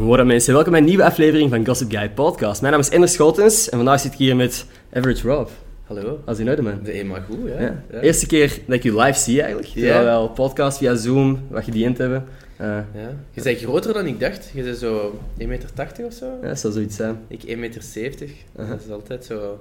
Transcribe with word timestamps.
Goedemorgen 0.00 0.28
mensen, 0.28 0.54
welkom 0.54 0.72
bij 0.72 0.80
een 0.80 0.86
nieuwe 0.86 1.04
aflevering 1.04 1.50
van 1.50 1.66
Gossip 1.66 1.90
Guy 1.90 2.10
Podcast. 2.10 2.60
Mijn 2.60 2.72
naam 2.72 2.82
is 2.82 2.88
Ender 2.88 3.08
Schotens 3.08 3.68
en 3.68 3.76
vandaag 3.76 4.00
zit 4.00 4.12
ik 4.12 4.18
hier 4.18 4.36
met 4.36 4.66
Average 4.92 5.28
Rob. 5.28 5.48
Hallo. 5.84 6.20
Als 6.24 6.38
in 6.38 6.48
orde 6.50 6.62
man. 6.62 6.80
De 6.82 6.92
eenmaal 6.92 7.20
goed, 7.20 7.36
ja. 7.46 7.60
Ja. 7.60 7.82
ja. 7.92 8.00
Eerste 8.00 8.26
keer 8.26 8.58
dat 8.66 8.76
ik 8.76 8.82
je 8.82 8.96
live 8.96 9.18
zie 9.18 9.40
eigenlijk. 9.40 9.68
Ja. 9.72 9.80
Terwijl 9.80 10.04
we 10.04 10.10
al 10.10 10.28
podcast 10.28 10.78
via 10.78 10.94
Zoom, 10.94 11.40
wat 11.48 11.64
gediend 11.64 11.98
hebben. 11.98 12.24
Uh, 12.60 12.66
Ja. 12.66 12.84
Je 13.30 13.42
bent 13.42 13.58
groter 13.58 13.92
dan 13.92 14.06
ik 14.06 14.20
dacht. 14.20 14.50
Je 14.54 14.62
bent 14.62 14.76
zo 14.76 15.20
1,80 15.38 15.46
meter 15.46 15.70
of 16.04 16.12
zo. 16.12 16.26
ja, 16.42 16.48
dat 16.48 16.58
zou 16.58 16.72
zoiets 16.72 16.96
zijn. 16.96 17.18
Ik 17.28 17.42
1,70 17.42 17.58
meter. 17.58 18.28
Dat 18.56 18.80
is 18.86 18.90
altijd 18.92 19.24
zo 19.24 19.60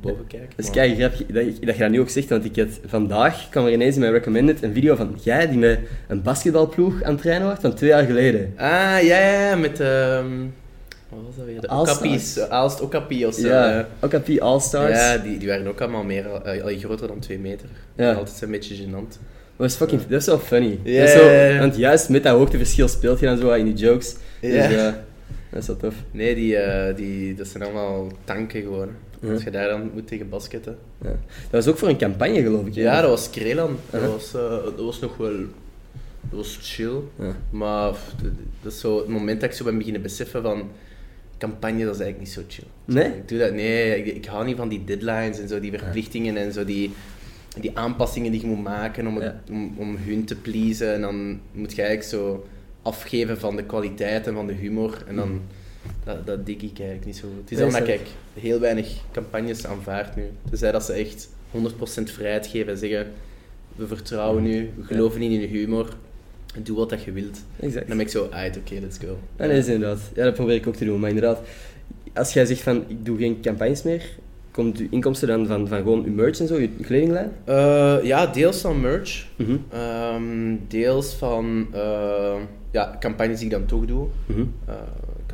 boven 0.00 0.26
kijken. 0.26 0.48
Is 0.56 0.64
maar- 0.64 0.74
kei 0.74 0.94
grappig 0.96 1.18
dat, 1.26 1.44
je- 1.44 1.66
dat 1.66 1.76
je 1.76 1.80
dat 1.82 1.90
nu 1.90 2.00
ook 2.00 2.08
zegt, 2.08 2.28
want 2.28 2.44
ik 2.44 2.56
had 2.56 2.68
vandaag 2.86 3.48
kwam 3.50 3.66
er 3.66 3.72
ineens 3.72 3.94
in 3.94 4.00
mijn 4.00 4.12
recommended 4.12 4.62
een 4.62 4.72
video 4.72 4.94
van 4.94 5.18
jij 5.22 5.48
die 5.48 5.58
met 5.58 5.78
een 6.08 6.22
basketbalploeg 6.22 7.02
aan 7.02 7.12
het 7.12 7.20
trainen 7.22 7.46
was 7.48 7.58
van 7.60 7.74
twee 7.74 7.90
jaar 7.90 8.04
geleden. 8.04 8.52
Ah, 8.56 8.66
ja, 8.66 8.98
ja, 9.00 9.48
ja, 9.48 9.56
met... 9.56 9.80
ehm 9.80 10.26
wat 11.08 11.22
was 11.26 11.36
dat 11.36 11.46
weer? 11.46 11.60
De. 11.60 11.68
Okapi's. 11.68 12.38
Aalst 12.38 12.80
Okapi 12.80 13.26
of 13.26 13.34
zo. 13.34 13.46
ja. 13.48 13.88
OKP 14.00 14.40
All-Stars. 14.40 14.98
Ja, 14.98 15.16
die, 15.18 15.38
die 15.38 15.48
waren 15.48 15.66
ook 15.66 15.80
allemaal 15.80 16.02
meer, 16.04 16.28
al 16.28 16.76
groter 16.78 17.08
dan 17.08 17.18
2 17.18 17.38
meter. 17.38 17.68
Ja. 17.96 18.12
Altijd 18.12 18.42
een 18.42 18.50
beetje 18.50 18.74
gênant. 18.76 19.18
Dat 19.56 19.66
is 19.70 19.74
fucking, 19.74 20.06
dat 20.06 20.20
is 20.20 20.26
wel 20.26 20.38
funny. 20.38 20.78
Ja, 20.82 20.98
Dat 21.00 21.08
is 21.08 21.14
zo, 21.14 21.24
ja, 21.30 21.44
ja. 21.44 21.58
Want 21.58 21.76
juist 21.76 22.08
met 22.08 22.22
dat 22.22 22.36
hoogteverschil 22.36 22.88
speelt 22.88 23.20
je 23.20 23.26
dan 23.26 23.38
zo 23.38 23.50
in 23.52 23.64
die 23.64 23.74
jokes. 23.74 24.16
Ja. 24.40 24.50
Dus 24.68 24.76
ja, 24.76 25.04
dat 25.50 25.60
is 25.60 25.66
wel 25.66 25.76
tof. 25.76 25.94
Nee, 26.10 26.34
die, 26.34 26.56
eh, 26.56 26.96
die, 26.96 27.34
dat 27.34 27.46
zijn 27.46 27.62
allemaal 27.62 28.06
tanken 28.24 28.62
gewoon. 28.62 28.88
Ja. 29.24 29.32
Als 29.32 29.42
je 29.42 29.50
daar 29.50 29.68
dan 29.68 29.90
moet 29.94 30.06
tegen 30.06 30.28
basketten. 30.28 30.76
Ja. 31.02 31.08
Dat 31.50 31.64
was 31.64 31.66
ook 31.68 31.78
voor 31.78 31.88
een 31.88 31.98
campagne, 31.98 32.42
geloof 32.42 32.66
ik. 32.66 32.74
Ja, 32.74 33.00
dat 33.00 33.10
was 33.10 33.30
Krelan. 33.30 33.76
Dat, 33.90 34.00
Uh-huh. 34.00 34.12
was, 34.14 34.34
eh, 34.34 34.50
dat 34.64 34.80
was 34.84 35.00
nog 35.00 35.16
wel... 35.16 35.32
Dat 36.30 36.38
was 36.38 36.58
chill. 36.62 36.96
Ja. 37.18 37.36
Maar 37.50 37.92
dat 38.62 38.72
is 38.72 38.80
zo 38.80 38.98
het 38.98 39.08
moment 39.08 39.40
dat 39.40 39.50
ik 39.50 39.56
zo 39.56 39.64
ben 39.64 39.78
beginnen 39.78 40.02
beseffen 40.02 40.42
van... 40.42 40.70
Campagne, 41.38 41.84
dat 41.84 41.94
is 41.94 42.00
eigenlijk 42.00 42.18
niet 42.18 42.28
zo 42.32 42.40
chill. 42.48 42.66
Nee? 42.84 43.08
Ik 43.16 43.28
doe 43.28 43.38
dat... 43.38 43.52
Nee, 43.52 44.04
ik, 44.04 44.14
ik 44.16 44.24
hou 44.24 44.44
niet 44.44 44.56
van 44.56 44.68
die 44.68 44.84
deadlines 44.84 45.38
en 45.40 45.48
zo, 45.48 45.60
die 45.60 45.78
verplichtingen 45.78 46.36
en 46.36 46.52
zo, 46.52 46.64
die, 46.64 46.92
die 47.60 47.78
aanpassingen 47.78 48.32
die 48.32 48.40
je 48.40 48.46
moet 48.46 48.62
maken 48.62 49.06
om, 49.06 49.14
het- 49.16 49.24
Ja. 49.24 49.54
om, 49.54 49.74
om 49.78 49.96
hun 49.96 50.24
te 50.24 50.34
pleasen. 50.36 50.94
En 50.94 51.00
dan 51.00 51.40
moet 51.52 51.74
je 51.74 51.82
eigenlijk 51.82 52.10
zo 52.10 52.46
afgeven 52.82 53.38
van 53.38 53.56
de 53.56 53.64
kwaliteit 53.64 54.26
en 54.26 54.34
van 54.34 54.46
de 54.46 54.52
humor. 54.52 55.04
En 55.08 55.16
dan... 55.16 55.40
Dat, 56.04 56.26
dat 56.26 56.46
dik 56.46 56.62
ik 56.62 56.78
eigenlijk 56.78 57.06
niet 57.06 57.16
zo 57.16 57.28
goed. 57.28 57.50
Het 57.50 57.50
is 57.50 57.72
Nee, 57.72 57.82
ik 57.94 58.00
heel 58.40 58.60
weinig 58.60 58.96
campagnes 59.12 59.66
aanvaard 59.66 60.16
nu. 60.16 60.30
Tenzij 60.48 60.72
dat 60.72 60.84
ze 60.84 60.92
echt 60.92 61.28
100% 61.52 61.58
vrijheid 62.04 62.46
geven 62.46 62.72
en 62.72 62.78
zeggen... 62.78 63.06
We 63.76 63.86
vertrouwen 63.86 64.46
u, 64.46 64.70
we 64.76 64.84
geloven 64.84 65.20
niet 65.20 65.32
in 65.32 65.40
je 65.40 65.46
humor. 65.46 65.88
Doe 66.62 66.76
wat 66.76 66.90
dat 66.90 67.02
je 67.02 67.12
wilt. 67.12 67.44
Exact. 67.60 67.88
Dan 67.88 67.96
ben 67.96 68.06
ik 68.06 68.12
zo, 68.12 68.28
alright, 68.30 68.56
oké, 68.56 68.74
let's 68.80 68.98
go. 68.98 69.18
Ja, 69.36 69.46
nee, 69.46 69.48
dat 69.48 69.66
is 69.66 69.72
inderdaad. 69.72 70.00
Ja, 70.14 70.24
dat 70.24 70.34
probeer 70.34 70.54
ik 70.54 70.66
ook 70.66 70.74
te 70.74 70.84
doen. 70.84 71.00
Maar 71.00 71.08
inderdaad, 71.08 71.40
als 72.14 72.32
jij 72.32 72.44
zegt 72.46 72.60
van 72.60 72.84
ik 72.88 73.04
doe 73.04 73.18
geen 73.18 73.40
campagnes 73.40 73.82
meer, 73.82 74.02
komt 74.50 74.78
je 74.78 74.86
inkomsten 74.90 75.28
dan 75.28 75.46
van, 75.46 75.68
van 75.68 75.78
gewoon 75.78 76.02
je 76.04 76.10
merch 76.10 76.40
en 76.40 76.46
zo, 76.46 76.60
je 76.60 76.68
kledinglijn? 76.68 77.32
Eh, 77.44 77.96
ja, 78.02 78.26
deels 78.26 78.60
van 78.60 78.80
merch. 78.80 79.26
Mhm. 79.36 79.56
Ehm, 79.70 80.56
deels 80.68 81.14
van 81.14 81.66
eh, 81.72 82.36
ja, 82.70 82.96
campagnes 83.00 83.38
die 83.38 83.46
ik 83.46 83.52
dan 83.52 83.66
toch 83.66 83.84
doe. 83.84 84.06
Mhm. 84.26 84.44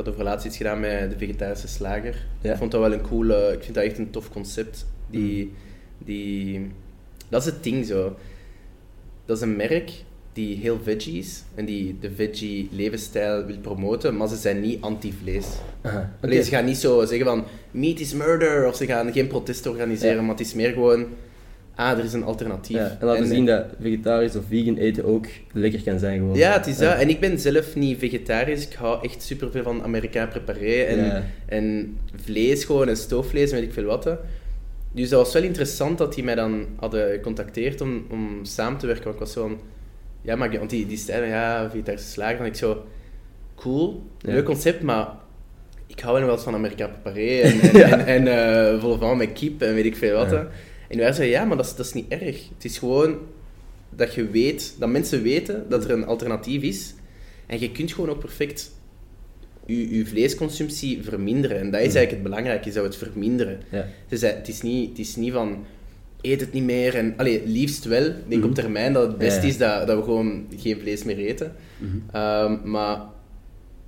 Had 0.00 0.08
over 0.08 0.24
laatst 0.24 0.46
iets 0.46 0.56
gedaan 0.56 0.80
met 0.80 1.10
de 1.10 1.18
vegetarische 1.18 1.68
slager. 1.68 2.26
Ja. 2.40 2.52
Ik 2.52 2.58
vond 2.58 2.70
dat 2.70 2.80
wel 2.80 2.92
een 2.92 3.00
coole... 3.00 3.52
Ik 3.52 3.62
vind 3.62 3.74
dat 3.74 3.84
echt 3.84 3.98
een 3.98 4.10
tof 4.10 4.30
concept. 4.30 4.86
Die, 5.10 5.52
die, 5.98 6.70
dat 7.28 7.40
is 7.40 7.46
het 7.46 7.62
ding 7.62 7.86
zo. 7.86 8.16
Dat 9.24 9.36
is 9.36 9.42
een 9.42 9.56
merk 9.56 9.90
die 10.32 10.56
heel 10.56 10.78
veggie 10.82 11.18
is 11.18 11.42
en 11.54 11.64
die 11.64 11.96
de 12.00 12.10
veggie 12.10 12.68
levensstijl 12.72 13.44
wil 13.44 13.58
promoten, 13.58 14.16
maar 14.16 14.28
ze 14.28 14.36
zijn 14.36 14.60
niet 14.60 14.82
anti-vlees. 14.82 15.46
Alleen 16.20 16.44
ze 16.44 16.50
gaan 16.50 16.64
niet 16.64 16.76
zo 16.76 17.04
zeggen 17.04 17.26
van 17.26 17.44
meat 17.70 17.98
is 17.98 18.12
murder 18.14 18.66
of 18.66 18.76
ze 18.76 18.86
gaan 18.86 19.12
geen 19.12 19.26
protest 19.26 19.66
organiseren, 19.66 20.14
Ja. 20.16 20.20
maar 20.20 20.30
het 20.30 20.40
is 20.40 20.54
meer 20.54 20.72
gewoon 20.72 21.06
ah, 21.74 21.98
er 21.98 22.04
is 22.04 22.12
een 22.12 22.22
alternatief. 22.24 22.76
Ja, 22.76 22.96
en 23.00 23.06
laten 23.06 23.22
En- 23.22 23.28
zien 23.28 23.46
dat 23.46 23.64
vegetarisch 23.80 24.36
of 24.36 24.44
vegan 24.48 24.76
eten 24.76 25.04
ook 25.04 25.26
lekker 25.52 25.82
kan 25.82 25.98
zijn 25.98 26.18
gewoon. 26.18 26.36
Ja, 26.36 26.52
het 26.52 26.66
is 26.66 26.76
dat. 26.78 26.98
En 26.98 27.08
ik 27.08 27.20
ben 27.20 27.38
zelf 27.38 27.74
niet 27.76 27.98
vegetarisch. 27.98 28.66
Ik 28.66 28.72
hou 28.72 29.04
echt 29.04 29.22
superveel 29.22 29.62
van 29.62 29.82
Amerikaan 29.82 30.28
preparé 30.28 30.82
en, 30.82 31.04
Ja. 31.04 31.22
en 31.46 31.96
vlees 32.24 32.64
gewoon 32.64 32.88
en 32.88 32.96
stoofvlees 32.96 33.50
en 33.50 33.56
weet 33.58 33.66
ik 33.68 33.72
veel 33.72 33.84
wat. 33.84 34.04
Dus 34.92 35.08
dat 35.08 35.22
was 35.24 35.32
wel 35.32 35.42
interessant 35.42 35.98
dat 35.98 36.14
die 36.14 36.24
mij 36.24 36.34
dan 36.34 36.66
hadden 36.76 37.10
gecontacteerd 37.10 37.80
om, 37.80 38.06
om 38.10 38.38
samen 38.42 38.78
te 38.78 38.86
werken. 38.86 39.04
Want 39.04 39.14
ik 39.14 39.20
was 39.22 39.32
zo 39.32 39.40
van... 39.42 39.58
Ja, 40.22 40.36
maar... 40.36 40.58
Want 40.58 40.70
die, 40.70 40.86
die 40.86 40.96
zeiden, 40.98 41.28
ja, 41.28 41.70
vegetarische 41.70 42.08
slager. 42.10 42.40
En 42.40 42.46
ik 42.46 42.54
zo... 42.54 42.84
Cool, 43.54 44.02
Ja. 44.18 44.32
leuk 44.32 44.44
concept, 44.44 44.82
maar... 44.82 45.08
Ik 45.86 46.00
hou 46.00 46.20
wel 46.20 46.32
eens 46.32 46.42
van 46.42 46.54
Amerikaan 46.54 46.90
preparé 46.90 47.40
en, 47.40 47.60
en, 47.70 47.78
Ja. 47.78 47.88
en, 47.98 48.06
en 48.26 48.26
eh, 48.74 48.80
vol 48.80 48.98
van 48.98 49.16
met 49.16 49.32
kip 49.32 49.62
en 49.62 49.74
weet 49.74 49.84
ik 49.84 49.96
veel 49.96 50.16
wat. 50.16 50.32
En 50.90 50.98
wij 50.98 51.12
zeiden, 51.12 51.38
ja, 51.38 51.44
maar 51.44 51.56
dat 51.56 51.66
is, 51.66 51.74
dat 51.74 51.86
is 51.86 51.92
niet 51.92 52.08
erg. 52.08 52.48
Het 52.54 52.64
is 52.64 52.78
gewoon 52.78 53.18
dat 53.90 54.14
je 54.14 54.30
weet, 54.30 54.74
dat 54.78 54.88
mensen 54.88 55.22
weten 55.22 55.66
dat 55.68 55.84
er 55.84 55.90
een 55.90 56.06
alternatief 56.06 56.62
is. 56.62 56.94
En 57.46 57.60
je 57.60 57.72
kunt 57.72 57.92
gewoon 57.92 58.10
ook 58.10 58.18
perfect 58.18 58.70
je, 59.66 59.96
je 59.96 60.06
vleesconsumptie 60.06 61.02
verminderen. 61.02 61.58
En 61.58 61.70
dat 61.70 61.80
is 61.80 61.94
eigenlijk 61.94 62.10
het 62.10 62.22
belangrijke, 62.22 62.64
dat 62.64 62.74
we 62.74 62.80
het 62.82 62.96
verminderen. 62.96 63.60
Ja. 63.70 63.78
Het 63.78 64.12
is, 64.12 64.22
het 64.22 64.48
is, 64.48 64.62
niet, 64.62 64.88
het 64.88 64.98
is 64.98 65.16
niet 65.16 65.32
van, 65.32 65.64
eet 66.20 66.40
het 66.40 66.52
niet 66.52 66.64
meer. 66.64 66.94
En, 66.94 67.14
allee, 67.16 67.42
liefst 67.46 67.84
wel. 67.84 68.04
Ik 68.04 68.28
denk 68.28 68.44
op 68.44 68.54
termijn 68.54 68.92
dat 68.92 69.06
het 69.06 69.18
best 69.18 69.42
Ja, 69.42 69.48
is 69.48 69.58
dat, 69.58 69.86
dat 69.86 69.96
we 69.96 70.02
gewoon 70.04 70.46
geen 70.56 70.80
vlees 70.80 71.04
meer 71.04 71.18
eten. 71.18 71.54
Mhm. 71.78 71.96
Ehm, 72.12 72.70
maar 72.70 73.00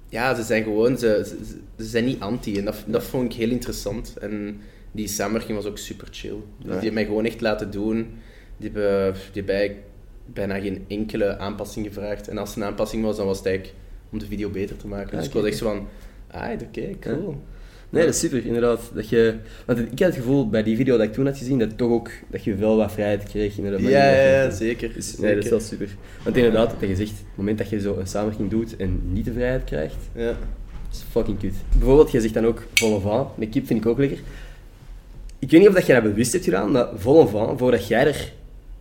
ja, 0.08 0.34
ze 0.34 0.42
zijn 0.42 0.62
gewoon, 0.62 0.98
ze, 0.98 1.22
ze, 1.26 1.56
ze 1.82 1.88
zijn 1.88 2.04
niet 2.04 2.20
anti. 2.20 2.58
En 2.58 2.64
dat, 2.64 2.84
dat 2.86 3.04
vond 3.04 3.32
ik 3.32 3.38
heel 3.38 3.50
interessant. 3.50 4.16
En 4.20 4.60
die 4.92 5.08
samenwerking 5.08 5.56
was 5.56 5.66
ook 5.66 5.78
super 5.78 6.08
chill. 6.10 6.30
Dus 6.30 6.64
die 6.64 6.72
hebben 6.72 6.92
mij 6.94 7.04
gewoon 7.04 7.24
echt 7.24 7.40
laten 7.40 7.70
doen. 7.70 8.08
Die 8.56 8.70
hebben, 8.72 9.14
die 9.32 9.44
eigenlijk 9.44 9.78
bijna 10.26 10.60
geen 10.60 10.84
enkele 10.88 11.38
aanpassing 11.38 11.86
gevraagd. 11.86 12.28
En 12.28 12.38
als 12.38 12.50
er 12.56 12.62
een 12.62 12.68
aanpassing 12.68 13.02
was, 13.04 13.16
dan 13.16 13.26
was 13.26 13.36
het 13.38 13.46
eigenlijk 13.46 13.76
om 14.12 14.18
de 14.18 14.26
video 14.26 14.50
beter 14.50 14.76
te 14.76 14.86
maken. 14.86 15.10
Ja, 15.10 15.16
dus 15.18 15.26
ik 15.26 15.32
was 15.32 15.44
echt 15.44 15.56
zo 15.56 15.66
van, 15.66 15.88
ah, 16.30 16.50
oké, 16.62 16.90
cool. 17.00 17.36
Nee, 17.90 18.04
dat 18.04 18.14
is 18.14 18.20
super, 18.20 18.46
inderdaad. 18.46 18.90
Dat 18.94 19.08
je, 19.08 19.34
want 19.66 19.78
ik 19.78 19.86
had 19.88 19.98
het 19.98 20.14
gevoel 20.14 20.48
bij 20.48 20.62
die 20.62 20.76
video 20.76 20.96
dat 20.96 21.06
ik 21.06 21.12
toen 21.12 21.26
had 21.26 21.38
gezien, 21.38 21.58
dat 21.58 21.76
toch 21.78 21.90
ook 21.90 22.10
dat 22.30 22.44
je 22.44 22.54
wel 22.54 22.76
wat 22.76 22.92
vrijheid 22.92 23.22
kreeg. 23.22 23.56
Inderdaad, 23.56 23.80
Ja, 23.80 23.88
ja, 23.88 24.22
ja, 24.32 24.42
je- 24.42 24.50
zeker. 24.50 24.92
Dus, 24.94 25.06
zeker. 25.10 25.22
nee, 25.24 25.34
dat 25.34 25.44
is 25.44 25.50
wel 25.50 25.60
super. 25.60 25.88
Want 26.24 26.36
inderdaad, 26.36 26.74
dat 26.80 26.88
je 26.88 26.96
zegt, 26.96 27.10
het 27.10 27.24
moment 27.36 27.58
dat 27.58 27.68
je 27.68 27.80
zo 27.80 27.96
een 27.98 28.06
samenwerking 28.06 28.50
doet 28.50 28.76
en 28.76 29.00
niet 29.12 29.24
de 29.24 29.32
vrijheid 29.32 29.64
krijgt, 29.64 29.96
Ja. 30.14 30.26
dat 30.26 30.36
is 30.92 31.02
fucking 31.10 31.38
kut. 31.38 31.54
Bijvoorbeeld, 31.78 32.10
jij 32.10 32.20
zegt 32.20 32.34
dan 32.34 32.46
ook 32.46 32.62
vol 32.74 33.00
van, 33.00 33.28
met 33.36 33.48
kip 33.48 33.66
vind 33.66 33.80
ik 33.80 33.86
ook 33.86 33.98
lekker. 33.98 34.18
Ik 35.42 35.50
weet 35.50 35.60
niet 35.60 35.68
of 35.68 35.74
dat 35.74 35.86
jij 35.86 36.00
dat 36.00 36.10
bewust 36.10 36.32
hebt 36.32 36.44
gedaan, 36.44 36.70
maar 36.70 36.88
vol 36.94 37.26
van, 37.26 37.58
voordat 37.58 37.86
jij 37.86 38.06
er 38.06 38.32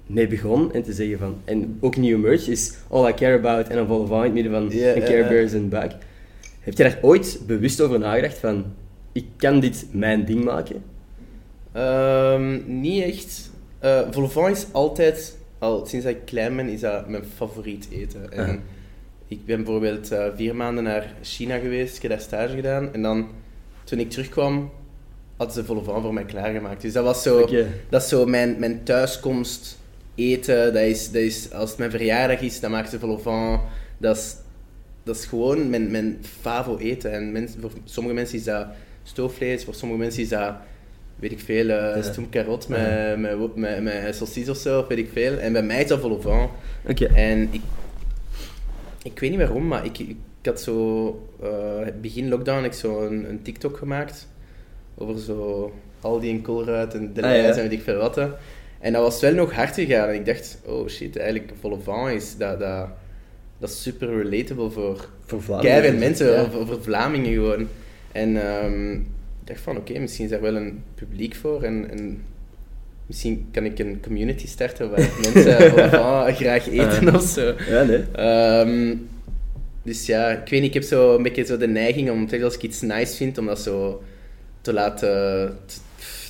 mee 0.06 0.28
begon 0.28 0.74
en 0.74 0.84
te 0.84 0.94
zeggen 0.94 1.18
van, 1.18 1.36
en 1.46 1.78
ook 1.80 1.96
nieuwe 1.96 2.22
merch 2.22 2.48
is 2.48 2.74
all 2.90 3.10
I 3.10 3.14
care 3.14 3.38
about 3.38 3.68
en 3.68 3.76
dan 3.76 3.88
vol 3.88 4.06
van 4.06 4.18
in 4.18 4.24
het 4.24 4.34
midden 4.34 4.52
van 4.52 4.78
ja, 4.78 4.94
Care. 4.94 5.28
Bears 5.28 5.54
en 5.54 5.70
Buik. 5.70 5.92
Heb 6.60 6.78
je 6.78 6.84
daar 6.84 7.00
ooit 7.02 7.40
bewust 7.48 7.82
over 7.82 8.00
nagedacht 8.00 8.38
van, 8.38 8.66
ik 9.12 9.26
kan 9.36 9.60
dit 9.60 9.86
mijn 9.92 10.26
ding 10.26 10.44
maken? 10.44 10.84
Ehm, 11.72 12.80
niet 12.82 13.04
echt. 13.04 13.52
Eh 13.80 14.02
vol 14.12 14.24
au 14.24 14.32
vent 14.32 14.58
is 14.58 14.66
altijd, 14.72 15.38
al 15.58 15.86
sinds 15.86 16.06
dat 16.06 16.16
ik 16.16 16.26
klein 16.26 16.56
ben, 16.56 16.70
is 16.70 16.80
dat 16.80 17.10
mijn 17.10 17.24
favoriet 17.36 17.88
eten. 17.92 18.32
En 18.32 18.62
ik 19.28 19.46
ben 19.46 19.64
bijvoorbeeld 19.64 20.12
eh, 20.12 20.26
vier 20.36 20.56
maanden 20.56 20.84
naar 20.84 21.14
China 21.22 21.58
geweest, 21.58 21.96
ik 21.96 22.02
heb 22.02 22.12
daar 22.12 22.22
stage 22.22 22.56
gedaan. 22.56 22.94
En 22.94 23.02
dan, 23.02 23.28
toen 23.84 24.00
ik 24.00 24.10
terugkwam, 24.10 24.72
hadden 25.42 25.56
ze 25.62 25.66
vol 25.66 25.76
au 25.76 25.86
vent 25.86 26.02
voor 26.04 26.14
mij 26.14 26.26
klaargemaakt. 26.26 26.82
Dus 26.82 26.94
dat 26.94 27.04
was 27.04 27.24
zo, 27.24 27.40
dat 27.90 28.02
is 28.02 28.10
zo 28.10 28.26
mijn, 28.26 28.60
mijn 28.60 28.84
thuiskomst 28.84 29.78
eten. 30.16 30.74
Dat 30.74 30.84
is, 30.84 31.12
dat 31.12 31.22
is, 31.22 31.52
als 31.54 31.70
het 31.70 31.80
mijn 31.80 31.92
verjaardag 31.92 32.40
is, 32.42 32.60
dan 32.60 32.72
maken 32.72 32.90
ze 32.90 33.00
vol 33.00 33.10
au 33.10 33.22
vent. 33.22 33.62
Dat 33.98 34.18
is, 34.18 34.36
dat 35.04 35.16
is 35.16 35.26
gewoon 35.26 35.70
mijn, 35.70 35.92
mijn 35.92 36.18
favo 36.42 36.78
eten. 36.78 37.12
En 37.12 37.32
mensen, 37.32 37.62
voor 37.62 37.72
sommige 37.86 38.16
mensen 38.16 38.38
is 38.38 38.44
dat 38.44 38.68
stoofvlees, 39.04 39.64
voor 39.64 39.74
sommige 39.74 40.00
mensen 40.02 40.22
is 40.22 40.30
dat, 40.30 40.54
weet 41.16 41.32
ik 41.32 41.40
veel, 41.40 41.66
uh, 41.66 41.70
Ja. 41.70 41.96
met, 42.68 42.80
Ja. 42.80 43.16
met, 43.18 43.56
met, 43.56 43.82
met, 43.84 44.50
of 44.50 44.58
zo, 44.58 44.86
weet 44.88 44.98
ik 44.98 45.10
veel. 45.14 45.38
En 45.38 45.54
bij 45.54 45.64
mij 45.64 45.82
is 45.82 45.88
dat 45.88 46.00
vol. 46.00 46.20
Oké. 46.88 47.06
En 47.06 47.48
ik, 47.52 47.62
ik 49.04 49.20
weet 49.20 49.30
niet 49.30 49.40
waarom, 49.40 49.68
maar 49.68 49.86
ik, 49.86 50.00
ik 50.00 50.16
had 50.44 50.62
zo, 50.62 51.30
eh, 51.44 51.50
begin 52.02 52.30
lockdown, 52.30 52.64
ik 52.64 52.74
zo 52.74 53.06
een, 53.06 53.30
een 53.30 53.42
TikTok 53.42 53.78
gemaakt 53.78 54.28
over 54.98 55.20
zo 55.20 55.72
Aldi 56.02 56.30
en 56.30 56.42
Colruyt 56.42 56.94
en 56.94 57.14
de 57.14 57.22
Ah, 57.22 57.36
ja. 57.36 57.44
en 57.44 57.56
weet 57.56 57.72
ik 57.72 57.82
veel 57.82 57.98
wat. 57.98 58.16
hè. 58.16 58.28
En 58.80 58.94
dat 58.94 59.02
was 59.02 59.20
wel 59.22 59.34
nog 59.34 59.54
hard 59.54 59.74
gegaan. 59.76 60.08
En 60.10 60.16
ik 60.16 60.26
dacht, 60.26 60.60
oh 60.66 60.88
shit, 60.88 61.18
eigenlijk 61.18 61.52
volle 61.60 61.78
van 61.84 62.10
is 62.10 62.38
dat, 62.38 62.60
dat, 62.60 62.88
dat 63.58 63.70
is 63.70 63.82
super 63.82 64.08
relatable 64.24 64.70
voor 64.70 65.10
Voor 65.26 65.60
keiveel 65.60 66.00
mensen, 66.00 66.32
Ja. 66.32 66.42
over, 66.42 66.60
over 66.60 66.84
Vlamingen 66.84 67.34
gewoon. 67.34 67.68
En 68.12 68.42
ehm, 68.46 68.92
ik 68.94 69.00
dacht 69.44 69.60
van, 69.60 69.78
oké, 69.78 70.00
misschien 70.00 70.26
is 70.26 70.32
daar 70.32 70.42
wel 70.42 70.56
een 70.56 70.84
publiek 70.96 71.36
voor. 71.36 71.64
En, 71.64 71.90
en 71.92 72.24
misschien 73.06 73.48
kan 73.52 73.66
ik 73.66 73.80
een 73.80 74.00
community 74.04 74.48
starten 74.48 74.90
waar 74.90 75.10
mensen 75.34 75.72
van 75.90 76.34
graag 76.36 76.68
eten 76.70 77.16
of 77.16 77.22
zo. 77.24 77.54
Ja, 77.70 77.84
nee. 77.84 78.04
Ehm, 78.16 78.96
Dus 79.84 80.06
ja, 80.06 80.30
ik 80.30 80.50
weet 80.50 80.60
niet, 80.62 80.70
ik 80.70 80.74
heb 80.74 80.84
zo 80.84 81.16
een 81.16 81.24
beetje 81.24 81.46
zo 81.46 81.58
de 81.58 81.68
neiging 81.68 82.10
om 82.10 82.28
telkens 82.28 82.44
als 82.44 82.56
ik 82.56 82.62
iets 82.70 82.82
nice 82.82 83.16
vind, 83.16 83.38
om 83.38 83.46
dat 83.46 83.60
zo 83.60 84.02
te 84.62 84.74
laten, 84.74 85.58
te, 85.66 85.78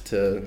te, 0.04 0.42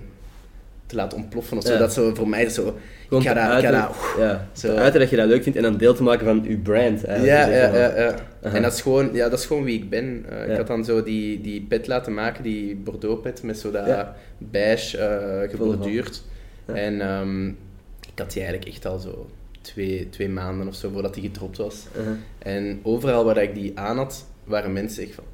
te 0.86 0.96
laten 0.96 1.18
ontploffen 1.18 1.56
of 1.56 1.64
zo. 1.64 1.72
Ja. 1.72 1.78
Dat 1.78 1.92
zo 1.92 2.14
voor 2.14 2.28
mij 2.28 2.48
zo... 2.48 2.78
Gewoon 3.08 3.22
ik 3.22 3.28
ga 3.28 3.34
dat, 3.60 3.94
ja, 4.18 4.48
zo. 4.52 4.76
uiten 4.76 5.00
dat 5.00 5.10
je 5.10 5.16
dat 5.16 5.26
leuk 5.26 5.42
vindt 5.42 5.58
en 5.58 5.64
dan 5.64 5.76
deel 5.76 5.94
te 5.94 6.02
maken 6.02 6.26
van 6.26 6.44
je 6.48 6.56
brand. 6.56 7.04
eigenlijk. 7.04 7.50
Ja, 7.52 7.76
ja, 7.76 7.96
ja. 7.96 8.14
En 8.42 8.62
dat 8.62 8.72
is 8.72 8.80
gewoon, 8.80 9.10
ja, 9.12 9.28
dat 9.28 9.38
is 9.38 9.46
gewoon 9.46 9.64
wie 9.64 9.78
ik 9.78 9.90
ben. 9.90 10.24
Eh, 10.28 10.38
Ja. 10.38 10.52
Ik 10.52 10.56
had 10.56 10.66
dan 10.66 10.84
zo 10.84 11.02
die, 11.02 11.40
die 11.40 11.60
pet 11.68 11.86
laten 11.86 12.14
maken, 12.14 12.42
die 12.42 12.76
Bordeaux 12.76 13.22
pet, 13.22 13.42
met 13.42 13.58
zo 13.58 13.70
dat 13.70 14.06
beige 14.38 14.98
eh 14.98 15.50
geborduurd. 15.50 16.22
En 16.66 17.00
ehm, 17.00 17.48
ik 18.12 18.18
had 18.18 18.32
die 18.32 18.42
eigenlijk 18.42 18.72
echt 18.72 18.86
al 18.86 18.98
zo 18.98 19.30
twee, 19.60 20.08
twee 20.10 20.28
maanden 20.28 20.68
of 20.68 20.74
zo 20.74 20.90
voordat 20.92 21.14
die 21.14 21.22
gedropt 21.22 21.56
was. 21.56 21.86
En 22.38 22.80
overal 22.82 23.24
waar 23.24 23.42
ik 23.42 23.54
die 23.54 23.78
aan 23.78 23.96
had, 23.96 24.24
waren 24.44 24.72
mensen 24.72 25.02
echt 25.02 25.14
van, 25.14 25.24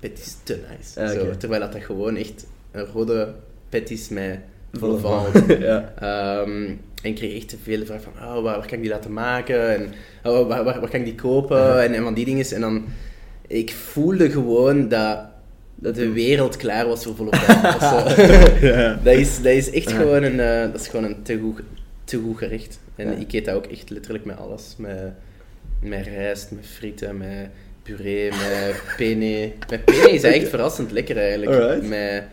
pet 0.00 0.18
is 0.18 0.36
te 0.42 0.58
nice. 0.70 1.00
Ja, 1.00 1.12
Zo, 1.12 1.20
oké. 1.26 1.36
terwijl 1.36 1.60
dat, 1.60 1.72
dat 1.72 1.82
gewoon 1.82 2.16
echt 2.16 2.46
een 2.70 2.84
rode 2.84 3.34
pet 3.68 3.90
is 3.90 4.08
met 4.08 4.38
Volle 4.72 4.98
vol 4.98 5.10
van. 5.10 5.32
van. 5.32 5.58
ja. 5.60 5.92
Ehm, 5.98 6.66
en 7.02 7.08
ik 7.10 7.14
kreeg 7.14 7.36
echt 7.36 7.48
te 7.48 7.56
veel 7.62 7.84
vragen 7.84 8.02
van, 8.14 8.26
oh, 8.28 8.32
waar, 8.42 8.42
waar 8.42 8.66
kan 8.66 8.76
ik 8.76 8.80
die 8.82 8.90
laten 8.90 9.12
maken? 9.12 9.68
En 9.76 9.92
oh, 10.24 10.48
waar, 10.48 10.64
waar, 10.64 10.80
waar 10.80 10.90
kan 10.90 11.00
ik 11.00 11.04
die 11.06 11.14
kopen? 11.14 11.82
En, 11.82 11.94
en 11.94 12.02
van 12.02 12.14
die 12.14 12.24
dingen. 12.24 12.46
En 12.50 12.60
dan, 12.60 12.84
ik 13.46 13.72
voelde 13.72 14.30
gewoon 14.30 14.88
dat, 14.88 15.18
dat 15.74 15.94
de 15.94 16.12
wereld 16.12 16.56
klaar 16.56 16.86
was 16.86 17.04
voor 17.04 17.16
volle 17.16 17.30
ja. 18.60 18.98
dat, 19.02 19.14
is, 19.14 19.36
dat 19.36 19.52
is 19.52 19.70
echt 19.70 19.90
Ja. 19.90 19.96
gewoon 19.96 20.22
een, 20.22 20.40
eh, 20.40 20.72
dat 20.72 20.80
is 20.80 20.88
gewoon 20.88 21.04
een 21.04 21.22
te 21.22 21.38
goed, 21.38 21.60
te 22.04 22.18
goed 22.18 22.38
gerecht. 22.38 22.78
En 22.96 23.06
Ja. 23.10 23.16
ik 23.16 23.32
eet 23.32 23.44
dat 23.44 23.54
ook 23.54 23.66
echt 23.66 23.90
letterlijk 23.90 24.24
met 24.24 24.36
alles. 24.38 24.74
Met, 24.78 25.12
met 25.82 26.06
rijst, 26.06 26.50
met 26.50 26.66
frieten, 26.66 27.16
met 27.16 27.48
puree, 27.96 28.30
met 28.30 28.82
penne. 28.96 29.52
Met 29.70 29.84
penne 29.84 30.10
is 30.10 30.22
echt 30.22 30.48
verrassend 30.48 30.90
lekker 30.90 31.16
eigenlijk. 31.16 31.50
Alright. 31.52 31.88
Met, 31.88 32.24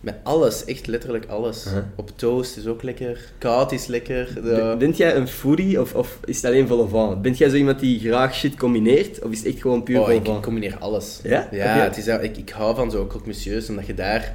met 0.00 0.14
alles, 0.22 0.64
echt 0.64 0.86
letterlijk 0.86 1.26
alles. 1.26 1.66
Op 1.96 2.10
toast 2.16 2.56
is 2.56 2.66
ook 2.66 2.82
lekker. 2.82 3.20
Koud 3.38 3.72
is 3.72 3.86
lekker. 3.86 4.34
De- 4.34 4.40
Ben- 4.40 4.78
Bent 4.78 4.96
jij 4.96 5.16
een 5.16 5.28
foodie 5.28 5.80
of, 5.80 5.94
of 5.94 6.18
is 6.24 6.36
het 6.36 6.44
alleen 6.44 6.66
volle 6.66 6.88
van? 6.88 7.22
Bent 7.22 7.38
jij 7.38 7.48
zo 7.48 7.56
iemand 7.56 7.80
die 7.80 8.00
graag 8.00 8.34
shit 8.34 8.56
combineert 8.56 9.22
of 9.22 9.30
is 9.30 9.38
het 9.38 9.46
echt 9.46 9.60
gewoon 9.60 9.82
puur 9.82 10.00
Oh, 10.00 10.12
ik, 10.12 10.24
combineer 10.42 10.76
alles. 10.78 11.20
Ja? 11.22 11.48
Ja, 11.50 11.80
het 11.82 11.96
is, 11.96 12.06
ik, 12.06 12.36
ik 12.36 12.50
hou 12.50 12.74
van 12.76 12.90
zo 12.90 13.06
croque 13.06 13.64
omdat 13.68 13.86
je 13.86 13.94
daar 13.94 14.34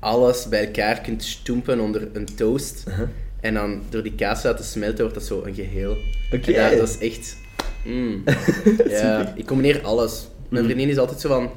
alles 0.00 0.48
bij 0.48 0.64
elkaar 0.64 1.00
kunt 1.00 1.22
stoempen 1.22 1.80
onder 1.80 2.08
een 2.12 2.28
toast. 2.36 2.84
En 3.40 3.54
dan 3.54 3.82
door 3.88 4.02
die 4.02 4.14
kaas 4.14 4.40
te 4.40 4.48
laten 4.48 4.64
smelten 4.64 4.98
wordt 4.98 5.14
dat 5.14 5.24
zo 5.24 5.42
een 5.44 5.54
geheel. 5.54 5.96
Oké. 6.32 6.76
Dat 6.76 6.88
is 6.88 6.98
echt... 6.98 7.36
Mm. 7.84 8.22
ja, 8.88 9.32
ik 9.36 9.46
combineer 9.46 9.82
alles. 9.82 10.26
Mijn 10.48 10.64
Mm. 10.64 10.70
vriendin 10.70 10.88
is 10.92 10.98
altijd 10.98 11.20
zo 11.20 11.28
van... 11.28 11.50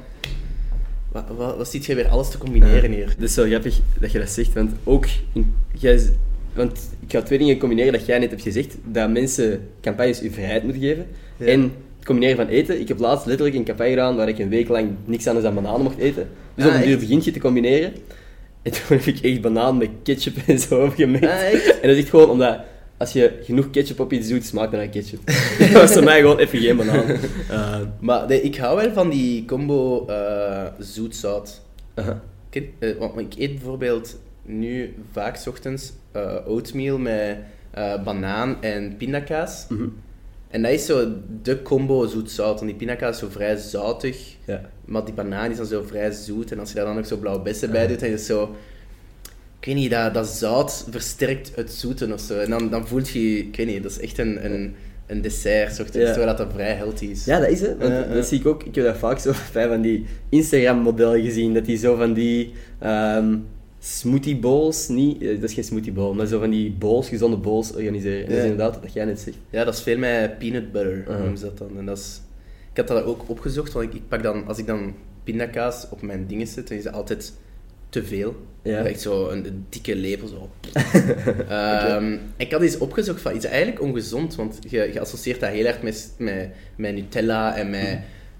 Wat, 1.12 1.24
wat, 1.36 1.56
wat 1.56 1.68
ziet 1.70 1.86
je 1.86 1.94
weer 1.94 2.08
alles 2.08 2.28
te 2.30 2.38
combineren 2.38 2.90
hier? 2.92 3.06
Dat 3.06 3.28
is 3.28 3.34
zo 3.34 3.44
grappig 3.44 3.80
dat 4.00 4.12
je 4.12 4.18
dat 4.18 4.28
zegt, 4.30 4.52
want 4.52 4.70
ook... 4.84 5.06
In, 5.32 5.54
jij, 5.74 6.00
want 6.54 6.90
ik 7.06 7.12
ga 7.12 7.22
twee 7.22 7.38
dingen 7.38 7.58
combineren 7.58 7.92
dat 7.92 8.06
jij 8.06 8.18
net 8.18 8.30
hebt 8.30 8.42
gezegd. 8.42 8.76
Dat 8.84 9.10
mensen 9.10 9.68
campagnes 9.80 10.22
u 10.22 10.30
vrijheid 10.30 10.62
moeten 10.62 10.82
geven. 10.82 11.06
Ja. 11.36 11.46
En 11.46 11.60
het 11.62 12.04
combineren 12.06 12.36
van 12.36 12.46
eten. 12.48 12.80
Ik 12.80 12.88
heb 12.88 12.98
laatst 12.98 13.26
letterlijk 13.26 13.56
een 13.56 13.64
campagne 13.64 13.90
gedaan 13.92 14.16
waar 14.16 14.28
ik 14.28 14.38
een 14.38 14.48
week 14.48 14.68
lang 14.68 14.90
niks 15.04 15.26
anders 15.26 15.44
dan 15.44 15.54
bananen 15.54 15.82
mocht 15.82 15.98
eten. 15.98 16.28
Dus 16.54 16.64
Ah, 16.64 16.70
op 16.74 16.80
een 16.80 16.86
duur 16.86 16.98
begint 16.98 17.24
je 17.24 17.30
te 17.30 17.38
combineren. 17.40 17.92
En 18.62 18.72
toen 18.72 18.82
heb 18.98 19.02
ik 19.06 19.18
echt 19.20 19.40
banaan 19.40 19.76
met 19.76 19.88
ketchup 20.02 20.36
en 20.46 20.58
zo. 20.58 20.84
Ah, 20.84 21.00
echt? 21.52 21.80
En 21.80 21.88
dat 21.88 21.96
is 21.96 21.98
echt 21.98 22.08
gewoon 22.08 22.30
omdat... 22.30 22.58
Als 22.98 23.12
je 23.12 23.38
genoeg 23.42 23.70
ketchup 23.70 24.00
op 24.00 24.12
iets 24.12 24.28
doet, 24.28 24.44
smaakt 24.44 24.72
het 24.72 24.80
naar 24.80 24.88
ketchup. 24.90 25.26
dat 25.58 25.70
was 25.70 25.92
voor 25.92 26.04
mij 26.04 26.20
gewoon 26.20 26.38
even 26.38 26.58
geen 26.58 26.76
banaan. 26.76 27.04
Eh, 27.50 27.80
Maar 28.00 28.26
nee, 28.28 28.40
ik 28.42 28.56
hou 28.56 28.76
wel 28.76 28.92
van 28.92 29.10
die 29.10 29.44
combo 29.44 30.06
eh 30.06 30.66
zoet-zout. 30.78 31.60
aha. 31.94 32.22
Ken- 32.50 32.70
eh, 32.78 32.96
want 32.98 33.18
ik 33.18 33.34
eet 33.38 33.50
bijvoorbeeld 33.54 34.16
nu 34.42 34.94
vaak 35.12 35.36
's 35.36 35.46
ochtends 35.46 35.92
oatmeal 36.46 36.98
met 36.98 37.36
banaan 38.04 38.62
en 38.62 38.96
pindakaas. 38.96 39.66
Mhm. 39.68 39.88
En 40.50 40.62
dat 40.62 40.70
is 40.72 40.86
zo 40.86 41.12
de 41.42 41.62
combo 41.62 42.06
zoet-zout. 42.06 42.54
Want 42.54 42.66
die 42.66 42.74
pindakaas 42.74 43.14
is 43.14 43.20
zo 43.20 43.28
vrij 43.30 43.56
zoutig, 43.56 44.34
Ja. 44.44 44.60
maar 44.84 45.04
die 45.04 45.14
banaan 45.14 45.50
is 45.50 45.56
dan 45.56 45.66
zo 45.66 45.82
vrij 45.86 46.10
zoet. 46.10 46.52
En 46.52 46.58
als 46.58 46.68
je 46.68 46.74
daar 46.74 46.84
dan 46.84 46.98
ook 46.98 47.06
zo 47.06 47.16
blauwe 47.16 47.42
bessen 47.42 47.70
bij 47.70 47.82
Ja. 47.82 47.88
doet, 47.88 48.00
dan 48.00 48.08
is 48.08 48.14
het 48.14 48.24
zo... 48.24 48.54
Ik 49.60 49.66
weet 49.66 49.74
niet, 49.74 49.90
dat, 49.90 50.14
dat 50.14 50.26
zout 50.28 50.86
versterkt 50.90 51.52
het 51.56 51.72
zoeten 51.72 52.12
of 52.12 52.20
zo. 52.20 52.38
En 52.38 52.50
dan, 52.50 52.70
dan 52.70 52.86
voelt 52.86 53.08
je... 53.08 53.38
Ik 53.38 53.56
weet 53.56 53.66
niet, 53.66 53.82
dat 53.82 53.90
is 53.92 54.00
echt 54.00 54.18
een, 54.18 54.44
een, 54.52 54.74
een 55.06 55.20
dessert, 55.20 55.74
's 55.74 55.80
ochtends, 55.80 56.06
Ja. 56.08 56.12
terwijl 56.14 56.36
dat 56.36 56.52
vrij 56.52 56.72
healthy 56.74 57.04
is. 57.04 57.24
Ja, 57.24 57.38
dat 57.40 57.48
is 57.48 57.60
het. 57.60 57.78
Want 57.78 57.92
Ja, 57.92 57.98
ja. 57.98 58.14
dat 58.14 58.26
zie 58.26 58.40
ik 58.40 58.46
ook. 58.46 58.62
Ik 58.64 58.74
heb 58.74 58.84
dat 58.84 58.96
vaak 58.96 59.18
zo 59.18 59.32
van 59.52 59.80
die 59.80 60.04
Instagram-modellen 60.28 61.22
gezien. 61.22 61.54
Dat 61.54 61.64
die 61.64 61.76
zo 61.76 61.96
van 61.96 62.12
die 62.12 62.52
ehm, 62.78 63.36
smoothie 63.78 64.36
bowls, 64.36 64.88
niet, 64.88 65.22
eh, 65.22 65.28
dat 65.40 65.48
is 65.48 65.54
geen 65.54 65.64
smoothie 65.64 65.92
bowl, 65.92 66.14
maar 66.14 66.26
zo 66.26 66.38
van 66.38 66.50
die 66.50 66.70
bowls, 66.72 67.08
gezonde 67.08 67.36
bowls 67.36 67.72
organiseren. 67.74 68.18
En 68.20 68.24
dat 68.28 68.36
is 68.36 68.36
Ja. 68.44 68.50
inderdaad 68.50 68.80
wat 68.80 68.92
jij 68.92 69.04
net 69.04 69.20
zegt. 69.20 69.36
Ja, 69.50 69.64
dat 69.64 69.74
is 69.74 69.80
veel 69.82 69.98
met 69.98 70.38
peanut 70.38 70.72
butter, 70.72 70.96
Uh-huh. 70.98 71.18
noemen 71.18 71.38
ze 71.38 71.44
dat 71.44 71.58
dan. 71.58 71.78
En 71.78 71.86
dat 71.86 71.98
is... 71.98 72.20
Ik 72.72 72.76
had 72.76 72.88
dat 72.88 73.04
ook 73.04 73.24
opgezocht, 73.28 73.72
want 73.72 73.86
ik, 73.86 73.94
ik 73.94 74.08
pak 74.08 74.22
dan, 74.22 74.46
als 74.46 74.58
ik 74.58 74.66
dan 74.66 74.94
pindakaas 75.24 75.86
op 75.90 76.02
mijn 76.02 76.24
dingen 76.26 76.46
zet, 76.46 76.68
dan 76.68 76.76
is 76.78 76.84
dat 76.84 76.92
altijd 76.92 77.32
te 77.88 78.04
veel. 78.04 78.36
Ja. 78.62 78.84
Echt 78.84 79.00
zo 79.00 79.28
een, 79.28 79.46
een 79.46 79.66
dikke 79.68 79.96
lepel, 79.96 80.28
zo. 80.28 80.50
Ehm, 81.48 82.18
Ik 82.36 82.52
had 82.52 82.60
eens 82.62 82.78
opgezocht 82.78 83.20
van, 83.20 83.34
is 83.34 83.42
dat 83.42 83.50
eigenlijk 83.50 83.82
ongezond? 83.82 84.34
Want 84.34 84.58
je, 84.68 84.90
je 84.92 85.00
associeert 85.00 85.40
dat 85.40 85.50
heel 85.50 85.64
erg 85.64 85.82
met, 85.82 86.12
met, 86.18 86.50
met 86.76 86.94
Nutella 86.94 87.56
en 87.56 87.70
met, 87.70 87.98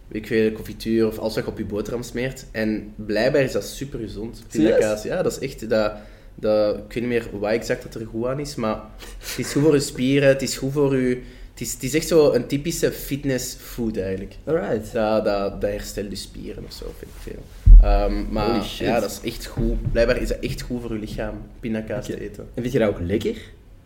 weet 0.09 0.23
ik 0.23 0.27
veel, 0.27 0.53
confituur 0.53 1.07
of 1.07 1.19
alles 1.19 1.35
wat 1.35 1.45
je 1.45 1.51
op 1.51 1.59
je 1.59 1.65
boterham 1.65 2.03
smeert. 2.03 2.45
En 2.51 2.93
blijkbaar 2.97 3.43
is 3.43 3.53
dat 3.53 3.65
super 3.67 3.99
gezond, 3.99 4.43
pindakaas. 4.51 5.03
Ja, 5.03 5.23
dat 5.23 5.33
is 5.33 5.39
echt... 5.39 5.69
Dat, 5.69 5.93
dat, 6.35 6.77
ik 6.77 6.83
weet 6.93 6.95
niet 6.95 7.07
meer 7.09 7.27
wat 7.39 7.51
exact 7.51 7.83
dat 7.83 7.95
er 7.95 8.07
goed 8.07 8.27
aan 8.27 8.41
is, 8.41 8.55
maar 8.55 8.81
het 9.19 9.39
is 9.39 9.53
goed 9.53 9.63
voor 9.63 9.75
je 9.75 9.81
spieren, 9.81 10.29
het 10.29 10.43
is 10.43 10.57
goed 10.57 10.73
voor 10.73 10.97
je... 10.97 11.21
Het 11.59 11.67
is, 11.67 11.73
het 11.73 11.83
is 11.83 11.95
echt 11.95 12.09
zo 12.09 12.33
een 12.33 12.47
typische 12.47 12.93
fitness 12.93 13.55
food 13.55 13.97
eigenlijk. 13.97 14.35
Alright. 14.45 14.93
Dat, 14.93 15.25
dat, 15.25 15.61
dat 15.61 15.71
herstelt 15.71 16.11
je 16.11 16.17
spieren 16.17 16.65
of 16.65 16.73
zo, 16.73 16.95
vind 16.99 17.11
ik 17.11 17.21
veel. 17.33 17.43
Ehm, 17.83 18.33
maar 18.33 18.67
ja, 18.79 19.01
dat 19.01 19.11
is 19.11 19.31
echt 19.33 19.47
goed. 19.47 19.93
Blijkbaar 19.93 20.17
is 20.21 20.29
dat 20.29 20.39
echt 20.41 20.61
goed 20.61 20.81
voor 20.81 20.93
je 20.93 20.99
lichaam, 20.99 21.35
pindakaas 21.61 22.07
Oké. 22.09 22.17
te 22.17 22.23
eten. 22.23 22.49
En 22.55 22.63
vind 22.63 22.73
je 22.73 22.79
dat 22.79 22.89
ook 22.89 23.01
lekker? 23.01 23.37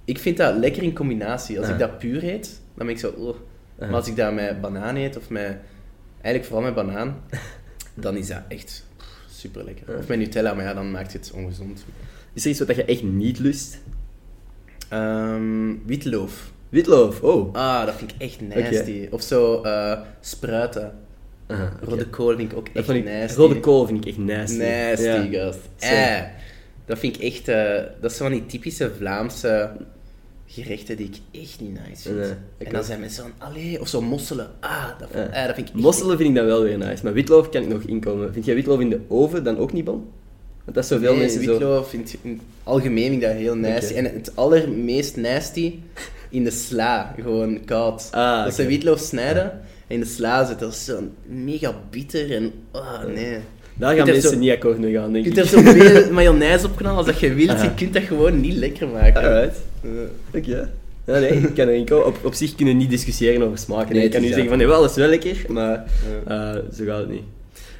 Ik 0.04 0.18
vind 0.18 0.36
dat 0.36 0.56
lekker 0.56 0.82
in 0.82 0.94
combinatie. 0.94 1.58
Als 1.58 1.66
Ah. 1.66 1.72
ik 1.72 1.78
dat 1.78 1.98
puur 1.98 2.24
eet, 2.24 2.60
dan 2.74 2.86
ben 2.86 2.94
ik 2.94 3.00
zo... 3.00 3.14
"Ugh." 3.18 3.28
Ah. 3.78 3.88
Maar 3.88 3.94
als 3.98 4.08
ik 4.08 4.16
dat 4.16 4.34
met 4.34 4.60
banaan 4.60 4.96
eet, 4.96 5.16
of 5.16 5.28
met... 5.30 5.56
Eigenlijk 6.20 6.44
vooral 6.44 6.64
met 6.64 6.74
banaan, 6.74 7.20
dan 7.94 8.16
is 8.16 8.26
dat 8.28 8.42
echt 8.48 8.86
super 9.30 9.64
lekker. 9.64 9.92
Ah. 9.92 9.98
Of 9.98 10.08
met 10.08 10.18
Nutella, 10.18 10.54
maar 10.54 10.64
ja, 10.64 10.74
dan 10.74 10.90
maakt 10.90 11.12
het 11.12 11.30
ongezond. 11.34 11.84
Is 12.32 12.44
er 12.44 12.50
iets 12.50 12.58
wat 12.58 12.76
je 12.76 12.84
echt 12.84 13.02
niet 13.02 13.38
lust? 13.38 13.78
Ehm, 14.88 15.74
witloof. 15.86 16.51
Witloof, 16.72 17.22
oh. 17.22 17.54
Ah, 17.54 17.86
dat 17.86 17.94
vind 17.94 18.10
ik 18.10 18.16
echt 18.22 18.40
nasty. 18.40 19.08
Of 19.10 19.22
zo 19.22 19.62
eh, 19.62 19.98
spruiten. 20.20 20.92
Aha. 21.46 21.72
Rode 21.82 22.06
kool 22.06 22.36
vind 22.36 22.52
ik 22.52 22.58
ook 22.58 22.68
echt 22.72 22.88
ik, 22.88 23.04
nasty. 23.04 23.38
rode 23.38 23.60
kool 23.60 23.86
vind 23.86 23.98
ik 23.98 24.06
echt 24.06 24.18
nasty. 24.18 24.56
Nasty, 24.58 25.04
Ja. 25.04 25.26
gast. 25.44 25.58
Eh, 25.78 26.20
dat 26.86 26.98
vind 26.98 27.16
ik 27.16 27.22
echt... 27.22 27.48
eh, 27.48 27.74
dat 28.00 28.10
is 28.10 28.16
zo 28.16 28.24
van 28.24 28.32
die 28.32 28.46
typische 28.46 28.90
Vlaamse 28.98 29.70
gerechten 30.46 30.96
die 30.96 31.06
ik 31.06 31.40
echt 31.42 31.60
niet 31.60 31.72
nice 31.88 32.02
vind. 32.02 32.16
Nee, 32.16 32.28
en 32.58 32.70
dan 32.70 32.76
ook. 32.80 32.84
zijn 32.86 33.00
mensen 33.00 33.22
van, 33.22 33.48
allee, 33.48 33.80
of 33.80 33.88
zo 33.88 34.00
mosselen. 34.02 34.50
Ah, 34.60 34.88
dat, 34.98 35.08
Ja. 35.14 35.26
eh, 35.26 35.46
dat 35.46 35.54
vind 35.54 35.68
ik 35.68 35.74
Mosselen 35.74 36.16
vind 36.16 36.28
ik 36.28 36.34
dan 36.34 36.46
wel 36.46 36.62
weer 36.62 36.78
nice, 36.78 37.04
maar 37.04 37.12
witloof 37.12 37.48
kan 37.48 37.62
ik 37.62 37.68
nog 37.68 37.82
inkomen. 37.82 38.32
Vind 38.32 38.44
jij 38.44 38.54
witloof 38.54 38.80
in 38.80 38.90
de 38.90 39.00
oven 39.08 39.44
dan 39.44 39.58
ook 39.58 39.72
niet 39.72 39.84
bon? 39.84 40.04
Want 40.64 40.74
dat 40.76 40.84
is 40.84 40.90
zoveel 40.90 41.10
nee, 41.12 41.20
mensen 41.20 41.42
zo... 41.42 41.50
witloof 41.50 41.88
vind 41.88 42.12
ik 42.12 42.18
in 42.22 42.30
het 42.30 42.40
algemeen 42.62 43.08
vind 43.10 43.22
ik 43.22 43.28
dat 43.28 43.36
heel 43.36 43.56
nasty. 43.56 43.92
Oké. 43.92 44.02
En 44.06 44.14
het 44.14 44.36
allermeest 44.36 45.16
nasty 45.16 45.74
in 46.32 46.44
de 46.44 46.50
sla, 46.50 47.14
gewoon 47.22 47.64
koud. 47.64 48.08
Ah, 48.10 48.44
dat 48.44 48.54
ze 48.54 48.60
oké. 48.60 48.70
witloof 48.70 48.98
snijden 49.00 49.42
en 49.86 49.94
in 49.94 50.00
de 50.00 50.06
sla 50.06 50.44
zitten, 50.46 50.66
dat 50.66 50.76
is 50.76 50.84
zo 50.84 51.00
mega 51.26 51.74
bitter 51.90 52.32
en... 52.34 52.52
Ah, 52.70 53.04
nee. 53.14 53.38
Daar 53.74 53.96
gaan 53.96 54.06
mensen 54.06 54.30
zo- 54.30 54.36
niet 54.38 54.50
akkoord 54.50 54.78
mee 54.78 54.92
gaan, 54.92 55.12
denk 55.12 55.24
Je 55.24 55.32
kunt 55.32 55.52
er 55.52 55.58
zoveel 55.58 56.12
mayonaise 56.12 56.66
op 56.66 56.76
knallen 56.76 56.96
als 56.96 57.06
dat 57.06 57.20
je 57.20 57.34
wilt, 57.34 57.50
Aha. 57.50 57.62
je 57.62 57.74
kunt 57.74 57.92
dat 57.94 58.02
gewoon 58.02 58.40
niet 58.40 58.54
lekker 58.54 58.88
maken. 58.88 59.22
Alright. 59.22 59.56
Eh, 59.82 59.90
Oké. 60.38 60.70
Ja, 61.06 61.18
nee, 61.18 61.30
ik 61.30 61.54
kan 61.54 61.68
inkomen. 61.68 62.06
Op, 62.06 62.18
op 62.24 62.34
zich 62.34 62.54
kunnen 62.54 62.74
we 62.74 62.80
niet 62.80 62.90
discussiëren 62.90 63.42
over 63.42 63.58
smaken. 63.58 63.94
Nee, 63.94 64.04
ik 64.04 64.10
kan 64.10 64.20
nu 64.20 64.26
zeggen 64.26 64.48
van, 64.48 64.58
nee, 64.58 64.66
wel, 64.66 64.80
dat 64.80 64.90
is 64.90 64.96
wel 64.96 65.08
lekker, 65.08 65.36
maar 65.48 65.84
eh, 66.26 66.54
zo 66.74 66.84
gaat 66.84 66.98
het 66.98 67.08
niet. 67.10 67.22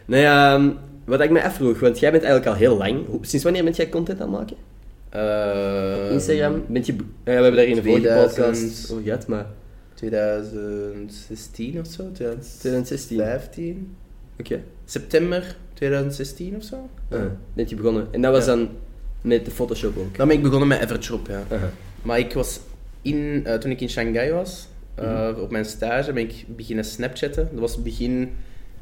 Nee, 0.04 0.24
ehm, 0.24 0.68
wat 1.04 1.20
ik 1.20 1.30
me 1.30 1.42
afvroeg, 1.42 1.80
want 1.80 1.98
jij 1.98 2.10
bent 2.10 2.22
eigenlijk 2.22 2.52
al 2.54 2.58
heel 2.60 2.76
lang... 2.76 2.98
Sinds 3.20 3.44
wanneer 3.44 3.64
ben 3.64 3.72
jij 3.72 3.88
content 3.88 4.20
aan 4.20 4.28
het 4.30 4.38
maken? 4.38 4.56
Eh, 5.12 6.10
Instagram? 6.12 6.64
Bent 6.68 6.86
je, 6.86 6.92
ja, 6.92 6.98
we 7.24 7.30
hebben 7.30 7.54
daar 7.54 7.64
in 7.64 7.74
de 7.74 7.82
vorige 7.82 8.00
2000 8.06 8.36
podcast 8.36 8.90
over 8.92 9.02
gehad, 9.04 9.26
maar 9.26 9.46
2016 9.94 11.78
of 11.80 11.86
zo? 11.86 12.10
2016. 12.12 12.60
2015? 12.60 13.94
Oké. 14.38 14.60
September 14.84 15.56
2016 15.74 16.56
of 16.56 16.62
zo? 16.64 16.88
Ah, 17.10 17.20
bent 17.54 17.70
je 17.70 17.76
begonnen. 17.76 18.06
En 18.10 18.20
dat 18.22 18.32
was 18.32 18.44
Ja. 18.46 18.54
dan 18.54 18.68
met 19.20 19.44
de 19.44 19.50
Photoshop 19.50 19.96
ook. 19.98 20.16
Dan 20.16 20.28
ben 20.28 20.36
ik 20.36 20.42
begonnen 20.42 20.68
met 20.68 20.80
Evershop, 20.82 21.26
ja. 21.28 21.42
Aha. 21.50 21.70
Maar 22.02 22.18
ik 22.18 22.32
was 22.32 22.60
in, 23.02 23.40
eh, 23.44 23.54
toen 23.54 23.70
ik 23.70 23.80
in 23.80 23.90
Shanghai 23.90 24.32
was, 24.32 24.66
Uh, 25.02 25.28
Op 25.40 25.50
mijn 25.50 25.64
stage 25.64 26.12
ben 26.12 26.22
ik 26.22 26.44
beginnen 26.56 26.84
Snapchatten. 26.84 27.48
Dat 27.50 27.60
was 27.60 27.74
het 27.74 27.82
begin... 27.84 28.30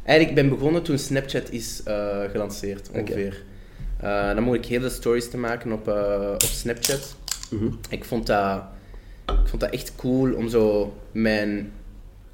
Eigenlijk, 0.04 0.38
ik 0.38 0.42
ben 0.48 0.58
begonnen 0.58 0.82
toen 0.82 0.98
Snapchat 0.98 1.50
is 1.50 1.80
uh, 1.88 2.20
gelanceerd, 2.30 2.90
ongeveer. 2.94 3.42
Uh, 4.04 4.34
dan 4.34 4.42
mocht 4.42 4.56
ik 4.56 4.64
heel 4.66 4.80
veel 4.80 4.90
stories 4.90 5.30
te 5.30 5.36
maken 5.36 5.72
op, 5.72 5.88
op 6.32 6.42
Snapchat. 6.42 7.16
Mhm. 7.50 7.68
Ik, 7.90 8.04
vond 8.04 8.26
dat, 8.26 8.62
ik 9.26 9.48
vond 9.48 9.60
dat 9.60 9.70
echt 9.70 9.92
cool 9.96 10.34
om 10.34 10.48
zo 10.48 10.94
mijn 11.12 11.72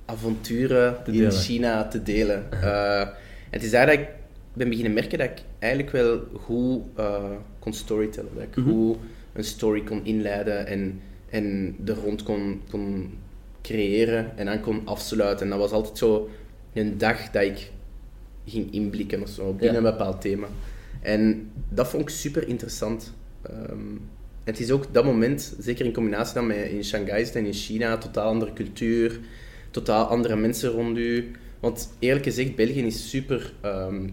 avonturen 0.04 0.96
Te 1.04 1.12
in. 1.12 1.30
China 1.30 1.84
te 1.88 2.02
delen. 2.02 2.44
En 3.50 3.62
het 3.62 3.62
is 3.62 3.70
daar 3.70 3.86
dat 3.86 3.94
ik 3.94 4.08
ben 4.52 4.68
beginnen 4.68 4.92
merken 4.92 5.18
dat 5.18 5.28
ik 5.30 5.42
eigenlijk 5.58 5.92
wel 5.92 6.20
goed 6.40 6.82
kon 7.58 7.72
storytellen. 7.72 8.30
Dat 8.34 8.42
ik 8.42 8.56
Mhm. 8.56 8.70
goed 8.70 8.96
een 9.32 9.44
story 9.44 9.82
kon 9.82 10.04
inleiden 10.04 10.66
en, 10.66 11.00
en 11.30 11.76
er 11.86 11.94
rond 12.04 12.22
kon, 12.22 12.62
kon 12.70 13.14
creëren 13.62 14.32
en 14.38 14.46
dan 14.46 14.60
kon 14.60 14.80
afsluiten. 14.84 15.44
En 15.44 15.50
dat 15.50 15.58
was 15.60 15.70
altijd 15.70 15.98
zo 15.98 16.28
een 16.72 16.98
dag 16.98 17.30
dat 17.30 17.42
ik 17.42 17.70
ging 18.46 18.72
inblikken 18.72 19.22
of 19.22 19.28
zo, 19.28 19.52
binnen 19.52 19.82
Ja. 19.82 19.88
een 19.88 19.96
bepaald 19.96 20.20
thema. 20.20 20.46
En 21.06 21.50
dat 21.68 21.88
vond 21.88 22.02
ik 22.02 22.08
super 22.08 22.48
interessant. 22.48 23.14
Ehm, 23.42 23.78
het 24.44 24.60
is 24.60 24.70
ook 24.70 24.84
dat 24.92 25.04
moment, 25.04 25.56
zeker 25.58 25.84
in 25.84 25.92
combinatie 25.92 26.34
dan 26.34 26.46
met 26.46 26.56
in 26.70 26.84
Shanghai 26.84 27.24
en 27.34 27.46
in 27.46 27.52
China, 27.52 27.96
totaal 27.98 28.28
andere 28.28 28.52
cultuur, 28.52 29.18
totaal 29.70 30.04
andere 30.06 30.36
mensen 30.36 30.70
rond 30.70 30.98
u. 30.98 31.30
Want 31.60 31.92
eerlijk 31.98 32.24
gezegd, 32.24 32.54
België 32.56 32.82
is 32.86 33.10
super, 33.10 33.52
ehm, 33.60 34.08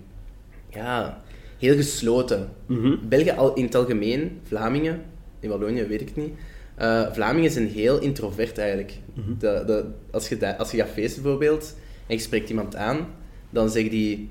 ja, 0.70 1.22
heel 1.60 1.76
gesloten. 1.76 2.50
Mhm. 2.66 2.96
België 3.08 3.32
al 3.32 3.54
in 3.54 3.64
het 3.64 3.76
algemeen, 3.76 4.40
Vlamingen, 4.44 5.02
in 5.40 5.50
Wallonië 5.50 5.84
weet 5.84 6.02
ik 6.02 6.08
het 6.08 6.18
niet. 6.18 6.34
eh, 6.76 7.12
Vlamingen 7.14 7.52
zijn 7.52 7.68
heel 7.68 8.00
introvert 8.02 8.58
eigenlijk. 8.58 8.94
Mhm. 9.14 9.28
De, 9.40 9.64
de, 9.66 9.86
als, 10.12 10.30
je 10.30 10.38
da- 10.38 10.56
als 10.56 10.72
je 10.72 10.78
gaat 10.78 10.90
feesten 10.90 11.22
bijvoorbeeld 11.22 11.76
en 12.08 12.16
je 12.16 12.22
spreekt 12.22 12.50
iemand 12.50 12.76
aan, 12.76 13.08
dan 13.50 13.70
zegt 13.70 13.90
die, 13.90 14.30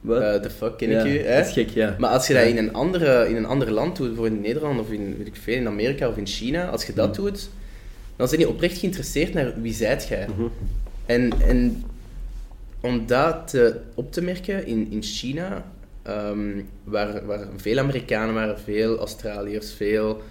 Wat? 0.00 0.22
eh 0.22 0.34
the 0.34 0.50
fuck, 0.50 0.76
ken 0.76 0.90
ja, 0.90 1.04
ik 1.04 1.12
u? 1.12 1.18
Hè? 1.26 1.36
Dat 1.38 1.46
is 1.46 1.52
gek, 1.52 1.68
ja. 1.68 1.94
Maar 1.98 2.10
als 2.10 2.26
je 2.26 2.34
dat 2.34 2.46
in 2.46 2.56
een, 2.56 2.72
andere, 2.72 3.28
in 3.28 3.36
een 3.36 3.46
ander 3.46 3.70
land 3.72 3.96
doet, 3.96 4.06
bijvoorbeeld 4.06 4.36
in 4.36 4.42
Nederland 4.46 4.80
of 4.80 4.90
in, 4.90 5.14
weet 5.18 5.26
ik 5.26 5.36
veel, 5.36 5.56
in 5.56 5.66
Amerika 5.66 6.08
of 6.08 6.16
in 6.16 6.26
China, 6.26 6.68
als 6.68 6.84
je 6.84 6.92
dat 6.92 7.08
Mhm. 7.08 7.20
doet, 7.20 7.50
dan 8.16 8.28
zijn 8.28 8.40
die 8.40 8.48
oprecht 8.50 8.78
geïnteresseerd 8.78 9.34
naar 9.34 9.52
wie 9.60 9.74
zijt 9.74 10.06
jij. 10.08 10.26
Mhm. 10.26 10.46
En, 11.06 11.32
en 11.46 11.84
om 12.80 13.06
dat 13.06 13.48
te, 13.48 13.80
op 13.94 14.12
te 14.12 14.22
merken 14.22 14.66
in, 14.66 14.88
in 14.90 15.02
China, 15.02 15.64
ehm, 16.02 16.60
waar, 16.84 17.26
waar 17.26 17.46
veel 17.56 17.78
Amerikanen 17.78 18.34
waren, 18.34 18.58
veel 18.60 18.98
Australiërs, 18.98 19.72
veel, 19.72 20.22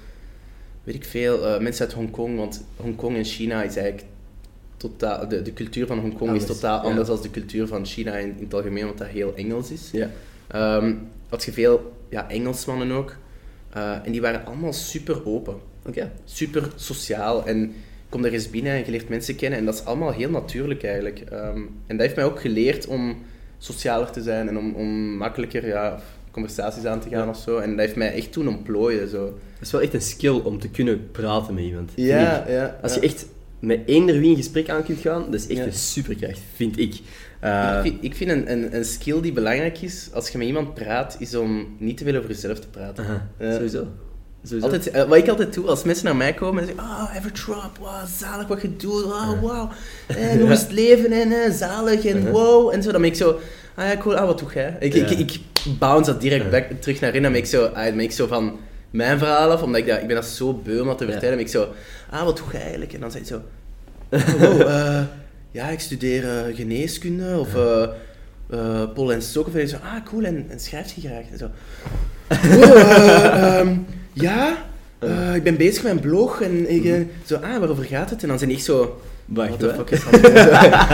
weet 0.83 0.95
ik 0.95 1.05
veel, 1.05 1.45
eh, 1.47 1.59
mensen 1.59 1.85
uit 1.85 1.93
Hongkong, 1.95 2.37
want 2.37 2.63
Hongkong 2.75 3.15
en 3.17 3.23
China 3.25 3.63
is 3.63 3.75
eigenlijk 3.75 4.07
totaal, 4.79 5.27
de, 5.27 5.41
de 5.41 5.53
cultuur 5.53 5.87
van 5.87 5.99
Hongkong 5.99 6.35
is 6.35 6.45
totaal 6.45 6.81
ja. 6.81 6.89
anders 6.89 7.07
dan 7.07 7.21
de 7.21 7.31
cultuur 7.31 7.67
van 7.67 7.85
China 7.85 8.13
in, 8.15 8.35
in 8.37 8.43
het 8.43 8.53
algemeen, 8.53 8.85
want 8.85 8.97
dat 8.97 9.07
heel 9.07 9.35
Engels 9.35 9.71
is. 9.71 9.89
Ja. 9.91 10.09
Ehm, 10.47 10.93
had 11.29 11.43
je 11.43 11.51
veel 11.51 11.93
ja, 12.09 12.29
Engelsmannen 12.29 12.91
ook. 12.91 13.15
Eh, 13.73 14.05
en 14.05 14.11
die 14.11 14.21
waren 14.21 14.45
allemaal 14.45 14.73
super 14.73 15.25
open. 15.25 15.55
Oké. 15.85 16.11
Super 16.25 16.69
sociaal. 16.75 17.45
En 17.45 17.59
je 17.59 18.09
komt 18.09 18.25
er 18.25 18.33
eens 18.33 18.49
binnen 18.49 18.71
en 18.71 18.85
je 18.85 18.91
leert 18.91 19.09
mensen 19.09 19.35
kennen. 19.35 19.59
En 19.59 19.65
dat 19.65 19.73
is 19.73 19.85
allemaal 19.85 20.11
heel 20.11 20.29
natuurlijk 20.29 20.83
eigenlijk. 20.83 21.19
Ehm, 21.19 21.57
en 21.87 21.97
dat 21.97 21.99
heeft 21.99 22.15
mij 22.15 22.25
ook 22.25 22.39
geleerd 22.39 22.87
om 22.87 23.17
socialer 23.57 24.11
te 24.11 24.21
zijn 24.21 24.47
en 24.47 24.57
om, 24.57 24.73
om 24.73 25.17
makkelijker 25.17 25.67
ja, 25.67 25.99
conversaties 26.31 26.85
aan 26.85 26.99
te 26.99 27.09
gaan 27.09 27.23
Ja. 27.23 27.29
of 27.29 27.37
zo. 27.37 27.57
En 27.57 27.69
dat 27.69 27.79
heeft 27.79 27.95
mij 27.95 28.13
echt 28.13 28.31
toen 28.31 28.47
ontplooien. 28.47 29.09
Zo. 29.09 29.25
Dat 29.25 29.61
is 29.61 29.71
wel 29.71 29.81
echt 29.81 29.93
een 29.93 30.01
skill 30.01 30.39
om 30.39 30.59
te 30.59 30.69
kunnen 30.69 31.11
praten 31.11 31.53
met 31.53 31.63
iemand. 31.63 31.91
Ja, 31.95 32.43
ik. 32.43 32.49
ja. 32.49 32.77
Als 32.81 32.93
ja. 32.93 33.01
je 33.01 33.07
echt 33.07 33.25
met 33.59 33.79
eender 33.85 34.19
wie 34.19 34.29
een 34.29 34.35
gesprek 34.35 34.69
aan 34.69 34.83
kunt 34.83 34.99
gaan, 34.99 35.25
dat 35.25 35.33
is 35.39 35.47
echt 35.47 35.57
Ja. 35.57 35.65
een 35.65 35.73
superkracht, 35.73 36.39
vind 36.55 36.79
ik. 36.79 36.99
Eh, 37.39 37.73
ik 37.75 37.81
vind, 37.91 38.03
ik 38.03 38.15
vind 38.15 38.29
een, 38.31 38.51
een, 38.51 38.75
een 38.75 38.85
skill 38.85 39.21
die 39.21 39.31
belangrijk 39.33 39.81
is 39.81 40.09
als 40.13 40.29
je 40.29 40.37
met 40.37 40.47
iemand 40.47 40.73
praat, 40.73 41.15
is 41.19 41.35
om 41.35 41.75
niet 41.77 41.97
te 41.97 42.03
veel 42.03 42.15
over 42.15 42.29
jezelf 42.29 42.59
te 42.59 42.67
praten. 42.67 43.03
aha, 43.03 43.27
Ja. 43.39 43.53
Sowieso. 43.53 43.87
Sowieso. 44.43 44.65
Altijd, 44.65 44.89
eh, 44.91 45.03
wat 45.07 45.17
ik 45.17 45.27
altijd 45.27 45.53
doe, 45.53 45.67
als 45.67 45.83
mensen 45.83 46.05
naar 46.05 46.15
mij 46.15 46.33
komen 46.33 46.61
en 46.61 46.67
zeggen, 46.67 46.83
ah, 46.85 47.15
Evertrop, 47.17 47.77
wow, 47.79 48.05
zalig 48.19 48.47
wat 48.47 48.61
je 48.61 48.75
doet, 48.75 49.03
wow, 49.03 49.39
wow. 49.41 49.71
En 50.07 50.39
hoe 50.39 50.49
is 50.51 50.61
het 50.61 50.71
leven 50.71 51.11
en 51.11 51.31
eh, 51.43 51.51
zalig 51.51 52.05
en 52.05 52.31
wow. 52.31 52.73
En 52.73 52.83
zo, 52.83 52.91
dan 52.91 53.01
ben 53.01 53.09
ik 53.09 53.15
zo, 53.15 53.39
ah 53.75 53.87
ja, 53.87 53.97
cool, 53.97 54.15
ah, 54.15 54.25
wat 54.25 54.39
doe 54.39 54.49
jij? 54.53 54.75
Ik, 54.79 54.93
ik, 54.93 55.09
Ja. 55.09 55.17
ik 55.17 55.39
bounce 55.79 56.11
dat 56.11 56.21
direct 56.21 56.49
back, 56.51 56.65
terug 56.81 56.99
naar 56.99 57.15
in, 57.15 57.21
dan 57.21 57.31
ben 57.31 57.41
ik 57.41 57.47
zo, 57.47 57.63
ah, 57.65 57.83
dan 57.85 57.95
ben 57.95 58.03
ik 58.05 58.11
zo 58.11 58.27
van 58.27 58.59
mijn 58.91 59.17
verhaal 59.17 59.51
af, 59.51 59.61
omdat 59.61 59.79
ik 59.81 59.87
dat, 59.87 60.01
ik 60.01 60.07
ben 60.07 60.15
dat 60.15 60.25
zo 60.25 60.53
beu 60.53 60.79
om 60.79 60.87
dat 60.87 60.97
te 60.97 61.05
Ja. 61.05 61.11
vertellen. 61.11 61.35
Ben 61.35 61.45
ik 61.45 61.51
zo, 61.51 61.67
ah, 62.09 62.23
wat 62.23 62.37
doe 62.37 62.45
jij 62.51 62.61
eigenlijk? 62.61 62.93
En 62.93 62.99
dan 62.99 63.11
zeg 63.11 63.21
je 63.21 63.27
zo, 63.27 63.41
oh, 64.15 64.33
wow, 64.39 64.61
eh, 64.61 65.01
ja, 65.51 65.67
ik 65.69 65.79
studeer 65.79 66.23
eh, 66.29 66.55
geneeskunde 66.55 67.37
of 67.39 67.55
eh 67.55 67.87
eh, 68.49 68.83
pol 68.93 69.13
en 69.13 69.21
stok. 69.21 69.47
Of 69.47 69.53
en 69.55 69.61
ik 69.61 69.67
zo, 69.67 69.75
ah, 69.75 70.05
cool, 70.05 70.23
en, 70.23 70.45
en 70.49 70.59
schrijf 70.59 70.93
je 70.95 71.01
graag? 71.01 71.23
En 71.31 71.37
zo, 71.37 71.45
oh, 72.57 72.79
eh, 72.81 73.59
ehm, 73.59 73.75
ja, 74.13 74.57
ik 75.33 75.43
ben 75.43 75.57
bezig 75.57 75.83
met 75.83 75.91
een 75.91 75.99
blog 75.99 76.41
en 76.41 76.71
ik, 76.71 76.85
eh, 76.85 76.93
zo, 77.25 77.35
ah, 77.35 77.57
waarover 77.57 77.83
gaat 77.83 78.09
het? 78.09 78.21
En 78.21 78.27
dan 78.27 78.39
zijn 78.39 78.51
ik 78.51 78.59
zo, 78.59 79.01
Wacht, 79.25 79.61
wat? 79.61 79.75
fuck 79.75 79.89
is 79.89 80.03
dat? 80.11 80.21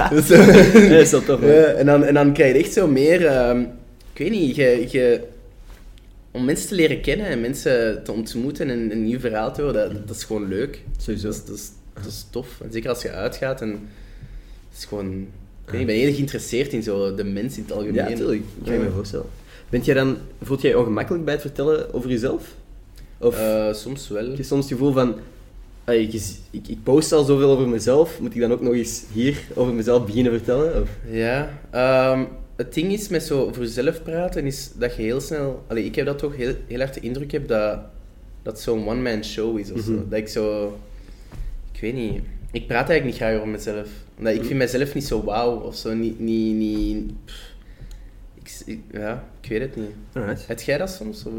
Dat 0.10 0.28
is 1.00 1.12
man. 1.28 1.40
Ja, 1.42 1.64
en, 1.64 1.86
dan, 1.86 2.04
en 2.04 2.14
dan 2.14 2.34
krijg 2.34 2.54
je 2.54 2.60
echt 2.64 2.74
zo 2.74 2.88
meer, 2.88 3.25
ehm, 3.25 3.60
ik 4.14 4.18
weet 4.18 4.32
niet, 4.32 4.56
je, 4.56 4.86
je, 4.90 5.22
om 6.36 6.46
mensen 6.46 6.68
te 6.68 6.75
leren 6.75 7.01
kennen 7.01 7.25
en 7.27 7.42
mensen 7.42 8.04
te 8.04 8.12
ontmoeten 8.12 8.70
en 8.70 8.92
een 8.92 9.04
nieuw 9.04 9.20
verhaal 9.20 9.54
te 9.54 9.62
horen, 9.62 9.94
dat, 9.94 10.08
dat 10.08 10.15
is 10.15 10.24
gewoon 10.24 10.48
leuk. 10.48 10.82
Sowieso. 10.98 11.27
Dat 11.27 11.36
is, 11.36 11.44
dat, 11.46 11.56
is, 11.56 11.70
dat 11.94 12.06
is 12.06 12.25
tof. 12.30 12.62
En 12.62 12.72
zeker 12.72 12.89
als 12.89 13.01
je 13.01 13.12
uitgaat 13.12 13.62
en 13.62 13.70
het 14.70 14.77
is 14.77 14.86
gewoon, 14.86 15.12
ik, 15.12 15.72
weet 15.72 15.72
niet, 15.72 15.82
ik 15.82 15.86
ben 15.88 15.96
heel 15.96 16.13
geïnteresseerd 16.13 16.74
in 16.74 16.84
zo 16.84 17.15
de 17.15 17.24
mens 17.24 17.58
in 17.58 17.63
het 17.63 17.72
algemeen. 17.72 17.94
Ja, 17.96 18.10
natuurlijk. 18.10 18.42
Ik 18.58 18.63
kan 18.65 18.74
je 18.74 18.80
me 18.80 18.89
voorstellen. 18.89 19.25
Bent 19.70 19.86
jij 19.86 19.96
dan, 19.96 20.18
voelt 20.42 20.62
jij 20.62 20.72
je 20.72 20.80
ongemakkelijk 20.80 21.24
bij 21.25 21.34
het 21.34 21.42
vertellen 21.42 21.94
over 21.94 22.10
jezelf? 22.10 22.56
Of 23.18 23.38
Eh, 23.39 23.74
soms 23.74 24.08
wel. 24.08 24.27
heb 24.27 24.38
je 24.38 24.44
soms 24.44 24.63
het 24.70 24.74
gevoel 24.74 24.92
van, 24.94 25.15
"Ai, 25.84 26.00
ik, 26.01 26.13
is- 26.13 26.38
ik, 26.51 26.68
ik 26.68 26.84
post 26.84 27.12
al 27.12 27.24
zoveel 27.24 27.50
over 27.51 27.68
mezelf, 27.68 28.20
moet 28.20 28.36
ik 28.36 28.42
dan 28.42 28.51
ook 28.51 28.62
nog 28.62 28.74
eens 28.74 29.04
hier 29.13 29.38
over 29.54 29.74
mezelf 29.74 30.06
beginnen 30.06 30.32
vertellen? 30.32 30.82
Of? 30.82 30.89
Ja, 31.10 31.60
ehm, 31.72 32.24
het 32.56 32.74
ding 32.74 32.92
is 32.92 33.08
met 33.08 33.24
zo 33.24 33.52
voor 33.54 33.64
jezelf 33.64 34.04
praten, 34.04 34.46
is 34.46 34.72
dat 34.78 34.96
je 34.96 35.02
heel 35.02 35.22
snel... 35.22 35.64
Allee, 35.68 35.84
ik 35.86 35.96
heb 35.96 36.06
dat 36.06 36.18
toch 36.20 36.36
heel, 36.36 36.54
heel 36.68 36.80
erg 36.80 36.92
de 36.92 37.00
indruk 37.00 37.32
heb 37.32 37.48
dat 37.48 37.80
dat 38.44 38.60
zo'n 38.62 38.88
one-man 38.88 39.24
show 39.24 39.60
is 39.60 39.72
of 39.72 39.80
zo. 39.82 39.92
Mhm. 39.92 40.10
Dat 40.10 40.20
ik 40.20 40.28
zo... 40.28 40.78
Ik 41.74 41.82
weet 41.82 41.94
niet. 41.94 42.22
Ik 42.52 42.68
praat 42.68 42.90
eigenlijk 42.90 43.06
niet 43.06 43.16
graag 43.16 43.36
over 43.36 43.48
mezelf. 43.48 43.88
Omdat 44.18 44.34
ik 44.34 44.40
Mhm. 44.40 44.48
vind 44.48 44.60
mezelf 44.60 44.94
niet 44.94 45.04
zo 45.06 45.24
wauw 45.24 45.60
of 45.60 45.76
zo. 45.76 45.94
Niet... 45.94 46.20
niet, 46.20 46.56
niet 46.56 47.12
ik, 48.44 48.52
ik- 48.66 48.82
ja, 48.92 49.24
ik 49.42 49.50
weet 49.50 49.62
het 49.62 49.76
niet. 49.76 49.92
Alright. 50.14 50.48
Heb 50.48 50.60
jij 50.62 50.78
dat 50.78 50.90
soms? 50.90 51.26
Of? 51.26 51.34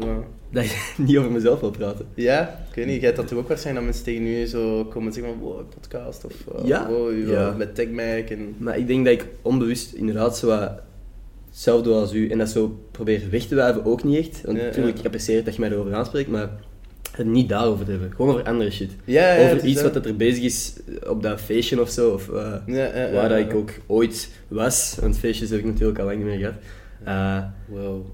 Dat 0.49 0.65
je 0.65 0.93
niet 1.03 1.17
over 1.17 1.31
mezelf 1.31 1.59
wil 1.59 1.71
praten. 1.71 2.05
Ja, 2.13 2.65
ik 2.69 2.75
weet 2.75 2.85
niet. 2.85 3.01
Jij 3.01 3.13
dat 3.13 3.27
toch 3.27 3.37
ook 3.39 3.47
waarschijnlijk 3.47 3.85
dat 3.85 3.95
mensen 3.95 4.13
tegen 4.13 4.33
u 4.41 4.45
zo 4.45 4.85
komen 4.85 5.13
zeggen 5.13 5.33
van 5.33 5.41
wow, 5.41 5.69
podcast 5.79 6.25
of 6.25 6.33
Ja, 6.65 6.87
wow, 6.89 7.11
je 7.11 7.25
ja. 7.27 7.51
met 7.57 7.75
TechMac 7.75 8.29
en... 8.29 8.55
Maar 8.57 8.77
ik 8.77 8.87
denk 8.87 9.05
dat 9.05 9.13
ik 9.13 9.25
onbewust 9.41 9.93
inderdaad 9.93 10.37
zo 10.37 10.47
wat 10.47 10.71
hetzelfde 11.57 11.91
als 11.93 12.13
u 12.13 12.29
en 12.29 12.37
dat 12.37 12.49
zo 12.49 12.79
probeer 12.91 13.21
weg 13.29 13.43
te 13.43 13.55
wuiven 13.55 13.85
ook 13.85 14.03
niet 14.03 14.17
echt. 14.17 14.41
Want 14.45 14.57
Ja, 14.57 14.63
natuurlijk, 14.63 14.93
ja. 14.93 14.99
ik 14.99 15.05
apprecieer 15.05 15.43
dat 15.43 15.53
je 15.55 15.59
mij 15.61 15.69
erover 15.71 15.93
aanspreekt, 15.93 16.29
maar 16.29 16.49
het 17.11 17.25
niet 17.27 17.49
daarover 17.49 17.85
te 17.85 17.91
hebben. 17.91 18.11
Gewoon 18.15 18.31
over 18.33 18.43
andere 18.47 18.71
shit. 18.71 18.91
Ja, 19.05 19.37
over 19.37 19.65
iets 19.65 19.81
wat 19.81 19.93
dat 19.93 20.05
er 20.05 20.15
bezig 20.15 20.43
is 20.43 20.73
op 21.07 21.23
dat 21.23 21.41
feestje 21.41 21.81
of 21.81 21.89
zo. 21.89 22.09
Of, 22.09 22.29
eh, 22.29 22.53
waar 23.13 23.29
dat 23.29 23.37
ik 23.37 23.53
ook 23.53 23.69
ooit 23.87 24.29
was. 24.47 24.97
Want 25.01 25.17
feestjes 25.17 25.49
heb 25.49 25.59
ik 25.59 25.65
natuurlijk 25.65 25.99
al 25.99 26.05
lang 26.05 26.17
niet 26.17 26.25
meer 26.27 26.37
gehad. 26.37 26.53
Eh, 27.03 27.43
Wow. 27.65 28.05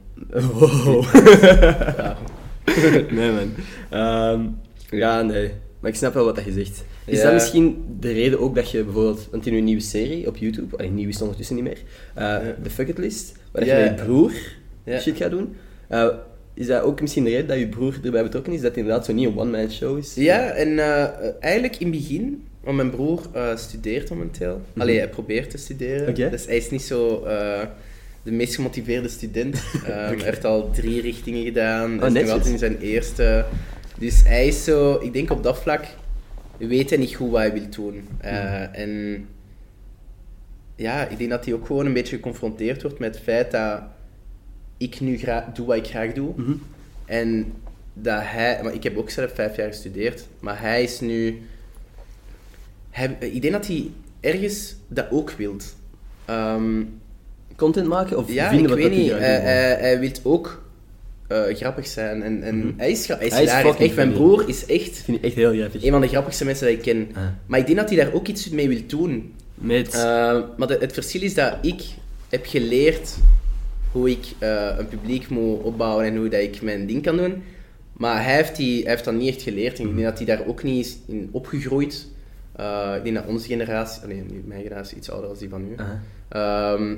wow. 0.53 1.05
Nee, 3.17 3.31
man. 3.31 3.51
Ehm, 3.89 4.41
ja, 4.89 5.21
nee. 5.21 5.51
Maar 5.79 5.89
ik 5.91 5.97
snap 5.97 6.13
wel 6.13 6.25
wat 6.25 6.35
dat 6.35 6.45
je 6.45 6.51
zegt. 6.51 6.83
Is 7.05 7.17
Ja. 7.17 7.23
dat 7.23 7.33
misschien 7.33 7.83
de 7.99 8.11
reden 8.11 8.39
ook 8.39 8.55
dat 8.55 8.71
je 8.71 8.83
bijvoorbeeld... 8.83 9.27
Want 9.31 9.45
in 9.47 9.55
je 9.55 9.61
nieuwe 9.61 9.81
serie 9.81 10.27
op 10.27 10.37
YouTube... 10.37 10.77
Allee, 10.77 10.89
nieuw 10.91 11.07
is 11.07 11.13
het 11.13 11.21
ondertussen 11.21 11.55
niet 11.55 11.63
meer. 11.65 11.77
eh, 12.13 12.37
De 12.63 12.69
Fucket 12.69 12.97
List. 12.97 13.31
Waar 13.51 13.65
Ja. 13.65 13.77
je 13.77 13.89
met 13.89 13.99
je 13.99 14.05
broer 14.05 14.31
shit 14.99 15.17
gaat 15.17 15.31
doen. 15.31 15.55
Eh, 15.87 16.07
is 16.53 16.67
dat 16.67 16.81
ook 16.81 17.01
misschien 17.01 17.23
de 17.23 17.29
reden 17.29 17.47
dat 17.47 17.57
je 17.59 17.67
broer 17.67 17.99
erbij 18.03 18.23
betrokken 18.23 18.53
is? 18.53 18.59
Dat 18.61 18.69
het 18.69 18.77
inderdaad 18.79 19.05
zo 19.05 19.13
niet 19.13 19.27
een 19.27 19.37
one-man 19.37 19.71
show 19.71 19.97
is? 19.97 20.13
Ja, 20.15 20.49
en 20.49 20.79
eh, 20.79 21.07
eigenlijk 21.39 21.75
in 21.77 21.87
het 21.87 21.95
begin, 21.97 22.43
want 22.63 22.75
mijn 22.77 22.89
broer 22.89 23.21
eh, 23.33 23.55
studeert 23.57 24.09
momenteel. 24.09 24.61
Allee, 24.77 24.97
hij 24.97 25.09
probeert 25.09 25.49
te 25.49 25.57
studeren. 25.57 26.31
Dus 26.31 26.45
hij 26.45 26.57
is 26.57 26.69
niet 26.69 26.81
zo 26.81 27.23
eh, 27.23 27.61
de 28.23 28.31
meest 28.31 28.55
gemotiveerde 28.55 29.07
student. 29.07 29.55
Ehm, 29.85 29.89
Hij 29.93 30.17
heeft 30.23 30.45
al 30.45 30.69
drie 30.71 31.01
richtingen 31.01 31.43
gedaan. 31.43 31.99
Hij 31.99 32.21
is 32.21 32.29
altijd 32.29 32.51
in 32.53 32.57
zijn 32.59 32.79
eerste. 32.79 33.45
Dus 33.99 34.21
hij 34.25 34.47
is 34.47 34.63
zo, 34.63 34.99
ik 35.01 35.13
denk 35.13 35.31
op 35.31 35.43
dat 35.43 35.57
vlak, 35.57 35.85
weet 36.67 36.89
hij 36.89 36.99
niet 36.99 37.15
goed 37.15 37.29
wat 37.31 37.39
hij 37.39 37.53
wil 37.53 37.69
doen. 37.69 38.07
Eh, 38.17 38.79
En 38.79 39.25
ja, 40.75 41.07
ik 41.07 41.17
denk 41.17 41.29
dat 41.29 41.45
hij 41.45 41.53
ook 41.53 41.65
gewoon 41.65 41.85
een 41.85 41.93
beetje 41.93 42.15
geconfronteerd 42.15 42.81
wordt 42.81 42.99
met 42.99 43.15
het 43.15 43.23
feit 43.23 43.51
dat 43.51 43.81
ik 44.77 44.99
nu 44.99 45.19
doe 45.53 45.65
wat 45.65 45.77
ik 45.77 45.87
graag 45.87 46.13
doe. 46.13 46.33
Mhm. 46.35 46.53
En 47.05 47.53
dat 47.93 48.21
hij, 48.23 48.59
maar 48.63 48.73
ik 48.73 48.83
heb 48.83 48.97
ook 48.97 49.09
zelf 49.09 49.31
vijf 49.33 49.55
jaar 49.55 49.67
gestudeerd, 49.67 50.27
maar 50.39 50.61
hij 50.61 50.83
is 50.83 50.99
nu, 50.99 51.41
hij, 52.89 53.17
ik 53.19 53.41
denk 53.41 53.53
dat 53.53 53.67
hij 53.67 53.91
ergens 54.19 54.75
dat 54.87 55.05
ook 55.11 55.31
wil. 55.31 55.55
Ehm, 56.25 56.83
Content 57.55 57.87
maken 57.87 58.17
of 58.17 58.33
ja, 58.33 58.49
vinden 58.49 58.65
ik 58.65 58.69
wat 58.69 58.77
weet 58.77 58.89
dat 58.89 58.97
niet. 58.97 59.11
Hij, 59.11 59.39
hij, 59.39 59.75
hij 59.75 59.99
wil 59.99 60.11
ook 60.23 60.63
eh, 61.33 61.55
grappig 61.55 61.87
zijn. 61.87 62.23
En, 62.23 62.43
en 62.43 62.73
hij 62.77 62.91
is, 62.91 63.05
gra- 63.05 63.17
hij 63.17 63.25
is, 63.25 63.31
Mhm. 63.31 63.41
Hij 63.41 63.47
is 63.47 63.65
Echt, 63.65 63.77
mijn 63.79 63.91
funny. 63.91 64.13
broer 64.13 64.49
is 64.49 64.65
echt 64.65 64.97
vind 64.97 65.17
ik 65.17 65.23
echt 65.23 65.35
heel 65.35 65.53
grappig. 65.53 65.83
een 65.83 65.91
van 65.91 66.01
de 66.01 66.07
grappigste 66.07 66.45
mensen 66.45 66.67
die 66.67 66.75
ik 66.75 66.81
ken. 66.81 67.09
Ah. 67.13 67.23
Maar 67.45 67.59
ik 67.59 67.65
denk 67.65 67.77
dat 67.77 67.89
hij 67.89 67.97
daar 67.97 68.13
ook 68.13 68.27
iets 68.27 68.49
mee 68.49 68.67
wil 68.67 68.81
doen. 68.87 69.33
Met... 69.55 69.93
Eh, 69.93 70.01
maar 70.57 70.67
de- 70.67 70.77
het 70.79 70.93
verschil 70.93 71.21
is 71.21 71.33
dat 71.33 71.57
ik 71.61 71.81
heb 72.29 72.45
geleerd 72.45 73.15
hoe 73.91 74.09
ik 74.09 74.25
eh, 74.39 74.75
een 74.77 74.87
publiek 74.87 75.29
moet 75.29 75.61
opbouwen 75.61 76.05
en 76.05 76.15
hoe 76.17 76.29
dat 76.29 76.39
ik 76.41 76.61
mijn 76.61 76.85
ding 76.87 77.03
kan 77.03 77.17
doen. 77.17 77.43
Maar 77.93 78.23
hij 78.23 78.35
heeft, 78.35 78.55
die, 78.55 78.81
hij 78.81 78.91
heeft 78.91 79.03
dat 79.05 79.13
niet 79.13 79.29
echt 79.35 79.41
geleerd. 79.41 79.79
En 79.79 79.87
ik 79.87 79.95
denk 79.95 80.07
dat 80.07 80.17
hij 80.17 80.25
daar 80.37 80.47
ook 80.47 80.63
niet 80.63 80.85
is 80.85 80.97
in 81.07 81.29
opgegroeid. 81.31 82.07
Ik 82.97 83.03
denk 83.03 83.15
dat 83.15 83.25
onze 83.27 83.47
generatie, 83.47 84.07
nee, 84.07 84.23
mijn 84.45 84.61
generatie, 84.61 84.97
iets 84.97 85.09
ouder 85.09 85.29
dan 85.29 85.37
die 85.39 85.49
van 85.49 85.67
nu. 85.67 85.73
Aha. 85.77 86.01
Ehm, 86.29 86.95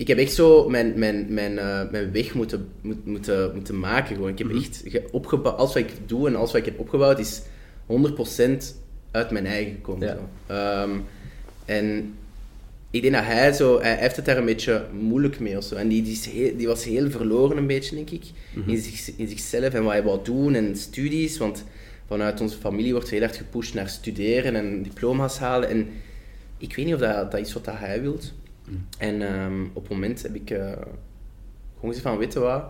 ik 0.00 0.06
heb 0.08 0.18
echt 0.18 0.32
zo 0.32 0.68
mijn, 0.68 0.92
mijn, 0.98 1.26
mijn, 1.28 1.58
eh, 1.58 1.90
mijn 1.90 2.12
weg 2.12 2.34
moeten, 2.34 2.68
moet, 2.80 3.06
moeten, 3.06 3.50
moeten 3.54 3.78
maken. 3.78 4.14
Gewoon. 4.14 4.30
Ik 4.30 4.38
heb 4.38 4.54
echt 4.54 4.82
ge- 4.84 5.08
opgebouwd, 5.12 5.56
alles 5.56 5.72
wat 5.74 5.82
ik 5.82 5.90
doe 6.06 6.28
en 6.28 6.36
alles 6.36 6.52
wat 6.52 6.60
ik 6.60 6.64
heb 6.66 6.78
opgebouwd 6.78 7.18
is 7.18 7.42
100% 7.86 8.74
uit 9.10 9.30
mijn 9.30 9.46
eigen 9.46 9.72
gekomen. 9.74 10.06
Ja. 10.06 10.82
Ehm, 10.82 10.90
en 11.64 12.14
ik 12.90 13.02
denk 13.02 13.14
dat 13.14 13.24
hij 13.24 13.52
zo, 13.52 13.80
hij 13.80 13.96
heeft 13.96 14.16
het 14.16 14.24
daar 14.24 14.36
een 14.36 14.44
beetje 14.44 14.84
moeilijk 15.00 15.40
mee 15.40 15.56
of 15.56 15.64
zo. 15.64 15.74
En 15.74 15.88
die, 15.88 16.02
die, 16.02 16.12
is 16.12 16.26
heel- 16.26 16.56
die 16.56 16.66
was 16.66 16.84
heel 16.84 17.10
verloren 17.10 17.56
een 17.56 17.66
beetje, 17.66 17.94
denk 17.94 18.10
ik, 18.10 18.22
in, 18.66 18.78
zich, 18.78 19.12
in 19.16 19.28
zichzelf 19.28 19.74
en 19.74 19.82
wat 19.82 19.92
hij 19.92 20.02
wou 20.02 20.18
doen 20.24 20.54
en 20.54 20.76
studies. 20.76 21.38
Want 21.38 21.64
vanuit 22.06 22.40
onze 22.40 22.58
familie 22.58 22.92
wordt 22.92 23.10
heel 23.10 23.22
erg 23.22 23.36
gepusht 23.36 23.74
naar 23.74 23.88
studeren 23.88 24.56
en 24.56 24.82
diploma's 24.82 25.38
halen. 25.38 25.68
En 25.68 25.88
ik 26.58 26.74
weet 26.76 26.84
niet 26.84 26.94
of 26.94 27.00
dat, 27.00 27.30
dat 27.30 27.40
is 27.40 27.52
wat 27.52 27.64
dat 27.64 27.74
hij 27.78 28.00
En 28.98 29.22
ehm, 29.22 29.64
op 29.72 29.82
het 29.82 29.92
moment 29.92 30.22
heb 30.22 30.34
ik 30.34 30.50
eh, 30.50 30.58
gewoon 31.74 31.94
gezegd 31.94 32.00
van, 32.02 32.18
weet 32.18 32.32
je 32.32 32.38
wat, 32.38 32.64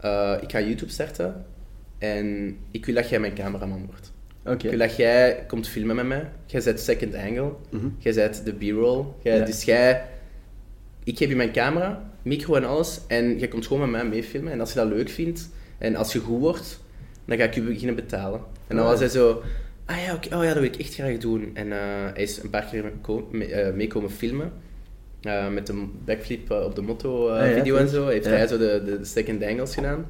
Eh, 0.00 0.34
ik 0.40 0.50
ga 0.50 0.60
YouTube 0.60 0.90
starten 0.92 1.44
en 1.98 2.56
ik 2.70 2.86
wil 2.86 2.94
dat 2.94 3.08
jij 3.08 3.20
mijn 3.20 3.34
cameraman 3.34 3.86
wordt. 3.86 4.12
Oké. 4.44 4.52
Ik 4.64 4.70
wil 4.70 4.78
dat 4.78 4.96
jij 4.96 5.44
komt 5.46 5.68
filmen 5.68 5.96
met 5.96 6.06
mij. 6.06 6.28
Jij 6.46 6.62
bent 6.64 6.80
second 6.80 7.14
angle. 7.14 7.52
Mhm. 7.70 7.88
Jij 7.98 8.14
bent 8.14 8.44
de 8.44 8.52
b-roll. 8.52 9.04
Ja. 9.22 9.44
Dus 9.44 9.64
jij... 9.64 10.04
Ik 11.04 11.16
geef 11.18 11.28
je 11.28 11.36
mijn 11.36 11.52
camera, 11.52 12.10
micro 12.22 12.54
en 12.54 12.64
alles. 12.64 13.00
En 13.06 13.38
jij 13.38 13.48
komt 13.48 13.66
gewoon 13.66 13.90
met 13.90 14.00
mij 14.02 14.10
meefilmen. 14.10 14.52
En 14.52 14.60
als 14.60 14.72
je 14.72 14.78
dat 14.78 14.88
leuk 14.88 15.08
vindt, 15.08 15.48
en 15.78 15.96
als 15.96 16.12
je 16.12 16.18
goed 16.18 16.38
wordt, 16.40 16.80
dan 17.24 17.36
ga 17.38 17.44
ik 17.44 17.54
je 17.54 17.62
beginnen 17.62 17.94
betalen. 17.94 18.40
En 18.66 18.76
dan 18.76 18.84
Ah. 18.84 18.90
was 18.90 19.00
hij 19.00 19.08
zo... 19.08 19.42
Ah 19.84 20.02
ja, 20.04 20.14
oké. 20.14 20.36
Oh 20.36 20.42
ja, 20.42 20.48
dat 20.54 20.62
wil 20.62 20.72
ik 20.72 20.76
echt 20.76 20.94
graag 20.94 21.18
doen. 21.18 21.50
En 21.54 21.72
eh, 21.72 21.78
hij 22.12 22.22
is 22.22 22.42
een 22.42 22.50
paar 22.50 22.64
keer 22.70 22.82
mee, 23.02 23.22
mee, 23.30 23.72
mee 23.72 23.86
komen 23.86 24.10
filmen. 24.10 24.52
Eh, 25.22 25.48
met 25.48 25.68
een 25.68 25.92
backflip 26.04 26.50
eh, 26.50 26.64
op 26.64 26.74
de 26.74 26.82
motto 26.82 27.28
eh, 27.28 27.40
Ah 27.58 27.66
ja, 27.66 27.76
en 27.76 27.88
zo. 27.88 28.06
Heeft 28.06 28.24
Ja. 28.24 28.30
hij 28.30 28.46
zo 28.46 28.58
de, 28.58 28.82
de 28.84 29.04
second 29.04 29.42
angles 29.42 29.74
gedaan. 29.74 30.06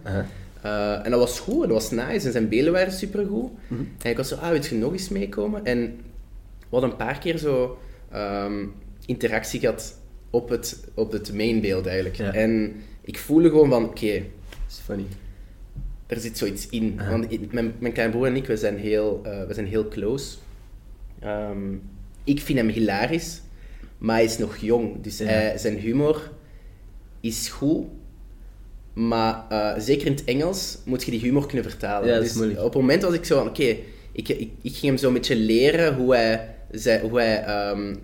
En 1.05 1.11
dat 1.11 1.21
was 1.21 1.41
goed, 1.41 1.61
dat 1.63 1.71
was 1.71 1.91
nice. 1.91 2.27
En 2.27 2.33
zijn 2.33 2.49
beelden 2.49 2.73
waren 2.73 2.93
supergoed. 2.93 3.51
Mhm. 3.69 3.81
En 4.03 4.11
ik 4.11 4.17
was 4.17 4.29
zo, 4.29 4.35
ah, 4.35 4.51
wil 4.51 4.63
je 4.65 4.75
nog 4.75 4.93
eens 4.93 5.09
meekomen? 5.09 5.65
En 5.65 5.81
we 6.59 6.67
hadden 6.71 6.91
een 6.91 6.97
paar 6.97 7.19
keer 7.19 7.39
zo 7.39 7.79
ehm, 8.13 8.65
interactie 9.07 9.61
gehad 9.61 9.99
op 10.31 10.49
het, 10.49 10.85
op 10.95 11.13
het 11.13 11.33
mainbeeld 11.35 11.87
eigenlijk. 11.87 12.17
Ja. 12.17 12.33
En 12.33 12.75
ik 13.01 13.19
voelde 13.19 13.49
gewoon 13.49 13.69
van, 13.69 13.85
oké, 13.85 14.13
Dat 14.13 14.23
is 14.69 14.81
funny. 14.85 15.05
er 16.07 16.21
zit 16.21 16.39
zoiets 16.39 16.69
in. 16.69 17.01
Want 17.11 17.33
ik- 17.33 17.53
mijn, 17.53 17.73
mijn 17.79 17.93
kleine 17.93 18.15
broer 18.15 18.27
en 18.27 18.37
ik, 18.37 18.47
we 18.47 18.57
zijn 18.57 18.77
heel, 18.79 19.21
we 19.23 19.55
zijn 19.55 19.67
heel 19.67 19.89
close. 19.89 20.37
Ehm, 21.21 21.73
ik 22.25 22.41
vind 22.41 22.59
hem 22.59 22.69
hilarisch, 22.69 23.41
maar 23.99 24.15
hij 24.17 24.25
is 24.25 24.39
nog 24.39 24.57
jong. 24.57 25.03
Dus 25.03 25.19
Ja. 25.19 25.25
hij- 25.25 25.59
zijn 25.59 25.77
humor 25.79 26.31
is 27.21 27.49
goed. 27.49 27.87
Maar 28.93 29.45
eh, 29.49 29.73
zeker 29.81 30.07
in 30.07 30.13
het 30.13 30.25
Engels 30.25 30.79
moet 30.85 31.05
je 31.05 31.11
die 31.11 31.21
humor 31.21 31.47
kunnen 31.47 31.71
vertalen. 31.71 32.09
Ja, 32.09 32.15
dat 32.15 32.23
is 32.23 32.29
dus 32.29 32.37
moeilijk. 32.37 32.59
op 32.61 32.73
het 32.73 32.81
moment 32.83 33.03
was 33.03 33.15
ik 33.15 33.25
zo 33.25 33.39
van, 33.39 33.49
oké, 33.49 33.63
ik, 34.13 34.29
ik, 34.29 34.51
ik 34.63 34.73
ging 34.77 34.83
hem 34.83 34.97
zo 34.97 35.07
een 35.07 35.13
beetje 35.13 35.37
leren 35.37 35.95
hoe 35.95 36.15
hij, 36.15 36.55
zei, 36.71 37.01
hoe 37.09 37.19
hij 37.19 37.43
ehm, 37.45 37.95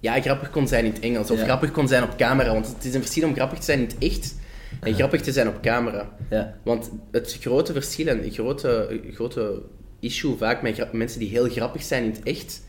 ja, 0.00 0.20
grappig 0.20 0.50
kon 0.50 0.68
zijn 0.68 0.84
in 0.84 0.92
het 0.92 1.00
Engels. 1.00 1.30
Of 1.30 1.38
Ja. 1.38 1.44
grappig 1.44 1.70
kon 1.70 1.88
zijn 1.88 2.02
op 2.02 2.16
camera. 2.16 2.52
Want 2.52 2.66
het 2.66 2.84
is 2.84 2.94
een 2.94 3.00
verschil 3.02 3.28
om 3.28 3.34
grappig 3.34 3.58
te 3.58 3.64
zijn 3.64 3.78
in 3.78 3.84
het 3.84 3.96
echt 3.98 4.34
en 4.80 4.94
grappig 4.94 5.20
te 5.20 5.32
zijn 5.32 5.48
op 5.48 5.60
camera. 5.62 6.16
Ja. 6.30 6.54
Want 6.62 6.90
het 7.10 7.36
grote 7.40 7.72
verschil 7.72 8.06
en 8.06 8.22
het 8.22 8.34
grote, 8.34 9.00
grote 9.12 9.62
issue 10.00 10.36
vaak 10.36 10.62
met 10.62 10.92
mensen 10.92 11.18
die 11.20 11.28
heel 11.28 11.48
grappig 11.48 11.82
zijn 11.82 12.04
in 12.04 12.10
het 12.10 12.22
echt, 12.22 12.62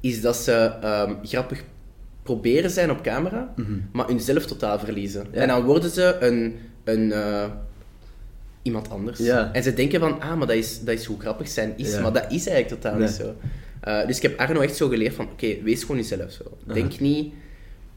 is 0.00 0.20
dat 0.20 0.36
ze 0.36 0.52
ehm, 0.82 1.14
grappig 1.22 1.62
proberen 2.22 2.70
zijn 2.70 2.90
op 2.90 3.02
camera, 3.02 3.54
maar 3.92 4.06
hunzelf 4.06 4.46
totaal 4.46 4.78
verliezen. 4.78 5.26
Ja. 5.32 5.40
En 5.40 5.48
dan 5.48 5.64
worden 5.64 5.90
ze 5.90 6.16
een, 6.20 6.56
een, 6.84 7.12
eh, 7.12 7.44
iemand 8.62 8.90
anders. 8.90 9.18
Ja. 9.18 9.52
En 9.52 9.62
ze 9.62 9.74
denken 9.74 10.00
van, 10.00 10.20
ah, 10.20 10.36
maar 10.36 10.46
dat 10.46 10.56
is, 10.56 10.80
dat 10.80 10.94
is 10.94 11.04
hoe 11.04 11.20
grappig 11.20 11.48
zijn 11.48 11.72
is. 11.76 11.92
Ja. 11.92 12.00
Maar 12.00 12.12
dat 12.12 12.24
is 12.32 12.46
eigenlijk 12.46 12.68
totaal 12.82 12.98
Nee. 12.98 13.06
niet 13.08 13.16
zo. 13.16 13.34
Eh, 13.80 14.06
dus 14.06 14.16
ik 14.16 14.22
heb 14.22 14.38
Arno 14.38 14.60
echt 14.60 14.76
zo 14.76 14.88
geleerd 14.88 15.14
van, 15.14 15.28
oké, 15.32 15.62
wees 15.62 15.80
gewoon 15.80 15.96
jezelf 15.96 16.32
zo. 16.32 16.44
Denk 16.72 17.00
niet... 17.00 17.32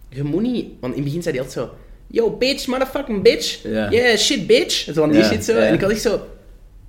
Je 0.10 0.24
moet 0.24 0.42
niet... 0.42 0.68
Want 0.80 0.94
in 0.96 1.00
het 1.00 1.04
begin 1.08 1.24
zei 1.24 1.36
hij 1.36 1.46
altijd 1.46 1.68
zo... 1.68 1.76
Yo, 2.08 2.38
bitch, 2.38 2.68
motherfucking 2.68 3.24
bitch. 3.24 3.64
Yeah, 3.64 4.18
shit, 4.18 4.48
bitch. 4.48 4.74
Zo 4.74 4.94
van 4.94 5.12
die 5.12 5.24
shit 5.24 5.46
zo. 5.46 5.58
En 5.58 5.74
ik 5.74 5.82
had 5.82 5.92
echt 5.92 6.02
zo... 6.02 6.28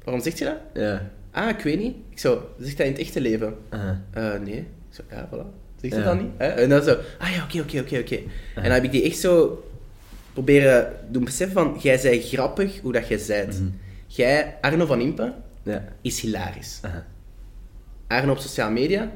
Waarom 0.05 0.23
zegt 0.23 0.39
je 0.39 0.45
dat? 0.45 0.57
Ja. 0.75 1.11
Ah, 1.31 1.49
ik 1.49 1.61
weet 1.61 1.79
niet. 1.79 1.95
Ik 2.11 2.19
zo... 2.19 2.49
Zegt 2.59 2.79
hij 2.79 2.87
in 2.87 2.93
het 2.93 3.01
echte 3.01 3.21
leven? 3.21 3.55
Eh, 4.11 4.33
nee. 4.45 4.67
Zo, 4.93 5.03
ja, 5.11 5.29
voilà. 5.29 5.47
Ja. 5.81 5.97
hij 5.97 6.05
dat 6.05 6.21
niet? 6.21 6.31
Hè? 6.37 6.47
En 6.47 6.69
dan 6.69 6.83
zo... 6.83 6.97
Ah 7.19 7.31
ja, 7.31 7.45
oké, 7.45 7.61
oké, 7.61 7.79
oké, 7.81 7.99
oké. 7.99 8.15
En 8.55 8.63
dan 8.63 8.73
heb 8.73 8.85
ik 8.85 8.91
die 8.91 9.03
echt 9.03 9.19
zo... 9.19 9.65
Proberen 10.33 10.93
doen 11.11 11.25
beseffen 11.25 11.55
van... 11.63 11.77
Jij 11.81 11.99
zij 11.99 12.21
grappig 12.21 12.81
hoe 12.81 12.93
dat 12.93 13.09
jij 13.09 13.19
zijt. 13.19 13.59
Mhm. 13.61 13.69
Jij, 14.07 14.57
Arno 14.61 14.87
van 14.87 15.01
Impe, 15.01 15.33
Ja. 15.63 15.85
is 16.03 16.21
hilarisch. 16.21 16.79
Aha. 16.83 17.07
Arno 18.07 18.33
op 18.33 18.39
sociale 18.39 18.73
media, 18.73 19.13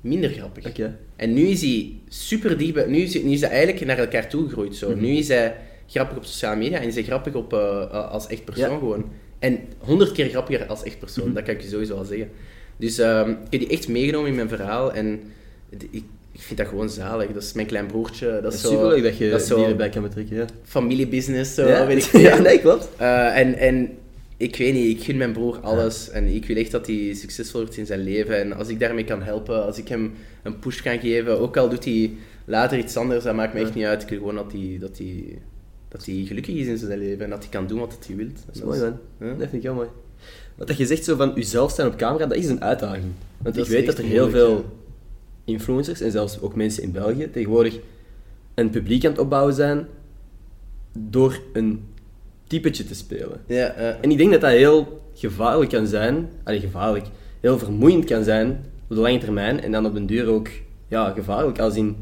minder 0.00 0.30
grappig. 0.30 0.72
En 1.16 1.32
nu 1.34 1.46
is 1.46 1.60
hij 1.60 1.92
super 2.08 2.72
bij... 2.72 2.86
Nu 2.86 2.96
is, 2.98 3.14
hij- 3.14 3.22
nu 3.22 3.30
is 3.32 3.40
hij 3.40 3.50
eigenlijk 3.50 3.86
naar 3.86 3.98
elkaar 3.98 4.28
toe 4.28 4.44
gegroeid. 4.44 4.76
Zo. 4.76 4.90
Mhm. 4.90 5.00
Nu 5.00 5.08
is 5.08 5.28
hij 5.28 5.56
grappig 5.86 6.16
op 6.16 6.24
sociale 6.24 6.56
media 6.56 6.78
en 6.80 6.86
is 6.88 6.94
hij 6.94 7.04
grappig 7.04 7.34
op, 7.34 7.52
eh, 7.52 7.90
als 8.10 8.26
echt 8.26 8.44
persoon 8.44 8.70
Ja. 8.72 8.78
gewoon. 8.78 9.10
En 9.38 9.58
honderd 9.78 10.12
keer 10.12 10.28
grappiger 10.28 10.66
als 10.66 10.82
echt 10.82 10.98
persoon, 10.98 11.24
Mhm. 11.24 11.34
dat 11.34 11.44
kan 11.44 11.54
ik 11.54 11.60
je 11.60 11.68
sowieso 11.68 11.94
wel 11.94 12.04
zeggen. 12.04 12.30
Dus 12.80 12.98
ehm, 12.98 13.30
ik 13.30 13.50
heb 13.50 13.60
die 13.60 13.68
echt 13.68 13.88
meegenomen 13.88 14.28
in 14.28 14.34
mijn 14.34 14.48
verhaal 14.48 14.92
en 14.92 15.20
ik, 15.90 16.02
ik 16.32 16.40
vind 16.40 16.58
dat 16.58 16.68
gewoon 16.68 16.90
zalig. 16.90 17.32
Dat 17.32 17.42
is 17.42 17.52
mijn 17.52 17.66
klein 17.66 17.86
broertje. 17.86 18.30
Dat 18.30 18.42
Dat 18.42 18.52
is 18.52 18.60
zo, 18.60 18.68
superleuk 18.68 19.02
dat 19.02 19.16
je 19.16 19.30
dat 19.30 19.42
zo 19.42 19.64
erbij 19.64 19.88
kan 19.88 20.02
betrekken. 20.02 20.36
Ja. 20.36 20.46
familiebusiness, 20.62 21.54
zo, 21.54 21.68
ja. 21.68 21.86
weet 21.86 22.04
ik 22.04 22.20
ja, 22.28 22.38
nee, 22.38 22.60
klopt. 22.60 22.88
Eh, 22.96 23.38
en, 23.38 23.54
en 23.54 23.90
ik 24.36 24.56
weet 24.56 24.74
niet, 24.74 24.98
ik 24.98 25.04
gun 25.04 25.16
mijn 25.16 25.32
broer 25.32 25.58
alles 25.60 26.10
en 26.10 26.26
ik 26.26 26.46
wil 26.46 26.56
echt 26.56 26.70
dat 26.70 26.86
hij 26.86 27.14
succesvol 27.14 27.60
wordt 27.60 27.76
in 27.76 27.86
zijn 27.86 28.02
leven. 28.02 28.38
En 28.38 28.52
als 28.52 28.68
ik 28.68 28.80
daarmee 28.80 29.04
kan 29.04 29.22
helpen, 29.22 29.64
als 29.64 29.78
ik 29.78 29.88
hem 29.88 30.12
een 30.42 30.58
push 30.58 30.80
kan 30.80 30.98
geven, 30.98 31.40
ook 31.40 31.56
al 31.56 31.68
doet 31.68 31.84
hij 31.84 32.12
later 32.44 32.78
iets 32.78 32.96
anders, 32.96 33.24
dat 33.24 33.34
maakt 33.34 33.54
me 33.54 33.60
echt 33.60 33.74
niet 33.74 33.84
uit. 33.84 34.02
Ik 34.02 34.08
wil 34.08 34.18
gewoon 34.18 34.34
dat 34.34 34.52
hij, 34.52 34.76
dat 34.80 34.98
hij, 34.98 35.38
dat 35.88 36.06
hij 36.06 36.24
gelukkig 36.26 36.54
is 36.54 36.66
in 36.66 36.78
zijn 36.78 36.98
leven 36.98 37.24
en 37.24 37.30
dat 37.30 37.42
hij 37.42 37.48
kan 37.48 37.66
doen 37.66 37.78
wat 37.78 37.98
hij 38.06 38.16
wil. 38.16 38.28
Dat 38.46 38.54
is 38.54 38.62
mooi, 38.62 38.80
man. 38.80 38.98
Dat 39.18 39.38
vind 39.38 39.52
ik 39.52 39.62
heel 39.62 39.74
mooi. 39.74 39.88
Wat 40.54 40.66
dat 40.66 40.76
je 40.76 40.86
zegt 40.86 41.04
zo 41.04 41.16
van 41.16 41.32
jezelf 41.34 41.72
zijn 41.72 41.86
op 41.88 41.96
camera, 41.96 42.26
dat 42.26 42.36
is 42.38 42.46
een 42.48 42.62
uitdaging. 42.62 43.12
Want 43.38 43.54
Dat 43.54 43.64
ik 43.66 43.70
weet 43.72 43.86
dat 43.86 43.98
er 43.98 44.04
heel 44.04 44.28
moeilijk, 44.28 44.36
veel 44.46 44.64
influencers, 45.44 46.00
en 46.00 46.10
zelfs 46.10 46.40
ook 46.40 46.54
mensen 46.54 46.82
in 46.82 46.92
België, 46.92 47.30
tegenwoordig 47.32 47.78
een 48.54 48.70
publiek 48.70 49.04
aan 49.04 49.10
het 49.10 49.20
opbouwen 49.20 49.54
zijn 49.54 49.86
door 50.98 51.40
een 51.52 51.84
typetje 52.46 52.84
te 52.84 52.94
spelen. 52.94 53.40
Ja, 53.46 53.68
En 54.00 54.10
ik 54.10 54.18
denk 54.18 54.30
dat 54.30 54.40
dat 54.40 54.50
heel 54.50 55.02
gevaarlijk 55.14 55.70
kan 55.70 55.86
zijn, 55.86 56.28
allee, 56.44 56.60
gevaarlijk, 56.60 57.06
heel 57.40 57.58
vermoeiend 57.58 58.04
kan 58.04 58.24
zijn 58.24 58.50
op 58.88 58.96
de 58.96 59.02
lange 59.02 59.18
termijn 59.18 59.60
en 59.60 59.72
dan 59.72 59.86
op 59.86 59.94
den 59.94 60.06
duur 60.06 60.26
ook 60.28 60.48
ja, 60.88 61.10
gevaarlijk. 61.10 61.58
Als 61.58 61.76
in, 61.76 61.96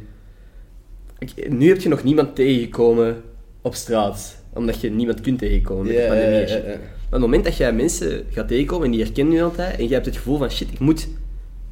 Ik- 1.19 1.51
nu 1.51 1.69
heb 1.69 1.81
je 1.81 1.89
nog 1.89 2.03
niemand 2.05 2.35
tegengekomen 2.37 3.23
op 3.63 3.75
straat, 3.75 4.37
omdat 4.53 4.81
je 4.81 4.91
niemand 4.91 5.21
kunt 5.21 5.39
tegenkomen 5.39 5.87
met 5.87 5.97
de 5.97 6.07
pandemie. 6.07 6.49
ja, 6.49 6.79
Maar 7.11 7.19
op 7.19 7.25
het 7.25 7.35
moment 7.35 7.45
dat 7.45 7.57
jij 7.57 7.73
mensen 7.73 8.25
gaat 8.31 8.49
tegenkomen 8.49 8.85
en 8.87 8.93
die 8.93 9.03
herkennen 9.03 9.35
je 9.35 9.43
altijd, 9.43 9.79
en 9.79 9.89
je 9.89 9.95
hebt 9.95 10.07
het 10.07 10.17
gevoel 10.17 10.39
van 10.39 10.51
shit, 10.51 10.73
ik 10.73 10.79
moet 10.79 11.09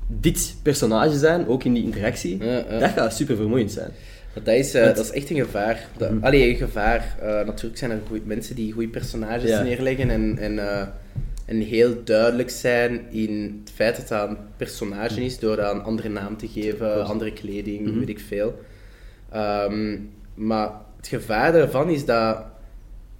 dit 0.07 0.57
personage 0.62 1.18
zijn, 1.18 1.46
ook 1.49 1.64
in 1.64 1.72
die 1.75 1.83
interactie, 1.85 2.44
Ja, 2.44 2.64
ja. 2.70 2.79
dat 2.79 2.90
gaat 2.90 3.14
super 3.14 3.37
vermoeiend 3.37 3.72
zijn. 3.72 3.90
Dat 4.42 4.55
is, 4.55 4.75
eh, 4.75 4.85
dat 4.85 4.99
is 4.99 5.11
echt 5.11 5.31
een 5.31 5.37
gevaar. 5.37 5.88
Dat, 5.96 6.11
Mhm. 6.11 6.25
Allee, 6.25 6.49
een 6.51 6.57
gevaar. 6.57 7.16
Eh, 7.20 7.27
natuurlijk 7.46 7.77
zijn 7.79 7.90
er 7.90 7.99
goeie- 8.09 8.22
mensen 8.25 8.55
die 8.55 8.72
goede 8.72 8.88
personages 8.88 9.51
Ja. 9.51 9.62
neerleggen 9.62 10.11
en, 10.11 10.38
en, 10.38 10.59
eh, 10.59 10.87
en 11.44 11.61
heel 11.61 11.94
duidelijk 12.05 12.51
zijn 12.51 13.01
in 13.11 13.61
het 13.64 13.72
feit 13.75 13.96
dat 13.96 14.09
dat 14.09 14.29
een 14.29 14.37
personage 14.57 15.25
is, 15.25 15.38
door 15.38 15.57
dat 15.57 15.75
een 15.75 15.83
andere 15.83 16.09
naam 16.09 16.37
te 16.37 16.49
geven, 16.49 17.05
andere 17.07 17.33
kleding, 17.33 17.87
Mhm. 17.87 17.99
weet 17.99 18.09
ik 18.09 18.20
veel. 18.20 18.59
Ehm, 19.33 19.96
maar 20.35 20.70
het 20.96 21.07
gevaar 21.09 21.53
daarvan 21.53 21.88
is 21.90 22.05
dat 22.05 22.44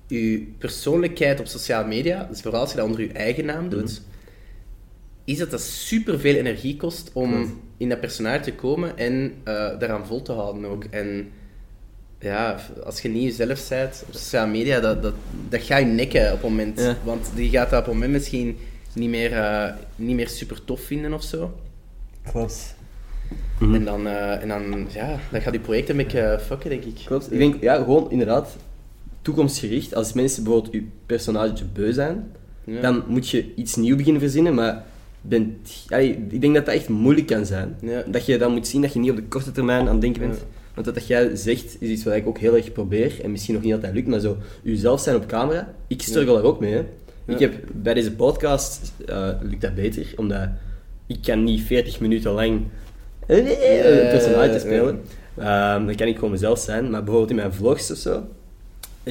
je 0.07 0.53
persoonlijkheid 0.59 1.40
op 1.40 1.47
sociale 1.47 1.88
media, 1.88 2.27
dus 2.31 2.40
vooral 2.40 2.61
als 2.61 2.71
je 2.71 2.77
dat 2.77 2.87
onder 2.87 3.01
je 3.01 3.12
eigen 3.12 3.45
naam 3.45 3.69
doet, 3.69 4.03
is 5.25 5.38
dat 5.38 5.51
dat 5.51 5.61
super 5.61 6.21
veel 6.21 6.35
energie 6.35 6.77
kost 6.77 7.11
om 7.12 7.33
Klopt. 7.33 7.51
in 7.77 7.88
dat 7.88 8.01
personage 8.01 8.40
te 8.40 8.55
komen 8.55 8.99
en 8.99 9.33
eh, 9.45 9.55
daaraan 9.79 10.07
vol 10.07 10.23
te 10.23 10.33
houden 10.33 10.64
ook. 10.64 10.85
En 10.85 11.31
ja, 12.21 12.61
als 12.85 13.01
je 13.01 13.09
niet 13.09 13.23
jezelf 13.23 13.69
bent 13.69 14.05
op 14.07 14.14
sociale 14.14 14.51
media, 14.51 14.81
dat, 14.81 15.03
dat, 15.03 15.14
dat 15.49 15.62
gaat 15.62 15.81
je 15.81 15.85
nekken 15.87 16.27
op 16.27 16.33
het 16.33 16.42
moment. 16.42 16.81
Ja. 16.81 16.97
Want 17.05 17.31
die 17.35 17.51
gaat 17.51 17.71
dat 17.71 17.79
op 17.79 17.85
het 17.85 17.95
moment 17.95 18.12
misschien 18.12 18.57
niet 18.92 19.09
meer, 19.09 19.33
eh, 19.33 19.73
niet 19.97 20.16
meer 20.16 20.29
super 20.29 20.64
tof 20.64 20.81
vinden 20.81 21.12
of 21.12 21.23
zo. 21.23 21.61
Klopt. 22.31 22.75
En 23.61 23.85
dan, 23.85 24.07
eh, 24.07 24.42
en 24.42 24.49
dan, 24.49 24.87
ja, 24.92 25.19
dan 25.31 25.40
gaat 25.40 25.53
die 25.53 25.61
project 25.61 25.88
een 25.88 25.97
beetje 25.97 26.40
fucken, 26.47 26.71
denk 26.71 26.85
ik. 26.85 27.03
Klopt. 27.05 27.33
Ik 27.33 27.38
denk, 27.38 27.62
ja, 27.62 27.77
gewoon 27.77 28.11
inderdaad, 28.11 28.57
toekomstgericht. 29.26 29.94
Als 29.94 30.12
mensen 30.12 30.44
bijvoorbeeld 30.44 30.74
je 30.74 30.82
personage 31.06 31.64
beu 31.72 31.92
zijn, 31.92 32.30
Ja. 32.64 32.80
dan 32.80 33.02
moet 33.08 33.28
je 33.28 33.54
iets 33.54 33.76
nieuws 33.76 33.96
beginnen 33.96 34.20
verzinnen, 34.20 34.54
maar 34.54 34.84
bent, 35.20 35.84
allee, 35.88 36.26
ik 36.28 36.40
denk 36.40 36.54
dat 36.54 36.66
dat 36.66 36.74
echt 36.74 36.88
moeilijk 36.88 37.26
kan 37.26 37.46
zijn. 37.46 37.76
Ja. 37.80 38.02
Dat 38.06 38.26
je 38.26 38.38
dan 38.38 38.52
moet 38.52 38.66
zien 38.68 38.82
dat 38.82 38.92
je 38.92 38.98
niet 38.98 39.10
op 39.10 39.16
de 39.16 39.22
korte 39.22 39.52
termijn 39.52 39.80
aan 39.86 39.92
het 39.92 40.00
denken 40.00 40.20
bent. 40.20 40.34
Ja. 40.36 40.42
Want 40.74 40.86
dat, 40.86 40.94
dat 40.94 41.06
jij 41.06 41.36
zegt, 41.36 41.76
is 41.80 41.88
iets 41.88 42.04
wat 42.04 42.14
ik 42.14 42.26
ook 42.26 42.38
heel 42.38 42.56
erg 42.56 42.72
probeer, 42.72 43.20
en 43.22 43.30
misschien 43.30 43.54
nog 43.54 43.62
niet 43.62 43.72
altijd 43.72 43.94
lukt, 43.94 44.08
maar 44.08 44.20
zo, 44.20 44.36
jezelf 44.62 45.00
zijn 45.00 45.16
op 45.16 45.26
camera, 45.26 45.74
ik 45.86 46.02
struggle 46.02 46.34
daar 46.34 46.42
ook 46.42 46.60
mee. 46.60 46.72
Hè. 46.72 46.84
Ik 47.26 47.38
heb, 47.38 47.54
bij 47.72 47.94
deze 47.94 48.12
podcast 48.12 48.92
eh, 49.06 49.28
lukt 49.42 49.60
dat 49.60 49.74
beter, 49.74 50.12
omdat 50.16 50.48
ik 51.06 51.18
kan 51.22 51.44
niet 51.44 51.60
40 51.60 52.00
minuten 52.00 52.32
lang 52.32 52.60
eh, 53.26 53.36
een 53.36 54.08
personage 54.08 54.58
spelen. 54.58 55.00
Ehm, 55.36 55.86
dan 55.86 55.94
kan 55.94 56.06
ik 56.06 56.14
gewoon 56.14 56.30
mezelf 56.30 56.58
zijn, 56.58 56.90
maar 56.90 57.00
bijvoorbeeld 57.00 57.30
in 57.30 57.36
mijn 57.36 57.52
vlogs 57.52 57.90
of 57.90 57.96
zo, 57.96 58.22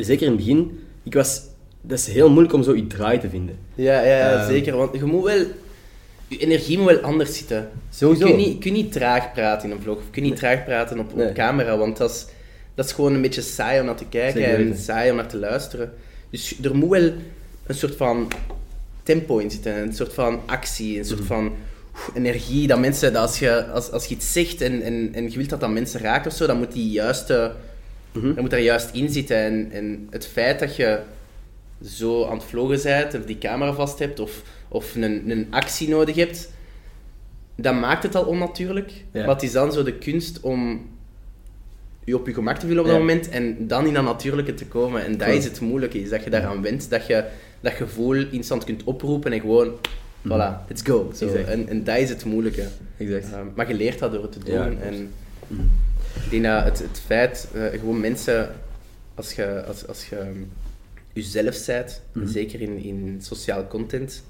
zeker 0.04 0.26
in 0.26 0.32
het 0.32 0.38
begin, 0.46 0.80
ik 1.04 1.14
was, 1.14 1.42
dat 1.82 2.00
is 2.00 2.08
heel 2.08 2.30
moeilijk 2.30 2.54
om 2.54 2.64
zo 2.64 2.74
iets 2.74 2.96
draai 2.96 3.20
te 3.20 3.30
vinden. 3.30 3.58
Ja, 3.76 4.02
ja, 4.02 4.18
ja 4.18 4.32
Ehm. 4.42 4.48
zeker. 4.52 4.76
Want 4.78 4.96
je 4.96 5.04
moet 5.06 5.24
wel... 5.24 5.46
Je 6.28 6.38
energie 6.38 6.78
moet 6.78 6.88
wel 6.92 7.00
anders 7.00 7.38
zitten. 7.38 7.70
Sowieso. 7.90 8.28
Je 8.28 8.34
kunt 8.34 8.46
niet, 8.46 8.54
je 8.54 8.60
kunt 8.60 8.74
niet 8.76 8.92
traag 8.92 9.34
praten 9.34 9.70
in 9.70 9.76
een 9.76 9.82
vlog. 9.82 9.98
Of 9.98 10.04
je 10.06 10.10
kunt 10.12 10.26
niet 10.26 10.36
traag 10.36 10.64
praten 10.66 11.00
op, 11.00 11.12
op 11.12 11.18
Nee. 11.18 11.34
camera. 11.34 11.78
Want 11.78 11.98
dat 11.98 12.10
is, 12.12 12.26
dat 12.76 12.86
is 12.86 12.92
gewoon 12.92 13.14
een 13.14 13.22
beetje 13.22 13.42
saai 13.42 13.80
om 13.80 13.86
naar 13.86 13.96
te 13.96 14.06
kijken. 14.10 14.42
Zeker 14.42 14.60
en 14.60 14.78
saai 14.78 15.10
om 15.10 15.16
naar 15.16 15.28
te 15.28 15.38
luisteren. 15.38 15.94
Dus 16.30 16.56
er 16.64 16.76
moet 16.76 16.90
wel 16.90 17.12
een 17.66 17.76
soort 17.76 17.96
van 17.96 18.32
tempo 19.04 19.38
in 19.38 19.52
zitten. 19.52 19.78
Een 19.78 19.94
soort 19.94 20.14
van 20.14 20.40
actie. 20.46 20.98
Een 20.98 21.06
soort 21.06 21.20
Mhm. 21.20 21.28
van 21.28 21.54
energie. 22.14 22.68
Dat 22.68 22.80
mensen... 22.80 23.14
Dat 23.14 23.22
als, 23.22 23.40
je, 23.40 23.66
als, 23.66 23.92
als 23.92 24.06
je 24.06 24.16
iets 24.16 24.32
zegt 24.32 24.62
en, 24.62 24.82
en, 24.82 25.10
en 25.14 25.30
je 25.32 25.38
wilt 25.38 25.50
dat 25.50 25.60
dat 25.60 25.70
mensen 25.70 26.00
raakt 26.00 26.28
of 26.28 26.34
zo, 26.34 26.48
dan 26.48 26.58
moet 26.58 26.72
die 26.74 26.90
juiste... 26.92 27.52
Mhm. 28.15 28.34
Dan 28.34 28.43
moet 28.43 28.54
er 28.54 28.60
juist 28.60 28.93
in 28.93 29.10
zitten. 29.10 29.38
En, 29.38 29.67
en 29.71 30.08
het 30.10 30.28
feit 30.28 30.60
dat 30.60 30.75
je 30.75 30.99
zo 31.84 32.25
aan 32.25 32.38
het 32.38 32.43
vloggen 32.43 32.80
bent, 32.84 33.13
of 33.15 33.25
die 33.25 33.38
camera 33.38 33.73
vast 33.73 33.99
hebt, 33.99 34.19
of, 34.19 34.41
of 34.67 34.95
een, 34.95 35.30
een 35.30 35.47
actie 35.49 35.89
nodig 35.89 36.15
hebt, 36.15 36.51
dan 37.56 37.80
maakt 37.80 38.04
het 38.04 38.15
al 38.15 38.23
onnatuurlijk. 38.25 38.91
Ja. 39.12 39.25
Maar 39.25 39.34
het 39.36 39.43
is 39.43 39.51
dan 39.51 39.71
zo 39.73 39.84
de 39.84 39.93
kunst 39.97 40.39
om 40.39 40.89
je 42.04 42.17
op 42.17 42.28
je 42.28 42.34
gemak 42.34 42.56
te 42.58 42.65
voelen 42.65 42.80
op 42.84 42.89
dat 42.89 42.95
Ja. 42.99 43.01
moment 43.01 43.30
en 43.30 43.67
dan 43.67 43.86
in 43.88 43.93
dat 43.93 44.04
natuurlijke 44.04 44.54
te 44.54 44.65
komen. 44.65 45.06
En 45.06 45.17
dat 45.17 45.28
is 45.28 45.43
het 45.43 45.60
moeilijke, 45.62 46.01
is 46.01 46.10
dat 46.10 46.23
je 46.23 46.30
daaraan 46.30 46.62
went, 46.62 46.89
dat 46.89 47.08
je 47.08 47.23
dat 47.62 47.73
gevoel 47.73 48.13
instant 48.32 48.63
kunt 48.63 48.84
oproepen 48.84 49.32
en 49.34 49.39
gewoon, 49.39 49.71
voilà, 50.28 50.67
let's 50.67 50.82
go. 50.84 51.12
Zo. 51.15 51.25
Mhm. 51.25 51.36
En, 51.38 51.67
en 51.67 51.84
dat 51.84 51.97
is 51.97 52.10
het 52.10 52.25
moeilijke. 52.25 52.63
Exact. 52.97 53.25
Ehm, 53.34 53.45
maar 53.56 53.67
je 53.67 53.73
leert 53.73 53.99
dat 53.99 54.12
door 54.12 54.21
het 54.21 54.32
te 54.32 54.39
doen. 54.39 54.54
Ja, 54.56 54.65
en 54.82 55.12
Mhm. 55.47 55.62
Ik 56.23 56.30
denk 56.30 56.43
dat 56.43 56.63
het, 56.63 56.80
het 56.80 57.01
feit, 57.06 57.47
eh, 57.54 57.80
gewoon 57.80 57.99
mensen, 57.99 58.49
als 59.15 59.34
je, 59.34 59.63
als, 59.67 59.88
als 59.88 60.10
je 60.10 60.15
ehm, 60.15 60.38
jezelf 61.13 61.65
bent, 61.65 62.01
Mhm. 62.12 62.28
zeker 62.28 62.62
in, 62.62 62.78
in 62.84 63.17
sociaal 63.21 63.67
content, 63.67 64.23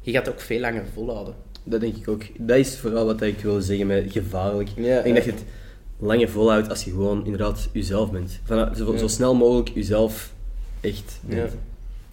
je 0.00 0.12
gaat 0.12 0.26
het 0.26 0.34
ook 0.34 0.40
veel 0.40 0.60
langer 0.60 0.82
volhouden. 0.94 1.34
Dat 1.64 1.80
denk 1.80 1.96
ik 1.96 2.08
ook. 2.08 2.22
Dat 2.38 2.56
is 2.56 2.78
vooral 2.78 3.06
wat 3.06 3.22
ik 3.22 3.40
wil 3.40 3.60
zeggen 3.60 3.86
met 3.86 4.12
gevaarlijk. 4.12 4.68
Ja, 4.76 4.96
ik 4.98 5.02
denk 5.04 5.14
dat 5.16 5.24
je 5.24 5.30
het 5.30 5.42
langer 5.98 6.28
volhoudt 6.28 6.68
als 6.68 6.84
je 6.84 6.90
gewoon 6.90 7.24
inderdaad 7.24 7.68
jezelf 7.72 8.10
bent. 8.10 8.40
Van, 8.44 8.76
zo, 8.76 8.92
Ja. 8.92 8.98
zo 8.98 9.06
snel 9.08 9.34
mogelijk 9.34 9.68
jezelf 9.68 10.32
echt 10.80 11.20
Ja. 11.28 11.46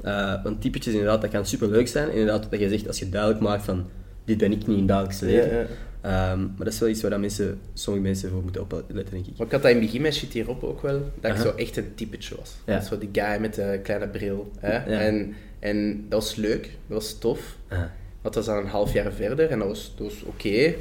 Eh, 0.04 0.44
want 0.44 0.62
typetjes 0.62 0.94
inderdaad, 0.94 1.22
dat 1.22 1.30
kan 1.30 1.46
super 1.46 1.70
leuk 1.70 1.88
zijn. 1.88 2.10
Inderdaad, 2.12 2.48
dat 2.52 2.60
je 2.60 2.70
zegt 2.70 2.88
als 2.88 3.00
je 3.00 3.10
duidelijk 3.10 3.42
maakt 3.42 3.64
van 3.64 3.86
dit 4.26 4.38
ben 4.38 4.52
ik 4.52 4.58
niet 4.58 4.68
in 4.68 4.78
het 4.78 4.88
dagelijks 4.88 5.20
leven. 5.20 5.68
Ehm, 6.02 6.40
maar 6.40 6.66
dat 6.66 6.74
is 6.74 6.80
wel 6.80 6.90
iets 6.90 7.02
waar 7.02 7.12
dat 7.12 7.20
mensen, 7.20 7.60
sommige 7.74 8.06
mensen 8.06 8.30
voor 8.30 8.44
moeten 8.44 8.62
opletten, 8.62 8.96
denk 8.96 9.26
ik. 9.26 9.38
Maar 9.38 9.46
ik 9.48 9.52
had 9.52 9.62
dat 9.62 9.72
in 9.72 9.78
het 9.78 9.86
begin 9.86 10.02
met 10.02 10.16
shit 10.16 10.34
hierop 10.34 10.64
ook 10.64 10.82
wel, 10.82 11.12
dat 11.20 11.32
ik 11.32 11.42
zo 11.42 11.54
echt 11.56 11.78
een 11.78 11.96
typetje 11.96 12.36
was. 12.36 12.56
Ja. 12.66 12.74
Dat 12.74 12.82
is 12.82 12.88
zo 12.88 12.98
die 12.98 13.10
guy 13.12 13.38
met 13.40 13.54
de 13.54 13.80
kleine 13.84 14.08
bril. 14.08 14.52
Hè? 14.60 14.74
Ja. 14.74 15.00
En, 15.00 15.36
en 15.60 16.06
dat 16.10 16.24
was 16.24 16.36
leuk, 16.36 16.64
dat 16.64 16.98
was 16.98 17.18
tof. 17.20 17.58
Ah. 17.68 17.80
Dat 18.22 18.36
was 18.36 18.46
dan 18.46 18.58
een 18.58 18.68
half 18.68 18.94
jaar 18.94 19.12
verder 19.12 19.50
en 19.50 19.60
dat 19.60 19.68
was, 19.68 19.94
dat 19.98 20.08
was 20.08 20.24
oké. 20.24 20.74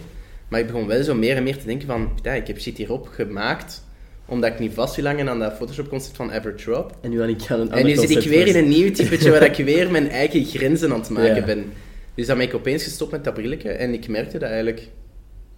Maar 0.48 0.60
ik 0.60 0.66
begon 0.66 0.86
wel 0.86 1.02
zo 1.02 1.14
meer 1.14 1.36
en 1.36 1.42
meer 1.42 1.58
te 1.58 1.66
denken 1.66 1.86
van, 1.86 2.18
ja, 2.22 2.32
ik 2.32 2.46
heb 2.46 2.60
shit 2.60 2.76
hierop 2.76 3.08
gemaakt, 3.08 3.84
omdat 4.26 4.52
ik 4.52 4.58
niet 4.58 4.74
vast 4.74 4.96
wil 4.96 5.04
hangen 5.04 5.28
aan 5.28 5.38
dat 5.38 5.56
Photoshop-concept 5.56 6.16
van 6.16 6.32
Average 6.32 6.70
Rob. 6.70 6.90
En 7.00 7.10
nu 7.10 7.22
aan 7.22 7.28
ik 7.28 7.46
aan 7.48 7.60
een 7.60 7.70
En 7.70 7.86
nu 7.86 7.94
zit 7.94 8.10
ik 8.10 8.28
weer 8.28 8.46
in 8.46 8.56
een 8.56 8.68
nieuw 8.68 8.92
typetje 8.92 9.30
waar 9.30 9.42
ik 9.42 9.56
weer 9.74 9.90
mijn 9.90 10.08
eigen 10.10 10.44
grenzen 10.44 10.92
aan 10.92 11.00
het 11.00 11.10
maken 11.10 11.34
Ja. 11.34 11.44
ben. 11.44 11.72
Dus 12.14 12.26
dan 12.26 12.36
ben 12.38 12.46
ik 12.46 12.54
opeens 12.54 12.82
gestopt 12.82 13.10
met 13.10 13.24
dat 13.24 13.34
brilletje 13.34 13.70
en 13.70 13.92
ik 13.92 14.08
merkte 14.08 14.38
dat 14.38 14.48
eigenlijk 14.48 14.88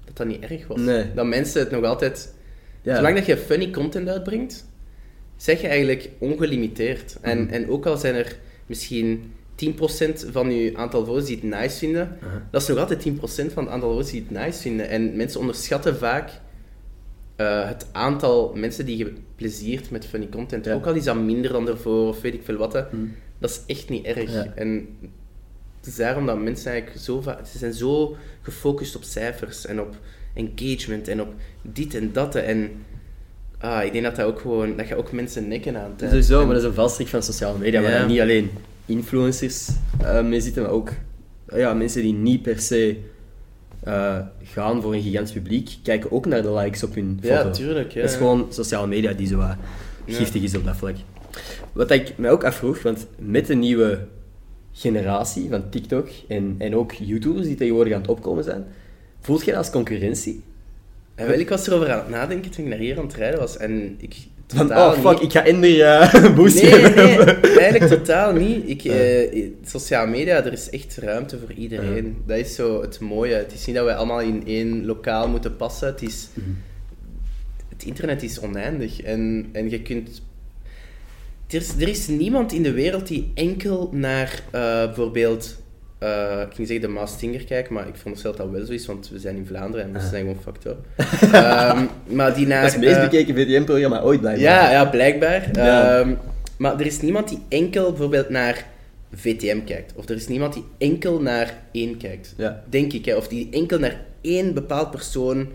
dat 0.04 0.16
dat 0.16 0.26
niet 0.26 0.42
erg 0.42 0.66
was. 0.66 0.80
Nee. 0.80 1.04
Dat 1.14 1.26
mensen 1.26 1.60
het 1.60 1.70
nog 1.70 1.84
altijd... 1.84 2.34
Ja. 2.82 2.96
Zolang 2.96 3.16
dat 3.16 3.26
je 3.26 3.36
funny 3.36 3.70
content 3.70 4.08
uitbringt, 4.08 4.66
zeg 5.36 5.60
je 5.60 5.66
eigenlijk 5.68 6.08
ongelimiteerd. 6.18 7.16
En, 7.20 7.42
Mhm. 7.42 7.52
en 7.52 7.68
ook 7.70 7.86
al 7.86 7.96
zijn 7.96 8.14
er 8.14 8.36
misschien 8.66 9.32
10% 9.54 10.26
van 10.30 10.52
je 10.52 10.76
aantal 10.76 11.04
volgers 11.04 11.26
die 11.26 11.34
het 11.36 11.44
nice 11.44 11.78
vinden, 11.78 12.18
dat 12.50 12.62
is 12.62 12.68
nog 12.68 12.78
altijd 12.78 13.00
10% 13.00 13.52
van 13.52 13.64
het 13.64 13.72
aantal 13.72 13.88
volgers 13.88 14.10
die 14.10 14.24
het 14.28 14.30
nice 14.44 14.60
vinden. 14.60 14.88
En 14.88 15.16
mensen 15.16 15.40
onderschatten 15.40 15.96
vaak 15.96 16.30
eh, 17.36 17.68
het 17.68 17.86
aantal 17.92 18.52
mensen 18.54 18.86
die 18.86 18.96
je 18.96 19.12
pleziert 19.36 19.90
met 19.90 20.06
funny 20.06 20.28
content. 20.28 20.64
Ja. 20.64 20.74
Ook 20.74 20.86
al 20.86 20.94
is 20.94 21.04
dat 21.04 21.16
minder 21.16 21.52
dan 21.52 21.68
ervoor 21.68 22.08
of 22.08 22.20
weet 22.20 22.34
ik 22.34 22.42
veel 22.44 22.56
wat. 22.56 22.72
Mhm. 22.92 23.02
Dat 23.38 23.50
is 23.50 23.60
echt 23.76 23.88
niet 23.88 24.04
erg. 24.04 24.32
Ja. 24.32 24.52
En 24.54 24.88
het 25.82 25.90
is 25.90 25.96
daarom 25.96 26.26
dat 26.26 26.38
mensen 26.40 26.70
eigenlijk 26.70 27.00
zo. 27.02 27.22
Ze 27.52 27.58
zijn 27.58 27.72
zo 27.72 28.16
gefocust 28.42 28.96
op 28.96 29.02
cijfers 29.04 29.66
en 29.66 29.80
op 29.80 29.94
engagement 30.34 31.08
en 31.08 31.20
op 31.20 31.34
dit 31.62 31.94
en 31.94 32.12
dat. 32.12 32.34
En 32.34 32.70
ah, 33.58 33.84
ik 33.84 33.92
denk 33.92 34.04
dat 34.04 34.16
dat 34.16 34.26
ook 34.26 34.40
gewoon... 34.40 34.76
Dat 34.76 34.88
je 34.88 34.96
ook 34.96 35.12
mensen 35.12 35.48
nekken 35.48 35.76
aan. 35.76 35.92
Sowieso, 36.00 36.40
En- 36.40 36.44
maar 36.46 36.54
dat 36.54 36.62
is 36.62 36.68
een 36.68 36.74
valstrik 36.74 37.08
van 37.08 37.22
sociale 37.22 37.58
media, 37.58 37.80
waar 37.82 37.90
Ja. 37.90 38.06
niet 38.06 38.20
alleen 38.20 38.50
influencers 38.86 39.68
eh, 40.02 40.22
mee 40.24 40.40
zitten, 40.40 40.62
maar 40.62 40.70
ook 40.72 40.90
ja, 41.54 41.74
mensen 41.74 42.02
die 42.02 42.12
niet 42.14 42.42
per 42.42 42.60
se 42.60 42.96
eh, 43.82 44.18
gaan 44.42 44.82
voor 44.82 44.94
een 44.94 45.02
gigantisch 45.02 45.32
publiek, 45.32 45.70
kijken 45.82 46.12
ook 46.12 46.26
naar 46.26 46.42
de 46.42 46.52
likes 46.52 46.82
op 46.82 46.94
hun 46.94 47.18
foto. 47.22 47.34
Ja, 47.34 47.50
tuurlijk. 47.50 47.92
Ja. 47.92 48.00
Het 48.00 48.10
is 48.10 48.16
gewoon 48.16 48.46
sociale 48.50 48.86
media 48.86 49.12
die 49.12 49.26
zo 49.26 49.42
giftig 50.06 50.42
is 50.42 50.56
op 50.56 50.64
dat 50.64 50.76
vlak. 50.76 50.96
Wat 51.72 51.90
ik 51.90 52.18
mij 52.18 52.30
ook 52.30 52.44
afvroeg, 52.44 52.82
want 52.82 53.06
met 53.18 53.46
de 53.46 53.54
nieuwe 53.54 54.06
generatie 54.72 55.48
van 55.50 55.68
TikTok 55.70 56.08
en, 56.28 56.54
en 56.58 56.76
ook 56.76 56.92
YouTubers 56.92 57.46
die 57.46 57.56
tegenwoordig 57.56 57.92
aan 57.94 58.00
het 58.00 58.10
opkomen 58.10 58.44
zijn, 58.44 58.64
voelt 59.20 59.40
je 59.44 59.50
dat 59.50 59.58
als 59.58 59.70
concurrentie? 59.70 60.42
En 61.14 61.26
wel, 61.28 61.38
ik 61.38 61.48
was 61.48 61.66
erover 61.66 61.90
aan 61.90 61.98
het 61.98 62.08
nadenken 62.08 62.50
toen 62.50 62.64
ik 62.64 62.70
naar 62.70 62.78
hier 62.78 62.98
aan 62.98 63.04
het 63.06 63.14
rijden 63.14 63.38
was. 63.38 63.56
En 63.56 63.94
ik... 64.00 64.16
Van, 64.46 64.70
oh 64.76 64.92
fuck, 64.92 65.12
niet- 65.12 65.22
ik 65.22 65.32
ga 65.32 65.44
Ender 65.44 65.82
eh 65.82 66.34
boost 66.36 66.62
Nee, 66.62 66.70
geven. 66.72 67.24
nee, 67.42 67.58
eigenlijk 67.58 67.92
totaal 67.92 68.32
niet. 68.32 68.68
Ik, 68.68 68.84
eh, 68.84 69.42
sociale 69.64 70.10
media, 70.10 70.44
er 70.44 70.52
is 70.52 70.70
echt 70.70 70.96
ruimte 70.96 71.38
voor 71.38 71.52
iedereen. 71.52 72.16
Dat 72.26 72.36
is 72.38 72.54
zo 72.54 72.80
het 72.82 73.00
mooie. 73.00 73.34
Het 73.34 73.52
is 73.52 73.66
niet 73.66 73.76
dat 73.76 73.84
wij 73.84 73.94
allemaal 73.94 74.20
in 74.20 74.42
één 74.46 74.84
lokaal 74.84 75.28
moeten 75.28 75.56
passen. 75.56 75.86
Het, 75.88 76.02
is, 76.02 76.28
Mhm. 76.34 76.46
het 77.68 77.84
internet 77.84 78.22
is 78.22 78.40
oneindig. 78.40 79.02
En, 79.02 79.48
en 79.52 79.70
je 79.70 79.82
kunt... 79.82 80.22
Er 81.52 81.58
is, 81.60 81.68
er 81.78 81.88
is 81.88 82.06
niemand 82.08 82.52
in 82.52 82.62
de 82.62 82.72
wereld 82.72 83.06
die 83.06 83.30
enkel 83.34 83.88
naar 83.92 84.42
eh, 84.50 84.60
bijvoorbeeld... 84.84 85.56
eh, 85.98 86.40
ik 86.48 86.54
ging 86.54 86.68
zeggen 86.68 86.80
de 86.86 86.92
Maas 86.92 87.18
Singer 87.18 87.44
kijkt, 87.44 87.70
maar 87.70 87.88
ik 87.88 87.94
veronderstel 87.96 88.32
dat 88.32 88.40
dat 88.40 88.50
wel 88.56 88.66
zo 88.66 88.72
is, 88.72 88.86
want 88.86 89.08
we 89.10 89.18
zijn 89.18 89.36
in 89.36 89.46
Vlaanderen 89.46 89.86
en 89.86 89.92
we 89.92 89.98
Ah. 89.98 90.08
zijn 90.08 90.20
gewoon 90.26 90.42
fucked 90.42 90.64
up. 90.72 90.86
Ehm, 91.32 91.84
maar 92.06 92.34
die 92.34 92.46
naar... 92.46 92.60
Dat 92.62 92.68
is 92.70 92.76
het 92.76 92.84
meest 92.84 92.96
eh, 92.96 93.02
bekeken 93.02 93.34
VTM-programma 93.34 94.00
ooit, 94.02 94.20
blijkbaar. 94.20 94.44
ja, 94.44 94.70
ja, 94.70 94.84
blijkbaar. 94.84 95.48
Ja. 95.52 95.98
Ehm, 96.00 96.14
maar 96.58 96.80
er 96.80 96.86
is 96.86 97.00
niemand 97.00 97.28
die 97.28 97.38
enkel 97.48 97.88
bijvoorbeeld 97.90 98.28
naar 98.28 98.66
VTM 99.14 99.64
kijkt. 99.64 99.92
Of 99.96 100.08
er 100.08 100.16
is 100.16 100.28
niemand 100.28 100.54
die 100.54 100.64
enkel 100.78 101.20
naar 101.20 101.58
één 101.72 101.96
kijkt. 101.96 102.34
Ja. 102.36 102.62
Denk 102.68 102.92
ik. 102.92 103.04
Hè. 103.04 103.16
Of 103.16 103.28
die 103.28 103.48
enkel 103.50 103.78
naar 103.78 104.00
één 104.20 104.54
bepaald 104.54 104.90
persoon 104.90 105.48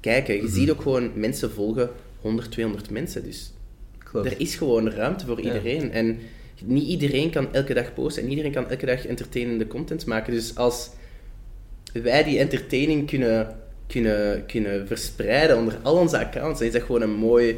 kijken. 0.00 0.34
Je 0.34 0.42
Mhm. 0.42 0.52
ziet 0.52 0.70
ook 0.70 0.82
gewoon 0.82 1.10
mensen 1.14 1.50
volgen 1.50 1.88
100, 2.20 2.50
200 2.50 2.90
mensen. 2.90 3.24
Dus 3.24 3.52
Klopt. 4.10 4.26
er 4.26 4.40
is 4.40 4.54
gewoon 4.54 4.90
ruimte 4.90 5.26
voor 5.26 5.42
Ja. 5.42 5.44
iedereen. 5.54 5.92
En 5.92 6.18
niet 6.64 6.88
iedereen 6.88 7.30
kan 7.30 7.52
elke 7.54 7.74
dag 7.74 7.94
posten. 7.94 8.22
En 8.22 8.28
iedereen 8.30 8.52
kan 8.52 8.70
elke 8.70 8.86
dag 8.86 9.06
entertainende 9.06 9.66
content 9.66 10.06
maken. 10.06 10.32
Dus 10.32 10.56
als 10.56 10.90
wij 11.92 12.24
die 12.24 12.38
entertaining 12.38 13.06
kunnen, 13.06 13.56
kunnen, 13.86 14.46
kunnen 14.46 14.86
verspreiden 14.86 15.56
onder 15.58 15.76
al 15.82 15.96
onze 15.96 16.18
accounts, 16.18 16.58
dan 16.58 16.66
is 16.68 16.74
dat 16.74 16.82
gewoon 16.82 17.02
een 17.02 17.14
mooi, 17.14 17.56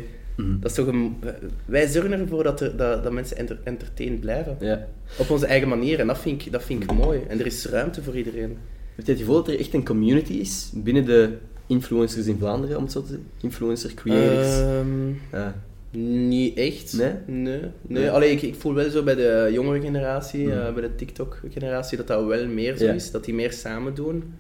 Dat 0.61 0.71
is 0.71 0.77
toch 0.77 0.87
een, 0.87 1.17
wij 1.65 1.87
zorgen 1.87 2.13
ervoor 2.13 2.43
dat, 2.43 2.61
er, 2.61 2.77
dat, 2.77 3.03
dat 3.03 3.13
mensen 3.13 3.37
enter, 3.37 3.59
entertained 3.65 4.21
blijven. 4.21 4.57
Ja. 4.61 4.87
Op 5.19 5.31
onze 5.31 5.47
eigen 5.47 5.69
manier. 5.69 5.99
En 6.01 6.07
dat 6.07 6.19
vind, 6.19 6.45
ik, 6.47 6.53
dat 6.53 6.63
vind 6.63 6.83
ik 6.83 6.93
mooi. 6.93 7.21
En 7.29 7.41
er 7.41 7.47
is 7.47 7.67
ruimte 7.67 8.03
voor 8.03 8.17
iedereen. 8.17 8.57
Heb 8.95 9.07
je 9.07 9.13
het 9.13 9.21
gevoel 9.21 9.35
dat 9.37 9.49
er 9.49 9.59
echt 9.59 9.75
een 9.75 9.85
community 9.85 10.33
is 10.33 10.71
binnen 10.75 11.05
de 11.05 11.33
influencers 11.67 12.27
in 12.27 12.37
Vlaanderen, 12.39 12.77
om 12.77 12.83
het 12.83 12.93
zo 12.93 13.01
te 13.01 13.07
zeggen? 13.07 13.27
Influencer, 13.41 13.95
creators? 13.95 14.59
Ehm, 14.61 15.09
Ja. 15.33 15.55
Niet 15.91 16.57
echt. 16.59 16.93
Nee? 16.93 17.13
Nee. 17.27 17.61
nee. 17.83 18.11
Allee, 18.11 18.31
ik, 18.31 18.43
ik 18.43 18.55
voel 18.55 18.75
wel 18.75 18.91
zo 18.91 19.03
bij 19.03 19.15
de 19.15 19.49
jongere 19.53 19.81
generatie, 19.81 20.53
eh, 20.53 20.73
bij 20.73 20.83
de 20.83 20.95
TikTok-generatie, 20.95 21.97
dat 21.97 22.07
dat 22.07 22.25
wel 22.27 22.47
meer 22.47 22.77
zo 22.77 22.85
Ja. 22.85 22.93
is. 22.93 23.11
Dat 23.11 23.25
die 23.25 23.35
meer 23.35 23.53
samen 23.53 23.95
doen. 23.95 24.35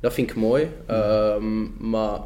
Dat 0.00 0.12
vind 0.14 0.30
ik 0.30 0.36
mooi. 0.36 0.68
Ehm, 0.86 1.62
maar 1.90 2.18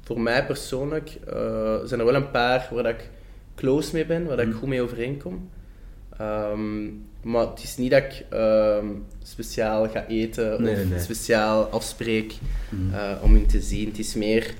voor 0.00 0.20
mij 0.20 0.46
persoonlijk 0.46 1.18
eh, 1.28 1.78
zijn 1.84 2.00
er 2.00 2.06
wel 2.06 2.14
een 2.14 2.30
paar 2.30 2.68
waar 2.72 2.82
dat 2.82 2.92
ik 2.92 3.10
close 3.54 3.94
mee 3.94 4.06
ben, 4.06 4.26
waar 4.26 4.36
dat 4.36 4.46
ik 4.46 4.52
goed 4.54 4.68
mee 4.68 4.82
overeenkom. 4.82 5.48
Ehm, 6.18 6.84
maar 7.22 7.46
het 7.48 7.62
is 7.62 7.76
niet 7.76 7.90
dat 7.90 8.02
ik 8.02 8.24
ehm, 8.30 8.86
speciaal 9.22 9.88
ga 9.88 10.06
eten 10.06 10.62
Nee, 10.62 10.74
of 10.82 10.88
nee. 10.88 10.98
speciaal 11.00 11.64
afspreek 11.64 12.32
eh, 12.92 13.10
om 13.22 13.32
hun 13.34 13.46
te 13.46 13.60
zien. 13.60 13.88
Het 13.88 13.98
is 13.98 14.14
meer 14.14 14.54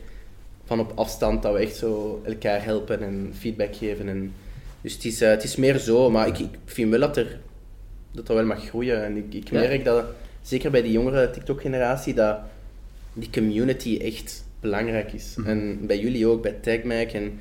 van 0.77 0.87
op 0.87 0.99
afstand 0.99 1.43
dat 1.43 1.53
we 1.53 1.59
echt 1.59 1.77
zo 1.77 2.23
elkaar 2.25 2.65
helpen 2.65 3.03
en 3.03 3.33
feedback 3.39 3.77
geven. 3.77 4.09
En, 4.09 4.33
dus 4.81 4.93
het 4.93 5.05
is, 5.05 5.21
eh, 5.21 5.29
het 5.29 5.45
is 5.45 5.57
meer 5.57 5.79
zo, 5.79 6.11
maar 6.11 6.27
ik, 6.27 6.39
ik 6.39 6.49
vind 6.65 6.91
wel 6.91 7.01
dat 7.01 7.17
er, 7.17 7.39
dat 8.13 8.29
wel 8.29 8.45
mag 8.45 8.69
groeien. 8.69 9.05
En 9.05 9.17
ik, 9.17 9.35
ik 9.35 9.51
merk 9.51 9.85
dat, 9.85 10.05
zeker 10.43 10.71
bij 10.71 10.83
die 10.83 10.93
jongere 10.93 11.31
TikTok-generatie, 11.31 12.15
dat 12.15 12.39
die 13.13 13.31
community 13.31 13.99
echt 14.03 14.45
belangrijk 14.61 15.13
is. 15.13 15.35
Mhm. 15.37 15.49
En 15.49 15.87
bij 15.87 15.99
jullie 15.99 16.27
ook, 16.27 16.43
bij 16.43 16.53
TagMac. 16.53 17.11
En 17.11 17.39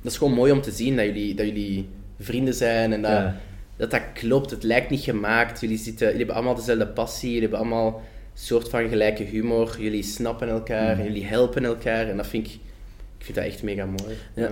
dat 0.00 0.12
is 0.12 0.18
gewoon 0.18 0.34
mooi 0.34 0.52
om 0.52 0.60
te 0.60 0.70
zien 0.70 0.96
dat 0.96 1.04
jullie, 1.04 1.34
dat 1.34 1.46
jullie 1.46 1.88
vrienden 2.20 2.54
zijn 2.54 2.92
en 2.92 3.02
dat, 3.02 3.10
Ja. 3.10 3.36
dat 3.76 3.90
dat 3.90 4.02
klopt. 4.14 4.50
Het 4.50 4.62
lijkt 4.62 4.90
niet 4.90 5.04
gemaakt. 5.04 5.60
Jullie, 5.60 5.78
zitten, 5.78 6.04
jullie 6.06 6.18
hebben 6.18 6.36
allemaal 6.36 6.54
dezelfde 6.54 6.86
passie, 6.86 7.32
jullie 7.32 7.48
hebben 7.48 7.58
allemaal 7.58 8.02
soort 8.34 8.68
van 8.68 8.88
gelijke 8.88 9.22
humor. 9.22 9.76
Jullie 9.78 10.02
snappen 10.02 10.48
elkaar 10.48 10.98
en 10.98 11.04
jullie 11.04 11.26
helpen 11.26 11.64
elkaar. 11.64 12.08
En 12.08 12.16
dat 12.16 12.26
vind 12.26 12.46
ik, 12.46 12.52
ik 13.18 13.24
vind 13.24 13.36
dat 13.36 13.46
echt 13.46 13.62
mega 13.62 13.86
mooi. 13.86 14.16
Ja. 14.34 14.50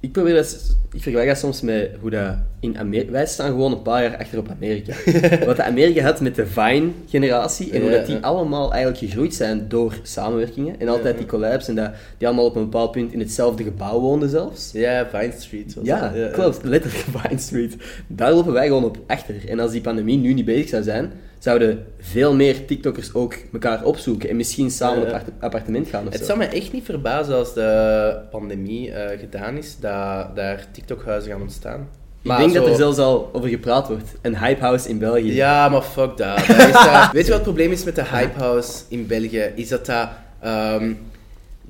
Ik 0.00 0.12
probeer 0.12 0.34
dat, 0.34 0.76
ik 0.92 1.02
vergelijk 1.02 1.28
dat 1.28 1.38
soms 1.38 1.60
met 1.60 1.90
hoe 2.00 2.10
dat 2.10 2.34
in 2.60 2.78
Amerika... 2.78 3.10
Wij 3.12 3.26
staan 3.26 3.46
gewoon 3.48 3.72
een 3.72 3.82
paar 3.82 4.02
jaar 4.02 4.16
achter 4.16 4.38
op 4.38 4.48
Amerika. 4.50 4.94
Wat 5.46 5.56
de 5.56 5.62
Amerika 5.62 6.02
had 6.02 6.20
met 6.20 6.34
de 6.34 6.46
Vine-generatie 6.46 7.72
en 7.72 7.80
hoe 7.80 7.90
dat 7.90 8.06
die 8.06 8.16
allemaal 8.16 8.72
eigenlijk 8.72 8.98
gegroeid 9.04 9.34
zijn 9.34 9.68
door 9.68 9.94
samenwerkingen 10.02 10.80
en 10.80 10.88
altijd 10.88 11.16
die 11.18 11.26
collabs 11.26 11.68
en 11.68 11.74
dat 11.74 11.90
die 12.18 12.26
allemaal 12.26 12.44
op 12.44 12.56
een 12.56 12.62
bepaald 12.62 12.92
punt 12.92 13.12
in 13.12 13.18
hetzelfde 13.18 13.62
gebouw 13.62 14.00
woonden 14.00 14.28
zelfs. 14.28 14.70
ja, 14.72 15.08
Vine 15.10 15.32
Street. 15.38 15.74
was 15.74 15.84
Ja, 15.84 16.08
dat. 16.08 16.30
klopt. 16.30 16.64
Letterlijk 16.64 17.04
Vine 17.18 17.40
Street. 17.40 17.76
Daar 18.06 18.32
lopen 18.32 18.52
wij 18.52 18.66
gewoon 18.66 18.84
op 18.84 18.98
achter. 19.06 19.34
En 19.48 19.60
als 19.60 19.70
die 19.72 19.80
pandemie 19.80 20.18
nu 20.18 20.32
niet 20.34 20.44
bezig 20.44 20.68
zou 20.68 20.82
zijn, 20.82 21.10
zouden 21.38 21.84
veel 21.98 22.34
meer 22.34 22.64
TikTokkers 22.66 23.14
ook 23.14 23.34
elkaar 23.52 23.84
opzoeken 23.84 24.28
en 24.28 24.36
misschien 24.36 24.70
samen 24.70 25.02
op 25.02 25.06
apart- 25.08 25.30
appartement 25.38 25.88
gaan 25.88 26.06
of 26.06 26.12
Het 26.12 26.20
zo. 26.20 26.26
zou 26.26 26.38
me 26.38 26.44
echt 26.44 26.72
niet 26.72 26.84
verbazen 26.84 27.34
als 27.34 27.54
de 27.54 28.18
pandemie 28.30 28.92
eh, 28.92 29.18
gedaan 29.18 29.56
is, 29.56 29.76
dat 29.80 29.87
daar 30.34 30.66
TikTok-huizen 30.72 31.30
gaan 31.30 31.40
ontstaan. 31.40 31.88
Ik 32.22 32.36
denk 32.36 32.54
dat 32.54 32.66
er 32.66 32.76
zelfs 32.76 32.98
al 32.98 33.30
over 33.32 33.48
gepraat 33.48 33.88
wordt. 33.88 34.08
Een 34.22 34.38
hypehouse 34.38 34.88
in 34.88 34.98
België. 34.98 35.32
Ja, 35.34 35.68
maar 35.68 35.82
fuck 35.82 36.16
dat. 36.16 36.36
Dat 36.46 36.58
eh, 36.58 37.12
weet 37.12 37.24
je 37.24 37.28
wat 37.30 37.40
het 37.40 37.42
probleem 37.42 37.72
is 37.72 37.84
met 37.84 37.94
de 37.94 38.04
Hypehouse 38.04 38.82
in 38.88 39.06
België? 39.06 39.52
Is 39.54 39.68
dat 39.68 39.86
dat... 39.86 40.08
ehm, 40.40 40.92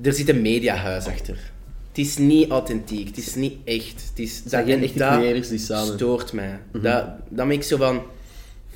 er 0.01 0.13
zit 0.13 0.29
een 0.29 0.41
mediahuis 0.41 1.07
achter. 1.07 1.51
Het 1.87 1.97
is 1.97 2.17
niet 2.17 2.49
authentiek, 2.49 3.07
het 3.07 3.17
is 3.17 3.35
niet 3.35 3.55
echt. 3.65 4.03
Het 4.09 4.19
is, 4.19 4.41
zijn 4.45 4.65
geen 4.65 4.77
en 4.77 4.83
echte 4.83 4.97
dat 4.97 5.09
creators 5.17 5.47
die 5.49 5.59
samen- 5.59 5.93
stoort 5.93 6.33
mij. 6.33 6.59
dat, 6.71 7.05
dat 7.29 7.47
maakt 7.47 7.65
zo 7.65 7.77
van... 7.77 8.01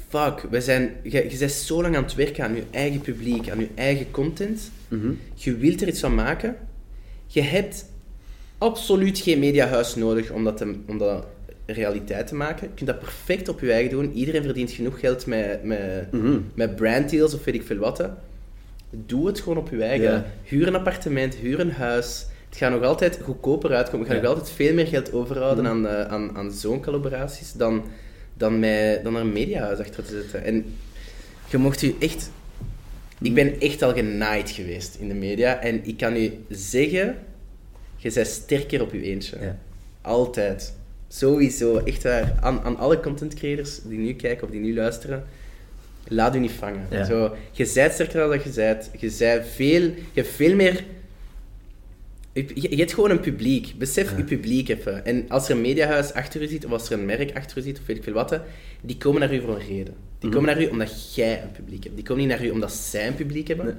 Fuck, 0.10 0.46
we 0.50 0.62
zijn, 0.62 0.96
je, 1.04 1.30
je 1.30 1.38
bent 1.38 1.52
zo 1.52 1.82
lang 1.82 1.96
aan 1.96 2.04
het 2.04 2.16
werken 2.16 2.44
aan 2.44 2.56
je 2.56 2.64
eigen 2.72 3.02
publiek, 3.02 3.50
aan 3.50 3.60
je 3.60 3.70
eigen 3.76 4.12
content. 4.12 4.72
Mhm. 4.88 5.12
Je 5.34 5.56
wilt 5.58 5.82
er 5.82 5.88
iets 5.88 6.00
van 6.00 6.16
maken. 6.16 6.56
Je 7.28 7.42
hebt 7.42 7.86
absoluut 8.64 9.20
geen 9.20 9.40
mediahuis 9.40 9.96
nodig 9.96 10.32
om 10.32 10.44
dat, 10.44 10.58
te, 10.58 10.76
om 10.88 10.98
dat 10.98 11.26
realiteit 11.66 12.28
te 12.28 12.36
maken. 12.36 12.68
Je 12.68 12.74
kunt 12.76 12.90
dat 12.90 13.00
perfect 13.00 13.50
op 13.50 13.60
je 13.60 13.72
eigen 13.72 13.92
doen. 13.92 14.12
Iedereen 14.14 14.44
verdient 14.44 14.72
genoeg 14.72 15.00
geld 15.00 15.26
met, 15.26 15.64
met, 15.64 16.12
Mhm. 16.12 16.38
met 16.54 16.76
branddeals 16.76 17.34
of 17.34 17.44
weet 17.44 17.56
ik 17.56 17.64
veel 17.64 17.78
wat. 17.78 17.98
hè. 17.98 18.08
Doe 18.90 19.28
het 19.28 19.40
gewoon 19.40 19.58
op 19.58 19.70
je 19.70 19.84
eigen. 19.84 20.26
Huur 20.44 20.68
een 20.68 20.76
appartement, 20.76 21.36
huur 21.36 21.60
een 21.60 21.72
huis. 21.72 22.26
Het 22.50 22.58
gaat 22.58 22.72
nog 22.72 22.84
altijd 22.84 23.20
goedkoper 23.24 23.72
uitkomen. 23.74 24.08
Je 24.08 24.14
gaat 24.14 24.22
Ja. 24.22 24.28
nog 24.28 24.38
altijd 24.38 24.56
veel 24.56 24.74
meer 24.74 24.88
geld 24.88 25.14
overhouden 25.14 25.68
aan, 25.68 25.88
eh, 25.88 26.02
aan, 26.08 26.38
aan 26.38 26.52
zo'n 26.52 26.82
collaboraties 26.82 27.52
dan, 27.54 27.84
dan, 28.34 28.60
met, 28.60 29.04
dan 29.04 29.16
er 29.16 29.22
een 29.22 29.32
mediahuis 29.34 29.80
achter 29.80 30.04
te 30.04 30.12
zetten. 30.22 30.44
En 30.44 30.66
je 31.50 31.58
mocht 31.58 31.82
u 31.82 31.96
echt... 32.00 32.32
Ik 33.22 33.34
ben 33.34 33.60
echt 33.60 33.82
al 33.82 33.94
genaaid 33.94 34.50
geweest 34.50 34.96
in 35.00 35.08
de 35.08 35.14
media. 35.14 35.60
En 35.60 35.86
ik 35.88 35.98
kan 35.98 36.16
u 36.16 36.32
zeggen, 36.50 37.16
je 38.04 38.12
bent 38.14 38.28
sterker 38.28 38.82
op 38.82 38.94
je 38.94 39.02
eentje. 39.02 39.38
Ja. 39.42 39.60
Altijd. 40.02 40.74
Sowieso. 41.08 41.78
Echt 41.78 42.04
waar. 42.04 42.34
Aan, 42.42 42.62
aan 42.62 42.78
alle 42.78 43.00
content 43.00 43.34
creators 43.34 43.80
die 43.84 43.98
nu 44.00 44.14
kijken 44.14 44.44
of 44.46 44.52
die 44.52 44.62
nu 44.62 44.74
luisteren, 44.76 45.24
laat 46.08 46.36
u 46.36 46.40
niet 46.40 46.52
vangen. 46.52 46.88
Ja. 46.90 47.06
Zo, 47.06 47.36
je 47.52 47.66
zijt 47.66 47.94
sterker 47.94 48.20
dan 48.20 48.30
dat 48.30 48.44
je 48.44 48.52
zijt. 48.52 48.90
Je, 48.98 49.10
zijt 49.10 49.48
veel, 49.48 49.82
je 49.82 49.94
hebt 50.14 50.28
veel 50.28 50.56
meer... 50.56 50.84
Je, 52.34 52.76
hebt 52.76 52.94
gewoon 52.94 53.10
een 53.10 53.20
publiek. 53.20 53.74
Besef 53.78 54.18
je 54.18 54.24
publiek 54.24 54.70
even. 54.70 55.06
En 55.06 55.26
als 55.30 55.50
er 55.50 55.56
een 55.56 55.62
mediahuis 55.62 56.14
achter 56.14 56.42
u 56.42 56.48
zit, 56.48 56.66
of 56.66 56.72
als 56.72 56.90
er 56.90 57.00
een 57.00 57.06
merk 57.06 57.36
achter 57.36 57.58
u 57.58 57.62
zit, 57.62 57.80
of 57.80 57.86
weet 57.86 57.98
ik 57.98 58.04
veel 58.04 58.14
wat, 58.14 58.40
die 58.82 58.98
komen 58.98 59.20
naar 59.20 59.34
u 59.34 59.42
voor 59.42 59.56
een 59.56 59.68
reden. 59.68 59.94
Die 60.20 60.30
Mhm. 60.30 60.32
komen 60.32 60.56
naar 60.56 60.62
u 60.64 60.68
omdat 60.68 61.16
jij 61.16 61.42
een 61.42 61.52
publiek 61.52 61.84
hebt. 61.84 61.96
Die 61.96 62.06
komen 62.06 62.28
niet 62.28 62.38
naar 62.38 62.46
u 62.46 62.50
omdat 62.50 62.72
zij 62.72 63.08
een 63.08 63.16
publiek 63.16 63.48
hebben. 63.48 63.66
Nee. 63.66 63.76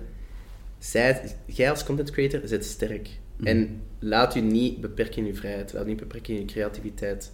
Zij, 0.78 1.20
jij 1.46 1.70
als 1.70 1.84
content 1.84 2.10
creator 2.10 2.40
zit 2.44 2.64
sterk. 2.64 3.08
Mhm. 3.36 3.46
En 3.46 3.80
laat 3.98 4.36
u 4.36 4.40
niet 4.40 4.80
beperken 4.80 5.16
in 5.16 5.26
je 5.26 5.34
vrijheid. 5.34 5.72
Laat 5.72 5.84
u 5.84 5.88
niet 5.88 5.96
beperken 5.96 6.34
in 6.34 6.40
je 6.40 6.46
creativiteit. 6.46 7.32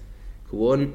Gewoon 0.49 0.93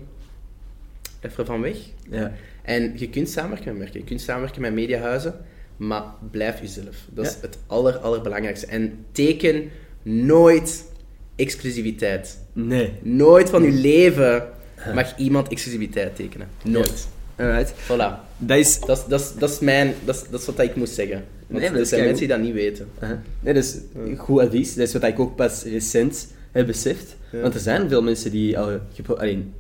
even 1.21 1.45
van 1.45 1.61
weg. 1.61 1.77
Ja. 2.09 2.33
En 2.61 2.93
je 2.95 3.09
kunt 3.09 3.29
samenwerken 3.29 3.71
met 3.71 3.81
merken. 3.81 3.99
Je 3.99 4.05
kunt 4.05 4.21
samenwerken 4.21 4.61
met 4.61 4.73
mediahuizen. 4.73 5.33
Maar 5.77 6.03
blijf 6.31 6.61
jezelf. 6.61 6.95
Dat 7.09 7.25
is 7.25 7.37
het 7.41 7.57
aller, 7.67 7.97
allerbelangrijkste. 7.97 8.65
En 8.65 9.05
teken 9.11 9.69
nooit 10.01 10.85
exclusiviteit. 11.35 12.39
Nee. 12.53 12.93
Nooit 13.01 13.49
van 13.49 13.63
je 13.63 13.71
leven 13.71 14.49
mag 14.93 15.17
iemand 15.17 15.47
exclusiviteit 15.47 16.15
tekenen. 16.15 16.47
Nooit. 16.63 17.07
Alright. 17.35 17.73
Voilà. 17.73 18.19
Dat 18.37 18.57
is... 18.57 18.79
Dat 18.79 18.97
is, 18.97 19.05
dat 19.05 19.19
is, 19.19 19.33
dat 19.33 19.49
is 19.49 19.59
mijn... 19.59 19.93
Dat 20.05 20.15
is, 20.15 20.23
dat 20.29 20.39
is 20.39 20.45
wat 20.45 20.59
ik 20.59 20.75
moest 20.75 20.93
zeggen. 20.93 21.25
Nee, 21.47 21.69
maar 21.69 21.77
dat 21.77 21.88
zijn 21.88 22.03
mensen 22.03 22.27
die 22.27 22.36
dat 22.36 22.45
niet 22.45 22.53
weten. 22.53 22.88
Uh-huh. 23.01 23.17
Nee, 23.39 23.53
dat 23.53 23.63
is 23.63 23.77
goed 24.17 24.39
advies. 24.39 24.75
Dat 24.75 24.88
is 24.88 24.93
wat 24.93 25.03
ik 25.03 25.19
ook 25.19 25.36
pas 25.36 25.63
recent 25.63 26.34
heb 26.51 26.65
beseft. 26.67 27.15
Ja. 27.31 27.39
Want 27.39 27.53
er 27.53 27.60
zijn 27.60 27.89
veel 27.89 28.01
mensen 28.01 28.31
die 28.31 28.60
al... 28.60 28.79
Alleen, 29.15 29.53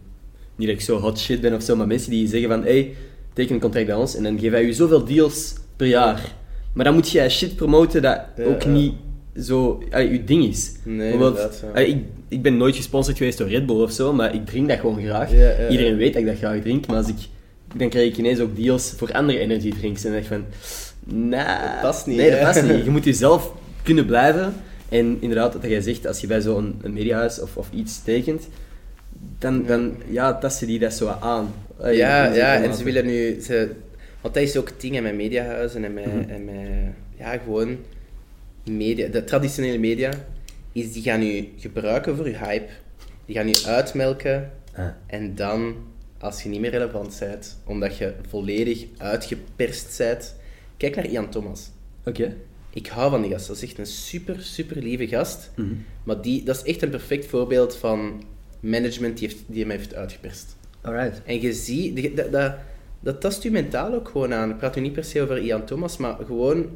niet 0.55 0.67
dat 0.67 0.77
ik 0.77 0.81
zo 0.81 0.99
hot 0.99 1.19
shit 1.19 1.41
ben 1.41 1.53
of 1.53 1.63
zo, 1.63 1.75
maar 1.75 1.87
mensen 1.87 2.09
die 2.09 2.27
zeggen 2.27 2.49
van... 2.49 2.63
Hey, 2.63 2.93
teken 3.33 3.55
een 3.55 3.61
contract 3.61 3.85
bij 3.85 3.95
ons 3.95 4.15
en 4.15 4.23
dan 4.23 4.35
geven 4.35 4.51
wij 4.51 4.65
je 4.65 4.73
zoveel 4.73 5.05
deals 5.05 5.53
per 5.75 5.87
jaar. 5.87 6.33
Maar 6.73 6.85
dan 6.85 6.93
moet 6.93 7.09
jij 7.09 7.29
shit 7.29 7.55
promoten 7.55 8.01
dat 8.01 8.21
Ja, 8.37 8.43
ook 8.43 8.65
niet 8.65 8.93
zo... 9.41 9.83
Allee, 9.91 10.11
je 10.11 10.23
ding 10.23 10.45
is. 10.45 10.71
Nee, 10.83 11.13
ik, 11.73 11.97
ik 12.27 12.41
ben 12.41 12.57
nooit 12.57 12.75
gesponsord 12.75 13.17
geweest 13.17 13.37
door 13.37 13.47
Red 13.47 13.65
Bull 13.65 13.81
of 13.81 13.91
zo, 13.91 14.13
maar 14.13 14.35
ik 14.35 14.45
drink 14.45 14.69
dat 14.69 14.79
gewoon 14.79 15.01
graag. 15.03 15.31
Iedereen 15.69 15.97
weet 15.97 16.13
dat 16.13 16.21
ik 16.21 16.27
dat 16.27 16.37
graag 16.37 16.61
drink, 16.61 16.87
maar 16.87 16.97
als 16.97 17.07
ik... 17.07 17.17
Dan 17.75 17.89
krijg 17.89 18.09
ik 18.09 18.17
ineens 18.17 18.39
ook 18.39 18.55
deals 18.55 18.93
voor 18.97 19.11
andere 19.11 19.39
energy 19.39 19.71
drinks. 19.71 20.03
En 20.03 20.11
dan 20.11 20.21
denk 20.21 20.31
ik 20.31 20.31
van... 20.31 20.45
Nah, 21.05 21.71
Dat 21.71 21.81
past 21.81 22.05
niet, 22.05 22.17
Nee, 22.17 22.31
dat 22.31 22.39
past 22.39 22.63
niet. 22.63 22.83
Je 22.85 22.89
moet 22.89 23.03
jezelf 23.03 23.51
kunnen 23.83 24.05
blijven. 24.05 24.53
En 24.89 25.17
inderdaad, 25.19 25.53
wat 25.53 25.63
jij 25.63 25.81
zegt, 25.81 26.07
als 26.07 26.19
je 26.21 26.27
bij 26.27 26.41
zo'n 26.41 26.79
een 26.81 26.93
mediahuis 26.93 27.39
of, 27.41 27.57
of 27.57 27.67
iets 27.73 28.03
tekent, 28.03 28.47
dan, 29.39 29.65
dan 29.65 29.95
ja, 30.09 30.33
tasten 30.37 30.67
die 30.67 30.79
dat 30.79 30.93
zo 30.93 31.07
aan. 31.07 31.53
Eh, 31.81 31.95
Ja, 31.97 32.33
ja, 32.33 32.63
en 32.63 32.73
ze 32.75 32.83
willen 32.83 33.05
nu... 33.05 33.41
Ze, 33.41 33.71
want 34.21 34.33
dat 34.33 34.43
is 34.43 34.57
ook 34.57 34.67
het 34.69 34.81
ding 34.81 35.01
met 35.01 35.15
mediahuizen 35.15 35.83
en 35.83 35.93
met, 35.93 36.05
Mhm. 36.05 36.29
en 36.29 36.45
met... 36.45 36.93
Ja, 37.17 37.37
gewoon... 37.37 37.77
Media, 38.69 39.07
de 39.07 39.23
traditionele 39.23 39.77
media, 39.77 40.09
is 40.71 40.91
die 40.93 41.03
gaan 41.03 41.21
u 41.21 41.47
gebruiken 41.57 42.15
voor 42.15 42.29
je 42.29 42.37
hype. 42.37 42.67
Die 43.25 43.35
gaan 43.35 43.47
u 43.47 43.53
uitmelken. 43.65 44.51
Ah. 44.75 44.85
En 45.07 45.35
dan, 45.35 45.75
als 46.19 46.43
je 46.43 46.49
niet 46.49 46.59
meer 46.59 46.71
relevant 46.71 47.17
bent, 47.19 47.57
omdat 47.65 47.97
je 47.97 48.13
volledig 48.29 48.85
uitgeperst 48.97 49.97
bent... 49.97 50.35
Kijk 50.91 50.95
naar 50.95 51.13
Ian 51.13 51.29
Thomas. 51.29 51.69
Oké. 52.05 52.35
Ik 52.73 52.87
hou 52.87 53.09
van 53.09 53.21
die 53.21 53.31
gast. 53.31 53.47
Dat 53.47 53.55
is 53.55 53.63
echt 53.63 53.77
een 53.77 53.85
super, 53.85 54.41
super 54.41 54.77
lieve 54.77 55.07
gast. 55.07 55.51
Mhm. 55.55 55.73
Maar 56.03 56.21
die, 56.21 56.43
dat 56.43 56.55
is 56.55 56.63
echt 56.63 56.81
een 56.81 56.89
perfect 56.89 57.25
voorbeeld 57.25 57.75
van 57.75 58.23
management 58.59 59.17
die, 59.17 59.27
heeft, 59.27 59.43
die 59.47 59.61
hem 59.61 59.69
heeft 59.69 59.95
uitgeperst. 59.95 60.55
Alright. 60.81 61.21
En 61.25 61.41
je 61.41 61.53
ziet, 61.53 62.15
dat, 62.15 62.31
dat, 62.31 62.55
dat 62.99 63.21
tast 63.21 63.43
je 63.43 63.51
mentaal 63.51 63.93
ook 63.93 64.09
gewoon 64.09 64.33
aan. 64.33 64.49
Ik 64.49 64.57
praat 64.57 64.75
nu 64.75 64.81
niet 64.81 64.93
per 64.93 65.03
se 65.03 65.21
over 65.21 65.37
Ian 65.37 65.65
Thomas, 65.65 65.97
maar 65.97 66.17
gewoon 66.25 66.69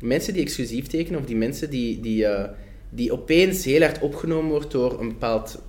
mensen 0.00 0.32
die 0.32 0.42
exclusief 0.42 0.86
tekenen, 0.86 1.20
of 1.20 1.26
die 1.26 1.36
mensen 1.36 1.70
die, 1.70 2.00
die, 2.00 2.26
eh, 2.26 2.50
die 2.90 3.12
opeens 3.12 3.64
heel 3.64 3.80
hard 3.80 4.00
opgenomen 4.00 4.50
wordt 4.50 4.70
door 4.70 5.00
een 5.00 5.08
bepaald 5.08 5.62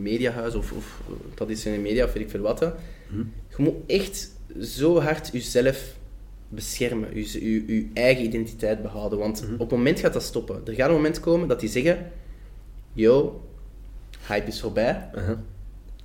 mediahuis 0.00 0.54
of, 0.54 0.72
of 0.72 1.00
traditionele 1.34 1.82
media 1.82 2.04
of 2.04 2.12
weet 2.12 2.22
ik 2.22 2.30
veel 2.30 2.40
wat. 2.40 2.60
hè. 2.60 2.66
Je 3.56 3.62
moet 3.62 3.74
echt 3.86 4.30
zo 4.60 5.00
hard 5.00 5.30
jezelf 5.32 6.00
beschermen, 6.54 7.08
je, 7.14 7.88
eigen 7.94 8.24
identiteit 8.24 8.82
behouden. 8.82 9.18
Want 9.18 9.44
op 9.52 9.58
het 9.58 9.70
moment 9.70 10.00
gaat 10.00 10.12
dat 10.12 10.22
stoppen. 10.22 10.62
Er 10.66 10.74
gaat 10.74 10.88
een 10.88 10.94
moment 10.94 11.20
komen 11.20 11.48
dat 11.48 11.60
die 11.60 11.68
zeggen: 11.68 12.10
Yo, 12.92 13.40
hype 14.26 14.46
is 14.46 14.60
voorbij, 14.60 15.08
Uh-huh. 15.14 15.36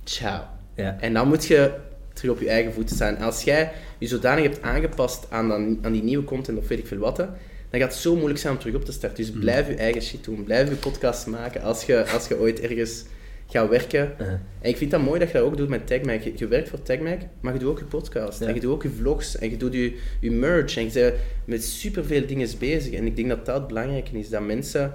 ciao. 0.04 0.42
Ja. 0.74 0.96
En 1.00 1.12
dan 1.12 1.28
moet 1.28 1.44
je 1.44 1.74
terug 2.12 2.30
op 2.32 2.40
je 2.40 2.48
eigen 2.48 2.72
voeten 2.72 2.96
staan. 2.96 3.16
Als 3.16 3.42
jij 3.42 3.72
je 3.98 4.06
zodanig 4.06 4.44
hebt 4.44 4.62
aangepast 4.62 5.26
aan, 5.30 5.48
dan, 5.48 5.78
aan 5.82 5.92
die 5.92 6.02
nieuwe 6.02 6.24
content 6.24 6.58
of 6.58 6.68
weet 6.68 6.78
ik 6.78 6.86
veel 6.86 6.98
wat, 6.98 7.16
dan 7.16 7.80
gaat 7.80 7.92
het 7.92 8.00
zo 8.00 8.14
moeilijk 8.14 8.38
zijn 8.38 8.52
om 8.52 8.58
terug 8.58 8.74
op 8.74 8.84
te 8.84 8.92
starten. 8.92 9.24
Dus 9.24 9.32
blijf 9.32 9.68
je 9.68 9.74
eigen 9.74 10.02
shit 10.02 10.24
doen. 10.24 10.44
Blijf 10.44 10.68
je 10.68 10.74
podcast 10.74 11.26
maken 11.26 11.62
als 11.62 11.84
je, 11.84 12.06
als 12.10 12.28
je 12.28 12.38
ooit 12.38 12.60
ergens 12.60 13.04
gaat 13.48 13.68
werken. 13.68 14.12
Uh-huh. 14.12 14.38
En 14.60 14.68
ik 14.68 14.76
vind 14.76 14.90
dat 14.90 15.00
mooi 15.00 15.18
dat 15.18 15.28
je 15.28 15.34
dat 15.34 15.42
ook 15.42 15.56
doet 15.56 15.68
met 15.68 15.86
TagMac. 15.86 16.22
Je, 16.22 16.32
je 16.36 16.46
werkt 16.48 16.68
voor 16.68 16.82
TagMac, 16.82 17.20
maar 17.40 17.52
je 17.52 17.58
doet 17.58 17.68
ook 17.68 17.78
je 17.78 17.84
podcast. 17.84 18.40
Ja. 18.40 18.46
En 18.46 18.54
je 18.54 18.60
doet 18.60 18.72
ook 18.72 18.82
je 18.82 18.90
vlogs. 18.90 19.38
En 19.38 19.50
je 19.50 19.56
doet 19.56 19.72
je, 19.72 19.98
je 20.20 20.30
merch. 20.30 20.76
En 20.76 20.84
je 20.84 20.90
bent 20.92 21.14
met 21.44 21.64
superveel 21.64 22.26
dingen 22.26 22.48
bezig. 22.58 22.92
En 22.92 23.06
ik 23.06 23.16
denk 23.16 23.28
dat 23.28 23.46
dat 23.46 23.56
het 23.56 23.66
belangrijke 23.66 24.18
is. 24.18 24.28
Dat 24.28 24.42
mensen 24.42 24.94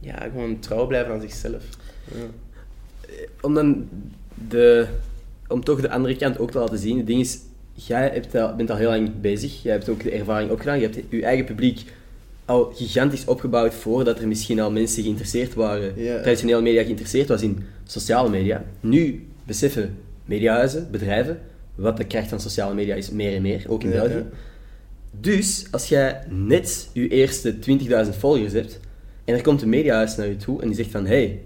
ja, 0.00 0.18
gewoon 0.22 0.58
trouw 0.58 0.86
blijven 0.86 1.12
aan 1.12 1.20
zichzelf. 1.20 1.64
Ja. 2.04 2.26
om 3.40 3.54
dan 3.54 3.88
de, 4.48 4.86
om 5.48 5.64
toch 5.64 5.80
de 5.80 5.90
andere 5.90 6.16
kant 6.16 6.38
ook 6.38 6.50
te 6.50 6.58
laten 6.58 6.78
zien. 6.78 6.96
Het 6.96 7.06
ding 7.06 7.20
is, 7.20 7.38
jij 7.74 8.08
hebt 8.08 8.34
al, 8.34 8.56
bent 8.56 8.70
al 8.70 8.76
heel 8.76 8.88
lang 8.88 9.20
bezig. 9.20 9.62
Jij 9.62 9.72
hebt 9.72 9.88
ook 9.88 10.02
de 10.02 10.10
ervaring 10.10 10.50
opgedaan. 10.50 10.80
Je 10.80 10.88
hebt 10.88 10.98
je 11.10 11.24
eigen 11.24 11.44
publiek 11.44 11.84
al 12.52 12.72
gigantisch 12.74 13.24
opgebouwd 13.24 13.74
voordat 13.74 14.18
er 14.18 14.28
misschien 14.28 14.60
al 14.60 14.70
mensen 14.70 15.02
geïnteresseerd 15.02 15.54
waren, 15.54 15.92
Ja. 15.96 16.20
traditionele 16.20 16.60
media 16.62 16.82
geïnteresseerd 16.82 17.28
was 17.28 17.42
in 17.42 17.64
sociale 17.84 18.28
media. 18.28 18.64
Nu 18.80 19.26
beseffen 19.46 19.96
mediahuizen, 20.24 20.88
bedrijven, 20.90 21.40
wat 21.74 21.96
de 21.96 22.04
kracht 22.04 22.28
van 22.28 22.40
sociale 22.40 22.74
media 22.74 22.94
is, 22.94 23.10
meer 23.10 23.34
en 23.34 23.42
meer, 23.42 23.64
ook 23.68 23.82
in 23.82 23.90
België. 23.90 24.24
Dus 25.20 25.66
als 25.70 25.88
jij 25.88 26.20
net 26.28 26.88
je 26.92 27.08
eerste 27.08 27.58
20.000 27.58 28.16
volgers 28.18 28.52
hebt 28.52 28.80
en 29.24 29.34
er 29.34 29.42
komt 29.42 29.62
een 29.62 29.68
mediahuis 29.68 30.16
naar 30.16 30.26
je 30.28 30.36
toe 30.36 30.60
en 30.60 30.66
die 30.66 30.76
zegt 30.76 30.90
van 30.90 31.06
hey, 31.06 31.40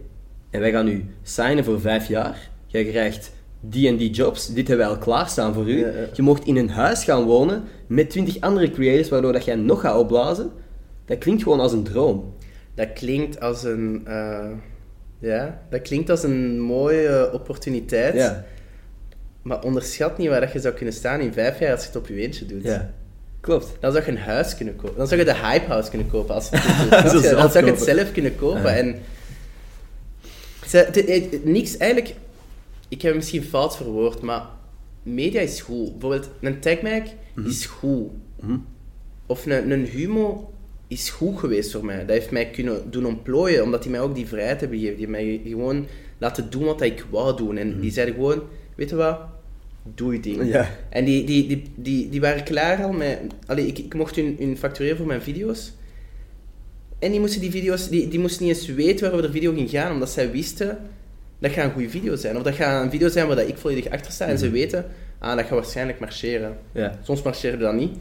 en 0.51 0.61
wij 0.61 0.71
gaan 0.71 0.89
u 0.89 1.05
signen 1.23 1.65
voor 1.65 1.81
vijf 1.81 2.09
jaar, 2.09 2.51
jij 2.67 2.85
krijgt 2.85 3.31
die 3.61 3.89
en 3.89 3.97
die 3.97 4.11
jobs, 4.11 4.47
dit 4.55 4.69
hebben 4.69 4.87
wij 4.87 4.95
al 4.97 5.01
klaarstaan 5.03 5.55
voor 5.55 5.71
u. 5.71 5.87
Je 6.15 6.23
mocht 6.23 6.47
in 6.47 6.57
een 6.57 6.71
huis 6.71 7.05
gaan 7.05 7.25
wonen 7.25 7.63
met 7.87 8.11
20 8.11 8.41
andere 8.41 8.71
creators, 8.71 9.09
waardoor 9.09 9.33
dat 9.33 9.45
jij 9.45 9.55
nog 9.55 9.81
gaat 9.81 9.99
opblazen. 9.99 10.51
Dat 11.07 11.19
klinkt 11.19 11.43
gewoon 11.43 11.61
als 11.61 11.73
een 11.73 11.83
droom. 11.85 12.35
Dat 12.75 12.93
klinkt 12.93 13.41
als 13.41 13.65
een... 13.65 14.03
eh, 14.07 14.49
ja, 15.19 15.63
dat 15.71 15.83
klinkt 15.83 16.11
als 16.11 16.23
een 16.23 16.61
mooie 16.61 17.31
opportuniteit. 17.33 18.15
Ja, 18.15 18.45
Maar 19.43 19.63
onderschat 19.63 20.19
niet 20.19 20.29
waar 20.29 20.41
dat 20.41 20.53
je 20.53 20.61
zou 20.61 20.75
kunnen 20.75 20.95
staan 20.95 21.21
in 21.21 21.33
vijf 21.33 21.59
jaar 21.59 21.73
als 21.73 21.81
je 21.81 21.87
het 21.87 21.97
op 21.97 22.07
je 22.07 22.15
eentje 22.15 22.47
doet. 22.47 22.63
ja. 22.63 22.91
klopt. 23.41 23.77
Dan 23.81 23.93
zou 23.93 24.05
je 24.05 24.11
een 24.11 24.19
huis 24.19 24.57
kunnen 24.57 24.77
kopen. 24.77 24.97
Dan 24.97 25.07
zou 25.07 25.21
je 25.21 25.27
de 25.27 25.35
Hype 25.37 25.67
House 25.67 25.89
kunnen 25.91 26.09
kopen 26.09 26.35
als 26.35 26.51
het 26.51 26.63
doet. 26.63 26.91
Dan, 27.03 27.03
Zo 27.03 27.09
zou 27.09 27.23
je- 27.23 27.29
dan 27.31 27.39
zelf 27.39 27.53
zou 27.53 27.65
je 27.65 27.71
het 27.71 27.81
zelf 27.83 28.13
kunnen 28.13 28.37
kopen. 28.37 28.63
Ja. 28.63 28.77
En 28.77 28.97
het- 30.71 31.45
niks, 31.45 31.77
eigenlijk, 31.77 32.15
ik 32.89 33.03
heb 33.03 33.11
het 33.13 33.15
misschien 33.21 33.43
fout 33.43 33.77
verwoord, 33.77 34.21
maar 34.21 34.43
media 35.03 35.41
is 35.41 35.61
goed. 35.61 35.91
Bijvoorbeeld, 35.99 36.31
een 36.41 36.61
TagMac 36.61 37.03
is 37.47 37.67
goed. 37.67 38.11
Mhm. 38.41 38.57
Of 39.27 39.47
een, 39.47 39.71
een 39.71 39.85
Humo 39.87 40.53
is 40.89 41.11
goed 41.11 41.39
geweest 41.39 41.73
voor 41.73 41.85
mij. 41.85 41.99
Dat 41.99 42.09
heeft 42.09 42.31
mij 42.31 42.51
kunnen 42.51 42.91
doen 42.91 43.07
ontplooien, 43.07 43.63
omdat 43.63 43.83
die 43.83 43.91
mij 43.91 44.01
ook 44.01 44.15
die 44.15 44.27
vrijheid 44.27 44.61
hebben 44.61 44.79
gegeven. 44.79 44.99
Die 44.99 45.07
hebben 45.07 45.27
mij 45.27 45.51
gewoon 45.51 45.87
laten 46.19 46.51
doen 46.51 46.65
wat 46.65 46.83
ik 46.83 47.05
wou 47.11 47.37
doen. 47.37 47.57
En 47.57 47.81
die 47.81 47.93
zeiden 47.93 48.15
gewoon, 48.15 48.43
weet 48.75 48.91
je 48.91 48.97
wat, 48.97 49.19
doe 49.95 50.13
je 50.13 50.21
ding. 50.21 50.49
Ja. 50.49 50.71
En 50.89 51.05
die, 51.05 51.25
die, 51.25 51.47
die, 51.47 51.63
die, 51.75 52.09
die 52.09 52.21
waren 52.21 52.45
klaar 52.45 52.85
al 52.85 52.93
met... 52.93 53.21
Allee, 53.47 53.67
ik, 53.67 53.79
ik 53.79 53.95
mocht 53.95 54.17
hun, 54.17 54.37
hun 54.39 54.57
factureren 54.57 54.97
voor 54.97 55.07
mijn 55.07 55.23
video's. 55.23 55.73
En 56.99 57.11
die 57.11 57.21
moesten 57.21 57.41
die 57.41 57.51
video's... 57.51 57.89
Die, 57.89 58.09
die 58.09 58.19
moesten 58.19 58.47
niet 58.47 58.57
eens 58.57 58.67
weten 58.67 59.01
waarover 59.01 59.27
de 59.27 59.33
video 59.33 59.53
ging 59.53 59.71
gaan, 59.71 59.93
omdat 59.93 60.11
zij 60.11 60.31
wisten 60.31 60.79
dat 61.39 61.51
gaat 61.51 61.65
een 61.65 61.73
goede 61.73 61.91
video 61.91 62.17
zijn. 62.17 62.37
Of 62.37 62.43
dat 62.43 62.55
gaat 62.55 62.85
een 62.85 62.91
video 62.91 63.09
zijn 63.09 63.27
waar 63.27 63.37
dat 63.37 63.49
ik 63.49 63.57
volledig 63.57 63.91
achter 63.91 64.13
sta. 64.13 64.27
En 64.27 64.39
ze 64.39 64.51
weten, 64.51 64.87
ah, 65.19 65.37
dat 65.37 65.45
gaat 65.45 65.55
waarschijnlijk 65.55 66.01
marcheren. 66.01 66.59
Ja. 66.73 66.99
Soms 67.03 67.23
marcheerde 67.23 67.59
dat 67.59 67.75
niet. 67.75 67.97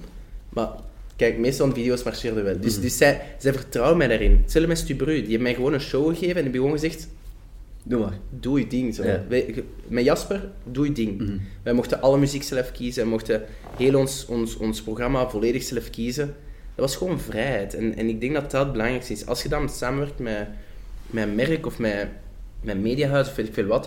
Maar 0.49 0.69
kijk, 1.15 1.37
meestal 1.37 1.71
video's 1.73 2.03
marcheerde 2.03 2.41
wel. 2.41 2.59
Dus, 2.59 2.79
dus 2.79 2.97
zij, 2.97 3.21
zij 3.37 3.53
vertrouwen 3.53 3.97
mij 3.97 4.07
daarin. 4.07 4.37
Hetzelfde 4.41 4.69
met 4.69 4.77
Stubru. 4.77 5.13
Die 5.13 5.21
hebben 5.21 5.41
mij 5.41 5.53
gewoon 5.53 5.73
een 5.73 5.79
show 5.79 6.07
gegeven 6.07 6.27
en 6.27 6.33
die 6.33 6.43
hebben 6.43 6.61
gewoon 6.61 6.79
gezegd, 6.79 7.07
Doe 7.83 7.99
maar. 7.99 8.17
doe 8.29 8.59
je 8.59 8.67
ding. 8.67 8.95
Zo. 8.95 9.03
Ja. 9.03 9.23
Wij- 9.27 9.63
met 9.87 10.03
Jasper, 10.03 10.49
doe 10.63 10.85
je 10.85 10.91
ding. 10.91 11.21
Mhm. 11.21 11.37
Wij 11.63 11.73
mochten 11.73 12.01
alle 12.01 12.17
muziek 12.17 12.43
zelf 12.43 12.71
kiezen. 12.71 13.03
We 13.03 13.09
mochten 13.09 13.43
heel 13.77 13.97
ons, 13.99 14.25
ons, 14.25 14.57
ons 14.57 14.81
programma 14.81 15.29
volledig 15.29 15.63
zelf 15.63 15.89
kiezen. 15.89 16.25
Dat 16.75 16.85
was 16.85 16.95
gewoon 16.95 17.19
vrijheid. 17.19 17.73
En, 17.75 17.95
en 17.95 18.09
ik 18.09 18.19
denk 18.21 18.33
dat 18.33 18.51
dat 18.51 18.61
het 18.63 18.71
belangrijkste 18.71 19.13
is. 19.13 19.25
Als 19.25 19.43
je 19.43 19.49
dan 19.49 19.69
samenwerkt 19.69 20.19
met, 20.19 20.47
met 21.07 21.23
een 21.27 21.35
merk 21.35 21.65
of 21.65 21.79
met, 21.79 22.07
met 22.61 22.81
mediahuis 22.81 23.27
of 23.27 23.35
weet 23.35 23.47
ik 23.47 23.53
veel 23.53 23.65
wat, 23.65 23.85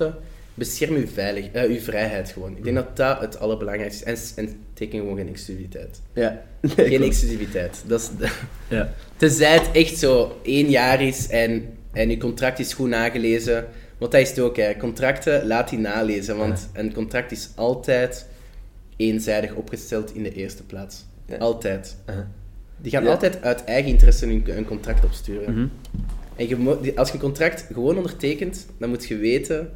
bescherm 0.58 0.96
je, 0.96 1.06
veilig, 1.06 1.50
eh, 1.52 1.72
je 1.72 1.80
vrijheid 1.80 2.30
gewoon. 2.30 2.56
Ik 2.56 2.64
denk 2.64 2.76
dat 2.76 2.96
dat 2.96 3.20
het 3.20 3.38
allerbelangrijkste 3.38 4.10
is. 4.10 4.32
En, 4.36 4.44
en 4.44 4.56
teken 4.74 4.98
gewoon 4.98 5.16
geen 5.16 5.28
exclusiviteit. 5.28 6.00
Ja. 6.12 6.42
Geen 6.76 7.02
exclusiviteit. 7.02 7.82
Dat 7.86 8.00
is, 8.00 8.28
Ja. 8.76 8.92
Tenzij 9.16 9.54
het 9.54 9.70
echt 9.72 9.98
zo 9.98 10.40
één 10.42 10.70
jaar 10.70 11.02
is 11.02 11.28
en, 11.28 11.68
en 11.92 12.10
je 12.10 12.16
contract 12.16 12.58
is 12.58 12.72
goed 12.72 12.88
nagelezen. 12.88 13.66
Want 13.98 14.12
dat 14.12 14.20
is 14.20 14.28
het 14.28 14.38
ook, 14.38 14.56
hè. 14.56 14.76
contracten 14.76 15.46
laat 15.46 15.68
die 15.68 15.78
nalezen. 15.78 16.36
Want 16.36 16.68
een 16.72 16.94
contract 16.94 17.32
is 17.32 17.50
altijd 17.54 18.26
eenzijdig 18.96 19.54
opgesteld 19.54 20.14
in 20.14 20.22
de 20.22 20.32
eerste 20.32 20.64
plaats. 20.64 21.04
Ja. 21.26 21.36
Altijd. 21.36 21.96
Die 22.80 22.90
gaan 22.90 23.06
altijd 23.06 23.42
uit 23.42 23.64
eigen 23.64 23.90
interesse 23.90 24.26
een, 24.26 24.44
een 24.46 24.64
contract 24.64 25.04
opsturen. 25.04 25.52
Mhm. 25.52 25.66
En 26.36 26.48
je 26.48 26.92
als 26.96 27.08
je 27.08 27.14
een 27.14 27.20
contract 27.20 27.66
gewoon 27.72 27.96
ondertekent, 27.96 28.66
dan 28.78 28.88
moet 28.88 29.06
je 29.06 29.16
weten 29.16 29.70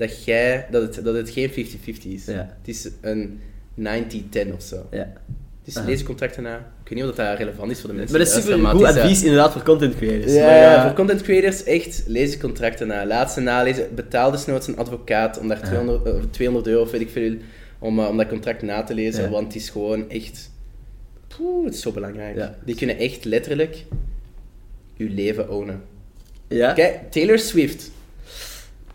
dat, 0.00 0.24
jij, 0.24 0.66
dat, 0.70 0.82
het, 0.82 1.04
dat 1.04 1.14
het 1.14 1.30
geen 1.30 1.50
50-50 1.50 1.54
is. 2.02 2.24
Ja. 2.24 2.56
Het 2.58 2.68
is 2.68 2.88
een 3.00 3.40
90-10 3.78 4.54
of 4.54 4.62
zo. 4.62 4.86
Ja. 4.90 5.12
Dus 5.64 5.76
Aha. 5.76 5.86
lees 5.86 6.02
contracten 6.02 6.42
na. 6.42 6.56
Ik 6.56 6.88
weet 6.88 6.98
niet 6.98 7.10
of 7.10 7.16
dat 7.16 7.38
relevant 7.38 7.70
is 7.70 7.80
voor 7.80 7.90
de 7.90 7.96
mensen 7.96 8.16
Maar 8.16 8.26
dat 8.26 8.36
is 8.36 8.42
super 8.42 8.66
goed 8.68 8.80
is, 8.80 8.94
eh, 8.94 9.02
advies 9.02 9.22
inderdaad 9.22 9.52
voor 9.52 9.62
content 9.62 9.96
creators. 9.96 10.32
ja, 10.32 10.46
Maar 10.46 10.56
ja, 10.56 10.82
voor 10.86 10.92
content 10.92 11.22
creators 11.22 11.64
echt, 11.64 12.02
lees 12.06 12.30
de 12.30 12.38
contracten 12.38 12.86
na. 12.86 13.06
Laat 13.06 13.32
ze 13.32 13.40
nalezen. 13.40 13.94
Betaal 13.94 14.30
desnoods 14.30 14.66
een 14.66 14.76
advocaat 14.76 15.38
om 15.38 15.48
daar. 15.48 15.62
200, 15.62 16.06
eh, 16.06 16.14
200 16.30 16.66
euro 16.66 16.82
of 16.82 16.90
weet 16.90 17.00
ik 17.00 17.10
veel, 17.10 17.36
om, 17.78 18.00
eh, 18.00 18.08
om 18.08 18.16
dat 18.16 18.28
contract 18.28 18.62
na 18.62 18.82
te 18.82 18.94
lezen. 18.94 19.30
Want 19.30 19.46
het 19.46 19.62
is 19.62 19.70
gewoon 19.70 20.10
echt... 20.10 20.50
Poeh, 21.36 21.64
het 21.64 21.74
is 21.74 21.80
zo 21.80 21.92
belangrijk. 21.92 22.36
Ja. 22.36 22.54
Die 22.64 22.74
kunnen 22.74 22.98
echt 22.98 23.24
letterlijk 23.24 23.84
je 24.96 25.10
leven 25.10 25.50
ownen. 25.50 25.82
Ja? 26.48 26.72
Kijk, 26.72 27.10
Taylor 27.10 27.38
Swift. 27.38 27.90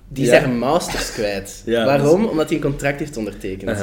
Die 0.07 0.25
Ja. 0.25 0.39
haar 0.39 0.49
masters 0.49 1.11
kwijt. 1.11 1.61
Ja, 1.65 1.85
Waarom? 1.85 2.25
Omdat 2.25 2.47
hij 2.47 2.55
een 2.57 2.63
contract 2.63 2.99
heeft 2.99 3.17
ondertekend. 3.17 3.77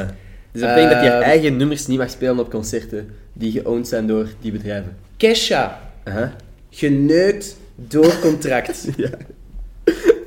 Dus 0.52 0.60
dat 0.60 0.74
betekent 0.74 0.90
dat 0.92 1.02
je 1.02 1.08
Eh, 1.10 1.20
eigen 1.26 1.56
nummers 1.56 1.86
niet 1.86 1.98
mag 1.98 2.10
spelen 2.10 2.38
op 2.38 2.50
concerten 2.50 3.08
die 3.32 3.52
geowned 3.52 3.88
zijn 3.88 4.06
door 4.06 4.28
die 4.40 4.52
bedrijven. 4.52 4.96
Kesha. 5.16 5.80
Uh-huh. 6.04 6.28
Geneukt 6.70 7.56
door 7.74 8.18
contract. 8.20 8.84
Ja. 8.96 9.10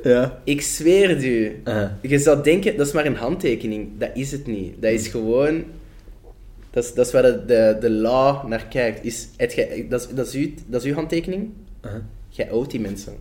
Ja. 0.03 0.39
Ik 0.43 0.61
zweer 0.61 1.09
het 1.09 1.23
u. 1.23 1.61
Je 2.01 2.19
zou 2.19 2.43
denken, 2.43 2.77
dat 2.77 2.87
is 2.87 2.93
maar 2.93 3.05
een 3.05 3.15
handtekening. 3.15 3.87
Dat 3.97 4.09
is 4.13 4.31
het 4.31 4.47
niet. 4.47 4.81
Dat 4.81 4.91
is 4.91 5.07
gewoon... 5.07 5.63
Dat 6.71 6.83
is, 6.83 6.93
dat 6.93 7.05
is 7.05 7.11
waar 7.11 7.21
de, 7.21 7.43
de, 7.45 7.77
de 7.79 7.89
law 7.89 8.47
naar 8.47 8.65
kijkt. 8.65 9.05
Is, 9.05 9.27
het, 9.37 9.65
dat, 9.89 10.01
is, 10.01 10.07
dat, 10.15 10.27
is 10.27 10.33
uw, 10.33 10.49
dat 10.67 10.81
is 10.83 10.87
uw 10.89 10.93
handtekening. 10.95 11.49
Jij 12.29 12.51
owt 12.51 12.71
die 12.71 12.79
mensen. 12.79 13.13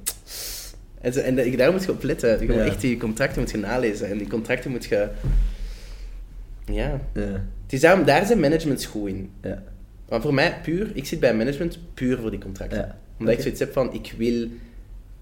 En, 1.05 1.13
zo, 1.13 1.21
en 1.21 1.35
de- 1.35 1.57
daar 1.57 1.73
moet 1.73 1.85
je 1.85 1.91
op 1.93 2.03
letten. 2.03 2.41
Je 2.41 2.47
moet 2.53 2.57
echt 2.63 2.81
die 2.81 2.97
contracten 2.97 3.41
moet 3.41 3.51
je 3.51 3.59
nalezen. 3.59 4.09
En 4.11 4.19
die 4.19 4.27
contracten 4.27 4.71
moet 4.71 4.85
je... 4.85 5.09
Ja. 6.67 7.01
Ja. 7.15 7.21
Het 7.63 7.73
is 7.73 7.81
daarom, 7.81 8.05
daar 8.05 8.27
zijn 8.27 8.41
managements 8.41 8.87
goed 8.87 9.09
in. 9.09 9.31
Ja. 9.43 9.63
Maar 10.09 10.21
voor 10.21 10.35
mij, 10.35 10.61
puur... 10.63 10.91
Ik 10.95 11.05
zit 11.07 11.21
bij 11.21 11.35
management 11.35 11.79
puur 11.95 12.19
voor 12.19 12.31
die 12.31 12.41
contracten. 12.41 12.97
Omdat 13.19 13.35
ik 13.35 13.41
zoiets 13.41 13.61
heb 13.61 13.73
van, 13.73 13.93
ik 13.93 14.15
wil 14.17 14.47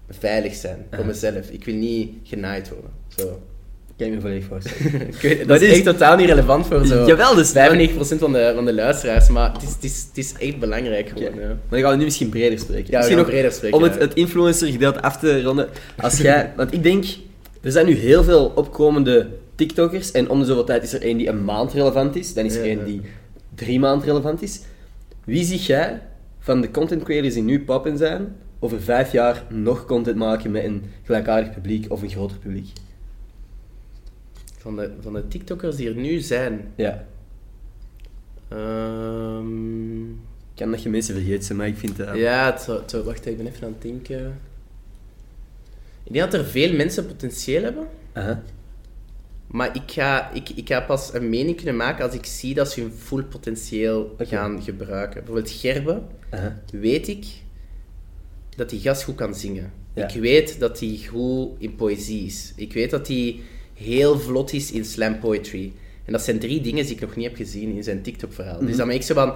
veilig 0.09 0.53
zijn 0.55 0.77
voor 0.91 1.05
mezelf. 1.05 1.49
Ik 1.49 1.65
wil 1.65 1.75
niet 1.75 2.09
genaaid 2.23 2.69
worden. 2.69 2.91
Zo. 3.07 3.43
Kan 3.97 4.07
je 4.07 4.13
me 4.13 4.21
volledig 4.21 4.45
voorstellen. 4.45 5.11
Weet, 5.21 5.47
dat 5.47 5.61
is 5.61 5.71
echt 5.71 5.83
totaal 5.83 6.15
niet 6.15 6.27
relevant 6.27 6.67
voor 6.67 6.85
zo 6.85 7.05
Jawel, 7.05 7.35
dus... 7.35 7.49
95% 7.49 7.53
van 8.19 8.31
de, 8.31 8.51
van 8.55 8.65
de 8.65 8.73
luisteraars, 8.73 9.29
maar 9.29 9.53
het 9.53 9.61
is, 9.61 9.69
het 9.69 9.83
is, 9.83 10.05
het 10.07 10.17
is 10.17 10.33
echt 10.37 10.59
belangrijk 10.59 11.09
gewoon. 11.09 11.23
Ja. 11.23 11.47
Maar 11.47 11.57
dan 11.69 11.79
gaan 11.79 11.91
we 11.91 11.97
nu 11.97 12.03
misschien 12.03 12.29
breder 12.29 12.59
spreken. 12.59 12.91
Ja, 12.91 12.97
misschien 12.97 13.19
ook 13.19 13.25
breder 13.25 13.51
spreken, 13.51 13.77
Om 13.77 13.83
het, 13.83 13.99
het 13.99 14.13
influencer 14.13 14.67
gedeelte 14.67 15.01
af 15.01 15.17
te 15.17 15.41
ronden. 15.41 15.69
Als 15.97 16.17
jij... 16.17 16.51
want 16.57 16.73
ik 16.73 16.83
denk... 16.83 17.05
Er 17.61 17.71
zijn 17.71 17.85
nu 17.85 17.95
heel 17.95 18.23
veel 18.23 18.51
opkomende 18.55 19.27
TikTokkers. 19.55 20.11
En 20.11 20.29
om 20.29 20.39
de 20.39 20.45
zoveel 20.45 20.63
tijd 20.63 20.83
is 20.83 20.93
er 20.93 21.01
één 21.01 21.17
die 21.17 21.27
een 21.27 21.43
maand 21.43 21.73
relevant 21.73 22.15
is. 22.15 22.33
Dan 22.33 22.45
is 22.45 22.55
er 22.55 22.63
één 22.63 22.79
ja. 22.79 22.85
die 22.85 23.01
drie 23.55 23.79
maanden 23.79 24.07
relevant 24.07 24.41
is. 24.41 24.61
Wie 25.23 25.43
zie 25.43 25.59
jij 25.59 26.01
van 26.39 26.61
de 26.61 26.71
content 26.71 27.03
creators 27.03 27.33
die 27.33 27.43
nu 27.43 27.63
poppen 27.63 27.97
zijn... 27.97 28.35
over 28.59 28.81
vijf 28.81 29.11
jaar 29.11 29.43
nog 29.49 29.85
content 29.85 30.15
maken 30.15 30.51
met 30.51 30.63
een 30.63 30.83
gelijkaardig 31.03 31.53
publiek 31.53 31.85
of 31.91 32.01
een 32.01 32.09
groter 32.09 32.37
publiek? 32.37 32.67
Van 34.63 34.75
de, 34.75 34.91
van 35.01 35.13
de 35.13 35.27
TikTokkers 35.27 35.75
die 35.75 35.89
er 35.89 35.95
nu 35.95 36.19
zijn. 36.19 36.71
Ja. 36.75 37.05
Ehm, 38.47 40.09
Ik 40.09 40.59
kan 40.59 40.71
dat 40.71 40.83
je 40.83 40.89
mensen 40.89 41.13
vergeten, 41.15 41.55
maar 41.55 41.67
ik 41.67 41.77
vind 41.77 41.97
dat... 41.97 42.15
ja, 42.15 42.51
het, 42.51 42.61
zou- 42.61 42.79
het 42.81 42.89
zou- 42.89 43.03
wacht, 43.03 43.25
ik 43.25 43.37
ben 43.37 43.47
even 43.47 43.65
aan 43.65 43.73
het 43.73 43.81
denken. 43.81 44.39
Ik 46.03 46.13
denk 46.13 46.31
dat 46.31 46.39
er 46.41 46.45
veel 46.45 46.75
mensen 46.75 47.05
potentieel 47.07 47.63
hebben. 47.63 47.87
Maar 49.47 49.75
ik 49.75 49.91
ga, 49.91 50.31
ik, 50.31 50.49
ik 50.49 50.67
ga 50.67 50.81
pas 50.81 51.13
een 51.13 51.29
mening 51.29 51.55
kunnen 51.55 51.75
maken 51.75 52.05
als 52.05 52.13
ik 52.13 52.25
zie 52.25 52.53
dat 52.53 52.71
ze 52.71 52.81
hun 52.81 52.91
full 52.91 53.23
potentieel 53.23 54.15
gaan 54.19 54.61
gebruiken. 54.61 55.23
Bijvoorbeeld 55.23 55.49
Gerbe, 55.51 56.01
Aha. 56.29 56.59
weet 56.71 57.07
ik 57.07 57.25
dat 58.55 58.69
die 58.69 58.79
gast 58.79 59.03
goed 59.03 59.15
kan 59.15 59.35
zingen. 59.35 59.71
Ja. 59.93 60.07
Ik 60.07 60.21
weet 60.21 60.59
dat 60.59 60.79
hij 60.79 60.99
goed 61.09 61.49
in 61.57 61.75
poëzie 61.75 62.25
is. 62.25 62.53
Ik 62.55 62.73
weet 62.73 62.91
dat 62.91 63.07
hij 63.07 63.39
heel 63.73 64.19
vlot 64.19 64.53
is 64.53 64.71
in 64.71 64.85
slam 64.85 65.19
poetry. 65.19 65.73
En 66.05 66.11
dat 66.11 66.21
zijn 66.21 66.39
drie 66.39 66.61
dingen 66.61 66.85
die 66.85 66.93
ik 66.95 67.01
nog 67.01 67.15
niet 67.15 67.25
heb 67.27 67.35
gezien 67.35 67.75
in 67.75 67.83
zijn 67.83 68.01
TikTok-verhaal. 68.01 68.59
Dus 68.59 68.75
dan 68.77 68.87
ben 68.87 68.95
ik 68.95 69.01
zo 69.03 69.13
van... 69.13 69.33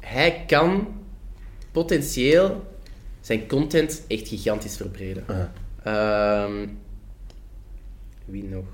Hij 0.00 0.44
kan 0.46 0.88
potentieel 1.72 2.64
zijn 3.20 3.48
content 3.48 4.02
echt 4.08 4.28
gigantisch 4.28 4.76
verbreden. 4.76 5.24
Ehm, 5.82 6.66
wie 8.24 8.44
nog? 8.44 8.64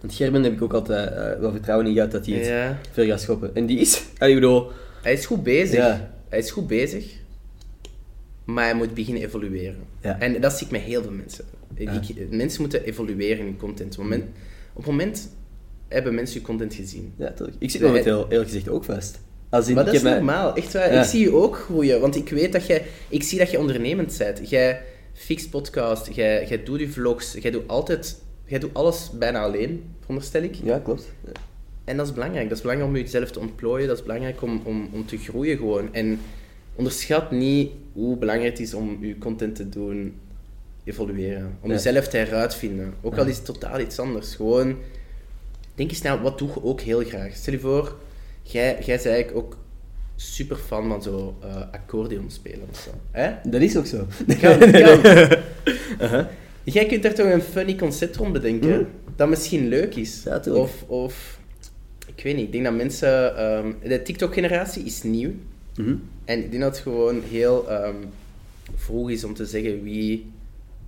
Want 0.00 0.14
Gerben 0.14 0.42
heb 0.42 0.52
ik 0.52 0.62
ook 0.62 0.72
altijd 0.72 1.12
eh, 1.12 1.40
wel 1.40 1.50
vertrouwen 1.50 1.86
in 1.86 1.94
gehad 1.94 2.10
dat 2.10 2.26
hij 2.26 2.34
het 2.34 2.46
Ja. 2.46 2.78
ver 2.90 3.04
gaat 3.04 3.20
schoppen. 3.20 3.54
En 3.54 3.66
die 3.66 3.78
is... 3.78 4.02
Ik 4.18 4.34
bedoel... 4.34 4.70
Hij 5.02 5.12
is 5.12 5.26
goed 5.26 5.42
bezig. 5.42 5.76
Ja. 5.76 6.14
Hij 6.28 6.38
is 6.38 6.50
goed 6.50 6.66
bezig. 6.66 7.12
Maar 8.44 8.64
hij 8.64 8.74
moet 8.74 8.94
beginnen 8.94 9.22
evolueren. 9.22 9.82
Ja. 10.02 10.20
En 10.20 10.40
dat 10.40 10.52
zie 10.52 10.66
ik 10.66 10.72
met 10.72 10.80
heel 10.80 11.02
veel 11.02 11.10
mensen. 11.12 11.44
Ik- 11.74 12.30
mensen 12.30 12.60
moeten 12.60 12.84
evolueren 12.84 13.46
in 13.46 13.56
content. 13.56 13.90
Op 13.98 14.02
het 14.04 14.10
moment, 14.10 14.24
op 14.72 14.76
het 14.82 14.86
moment 14.86 15.28
hebben 15.88 16.14
mensen 16.14 16.40
je 16.40 16.46
content 16.46 16.74
gezien. 16.74 17.12
Ja, 17.16 17.32
tuurlijk. 17.32 17.56
Ik 17.60 17.70
zit 17.70 17.80
momenteel 17.80 18.22
eerlijk 18.28 18.48
gezegd 18.48 18.68
ook 18.68 18.84
vast. 18.84 19.20
Als 19.48 19.68
in, 19.68 19.74
Maar 19.74 19.84
dat 19.84 19.94
is 19.94 20.02
mij- 20.02 20.14
normaal, 20.14 20.54
echt 20.56 20.72
waar. 20.72 20.92
Ja. 20.92 21.00
Ik 21.02 21.08
zie 21.08 21.20
je 21.20 21.32
ook 21.32 21.56
groeien, 21.56 22.00
want 22.00 22.16
ik 22.16 22.28
weet 22.28 22.52
dat 22.52 22.66
jij... 22.66 22.82
Ik 23.08 23.22
zie 23.22 23.38
dat 23.38 23.50
je 23.50 23.58
ondernemend 23.58 24.18
bent. 24.18 24.50
Jij 24.50 24.82
fixt 25.12 25.50
podcast, 25.50 26.14
jij, 26.14 26.46
jij 26.46 26.62
doet 26.62 26.80
je 26.80 26.88
vlogs, 26.88 27.36
jij 27.40 27.50
doet 27.50 27.68
altijd... 27.68 28.22
Jij 28.46 28.58
doet 28.58 28.74
alles 28.74 29.10
bijna 29.18 29.42
alleen, 29.42 29.84
veronderstel 30.00 30.42
ik. 30.42 30.54
Ja, 30.54 30.78
klopt. 30.78 31.12
Ja. 31.24 31.32
En 31.84 31.96
dat 31.96 32.06
is 32.06 32.12
belangrijk. 32.12 32.48
Dat 32.48 32.56
is 32.56 32.62
belangrijk 32.62 32.90
om 32.94 32.96
jezelf 33.00 33.30
te 33.30 33.38
ontplooien. 33.40 33.88
Dat 33.88 33.96
is 33.96 34.02
belangrijk 34.02 34.42
om, 34.42 34.60
om, 34.64 34.88
om 34.92 35.06
te 35.06 35.16
groeien 35.18 35.56
gewoon. 35.56 35.94
En 35.94 36.20
onderschat 36.74 37.30
niet 37.30 37.70
hoe 37.92 38.16
belangrijk 38.16 38.50
het 38.50 38.60
is 38.60 38.74
om 38.74 38.98
je 39.04 39.18
content 39.18 39.54
te 39.56 39.68
doen 39.68 40.14
evolueren. 40.84 41.56
Om 41.60 41.70
jezelf 41.70 42.08
te 42.08 42.16
heruitvinden. 42.16 42.94
Ook 43.02 43.18
al 43.18 43.26
is 43.26 43.36
het 43.36 43.44
totaal 43.44 43.80
iets 43.80 43.98
anders. 43.98 44.34
Gewoon, 44.34 44.76
denk 45.74 45.90
eens 45.90 46.02
na, 46.02 46.20
wat 46.20 46.38
doe 46.38 46.48
je 46.48 46.64
ook 46.64 46.80
heel 46.80 47.04
graag? 47.04 47.34
Stel 47.34 47.52
je 47.52 47.58
voor, 47.60 47.96
jij, 48.42 48.62
jij 48.64 48.96
bent 48.96 49.06
eigenlijk 49.06 49.36
ook 49.36 49.56
super 50.16 50.56
fan 50.56 50.88
van 50.88 51.02
zo 51.02 51.36
eh 51.42 51.56
accordeon 51.72 52.30
spelen 52.30 52.66
of 52.70 52.78
zo. 52.78 52.90
Hè? 53.10 53.32
Dat 53.50 53.60
is 53.60 53.76
ook 53.76 53.86
zo. 53.86 54.06
Kan, 54.40 54.58
kan. 54.82 56.26
Jij 56.64 56.86
kunt 56.86 57.02
daar 57.02 57.14
toch 57.14 57.26
een 57.32 57.42
funny 57.42 57.74
concept 57.76 58.16
rond 58.16 58.32
bedenken, 58.32 58.68
Mhm. 58.70 58.84
dat 59.16 59.28
misschien 59.28 59.68
leuk 59.68 59.94
is. 59.94 60.22
Ja, 60.24 60.40
of, 60.52 60.82
of, 60.86 61.38
ik 62.16 62.22
weet 62.24 62.36
niet, 62.36 62.46
ik 62.46 62.52
denk 62.52 62.64
dat 62.64 62.74
mensen... 62.74 63.36
ehm, 63.36 63.72
de 63.88 64.02
TikTok-generatie 64.02 64.84
is 64.84 65.02
nieuw. 65.02 65.30
Mhm. 65.76 65.94
En 66.24 66.38
ik 66.38 66.50
denk 66.50 66.62
dat 66.62 66.72
het 66.72 66.82
gewoon 66.82 67.22
heel 67.22 67.70
ehm, 67.70 67.96
vroeg 68.74 69.10
is 69.10 69.24
om 69.24 69.34
te 69.34 69.46
zeggen 69.46 69.82
wie 69.82 70.32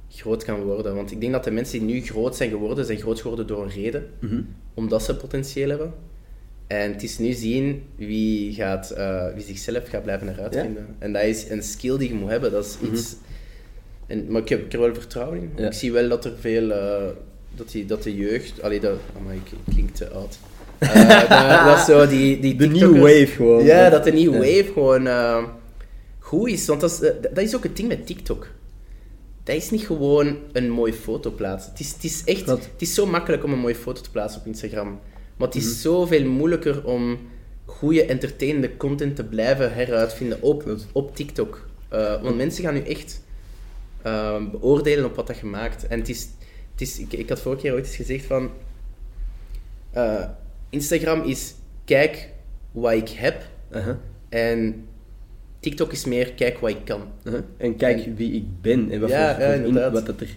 groot 0.08 0.44
kan 0.44 0.62
worden. 0.62 0.94
Want 0.94 1.10
ik 1.10 1.20
denk 1.20 1.32
dat 1.32 1.44
de 1.44 1.50
mensen 1.50 1.78
die 1.78 1.94
nu 1.94 2.00
groot 2.02 2.36
zijn 2.36 2.50
geworden, 2.50 2.84
zijn 2.84 2.98
groot 2.98 3.20
geworden 3.20 3.46
door 3.46 3.62
een 3.62 3.70
reden. 3.70 4.06
Mhm. 4.18 4.40
Omdat 4.74 5.02
ze 5.02 5.16
potentieel 5.16 5.68
hebben. 5.68 5.92
En 6.66 6.92
het 6.92 7.02
is 7.02 7.18
nu 7.18 7.32
zien 7.32 7.82
wie, 7.96 8.54
gaat, 8.54 8.90
eh, 8.90 9.26
wie 9.34 9.44
zichzelf 9.44 9.88
gaat 9.88 10.02
blijven 10.02 10.26
heruitvinden. 10.26 10.86
En 10.98 11.12
dat 11.12 11.22
is 11.22 11.48
een 11.48 11.62
skill 11.62 11.98
die 11.98 12.08
je 12.08 12.14
moet 12.14 12.28
hebben. 12.30 12.52
Dat 12.52 12.64
is 12.64 12.90
iets... 12.90 13.16
En, 14.06 14.26
maar 14.30 14.42
ik 14.42 14.48
heb 14.48 14.58
ik 14.64 14.72
heb 14.72 14.80
er 14.80 14.86
wel 14.86 14.94
vertrouwen 14.94 15.40
in. 15.40 15.50
Mhm. 15.52 15.60
Ja. 15.60 15.66
Ik 15.66 15.72
zie 15.72 15.92
wel 15.92 16.08
dat 16.08 16.24
er 16.24 16.32
veel... 16.40 16.70
eh, 16.70 17.06
dat, 17.54 17.70
die, 17.70 17.84
dat 17.86 18.02
de 18.02 18.14
jeugd... 18.14 18.62
Allee, 18.62 18.80
dat... 18.80 18.98
Ik, 19.30 19.50
ik 19.50 19.72
klink 19.74 19.90
te 19.90 20.08
oud. 20.08 20.38
Eh, 20.78 21.28
dat, 21.28 21.64
dat 21.66 21.78
is 21.78 21.84
zo 21.84 22.06
die, 22.06 22.40
die 22.40 22.56
De 22.56 22.66
new 22.66 22.92
wave 23.00 23.26
gewoon. 23.26 23.64
Ja, 23.64 23.90
dat 23.90 24.04
de 24.04 24.12
nieuwe 24.12 24.36
Ja. 24.46 24.56
wave 24.56 24.72
gewoon 24.72 25.06
eh, 25.06 25.44
goed 26.18 26.48
is. 26.48 26.66
Want 26.66 26.80
dat 26.80 26.90
is, 26.90 27.00
eh, 27.00 27.10
dat 27.22 27.44
is 27.44 27.56
ook 27.56 27.62
het 27.62 27.76
ding 27.76 27.88
met 27.88 28.06
TikTok. 28.06 28.48
Dat 29.44 29.56
is 29.56 29.70
niet 29.70 29.86
gewoon 29.86 30.36
een 30.52 30.70
mooie 30.70 30.92
foto 30.92 31.30
plaatsen. 31.30 31.70
Het 31.70 31.80
is, 31.80 31.92
het 31.92 32.04
is 32.04 32.22
echt... 32.24 32.42
Klopt. 32.42 32.64
Het 32.72 32.82
is 32.82 32.94
zo 32.94 33.06
makkelijk 33.06 33.44
om 33.44 33.52
een 33.52 33.58
mooie 33.58 33.74
foto 33.74 34.00
te 34.00 34.10
plaatsen 34.10 34.40
op 34.40 34.46
Instagram. 34.46 35.00
Maar 35.36 35.46
het 35.48 35.56
is 35.56 35.64
Mhm. 35.64 35.74
zoveel 35.74 36.24
moeilijker 36.26 36.84
om 36.84 37.18
goede, 37.64 38.04
entertainende 38.04 38.76
content 38.76 39.16
te 39.16 39.24
blijven 39.24 39.74
heruitvinden 39.74 40.42
op, 40.42 40.62
Klopt. 40.62 40.86
op 40.92 41.16
TikTok. 41.16 41.66
Eh, 41.88 42.22
want 42.22 42.36
mensen 42.36 42.64
gaan 42.64 42.74
nu 42.74 42.80
echt 42.80 43.20
eh, 44.02 44.36
beoordelen 44.50 45.04
op 45.04 45.14
wat 45.16 45.26
dat 45.26 45.38
je 45.38 45.46
maakt. 45.46 45.86
En 45.86 45.98
het 45.98 46.08
is... 46.08 46.28
Het 46.72 46.80
is 46.88 46.98
ik, 46.98 47.12
ik 47.12 47.28
had 47.28 47.40
vorige 47.40 47.60
keer 47.62 47.72
ooit 47.72 47.86
eens 47.86 47.96
gezegd 47.96 48.24
van... 48.24 48.50
eh, 49.92 50.24
Instagram 50.70 51.22
is 51.22 51.54
kijk 51.84 52.28
wat 52.72 52.92
ik 52.92 53.08
heb 53.08 53.42
en 54.28 54.84
TikTok 55.60 55.92
is 55.92 56.04
meer 56.04 56.32
kijk 56.32 56.58
wat 56.58 56.70
ik 56.70 56.84
kan. 56.84 57.02
En 57.56 57.76
kijk 57.76 58.16
wie 58.16 58.32
ik 58.32 58.44
ben 58.60 58.90
en 58.90 59.00
wat, 59.00 59.10
Ja, 59.10 59.34
voor, 59.34 59.44
ja, 59.44 59.52
in- 59.52 59.92
wat, 59.92 60.06
dat 60.06 60.20
er, 60.20 60.36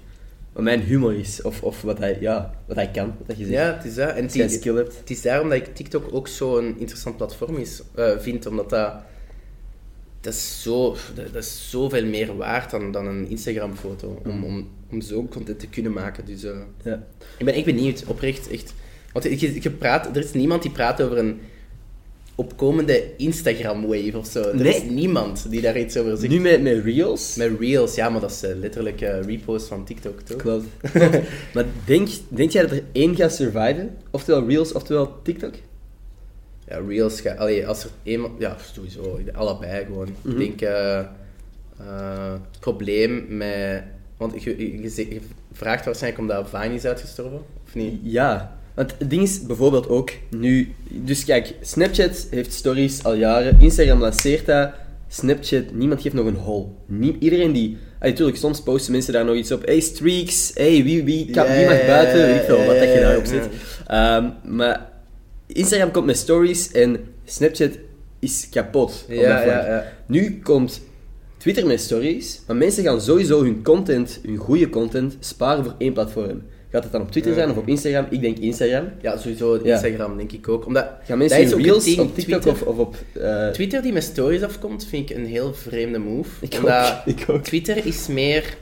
wat 0.53 0.63
mijn 0.63 0.81
humor 0.81 1.15
is. 1.15 1.41
Of, 1.41 1.63
of 1.63 1.81
wat, 1.81 1.97
hij, 1.97 2.17
ja, 2.19 2.53
wat 2.65 2.75
hij 2.75 2.91
kan, 2.91 3.15
wat 3.25 3.37
je 3.37 3.45
zegt. 3.45 3.55
Ja, 3.57 3.75
het 3.75 3.85
is 3.85 3.95
dat. 3.95 4.09
En 4.15 4.23
het, 4.23 4.51
skill 4.51 4.75
hebt. 4.75 4.97
het 4.97 5.09
is 5.09 5.21
daarom 5.21 5.49
dat 5.49 5.57
ik 5.57 5.75
TikTok 5.75 6.13
ook 6.13 6.27
zo'n 6.27 6.75
interessant 6.79 7.17
platform 7.17 7.55
is, 7.57 7.81
eh, 7.95 8.17
vind, 8.19 8.45
omdat 8.45 8.69
dat, 8.69 8.93
dat, 10.21 10.33
is 10.33 10.61
zo, 10.61 10.95
dat, 11.15 11.33
dat 11.33 11.43
is 11.43 11.69
zoveel 11.69 12.05
meer 12.05 12.35
waard 12.37 12.71
dan, 12.71 12.91
dan 12.91 13.07
een 13.07 13.27
Instagram-foto, 13.29 14.21
om, 14.25 14.43
om, 14.43 14.69
om 14.91 15.01
zo'n 15.01 15.29
content 15.29 15.59
te 15.59 15.67
kunnen 15.67 15.91
maken. 15.93 16.25
Dus 16.25 16.43
eh, 16.43 16.57
Ja. 16.83 17.03
ik 17.37 17.45
ben 17.45 17.53
echt 17.53 17.65
benieuwd, 17.65 18.03
oprecht, 18.07 18.49
echt. 18.49 18.73
Want 19.13 19.39
je, 19.39 19.61
je 19.61 19.69
praat, 19.71 20.15
er 20.15 20.23
is 20.23 20.33
niemand 20.33 20.61
die 20.61 20.71
praat 20.71 21.01
over 21.01 21.17
een 21.17 21.39
opkomende 22.35 23.15
Instagram-wave 23.17 24.17
of 24.17 24.27
zo. 24.27 24.41
Er 24.41 24.55
Nee. 24.55 24.75
is 24.75 24.83
niemand 24.83 25.45
die 25.49 25.61
daar 25.61 25.79
iets 25.79 25.97
over 25.97 26.17
zegt. 26.17 26.31
Nu 26.33 26.39
met, 26.39 26.61
met 26.61 26.83
Reels. 26.83 27.35
Met 27.35 27.51
Reels, 27.59 27.95
ja, 27.95 28.09
maar 28.09 28.21
dat 28.21 28.31
is 28.31 28.43
eh, 28.43 28.55
letterlijk 28.55 29.01
eh 29.01 29.21
repost 29.21 29.67
van 29.67 29.85
TikTok, 29.85 30.21
toch? 30.21 30.37
Klopt. 30.37 30.65
maar 31.53 31.65
denk, 31.85 32.07
denk 32.27 32.51
jij 32.51 32.61
dat 32.61 32.71
er 32.71 32.83
één 32.91 33.15
gaat 33.15 33.33
surviven? 33.33 33.97
Oftewel 34.11 34.47
Reels, 34.47 34.71
oftewel 34.73 35.19
TikTok? 35.23 35.53
Ja, 36.67 36.79
Reels 36.87 37.21
gaat... 37.21 37.37
Allee, 37.37 37.67
als 37.67 37.83
er 37.83 37.89
eenmaal... 38.03 38.31
Ja, 38.39 38.57
sowieso. 38.73 39.19
Allebei 39.33 39.85
gewoon. 39.85 40.07
Mhm. 40.21 40.41
Ik 40.41 40.59
denk... 40.59 40.61
eh, 40.71 40.99
eh, 40.99 42.31
het 42.31 42.59
probleem 42.59 43.25
met... 43.37 43.83
Want 44.17 44.43
je, 44.43 44.57
je, 44.57 44.81
je 45.09 45.19
vraagt 45.51 45.85
waarschijnlijk 45.85 46.21
omdat 46.21 46.49
Vine 46.49 46.73
is 46.75 46.85
uitgestorven, 46.85 47.41
of 47.65 47.75
niet? 47.75 47.99
Ja. 48.03 48.57
Want 48.79 48.95
het 48.97 49.09
ding 49.09 49.21
is 49.21 49.41
bijvoorbeeld 49.41 49.89
ook 49.89 50.11
nu... 50.29 50.73
Dus 50.89 51.25
kijk, 51.25 51.53
Snapchat 51.61 52.27
heeft 52.29 52.53
stories 52.53 53.03
al 53.03 53.13
jaren. 53.13 53.57
Instagram 53.61 53.99
lanceert 53.99 54.45
dat. 54.45 54.69
Snapchat, 55.07 55.63
niemand 55.73 56.01
geeft 56.01 56.15
nog 56.15 56.25
een 56.25 56.35
hol. 56.35 56.75
Nie, 56.85 57.15
iedereen 57.19 57.51
die... 57.51 57.77
Ah, 57.99 58.09
natuurlijk, 58.09 58.37
soms 58.37 58.61
posten 58.61 58.91
mensen 58.91 59.13
daar 59.13 59.25
nog 59.25 59.35
iets 59.35 59.51
op. 59.51 59.65
Hey, 59.65 59.79
streaks. 59.79 60.51
Hey, 60.53 60.83
wie, 60.83 61.03
wie, 61.03 61.29
kan, 61.31 61.47
wie 61.47 61.65
mag 61.65 61.85
buiten? 61.85 62.25
Weet 62.25 62.35
ik 62.35 62.41
veel, 62.41 62.65
wat 62.65 62.79
dat 62.79 62.93
je 62.93 62.99
daarop 62.99 63.25
zet. 63.25 63.47
Ehm, 63.87 64.55
maar 64.55 64.89
Instagram 65.47 65.91
komt 65.91 66.05
met 66.05 66.17
stories 66.17 66.71
en 66.71 66.99
Snapchat 67.25 67.71
is 68.19 68.47
kapot. 68.51 69.05
op 69.07 69.13
Ja, 69.13 69.37
dat 69.37 69.47
ja, 69.47 69.65
ja. 69.65 69.85
Nu 70.05 70.39
komt 70.43 70.81
Twitter 71.37 71.65
met 71.65 71.79
stories, 71.79 72.41
maar 72.47 72.55
mensen 72.55 72.83
gaan 72.83 73.01
sowieso 73.01 73.43
hun 73.43 73.63
content, 73.63 74.19
hun 74.25 74.37
goede 74.37 74.69
content, 74.69 75.17
sparen 75.19 75.63
voor 75.63 75.75
één 75.77 75.93
platform. 75.93 76.41
Gaat 76.71 76.83
het 76.83 76.91
dan 76.91 77.01
op 77.01 77.11
Twitter 77.11 77.33
zijn 77.33 77.49
of 77.49 77.57
op 77.57 77.67
Instagram? 77.67 78.05
Ik 78.09 78.21
denk 78.21 78.37
Instagram. 78.37 78.91
Ja, 79.01 79.17
sowieso 79.17 79.59
Ja. 79.63 79.73
Instagram, 79.73 80.17
denk 80.17 80.31
ik 80.31 80.47
ook. 80.49 80.65
Omdat, 80.65 80.85
Gaan 81.03 81.17
mensen 81.17 81.49
dat 81.49 81.59
is 81.59 81.65
Reels 81.65 81.83
ding, 81.83 81.99
op 81.99 82.15
TikTok 82.15 82.41
Twitter, 82.41 82.51
of, 82.51 82.61
of 82.61 82.77
op... 82.77 82.95
eh, 83.13 83.49
Twitter 83.49 83.81
die 83.81 83.93
met 83.93 84.03
stories 84.03 84.41
afkomt, 84.41 84.85
vind 84.85 85.09
ik 85.09 85.15
een 85.17 85.25
heel 85.25 85.53
vreemde 85.53 85.99
move. 85.99 86.29
Ik 86.39 86.53
omdat 86.57 87.03
ook, 87.05 87.05
ik 87.17 87.25
ook. 87.29 87.43
Twitter 87.43 87.85
is 87.85 88.07
meer 88.07 88.57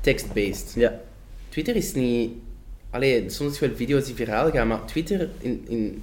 text-based. 0.00 0.72
Ja. 0.74 1.00
Twitter 1.48 1.76
is 1.76 1.92
niet... 1.92 2.30
Allee, 2.90 3.30
soms 3.30 3.52
is 3.52 3.58
wel 3.58 3.70
video's 3.74 4.04
die 4.04 4.14
viraal 4.14 4.50
gaan, 4.50 4.68
maar 4.68 4.84
Twitter... 4.84 5.28
In, 5.40 5.64
in, 5.68 6.02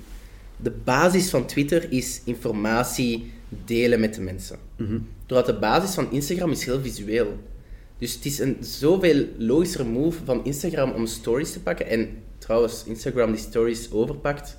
de 0.57 0.71
basis 0.83 1.29
van 1.29 1.45
Twitter 1.45 1.91
is 1.91 2.21
informatie 2.25 3.31
delen 3.65 3.99
met 3.99 4.13
de 4.13 4.21
mensen. 4.21 4.57
Mhm. 4.75 4.97
Doordat 5.25 5.45
de 5.45 5.59
basis 5.59 5.93
van 5.93 6.11
Instagram 6.11 6.51
is 6.51 6.65
heel 6.65 6.81
visueel. 6.81 7.37
Dus 8.03 8.13
het 8.13 8.25
is 8.25 8.39
een 8.39 8.57
zoveel 8.61 9.25
logischer 9.37 9.85
move 9.85 10.19
van 10.25 10.45
Instagram 10.45 10.91
om 10.91 11.05
stories 11.05 11.51
te 11.51 11.59
pakken. 11.61 11.87
En 11.87 12.09
trouwens, 12.37 12.83
Instagram 12.85 13.31
die 13.31 13.41
stories 13.41 13.91
overpakt, 13.91 14.57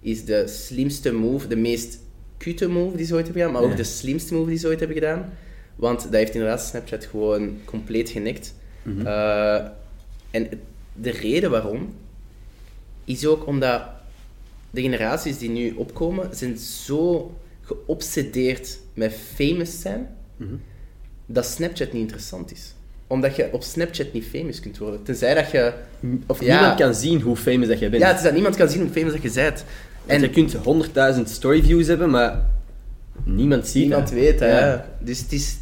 is 0.00 0.24
de 0.24 0.46
slimste 0.48 1.12
move, 1.12 1.46
de 1.46 1.56
meest 1.56 1.98
cute 2.38 2.68
move 2.68 2.96
die 2.96 3.06
ze 3.06 3.14
ooit 3.14 3.24
hebben 3.24 3.42
gedaan, 3.42 3.54
maar 3.54 3.62
ook 3.64 3.70
Ja. 3.70 3.76
de 3.76 3.84
slimste 3.84 4.34
move 4.34 4.48
die 4.48 4.58
ze 4.58 4.66
ooit 4.66 4.78
hebben 4.78 4.96
gedaan. 4.96 5.32
Want 5.76 6.02
dat 6.02 6.12
heeft 6.12 6.34
inderdaad 6.34 6.60
Snapchat 6.62 7.04
gewoon 7.06 7.58
compleet 7.64 8.10
genikt. 8.10 8.54
Mhm. 8.82 9.06
Eh, 9.06 9.54
en 10.30 10.48
de 10.92 11.10
reden 11.10 11.50
waarom 11.50 11.94
is 13.04 13.26
ook 13.26 13.46
omdat 13.46 13.82
de 14.70 14.80
generaties 14.80 15.38
die 15.38 15.50
nu 15.50 15.70
opkomen, 15.72 16.36
zijn 16.36 16.58
zo 16.58 17.34
geobsedeerd 17.60 18.78
met 18.94 19.12
famous 19.34 19.80
zijn, 19.80 20.16
Mhm. 20.36 20.54
Dat 21.32 21.46
Snapchat 21.46 21.92
niet 21.92 22.02
interessant 22.02 22.52
is. 22.52 22.74
Omdat 23.06 23.36
je 23.36 23.48
op 23.52 23.62
Snapchat 23.62 24.12
niet 24.12 24.24
famous 24.24 24.60
kunt 24.60 24.78
worden. 24.78 25.02
Tenzij 25.02 25.34
dat 25.34 25.50
je... 25.50 25.72
Of 26.26 26.40
Ja. 26.44 26.54
niemand 26.58 26.80
kan 26.80 26.94
zien 26.94 27.20
hoe 27.20 27.36
famous 27.36 27.68
dat 27.68 27.78
jij 27.78 27.90
bent. 27.90 28.02
Ja, 28.02 28.08
het 28.08 28.16
is 28.16 28.22
dat 28.22 28.32
niemand 28.32 28.56
kan 28.56 28.68
zien 28.68 28.80
hoe 28.80 28.90
famous 28.90 29.12
dat 29.12 29.22
je 29.22 29.30
bent. 29.32 29.64
En 30.06 30.20
je 30.20 30.30
kunt 30.30 30.56
100.000 31.16 31.22
storyviews 31.24 31.86
hebben, 31.86 32.10
maar 32.10 32.42
niemand 33.24 33.66
ziet 33.66 33.74
Niemand 33.82 34.02
dat. 34.08 34.12
weet, 34.18 34.40
hè. 34.40 34.58
Ja. 34.70 34.86
Dus 35.00 35.18
het 35.20 35.32
is... 35.32 35.56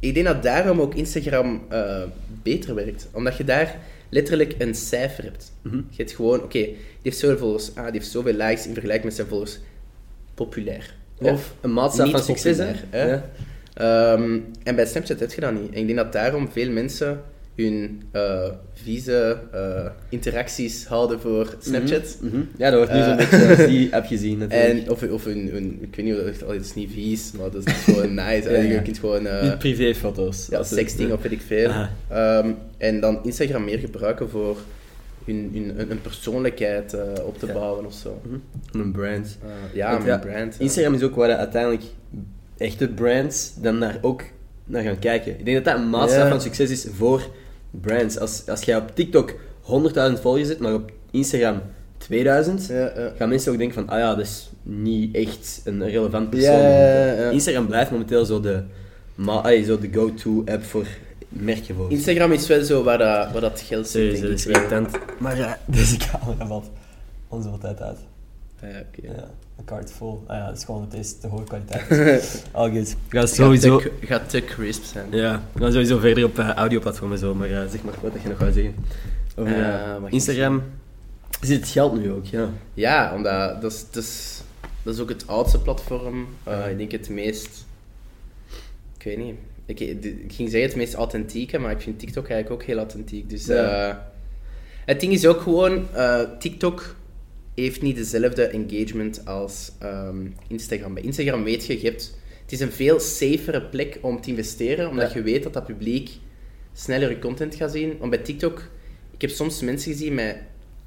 Ik 0.00 0.14
denk 0.14 0.26
dat 0.26 0.42
daarom 0.42 0.80
ook 0.80 0.94
Instagram 0.94 1.62
eh, 1.68 2.02
beter 2.42 2.74
werkt. 2.74 3.08
Omdat 3.12 3.36
je 3.36 3.44
daar 3.44 3.78
letterlijk 4.08 4.54
een 4.58 4.74
cijfer 4.74 5.24
hebt. 5.24 5.52
Mhm. 5.62 5.76
Je 5.76 5.82
hebt 5.96 6.12
gewoon, 6.12 6.42
oké, 6.42 6.58
die 6.58 6.76
heeft 7.02 7.18
zoveel 7.18 7.38
volgers. 7.38 7.70
Ah, 7.74 7.84
die 7.84 7.92
heeft 7.92 8.10
zoveel 8.10 8.32
likes 8.32 8.66
in 8.66 8.72
vergelijking 8.72 9.04
met 9.04 9.14
zijn 9.14 9.26
volgers. 9.28 9.58
Populair. 10.34 10.94
Of 11.18 11.54
een 11.60 11.72
maatstaf 11.72 12.10
van 12.10 12.22
succes, 12.22 12.56
hè? 12.90 13.20
Ehm, 13.76 14.38
en 14.62 14.74
bij 14.74 14.86
Snapchat 14.86 15.20
heb 15.20 15.32
je 15.32 15.40
dat 15.40 15.52
niet. 15.52 15.72
En 15.72 15.78
ik 15.80 15.86
denk 15.86 15.98
dat 15.98 16.12
daarom 16.12 16.48
veel 16.50 16.70
mensen 16.70 17.20
hun 17.56 18.02
eh 18.12 18.48
vieze 18.72 19.38
eh, 19.52 19.86
interacties 20.08 20.86
houden 20.86 21.20
voor 21.20 21.56
Snapchat. 21.60 22.16
Mhm. 22.20 22.36
Ja, 22.56 22.70
dat 22.70 22.78
wordt 22.78 22.92
nu 22.92 23.02
zo'n 23.02 23.18
Eh. 23.18 23.48
beetje 23.48 23.66
die 23.66 23.94
app 23.96 24.06
gezien 24.06 24.38
natuurlijk. 24.38 24.84
En, 24.86 24.90
of, 24.90 25.02
of 25.02 25.24
hun, 25.24 25.48
hun, 25.52 25.78
ik 25.80 25.96
weet 25.96 26.04
niet, 26.06 26.14
of 26.14 26.24
het 26.24 26.40
het 26.40 26.64
is 26.64 26.74
niet 26.74 26.90
vies, 26.92 27.32
maar 27.32 27.50
dat 27.50 27.66
is 27.66 27.72
gewoon 27.72 28.14
nice. 28.24 28.50
Ja. 28.50 28.56
Je 28.58 28.82
kunt 28.82 28.98
gewoon 28.98 29.22
Niet 29.42 29.58
privéfoto's. 29.58 30.46
ja, 30.50 30.62
sexting 30.62 31.12
of 31.12 31.22
weet 31.22 31.32
ik 31.32 31.40
veel. 31.40 31.68
Aha. 31.70 31.90
Ehm, 32.08 32.50
en 32.78 33.00
dan 33.00 33.18
Instagram 33.24 33.64
meer 33.64 33.78
gebruiken 33.78 34.28
voor 34.30 34.56
hun, 35.24 35.50
hun, 35.54 35.80
een, 35.80 35.90
een 35.90 36.00
persoonlijkheid 36.00 36.96
op 37.24 37.38
te 37.38 37.46
Ja. 37.46 37.52
bouwen 37.52 37.86
of 37.86 37.94
zo. 37.94 38.20
Mhm. 38.24 38.82
Een 38.84 38.92
brand. 38.92 39.38
Eh, 39.42 39.48
ja, 39.74 39.98
mijn 39.98 40.20
brand. 40.20 40.56
Instagram 40.58 40.94
is 40.94 41.02
ook 41.02 41.14
waar 41.14 41.28
de 41.28 41.36
uiteindelijk 41.36 41.82
echte 42.56 42.88
brands 42.88 43.52
dan 43.60 43.80
daar 43.80 43.98
ook 44.00 44.22
naar 44.64 44.82
gaan 44.82 44.98
kijken. 44.98 45.38
Ik 45.38 45.44
denk 45.44 45.64
dat 45.64 45.74
dat 45.74 45.82
een 45.82 45.90
maatstaf 45.90 46.28
van 46.28 46.40
succes 46.40 46.70
is 46.70 46.86
voor 46.94 47.30
brands. 47.70 48.18
Als, 48.18 48.42
als 48.48 48.62
jij 48.62 48.76
op 48.76 48.94
TikTok 48.94 49.30
100.000 49.32 49.36
volgers 50.20 50.48
zet, 50.48 50.58
maar 50.58 50.74
op 50.74 50.92
Instagram 51.10 51.60
2000, 51.98 52.66
Ja, 52.66 52.74
ja. 52.74 53.12
gaan 53.16 53.28
mensen 53.28 53.52
ook 53.52 53.58
denken 53.58 53.84
van, 53.84 53.88
ah 53.88 53.98
ja, 53.98 54.14
dat 54.14 54.24
is 54.24 54.50
niet 54.62 55.14
echt 55.16 55.60
een 55.64 55.88
relevant 55.88 56.30
persoon. 56.30 56.60
Ja. 56.60 57.30
Instagram 57.30 57.66
blijft 57.66 57.90
momenteel 57.90 58.24
zo 58.24 58.40
de, 58.40 58.62
zo 59.64 59.78
de 59.78 59.88
go-to 59.92 60.42
app 60.46 60.64
voor 60.64 60.86
merken 61.28 61.74
volgens 61.74 61.96
Instagram 61.96 62.32
is 62.32 62.46
wel 62.46 62.64
zo 62.64 62.82
waar 62.82 62.98
dat, 62.98 63.32
waar 63.32 63.40
dat 63.40 63.60
geld 63.60 63.88
zit. 63.88 64.16
Serieus, 64.16 64.20
denk 64.20 64.22
dat 64.22 64.30
ik 64.30 64.36
is 64.38 64.44
wel. 64.44 64.54
irritant. 64.54 65.20
Maar 65.20 65.36
ja, 65.36 65.58
deze 65.66 65.96
camera 65.96 66.46
valt 66.46 66.70
onze 67.28 67.50
wat 67.50 67.60
tijd 67.60 67.80
uit. 67.80 67.98
Ja, 68.60 68.68
oké. 68.68 69.12
Ja, 69.16 69.30
een 69.58 69.64
kaart 69.64 69.92
vol. 69.92 70.24
Ah 70.26 70.36
ja, 70.36 70.46
dat 70.46 70.56
is 70.56 70.64
gewoon, 70.64 70.82
het 70.82 70.94
is 70.94 71.18
te 71.18 71.26
hoge 71.26 71.44
kwaliteit. 71.44 72.44
Al 72.52 72.70
goed. 72.70 72.88
Ik 72.90 72.96
ga 73.08 73.26
sowieso... 73.26 73.78
Gaat 73.78 73.90
te, 74.00 74.06
gaat 74.06 74.30
te 74.30 74.44
crisp 74.44 74.84
zijn. 74.84 75.06
Ja, 75.10 75.42
we 75.52 75.60
gaan 75.60 75.72
sowieso 75.72 75.98
verder 75.98 76.24
op 76.24 76.38
uh, 76.38 76.50
audioplatformen 76.50 77.18
zo, 77.18 77.34
maar 77.34 77.50
uh, 77.50 77.60
zeg 77.70 77.82
maar 77.82 77.94
wat 78.02 78.12
dat 78.12 78.22
je 78.22 78.28
nog 78.28 78.38
gaat 78.38 78.54
zeggen. 78.54 78.74
Over 79.36 79.52
Eh, 79.52 79.58
uh, 79.58 79.96
Instagram 80.08 80.62
zit 81.40 81.60
het 81.60 81.68
geld 81.68 81.98
nu 82.00 82.12
ook, 82.12 82.26
ja. 82.26 82.48
Ja, 82.74 83.14
omdat 83.14 83.62
dat 83.62 83.72
is, 83.72 83.84
dat 83.90 84.02
is, 84.02 84.42
dat 84.82 84.94
is 84.94 85.00
ook 85.00 85.08
het 85.08 85.26
oudste 85.26 85.58
platform. 85.60 86.26
Uh, 86.48 86.70
ik 86.70 86.78
denk 86.78 86.90
het 86.92 87.08
meest... 87.08 87.64
Ik 88.98 89.04
weet 89.04 89.18
niet. 89.18 89.34
Ik, 89.66 89.80
ik 89.80 90.32
ging 90.32 90.50
zeggen 90.50 90.68
het 90.68 90.76
meest 90.76 90.94
authentieke, 90.94 91.58
maar 91.58 91.70
ik 91.70 91.80
vind 91.80 91.98
TikTok 91.98 92.28
eigenlijk 92.28 92.60
ook 92.62 92.66
heel 92.66 92.76
authentiek. 92.78 93.30
Dus 93.30 93.46
Ja. 93.46 93.88
uh, 93.88 93.94
het 94.84 95.00
ding 95.00 95.12
is 95.12 95.26
ook 95.26 95.40
gewoon, 95.40 95.86
uh, 95.94 96.20
TikTok 96.38 96.94
heeft 97.64 97.82
niet 97.82 97.96
dezelfde 97.96 98.42
engagement 98.46 99.26
als 99.26 99.72
um, 99.82 100.34
Instagram. 100.48 100.94
Bij 100.94 101.02
Instagram 101.02 101.44
weet 101.44 101.66
je, 101.66 101.80
je 101.80 101.86
hebt, 101.88 102.14
het 102.42 102.52
is 102.52 102.60
een 102.60 102.72
veel 102.72 103.00
safere 103.00 103.62
plek 103.62 103.98
om 104.00 104.20
te 104.20 104.30
investeren, 104.30 104.88
omdat 104.88 105.10
Ja. 105.12 105.16
je 105.18 105.22
weet 105.22 105.42
dat 105.42 105.52
dat 105.52 105.66
publiek 105.66 106.10
sneller 106.72 107.10
je 107.10 107.18
content 107.18 107.54
gaat 107.54 107.72
zien. 107.72 107.98
Want 107.98 108.10
bij 108.10 108.18
TikTok, 108.20 108.68
ik 109.14 109.20
heb 109.20 109.30
soms 109.30 109.60
mensen 109.60 109.92
gezien 109.92 110.14
met 110.14 110.36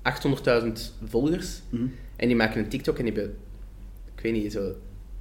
800.000 0.01 0.93
volgers, 1.05 1.61
Mhm. 1.69 1.83
en 2.15 2.27
die 2.27 2.35
maken 2.35 2.59
een 2.59 2.69
TikTok 2.69 2.97
en 2.99 3.05
die 3.05 3.13
hebben, 3.13 3.35
ik 4.15 4.21
weet 4.21 4.33
niet, 4.33 4.51
zo 4.51 4.73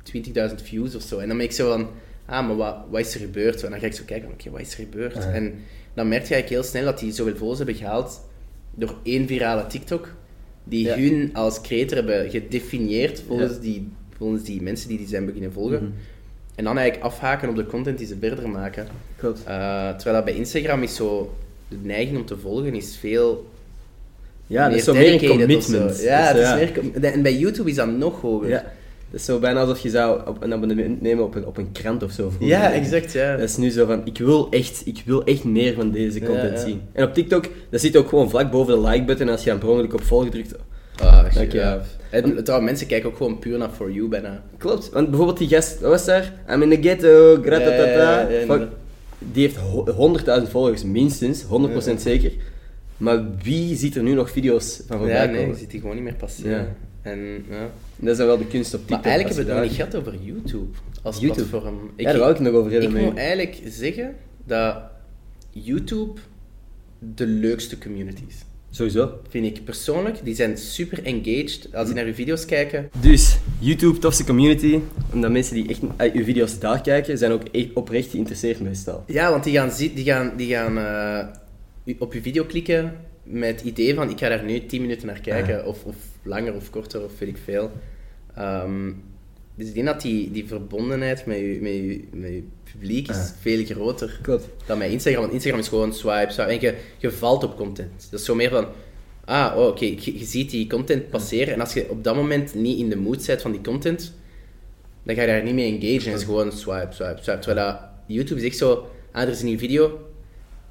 20.000 0.03 0.63
views 0.63 0.95
of 0.95 1.03
zo. 1.03 1.19
En 1.19 1.29
dan 1.29 1.37
ben 1.37 1.47
ik 1.47 1.53
zo 1.53 1.71
van, 1.73 1.89
ah, 2.27 2.47
maar 2.47 2.57
wat, 2.57 2.77
wat 2.91 3.01
is 3.01 3.15
er 3.15 3.21
gebeurd? 3.21 3.63
En 3.63 3.71
dan 3.71 3.81
ga 3.81 3.87
ik 3.87 3.93
zo 3.93 4.03
kijken, 4.07 4.29
oké, 4.31 4.51
wat 4.51 4.61
is 4.61 4.71
er 4.71 4.77
gebeurd? 4.85 5.15
En 5.17 5.55
dan 5.95 6.09
merk 6.09 6.23
je 6.27 6.35
eigenlijk 6.35 6.49
heel 6.49 6.63
snel 6.71 6.85
dat 6.85 6.99
die 6.99 7.13
zoveel 7.13 7.37
volgers 7.37 7.59
hebben 7.59 7.77
gehaald 7.77 8.21
door 8.75 8.97
één 9.03 9.27
virale 9.27 9.67
TikTok, 9.67 10.15
die 10.69 10.85
Ja. 10.85 10.97
hun 10.97 11.31
als 11.33 11.61
creator 11.61 11.97
hebben 11.97 12.31
gedefinieerd 12.31 13.23
volgens, 13.27 13.53
Ja. 13.53 13.59
die, 13.61 13.89
volgens 14.17 14.43
die 14.43 14.63
mensen 14.63 14.89
die 14.89 14.99
die 14.99 15.07
zijn 15.09 15.27
beginnen 15.27 15.53
volgen. 15.53 15.79
Mhm. 15.83 15.91
En 16.55 16.65
dan 16.65 16.79
eigenlijk 16.79 17.07
afhaken 17.13 17.49
op 17.49 17.57
de 17.57 17.67
content 17.67 17.99
die 17.99 18.07
ze 18.07 18.17
verder 18.21 18.49
maken. 18.49 18.87
Klopt. 19.17 19.39
Uh, 19.49 19.89
terwijl 19.95 20.17
dat 20.17 20.25
bij 20.25 20.35
Instagram 20.35 20.83
is 20.83 20.95
zo, 20.95 21.35
de 21.69 21.77
neiging 21.83 22.17
om 22.19 22.25
te 22.25 22.37
volgen 22.39 22.75
is 22.75 22.97
veel 22.97 23.51
Ja, 24.47 24.69
dat 24.69 24.79
is 24.79 24.85
zo 24.85 24.93
meer 24.95 25.29
commitment. 25.29 26.01
Ja, 26.03 26.33
Dus, 26.33 26.49
het 26.51 26.61
is 26.61 26.75
meer 26.75 26.93
com- 26.93 27.03
en 27.03 27.23
bij 27.23 27.37
YouTube 27.37 27.71
is 27.71 27.77
dat 27.77 27.89
nog 27.97 28.21
hoger. 28.21 28.65
Dat 29.11 29.21
is 29.21 29.27
zo 29.27 29.39
bijna 29.39 29.61
alsof 29.61 29.79
je 29.79 29.91
zou 29.91 30.21
op 30.27 30.43
een 30.43 30.53
abonnement 30.53 31.01
nemen 31.01 31.25
op 31.25 31.35
een, 31.35 31.47
op 31.47 31.57
een 31.57 31.73
krant 31.73 32.03
of 32.03 32.13
zo. 32.13 32.29
vroeger. 32.31 32.47
Ja, 32.59 32.73
exact, 32.73 33.13
ja. 33.13 33.37
Dat 33.37 33.49
is 33.49 33.57
nu 33.57 33.71
zo 33.71 33.87
van, 33.87 34.01
ik 34.05 34.19
wil 34.19 34.51
echt, 34.51 34.83
ik 34.85 35.03
wil 35.05 35.25
echt 35.25 35.45
meer 35.45 35.75
van 35.75 35.91
deze 35.91 36.21
content 36.21 36.59
ja. 36.59 36.65
zien. 36.65 36.81
En 36.93 37.05
op 37.05 37.15
TikTok, 37.15 37.45
dat 37.71 37.81
zit 37.81 37.97
ook 37.97 38.09
gewoon 38.09 38.31
vlak 38.31 38.51
boven 38.51 38.75
de 38.83 38.89
like-button. 38.89 39.29
Als 39.29 39.45
je 39.45 39.51
dan 39.51 39.59
per 39.59 39.69
ongeluk 39.69 39.95
op 39.95 40.03
volgen 40.03 40.31
drukt, 40.31 40.55
Ah, 41.03 41.25
echt 41.27 41.35
Dank 41.35 41.53
je. 41.53 41.59
gaaf. 41.59 41.87
En 42.11 42.45
trouwens, 42.45 42.71
mensen 42.71 42.87
kijken 42.87 43.09
ook 43.11 43.17
gewoon 43.17 43.39
puur 43.39 43.59
naar 43.59 43.71
For 43.71 43.93
You 43.93 44.09
bijna. 44.09 44.43
Klopt, 44.57 44.91
want 44.91 45.09
bijvoorbeeld 45.09 45.39
die 45.39 45.49
gast, 45.49 45.81
wat 45.81 45.91
was 45.91 46.05
daar? 46.05 46.33
I'm 46.51 46.63
in 46.63 46.71
the 46.71 46.89
ghetto, 46.89 47.39
gratatata. 47.43 48.21
Ja, 48.21 48.21
ja, 48.21 48.29
ja, 48.29 48.39
Fuck. 48.39 48.41
inderdaad. 48.41 48.69
die 49.19 49.43
heeft 49.43 49.57
ho- 49.57 49.85
100.000 49.93 50.49
volgers, 50.51 50.85
minstens, 50.85 51.43
100% 51.43 52.01
zeker. 52.03 52.33
Maar 52.97 53.25
wie 53.43 53.77
ziet 53.77 53.97
er 53.97 54.03
nu 54.03 54.13
nog 54.15 54.31
video's 54.31 54.81
van 54.87 54.99
voorbij 54.99 55.17
Ja, 55.17 55.27
komen? 55.27 55.47
nee, 55.47 55.55
ziet 55.57 55.71
die 55.71 55.81
gewoon 55.81 55.95
niet 55.95 56.05
meer 56.05 56.15
passeren. 56.15 56.51
Ja. 56.53 56.67
En, 57.03 57.19
ja. 57.51 57.71
Dat 57.99 58.11
is 58.11 58.17
dan 58.17 58.27
wel 58.27 58.39
de 58.39 58.47
kunst 58.47 58.75
op 58.75 58.81
TikTok. 58.81 58.97
Maar 58.97 59.13
eigenlijk 59.13 59.37
hebben 59.37 59.55
we 59.55 59.61
het 59.61 59.71
nog 59.71 59.79
niet 59.79 59.89
gehad 59.89 60.07
over 60.07 60.25
YouTube 60.25 60.79
als 61.03 61.19
YouTube. 61.19 61.49
platform. 61.49 61.91
Ja, 61.97 62.05
daar 62.05 62.19
wou 62.19 62.33
ik 62.33 62.41
nog 62.41 62.53
over 62.53 62.71
hebben 62.73 62.97
Ik 62.97 63.05
moet 63.05 63.17
eigenlijk 63.17 63.61
zeggen 63.65 64.15
dat 64.47 64.77
YouTube 65.51 66.21
de 66.99 67.27
leukste 67.27 67.79
community 67.79 68.23
is. 68.29 68.45
Sowieso. 68.71 69.21
Vind 69.29 69.47
ik 69.47 69.65
persoonlijk. 69.65 70.25
Die 70.25 70.35
zijn 70.35 70.59
super 70.59 71.05
engaged. 71.05 71.75
Als 71.75 71.87
die 71.87 71.97
naar 71.97 72.05
uw 72.05 72.15
video's 72.15 72.45
kijken, 72.45 72.91
Dus, 73.01 73.39
YouTube, 73.59 73.99
tofste 73.99 74.25
community. 74.25 74.81
Omdat 75.13 75.31
mensen 75.31 75.55
die 75.55 75.69
echt 75.69 75.81
uh, 75.83 76.15
uw 76.15 76.25
video's 76.25 76.59
daar 76.59 76.81
kijken, 76.81 77.19
zijn 77.19 77.33
ook 77.33 77.43
echt 77.53 77.73
oprecht 77.75 78.11
geïnteresseerd 78.11 78.61
meestal. 78.61 79.05
Ja, 79.07 79.31
want 79.31 79.45
die 79.45 79.53
gaan, 79.53 79.71
die 79.77 80.05
gaan, 80.05 80.33
die 80.37 80.49
gaan 80.49 80.79
eh, 80.79 81.95
op 81.99 82.13
je 82.13 82.23
video 82.23 82.45
klikken 82.45 82.97
met 83.23 83.61
het 83.61 83.65
idee 83.65 83.95
van 83.95 84.11
ik 84.11 84.19
ga 84.19 84.29
daar 84.29 84.45
nu 84.45 84.67
10 84.67 84.81
minuten 84.81 85.07
naar 85.07 85.21
kijken, 85.21 85.67
of, 85.67 85.85
of 85.85 85.97
langer 86.29 86.55
of 86.55 86.71
korter 86.71 87.05
of 87.05 87.19
weet 87.19 87.29
ik 87.29 87.39
veel. 87.45 87.71
Ehm, 88.35 88.93
dus 89.55 89.69
ik 89.69 89.75
denk 89.75 89.87
dat 89.87 90.01
die, 90.03 90.31
die 90.31 90.47
verbondenheid 90.47 91.27
met 91.27 91.39
je, 91.39 91.59
met, 91.61 91.73
je, 91.73 92.05
met 92.13 92.31
je 92.31 92.43
publiek 92.73 93.09
is 93.09 93.17
Ah. 93.17 93.27
veel 93.41 93.65
groter 93.65 94.19
Klopt. 94.23 94.49
dan 94.67 94.79
met 94.79 94.91
Instagram. 94.91 95.21
Want 95.23 95.33
Instagram 95.33 95.61
is 95.61 95.69
gewoon 95.69 95.95
swipe, 95.95 96.33
swipe 96.33 96.51
en 96.51 96.61
je, 96.61 96.75
je 96.99 97.11
valt 97.11 97.45
op 97.45 97.57
content. 97.57 98.09
Dat 98.11 98.21
is 98.21 98.27
zo 98.27 98.35
meer 98.35 98.51
van, 98.51 98.67
ah, 99.25 99.55
oh, 99.57 99.67
oké, 99.67 99.85
je, 99.85 100.19
je 100.19 100.25
ziet 100.25 100.51
die 100.51 100.67
content 100.69 101.11
passeren 101.11 101.55
en 101.55 101.61
als 101.61 101.73
je 101.73 101.91
op 101.91 102.05
dat 102.05 102.15
moment 102.15 102.55
niet 102.55 102.79
in 102.79 102.89
de 102.89 102.97
mood 102.97 103.27
bent 103.27 103.43
van 103.43 103.53
die 103.53 103.61
content, 103.61 104.13
dan 105.03 105.15
ga 105.15 105.21
je 105.21 105.27
daar 105.27 105.43
niet 105.43 105.55
mee 105.55 105.73
engagen. 105.81 106.11
Het 106.11 106.21
is 106.21 106.27
gewoon 106.27 106.53
swipe, 106.53 106.89
swipe, 106.95 107.19
swipe. 107.23 107.39
Terwijl 107.41 107.67
dat 107.67 107.81
YouTube 108.07 108.41
is 108.41 108.47
echt 108.47 108.57
zo, 108.57 108.91
ah, 109.13 109.23
er 109.23 109.29
is 109.29 109.39
een 109.39 109.45
nieuwe 109.47 109.61
video. 109.61 110.01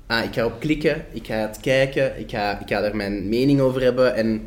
Ah, 0.08 0.24
ik 0.24 0.34
ga 0.34 0.42
erop 0.42 0.60
klikken, 0.60 1.06
ik 1.14 1.26
ga 1.26 1.36
het 1.36 1.60
kijken, 1.60 2.20
ik 2.20 2.30
ga, 2.30 2.60
ik 2.60 2.68
ga 2.68 2.84
er 2.84 2.96
mijn 2.96 3.30
mening 3.30 3.60
over 3.60 3.82
hebben. 3.82 4.16
En 4.16 4.46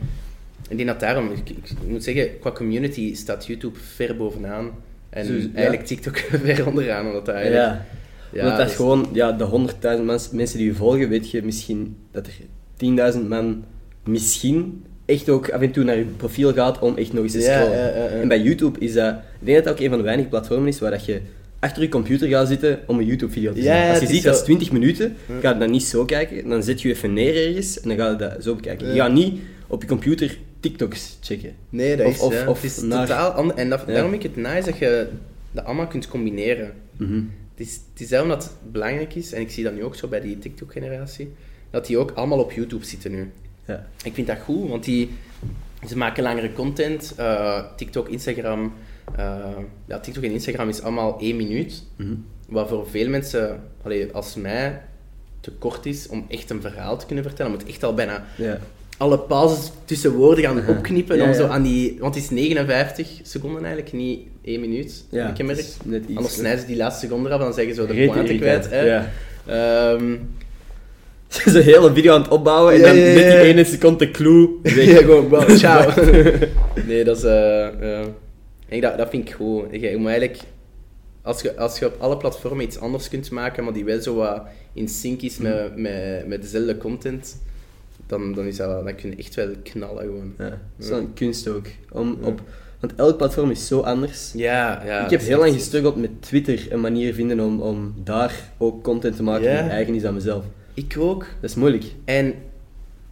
ik 0.70 0.76
denk 0.76 0.88
dat 0.88 1.00
daarom, 1.00 1.30
ik, 1.30 1.50
ik 1.50 1.56
moet 1.88 2.04
zeggen, 2.04 2.28
qua 2.40 2.52
community 2.52 3.14
staat 3.14 3.46
YouTube 3.46 3.78
ver 3.94 4.16
bovenaan. 4.16 4.70
En 5.10 5.26
ja. 5.26 5.48
eigenlijk 5.54 5.86
TikTok 5.86 6.16
ver 6.44 6.66
onderaan, 6.66 7.06
omdat 7.06 7.26
dat 7.26 7.34
eigenlijk... 7.34 7.64
Ja. 7.66 7.86
Ja, 8.32 8.38
Want 8.44 8.48
dat 8.48 8.56
dat 8.58 8.66
is 8.66 8.72
is- 8.72 8.76
gewoon, 8.78 9.08
ja, 9.12 9.32
de 9.32 9.68
100.000 9.98 10.04
mens- 10.04 10.30
mensen 10.30 10.58
die 10.58 10.66
je 10.66 10.74
volgen, 10.74 11.08
weet 11.08 11.30
je 11.30 11.42
misschien 11.42 11.96
dat 12.12 12.26
er 12.26 13.12
10.000 13.14 13.28
man 13.28 13.64
misschien 14.04 14.84
echt 15.06 15.28
ook 15.28 15.50
af 15.50 15.60
en 15.60 15.70
toe 15.70 15.84
naar 15.84 15.96
je 15.96 16.04
profiel 16.04 16.52
gaat 16.52 16.78
om 16.78 16.96
echt 16.96 17.12
nog 17.12 17.22
eens 17.22 17.32
te 17.32 17.40
scrollen. 17.40 17.70
ja. 17.78 18.06
En 18.06 18.28
bij 18.28 18.40
YouTube 18.40 18.78
is 18.80 18.92
dat, 18.92 19.14
ik 19.14 19.46
denk 19.46 19.56
dat 19.56 19.64
dat 19.64 19.72
ook 19.74 19.80
een 19.80 19.88
van 19.88 19.98
de 19.98 20.04
weinige 20.04 20.28
platformen 20.28 20.68
is 20.68 20.78
waar 20.80 20.90
dat 20.90 21.04
je 21.04 21.20
achter 21.58 21.82
je 21.82 21.88
computer 21.88 22.28
gaat 22.28 22.48
zitten 22.48 22.78
om 22.86 22.98
een 22.98 23.04
YouTube-video 23.06 23.52
te 23.52 23.60
zien. 23.62 23.70
Ja, 23.70 23.76
ja, 23.82 23.88
Als 23.88 23.98
je 23.98 24.04
het 24.04 24.14
ziet 24.14 24.22
dat 24.24 24.32
is 24.34 24.38
zo- 24.38 24.44
20 24.44 24.72
minuten, 24.72 25.16
ga 25.40 25.52
je 25.52 25.58
dat 25.58 25.68
niet 25.70 25.82
zo 25.82 26.04
kijken, 26.04 26.48
dan 26.48 26.62
zet 26.62 26.82
je 26.82 26.88
even 26.88 27.12
neer 27.12 27.46
ergens 27.48 27.80
en 27.80 27.88
dan 27.88 27.98
ga 27.98 28.10
je 28.10 28.16
dat 28.16 28.42
zo 28.42 28.54
bekijken. 28.54 28.94
Je 28.94 29.00
gaat 29.00 29.12
niet 29.12 29.40
op 29.66 29.82
je 29.82 29.88
computer 29.88 30.38
TikToks 30.60 31.16
checken. 31.20 31.54
Nee, 31.68 31.96
dat 31.96 32.06
Of- 32.06 32.12
is, 32.14 32.20
of- 32.20 32.32
ja. 32.32 32.48
of 32.48 32.62
het 32.62 32.70
is 32.70 32.82
naar- 32.82 33.06
totaal 33.06 33.30
anders. 33.30 33.58
En 33.60 33.68
dat, 33.70 33.80
Ja. 33.86 33.92
daarom 33.92 34.10
vind 34.10 34.24
ik 34.24 34.30
het 34.34 34.44
nice 34.46 34.70
dat 34.70 34.78
je 34.78 35.08
dat 35.52 35.64
allemaal 35.64 35.86
kunt 35.86 36.08
combineren. 36.08 36.72
Mhm. 36.96 37.22
het 37.56 37.68
is, 37.68 37.80
het 37.92 38.00
is 38.00 38.08
daarom 38.08 38.28
dat 38.28 38.42
het 38.44 38.72
belangrijk 38.72 39.14
is, 39.14 39.32
en 39.32 39.40
ik 39.40 39.50
zie 39.50 39.64
dat 39.64 39.74
nu 39.74 39.84
ook 39.84 39.94
zo 39.94 40.08
bij 40.08 40.20
die 40.20 40.38
TikTok-generatie, 40.38 41.32
dat 41.70 41.86
die 41.86 41.98
ook 41.98 42.10
allemaal 42.10 42.38
op 42.38 42.52
YouTube 42.52 42.84
zitten 42.84 43.10
nu. 43.10 43.30
Ja. 43.64 43.86
Ik 44.04 44.14
vind 44.14 44.26
dat 44.26 44.38
goed, 44.44 44.68
want 44.68 44.84
die, 44.84 45.10
ze 45.88 45.96
maken 45.96 46.22
langere 46.22 46.52
content. 46.52 47.12
Eh, 47.16 47.64
TikTok, 47.76 48.08
Instagram. 48.08 48.72
eh, 49.16 49.36
ja, 49.86 49.98
TikTok 50.00 50.22
en 50.24 50.30
Instagram 50.30 50.68
is 50.68 50.80
allemaal 50.82 51.18
één 51.20 51.36
minuut. 51.36 51.82
Mhm. 51.96 52.14
Wat 52.48 52.68
voor 52.68 52.86
veel 52.90 53.08
mensen, 53.08 53.62
allee, 53.82 54.12
als 54.12 54.34
mij, 54.34 54.82
te 55.40 55.50
kort 55.52 55.86
is 55.86 56.08
om 56.08 56.24
echt 56.28 56.50
een 56.50 56.60
verhaal 56.60 56.98
te 56.98 57.06
kunnen 57.06 57.24
vertellen. 57.24 57.52
Moet 57.52 57.66
echt 57.66 57.82
al 57.84 57.94
bijna. 57.94 58.24
Alle 59.00 59.18
pauzes 59.18 59.70
tussen 59.84 60.12
woorden 60.12 60.44
gaan 60.44 60.68
opknippen. 60.68 61.16
Ja, 61.16 61.24
om 61.24 61.34
zo 61.34 61.46
aan 61.46 61.62
die, 61.62 61.96
want 62.00 62.14
het 62.14 62.24
is 62.24 62.30
59 62.30 63.08
seconden 63.22 63.64
eigenlijk, 63.64 63.92
niet 63.92 64.20
één 64.44 64.60
minuut. 64.60 65.04
Ja, 65.10 65.26
heb 65.26 65.38
ik 65.38 65.58
iets, 65.58 65.76
Anders 66.14 66.34
snijden 66.34 66.60
ze 66.60 66.66
die 66.66 66.76
laatste 66.76 67.06
seconde 67.06 67.28
af 67.28 67.38
en 67.38 67.44
dan 67.44 67.54
zeggen 67.54 67.74
ze 67.74 67.86
de 67.86 68.06
pointe 68.06 68.34
kwijt. 68.34 68.70
Hè. 68.70 68.80
Ja. 68.80 69.10
Ehm, 69.46 70.16
Zo'n 71.52 71.62
hele 71.62 71.92
video 71.92 72.14
aan 72.14 72.22
het 72.22 72.30
opbouwen 72.30 72.74
en 72.74 72.80
dan 72.80 72.96
met 72.96 73.14
die 73.14 73.38
ene 73.40 73.64
seconde 73.64 73.98
de 74.04 74.10
clue 74.10 74.48
weg. 74.62 74.84
Ja, 74.84 74.96
gewoon, 74.96 75.28
wow, 75.28 75.50
ciao. 75.58 76.04
nee, 76.86 77.04
dat 77.04 77.16
is... 77.16 77.22
eh, 77.24 77.68
ja. 77.80 78.04
Ik, 78.68 78.82
dat, 78.82 78.98
dat 78.98 79.10
vind 79.10 79.28
ik 79.28 79.34
goed. 79.34 79.64
Je, 79.70 79.80
je 79.80 79.96
moet 79.96 80.10
eigenlijk... 80.10 80.40
Als 81.22 81.42
je, 81.42 81.56
als 81.56 81.78
je 81.78 81.86
op 81.86 81.94
alle 81.98 82.16
platformen 82.16 82.64
iets 82.64 82.78
anders 82.78 83.08
kunt 83.08 83.30
maken, 83.30 83.64
maar 83.64 83.72
die 83.72 83.84
wel 83.84 84.00
zo 84.00 84.14
wat 84.14 84.42
in 84.72 84.88
sync 84.88 85.20
is 85.20 85.38
met, 85.38 85.76
met, 85.76 86.26
met 86.26 86.42
dezelfde 86.42 86.76
content, 86.76 87.36
dan, 88.10 88.34
dan, 88.34 88.44
is 88.46 88.56
dat, 88.56 88.84
dan 88.84 88.94
kun 88.94 89.10
je 89.10 89.16
echt 89.16 89.34
wel 89.34 89.48
knallen 89.62 90.02
gewoon. 90.04 90.34
Ja, 90.38 90.48
dat 90.48 90.58
is 90.78 90.88
wel 90.88 90.98
een 90.98 91.12
kunst 91.14 91.48
ook. 91.48 91.66
Om 91.92 92.18
op, 92.22 92.40
want 92.80 92.94
elk 92.96 93.16
platform 93.16 93.50
is 93.50 93.66
zo 93.66 93.80
anders. 93.80 94.30
Ja, 94.34 94.82
ja. 94.84 95.04
ik 95.04 95.10
heb 95.10 95.20
heel 95.20 95.38
lang 95.38 95.52
gestruggeld 95.54 95.96
met 95.96 96.10
Twitter 96.22 96.66
een 96.70 96.80
manier 96.80 97.14
vinden 97.14 97.40
om, 97.40 97.60
om 97.60 97.94
daar 98.04 98.34
ook 98.58 98.82
content 98.82 99.16
te 99.16 99.22
maken 99.22 99.42
die 99.42 99.70
eigen 99.70 99.94
is 99.94 100.04
aan 100.04 100.14
mezelf. 100.14 100.44
Ik 100.74 100.96
ook. 100.98 101.26
Dat 101.40 101.50
is 101.50 101.56
moeilijk. 101.56 101.84
En 102.04 102.34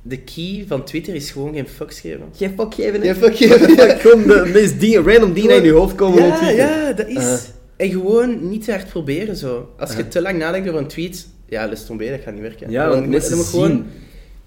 de 0.03 0.18
key 0.18 0.64
van 0.68 0.84
Twitter 0.84 1.14
is 1.14 1.30
gewoon 1.30 1.55
geen 1.55 1.68
fucks 1.68 2.01
geven. 2.01 2.22
Geen 2.36 2.53
fuck 2.57 2.74
geven. 2.74 3.01
Geen 3.01 3.14
fuck 3.14 3.36
geven, 3.42 3.74
ja. 3.88 3.94
Gewoon 3.96 4.22
de 4.22 4.51
meest 4.53 4.80
dingen, 4.80 5.03
random 5.05 5.32
dingen 5.32 5.57
in 5.57 5.62
je 5.62 5.72
hoofd 5.72 5.94
komen 5.94 6.22
op 6.22 6.28
Ja, 6.28 6.36
Twitter. 6.36 6.57
ja, 6.57 6.92
dat 6.92 7.07
is... 7.09 7.16
Uh. 7.16 7.36
En 7.76 7.90
gewoon 7.90 8.49
niet 8.49 8.64
te 8.64 8.70
hard 8.70 8.88
proberen, 8.88 9.36
zo. 9.36 9.74
Als 9.78 9.92
je 9.96 10.03
Uh. 10.03 10.09
te 10.09 10.22
lang 10.22 10.38
nadenkt 10.38 10.68
over 10.68 10.80
een 10.80 10.86
tweet, 10.86 11.28
ja, 11.49 11.66
les 11.66 11.86
tomber, 11.86 12.11
dat 12.11 12.20
gaat 12.20 12.32
niet 12.32 12.42
werken. 12.42 12.70
Ja, 12.70 12.88
want 12.88 13.09
mensen 13.09 13.36
zien. 13.36 13.44
gewoon... 13.44 13.86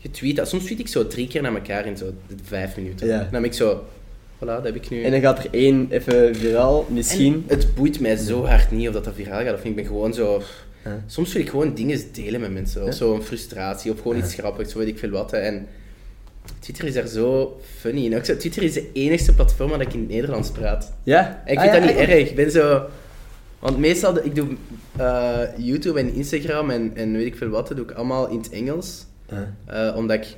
Je 0.04 0.12
tweet 0.12 0.36
dat. 0.36 0.47
Soms 0.49 0.64
tweet 0.64 0.80
ik 0.80 0.88
zo 0.88 1.08
drie 1.08 1.28
keer 1.28 1.41
naar 1.41 1.54
elkaar 1.54 1.86
in 1.86 1.97
zo 1.97 2.14
vijf 2.43 2.76
minuten. 2.76 3.08
Ja. 3.08 3.18
Dan 3.20 3.30
ben 3.32 3.43
ik 3.43 3.54
zo... 3.54 3.84
Voilà, 4.38 4.45
dat 4.45 4.64
heb 4.64 4.76
ik 4.76 4.89
nu. 4.89 5.04
En 5.04 5.12
dan 5.12 5.20
gaat 5.22 5.43
er 5.43 5.47
één 5.54 5.88
even 5.89 6.36
viraal, 6.36 6.86
En 6.88 6.93
misschien. 6.93 7.43
het 7.47 7.76
boeit 7.76 7.99
mij 7.99 8.16
zo 8.16 8.45
hard 8.45 8.72
niet 8.72 8.88
of 8.88 8.93
dat, 8.93 9.04
dat 9.04 9.14
viraal 9.16 9.43
gaat. 9.43 9.54
Of 9.54 9.64
ik 9.64 9.76
ben 9.76 9.86
gewoon 9.86 10.14
zo... 10.14 10.41
Soms 11.08 11.34
wil 11.34 11.41
ik 11.41 11.49
gewoon 11.49 11.74
dingen 11.74 11.99
delen 12.12 12.41
met 12.41 12.52
mensen. 12.54 12.84
Of 12.86 12.93
zo 12.93 13.16
een 13.16 13.22
frustratie, 13.22 13.91
of 13.91 14.02
gewoon 14.02 14.18
iets 14.18 14.34
grappigs, 14.34 14.72
zo 14.72 14.78
weet 14.78 14.88
ik 14.88 14.99
veel 14.99 15.10
wat. 15.10 15.32
hè. 15.32 15.38
En 15.38 15.68
Twitter 16.60 16.86
is 16.88 16.93
daar 16.93 17.08
zo 17.08 17.60
funny 17.80 18.06
in. 18.06 18.16
Ook 18.16 18.24
Twitter 18.24 18.64
is 18.64 18.74
de 18.74 18.89
enigste 18.93 19.34
platform 19.34 19.70
waar 19.70 19.82
ik 19.82 19.93
in 19.93 19.99
het 19.99 20.10
Nederlands 20.10 20.52
praat. 20.52 20.93
Ja? 21.04 21.41
En 21.45 21.52
ik 21.52 21.58
Ah, 21.58 21.64
vind 21.64 21.74
ja, 21.76 21.80
dat 21.80 21.89
niet 21.89 21.97
eigenlijk. 21.97 22.20
erg. 22.20 22.30
Ik 22.30 22.36
ben 22.36 22.52
zo... 22.52 22.86
Want 23.60 23.78
meestal, 23.78 24.18
ik 24.26 24.36
doe 24.36 24.47
eh, 24.97 25.39
YouTube 25.58 25.99
en 25.99 26.14
Instagram 26.14 26.70
en, 26.70 26.91
en 26.95 27.12
weet 27.12 27.26
ik 27.26 27.36
veel 27.36 27.49
wat, 27.49 27.68
dat 27.68 27.78
doe 27.78 27.86
ik 27.86 27.91
allemaal 27.91 28.30
in 28.30 28.38
het 28.38 28.49
Engels. 28.49 29.06
Eh, 29.66 29.94
omdat 29.96 30.18
ik 30.18 30.38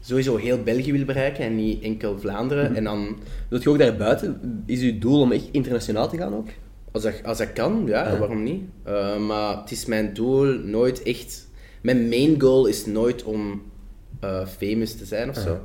sowieso 0.00 0.36
heel 0.36 0.62
België 0.62 0.92
wil 0.92 1.04
bereiken 1.04 1.44
en 1.44 1.56
niet 1.56 1.82
enkel 1.82 2.18
Vlaanderen. 2.18 2.64
Mhm. 2.64 2.74
En 2.74 2.84
dan, 2.84 3.16
Wilt 3.48 3.62
je 3.62 3.70
ook 3.70 3.78
daarbuiten? 3.78 4.62
Is 4.66 4.80
uw 4.80 4.98
doel 4.98 5.20
om 5.20 5.32
echt 5.32 5.48
internationaal 5.52 6.08
te 6.08 6.16
gaan 6.16 6.34
ook? 6.34 6.48
als 6.92 7.02
dat, 7.04 7.22
als 7.24 7.38
dat 7.38 7.52
kan, 7.52 7.82
ja, 7.86 8.12
Ja. 8.12 8.18
waarom 8.18 8.42
niet? 8.42 8.62
Eh, 8.82 9.18
maar 9.18 9.60
het 9.60 9.70
is 9.70 9.86
mijn 9.86 10.14
doel 10.14 10.44
nooit 10.58 11.02
echt... 11.02 11.48
Mijn 11.82 12.08
main 12.08 12.40
goal 12.40 12.66
is 12.66 12.86
nooit 12.86 13.22
om 13.24 13.62
eh, 14.20 14.46
famous 14.46 14.94
te 14.96 15.04
zijn 15.04 15.28
of 15.28 15.36
zo. 15.36 15.58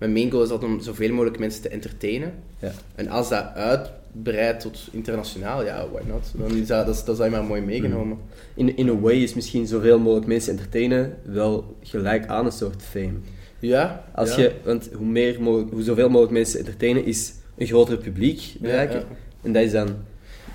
Mijn 0.00 0.12
main 0.12 0.30
goal 0.30 0.42
is 0.42 0.50
altijd 0.50 0.70
om 0.70 0.80
zoveel 0.80 1.12
mogelijk 1.12 1.38
mensen 1.38 1.62
te 1.62 1.68
entertainen. 1.68 2.32
Ja. 2.58 2.72
En 2.94 3.08
als 3.08 3.28
dat 3.28 3.44
uitbreidt 3.54 4.60
tot 4.60 4.88
internationaal, 4.92 5.64
ja, 5.64 5.86
why 5.92 6.00
not? 6.08 6.32
Dan 6.34 6.56
is 6.56 6.66
dat, 6.66 6.86
dat, 6.86 6.94
is, 6.94 7.04
dat 7.04 7.20
is 7.20 7.30
maar 7.30 7.44
mooi 7.44 7.60
meegenomen. 7.60 8.18
In, 8.54 8.76
in 8.76 8.88
a 8.88 8.98
way 8.98 9.14
is 9.14 9.34
misschien 9.34 9.66
zoveel 9.66 9.98
mogelijk 9.98 10.26
mensen 10.26 10.52
entertainen 10.52 11.16
wel 11.24 11.76
gelijk 11.82 12.26
aan 12.26 12.46
een 12.46 12.52
soort 12.52 12.82
fame. 12.82 13.12
Ja. 13.58 14.04
Als 14.14 14.34
ja. 14.34 14.42
je, 14.42 14.52
want 14.64 14.90
hoe, 14.96 15.06
meer 15.06 15.42
mogelijk, 15.42 15.70
hoe 15.70 15.82
zoveel 15.82 16.08
mogelijk 16.08 16.32
mensen 16.32 16.58
entertainen 16.58 17.04
is 17.04 17.32
een 17.56 17.66
groter 17.66 17.96
publiek 17.96 18.54
bereiken. 18.60 18.98
ja. 18.98 19.06
En 19.42 19.52
dat 19.52 19.62
is 19.62 19.72
dan... 19.72 19.88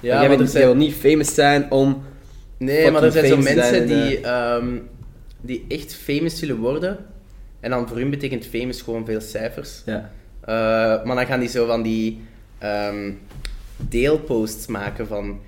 Ja, 0.01 0.19
jij, 0.19 0.37
bent, 0.37 0.55
er 0.55 0.65
wil 0.65 0.75
niet 0.75 0.93
famous 0.93 1.33
zijn 1.33 1.71
om... 1.71 2.03
nee, 2.57 2.91
maar 2.91 3.03
er 3.03 3.11
zijn 3.11 3.25
zo 3.25 3.37
mensen 3.37 3.87
die, 3.87 4.19
ehm, 4.19 4.77
die 5.41 5.65
echt 5.67 5.95
famous 5.95 6.39
willen 6.39 6.57
worden. 6.57 6.97
En 7.65 7.71
dan 7.71 7.87
voor 7.87 7.97
hun 7.97 8.09
betekent 8.09 8.45
famous 8.45 8.81
gewoon 8.81 9.05
veel 9.05 9.21
cijfers. 9.21 9.81
Ja. 9.85 10.11
Eh, 10.41 11.05
maar 11.05 11.15
dan 11.15 11.25
gaan 11.25 11.39
die 11.39 11.49
zo 11.49 11.65
van 11.65 11.81
die 11.81 12.21
ehm, 12.57 13.11
deelposts 13.77 14.67
maken 14.67 15.07
van... 15.07 15.39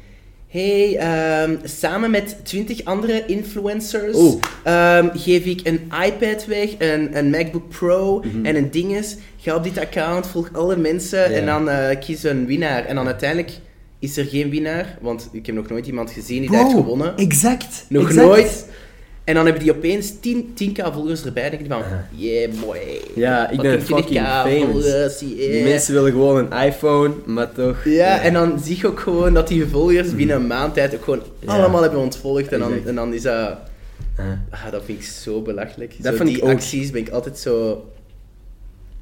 Hey, 0.48 0.98
ehm, 0.98 1.56
samen 1.64 2.12
met 2.12 2.36
20 2.44 2.84
andere 2.86 3.26
influencers 3.26 4.18
ehm, 4.64 5.08
geef 5.14 5.46
ik 5.46 5.60
een 5.64 5.92
iPad 6.06 6.46
weg, 6.46 6.70
een, 6.78 7.18
een 7.18 7.30
MacBook 7.30 7.70
Pro 7.70 8.20
Mhm. 8.24 8.46
en 8.46 8.56
een 8.56 8.72
dinges. 8.72 9.16
Ga 9.38 9.56
op 9.56 9.64
dit 9.64 9.78
account, 9.80 10.28
volg 10.28 10.50
alle 10.54 10.78
mensen 10.78 11.26
en 11.34 11.46
dan 11.46 11.70
eh, 11.70 12.00
kies 12.00 12.24
een 12.24 12.46
winnaar. 12.46 12.86
En 12.86 12.96
dan 12.96 13.06
uiteindelijk 13.06 13.52
is 14.00 14.18
er 14.18 14.26
geen 14.26 14.50
winnaar, 14.50 14.98
want 15.02 15.30
ik 15.32 15.46
heb 15.46 15.56
nog 15.56 15.70
nooit 15.70 15.88
iemand 15.88 16.12
gezien 16.12 16.42
die 16.42 16.52
dat 16.52 16.60
heeft 16.62 16.74
gewonnen. 16.76 17.18
exact. 17.18 17.86
Nog 17.90 18.08
exact. 18.08 18.28
nooit. 18.28 18.66
En 19.28 19.34
dan 19.34 19.46
hebben 19.46 19.64
die 19.64 19.76
opeens 19.76 20.20
10, 20.20 20.54
10k 20.64 20.94
volgers 20.94 21.26
erbij. 21.26 21.42
Dan 21.50 21.52
denk 21.52 21.62
ik 21.62 21.72
van, 21.72 21.84
yeah 22.16 22.52
boy. 22.66 22.78
Ja, 23.16 23.50
ik 23.50 23.62
ben 23.62 23.82
Fucking 23.82 24.00
fucking 24.00 24.20
20k 24.20 24.24
famous. 24.24 24.72
volgers, 24.72 25.18
Die 25.18 25.36
yeah. 25.36 25.64
mensen 25.64 25.94
willen 25.94 26.12
gewoon 26.12 26.52
een 26.52 26.66
iPhone, 26.66 27.14
maar 27.26 27.52
toch... 27.52 27.84
Ja, 27.86 28.22
en 28.22 28.34
dan 28.34 28.60
zie 28.60 28.78
je 28.78 28.88
ook 28.88 29.00
gewoon 29.00 29.34
dat 29.34 29.48
die 29.48 29.66
volgers 29.66 30.16
binnen 30.16 30.36
een 30.36 30.48
maand 30.48 30.74
tijd 30.74 30.96
ook 30.96 31.04
gewoon 31.04 31.22
Ja. 31.40 31.48
allemaal 31.58 31.82
hebben 31.82 32.00
ontvolgd. 32.00 32.52
En 32.52 32.60
dan, 32.60 32.74
en 32.86 32.96
dan 32.96 33.14
is 33.14 33.22
dat... 33.22 33.58
Ah. 34.50 34.72
Dat 34.72 34.82
vind 34.86 35.00
ik 35.00 35.06
zo 35.06 35.42
belachelijk. 35.42 35.94
Dat 36.04 36.18
zo, 36.18 36.24
die 36.24 36.44
acties 36.44 36.92
ben 36.92 37.02
ik 37.02 37.10
altijd 37.10 37.38
zo... 37.38 37.86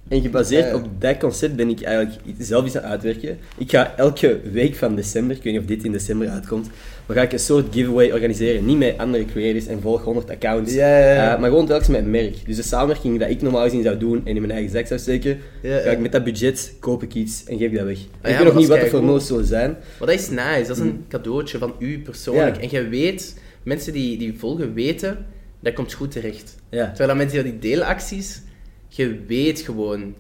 En 0.07 0.21
gebaseerd 0.21 0.65
Ja. 0.65 0.76
op 0.76 0.84
dat 0.99 1.17
concept 1.17 1.55
ben 1.55 1.69
ik 1.69 1.82
eigenlijk 1.82 2.19
zelf 2.39 2.65
iets 2.65 2.76
aan 2.78 2.82
het 2.82 2.91
uitwerken. 2.91 3.38
Ik 3.57 3.69
ga 3.69 3.93
elke 3.97 4.39
week 4.51 4.76
van 4.76 4.95
december, 4.95 5.36
ik 5.36 5.43
weet 5.43 5.53
niet 5.53 5.61
of 5.61 5.67
dit 5.67 5.84
in 5.84 5.91
december 5.91 6.30
uitkomt, 6.30 6.69
maar 7.06 7.18
ga 7.18 7.22
ik 7.24 7.32
een 7.32 7.39
soort 7.39 7.74
giveaway 7.74 8.12
organiseren. 8.12 8.66
Niet 8.66 8.78
met 8.78 8.97
andere 8.97 9.26
creators 9.26 9.68
en 9.68 9.82
volg 9.82 10.03
100 10.03 10.30
accounts. 10.30 10.74
Ja, 10.74 10.99
ja, 10.99 11.14
ja. 11.14 11.34
Eh, 11.34 11.39
maar 11.39 11.49
gewoon 11.49 11.66
telkens 11.66 11.88
met 11.88 11.99
een 12.01 12.10
merk. 12.10 12.45
Dus 12.45 12.56
de 12.56 12.62
samenwerking 12.62 13.20
dat 13.20 13.30
ik 13.30 13.41
normaal 13.41 13.64
gezien 13.64 13.84
zou 13.84 13.97
doen 13.97 14.22
en 14.26 14.36
in 14.36 14.41
mijn 14.41 14.51
eigen 14.53 14.72
zak 14.72 14.88
zou 14.88 14.99
steken, 14.99 15.39
ga 15.62 15.89
ik 15.89 15.99
met 15.99 16.12
dat 16.12 16.24
budget 16.24 16.74
koop 16.80 17.03
ik 17.03 17.14
iets 17.14 17.43
en 17.45 17.58
geef 17.58 17.70
ik 17.72 17.78
dat 17.78 17.86
weg. 17.86 17.99
ik 17.99 18.08
maar 18.22 18.32
weet 18.32 18.43
nog 18.43 18.56
niet 18.56 18.68
wat 18.68 18.78
keigoed. 18.78 19.03
notes 19.03 19.28
zullen 19.28 19.45
zijn. 19.45 19.70
Maar 19.70 20.08
dat 20.08 20.20
is 20.20 20.30
nice. 20.30 20.68
Dat 20.68 20.78
is 20.78 20.84
een 20.84 21.06
cadeautje 21.10 21.58
van 21.58 21.74
u 21.80 21.99
persoonlijk. 21.99 22.58
En 22.58 22.68
jij 22.68 22.89
weet, 22.89 23.39
mensen 23.64 23.93
die, 23.93 24.18
die 24.18 24.39
volgen 24.39 24.74
weten, 24.74 25.26
dat 25.60 25.74
komt 25.74 25.93
goed 25.93 26.12
terecht. 26.12 26.56
Terwijl 26.70 27.08
dat 27.08 27.16
mensen 27.16 27.43
die 27.43 27.60
deelacties, 27.60 28.41
je 28.88 29.20
weet 29.28 29.60
gewoon 29.60 30.14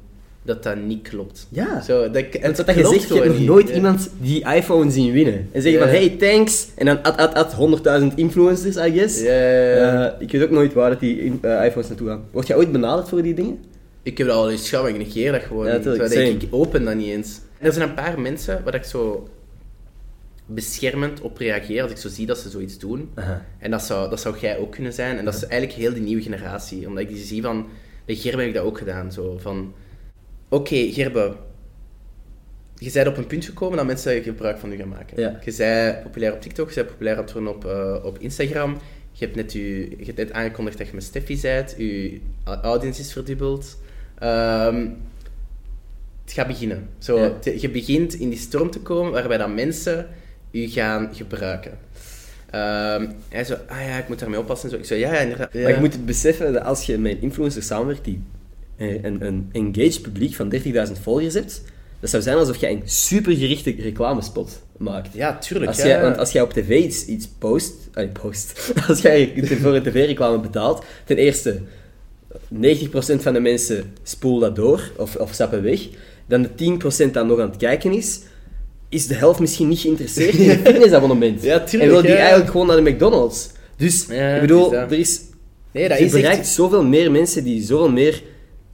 dat 0.45 0.63
dat 0.63 0.75
niet 0.75 1.07
klopt. 1.07 1.47
Ja. 1.49 1.81
Zo, 1.81 2.11
dat, 2.11 2.23
het 2.31 2.55
dat 2.55 2.75
je 2.75 2.85
zegt, 2.85 3.07
je 3.07 3.13
hebt 3.13 3.25
nog 3.27 3.37
niet. 3.37 3.47
nooit 3.47 3.67
Ja. 3.69 3.75
iemand 3.75 4.09
die 4.21 4.43
iPhone 4.55 4.91
zien 4.91 5.11
winnen. 5.11 5.49
En 5.51 5.61
zeggen 5.61 5.81
Ja. 5.81 5.87
van, 5.87 5.95
hey, 5.95 6.09
thanks. 6.09 6.67
En 6.75 6.85
dan 6.85 7.03
at, 7.03 7.17
at, 7.17 7.33
at, 7.33 7.53
100.000 8.01 8.15
influencers, 8.15 8.75
I 8.75 8.91
guess. 8.97 9.21
Ja. 9.21 9.27
Eh, 10.11 10.21
ik 10.21 10.31
weet 10.31 10.43
ook 10.43 10.49
nooit 10.49 10.73
waar 10.73 10.89
dat 10.89 10.99
die 10.99 11.19
in- 11.21 11.39
eh, 11.41 11.65
iPhones 11.65 11.87
naartoe 11.87 12.07
gaan. 12.07 12.23
Word 12.31 12.47
jij 12.47 12.57
ooit 12.57 12.71
benaderd 12.71 13.09
voor 13.09 13.21
die 13.21 13.33
dingen? 13.33 13.57
Ik 14.03 14.17
heb 14.17 14.27
dat 14.27 14.35
al 14.35 14.51
eens 14.51 14.69
gehad, 14.69 14.83
maar 14.85 14.93
ik 14.93 15.05
negeer 15.05 15.31
dat 15.31 15.41
gewoon. 15.41 15.65
Ja, 15.65 15.77
dat 15.77 16.11
same. 16.11 16.23
ik, 16.29 16.43
open 16.49 16.85
dat 16.85 16.95
niet 16.95 17.07
eens. 17.09 17.39
En 17.59 17.65
er 17.67 17.73
zijn 17.73 17.89
een 17.89 17.95
paar 17.95 18.19
mensen 18.19 18.61
waar 18.63 18.75
ik 18.75 18.83
zo 18.83 19.27
beschermend 20.45 21.21
op 21.21 21.37
reageer 21.37 21.81
als 21.81 21.91
ik 21.91 21.97
zo 21.97 22.09
zie 22.09 22.25
dat 22.25 22.37
ze 22.37 22.49
zoiets 22.49 22.77
doen. 22.77 23.09
En 23.59 23.71
dat 23.71 23.81
zou, 23.83 24.09
dat 24.09 24.19
zou 24.19 24.35
jij 24.39 24.57
ook 24.57 24.71
kunnen 24.71 24.93
zijn. 24.93 25.17
En 25.17 25.25
dat 25.25 25.33
is 25.33 25.45
eigenlijk 25.45 25.79
heel 25.79 25.93
de 25.93 25.99
nieuwe 25.99 26.21
generatie. 26.21 26.87
Omdat 26.87 27.03
ik 27.03 27.09
die 27.09 27.17
zie 27.25 27.41
van... 27.41 27.65
Bij 28.05 28.19
heb 28.21 28.39
ik 28.39 28.53
dat 28.53 28.63
ook 28.63 28.77
gedaan. 28.77 29.11
Zo 29.11 29.37
van... 29.41 29.73
Oké, 30.55 30.75
Gerbe. 30.91 31.35
Je 32.77 32.91
bent 32.91 33.07
op 33.07 33.17
een 33.17 33.27
punt 33.27 33.45
gekomen 33.45 33.77
dat 33.77 33.85
mensen 33.85 34.23
gebruik 34.23 34.57
van 34.57 34.71
u 34.71 34.75
gaan 34.75 34.87
maken. 34.89 35.21
Ja. 35.21 35.39
Je 35.45 35.53
bent 35.57 36.03
populair 36.03 36.33
op 36.33 36.41
TikTok. 36.41 36.69
Je 36.69 36.75
bent 36.75 36.87
populair 36.87 37.47
op, 37.47 37.65
eh, 37.65 37.95
op 38.05 38.17
Instagram. 38.19 38.77
Je 39.11 39.25
hebt, 39.25 39.35
net 39.35 39.53
u, 39.53 39.89
je 39.97 40.05
hebt 40.05 40.17
net 40.17 40.31
aangekondigd 40.31 40.77
dat 40.77 40.87
je 40.87 40.93
met 40.93 41.03
Steffi 41.03 41.39
bent. 41.41 41.75
Je 41.77 42.19
audience 42.43 43.01
is 43.01 43.11
verdubbeld. 43.13 43.77
Ehm, 44.19 44.87
het 46.23 46.33
gaat 46.33 46.47
beginnen. 46.47 46.89
Zo, 46.97 47.19
Ja. 47.19 47.31
te- 47.39 47.61
je 47.61 47.69
begint 47.69 48.13
in 48.13 48.29
die 48.29 48.39
storm 48.39 48.71
te 48.71 48.79
komen 48.79 49.11
waarbij 49.11 49.37
dan 49.37 49.53
mensen 49.53 50.07
u 50.51 50.67
gaan 50.67 51.09
gebruiken. 51.15 51.71
Ehm 52.49 53.07
hij 53.29 53.43
zo, 53.43 53.53
ah 53.67 53.81
ja, 53.81 53.97
ik 53.97 54.07
moet 54.07 54.19
daarmee 54.19 54.39
oppassen. 54.39 54.69
en 54.69 54.75
Zo. 54.75 54.81
Ik 54.81 54.85
zo, 54.87 54.95
ja, 54.95 55.13
ja, 55.13 55.19
inderdaad. 55.19 55.53
Maar 55.53 55.73
je 55.73 55.79
moet 55.79 56.05
beseffen 56.05 56.53
dat 56.53 56.63
als 56.63 56.85
je 56.85 56.97
met 56.97 57.11
een 57.11 57.21
influencer 57.21 57.63
samenwerkt 57.63 58.05
die 58.05 58.21
een, 58.77 59.25
een 59.25 59.49
engaged 59.51 60.01
publiek 60.01 60.33
van 60.33 60.53
30.000 60.53 61.01
volgers 61.01 61.33
hebt, 61.33 61.61
Dat 61.99 62.09
zou 62.09 62.23
zijn 62.23 62.37
alsof 62.37 62.57
jij 62.57 62.71
een 62.71 62.81
supergerichte 62.85 63.75
reclamespot 63.79 64.61
maakt. 64.77 65.09
Ja, 65.13 65.37
tuurlijk. 65.37 65.71
Als 65.71 65.77
ja. 65.81 65.87
jij, 65.87 66.01
want 66.01 66.17
als 66.17 66.31
jij 66.31 66.41
op 66.41 66.53
tv 66.53 66.83
iets, 66.83 67.05
iets 67.05 67.27
post, 67.37 67.73
post, 68.21 68.59
als 68.87 69.01
jij 69.01 69.33
voor 69.61 69.75
een 69.75 69.83
tv-reclame 69.83 70.39
betaalt, 70.39 70.85
ten 71.05 71.17
eerste, 71.17 71.59
90% 72.53 72.57
van 73.17 73.33
de 73.33 73.39
mensen 73.39 73.93
spoelen 74.03 74.41
dat 74.41 74.55
door 74.55 74.91
of, 74.97 75.15
of 75.15 75.33
stappen 75.33 75.63
weg. 75.63 75.87
Dan 76.27 76.47
de 76.55 76.79
10% 77.07 77.11
dat 77.11 77.25
nog 77.25 77.39
aan 77.39 77.49
het 77.49 77.57
kijken 77.57 77.93
is, 77.93 78.19
is 78.89 79.07
de 79.07 79.13
helft 79.13 79.39
misschien 79.39 79.67
niet 79.67 79.79
geïnteresseerd 79.79 80.33
in 80.35 80.49
een 80.49 80.59
fitnessabonnement. 80.65 81.43
Ja, 81.43 81.59
tuurlijk, 81.59 81.91
En 81.91 81.97
wil 81.97 82.01
die 82.01 82.11
ja. 82.11 82.17
eigenlijk 82.17 82.51
gewoon 82.51 82.67
naar 82.67 82.83
de 82.83 82.91
McDonald's. 82.91 83.49
Dus, 83.77 84.07
ik 84.07 84.41
bedoel, 84.41 84.71
het 84.71 84.91
is 84.91 84.97
er 84.97 84.99
is... 84.99 85.21
Nee, 85.71 85.89
dat 85.89 85.97
je 85.97 86.03
is 86.05 86.13
echt- 86.13 86.21
bereikt 86.21 86.47
zoveel 86.47 86.83
meer 86.83 87.11
mensen 87.11 87.43
die 87.43 87.63
zoveel 87.63 87.89
meer... 87.89 88.23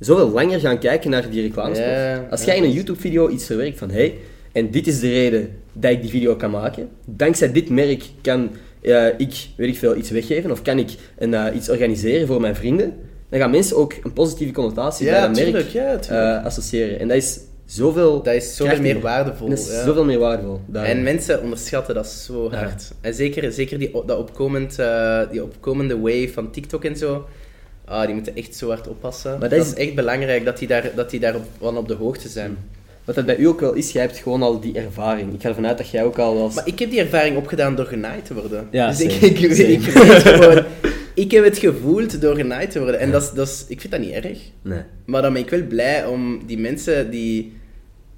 Zoveel 0.02 0.30
langer 0.30 0.60
gaan 0.60 0.80
kijken 0.80 1.10
naar 1.10 1.30
die 1.30 1.41
reclamespot. 1.41 1.86
Ja, 1.86 2.28
Als 2.30 2.43
jij 2.43 2.58
in 2.58 2.64
een 2.64 2.72
YouTube-video 2.72 3.30
iets 3.30 3.45
verwerkt 3.45 3.78
van... 3.78 3.91
Hey, 3.91 4.18
en 4.52 4.72
dit 4.72 4.88
is 4.88 4.99
de 4.99 5.10
reden 5.10 5.49
dat 5.74 5.91
ik 5.91 6.02
die 6.02 6.10
video 6.10 6.36
kan 6.36 6.52
maken. 6.52 6.89
Dankzij 7.06 7.52
dit 7.52 7.70
merk 7.70 8.04
kan 8.22 8.49
eh, 8.82 9.08
ik, 9.18 9.47
weet 9.58 9.70
ik 9.70 9.78
veel, 9.78 9.95
iets 9.95 10.10
weggeven. 10.10 10.52
Of 10.52 10.62
kan 10.62 10.78
ik 10.78 10.89
een, 11.18 11.34
eh, 11.34 11.56
iets 11.56 11.70
organiseren 11.70 12.28
voor 12.28 12.41
mijn 12.41 12.56
vrienden. 12.56 12.93
Dan 13.30 13.39
gaan 13.39 13.52
mensen 13.52 13.78
ook 13.78 13.93
een 14.04 14.14
positieve 14.14 14.54
connotatie 14.54 15.06
Ja, 15.06 15.32
bij 15.32 15.43
dat 15.43 15.54
merk 15.54 15.68
ja, 15.68 15.99
eh, 15.99 16.45
associëren. 16.45 16.99
En 16.99 17.08
dat 17.08 17.18
is 17.18 17.39
zoveel... 17.66 18.24
Dat 18.24 18.34
is 18.34 18.56
zoveel 18.56 18.82
meer 18.82 18.99
waardevol, 18.99 19.49
Dat 19.49 19.58
is 19.58 19.68
ja. 19.68 19.84
zoveel 19.84 20.06
meer 20.06 20.20
waardevol. 20.20 20.62
Daarom. 20.66 20.91
En 20.91 21.04
mensen 21.04 21.41
onderschatten 21.41 21.95
dat 21.95 22.08
zo 22.08 22.52
hard. 22.52 22.91
En 23.02 23.14
zeker, 23.14 23.52
zeker 23.52 23.80
die, 23.80 23.91
dat 24.06 24.18
opkomend, 24.18 24.78
die 25.32 25.43
opkomende 25.43 25.99
wave 25.99 26.30
van 26.34 26.52
TikTok 26.52 26.84
en 26.86 26.95
zo. 26.95 27.26
Ah, 27.92 28.06
die 28.06 28.14
moeten 28.16 28.36
echt 28.36 28.56
zo 28.56 28.68
hard 28.68 28.88
oppassen. 28.88 29.32
Maar 29.32 29.39
dat, 29.39 29.50
dat 29.50 29.68
is 29.68 29.74
is- 29.74 29.78
echt 29.86 29.96
belangrijk 29.96 30.46
dat 30.46 30.58
die 30.58 30.68
daar, 30.68 30.92
dat 30.96 31.10
die 31.10 31.20
daar 31.20 31.36
op, 31.36 31.44
van 31.60 31.78
op 31.78 31.88
de 31.88 31.94
hoogte 31.94 32.30
zijn. 32.30 32.58
Wat 33.06 33.16
dat 33.16 33.26
bij 33.26 33.38
u 33.38 33.46
ook 33.48 33.60
wel 33.60 33.74
is, 33.74 33.92
jij 33.92 34.02
hebt 34.02 34.18
gewoon 34.18 34.42
al 34.44 34.60
die 34.60 34.78
ervaring. 34.78 35.34
Ik 35.34 35.42
ga 35.42 35.48
ervan 35.50 35.68
uit 35.68 35.78
dat 35.78 35.89
jij 35.89 36.04
ook 36.04 36.18
al 36.18 36.42
als... 36.42 36.56
Maar 36.56 36.68
ik 36.68 36.80
heb 36.80 36.89
die 36.89 37.00
ervaring 37.00 37.38
opgedaan 37.38 37.76
door 37.76 37.86
genaaid 37.86 38.26
te 38.26 38.34
worden. 38.34 38.68
Ja, 38.72 38.88
dus 38.89 39.02
ik, 39.02 39.12
same, 39.12 39.26
ik, 39.26 39.39
ik, 39.39 39.54
same. 39.54 39.68
ik 39.72 39.82
weet 39.82 40.22
gewoon... 40.22 40.64
Ik 41.14 41.32
heb 41.32 41.44
het 41.44 41.58
gevoeld 41.58 42.22
door 42.22 42.36
genaaid 42.36 42.72
te 42.72 42.80
worden. 42.80 43.00
En 43.00 43.12
dat 43.12 43.22
is, 43.22 43.32
dat 43.32 43.48
is, 43.48 43.66
ik 43.68 43.80
vind 43.82 43.92
dat 43.94 44.02
niet 44.02 44.12
erg. 44.14 44.39
Nee. 44.62 44.80
Maar 45.06 45.22
dan 45.22 45.34
ben 45.34 45.42
ik 45.42 45.50
wel 45.50 45.64
blij 45.64 46.06
om 46.06 46.42
die 46.48 46.58
mensen 46.60 47.10
die 47.12 47.54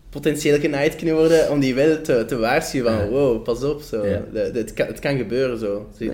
potentieel 0.10 0.60
genaaid 0.60 0.96
kunnen 0.96 1.16
worden, 1.16 1.52
om 1.52 1.60
die 1.60 1.76
wel 1.76 2.02
te, 2.02 2.26
te 2.28 2.38
waarschuwen 2.38 2.94
van 2.94 3.02
Ja. 3.04 3.10
wow, 3.10 3.44
pas 3.44 3.64
op, 3.64 3.82
zo. 3.82 4.08
Ja. 4.08 4.22
Het, 4.34 4.74
kan, 4.74 4.88
het 4.88 5.00
kan 5.00 5.18
gebeuren 5.18 5.58
zo. 5.60 5.90
Nee. 6.00 6.10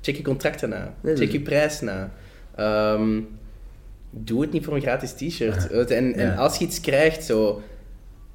Check 0.00 0.16
je 0.16 0.22
contracten 0.22 0.68
na. 0.68 0.94
Check 1.14 1.32
je 1.32 1.40
prijs 1.40 1.80
na. 1.80 2.12
Ehm, 2.56 3.20
doe 4.10 4.40
het 4.40 4.52
niet 4.52 4.64
voor 4.64 4.74
een 4.74 4.80
gratis 4.80 5.12
t-shirt. 5.12 5.66
En, 5.90 6.14
en 6.14 6.26
Ja. 6.26 6.34
als 6.34 6.56
je 6.58 6.64
iets 6.64 6.80
krijgt, 6.80 7.24
zo... 7.24 7.62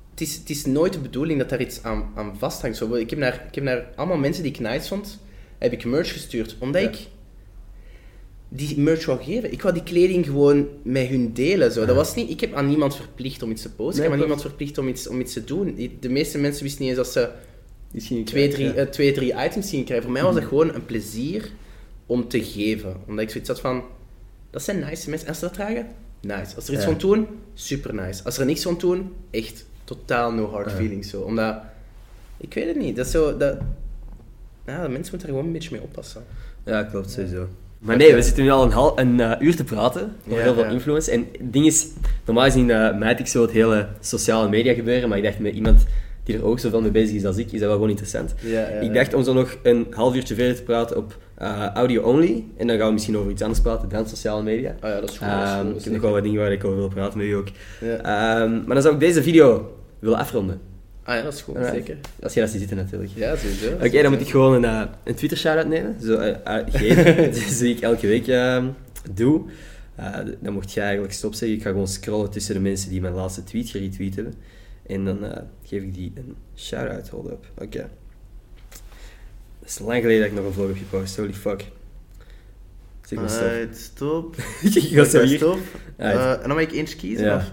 Het 0.09 0.27
is, 0.27 0.35
het 0.35 0.49
is 0.49 0.65
nooit 0.65 0.93
de 0.93 0.99
bedoeling 0.99 1.39
dat 1.39 1.49
daar 1.49 1.61
iets 1.61 1.83
aan, 1.83 2.11
aan 2.15 2.37
vasthangt. 2.37 2.77
Zo, 2.77 2.93
ik, 2.93 3.09
heb 3.09 3.19
naar, 3.19 3.45
ik 3.47 3.55
heb 3.55 3.63
naar 3.63 3.87
allemaal 3.95 4.17
mensen 4.17 4.43
die 4.43 4.51
ik 4.51 4.59
nice 4.59 4.87
vond, 4.87 5.19
heb 5.57 5.71
ik 5.71 5.85
merch 5.85 6.11
gestuurd. 6.11 6.55
Omdat 6.59 6.81
ik 6.81 6.97
die 8.49 8.79
merch 8.79 9.05
wou 9.05 9.23
geven. 9.23 9.51
Ik 9.51 9.61
wou 9.61 9.73
die 9.73 9.83
kleding 9.83 10.25
gewoon 10.25 10.67
met 10.83 11.07
hun 11.07 11.33
delen. 11.33 11.71
Zo. 11.71 11.85
Dat 11.85 11.95
was 11.95 12.15
niet, 12.15 12.29
ik 12.29 12.39
heb 12.39 12.53
aan 12.53 12.67
niemand 12.67 12.95
verplicht 12.95 13.43
om 13.43 13.51
iets 13.51 13.61
te 13.61 13.71
posten. 13.71 13.85
Nee, 13.87 13.95
ik 13.95 14.03
heb 14.03 14.11
aan 14.11 14.19
niemand 14.19 14.41
verplicht 14.41 14.77
om 14.77 14.87
iets, 14.87 15.07
om 15.07 15.19
iets 15.19 15.33
te 15.33 15.43
doen. 15.43 15.89
De 15.99 16.09
meeste 16.09 16.37
mensen 16.37 16.63
wisten 16.63 16.81
niet 16.85 16.97
eens 16.97 17.13
dat 17.13 17.13
ze 17.13 17.29
twee, 18.25 18.47
drie, 18.47 18.65
ja. 18.65 18.73
eh, 18.73 18.85
twee, 18.87 19.11
drie 19.11 19.33
items 19.45 19.69
gingen 19.69 19.85
krijgen. 19.85 20.05
Voor 20.05 20.13
mij 20.13 20.23
was 20.23 20.35
dat 20.35 20.43
gewoon 20.43 20.73
een 20.73 20.85
plezier 20.85 21.49
om 22.05 22.27
te 22.27 22.43
geven. 22.43 22.95
Omdat 23.07 23.23
ik 23.23 23.29
zoiets 23.29 23.49
had 23.49 23.59
van... 23.59 23.83
Dat 24.49 24.63
zijn 24.63 24.79
nice 24.79 25.09
mensen. 25.09 25.27
Als 25.27 25.39
ze 25.39 25.45
dat 25.45 25.53
dragen, 25.53 25.87
nice. 26.21 26.55
Als 26.55 26.67
er 26.67 26.73
iets 26.73 26.83
Ja. 26.83 26.89
van 26.89 26.97
doen, 26.99 27.27
super 27.53 27.93
nice. 27.93 28.23
Als 28.23 28.37
er 28.37 28.45
niks 28.45 28.61
van 28.61 28.77
doen, 28.77 29.13
echt 29.31 29.65
totaal 29.83 30.31
no 30.31 30.49
hard 30.49 30.69
Ja. 30.69 30.75
feelings. 30.75 31.09
Zo. 31.09 31.21
Omdat... 31.21 31.55
Ik 32.37 32.53
weet 32.53 32.67
het 32.67 32.77
niet. 32.77 32.95
Dat 32.95 33.05
is 33.05 33.11
zo... 33.11 33.37
Dat, 33.37 33.57
ja, 34.65 34.77
mensen 34.77 34.93
moeten 34.93 35.19
er 35.21 35.27
gewoon 35.27 35.45
een 35.45 35.51
beetje 35.51 35.69
mee 35.71 35.81
oppassen. 35.81 36.23
Ja, 36.65 36.83
klopt, 36.83 37.11
sowieso. 37.11 37.47
Maar 37.79 37.97
nee, 37.97 38.13
we 38.15 38.21
zitten 38.21 38.43
nu 38.43 38.49
al 38.49 38.63
een, 38.63 38.71
hal, 38.71 38.99
een 38.99 39.19
eh, 39.19 39.41
uur 39.41 39.55
te 39.55 39.63
praten 39.63 40.01
over 40.27 40.37
Ja, 40.37 40.43
heel 40.43 40.53
veel 40.53 40.63
ja. 40.63 40.69
influence. 40.69 41.11
En 41.11 41.27
het 41.31 41.53
ding 41.53 41.65
is, 41.65 41.87
normaal 42.25 42.43
gezien 42.43 42.69
uh, 42.69 42.97
mijt 42.97 43.19
ik 43.19 43.27
zo 43.27 43.41
het 43.41 43.51
hele 43.51 43.87
sociale 43.99 44.49
media 44.49 44.73
gebeuren, 44.73 45.09
maar 45.09 45.17
ik 45.17 45.23
dacht 45.23 45.39
met 45.39 45.53
iemand 45.53 45.85
die 46.23 46.35
er 46.37 46.43
ook 46.45 46.59
zoveel 46.59 46.81
mee 46.81 46.91
bezig 46.91 47.15
is 47.15 47.25
als 47.25 47.37
ik, 47.37 47.45
is 47.45 47.51
dat 47.51 47.59
wel 47.61 47.71
gewoon 47.71 47.89
interessant. 47.89 48.33
Ja, 48.41 48.49
ja, 48.59 48.67
ik 48.67 48.87
ja. 48.87 48.93
dacht 48.93 49.13
om 49.13 49.23
zo 49.23 49.33
nog 49.33 49.57
een 49.63 49.87
half 49.91 50.15
uurtje 50.15 50.35
verder 50.35 50.55
te 50.55 50.63
praten 50.63 50.97
op 50.97 51.17
eh, 51.39 51.67
audio 51.73 52.01
only. 52.01 52.43
En 52.57 52.67
dan 52.67 52.77
gaan 52.77 52.87
we 52.87 52.93
misschien 52.93 53.17
over 53.17 53.31
iets 53.31 53.41
anders 53.41 53.61
praten 53.61 53.89
dan 53.89 54.07
sociale 54.07 54.43
media. 54.43 54.75
Ah 54.79 54.89
ja, 54.89 54.99
dat 54.99 55.09
is 55.09 55.17
goed. 55.17 55.27
dat 55.27 55.43
is 55.43 55.49
Ehm, 55.49 55.69
ik 55.69 55.83
heb 55.83 55.93
nog 55.93 56.01
wel 56.01 56.11
wat 56.11 56.23
dingen 56.23 56.39
waar 56.39 56.51
ik 56.51 56.63
over 56.65 56.77
wil 56.77 56.87
praten 56.87 57.17
met 57.17 57.27
u 57.27 57.33
ook. 57.33 57.47
Ja. 57.81 57.95
Ehm, 57.97 58.51
maar 58.65 58.73
dan 58.73 58.81
zou 58.81 58.93
ik 58.93 58.99
deze 58.99 59.23
video 59.23 59.75
willen 59.99 60.17
afronden. 60.17 60.61
Ah 61.03 61.15
ja, 61.15 61.21
dat 61.21 61.33
is 61.33 61.41
goed, 61.41 61.55
Alright. 61.55 61.75
zeker. 61.75 61.97
Als 62.23 62.33
jij 62.33 62.41
dat 62.43 62.51
ziet 62.51 62.59
zitten 62.59 62.77
natuurlijk. 62.77 63.11
Ja, 63.15 63.35
sowieso. 63.35 63.73
Oké, 63.85 64.01
dan 64.01 64.11
moet 64.11 64.21
ik 64.21 64.29
gewoon 64.29 64.53
een, 64.53 64.65
eh, 64.65 64.81
een 65.03 65.15
Twitter 65.15 65.37
shout-out 65.37 65.67
nemen. 65.67 65.95
Zo, 66.01 66.15
eh, 66.17 66.55
geven. 66.79 67.31
dus 67.31 67.57
die 67.57 67.75
ik 67.75 67.81
elke 67.81 68.07
week 68.07 68.27
ehm, 68.27 68.67
doe. 69.13 69.41
Eh, 69.95 70.15
dan 70.39 70.53
mocht 70.53 70.71
jij 70.71 70.83
eigenlijk 70.83 71.13
stopzeggen. 71.13 71.57
Ik 71.57 71.63
ga 71.63 71.69
gewoon 71.69 71.87
scrollen 71.87 72.29
tussen 72.29 72.53
de 72.53 72.59
mensen 72.59 72.89
die 72.89 73.01
mijn 73.01 73.13
laatste 73.13 73.43
tweet 73.43 73.69
geretweet 73.69 74.15
hebben. 74.15 74.33
En 74.87 75.05
dan 75.05 75.19
geef 75.63 75.81
ik 75.81 75.93
die 75.93 76.11
een 76.15 76.35
shout-out. 76.55 77.09
Hold 77.09 77.31
up. 77.31 77.45
Oké. 77.57 77.89
Het 79.69 79.79
is 79.79 79.85
lang 79.85 80.01
geleden 80.01 80.21
dat 80.21 80.29
ik 80.29 80.35
nog 80.35 80.45
een 80.45 80.53
vlog 80.53 80.67
heb 80.67 80.77
gepost. 80.77 81.17
Holy 81.17 81.33
fuck. 81.33 81.65
Zeg 83.01 83.19
maar 83.19 83.29
stop. 83.29 83.47
Alright, 83.47 83.77
stop. 83.77 84.35
ik 84.83 84.93
ga 84.97 85.03
zo 85.03 85.21
hier. 85.21 85.37
Stop. 85.37 85.59
Eh, 85.95 86.31
en 86.31 86.39
dan 86.39 86.49
mag 86.49 86.59
ik 86.59 86.71
eentje 86.71 86.95
kiezen? 86.95 87.25
Ja. 87.25 87.35
Of? 87.35 87.51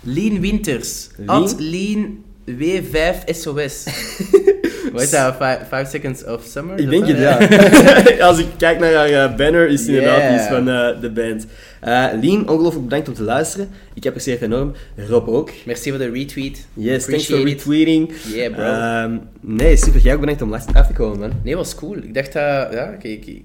Lean 0.00 0.40
Winters. 0.40 1.08
Lean? 1.16 1.42
At 1.42 1.60
Lean 1.60 2.23
W5SOS. 2.50 3.74
Wat 4.92 5.02
is 5.02 5.10
dat? 5.10 5.36
5 5.68 5.88
seconds 5.88 6.24
of 6.24 6.44
summer? 6.44 6.78
Ik 6.78 6.90
denk 6.90 7.06
het, 7.06 7.18
ja. 7.18 7.38
Als 8.28 8.38
ik 8.38 8.46
kijk 8.58 8.78
naar 8.78 8.92
haar 8.94 9.08
eh, 9.30 9.36
banner, 9.36 9.68
is 9.68 9.80
het 9.80 9.88
inderdaad 9.88 10.40
iets 10.40 10.48
van 10.48 10.68
eh, 10.68 11.00
de 11.00 11.10
band. 11.10 11.46
Eh 11.80 12.06
Lien, 12.20 12.48
ongelooflijk 12.48 12.84
bedankt 12.84 13.08
om 13.08 13.14
te 13.14 13.22
luisteren. 13.22 13.68
Ik 13.94 14.06
apprecieer 14.06 14.34
het 14.34 14.44
enorm. 14.44 14.72
Rob 14.96 15.28
ook. 15.28 15.50
Merci 15.66 15.90
voor 15.90 15.98
de 15.98 16.10
retweet. 16.10 16.66
Yes, 16.74 17.04
thanks 17.04 17.26
for 17.26 17.44
retweeting. 17.44 18.12
Yeah, 18.34 18.52
bro. 18.52 18.62
Ehm, 18.64 19.16
nee, 19.40 19.76
super. 19.76 20.00
Jij 20.00 20.14
ook 20.14 20.20
bedankt 20.20 20.42
om 20.42 20.50
last 20.50 20.74
af 20.74 20.86
te 20.86 20.92
komen, 20.92 21.18
man. 21.18 21.32
Nee, 21.42 21.56
was 21.56 21.74
cool. 21.74 21.96
Ik 21.96 22.14
dacht 22.14 22.32
dat... 22.32 22.72
Ja, 22.72 22.86
kijk... 22.98 23.26
ik- 23.26 23.44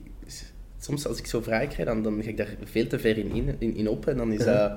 soms 0.81 1.07
als 1.07 1.17
ik 1.17 1.27
zo 1.27 1.41
vragen 1.41 1.67
krijg, 1.67 1.87
dan, 1.87 2.03
dan 2.03 2.19
ga 2.23 2.29
ik 2.29 2.37
daar 2.37 2.47
veel 2.71 2.87
te 2.87 2.99
ver 2.99 3.17
in, 3.17 3.55
in, 3.59 3.75
in, 3.77 3.87
op. 3.87 4.07
En 4.07 4.17
dan, 4.17 4.31
is 4.33 4.43
Ja. 4.43 4.45
dat, 4.67 4.71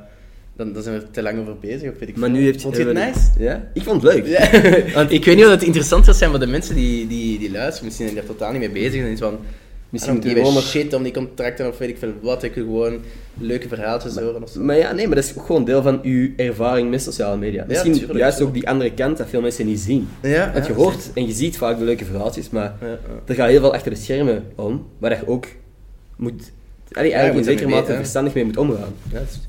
dan, 0.56 0.72
dan 0.72 0.82
zijn 0.82 0.98
we 0.98 1.02
er 1.04 1.10
te 1.10 1.22
lang 1.22 1.40
over 1.40 1.58
bezig. 1.58 1.90
Of 1.92 1.98
weet 1.98 2.08
ik 2.08 2.16
Maar 2.16 2.30
veel. 2.30 2.38
nu 2.38 2.44
heeft 2.44 2.60
Vond 2.62 2.76
je 2.76 2.84
het 2.84 2.94
nice? 2.94 3.30
Ja? 3.38 3.70
Ik 3.74 3.82
vond 3.82 4.02
het 4.02 4.12
leuk. 4.14 4.26
Ja. 4.26 4.50
Want 4.94 5.12
ik 5.12 5.24
weet 5.24 5.36
niet 5.36 5.44
of 5.44 5.50
het 5.50 5.62
interessant 5.62 6.04
zou 6.04 6.16
zijn 6.16 6.30
voor 6.30 6.38
de 6.38 6.46
mensen 6.46 6.74
die, 6.74 7.06
die, 7.06 7.38
die 7.38 7.50
luisteren. 7.50 7.84
Misschien 7.84 8.06
zijn 8.06 8.08
die 8.08 8.26
daar 8.26 8.36
totaal 8.36 8.52
niet 8.52 8.60
mee 8.60 8.82
bezig. 8.82 9.04
En 9.04 9.10
iets 9.10 9.20
van... 9.20 9.38
Misschien 9.90 10.12
moeten 10.14 10.32
we 10.32 10.38
gewoon 10.38 10.54
nog... 10.54 10.62
shit 10.64 10.94
om 10.94 11.02
die 11.02 11.12
contracten 11.12 11.68
of 11.68 11.78
weet 11.78 11.88
ik 11.88 11.98
veel 11.98 12.12
wat. 12.20 12.42
Ik 12.42 12.54
wil 12.54 12.64
gewoon 12.64 13.00
leuke 13.38 13.68
verhaaltjes 13.68 14.16
horen 14.16 14.42
of 14.42 14.50
zo. 14.50 14.60
Maar 14.60 14.76
ja, 14.76 14.92
nee, 14.92 15.06
maar 15.06 15.14
dat 15.14 15.24
is 15.24 15.36
ook 15.38 15.46
gewoon 15.46 15.64
deel 15.64 15.82
van 15.82 16.00
uw 16.02 16.30
ervaring 16.36 16.90
met 16.90 17.02
sociale 17.02 17.36
media. 17.36 17.64
Misschien 17.68 17.92
tuurlijk, 17.92 18.18
juist 18.18 18.40
ook 18.40 18.54
die 18.54 18.68
andere 18.68 18.92
kant 18.92 19.16
dat 19.18 19.28
veel 19.28 19.40
mensen 19.40 19.66
niet 19.66 19.80
zien. 19.80 20.08
Ja, 20.22 20.52
Want 20.52 20.66
je 20.66 20.72
hoort 20.72 21.10
en 21.14 21.26
je 21.26 21.32
ziet 21.32 21.56
vaak 21.56 21.78
de 21.78 21.84
leuke 21.84 22.04
verhaaltjes, 22.04 22.50
maar 22.50 22.76
Ja, 22.80 22.86
ja. 22.86 22.98
er 23.24 23.34
gaat 23.34 23.48
heel 23.48 23.60
veel 23.60 23.74
achter 23.74 23.90
de 23.90 23.96
schermen 23.96 24.44
om, 24.54 24.86
waar 24.98 25.10
je 25.10 25.26
ook 25.28 25.46
moet... 26.16 26.52
Allee, 26.92 27.12
eigenlijk 27.12 27.46
in 27.46 27.52
zekere 27.52 27.68
mate 27.74 27.94
verstandig 27.94 28.34
mee 28.34 28.44
moet 28.44 28.56
omgaan. 28.56 28.94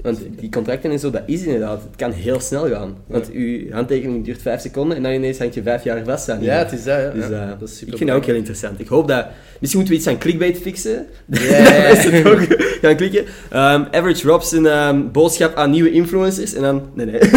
Want 0.01 0.19
die 0.39 0.49
contracten 0.49 0.91
en 0.91 0.99
zo, 0.99 1.09
dat 1.09 1.21
is 1.25 1.43
inderdaad, 1.43 1.81
het 1.83 1.95
kan 1.95 2.11
heel 2.11 2.39
snel 2.39 2.69
gaan. 2.69 2.97
Want 3.07 3.31
uw 3.31 3.71
handtekening 3.71 4.25
duurt 4.25 4.41
vijf 4.41 4.61
seconden 4.61 4.97
en 4.97 5.03
dan 5.03 5.11
ineens 5.11 5.37
hangt 5.37 5.53
je 5.53 5.61
vijf 5.61 5.83
jaar 5.83 6.03
vast 6.03 6.29
aan. 6.29 6.41
Ja, 6.41 6.57
het 6.57 6.71
is 6.71 6.83
dat. 6.83 6.99
Ja. 6.99 7.09
Dus, 7.09 7.29
eh, 7.29 7.49
dat 7.59 7.69
is 7.69 7.77
super 7.77 7.91
ik 7.93 7.97
vind 7.97 8.09
dat 8.09 8.19
ook 8.19 8.25
heel 8.25 8.35
interessant. 8.35 8.79
Ik 8.79 8.87
hoop 8.87 9.07
dat... 9.07 9.25
Misschien 9.59 9.81
moeten 9.81 9.97
we 9.99 10.01
iets 10.03 10.07
aan 10.13 10.19
clickbait 10.19 10.57
fixen. 10.57 11.05
Ja, 11.25 11.63
Dat 11.63 12.11
mensen 12.11 12.23
toch 12.23 12.45
gaan 12.81 12.95
klikken. 12.95 13.25
Ehm, 13.49 13.83
Average 13.91 14.27
Rob 14.27 14.41
zijn 14.41 14.65
ehm, 14.65 15.01
boodschap 15.11 15.55
aan 15.55 15.69
nieuwe 15.71 15.91
influencers. 15.91 16.53
En 16.53 16.61
dan... 16.61 16.81
Nee, 16.93 17.05
nee. 17.05 17.19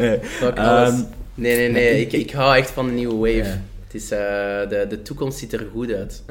nee. 0.00 0.18
Fuck 0.22 0.56
Ehm, 0.56 0.66
alles. 0.66 0.92
Nee, 1.34 1.56
nee, 1.56 1.70
nee. 1.70 2.06
ik- 2.06 2.30
hou 2.30 2.56
echt 2.56 2.70
van 2.70 2.86
de 2.86 2.92
nieuwe 2.92 3.14
wave. 3.14 3.50
Het 3.86 4.02
is, 4.02 4.10
eh, 4.10 4.18
de, 4.68 4.86
de 4.88 5.02
toekomst 5.02 5.38
ziet 5.38 5.52
er 5.52 5.66
goed 5.72 5.92
uit. 5.92 6.22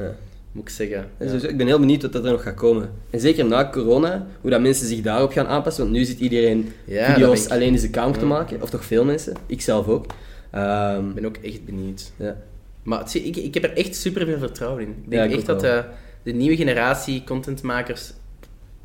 Moet 0.54 0.62
ik 0.62 0.68
zeggen. 0.74 1.06
Ja. 1.18 1.26
dus 1.26 1.42
ik 1.42 1.56
ben 1.56 1.66
heel 1.66 1.78
benieuwd 1.78 2.02
wat 2.02 2.12
dat 2.12 2.24
er 2.24 2.30
nog 2.30 2.42
gaat 2.42 2.54
komen. 2.54 2.90
En 3.10 3.20
zeker 3.20 3.44
na 3.44 3.70
corona, 3.70 4.26
hoe 4.40 4.50
dat 4.50 4.60
mensen 4.60 4.86
zich 4.86 5.00
daarop 5.00 5.32
gaan 5.32 5.46
aanpassen. 5.46 5.82
Want 5.84 5.96
nu 5.96 6.04
zit 6.04 6.18
iedereen 6.18 6.72
Ja, 6.84 7.12
video's 7.12 7.48
alleen 7.48 7.72
in 7.72 7.78
zijn 7.78 7.90
kamer 7.90 8.18
te 8.18 8.26
maken. 8.26 8.62
Of 8.62 8.70
toch 8.70 8.84
veel 8.84 9.04
mensen. 9.04 9.34
Ik 9.46 9.60
zelf 9.60 9.88
ook. 9.88 10.06
Ehm, 10.50 11.08
Ik 11.08 11.14
ben 11.14 11.24
ook 11.26 11.36
echt 11.36 11.64
benieuwd. 11.64 12.12
ja. 12.16 12.36
Maar 12.82 12.98
het- 12.98 13.14
ik, 13.14 13.36
ik 13.36 13.54
heb 13.54 13.64
er 13.64 13.76
echt 13.76 13.96
super 13.96 14.26
veel 14.26 14.38
vertrouwen 14.38 14.82
in. 14.82 14.88
Ik 14.88 15.10
denk 15.10 15.30
ik 15.30 15.36
echt 15.36 15.46
dat 15.46 15.60
de 16.22 16.32
nieuwe 16.32 16.56
generatie 16.56 17.24
contentmakers... 17.26 18.12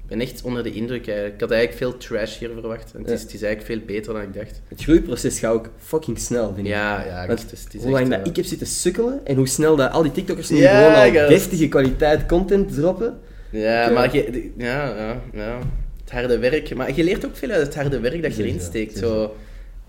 Ik 0.09 0.17
ben 0.17 0.27
echt 0.27 0.41
onder 0.43 0.63
de 0.63 0.71
indruk 0.71 1.05
eigenlijk. 1.07 1.33
Ik 1.35 1.41
had 1.41 1.51
eigenlijk 1.51 1.81
veel 1.81 1.97
trash 1.97 2.37
hier 2.39 2.49
verwacht. 2.53 2.91
En 2.93 3.01
het, 3.01 3.09
is, 3.11 3.21
het 3.21 3.33
is 3.33 3.41
eigenlijk 3.41 3.73
veel 3.73 3.95
beter 3.95 4.13
dan 4.13 4.21
ik 4.21 4.33
dacht. 4.33 4.61
Het 4.67 4.81
groeiproces 4.83 5.39
gaat 5.39 5.53
ook 5.53 5.69
fucking 5.77 6.19
snel, 6.19 6.53
vind 6.53 6.67
ik. 6.67 6.73
Ja, 6.73 7.05
ja. 7.05 7.27
Want 7.27 7.49
dus 7.49 7.63
het 7.63 7.73
is 7.73 7.81
hoe 7.81 7.91
lang 7.91 8.09
dat 8.09 8.19
eh, 8.19 8.25
ik 8.25 8.35
heb 8.35 8.45
zitten 8.45 8.67
sukkelen 8.67 9.25
en 9.25 9.35
hoe 9.35 9.47
snel 9.47 9.75
dat 9.75 9.91
al 9.91 10.01
die 10.03 10.11
TikTokkers 10.11 10.49
nu 10.49 10.57
Ja, 10.57 11.03
gewoon 11.03 11.21
al 11.23 11.29
deftige 11.29 11.67
kwaliteit 11.67 12.25
content 12.25 12.73
droppen. 12.73 13.19
Ja, 13.49 13.59
Ja. 13.87 13.89
maar 13.93 14.15
je, 14.15 14.51
ja, 14.57 14.95
ja, 14.97 15.21
ja. 15.33 15.59
Het 16.03 16.11
harde 16.11 16.37
werk. 16.39 16.75
Maar 16.75 16.95
je 16.95 17.03
leert 17.03 17.25
ook 17.25 17.35
veel 17.35 17.49
uit 17.49 17.65
het 17.65 17.75
harde 17.75 17.99
werk 17.99 18.21
dat 18.21 18.35
je 18.35 18.43
erin 18.43 18.59
steekt. 18.61 18.97
Zo, 18.97 19.35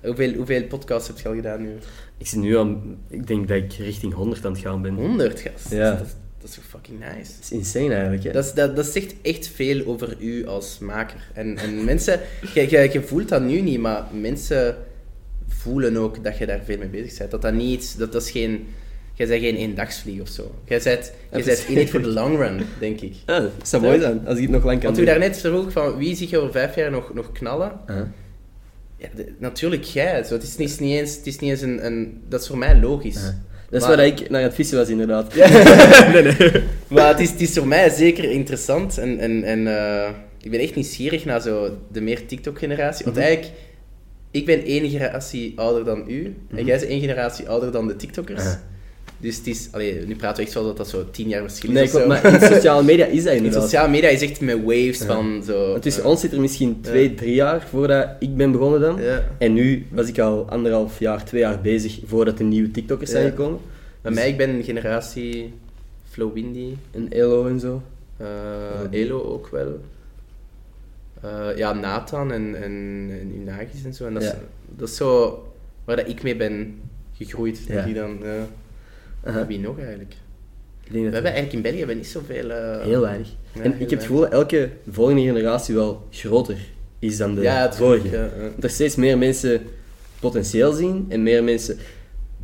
Hoeveel, 0.04 0.32
hoeveel 0.34 0.64
podcasts 0.64 1.08
heb 1.08 1.18
je 1.18 1.28
al 1.28 1.34
gedaan 1.34 1.62
nu? 1.62 1.70
Ik 2.18 2.26
zit 2.26 2.40
nu 2.40 2.58
aan... 2.58 2.96
Ik 3.08 3.26
denk 3.26 3.48
dat 3.48 3.56
ik 3.56 3.72
richting 3.72 4.14
100 4.14 4.44
aan 4.44 4.52
het 4.52 4.60
gaan 4.60 4.82
ben. 4.82 4.94
100 4.94 5.40
gast. 5.40 5.70
Ja. 5.70 5.90
Dat, 5.90 6.06
is- 6.06 6.12
dat 6.40 6.48
is 6.48 6.54
toch 6.54 6.64
fucking 6.64 6.98
nice. 6.98 7.32
Dat 7.32 7.42
is 7.42 7.50
insane 7.50 7.94
eigenlijk, 7.94 8.22
hè? 8.24 8.30
Dat, 8.32 8.44
is- 8.44 8.52
dat, 8.52 8.76
dat 8.76 8.86
zegt 8.86 9.14
echt 9.22 9.46
veel 9.48 9.86
over 9.86 10.16
u 10.20 10.46
als 10.46 10.78
maker. 10.78 11.30
En, 11.34 11.56
en 11.58 11.84
mensen, 11.84 12.20
je, 12.54 13.02
voelt 13.06 13.28
dat 13.28 13.42
nu 13.42 13.60
niet, 13.60 13.78
maar 13.80 14.04
mensen 14.20 14.76
voelen 15.48 15.96
ook 15.96 16.24
dat 16.24 16.38
je 16.38 16.46
daar 16.46 16.60
veel 16.64 16.78
mee 16.78 16.88
bezig 16.88 17.18
bent. 17.18 17.30
Dat 17.30 17.42
dat 17.42 17.52
niet, 17.54 17.98
dat, 17.98 18.12
dat 18.12 18.22
is 18.22 18.30
geen, 18.30 18.66
jij 19.14 19.26
bent 19.26 19.40
geen 19.42 19.56
eendagsvlieg 19.56 20.20
of 20.20 20.28
zo. 20.28 20.54
Jij 20.64 20.80
bent, 20.84 21.12
jij 21.32 21.42
bent 21.44 21.66
in 21.68 21.88
for 21.88 22.00
the 22.02 22.08
long 22.08 22.36
run, 22.38 22.60
denk 22.78 23.00
ik. 23.00 23.14
Ah, 23.26 23.36
dat 23.58 23.68
zou 23.68 23.82
mooi 23.82 24.00
zijn, 24.00 24.26
als 24.26 24.36
ik 24.36 24.42
het 24.42 24.50
nog 24.52 24.64
lang 24.64 24.76
kan 24.80 24.86
Want 24.86 24.96
u 24.96 25.04
doen. 25.04 25.10
daarnet 25.10 25.38
vroeg 25.38 25.72
van 25.72 25.96
wie 25.96 26.16
zie 26.16 26.28
je 26.30 26.38
over 26.38 26.52
vijf 26.52 26.74
jaar 26.74 26.90
nog, 26.90 27.14
nog 27.14 27.32
knallen? 27.32 27.80
Ja, 28.96 29.08
de- 29.16 29.32
natuurlijk 29.38 29.84
jij. 29.84 30.22
Zo, 30.24 30.34
het, 30.34 30.42
is, 30.42 30.56
niet- 30.56 30.70
het 30.70 30.80
is 30.80 30.86
niet 30.86 30.98
eens, 30.98 31.16
het 31.16 31.26
is 31.26 31.38
niet 31.38 31.50
eens 31.50 31.60
een, 31.60 31.86
een... 31.86 32.22
Dat 32.28 32.40
is 32.40 32.46
voor 32.46 32.58
mij 32.58 32.80
logisch. 32.80 33.32
Dat 33.70 33.80
is 33.82 33.86
Maar- 33.88 33.96
waar 33.96 34.06
ik 34.06 34.30
naar 34.30 34.42
het 34.42 34.54
vissen 34.54 34.78
was, 34.78 34.88
inderdaad. 34.88 35.34
Maar 36.88 37.08
het 37.08 37.20
is, 37.20 37.30
het 37.30 37.40
is 37.40 37.52
voor 37.58 37.66
mij 37.66 37.88
zeker 37.90 38.24
interessant 38.24 38.98
en, 38.98 39.18
en, 39.18 39.42
en 39.44 39.66
eh, 39.66 40.08
ik 40.42 40.50
ben 40.50 40.60
echt 40.60 40.74
nieuwsgierig 40.74 41.24
naar 41.24 41.40
zo 41.40 41.76
de 41.92 42.00
meer 42.00 42.26
TikTok-generatie. 42.26 43.04
Want 43.04 43.16
Mhm. 43.16 43.24
eigenlijk, 43.26 43.56
ik 44.30 44.46
ben 44.46 44.64
één 44.64 44.90
generatie 44.90 45.52
ouder 45.56 45.84
dan 45.84 46.04
u 46.08 46.36
en 46.54 46.64
jij 46.64 46.78
bent 46.78 46.90
één 46.90 47.00
generatie 47.00 47.48
ouder 47.48 47.72
dan 47.72 47.86
de 47.86 47.96
TikTokkers. 47.96 48.44
Ah. 48.44 48.52
Dus 49.20 49.36
het 49.36 49.46
is, 49.46 49.68
allee, 49.72 50.06
nu 50.06 50.16
praten 50.16 50.36
we 50.36 50.42
echt 50.42 50.54
wel 50.54 50.64
dat 50.64 50.76
dat 50.76 50.88
zo 50.88 51.10
tien 51.10 51.28
jaar 51.28 51.42
verschil 51.42 51.70
is 51.70 51.76
Nee, 51.76 51.88
klopt, 51.88 52.06
maar 52.06 52.24
in 52.34 52.40
sociale 52.54 52.82
media 52.82 53.04
is 53.06 53.22
dat 53.22 53.32
In 53.32 53.36
inderdaad. 53.36 53.62
sociale 53.62 53.88
media 53.88 54.08
is 54.08 54.22
echt 54.22 54.40
met 54.40 54.62
waves 54.64 54.98
Ja. 54.98 55.06
van 55.06 55.42
zo... 55.46 55.70
Want 55.70 55.82
tussen 55.82 56.02
eh, 56.02 56.08
ons 56.08 56.20
zit 56.20 56.32
er 56.32 56.40
misschien 56.40 56.80
twee, 56.80 57.14
drie 57.14 57.34
jaar 57.34 57.66
voordat 57.70 58.08
ik 58.18 58.36
ben 58.36 58.52
begonnen 58.52 58.80
dan. 58.80 59.00
Ja. 59.02 59.24
En 59.38 59.52
nu 59.52 59.86
was 59.90 60.08
ik 60.08 60.18
al 60.18 60.48
anderhalf 60.50 60.98
jaar, 60.98 61.24
twee 61.24 61.40
jaar 61.40 61.60
bezig 61.60 61.98
voordat 62.06 62.38
de 62.38 62.44
nieuwe 62.44 62.70
TikTokkers 62.70 63.10
zijn 63.10 63.24
Ja. 63.24 63.30
gekomen. 63.30 63.58
Bij 64.00 64.12
mij, 64.12 64.28
ik 64.28 64.36
ben 64.36 64.62
generatie 64.64 65.52
Flow 66.10 66.32
Windy, 66.34 66.74
En 66.90 67.06
Elo 67.12 67.46
en 67.46 67.60
zo. 67.60 67.82
eh, 68.16 68.26
Elo 69.00 69.22
ook 69.22 69.48
wel. 69.48 69.80
Eh, 71.22 71.56
ja, 71.56 71.72
Nathan 71.72 72.32
en, 72.32 72.54
en, 72.62 73.08
en 73.20 73.32
Unagis 73.40 73.84
en 73.84 73.94
zo. 73.94 74.06
En 74.06 74.14
dat, 74.14 74.22
is, 74.22 74.28
Ja. 74.28 74.38
dat 74.76 74.88
is 74.88 74.96
zo 74.96 75.42
waar 75.84 75.96
dat 75.96 76.08
ik 76.08 76.22
mee 76.22 76.36
ben 76.36 76.80
gegroeid. 77.16 77.60
Ja. 77.68 77.84
Die 77.84 77.94
dan, 77.94 78.18
Aha. 79.24 79.46
Wie 79.46 79.58
nog 79.58 79.78
eigenlijk? 79.78 80.12
Ik 80.84 80.92
denk 80.92 81.04
We 81.04 81.10
dat 81.10 81.12
hebben 81.22 81.32
eigenlijk 81.32 81.52
in 81.52 81.62
België 81.62 81.78
hebben 81.78 81.96
we 81.96 82.02
niet 82.02 82.10
zoveel... 82.10 82.50
eh, 82.50 82.84
heel 82.84 83.00
weinig. 83.00 83.28
Ja, 83.52 83.62
en 83.62 83.72
heel 83.72 83.80
ik 83.80 83.90
heb 83.90 83.98
het 83.98 84.00
gevoel 84.08 84.20
dat 84.20 84.32
elke 84.32 84.68
volgende 84.90 85.20
generatie 85.22 85.74
wel 85.74 86.06
groter 86.10 86.56
is 86.98 87.16
dan 87.16 87.34
de 87.34 87.40
Ja, 87.40 87.72
vorige. 87.72 88.08
ja. 88.16 88.28
Dat 88.54 88.64
er 88.64 88.70
steeds 88.70 88.96
meer 88.96 89.18
mensen 89.18 89.60
potentieel 90.20 90.72
zien 90.72 91.06
en 91.08 91.22
meer 91.22 91.44
mensen 91.44 91.78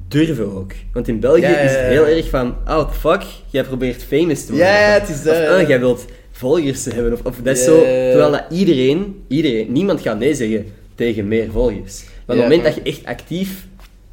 durven 0.09 0.57
ook. 0.57 0.73
Want 0.93 1.09
in 1.09 1.21
België 1.21 1.43
is 1.45 1.71
het 1.75 1.87
heel 1.87 2.07
erg 2.07 2.29
van, 2.29 2.57
oh, 2.69 2.93
fuck, 2.93 3.23
jij 3.51 3.65
probeert 3.65 4.03
famous 4.03 4.41
te 4.45 4.53
worden. 4.53 4.69
Ja, 4.71 4.73
het 5.01 5.09
is 5.09 5.23
dat, 5.23 5.35
Of, 5.35 5.41
ja. 5.43 5.59
ah, 5.61 5.69
jij 5.69 5.79
wilt 5.79 6.05
volgers 6.31 6.85
hebben. 6.85 7.13
Of, 7.13 7.23
of 7.25 7.37
dat 7.43 7.57
is 7.57 7.65
zo, 7.65 7.81
terwijl 7.81 8.31
dat 8.31 8.45
iedereen, 8.51 9.25
iedereen, 9.29 9.73
niemand 9.73 10.01
gaat 10.01 10.19
nee 10.19 10.35
zeggen 10.35 10.67
tegen 10.95 11.29
meer 11.29 11.51
volgers. 11.51 12.05
Maar 12.27 12.37
op 12.37 12.43
het 12.43 12.51
moment 12.53 12.65
dat 12.65 12.75
je 12.75 12.83
echt 12.83 13.05
actief 13.05 13.67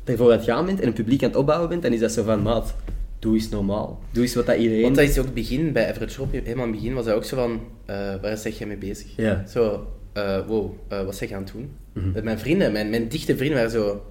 ervoor 0.03 0.31
aan 0.31 0.37
het 0.37 0.45
gaan 0.45 0.65
bent 0.65 0.79
en 0.79 0.87
een 0.87 0.93
publiek 0.93 1.23
aan 1.23 1.29
het 1.29 1.37
opbouwen 1.37 1.69
bent, 1.69 1.81
dan 1.81 1.93
is 1.93 1.99
dat 1.99 2.11
zo 2.11 2.23
van, 2.23 2.41
maat, 2.41 2.75
doe 3.19 3.33
eens 3.33 3.49
normaal. 3.49 3.99
Doe 4.11 4.23
eens 4.23 4.35
wat 4.35 4.45
dat 4.45 4.57
iedereen... 4.57 4.83
Want 4.83 4.95
dat 4.95 5.05
is 5.05 5.17
ook 5.17 5.25
het 5.25 5.33
begin, 5.33 5.71
bij 5.71 5.89
Everett 5.89 6.11
Shop, 6.11 6.31
helemaal 6.31 6.65
in 6.65 6.71
het 6.71 6.81
begin 6.81 6.93
was 6.93 7.05
dat 7.05 7.15
ook 7.15 7.23
zo 7.23 7.35
van, 7.35 7.61
eh, 7.85 7.95
waar 8.21 8.37
zeg 8.37 8.57
jij 8.57 8.67
mee 8.67 8.77
bezig? 8.77 9.15
Ja. 9.15 9.43
Zo, 9.47 9.87
wow, 10.47 10.71
eh, 10.87 11.05
wat 11.05 11.15
zeg 11.15 11.29
je 11.29 11.35
aan 11.35 11.43
het 11.43 11.51
doen? 11.53 11.71
Met 12.13 12.23
Mijn 12.23 12.39
vrienden, 12.39 12.71
mijn, 12.71 12.89
mijn 12.89 13.07
dichte 13.07 13.37
vrienden 13.37 13.57
waren 13.57 13.71
zo, 13.71 14.05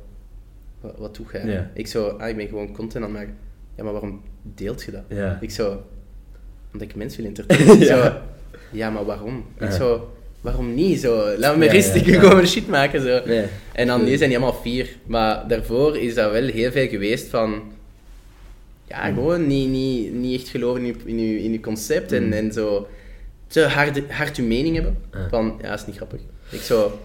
wat, 0.80 0.94
wat 0.98 1.16
doe 1.16 1.26
jij? 1.32 1.46
Ja. 1.46 1.70
Ik 1.74 1.86
zo, 1.86 2.06
ah, 2.06 2.28
ik 2.28 2.36
ben 2.36 2.48
gewoon 2.48 2.72
content 2.72 3.04
aan 3.04 3.10
het 3.10 3.12
maken. 3.12 3.36
Ja, 3.76 3.82
maar 3.84 3.92
waarom 3.92 4.22
deelt 4.42 4.82
je 4.82 4.90
dat? 4.90 5.02
Ja. 5.08 5.38
Ik 5.40 5.50
zo, 5.50 5.82
omdat 6.72 6.88
ik 6.88 6.94
mensen 6.94 7.20
wil 7.20 7.28
entertainen. 7.28 7.78
Ja. 7.86 7.86
Zo, 7.86 8.12
ja, 8.70 8.90
maar 8.90 9.04
waarom? 9.04 9.44
Ik 9.58 9.70
zo, 9.70 10.12
waarom 10.42 10.74
niet? 10.74 11.00
Zo, 11.00 11.36
laat 11.38 11.56
me 11.56 11.64
Ja, 11.64 11.72
rust, 11.72 11.94
ja, 11.94 12.18
gewoon 12.20 12.46
shit 12.46 12.68
maken. 12.68 13.00
Zo. 13.00 13.20
Nee. 13.26 13.44
En 13.72 13.86
dan 13.86 14.04
nu 14.04 14.16
zijn 14.16 14.28
die 14.30 14.38
allemaal 14.38 14.60
vier. 14.62 14.96
Maar 15.06 15.48
daarvoor 15.48 15.96
is 15.98 16.14
dat 16.14 16.30
wel 16.32 16.46
heel 16.46 16.70
veel 16.72 16.88
geweest 16.88 17.28
van... 17.28 17.62
Ja, 18.88 19.08
Mm. 19.08 19.14
gewoon 19.14 19.46
niet, 19.46 19.68
niet, 19.68 20.12
niet 20.14 20.40
echt 20.40 20.48
geloven 20.48 20.80
in 20.80 20.86
je, 20.86 20.94
in 21.04 21.18
je, 21.18 21.42
in 21.42 21.52
je 21.52 21.60
concept 21.60 22.12
en, 22.12 22.26
Mm. 22.26 22.32
en 22.32 22.52
zo 22.52 22.88
te 23.46 23.60
hard, 23.62 24.00
hard 24.10 24.36
je 24.36 24.42
mening 24.42 24.74
hebben. 24.74 24.96
Van, 25.30 25.58
ja, 25.62 25.74
is 25.74 25.86
niet 25.86 25.96
grappig. 25.96 26.20
Ik 26.50 26.60
zo... 26.60 26.98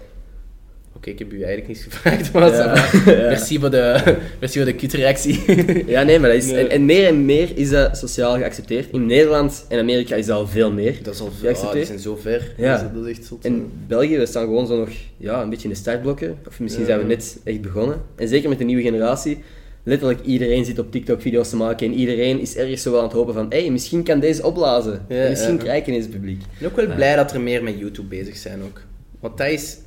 Oké, 0.98 1.10
ik 1.10 1.20
heb 1.20 1.32
u 1.32 1.36
eigenlijk 1.36 1.68
niets 1.68 1.84
gevraagd, 1.90 2.32
maar 2.32 2.52
Ja. 2.54 2.76
Ja. 2.76 3.28
merci, 3.28 3.60
voor 3.60 3.72
de, 3.72 4.16
merci 4.40 4.58
voor 4.58 4.66
de 4.66 4.76
kutreactie. 4.76 5.44
Ja, 5.88 6.04
nee, 6.04 6.20
maar 6.20 6.30
dat 6.30 6.38
is... 6.38 6.46
Nee. 6.52 6.64
En, 6.64 6.70
en 6.70 6.86
meer 6.86 7.08
en 7.08 7.26
meer 7.26 7.58
is 7.58 7.70
dat 7.70 7.98
sociaal 7.98 8.36
geaccepteerd. 8.38 8.92
In 8.92 9.06
Nederland 9.06 9.66
en 9.70 9.80
Amerika 9.80 10.16
is 10.16 10.26
dat 10.26 10.38
al 10.38 10.48
veel 10.48 10.72
meer. 10.72 10.96
dat 11.04 11.14
is 11.14 11.20
al 11.22 11.28
veel, 11.32 11.40
geaccepteerd. 11.40 11.74
die 11.76 11.86
zijn 11.86 12.00
zo 12.00 12.16
ver. 12.16 12.54
Ja. 12.58 12.72
Dat, 12.78 12.82
is, 12.86 12.98
dat 12.98 13.06
is 13.08 13.18
echt 13.18 13.28
zot. 13.28 13.46
In 13.46 13.72
België, 13.88 14.18
we 14.18 14.26
staan 14.26 14.44
gewoon 14.44 14.68
zo 14.68 14.78
nog 14.78 14.90
ja, 15.18 15.42
een 15.42 15.50
beetje 15.50 15.68
in 15.68 15.74
de 15.74 15.80
startblokken. 15.80 16.38
Of 16.48 16.60
misschien 16.60 16.84
Ja. 16.86 16.90
zijn 16.90 17.00
we 17.02 17.06
net 17.08 17.38
echt 17.44 17.62
begonnen. 17.62 18.02
En 18.16 18.28
zeker 18.28 18.50
met 18.50 18.58
de 18.58 18.64
nieuwe 18.64 18.82
generatie. 18.82 19.44
Letterlijk 19.84 20.22
iedereen 20.26 20.66
zit 20.66 20.80
op 20.80 20.92
TikTok 20.92 21.22
video's 21.22 21.50
te 21.50 21.56
maken. 21.56 21.88
En 21.88 21.94
iedereen 21.94 22.40
is 22.40 22.56
ergens 22.56 22.82
zo 22.82 22.92
wel 22.92 23.00
aan 23.00 23.06
het 23.06 23.16
hopen 23.16 23.34
van... 23.34 23.46
Hé, 23.50 23.60
hey, 23.62 23.72
misschien 23.72 24.04
kan 24.04 24.20
deze 24.20 24.44
opblazen. 24.44 25.06
Ja, 25.10 25.16
en 25.24 25.30
misschien 25.30 25.56
ja. 25.56 25.60
krijg 25.62 25.82
ik 25.82 25.88
ineens 25.88 26.04
het 26.06 26.14
publiek. 26.14 26.42
Ik 26.42 26.48
ben 26.60 26.70
ook 26.70 26.76
wel 26.76 26.96
blij 26.96 27.16
dat 27.16 27.34
er 27.34 27.42
meer 27.42 27.64
met 27.64 27.80
YouTube 27.80 28.08
bezig 28.08 28.38
zijn 28.38 28.62
ook. 28.64 28.82
Want 29.20 29.38
dat 29.38 29.48
is... 29.48 29.78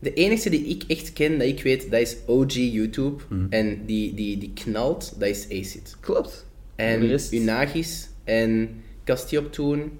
De 0.00 0.12
enige 0.14 0.50
die 0.50 0.64
ik 0.66 0.82
echt 0.86 1.12
ken, 1.12 1.38
dat 1.38 1.46
ik 1.46 1.62
weet, 1.62 1.90
dat 1.90 2.00
is 2.00 2.16
OG 2.26 2.52
YouTube. 2.52 3.22
Mhm. 3.28 3.46
En 3.50 3.80
die, 3.86 4.14
die, 4.14 4.38
die 4.38 4.52
knalt, 4.54 5.14
dat 5.18 5.28
is 5.28 5.44
Acid. 5.52 5.96
Klopt. 6.00 6.46
En 6.76 7.06
rest- 7.06 7.32
Unagis 7.32 8.08
en 8.24 8.68
Castiop 9.04 9.52
toen. 9.52 9.90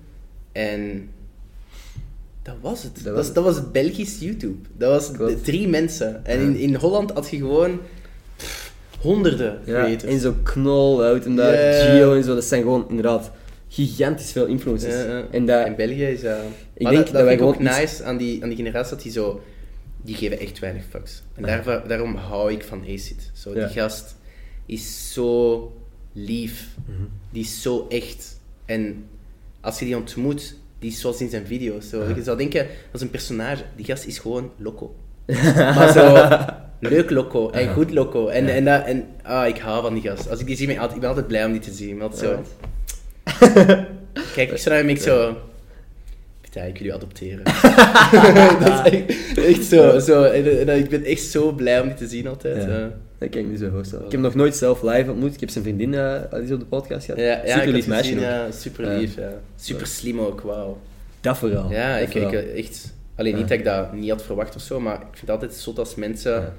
En... 0.52 1.08
Dat 2.42 2.54
was 2.60 2.82
het. 2.82 2.94
Dat, 2.94 3.04
Dat 3.04 3.14
was, 3.14 3.32
dat 3.32 3.44
was 3.44 3.70
Belgisch 3.72 4.18
YouTube. 4.20 4.68
Dat 4.76 4.90
was 4.90 5.10
Klopt. 5.16 5.44
drie 5.44 5.68
mensen. 5.68 6.24
En 6.24 6.40
Ja. 6.40 6.46
in, 6.46 6.56
in 6.56 6.74
Holland 6.74 7.10
had 7.10 7.30
je 7.30 7.36
gewoon 7.36 7.80
pff, 8.36 8.72
honderden 9.00 9.58
Ja, 9.64 9.82
creators. 9.82 10.12
en 10.12 10.20
zo 10.20 10.34
Knol, 10.42 11.04
en 11.04 11.36
daar, 11.36 11.74
Ja. 11.74 11.90
Gio 11.96 12.14
en 12.14 12.24
zo. 12.24 12.34
Dat 12.34 12.44
zijn 12.44 12.62
gewoon 12.62 12.86
inderdaad 12.88 13.30
gigantisch 13.68 14.32
veel 14.32 14.46
influencers. 14.46 14.94
Ja, 14.94 15.02
ja. 15.18 15.26
En 15.30 15.46
dat... 15.46 15.66
In 15.66 15.74
België 15.76 16.04
is 16.04 16.20
dat... 16.20 16.38
Ik 16.74 16.86
denk 16.88 17.04
dat, 17.04 17.12
dat 17.14 17.22
wij 17.24 17.40
ook 17.40 17.58
nice 17.58 18.04
aan 18.04 18.16
die, 18.16 18.42
aan 18.42 18.48
die 18.48 18.56
generatie, 18.56 18.94
dat 18.94 19.02
die 19.02 19.12
zo... 19.12 19.40
Die 20.08 20.16
geven 20.16 20.38
echt 20.38 20.58
weinig 20.58 20.82
fucks. 20.90 21.22
En 21.34 21.42
daarvoor, 21.42 21.82
daarom 21.86 22.14
hou 22.16 22.52
ik 22.52 22.64
van 22.64 22.84
Acid. 22.88 23.30
Zo. 23.32 23.54
Die 23.54 23.68
gast 23.68 24.16
is 24.66 25.12
zo 25.12 25.72
lief. 26.12 26.68
Mhm. 26.86 27.02
Die 27.30 27.42
is 27.42 27.62
zo 27.62 27.86
echt. 27.88 28.40
En 28.64 29.04
als 29.60 29.78
je 29.78 29.84
die 29.84 29.96
ontmoet, 29.96 30.56
die 30.78 30.90
is 30.90 31.00
zoals 31.00 31.20
in 31.20 31.28
zijn 31.28 31.46
video's. 31.46 31.88
Zo. 31.88 32.02
Ja. 32.08 32.14
Je 32.14 32.22
zou 32.22 32.36
denken, 32.38 32.66
dat 32.66 32.94
is 32.94 33.00
een 33.00 33.10
personage. 33.10 33.62
Die 33.76 33.84
gast 33.84 34.04
is 34.04 34.18
gewoon 34.18 34.50
loco. 34.56 34.94
maar 35.76 35.92
zo... 35.92 36.28
Leuk 36.80 37.10
loco 37.10 37.50
en 37.50 37.62
Ja. 37.64 37.72
goed 37.72 37.90
loco. 37.90 38.26
En, 38.28 38.46
Ja. 38.46 38.52
en, 38.52 38.84
en 38.86 39.06
ah, 39.22 39.46
ik 39.46 39.58
hou 39.58 39.82
van 39.82 39.94
die 39.94 40.02
gast. 40.02 40.30
Als 40.30 40.40
ik 40.40 40.46
die 40.46 40.56
zie, 40.56 40.66
ben 40.66 40.74
ik 40.74 40.80
altijd, 40.80 40.96
ik 40.96 41.00
ben 41.00 41.10
altijd 41.10 41.28
blij 41.28 41.44
om 41.44 41.52
die 41.52 41.60
te 41.60 41.72
zien. 41.72 42.02
Zo... 42.16 42.42
Kijk, 44.34 44.50
ik 44.50 44.56
sta 44.56 44.70
daar 44.70 44.78
en 44.78 44.88
ik 44.88 45.00
zo... 45.00 45.36
Ik 46.54 46.78
wil 46.78 46.86
je 46.86 46.94
adopteren. 46.94 47.44
dat 48.64 48.86
is 48.86 48.92
echt, 48.92 49.38
echt 49.38 49.64
zo. 49.64 49.98
zo 49.98 50.22
en, 50.22 50.68
en 50.68 50.78
ik 50.78 50.88
ben 50.88 51.04
echt 51.04 51.22
zo 51.22 51.52
blij 51.52 51.80
om 51.80 51.86
die 51.86 51.96
te 51.96 52.08
zien 52.08 52.26
altijd. 52.26 52.64
Ja. 52.64 52.90
Dat 53.18 53.28
kan 53.28 53.40
ik 53.40 53.46
me 53.46 53.56
zo 53.56 53.70
voorstellen. 53.70 54.04
Ik 54.04 54.10
heb 54.12 54.20
hem 54.20 54.30
nog 54.30 54.34
nooit 54.38 54.56
zelf 54.56 54.82
live 54.82 55.10
ontmoet. 55.10 55.34
Ik 55.34 55.40
heb 55.40 55.50
zijn 55.50 55.64
vriendin 55.64 55.94
eh, 55.94 56.14
al 56.30 56.38
eens 56.40 56.50
op 56.50 56.58
de 56.60 56.66
podcast 56.66 57.04
gehad. 57.04 57.20
ja, 57.20 57.42
ja, 57.44 57.54
Super 57.58 57.72
lief 57.72 57.86
meisje 57.86 58.12
gezien, 58.12 58.20
ja, 58.20 58.50
super 58.50 58.86
lief. 58.98 59.16
Ja. 59.16 59.32
Super 59.56 59.86
slim 59.86 60.20
ook, 60.20 60.40
wauw. 60.40 60.78
Dat 61.20 61.38
vooral. 61.38 61.70
Ja, 61.70 61.98
Dat 61.98 62.08
ik, 62.08 62.14
ik 62.14 62.22
vooral. 62.22 62.42
echt... 62.42 62.94
Alleen 63.16 63.34
niet 63.36 63.48
dat 63.48 63.58
ik 63.58 63.64
dat 63.64 63.92
niet 63.92 64.10
had 64.10 64.22
verwacht 64.22 64.54
of 64.56 64.62
zo, 64.62 64.80
maar 64.80 64.94
ik 64.94 65.00
vind 65.10 65.20
het 65.20 65.30
altijd 65.30 65.54
zot 65.54 65.78
als 65.78 65.94
mensen 65.94 66.32
Ja. 66.32 66.52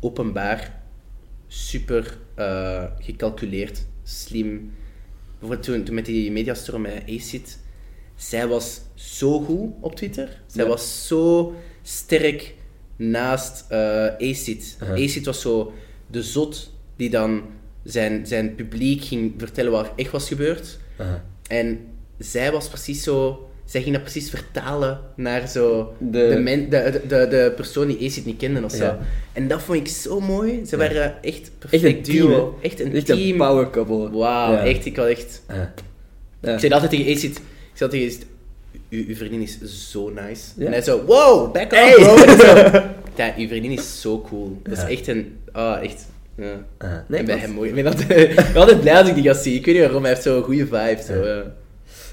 openbaar 0.00 0.80
super 1.48 2.16
eh, 2.34 2.84
gecalculeerd, 2.98 3.84
slim. 4.02 4.72
Bijvoorbeeld 5.38 5.62
toen, 5.66 5.82
toen 5.84 5.94
met 5.94 6.04
die 6.06 6.32
mediastorm 6.32 6.82
met 6.82 7.02
Acid, 7.08 7.58
zij 8.16 8.46
was 8.48 8.80
zo 8.94 9.40
goed 9.40 9.70
op 9.80 9.96
Twitter. 9.96 10.40
Zij 10.46 10.62
Ja. 10.64 10.68
was 10.70 11.06
zo 11.06 11.54
sterk 11.82 12.54
naast 12.96 13.64
eh 13.68 14.06
Acid. 14.30 14.76
Acid 14.94 15.26
was 15.26 15.40
zo 15.40 15.72
de 16.06 16.22
zot 16.22 16.70
die 16.96 17.10
dan 17.10 17.42
zijn, 17.84 18.26
zijn 18.26 18.54
publiek 18.54 19.04
ging 19.04 19.34
vertellen 19.36 19.72
wat 19.72 19.84
er 19.86 19.92
echt 19.96 20.10
was 20.10 20.28
gebeurd. 20.28 20.78
En 21.48 21.80
zij 22.18 22.52
was 22.52 22.68
precies 22.68 23.02
zo... 23.02 23.46
Zij 23.64 23.82
ging 23.82 23.94
dat 23.94 24.02
precies 24.02 24.30
vertalen 24.30 25.00
naar 25.16 25.48
zo... 25.48 25.94
De- 25.98 26.28
De, 26.34 26.38
men, 26.40 26.70
de, 26.70 27.00
de, 27.08 27.52
persoon 27.56 27.86
die 27.86 28.06
Acid 28.08 28.24
niet 28.24 28.36
kende 28.36 28.64
of 28.64 28.72
zo. 28.72 28.84
Ja. 28.84 28.98
En 29.32 29.48
dat 29.48 29.62
vond 29.62 29.78
ik 29.78 29.88
zo 29.88 30.20
mooi. 30.20 30.64
Ze 30.66 30.76
Ja. 30.76 30.82
waren 30.82 31.22
echt 31.22 31.36
Echt 31.38 31.50
perfect 31.58 31.84
een 31.96 32.02
team, 32.02 32.26
duo. 32.28 32.56
hè? 32.60 32.66
Echt 32.68 32.80
een 32.80 32.94
Echt 32.94 33.06
team. 33.06 33.18
een 33.20 33.36
power 33.36 33.70
couple. 33.70 34.10
Wauw, 34.10 34.56
echt. 34.56 34.84
Ik 34.86 34.96
had 34.96 35.06
echt... 35.06 35.42
Ik 36.40 36.58
zei 36.58 36.72
altijd 36.72 36.90
tegen 36.90 37.14
Acid... 37.14 37.40
Ik 37.72 37.78
zei 37.78 37.90
altijd 37.90 38.10
tegen. 38.10 38.26
"U- 38.88 39.04
Uw 39.08 39.14
vriendin 39.14 39.40
is 39.40 39.58
zo 39.90 40.10
nice. 40.10 40.42
Ja. 40.56 40.66
En 40.66 40.72
hij 40.72 40.82
zo... 40.82 41.04
Wow, 41.04 41.52
back 41.52 41.64
up, 41.64 41.70
Hey! 41.70 41.92
bro. 41.94 42.16
Dat, 43.16 43.32
uw 43.36 43.48
vriendin 43.48 43.70
is 43.70 44.00
zo 44.00 44.20
cool. 44.20 44.60
Dat 44.62 44.76
Ja. 44.76 44.86
is 44.86 44.98
echt 44.98 45.08
een... 45.08 45.38
Ah, 45.52 45.82
echt... 45.82 46.06
Ja. 46.36 46.64
Nee, 47.08 47.20
ik 47.20 47.26
ben 47.26 47.40
hem 47.40 47.50
mooi. 47.58 47.68
Ik 47.68 47.74
ben 47.74 47.86
altijd, 48.54 48.80
blij 48.80 48.98
als 48.98 49.08
ik 49.08 49.14
die 49.14 49.24
gast 49.24 49.42
zie. 49.42 49.54
Ik 49.54 49.64
weet 49.64 49.74
niet 49.74 49.84
waarom, 49.84 50.02
hij 50.02 50.10
heeft 50.10 50.22
zo'n 50.22 50.42
goede 50.42 50.64
vibe. 50.66 50.98
Zo, 51.06 51.14
ja. 51.24 51.42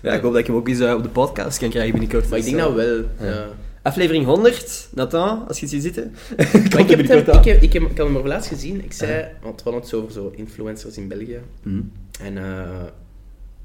Ja, 0.02 0.14
ik 0.14 0.22
hoop 0.22 0.32
dat 0.32 0.42
ik 0.42 0.48
hem 0.48 0.56
ook 0.56 0.68
eens 0.68 0.80
eh, 0.80 0.94
op 0.94 1.04
de 1.04 1.10
podcast 1.10 1.58
kan 1.60 1.70
krijgen 1.70 1.92
binnenkort. 1.92 2.30
Maar 2.30 2.38
ik 2.40 2.44
denk 2.46 2.56
Dus, 2.58 2.66
nou 2.66 2.80
eh, 2.82 2.86
wel. 2.88 3.28
Ja. 3.30 3.36
Ja. 3.36 3.48
Aflevering 3.82 4.26
100, 4.26 4.88
Nathan, 4.94 5.48
als 5.48 5.60
je 5.60 5.66
het 5.66 5.74
ziet 5.74 5.84
zitten. 5.84 6.16
Maar 6.72 6.80
ik, 6.80 6.90
heb 6.90 7.08
hem, 7.08 7.18
ik, 7.18 7.44
heb, 7.44 7.62
ik, 7.62 7.74
heb, 7.74 7.82
ik 7.84 7.98
had 7.98 8.08
hem 8.08 8.16
over 8.18 8.28
laatst 8.30 8.50
gezien. 8.50 8.84
Ik 8.84 8.94
zei, 8.94 9.26
want 9.42 9.56
we 9.56 9.64
hadden 9.64 9.82
het 9.82 9.90
zo 9.90 9.98
over 10.00 10.12
zo 10.12 10.34
influencers 10.36 10.98
in 10.98 11.08
België. 11.08 11.40
Mhm. 11.64 11.82
En 12.24 12.38
eh 12.38 12.44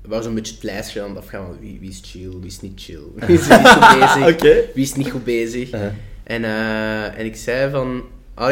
waren 0.09 0.25
zo'n 0.25 0.35
beetje 0.35 0.55
het 0.55 0.63
lijstje 0.63 1.03
aan 1.03 1.09
het 1.09 1.19
afgaan 1.19 1.47
van 1.47 1.59
wie, 1.61 1.81
wie 1.81 1.89
is 1.89 2.01
chill, 2.05 2.31
wie 2.31 2.47
is 2.47 2.61
niet 2.61 2.81
chill. 2.83 3.03
Wie 3.27 3.39
is 3.39 3.49
niet 3.49 3.67
goed 3.69 4.37
bezig, 4.41 4.67
wie 4.75 4.85
is 4.85 4.95
niet 4.95 5.11
goed 5.11 5.25
bezig. 5.25 5.73
Uh-huh. 5.73 5.93
En, 6.23 6.45
eh, 6.45 7.19
en 7.19 7.25
ik 7.25 7.37
zei 7.37 7.71
van... 7.71 8.03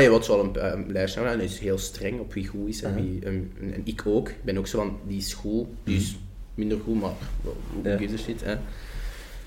Je 0.00 0.08
wat 0.10 0.26
wel 0.26 0.44
een, 0.44 0.56
eh, 0.56 0.70
een 0.72 0.92
lijstje 0.92 1.20
aan 1.20 1.26
en 1.26 1.36
hij 1.36 1.44
is 1.44 1.58
heel 1.58 1.78
streng 1.78 2.20
op 2.20 2.32
wie 2.34 2.46
goed 2.46 2.68
is 2.68 2.82
en 2.82 2.90
Uh-huh. 2.90 3.04
wie... 3.10 3.24
En, 3.24 3.52
en 3.74 3.80
ik 3.84 4.02
ook. 4.06 4.28
Ik 4.28 4.44
ben 4.44 4.58
ook 4.58 4.66
zo 4.66 4.78
van, 4.78 4.98
die 5.06 5.18
is 5.18 5.34
goed, 5.34 5.66
die 5.84 5.96
is 5.96 6.16
minder 6.54 6.78
goed, 6.84 7.00
maar 7.00 7.10
Mhm. 7.42 7.88
Ja. 7.88 7.96
gives 7.96 8.20
a 8.20 8.24
shit, 8.24 8.44
hè. 8.44 8.54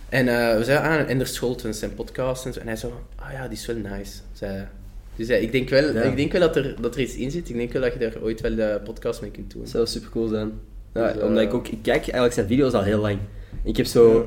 En 0.10 0.28
eh, 0.28 0.58
we 0.58 0.64
zeiden, 0.64 0.90
ah, 1.06 1.10
Ender 1.10 1.28
Scholtens, 1.28 1.80
zijn 1.80 1.94
podcast 1.94 2.46
en 2.46 2.54
zo. 2.54 2.60
En 2.60 2.68
hij 2.68 2.76
zo, 2.76 3.02
ah 3.16 3.32
ja, 3.32 3.48
die 3.48 3.58
is 3.58 3.66
wel 3.66 3.76
nice. 3.76 4.14
Zei, 4.34 4.68
dus 5.16 5.28
ja, 5.28 5.36
ik 5.36 5.52
denk 5.52 5.70
wel, 5.70 5.94
Ja. 5.94 6.02
ik 6.02 6.16
denk 6.16 6.32
wel 6.32 6.42
dat, 6.42 6.56
er, 6.56 6.76
dat 6.82 6.96
er 6.96 7.02
iets 7.02 7.16
in 7.16 7.32
zit. 7.32 7.50
Ik 7.50 7.56
denk 7.56 7.72
wel 7.72 7.82
dat 7.82 7.94
je 7.94 8.00
daar 8.00 8.22
ooit 8.22 8.42
wel 8.42 8.56
de 8.56 8.82
podcast 8.84 9.22
mee 9.22 9.32
kunt 9.32 9.52
doen. 9.52 9.62
Dat 9.62 9.70
zou 9.72 9.86
super 9.88 10.10
cool 10.10 10.28
zijn. 10.28 10.52
Ja, 10.96 11.12
Dus, 11.12 11.22
eh, 11.22 11.28
omdat 11.28 11.44
ik 11.44 11.54
ook, 11.54 11.68
ik 11.68 11.78
kijk 11.82 12.02
eigenlijk 12.02 12.34
zijn 12.34 12.48
video's 12.48 12.74
al 12.74 12.84
heel 12.84 13.00
lang. 13.00 13.18
Ik 13.64 13.78
heb 13.78 13.86
zo, 13.86 14.14
Ja. 14.14 14.20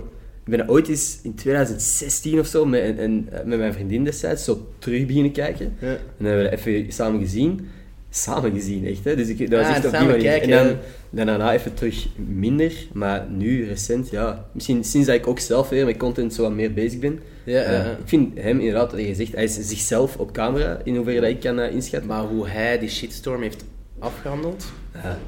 ik 0.44 0.56
ben 0.58 0.68
ooit 0.68 0.88
eens 0.88 1.18
in 1.22 1.34
2016 1.34 2.38
of 2.38 2.46
zo 2.46 2.64
met, 2.66 2.80
en, 2.82 2.98
en, 2.98 3.28
eh, 3.30 3.44
met 3.44 3.58
mijn 3.58 3.72
vriendin 3.72 4.04
destijds 4.04 4.44
zo 4.44 4.66
terug 4.78 5.06
beginnen 5.06 5.32
kijken. 5.32 5.76
Ja. 5.80 5.88
En 5.88 5.98
dan 6.18 6.26
hebben 6.26 6.44
we 6.44 6.50
dat 6.50 6.58
even 6.66 6.92
samen 6.92 7.20
gezien. 7.20 7.68
Samen 8.10 8.52
gezien, 8.52 8.86
echt. 8.86 9.04
Hè? 9.04 9.16
Dus 9.16 9.28
ik, 9.28 9.38
dat 9.38 9.58
was 9.60 9.68
Ah, 9.68 9.76
echt 9.76 9.84
op 9.86 9.90
die 9.92 10.00
manier. 10.00 10.22
kijken, 10.22 10.50
en 10.50 10.56
dan, 10.58 10.66
ja. 10.66 10.78
dan 11.10 11.26
daarna 11.26 11.52
even 11.52 11.74
terug 11.74 12.06
minder. 12.16 12.72
Maar 12.92 13.26
nu, 13.30 13.64
recent, 13.66 14.10
ja. 14.10 14.46
Misschien 14.52 14.84
sinds 14.84 15.06
dat 15.06 15.16
ik 15.16 15.26
ook 15.26 15.38
zelf 15.38 15.68
weer 15.68 15.84
met 15.84 15.96
content 15.96 16.34
zo 16.34 16.42
wat 16.42 16.52
meer 16.52 16.72
bezig 16.72 16.98
ben. 17.00 17.18
Ja, 17.44 17.60
Eh, 17.62 17.72
ja, 17.72 17.78
ja. 17.84 17.90
Ik 17.90 17.96
vind 18.04 18.38
hem 18.38 18.58
inderdaad, 18.58 18.92
wat 18.92 19.00
je 19.00 19.14
zegt, 19.14 19.32
hij 19.32 19.44
is 19.44 19.54
zichzelf 19.68 20.16
op 20.16 20.32
camera, 20.32 20.80
in 20.84 20.96
hoeverre 20.96 21.20
dat 21.20 21.30
ik 21.30 21.40
kan 21.40 21.60
eh, 21.60 21.74
inschatten. 21.74 22.08
Maar 22.08 22.22
hoe 22.22 22.48
hij 22.48 22.78
die 22.78 22.88
shitstorm 22.88 23.42
heeft 23.42 23.64
afgehandeld, 23.98 24.64
Ja. 24.94 25.18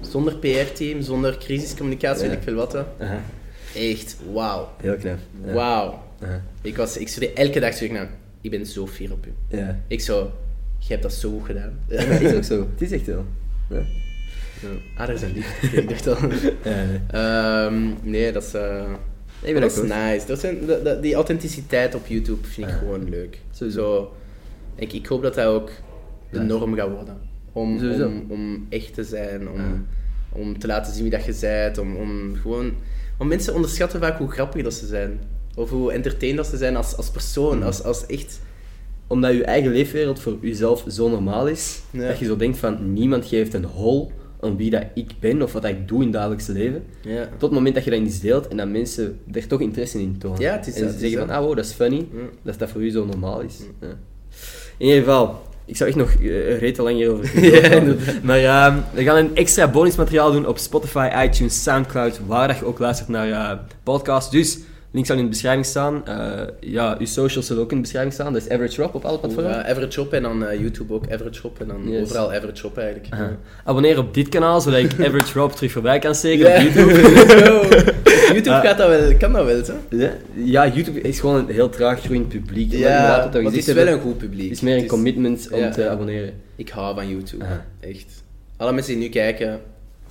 Zonder 0.00 0.36
PR-team, 0.36 1.00
zonder 1.02 1.38
crisiscommunicatie, 1.38 2.22
Ja. 2.24 2.28
weet 2.28 2.38
ik 2.38 2.44
veel 2.44 2.54
wat. 2.54 2.72
hè. 2.72 2.82
Echt, 3.74 4.16
wauw. 4.32 4.68
Heel 4.80 4.96
knap. 4.96 5.18
Ja. 5.44 5.52
Wauw. 5.52 6.02
Ik, 6.62 6.76
was, 6.76 6.96
ik 6.96 7.08
elke 7.08 7.60
dag 7.60 7.74
terug 7.74 7.90
naar 7.90 8.08
ik 8.40 8.50
ben 8.50 8.66
zo 8.66 8.86
fier 8.86 9.12
op 9.12 9.26
u. 9.26 9.56
Ja. 9.56 9.80
Ik 9.86 10.00
zo, 10.00 10.32
je 10.78 10.86
hebt 10.88 11.02
dat 11.02 11.12
zo 11.12 11.30
goed 11.30 11.44
gedaan. 11.44 11.78
Ja, 11.88 11.96
is 11.98 12.34
ook 12.34 12.44
zo. 12.44 12.68
Het 12.72 12.82
is 12.82 12.92
echt 12.92 13.06
wel. 13.06 13.24
Ja. 13.68 13.82
Ah, 14.96 15.06
daar 15.06 15.14
is 15.14 15.22
een 15.22 15.32
lief. 15.32 15.62
Oké, 15.64 15.76
ik 15.76 15.88
dacht 15.88 16.06
al. 16.06 16.16
Ja, 17.12 17.68
nee. 17.68 17.94
Nee, 18.02 18.32
dat 18.32 18.42
is, 18.42 18.52
Ik 19.42 19.52
ben 19.52 19.60
dat 19.60 19.76
is 19.76 19.82
nice. 19.82 20.26
Dat 20.26 20.40
zijn, 20.40 20.66
dat, 20.66 20.84
dat- 20.84 21.02
die 21.02 21.14
authenticiteit 21.14 21.94
op 21.94 22.06
YouTube 22.06 22.46
vind 22.46 22.66
ik 22.66 22.72
Ja. 22.72 22.78
gewoon 22.78 23.08
leuk. 23.08 23.38
Sowieso. 23.50 23.80
Zo, 23.80 24.14
ik, 24.74 24.92
ik 24.92 25.06
hoop 25.06 25.22
dat 25.22 25.34
dat 25.34 25.46
ook 25.46 25.70
de 26.30 26.38
Ja. 26.38 26.44
norm 26.44 26.74
gaat 26.74 26.90
worden. 26.90 27.16
Om, 27.56 27.78
om, 28.02 28.24
om 28.28 28.66
echt 28.68 28.94
te 28.94 29.04
zijn, 29.04 29.48
om, 29.50 29.56
Ja. 29.58 29.82
om 30.32 30.58
te 30.58 30.66
laten 30.66 30.92
zien 30.92 31.02
wie 31.02 31.10
dat 31.12 31.24
je 31.24 31.36
bent, 31.40 31.78
om, 31.78 31.96
om 31.96 32.34
gewoon... 32.42 32.72
Want 33.18 33.30
mensen 33.30 33.54
onderschatten 33.54 34.00
vaak 34.00 34.18
hoe 34.18 34.30
grappig 34.30 34.62
dat 34.62 34.74
ze 34.74 34.86
zijn. 34.86 35.20
Of 35.54 35.70
hoe 35.70 35.92
entertained 35.92 36.36
dat 36.36 36.46
ze 36.46 36.56
zijn 36.56 36.76
als, 36.76 36.96
als 36.96 37.10
persoon, 37.10 37.62
als, 37.62 37.82
als 37.82 38.06
echt... 38.06 38.40
Omdat 39.06 39.32
je 39.32 39.44
eigen 39.44 39.70
leefwereld 39.72 40.20
voor 40.20 40.36
jezelf 40.40 40.84
zo 40.88 41.08
normaal 41.08 41.48
is, 41.48 41.80
Ja. 41.90 42.08
dat 42.08 42.18
je 42.18 42.24
zo 42.24 42.36
denkt 42.36 42.58
van 42.58 42.92
niemand 42.92 43.26
geeft 43.26 43.54
een 43.54 43.64
hol 43.64 44.12
aan 44.40 44.56
wie 44.56 44.70
dat 44.70 44.84
ik 44.94 45.10
ben 45.20 45.42
of 45.42 45.52
wat 45.52 45.62
dat 45.62 45.70
ik 45.70 45.88
doe 45.88 45.98
in 45.98 46.04
het 46.04 46.12
dagelijkse 46.12 46.52
leven. 46.52 46.82
Ja. 47.02 47.22
Tot 47.24 47.40
het 47.40 47.50
moment 47.50 47.74
dat 47.74 47.84
je 47.84 47.90
dat 47.90 48.00
iets 48.00 48.20
deelt 48.20 48.48
en 48.48 48.56
dat 48.56 48.68
mensen 48.68 49.18
er 49.32 49.46
toch 49.46 49.60
interesse 49.60 50.00
in 50.00 50.18
tonen. 50.18 50.40
Ja, 50.40 50.52
het 50.56 50.66
is 50.66 50.74
en 50.74 50.82
dat, 50.84 50.92
ze 50.92 50.98
zeggen 50.98 51.18
van, 51.18 51.30
ah 51.30 51.44
wow, 51.44 51.56
dat 51.56 51.64
is 51.64 51.72
funny, 51.72 52.06
dat 52.42 52.58
dat 52.58 52.70
voor 52.70 52.82
u 52.82 52.90
zo 52.90 53.04
normaal 53.04 53.40
is. 53.40 53.58
Ja. 53.80 53.86
In 54.78 54.86
ieder 54.86 54.98
geval, 54.98 55.42
ik 55.66 55.76
zou 55.76 55.88
echt 55.88 55.98
nog 55.98 56.14
uh, 56.20 56.58
rete 56.58 56.82
lang 56.82 56.96
hierover 56.96 57.30
kunnen 57.30 57.98
Ja. 58.04 58.12
Maar 58.22 58.38
ehm, 58.38 58.76
we 58.92 59.02
gaan 59.02 59.16
een 59.16 59.36
extra 59.36 59.68
bonusmateriaal 59.70 60.32
doen 60.32 60.46
op 60.46 60.58
Spotify, 60.58 61.10
iTunes, 61.24 61.62
Soundcloud, 61.62 62.20
waar 62.26 62.48
dat 62.48 62.58
je 62.58 62.64
ook 62.64 62.78
luistert 62.78 63.08
naar 63.08 63.30
eh 63.30 63.58
podcast. 63.82 64.30
Dus, 64.30 64.58
link 64.96 65.06
zal 65.08 65.16
in 65.16 65.22
de 65.22 65.28
beschrijving 65.28 65.64
staan. 65.66 66.06
Eh, 66.06 66.40
ja, 66.60 66.96
uw 66.98 67.06
socials 67.06 67.46
zullen 67.46 67.62
ook 67.62 67.70
in 67.70 67.76
de 67.76 67.82
beschrijving 67.82 68.14
staan. 68.14 68.32
Dat 68.32 68.42
is 68.42 68.48
Average 68.48 68.82
Rob 68.82 68.94
op 68.94 69.04
alle 69.04 69.18
platformen. 69.18 69.50
Ja, 69.52 69.66
Average 69.68 69.90
Shop 69.90 70.12
en 70.12 70.22
dan 70.22 70.46
eh, 70.46 70.60
YouTube 70.60 70.92
ook 70.94 71.04
Average 71.12 71.34
Shop 71.34 71.60
en 71.60 71.66
dan 71.68 71.88
Yes. 71.88 72.02
overal 72.02 72.32
Average 72.32 72.56
Shop 72.56 72.78
eigenlijk. 72.78 73.14
Abonneer 73.64 73.98
op 73.98 74.14
dit 74.14 74.28
kanaal, 74.28 74.60
zodat 74.60 74.78
ik 74.80 74.92
Average 75.06 75.38
Rob 75.38 75.50
terug 75.52 75.72
voorbij 75.72 75.98
kan 75.98 76.14
steken 76.14 76.46
op 76.46 76.62
YouTube. 76.62 76.92
YouTube 78.34 78.50
Ah. 78.56 78.64
gaat 78.64 78.78
dat 78.78 78.88
wel, 78.88 79.16
kan 79.16 79.32
dat 79.32 79.44
wel, 79.44 79.60
hè? 79.90 79.96
Ja, 79.96 80.12
ja, 80.34 80.68
YouTube 80.74 81.00
is 81.00 81.20
gewoon 81.20 81.36
een 81.48 81.54
heel 81.54 81.68
traag 81.68 82.00
groeiend 82.00 82.28
publiek. 82.28 82.72
Ja, 82.72 83.30
maar 83.32 83.44
het 83.44 83.54
is 83.56 83.66
wel 83.66 83.86
een 83.86 84.00
goed 84.00 84.18
publiek. 84.18 84.42
Het 84.48 84.52
is 84.56 84.60
meer 84.60 84.76
een 84.76 84.86
commitment 84.86 85.48
om 85.52 85.58
ja, 85.58 85.70
te 85.70 85.88
abonneren. 85.88 86.32
Ik 86.56 86.68
hou 86.68 86.94
van 86.94 87.08
YouTube. 87.08 87.44
Echt. 87.80 88.24
Alle 88.56 88.72
mensen 88.72 88.92
die 88.92 89.02
nu 89.02 89.08
kijken, 89.08 89.60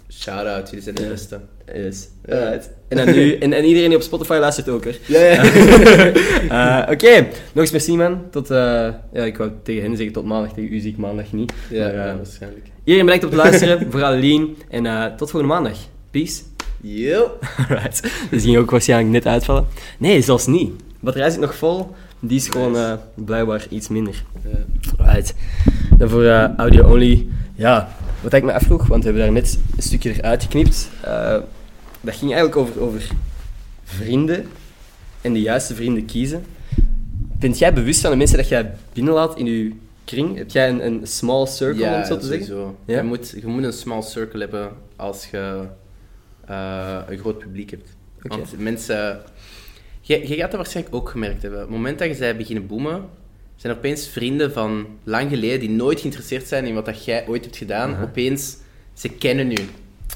shout-out, 0.09 0.67
jullie 0.69 0.83
zijn 0.83 0.95
de 0.95 1.07
beste. 1.07 1.39
Yes. 1.73 2.07
Ja. 2.25 2.39
Alright. 2.45 2.69
En, 2.87 2.97
dan 2.97 3.05
nu, 3.15 3.33
en, 3.37 3.53
en 3.53 3.65
iedereen 3.65 3.87
die 3.89 3.97
op 3.97 4.03
Spotify 4.03 4.37
luistert 4.39 4.69
ook, 4.69 4.83
hoor. 4.83 4.95
Ja, 5.05 5.19
ja. 5.19 5.43
Eh, 6.49 6.91
Oké, 6.91 7.19
nog 7.21 7.63
eens 7.63 7.71
merci, 7.71 7.95
man. 7.95 8.21
Tot, 8.31 8.51
eh, 8.51 8.57
ja, 9.13 9.23
ik 9.23 9.37
wou 9.37 9.51
tegen 9.63 9.81
hen 9.83 9.95
zeggen 9.95 10.13
tot 10.13 10.25
maandag, 10.25 10.53
tegen 10.53 10.73
u 10.73 10.79
zie 10.79 10.91
ik 10.91 10.97
maandag 10.97 11.31
niet. 11.33 11.53
ja, 11.69 11.79
Maar, 11.85 11.93
eh, 11.93 12.05
ja, 12.05 12.15
waarschijnlijk. 12.15 12.65
iedereen 12.83 13.05
bedankt 13.05 13.25
op 13.25 13.31
het 13.31 13.39
luisteren, 13.41 13.87
vooral 13.91 14.15
Lean. 14.15 14.55
En 14.69 14.85
eh, 14.85 15.05
tot 15.05 15.29
volgende 15.31 15.53
maandag. 15.55 15.77
Peace. 16.11 16.41
Yo. 16.81 17.31
Alright. 17.69 18.01
Die 18.29 18.39
ging 18.39 18.57
ook 18.57 18.71
waarschijnlijk 18.71 19.11
net 19.11 19.25
uitvallen. 19.25 19.65
Nee, 19.97 20.21
zelfs 20.21 20.45
niet. 20.47 20.69
De 20.77 20.83
batterij 20.99 21.29
zit 21.29 21.39
nog 21.39 21.55
vol. 21.55 21.95
Die 22.19 22.37
is 22.37 22.47
gewoon 22.47 22.77
eh, 22.77 22.93
blijkbaar 23.15 23.65
iets 23.69 23.87
minder. 23.87 24.23
Right. 24.97 25.33
Dan 25.97 26.09
voor 26.09 26.23
eh, 26.25 26.49
audio 26.57 26.83
only. 26.91 27.27
Ja, 27.55 27.95
wat 28.25 28.33
ik 28.33 28.43
me 28.43 28.53
afvroeg, 28.53 28.87
want 28.87 29.03
we 29.03 29.09
hebben 29.09 29.25
daar 29.25 29.41
net 29.41 29.59
een 29.75 29.83
stukje 29.83 30.13
eruit 30.13 30.43
geknipt. 30.43 30.89
eh, 31.01 31.37
dat 32.01 32.15
ging 32.15 32.33
eigenlijk 32.33 32.55
over, 32.55 32.81
over 32.81 33.07
vrienden 33.83 34.45
en 35.21 35.33
de 35.33 35.41
juiste 35.41 35.75
vrienden 35.75 36.05
kiezen. 36.05 36.45
Bent 37.39 37.57
jij 37.57 37.73
bewust 37.73 38.01
van 38.01 38.11
de 38.11 38.17
mensen 38.17 38.37
dat 38.37 38.47
jij 38.47 38.73
binnenlaat 38.93 39.37
in 39.37 39.45
je 39.45 39.73
kring? 40.03 40.37
Heb 40.37 40.49
jij 40.49 40.69
een, 40.69 40.85
een 40.85 41.07
small 41.07 41.45
circle, 41.45 41.85
om 41.85 41.93
het 41.93 42.07
zo 42.07 42.17
te 42.17 42.25
zeggen? 42.25 42.75
Ja? 42.85 42.97
Je, 42.97 43.03
moet, 43.03 43.33
je 43.39 43.47
moet 43.47 43.63
een 43.63 43.73
small 43.73 44.01
circle 44.01 44.39
hebben 44.39 44.71
als 44.95 45.25
je 45.25 45.67
eh, 46.45 46.99
een 47.07 47.17
groot 47.17 47.39
publiek 47.39 47.69
hebt. 47.71 47.89
Oké. 48.17 48.27
Want 48.27 48.59
mensen... 48.59 49.21
Je, 50.01 50.27
je 50.27 50.35
gaat 50.35 50.51
dat 50.51 50.59
waarschijnlijk 50.59 50.95
ook 50.95 51.09
gemerkt 51.09 51.41
hebben. 51.41 51.59
Op 51.59 51.67
het 51.67 51.75
moment 51.75 51.99
dat 51.99 52.07
je 52.07 52.15
zij 52.15 52.35
beginnen 52.35 52.67
boomen, 52.67 53.05
zijn 53.55 53.73
er 53.73 53.79
opeens 53.79 54.07
vrienden 54.07 54.51
van 54.53 54.87
lang 55.03 55.29
geleden 55.29 55.59
die 55.59 55.69
nooit 55.69 55.99
geïnteresseerd 55.99 56.47
zijn 56.47 56.65
in 56.65 56.73
wat 56.73 56.85
dat 56.85 57.05
jij 57.05 57.27
ooit 57.27 57.43
hebt 57.43 57.57
gedaan. 57.57 58.01
Opeens, 58.03 58.57
ze 58.93 59.09
kennen 59.09 59.51
u. 59.51 59.57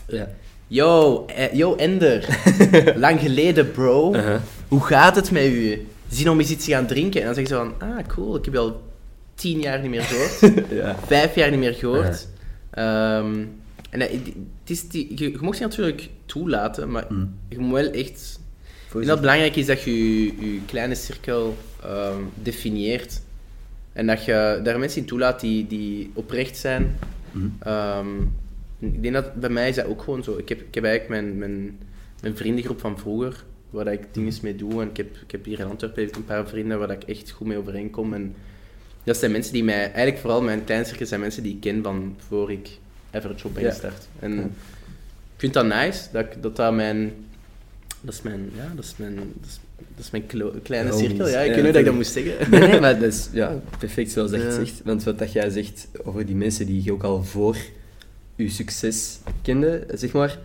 Ja. 0.08 0.30
Yo, 0.68 1.26
eh, 1.26 1.54
yo 1.54 1.76
Ender. 1.76 2.28
lang 2.96 3.20
geleden, 3.20 3.72
bro. 3.72 4.16
Hoe 4.68 4.82
gaat 4.86 5.16
het 5.16 5.32
met 5.32 5.46
u? 5.46 5.88
Zien 6.10 6.30
om 6.30 6.40
eens 6.40 6.50
iets 6.50 6.66
te 6.66 6.72
gaan 6.72 6.88
drinken. 6.88 7.20
En 7.20 7.26
dan 7.26 7.36
zeggen 7.36 7.56
ze 7.56 7.64
van, 7.64 7.90
ah, 7.90 8.08
cool, 8.08 8.36
ik 8.36 8.46
heb 8.46 8.54
je 8.54 8.60
al 8.60 8.82
tien 9.36 9.60
jaar 9.60 9.82
niet 9.82 9.90
meer 9.90 10.02
gehoord. 10.02 10.54
ja. 10.82 10.96
Vijf 11.06 11.36
jaar 11.36 11.50
niet 11.50 11.60
meer 11.60 11.74
gehoord. 11.74 12.28
Ehm, 12.72 13.36
en 13.90 14.02
eh, 14.02 14.10
het 14.60 14.70
is 14.70 14.90
die, 14.90 15.12
je, 15.16 15.32
je 15.32 15.38
mag 15.42 15.56
ze 15.56 15.62
natuurlijk 15.62 16.10
toelaten, 16.26 16.92
maar 16.92 17.06
Mm. 17.10 17.34
je 17.50 17.60
moet 17.60 17.74
wel 17.74 17.92
echt... 17.92 18.40
Ik 18.88 18.94
denk 18.94 19.06
dat 19.06 19.14
het 19.14 19.20
belangrijk 19.22 19.56
is 19.56 19.66
dat 19.66 19.82
je 19.84 20.24
je, 20.24 20.54
je 20.54 20.60
kleine 20.66 20.96
cirkel 20.96 21.58
ehm, 21.84 22.22
definieert. 22.34 23.22
En 23.94 24.08
dat 24.08 24.26
je 24.26 24.60
daar 24.64 24.80
mensen 24.80 25.02
in 25.02 25.08
toelaat 25.08 25.40
die, 25.40 25.68
die 25.68 26.12
oprecht 26.14 26.58
zijn. 26.58 26.96
Mm. 27.32 27.56
Ehm, 27.60 28.22
ik 28.80 29.02
denk 29.02 29.14
dat 29.14 29.34
bij 29.34 29.50
mij 29.50 29.70
is 29.70 29.76
dat 29.76 29.86
ook 29.86 30.02
gewoon 30.02 30.24
zo. 30.24 30.38
Ik 30.38 30.50
heb, 30.50 30.62
ik 30.62 30.76
heb 30.76 30.84
eigenlijk 30.84 31.22
mijn, 31.22 31.38
mijn, 31.38 31.80
mijn 32.22 32.38
vriendengroep 32.38 32.80
van 32.80 33.00
vroeger, 33.00 33.44
waar 33.70 33.88
ik 33.88 34.02
dingen 34.12 34.34
mee 34.42 34.56
doe. 34.56 34.82
En 34.82 34.90
ik 34.90 34.98
heb, 34.98 35.16
ik 35.16 35.32
heb 35.32 35.46
hier 35.46 35.60
in 35.60 35.68
Antwerpen 35.68 36.10
een 36.16 36.26
paar 36.26 36.48
vrienden 36.48 36.80
waar 36.80 36.92
ik 36.92 37.04
echt 37.04 37.32
goed 37.32 37.48
mee 37.48 37.58
overeenkom. 37.58 38.14
En 38.14 38.36
dat 39.04 39.18
zijn 39.18 39.32
mensen 39.32 39.54
die 39.54 39.64
mij, 39.64 39.82
eigenlijk 39.82 40.18
vooral 40.18 40.42
mijn 40.42 40.64
klein 40.64 40.86
cirkel 40.86 41.06
zijn 41.06 41.20
mensen 41.20 41.44
die 41.44 41.54
ik 41.54 41.62
ken 41.62 41.84
van 41.84 42.16
voor 42.28 42.52
ik 42.52 42.70
Average 43.12 43.40
Shop 43.40 43.54
ben 43.54 43.64
Ja. 43.64 43.70
gestart. 43.70 44.08
En 44.20 44.40
ik 44.40 45.38
vind 45.38 45.54
dat 45.54 45.66
nice, 45.66 46.08
dat 46.12 46.26
dat, 46.42 46.56
dat 46.56 46.74
mijn... 46.74 47.14
Dat 48.02 48.14
is 48.14 48.22
mijn, 48.22 48.50
ja, 48.56 48.72
dat 48.76 48.84
is 48.84 48.94
mijn, 48.96 49.16
dat 49.16 49.50
is, 49.50 49.60
dat 49.96 50.06
is 50.06 50.12
mijn 50.12 50.26
kleine 50.64 50.94
cirkel. 50.94 51.28
Ja, 51.28 51.40
ik 51.40 51.56
weet 51.56 51.64
niet 51.64 51.74
dat 51.74 51.82
ik 51.82 51.86
dat 51.86 51.94
moest 51.94 52.12
zeggen. 52.12 52.52
Nee, 52.52 52.60
nee, 52.60 52.80
maar 52.80 53.00
dat 53.00 53.14
is 53.14 53.30
ja, 53.32 53.62
perfect 53.80 54.12
zoals 54.12 54.32
dat 54.32 54.40
je 54.40 54.46
het 54.46 54.56
zegt. 54.56 54.82
Want 54.84 55.04
wat 55.04 55.20
dat 55.20 55.32
jij 55.32 55.50
zegt 55.50 55.88
over 56.04 56.26
die 56.26 56.36
mensen 56.36 56.66
die 56.66 56.84
je 56.84 56.92
ook 56.92 57.04
al 57.04 57.24
voor 57.24 57.58
je 58.36 58.50
succes 58.50 59.20
kende, 59.42 59.86
zeg 59.94 60.12
maar. 60.12 60.40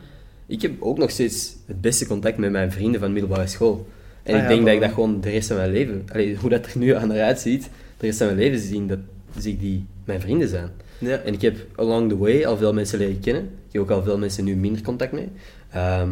Ik 0.47 0.63
heb 0.63 0.83
ook 0.83 0.99
nog 0.99 1.11
steeds 1.11 1.57
het 1.67 1.81
beste 1.81 2.07
contact 2.07 2.37
met 2.37 2.51
mijn 2.51 2.73
vrienden 2.73 3.01
van 3.01 3.13
middelbare 3.13 3.47
school. 3.47 3.87
En 4.23 4.35
Ah 4.35 4.41
ik 4.41 4.43
ja, 4.43 4.55
denk 4.55 4.65
dat 4.65 4.75
ik 4.75 4.81
dat 4.81 4.93
gewoon 4.93 5.21
de 5.21 5.31
rest 5.31 5.49
van 5.49 5.57
mijn 5.57 5.73
leven... 5.73 6.07
Allee, 6.13 6.37
hoe 6.37 6.51
dat 6.51 6.67
er 6.67 6.79
nu 6.79 6.95
aan 6.95 7.11
eruit 7.11 7.41
ziet, 7.41 7.71
de 7.99 8.07
rest 8.07 8.19
van 8.19 8.27
mijn 8.27 8.39
leven 8.39 8.59
zien 8.59 8.87
dat 8.87 8.99
zie 9.39 9.53
ik 9.53 9.61
die 9.61 9.87
mijn 10.05 10.21
vrienden 10.21 10.49
zijn. 10.49 10.71
Ja. 10.99 11.17
En 11.17 11.33
ik 11.33 11.41
heb 11.41 11.57
along 11.75 12.09
the 12.09 12.19
way 12.19 12.45
al 12.45 12.57
veel 12.57 12.73
mensen 12.73 12.99
leren 12.99 13.21
kennen. 13.21 13.43
Ik 13.43 13.73
heb 13.73 13.83
ook 13.83 13.91
al 13.91 14.03
veel 14.03 14.19
mensen 14.19 14.45
nu 14.45 14.57
minder 14.57 14.83
contact 14.83 15.13
mee. 15.13 15.29
Ehm, 15.71 16.11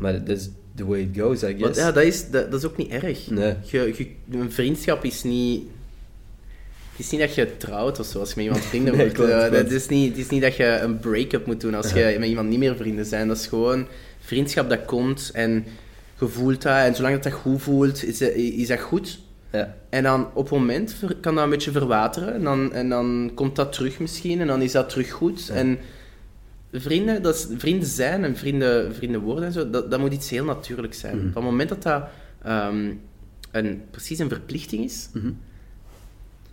maar 0.00 0.24
dat 0.24 0.36
is 0.36 0.48
the 0.74 0.86
way 0.86 1.00
it 1.00 1.08
goes, 1.20 1.42
I 1.42 1.46
Want 1.46 1.62
guess. 1.62 1.78
ja, 1.78 1.92
dat 1.92 2.02
is, 2.02 2.30
dat, 2.30 2.50
dat 2.50 2.60
is 2.60 2.66
ook 2.68 2.76
niet 2.76 2.90
erg. 2.90 3.30
Nee. 3.30 3.54
Je, 3.64 3.94
je, 3.96 4.38
een 4.38 4.52
vriendschap 4.52 5.04
is 5.04 5.22
niet... 5.22 5.62
Het 6.90 7.06
is 7.06 7.10
niet 7.10 7.20
dat 7.20 7.34
je 7.34 7.56
trouwt 7.56 7.98
of 8.00 8.06
zo 8.06 8.18
als 8.18 8.28
je 8.28 8.34
met 8.36 8.44
iemand 8.44 8.64
vrienden 8.64 8.92
Nee, 8.96 9.00
wordt. 9.02 9.14
klopt, 9.16 9.30
Eh, 9.32 9.48
klopt. 9.48 9.70
is 9.70 9.88
niet, 9.88 10.08
het 10.08 10.18
is 10.18 10.28
niet 10.28 10.42
dat 10.42 10.56
je 10.56 10.64
een 10.64 10.98
break-up 10.98 11.46
moet 11.46 11.60
doen 11.60 11.74
als 11.74 11.92
je 11.92 12.16
met 12.18 12.28
iemand 12.28 12.48
niet 12.48 12.58
meer 12.58 12.76
vrienden 12.76 13.04
zijn. 13.06 13.28
Dat 13.28 13.36
is 13.36 13.46
gewoon 13.46 13.86
vriendschap 14.20 14.68
dat 14.68 14.84
komt 14.84 15.30
en 15.32 15.64
je 16.20 16.26
voelt 16.28 16.62
dat. 16.62 16.76
En 16.76 16.94
zolang 16.94 17.14
dat, 17.14 17.22
dat 17.22 17.32
goed 17.32 17.62
voelt, 17.62 18.04
is, 18.04 18.18
dat- 18.18 18.32
is 18.32 18.66
dat 18.68 18.80
goed. 18.80 19.18
Ja. 19.52 19.76
En 19.88 20.02
dan 20.02 20.26
op 20.34 20.42
het 20.50 20.58
moment 20.58 20.94
kan 21.20 21.34
dat 21.34 21.44
een 21.44 21.50
beetje 21.50 21.70
verwateren. 21.70 22.34
En 22.34 22.42
dan, 22.44 22.72
en 22.72 22.88
dan 22.88 23.30
komt 23.34 23.56
dat 23.56 23.72
terug 23.72 23.98
misschien. 23.98 24.40
En 24.40 24.46
dan 24.46 24.62
is 24.62 24.72
dat 24.72 24.88
terug 24.88 25.10
goed. 25.10 25.48
En 25.48 25.78
vrienden, 26.72 27.22
dat 27.22 27.34
is, 27.34 27.46
vrienden 27.58 27.88
zijn 27.88 28.24
en 28.24 28.36
vrienden, 28.36 28.94
vrienden 28.94 29.20
worden 29.20 29.44
en 29.44 29.52
zo, 29.52 29.70
dat, 29.70 29.90
dat 29.90 30.00
moet 30.00 30.12
iets 30.12 30.30
heel 30.30 30.44
natuurlijks 30.44 30.98
zijn. 30.98 31.16
Mhm. 31.16 31.32
Van 31.32 31.42
het 31.42 31.50
moment 31.50 31.68
dat 31.68 31.82
dat 31.82 32.02
ehm, 32.42 32.90
een, 33.50 33.82
precies 33.90 34.18
een 34.18 34.28
verplichting 34.28 34.84
is, 34.84 35.08
Mhm. 35.12 35.30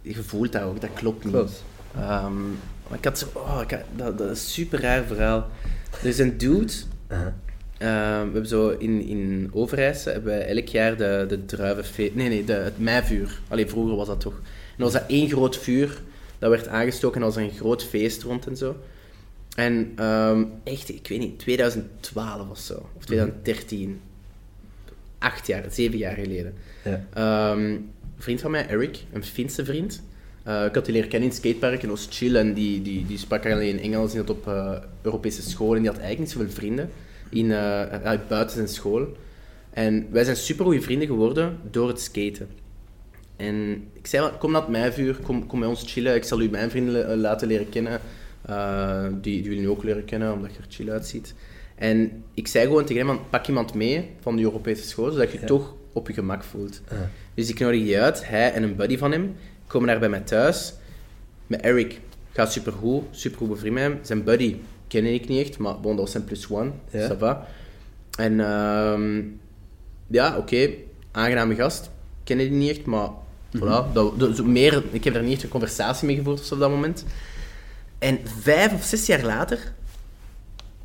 je 0.01 0.23
voelt 0.23 0.51
dat 0.51 0.61
ook, 0.61 0.81
dat 0.81 0.89
klopt 0.93 1.23
niet. 1.23 1.33
Klopt. 1.33 1.63
Ehm, 1.95 2.41
maar 2.89 2.97
ik 2.97 3.03
had 3.03 3.17
zo, 3.19 3.25
oh, 3.33 3.59
ik 3.63 3.71
had- 3.71 3.83
dat, 3.95 4.17
dat 4.17 4.29
is 4.31 4.39
een 4.43 4.49
super 4.49 4.81
raar 4.81 5.03
verhaal. 5.03 5.47
Er 6.01 6.07
is 6.07 6.19
een 6.19 6.37
dude, 6.37 6.73
Aha. 7.07 7.35
eh, 7.77 7.87
we 7.87 8.31
hebben 8.31 8.47
zo 8.47 8.69
in, 8.69 9.01
in 9.01 9.49
Overijs 9.53 10.03
hebben 10.05 10.37
we 10.37 10.43
elk 10.43 10.67
jaar 10.67 10.97
de, 10.97 11.25
de 11.27 11.45
druivenfeest... 11.45 12.15
Nee, 12.15 12.29
nee, 12.29 12.43
de, 12.43 12.53
het 12.53 12.79
meivuur. 12.79 13.39
Alleen 13.47 13.69
vroeger 13.69 13.95
was 13.95 14.07
dat 14.07 14.19
toch. 14.19 14.33
En 14.33 14.83
dan 14.83 14.91
was 14.91 15.01
dat 15.01 15.09
één 15.09 15.29
groot 15.29 15.57
vuur, 15.57 16.01
dat 16.39 16.49
werd 16.49 16.67
aangestoken 16.67 17.21
en 17.21 17.27
er 17.27 17.33
was 17.33 17.43
een 17.43 17.51
groot 17.57 17.83
feest 17.83 18.23
rond 18.23 18.47
en 18.47 18.57
zo. 18.57 18.75
En 19.57 19.91
ehm, 19.95 20.43
echt, 20.63 20.89
ik 20.89 21.07
weet 21.07 21.19
niet, 21.19 21.39
2012 21.39 22.49
of 22.49 22.57
zo, 22.57 22.89
of 22.97 23.05
2013. 23.05 24.01
Acht 25.17 25.47
jaar, 25.47 25.63
zeven 25.71 25.97
jaar 25.97 26.15
geleden. 26.15 26.53
Ja. 26.83 27.05
Ehm, 27.13 27.59
een 27.59 27.91
vriend 28.17 28.41
van 28.41 28.51
mij, 28.51 28.67
Eric, 28.67 29.03
een 29.13 29.23
Finse 29.23 29.65
vriend. 29.65 30.03
Eh, 30.43 30.65
ik 30.65 30.75
had 30.75 30.85
die 30.85 30.93
leren 30.93 31.09
kennen 31.09 31.29
in 31.29 31.35
het 31.35 31.43
skatepark 31.45 31.83
en 31.83 31.89
was 31.89 32.07
chill 32.09 32.35
en 32.35 32.53
die, 32.53 32.81
die, 32.81 33.05
die 33.05 33.17
sprak 33.17 33.45
alleen 33.45 33.79
Engels. 33.79 34.11
Die 34.11 34.19
zat 34.19 34.29
op 34.29 34.47
eh, 34.47 34.71
Europese 35.01 35.41
school 35.41 35.75
en 35.75 35.81
die 35.81 35.91
had 35.91 35.99
eigenlijk 35.99 36.19
niet 36.19 36.37
zoveel 36.37 36.55
vrienden 36.55 36.89
in, 37.29 37.51
eh, 37.51 38.13
eh, 38.13 38.19
buiten 38.27 38.55
zijn 38.55 38.67
school. 38.67 39.07
En 39.69 40.07
wij 40.11 40.23
zijn 40.23 40.35
super 40.35 40.65
goede 40.65 40.81
vrienden 40.81 41.07
geworden 41.07 41.57
door 41.71 41.87
het 41.87 42.01
skaten. 42.01 42.47
En 43.35 43.87
ik 43.93 44.07
zei, 44.07 44.23
wel, 44.23 44.37
kom 44.37 44.51
naar 44.51 44.61
het 44.61 44.69
meivuur, 44.69 45.15
kom, 45.15 45.47
kom 45.47 45.59
bij 45.59 45.69
ons 45.69 45.83
chillen. 45.85 46.15
Ik 46.15 46.23
zal 46.23 46.41
u 46.41 46.49
mijn 46.49 46.69
vrienden 46.69 47.17
laten 47.17 47.47
leren 47.47 47.69
kennen. 47.69 48.01
Eh, 48.47 49.03
die, 49.21 49.41
die 49.41 49.49
willen 49.49 49.63
u 49.63 49.67
ook 49.67 49.83
leren 49.83 50.05
kennen, 50.05 50.33
omdat 50.33 50.51
je 50.51 50.57
er 50.57 50.65
chill 50.69 50.89
uitziet. 50.89 51.33
En 51.75 52.23
ik 52.33 52.47
zei 52.47 52.65
gewoon 52.65 52.85
tegen 52.85 53.07
hem, 53.07 53.19
pak 53.29 53.47
iemand 53.47 53.73
mee 53.73 54.09
van 54.21 54.35
de 54.35 54.41
Europese 54.41 54.87
school, 54.87 55.11
zodat 55.11 55.31
je 55.31 55.39
Ja. 55.39 55.45
toch 55.45 55.73
op 55.93 56.07
je 56.07 56.13
gemak 56.13 56.43
voelt. 56.43 56.81
Dus 57.33 57.49
ik 57.49 57.59
nodig 57.59 57.85
je 57.87 57.99
uit, 57.99 58.27
hij 58.27 58.51
en 58.53 58.63
een 58.63 58.75
buddy 58.75 58.97
van 58.97 59.11
hem, 59.11 59.35
komen 59.67 59.87
daar 59.87 59.99
bij 59.99 60.09
mij 60.09 60.19
thuis. 60.19 60.73
Met 61.47 61.61
Eric 61.61 61.99
gaat 62.31 62.51
supergoed, 62.51 63.03
supergoed 63.11 63.49
bevriend 63.49 63.73
met 63.73 63.83
hem. 63.83 63.97
Zijn 64.01 64.23
buddy 64.23 64.55
ken 64.87 65.05
ik 65.13 65.27
niet 65.27 65.47
echt, 65.47 65.57
maar 65.57 65.79
bon, 65.79 65.91
dat 65.91 65.99
was 65.99 66.11
zijn 66.11 66.23
plus 66.23 66.49
one, 66.49 66.71
Ja. 66.91 67.09
ça 67.15 67.17
va. 67.17 67.47
En 68.17 68.39
ehm, 68.39 69.21
ja, 70.07 70.37
oké, 70.37 70.69
aangename 71.11 71.55
gast. 71.55 71.89
Ken 72.23 72.37
die 72.37 72.49
niet 72.51 72.69
echt, 72.69 72.85
maar 72.85 73.09
voilà. 73.57 73.93
Dat, 73.93 74.19
dat- 74.19 74.35
zo 74.35 74.43
meer, 74.43 74.83
ik 74.91 75.03
heb 75.03 75.13
daar 75.13 75.23
niet 75.23 75.33
echt 75.33 75.43
een 75.43 75.49
conversatie 75.49 76.07
mee 76.07 76.15
gevoerd 76.15 76.51
op 76.51 76.59
dat 76.59 76.69
moment. 76.69 77.05
En 77.99 78.19
vijf 78.41 78.73
of 78.73 78.83
zes 78.83 79.05
jaar 79.05 79.23
later 79.23 79.59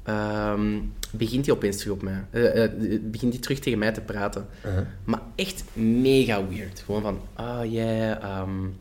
ehm, 0.04 0.78
begint 1.10 1.46
hij 1.46 1.54
opeens 1.54 1.76
terug 1.76 1.92
op 1.92 2.02
mij. 2.02 2.24
Eh, 2.30 2.64
eh, 2.64 2.70
begint 3.02 3.32
hij 3.32 3.42
terug 3.42 3.58
tegen 3.58 3.78
mij 3.78 3.92
te 3.92 4.00
praten. 4.00 4.46
Aha. 4.64 4.86
Maar 5.04 5.20
echt 5.34 5.64
mega 5.72 6.46
weird. 6.48 6.82
Gewoon 6.84 7.02
van, 7.02 7.20
ah 7.34 7.72
yeah, 7.72 8.40
um, 8.42 8.76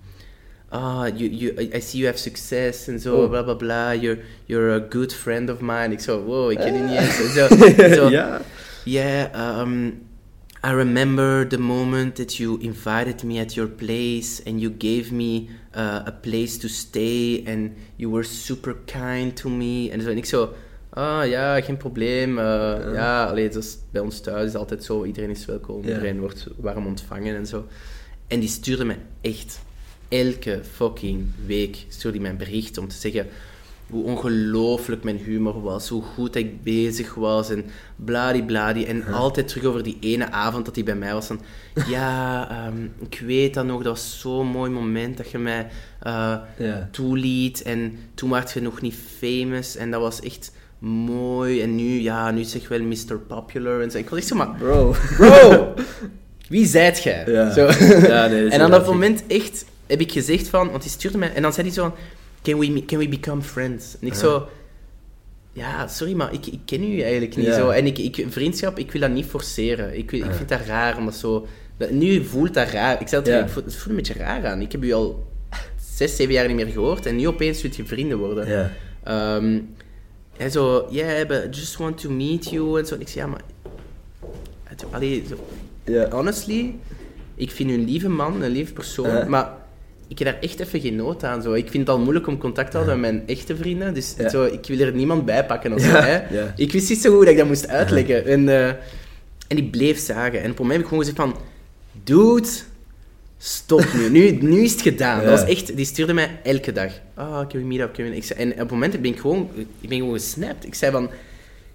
ah, 0.69 1.07
you, 1.15 1.29
you, 1.29 1.61
I- 1.61 1.81
see 1.81 1.99
you 1.99 2.05
have 2.05 2.17
success 2.17 2.87
en 2.87 2.99
zo, 2.99 3.15
Oh. 3.15 3.29
bla 3.29 3.41
bla 3.43 3.53
bla. 3.53 3.93
You're, 3.95 4.21
you're 4.45 4.81
a 4.83 4.85
good 4.89 5.13
friend 5.13 5.49
of 5.49 5.59
mine. 5.59 5.87
Ik 5.91 5.99
zo, 5.99 6.23
wow, 6.23 6.51
ik 6.51 6.57
ken 6.57 6.73
je 6.73 6.79
niet 6.83 6.97
Ah. 6.97 7.03
eens. 7.19 7.33
Zo, 7.33 7.47
zo, 8.03 8.09
ja. 8.09 8.41
Yeah, 8.83 9.59
um, 9.59 9.87
I 10.65 10.69
remember 10.73 11.47
the 11.47 11.59
moment 11.59 12.15
that 12.15 12.35
you 12.35 12.57
invited 12.61 13.23
me 13.23 13.39
at 13.41 13.53
your 13.53 13.69
place 13.69 14.43
and 14.45 14.59
you 14.61 14.75
gave 14.77 15.13
me 15.13 15.45
uh, 15.75 15.81
a 16.07 16.17
place 16.21 16.57
to 16.57 16.67
stay 16.67 17.43
and 17.47 17.71
you 17.95 18.11
were 18.11 18.23
super 18.23 18.75
kind 18.85 19.35
to 19.35 19.49
me. 19.49 19.89
En, 19.91 20.01
zo, 20.01 20.09
en 20.09 20.17
ik 20.17 20.25
zo, 20.25 20.53
ah 20.89 21.27
ja, 21.27 21.61
geen 21.61 21.77
probleem. 21.77 22.29
uh, 22.37 22.43
ja, 22.93 23.23
allee, 23.25 23.49
dat 23.49 23.63
is, 23.63 23.77
bij 23.91 24.01
ons 24.01 24.19
thuis 24.21 24.47
is 24.47 24.55
altijd 24.55 24.83
zo, 24.83 25.03
iedereen 25.05 25.29
is 25.29 25.45
welkom, 25.45 25.81
Ja. 25.81 25.87
iedereen 25.87 26.19
wordt 26.19 26.47
warm 26.57 26.85
ontvangen 26.85 27.35
en 27.35 27.45
zo. 27.45 27.67
En 28.27 28.39
die 28.39 28.49
stuurde 28.49 28.85
me 28.85 28.95
echt 29.21 29.59
elke 30.09 30.59
fucking 30.71 31.25
week 31.45 31.85
stuurde 31.89 32.17
hij 32.17 32.27
mij 32.27 32.31
een 32.31 32.45
bericht 32.51 32.77
om 32.77 32.87
te 32.87 32.95
zeggen 32.95 33.27
hoe 33.91 34.03
ongelooflijk 34.03 35.03
mijn 35.03 35.17
humor 35.17 35.61
was, 35.61 35.89
hoe 35.89 36.01
goed 36.03 36.35
ik 36.35 36.63
bezig 36.63 37.13
was 37.13 37.49
en 37.49 37.65
bladi 37.95 38.85
En 38.85 39.05
altijd 39.13 39.47
terug 39.47 39.63
over 39.63 39.83
die 39.83 39.97
ene 39.99 40.31
avond 40.31 40.65
dat 40.65 40.75
hij 40.75 40.83
bij 40.83 40.95
mij 40.95 41.13
was. 41.13 41.27
Van, 41.27 41.41
ja, 41.87 42.47
ehm, 42.65 42.83
ik 43.09 43.21
weet 43.25 43.53
dat 43.53 43.65
nog, 43.65 43.83
dat 43.83 43.93
was 43.93 44.19
zo'n 44.19 44.47
mooi 44.47 44.71
moment 44.71 45.17
dat 45.17 45.31
je 45.31 45.37
mij 45.37 45.67
Ja. 46.03 46.89
toeliet. 46.91 47.61
En 47.61 47.97
toen 48.13 48.29
was 48.29 48.53
je 48.53 48.61
nog 48.61 48.81
niet 48.81 48.95
famous 49.19 49.75
en 49.75 49.91
dat 49.91 50.01
was 50.01 50.19
echt 50.19 50.51
mooi. 50.79 51.61
En 51.61 51.75
nu, 51.75 51.99
ja, 52.01 52.31
nu 52.31 52.43
zeg 52.43 52.61
je 52.61 52.67
wel 52.67 52.81
Mr. 52.81 53.17
Popular. 53.27 53.81
En 53.81 53.91
zo. 53.91 53.97
Ik 53.97 54.09
was 54.09 54.19
echt 54.19 54.27
zo, 54.27 54.35
maar 54.35 54.55
Bro. 54.57 54.95
bro, 55.17 55.73
wie 56.49 56.65
zijt 56.65 57.03
jij? 57.03 57.23
Ja. 57.27 57.51
Zo. 57.51 57.69
Ja, 58.07 58.27
nee, 58.27 58.49
en 58.49 58.61
aan 58.61 58.71
dat 58.71 58.85
moment 58.85 59.23
echt 59.27 59.65
heb 59.87 59.99
ik 59.99 60.11
gezegd 60.11 60.47
van, 60.47 60.71
want 60.71 60.83
hij 60.83 60.91
stuurde 60.91 61.17
mij, 61.17 61.33
en 61.33 61.41
dan 61.41 61.53
zei 61.53 61.65
hij 61.67 61.75
zo, 61.75 61.93
can 62.41 62.59
we, 62.59 62.85
can 62.85 62.97
we 62.97 63.07
become 63.09 63.41
friends? 63.41 63.95
En 64.01 64.07
ik 64.07 64.13
zo, 64.13 64.47
ja, 65.53 65.87
sorry, 65.87 66.13
maar 66.13 66.33
ik, 66.33 66.45
ik 66.45 66.59
ken 66.65 66.83
u 66.83 67.01
eigenlijk 67.01 67.35
niet 67.35 67.53
zo. 67.53 67.69
En 67.69 67.85
ik, 67.85 67.97
ik, 67.97 68.25
vriendschap, 68.29 68.77
ik 68.79 68.91
wil 68.91 69.01
dat 69.01 69.09
niet 69.11 69.25
forceren. 69.25 69.97
Ik, 69.97 70.11
ik 70.11 70.25
vind 70.31 70.49
dat 70.49 70.59
raar, 70.65 70.97
omdat 70.97 71.15
zo, 71.15 71.47
dat, 71.77 71.89
nu 71.91 72.23
voelt 72.23 72.53
dat 72.53 72.69
raar. 72.69 73.01
Ik 73.01 73.07
zei 73.07 73.23
voel, 73.23 73.63
het 73.63 73.75
voelt 73.75 73.89
een 73.89 73.95
beetje 73.95 74.13
raar 74.13 74.45
aan. 74.45 74.61
Ik 74.61 74.71
heb 74.71 74.83
u 74.83 74.91
al 74.93 75.27
zes, 75.93 76.15
zeven 76.15 76.33
jaar 76.33 76.47
niet 76.47 76.55
meer 76.55 76.67
gehoord, 76.67 77.05
en 77.05 77.15
nu 77.15 77.27
opeens 77.27 77.61
wil 77.61 77.71
je 77.75 77.85
vrienden 77.85 78.17
worden. 78.17 78.47
Ja. 78.47 78.71
Ehm, 79.03 79.59
en 80.37 80.51
zo, 80.51 80.87
yeah, 80.89 81.27
but 81.27 81.43
I 81.45 81.59
just 81.59 81.77
want 81.77 81.97
to 82.01 82.09
meet 82.09 82.49
you. 82.49 82.79
En 82.79 82.85
zo. 82.85 82.95
En 82.95 83.01
ik 83.01 83.07
zei, 83.07 83.25
ja, 83.25 83.31
maar... 83.31 83.41
Allee, 84.91 85.23
zo, 85.29 85.35
Ja. 85.83 86.09
honestly, 86.09 86.75
ik 87.35 87.51
vind 87.51 87.69
u 87.69 87.73
een 87.73 87.85
lieve 87.85 88.09
man, 88.09 88.41
een 88.41 88.51
lieve 88.51 88.73
persoon, 88.73 89.29
maar 89.29 89.57
ik 90.11 90.19
heb 90.19 90.27
daar 90.27 90.41
echt 90.41 90.59
even 90.59 90.79
geen 90.81 90.95
nood 90.95 91.23
aan. 91.23 91.41
Zo. 91.41 91.53
Ik 91.53 91.69
vind 91.69 91.87
het 91.87 91.95
al 91.95 91.99
moeilijk 92.01 92.27
om 92.27 92.37
contact 92.37 92.71
te 92.71 92.77
houden 92.77 92.99
met 92.99 93.11
mijn 93.11 93.27
echte 93.27 93.55
vrienden, 93.55 93.93
dus 93.93 94.15
Ja. 94.17 94.29
zo, 94.29 94.43
ik 94.43 94.65
wil 94.67 94.79
er 94.79 94.93
niemand 94.93 95.25
bij 95.25 95.45
pakken 95.45 95.73
of 95.73 95.81
zo. 95.81 95.87
Ja, 95.87 96.01
Hè. 96.03 96.19
Ik 96.55 96.71
wist 96.71 96.89
niet 96.89 97.01
zo 97.01 97.09
goed 97.11 97.21
dat 97.21 97.31
ik 97.31 97.37
dat 97.37 97.47
moest 97.47 97.67
uitleggen. 97.67 98.25
En, 98.25 98.49
eh, 98.49 98.67
en 99.47 99.55
die 99.55 99.63
bleef 99.69 99.99
zagen. 99.99 100.41
En 100.41 100.51
op 100.51 100.59
een 100.59 100.65
moment 100.65 100.71
heb 100.71 100.81
ik 100.81 100.87
gewoon 100.87 100.99
gezegd 101.03 101.17
van... 101.17 101.35
Dude, 102.03 102.47
stop 103.37 103.85
nu. 103.93 104.09
Nu, 104.09 104.31
nu 104.31 104.63
is 104.63 104.71
het 104.71 104.81
gedaan. 104.81 105.23
Dat 105.25 105.39
was 105.39 105.49
echt... 105.49 105.75
Die 105.75 105.85
stuurde 105.85 106.13
mij 106.13 106.39
elke 106.43 106.71
dag. 106.71 106.91
Ah, 107.13 107.47
can 107.47 107.59
we 107.59 107.65
meet 107.65 107.79
up, 107.79 107.93
can 107.93 108.05
we... 108.09 108.15
Ik 108.15 108.23
zei, 108.23 108.39
en 108.39 108.51
op 108.51 108.57
het 108.57 108.71
moment 108.71 109.01
ben 109.01 109.11
ik 109.11 109.19
gewoon... 109.19 109.49
Ik 109.81 109.89
ben 109.89 109.97
gewoon 109.97 110.13
gesnapt. 110.13 110.65
Ik 110.65 110.73
zei 110.75 110.91
van... 110.91 111.09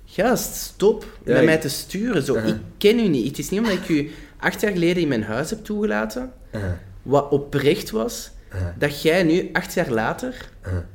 Gast, 0.07 0.55
stop 0.55 1.07
met 1.25 1.45
mij 1.45 1.57
te 1.59 1.69
sturen. 1.69 2.23
Zo. 2.23 2.35
Ik 2.35 2.55
ken 2.79 2.99
u 2.99 3.09
niet. 3.09 3.27
Het 3.27 3.39
is 3.39 3.51
niet 3.51 3.61
omdat 3.61 3.75
ik 3.77 3.89
u 3.89 4.11
acht 4.39 4.61
jaar 4.61 4.73
geleden 4.73 5.03
in 5.03 5.09
mijn 5.09 5.23
huis 5.23 5.51
heb 5.51 5.65
toegelaten. 5.65 6.33
Wat 7.07 7.29
oprecht 7.31 7.91
was, 7.91 8.31
Aha. 8.53 8.75
dat 8.79 9.03
jij 9.03 9.23
nu, 9.23 9.49
acht 9.53 9.75
jaar 9.75 9.91
later, 9.91 10.35
Aha. 10.63 10.87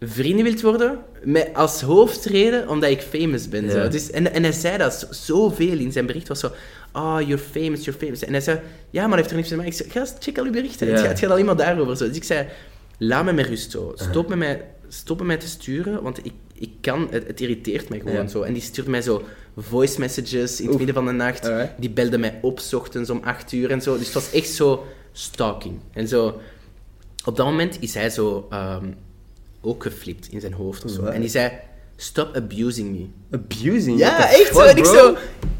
vrienden 0.00 0.44
wilt 0.44 0.60
worden, 0.60 0.98
met 1.24 1.48
als 1.54 1.80
hoofdreden 1.80 2.68
omdat 2.68 2.90
ik 2.90 3.00
famous 3.00 3.48
ben. 3.48 3.70
Zo. 3.70 3.88
Dus, 3.88 4.10
en, 4.10 4.32
en 4.32 4.42
hij 4.42 4.52
zei 4.52 4.78
dat 4.78 4.94
zo- 4.94 5.06
zoveel 5.10 5.78
in 5.78 5.92
zijn 5.92 6.06
bericht. 6.06 6.28
was 6.28 6.40
zo, 6.40 6.50
ah, 6.92 7.20
you're 7.20 7.38
famous, 7.38 7.84
you're 7.84 8.00
famous. 8.00 8.24
En 8.24 8.32
hij 8.32 8.40
zei, 8.40 8.60
ja, 8.90 9.06
maar 9.06 9.16
heeft 9.18 9.30
er 9.30 9.36
niks 9.36 9.48
mee 9.48 9.58
te 9.58 9.64
maken. 9.64 9.84
Ik 9.86 9.92
zei, 9.92 10.04
gast, 10.06 10.16
check 10.24 10.38
al 10.38 10.44
uw 10.44 10.52
berichten. 10.52 10.88
Het, 10.88 10.98
gaat, 11.00 11.08
het 11.08 11.18
gaat 11.18 11.30
alleen 11.30 11.44
maar 11.44 11.56
daarover. 11.56 11.96
Zo. 11.96 12.06
Dus 12.08 12.16
ik 12.16 12.24
zei, 12.24 12.46
laat 12.98 13.24
me 13.24 13.32
met 13.32 13.46
rust 13.46 13.70
zo. 13.70 13.92
Stop 13.94 14.28
met 14.28 14.38
mij, 14.38 14.64
stop 14.88 15.18
met 15.18 15.26
mij 15.26 15.36
te 15.36 15.48
sturen, 15.48 16.02
want 16.02 16.18
ik, 16.26 16.32
ik 16.54 16.70
kan, 16.80 17.08
het, 17.10 17.26
het 17.26 17.40
irriteert 17.40 17.88
mij 17.88 18.00
gewoon 18.00 18.28
zo. 18.28 18.42
En 18.42 18.52
die 18.52 18.62
stuurt 18.62 18.86
mij 18.86 19.02
zo 19.02 19.22
voice 19.56 20.00
messages 20.00 20.58
in 20.60 20.64
het 20.64 20.72
Oef. 20.72 20.76
midden 20.76 20.94
van 20.94 21.06
de 21.06 21.12
nacht. 21.12 21.44
Alright. 21.46 21.72
Die 21.78 21.90
belde 21.90 22.18
mij 22.18 22.38
op, 22.42 22.60
's 22.60 22.72
ochtends 22.72 23.10
om 23.10 23.20
acht 23.24 23.52
uur 23.52 23.70
en 23.70 23.82
zo. 23.82 23.96
Dus 23.96 24.04
het 24.04 24.14
was 24.14 24.32
echt 24.32 24.48
zo 24.48 24.86
stalking. 25.12 25.78
En 25.92 26.08
zo, 26.08 26.40
op 27.24 27.36
dat 27.36 27.46
moment 27.46 27.76
is 27.80 27.94
hij 27.94 28.10
zo 28.10 28.46
ehm, 28.50 28.86
ook 29.60 29.82
geflipt 29.82 30.28
in 30.30 30.40
zijn 30.40 30.52
hoofd 30.52 30.84
of 30.84 30.90
zo. 30.90 31.04
En 31.04 31.20
die 31.20 31.30
zei, 31.30 31.52
stop 31.96 32.36
abusing 32.36 32.90
me. 32.90 33.36
Abusing? 33.36 33.98
Ja, 33.98 34.16
What 34.16 34.30
echt 34.30 34.54
zo. 34.54 34.60
En 34.60 34.76
ik 34.76 34.84
zo, 34.84 35.16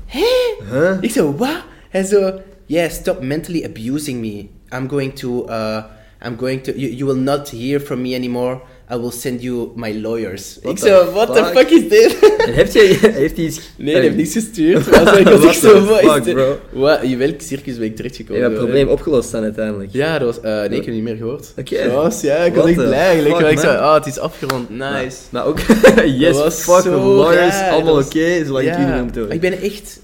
hé? 0.06 0.64
Huh? 0.70 0.96
Ik 1.00 1.10
zo, 1.10 1.34
wat? 1.36 1.64
Hij 1.88 2.04
zo, 2.04 2.40
yeah, 2.66 2.90
stop 2.90 3.20
mentally 3.22 3.64
abusing 3.64 4.20
me. 4.20 4.46
I'm 4.76 4.88
going 4.88 5.14
to, 5.14 5.48
uh, 5.48 5.84
I'm 6.26 6.36
going 6.38 6.62
to, 6.62 6.72
you, 6.72 6.92
you 6.92 7.04
will 7.04 7.22
not 7.22 7.50
hear 7.50 7.80
from 7.80 8.00
me 8.02 8.14
anymore. 8.14 8.60
I 8.90 8.96
will 8.96 9.10
send 9.10 9.42
you 9.42 9.68
my 9.76 10.00
lawyers. 10.00 10.59
What 10.62 10.72
ik 10.72 10.78
zo, 10.78 11.10
what 11.12 11.34
the 11.34 11.44
fuck? 11.44 11.70
is 11.70 11.88
dit? 11.88 12.18
En 12.46 12.54
heb 12.54 12.72
je, 12.72 12.80
heeft 13.22 13.36
hij 13.36 13.44
iets... 13.46 13.60
Nee, 13.76 13.94
die 13.94 14.02
heeft 14.02 14.16
niks 14.16 14.32
gestuurd. 14.32 14.90
Maar 14.90 15.06
zo, 15.06 15.14
ik 15.20 15.28
was 15.28 15.44
echt 15.44 15.60
zo, 15.60 15.72
the 15.72 15.84
wat 15.84 16.02
is 16.02 16.09
fuck, 16.10 16.24
dit? 16.24 16.34
bro? 16.34 16.59
Wat, 16.70 17.02
in 17.02 17.18
welk 17.18 17.40
circus 17.40 17.74
ben 17.74 17.84
ik 17.84 17.90
Je 17.90 17.96
terechtgekomen? 17.96 18.42
hebt 18.42 18.54
het 18.54 18.62
probleem 18.64 18.88
opgelost 18.88 19.30
dan 19.32 19.42
uiteindelijk. 19.42 19.92
Ja, 19.92 20.18
dat 20.18 20.34
was, 20.34 20.44
eh, 20.44 20.59
nee, 20.59 20.64
ik 20.64 20.70
heb 20.74 20.84
het 20.84 20.94
niet 20.94 21.02
meer 21.02 21.16
gehoord. 21.16 21.52
Oké. 21.59 21.90
Was, 21.90 22.20
ja, 22.20 22.36
ik 22.36 22.54
was 22.54 22.66
echt 22.66 22.74
blij 22.74 22.92
eigenlijk. 22.92 23.50
ik 23.50 23.59
zei, 23.59 23.76
oh, 23.78 23.94
het 23.94 24.06
is 24.06 24.18
afgerond, 24.18 24.70
nice. 24.70 25.16
Maar 25.30 25.46
ook, 25.46 25.59
yes, 26.22 26.36
fuck 26.64 26.84
lawyers, 26.84 27.54
raar, 27.54 27.70
allemaal 27.72 27.98
oké, 27.98 28.38
was- 28.38 28.46
zolang 28.46 28.66
ik 28.66 28.76
jullie 28.76 28.92
niet 28.94 29.02
moet 29.04 29.16
horen. 29.16 29.30
Ik 29.30 29.40
ben 29.40 29.60
echt 29.60 30.00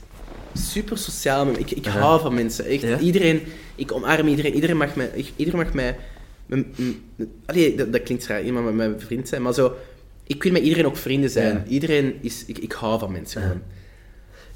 super 0.54 0.98
sociaal. 0.98 1.44
met- 1.44 1.58
Ik, 1.58 1.70
ik 1.70 1.86
hou 1.86 2.20
van 2.20 2.34
mensen. 2.34 2.64
Echt, 2.64 2.82
Ja? 2.82 2.98
iedereen, 2.98 3.42
ik 3.76 3.92
omarm 3.92 4.26
iedereen. 4.28 4.54
Iedereen 4.54 4.76
mag 4.76 4.94
mij... 4.94 5.10
ik- 5.14 5.32
Iedereen 5.36 5.60
mag 5.60 5.72
mij 5.72 5.96
m- 6.48 6.64
m- 6.76 7.24
allee, 7.46 7.74
dat, 7.74 7.92
dat 7.92 8.02
klinkt 8.02 8.26
raar, 8.26 8.42
iemand 8.42 8.64
met 8.64 8.74
mijn 8.74 8.94
vriend 9.00 9.28
zijn, 9.28 9.42
maar 9.42 9.54
zo... 9.54 9.72
Ik 10.26 10.42
wil 10.42 10.52
met 10.52 10.62
iedereen 10.62 10.86
ook 10.86 10.96
vrienden 10.96 11.30
zijn. 11.30 11.54
Ja. 11.54 11.64
Iedereen 11.68 12.14
is... 12.20 12.44
Ik, 12.46 12.58
ik 12.58 12.72
hou 12.72 12.98
van 12.98 13.12
mensen 13.12 13.42
gewoon. 13.42 13.60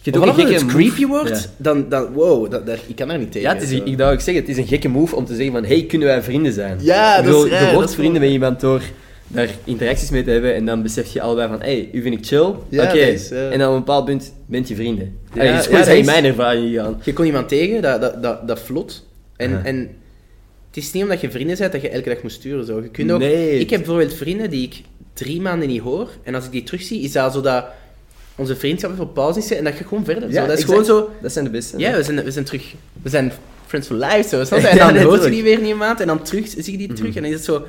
Je 0.02 0.10
doet 0.12 0.22
een 0.22 0.36
dat 0.36 0.48
het 0.48 0.66
creepy 0.66 1.06
wordt, 1.06 1.28
Ja. 1.28 1.50
dan, 1.56 1.88
dan... 1.88 2.12
Wow, 2.12 2.50
dat, 2.50 2.66
dat- 2.66 2.78
ik 2.86 2.96
kan 2.96 3.08
daar 3.08 3.18
niet 3.18 3.32
tegen. 3.32 3.48
Ja, 3.48 3.54
het 3.54 3.62
is, 3.62 3.68
zo. 3.76 3.84
ik 3.84 3.98
zou 3.98 4.12
ook 4.12 4.20
zeggen, 4.20 4.42
het 4.42 4.48
is 4.48 4.56
een 4.56 4.66
gekke 4.66 4.88
move 4.88 5.16
om 5.16 5.24
te 5.24 5.34
zeggen 5.34 5.52
van, 5.52 5.64
hey, 5.64 5.84
kunnen 5.86 6.08
wij 6.08 6.22
vrienden 6.22 6.52
zijn? 6.52 6.78
Ja, 6.80 7.18
Ik 7.18 7.24
dat 7.24 7.34
is 7.34 7.40
bedoel, 7.40 7.48
raar, 7.50 7.58
Je 7.60 7.64
dat 7.64 7.74
wordt 7.74 7.88
is 7.88 7.94
vrienden 7.94 8.20
met 8.20 8.30
iemand 8.30 8.60
door 8.60 8.82
daar 9.28 9.48
interacties 9.64 10.10
mee 10.10 10.22
te 10.24 10.30
hebben 10.30 10.54
en 10.54 10.66
dan 10.66 10.82
besef 10.82 11.12
je 11.12 11.20
allebei 11.20 11.48
van, 11.48 11.60
hey, 11.60 11.88
u 11.92 12.02
vind 12.02 12.14
ik 12.18 12.26
chill, 12.26 12.54
Ja, 12.68 12.84
oké. 12.84 12.96
is, 12.98 13.28
ja. 13.28 13.50
En 13.50 13.58
dan 13.58 13.68
op 13.68 13.74
een 13.74 13.78
bepaald 13.80 14.04
punt 14.04 14.34
bent 14.46 14.68
je 14.68 14.74
vrienden. 14.74 15.18
Ja, 15.34 15.60
zo 15.62 15.70
dat 15.70 15.80
is 15.80 15.86
in 15.92 15.98
is- 15.98 16.06
mijn 16.06 16.24
ervaring 16.24 16.68
gegaan. 16.74 17.00
Je 17.04 17.12
komt 17.12 17.26
iemand 17.26 17.48
tegen, 17.48 17.82
dat, 17.82 18.00
dat, 18.00 18.22
dat, 18.22 18.48
dat 18.48 18.60
vlot. 18.60 19.06
En, 19.36 19.64
en 19.64 19.88
het 20.74 20.84
is 20.84 20.92
niet 20.92 21.02
omdat 21.02 21.20
je 21.20 21.30
vrienden 21.30 21.58
bent 21.58 21.72
dat 21.72 21.82
je 21.82 21.88
elke 21.88 22.08
dag 22.08 22.22
moet 22.22 22.32
sturen. 22.32 22.64
Zo. 22.66 22.80
Je 22.82 22.88
kunt 22.88 23.10
ook, 23.12 23.18
Nee. 23.18 23.58
Ik 23.58 23.70
heb 23.70 23.78
bijvoorbeeld 23.80 24.14
vrienden 24.14 24.50
die 24.50 24.62
ik 24.62 24.80
drie 25.12 25.40
maanden 25.40 25.68
niet 25.68 25.80
hoor. 25.80 26.10
En 26.22 26.34
als 26.34 26.44
ik 26.44 26.50
die 26.50 26.62
terugzie, 26.62 27.00
is 27.00 27.12
dat 27.12 27.32
zo 27.32 27.40
dat 27.40 27.64
onze 28.36 28.56
vriendschap 28.56 28.90
even 28.92 29.04
op 29.04 29.14
pauze 29.14 29.38
is 29.38 29.50
en 29.52 29.64
dat 29.64 29.78
je 29.78 29.84
gewoon 29.84 30.04
verder. 30.04 30.22
zo. 30.32 30.40
Dat 30.40 30.44
is 30.44 30.50
exact. 30.50 30.68
gewoon 30.70 30.84
zo... 30.84 31.10
Dat 31.22 31.32
zijn 31.32 31.44
de 31.44 31.50
beste. 31.50 31.78
Ja, 31.78 31.96
we 31.96 32.02
zijn, 32.02 32.24
we 32.24 32.30
zijn 32.30 32.44
terug... 32.44 32.74
We 33.02 33.08
zijn 33.08 33.32
friends 33.66 33.86
for 33.88 33.96
life, 33.96 34.28
zo. 34.28 34.44
snap 34.44 34.60
je? 34.60 34.66
En 34.68 34.76
Ja, 34.76 34.92
dan 34.92 35.02
hoort 35.02 35.24
je 35.24 35.30
die 35.30 35.42
weer 35.42 35.60
niet 35.60 35.70
een 35.70 35.76
maand 35.76 36.00
en 36.00 36.06
dan 36.06 36.22
terug, 36.22 36.48
zie 36.48 36.72
je 36.72 36.78
die 36.78 36.92
terug. 36.92 37.14
En 37.16 37.22
dan 37.22 37.30
is 37.30 37.36
het 37.36 37.44
zo... 37.44 37.66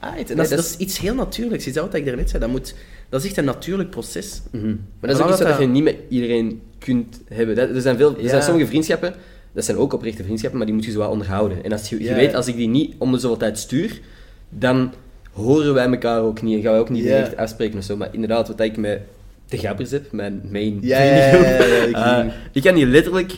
Ah, 0.00 0.10
en 0.10 0.16
dat, 0.16 0.28
is- 0.28 0.36
dat 0.36 0.48
dat 0.50 0.58
is- 0.58 0.70
is 0.70 0.76
iets 0.76 0.98
heel 0.98 1.14
natuurlijks. 1.14 1.66
Is 1.66 1.72
dat 1.72 1.84
wat 1.84 1.94
ik 1.94 2.04
daarnet 2.06 2.28
zei? 2.30 2.42
Dat, 2.42 2.50
moet, 2.50 2.74
dat 3.08 3.20
is 3.22 3.26
echt 3.28 3.36
een 3.36 3.44
natuurlijk 3.44 3.90
proces. 3.90 4.40
Mhm. 4.52 4.66
Maar 4.66 4.76
dat 5.00 5.10
is 5.10 5.18
ook 5.20 5.28
iets 5.28 5.38
dat 5.38 5.48
dat 5.48 5.58
je 5.58 5.66
niet 5.66 5.82
met 5.82 5.96
iedereen 6.08 6.60
kunt 6.78 7.20
hebben. 7.28 7.54
Dat- 7.56 7.68
Er 7.70 7.80
zijn, 7.80 7.96
veel, 7.96 8.16
er 8.16 8.22
Ja. 8.22 8.28
zijn 8.28 8.42
sommige 8.42 8.66
vriendschappen, 8.66 9.14
dat 9.54 9.64
zijn 9.64 9.76
ook 9.76 9.92
oprechte 9.92 10.22
vriendschappen, 10.22 10.58
maar 10.58 10.66
die 10.66 10.76
moet 10.76 10.84
je 10.84 10.90
zo 10.90 10.98
wel 10.98 11.10
onderhouden. 11.10 11.64
En 11.64 11.72
als 11.72 11.88
je, 11.88 12.02
je 12.02 12.14
weet, 12.14 12.34
als 12.34 12.46
ik 12.46 12.56
die 12.56 12.68
niet 12.68 12.94
om 12.98 13.12
de 13.12 13.18
zoveel 13.18 13.36
tijd 13.36 13.58
stuur, 13.58 14.00
dan 14.48 14.92
horen 15.32 15.74
wij 15.74 15.86
elkaar 15.86 16.20
ook 16.20 16.42
niet 16.42 16.56
en 16.56 16.62
gaan 16.62 16.72
we 16.74 16.78
ook 16.78 16.90
niet 16.90 17.04
Ja. 17.04 17.16
direct 17.16 17.36
afspreken 17.36 17.78
of 17.78 17.84
zo. 17.84 17.96
Maar 17.96 18.08
inderdaad, 18.12 18.48
wat 18.48 18.60
ik 18.60 18.76
met 18.76 19.00
de 19.48 19.58
gabbers 19.58 19.90
heb, 19.90 20.12
mijn 20.12 20.42
main 20.50 20.78
Ja, 20.80 21.02
ja, 21.02 22.34
ik 22.52 22.62
kan 22.62 22.74
die 22.74 22.86
letterlijk 22.86 23.32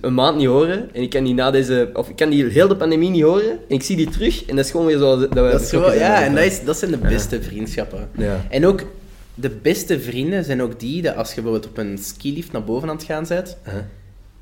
een 0.00 0.14
maand 0.14 0.36
niet 0.36 0.46
horen 0.46 0.88
en 0.94 1.02
ik 1.02 1.10
kan 1.10 1.24
die 1.24 1.34
na 1.34 1.50
deze, 1.50 1.90
of 1.92 2.08
ik 2.08 2.16
kan 2.16 2.30
die 2.30 2.44
heel 2.44 2.68
de 2.68 2.76
pandemie 2.76 3.10
niet 3.10 3.22
horen 3.22 3.50
en 3.50 3.74
ik 3.74 3.82
zie 3.82 3.96
die 3.96 4.10
terug 4.10 4.44
en 4.46 4.56
dat 4.56 4.64
is 4.64 4.70
gewoon 4.70 4.86
weer 4.86 4.98
zo 4.98 5.18
dat 5.18 5.28
we 5.28 5.34
Dat 5.50 5.60
is 5.60 5.70
gewoon, 5.70 5.94
ja, 5.94 6.24
en 6.24 6.34
dat, 6.34 6.44
is, 6.44 6.64
dat 6.64 6.78
zijn 6.78 6.90
de 6.90 6.96
beste 6.96 7.42
vriendschappen. 7.42 8.08
Ja. 8.18 8.46
En 8.50 8.66
ook 8.66 8.82
de 9.34 9.50
beste 9.62 10.00
vrienden 10.00 10.44
zijn 10.44 10.62
ook 10.62 10.80
die 10.80 11.02
dat 11.02 11.16
als 11.16 11.28
je 11.28 11.34
bijvoorbeeld 11.42 11.70
op 11.70 11.78
een 11.78 11.98
skilift 11.98 12.52
naar 12.52 12.64
boven 12.64 12.88
aan 12.88 12.96
het 12.96 13.04
gaan 13.04 13.24
bent. 13.28 13.56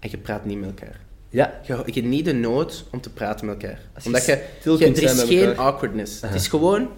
En 0.05 0.11
je 0.11 0.17
praat 0.19 0.45
niet 0.45 0.59
met 0.61 0.69
elkaar. 0.69 1.01
Ja, 1.29 1.61
Je, 1.67 1.73
je 1.87 1.93
hebt 1.93 2.07
niet 2.07 2.25
de 2.25 2.33
nood 2.33 2.85
om 2.91 3.01
te 3.01 3.11
praten 3.11 3.47
met 3.47 3.63
elkaar. 3.63 3.79
Als 3.95 4.07
Omdat 4.07 4.27
je, 4.27 4.33
je- 4.65 4.71
er 4.87 5.03
is 5.03 5.23
geen 5.23 5.39
elkaar. 5.49 5.65
awkwardness. 5.65 6.23
Aha. 6.23 6.33
Het 6.33 6.41
is 6.43 6.49
gewoon, 6.49 6.89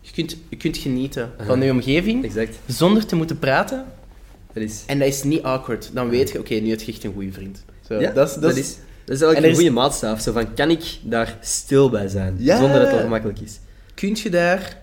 je 0.00 0.12
kunt, 0.12 0.36
je 0.48 0.56
kunt 0.56 0.76
genieten 0.76 1.30
Aha. 1.36 1.46
van 1.46 1.62
je 1.62 1.70
omgeving 1.70 2.24
exact. 2.24 2.56
zonder 2.66 3.06
te 3.06 3.16
moeten 3.16 3.38
praten. 3.38 3.84
Dat 4.52 4.62
is... 4.62 4.82
En 4.86 4.98
dat 4.98 5.08
is 5.08 5.22
niet 5.22 5.42
awkward. 5.42 5.90
Dan 5.92 6.08
weet 6.08 6.30
je, 6.30 6.38
oké, 6.38 6.54
nu 6.54 6.70
heb 6.70 6.80
je 6.80 6.92
echt 6.92 7.04
een 7.04 7.12
goede 7.12 7.32
vriend. 7.32 7.64
Zo, 7.88 8.00
Ja, 8.00 8.10
dat 8.10 8.28
is, 8.28 8.34
dat 8.34 8.56
is, 8.56 8.76
dat 9.04 9.16
is 9.16 9.22
eigenlijk 9.22 9.38
een 9.44 9.50
is- 9.50 9.56
goede 9.56 9.70
maatstaf. 9.70 10.20
Zo 10.20 10.32
van, 10.32 10.54
kan 10.54 10.70
ik 10.70 10.98
daar 11.02 11.38
stil 11.40 11.90
bij 11.90 12.08
zijn? 12.08 12.36
Ja. 12.38 12.58
Zonder 12.60 12.78
dat 12.78 12.86
het 12.90 12.96
ongemakkelijk 12.96 13.40
is. 13.40 13.58
Kun 13.94 14.16
je 14.22 14.30
daar 14.30 14.82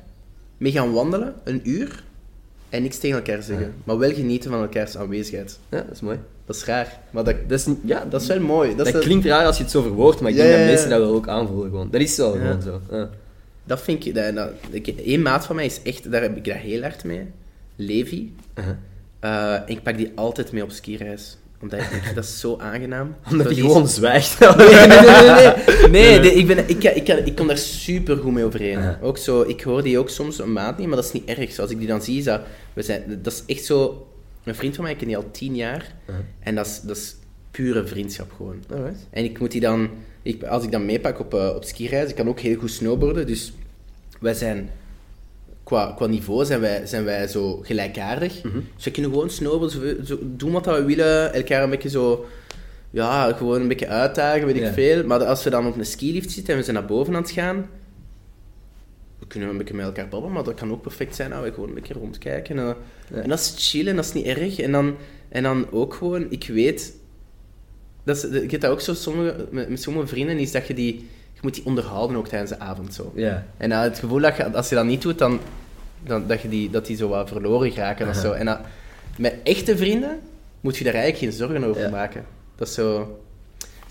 mee 0.57 0.71
gaan 0.71 0.91
wandelen, 0.91 1.33
een 1.43 1.69
uur, 1.69 2.03
en 2.71 2.81
niks 2.81 2.97
tegen 2.97 3.17
elkaar 3.17 3.41
zeggen. 3.43 3.65
Ja. 3.65 3.71
Maar 3.83 3.97
wel 3.97 4.13
genieten 4.13 4.51
van 4.51 4.61
elkaars 4.61 4.97
aanwezigheid. 4.97 5.59
Ja, 5.69 5.77
dat 5.77 5.91
is 5.91 6.01
mooi. 6.01 6.19
Dat 6.45 6.55
is 6.55 6.65
raar. 6.65 6.99
Maar 7.09 7.23
dat, 7.23 7.35
Dat, 7.47 7.59
is, 7.59 7.67
ja, 7.85 8.05
dat 8.09 8.21
is 8.21 8.27
wel 8.27 8.39
mooi. 8.39 8.67
Dat, 8.69 8.77
dat, 8.77 8.87
is 8.87 8.93
dat, 8.93 9.03
klinkt 9.03 9.25
raar 9.25 9.45
als 9.45 9.57
je 9.57 9.63
het 9.63 9.71
zo 9.71 9.81
verwoordt, 9.81 10.21
maar 10.21 10.31
ik 10.31 10.37
denk 10.37 10.49
dat 10.57 10.59
mensen 10.65 10.89
dat 10.89 10.99
wel 10.99 11.13
ook 11.13 11.27
aanvoelen 11.27 11.69
gewoon. 11.69 11.87
Dat 11.91 12.01
is 12.01 12.15
zo, 12.15 12.35
Ja. 12.35 12.41
gewoon 12.41 12.61
zo. 12.61 12.81
Ja. 12.91 13.09
dat 13.63 13.81
vind 13.81 14.05
ik... 14.05 14.15
Dat, 14.15 14.35
dat, 14.35 14.49
ik 14.69 14.87
één 14.87 15.21
maat 15.21 15.45
van 15.45 15.55
mij 15.55 15.65
is 15.65 15.81
echt... 15.83 16.11
Daar 16.11 16.21
heb 16.21 16.37
ik 16.37 16.45
dat 16.45 16.55
heel 16.55 16.81
hard 16.81 17.03
mee. 17.03 17.27
Levi. 17.75 18.33
En 19.19 19.63
ik 19.65 19.83
pak 19.83 19.97
die 19.97 20.11
altijd 20.15 20.51
mee 20.51 20.63
op 20.63 20.71
skireis. 20.71 21.37
Omdat 21.61 21.79
ik, 21.79 22.11
dat 22.15 22.23
is 22.23 22.39
zo 22.39 22.57
aangenaam. 22.57 23.15
Omdat 23.31 23.45
hij 23.45 23.55
gewoon 23.55 23.87
zwijgt. 23.87 24.39
Nee, 24.39 24.49
nee, 24.57 24.87
nee, 24.87 24.99
nee, 24.99 25.29
nee. 25.29 25.89
Nee, 25.89 26.19
de- 26.23 26.33
ik, 26.33 26.47
ben, 26.47 26.57
ik, 26.69 26.83
ik, 26.83 27.07
ik 27.07 27.35
kom 27.35 27.47
daar 27.47 27.57
super 27.57 28.17
goed 28.17 28.31
mee 28.33 28.43
overeen. 28.45 28.79
Ja. 28.79 28.99
Ook 29.01 29.17
zo, 29.17 29.41
ik 29.41 29.61
hoor 29.61 29.83
die 29.83 29.99
ook 29.99 30.09
soms 30.09 30.39
een 30.39 30.51
maand 30.53 30.77
niet, 30.77 30.87
maar 30.87 30.95
dat 30.95 31.05
is 31.05 31.11
niet 31.11 31.25
erg. 31.25 31.59
Als 31.59 31.69
ik 31.71 31.77
die 31.77 31.87
dan 31.87 32.01
zie, 32.01 32.17
is 32.17 32.23
dat, 32.23 32.41
we 32.73 32.81
zijn, 32.81 33.19
dat 33.21 33.33
is 33.33 33.43
echt 33.55 33.65
zo... 33.65 34.05
Een 34.43 34.55
vriend 34.55 34.75
van 34.75 34.83
mij, 34.83 34.93
ik 34.93 34.97
ken 34.99 35.07
die 35.07 35.17
al 35.17 35.31
tien 35.31 35.55
jaar. 35.55 35.95
En 36.39 36.55
dat 36.55 36.65
is, 36.65 36.81
dat 36.81 36.97
is 36.97 37.15
pure 37.51 37.87
vriendschap 37.87 38.31
gewoon. 38.37 38.63
Alright. 38.71 39.07
En 39.09 39.23
ik 39.23 39.39
moet 39.39 39.51
die 39.51 39.61
dan... 39.61 39.89
Ik, 40.21 40.43
als 40.43 40.63
ik 40.63 40.71
dan 40.71 40.85
meepak 40.85 41.19
op, 41.19 41.33
eh, 41.33 41.51
op 41.55 41.63
skireis, 41.63 42.09
ik 42.09 42.15
kan 42.15 42.27
ook 42.27 42.39
heel 42.39 42.57
goed 42.59 42.71
snowboarden, 42.71 43.27
dus 43.27 43.53
wij 44.19 44.33
zijn... 44.33 44.69
Qua, 45.63 45.93
qua 45.95 46.05
niveau 46.05 46.45
zijn 46.45 46.59
wij, 46.59 46.85
zijn 46.85 47.03
wij 47.03 47.27
zo 47.27 47.59
gelijkaardig. 47.63 48.43
Mhm. 48.43 48.59
Dus 48.75 48.85
we 48.85 48.91
kunnen 48.91 49.11
gewoon 49.11 49.29
snowboarden, 49.29 49.81
zo, 50.05 50.15
zo 50.15 50.17
doen 50.21 50.51
wat 50.51 50.65
we 50.65 50.83
willen, 50.83 51.33
elkaar 51.33 51.63
een 51.63 51.69
beetje 51.69 51.89
zo... 51.89 52.25
Ja, 52.93 53.33
gewoon 53.33 53.61
een 53.61 53.67
beetje 53.67 53.87
uitdagen, 53.87 54.45
weet 54.45 54.55
ik 54.55 54.61
Ja. 54.61 54.73
veel. 54.73 55.05
Maar 55.05 55.25
als 55.25 55.43
we 55.43 55.49
dan 55.49 55.67
op 55.67 55.77
een 55.77 55.85
skilift 55.85 56.31
zitten 56.31 56.53
en 56.53 56.59
we 56.59 56.65
zijn 56.65 56.75
naar 56.75 56.85
boven 56.85 57.15
aan 57.15 57.21
het 57.21 57.31
gaan... 57.31 57.69
We 59.19 59.27
kunnen 59.27 59.49
een 59.49 59.57
beetje 59.57 59.73
met 59.73 59.85
elkaar 59.85 60.07
babbelen, 60.07 60.33
maar 60.35 60.43
dat 60.43 60.53
kan 60.53 60.71
ook 60.71 60.81
perfect 60.81 61.15
zijn 61.15 61.29
dat 61.29 61.43
we 61.43 61.51
gewoon 61.53 61.69
een 61.69 61.75
beetje 61.75 61.93
rondkijken. 61.93 62.57
En, 62.57 62.65
Ja. 62.65 62.75
en 63.21 63.29
dat 63.29 63.39
is 63.39 63.53
chill 63.57 63.87
en 63.87 63.95
dat 63.95 64.05
is 64.05 64.13
niet 64.13 64.25
erg. 64.25 64.59
En 64.59 64.71
dan, 64.71 64.95
en 65.29 65.43
dan 65.43 65.71
ook 65.71 65.93
gewoon, 65.93 66.25
ik 66.29 66.47
weet... 66.47 66.93
Dat 68.03 68.15
is, 68.17 68.23
ik 68.23 68.51
heb 68.51 68.61
dat 68.61 68.71
ook 68.71 68.81
zo 68.81 68.93
sommige, 68.93 69.47
met, 69.51 69.69
met 69.69 69.81
sommige 69.81 70.07
vrienden, 70.07 70.37
is 70.37 70.51
dat 70.51 70.67
je 70.67 70.73
die... 70.73 71.07
Je 71.41 71.47
moet 71.47 71.55
die 71.55 71.65
onderhouden 71.65 72.17
ook 72.17 72.27
tijdens 72.27 72.49
de 72.51 72.59
avond 72.59 72.93
zo. 72.93 73.11
Ja. 73.15 73.45
En 73.57 73.69
dan 73.69 73.79
het 73.79 73.99
gevoel 73.99 74.19
dat 74.19 74.37
je, 74.37 74.51
als 74.51 74.69
je 74.69 74.75
dat 74.75 74.85
niet 74.85 75.01
doet, 75.01 75.17
dan, 75.17 75.39
dan 76.03 76.27
dat, 76.27 76.41
je 76.41 76.49
die, 76.49 76.69
dat 76.69 76.85
die 76.85 76.95
zo 76.97 77.07
wat 77.07 77.27
verloren 77.29 77.69
of 77.71 77.77
Aha. 77.77 78.13
zo. 78.13 78.31
En 78.31 78.45
dat, 78.45 78.59
met 79.17 79.33
echte 79.43 79.77
vrienden 79.77 80.19
moet 80.61 80.77
je 80.77 80.83
daar 80.83 80.93
eigenlijk 80.93 81.23
geen 81.23 81.47
zorgen 81.47 81.63
over 81.63 81.81
Ja. 81.81 81.89
maken. 81.89 82.23
Dat 82.55 82.67
is 82.67 82.73
zo... 82.73 83.15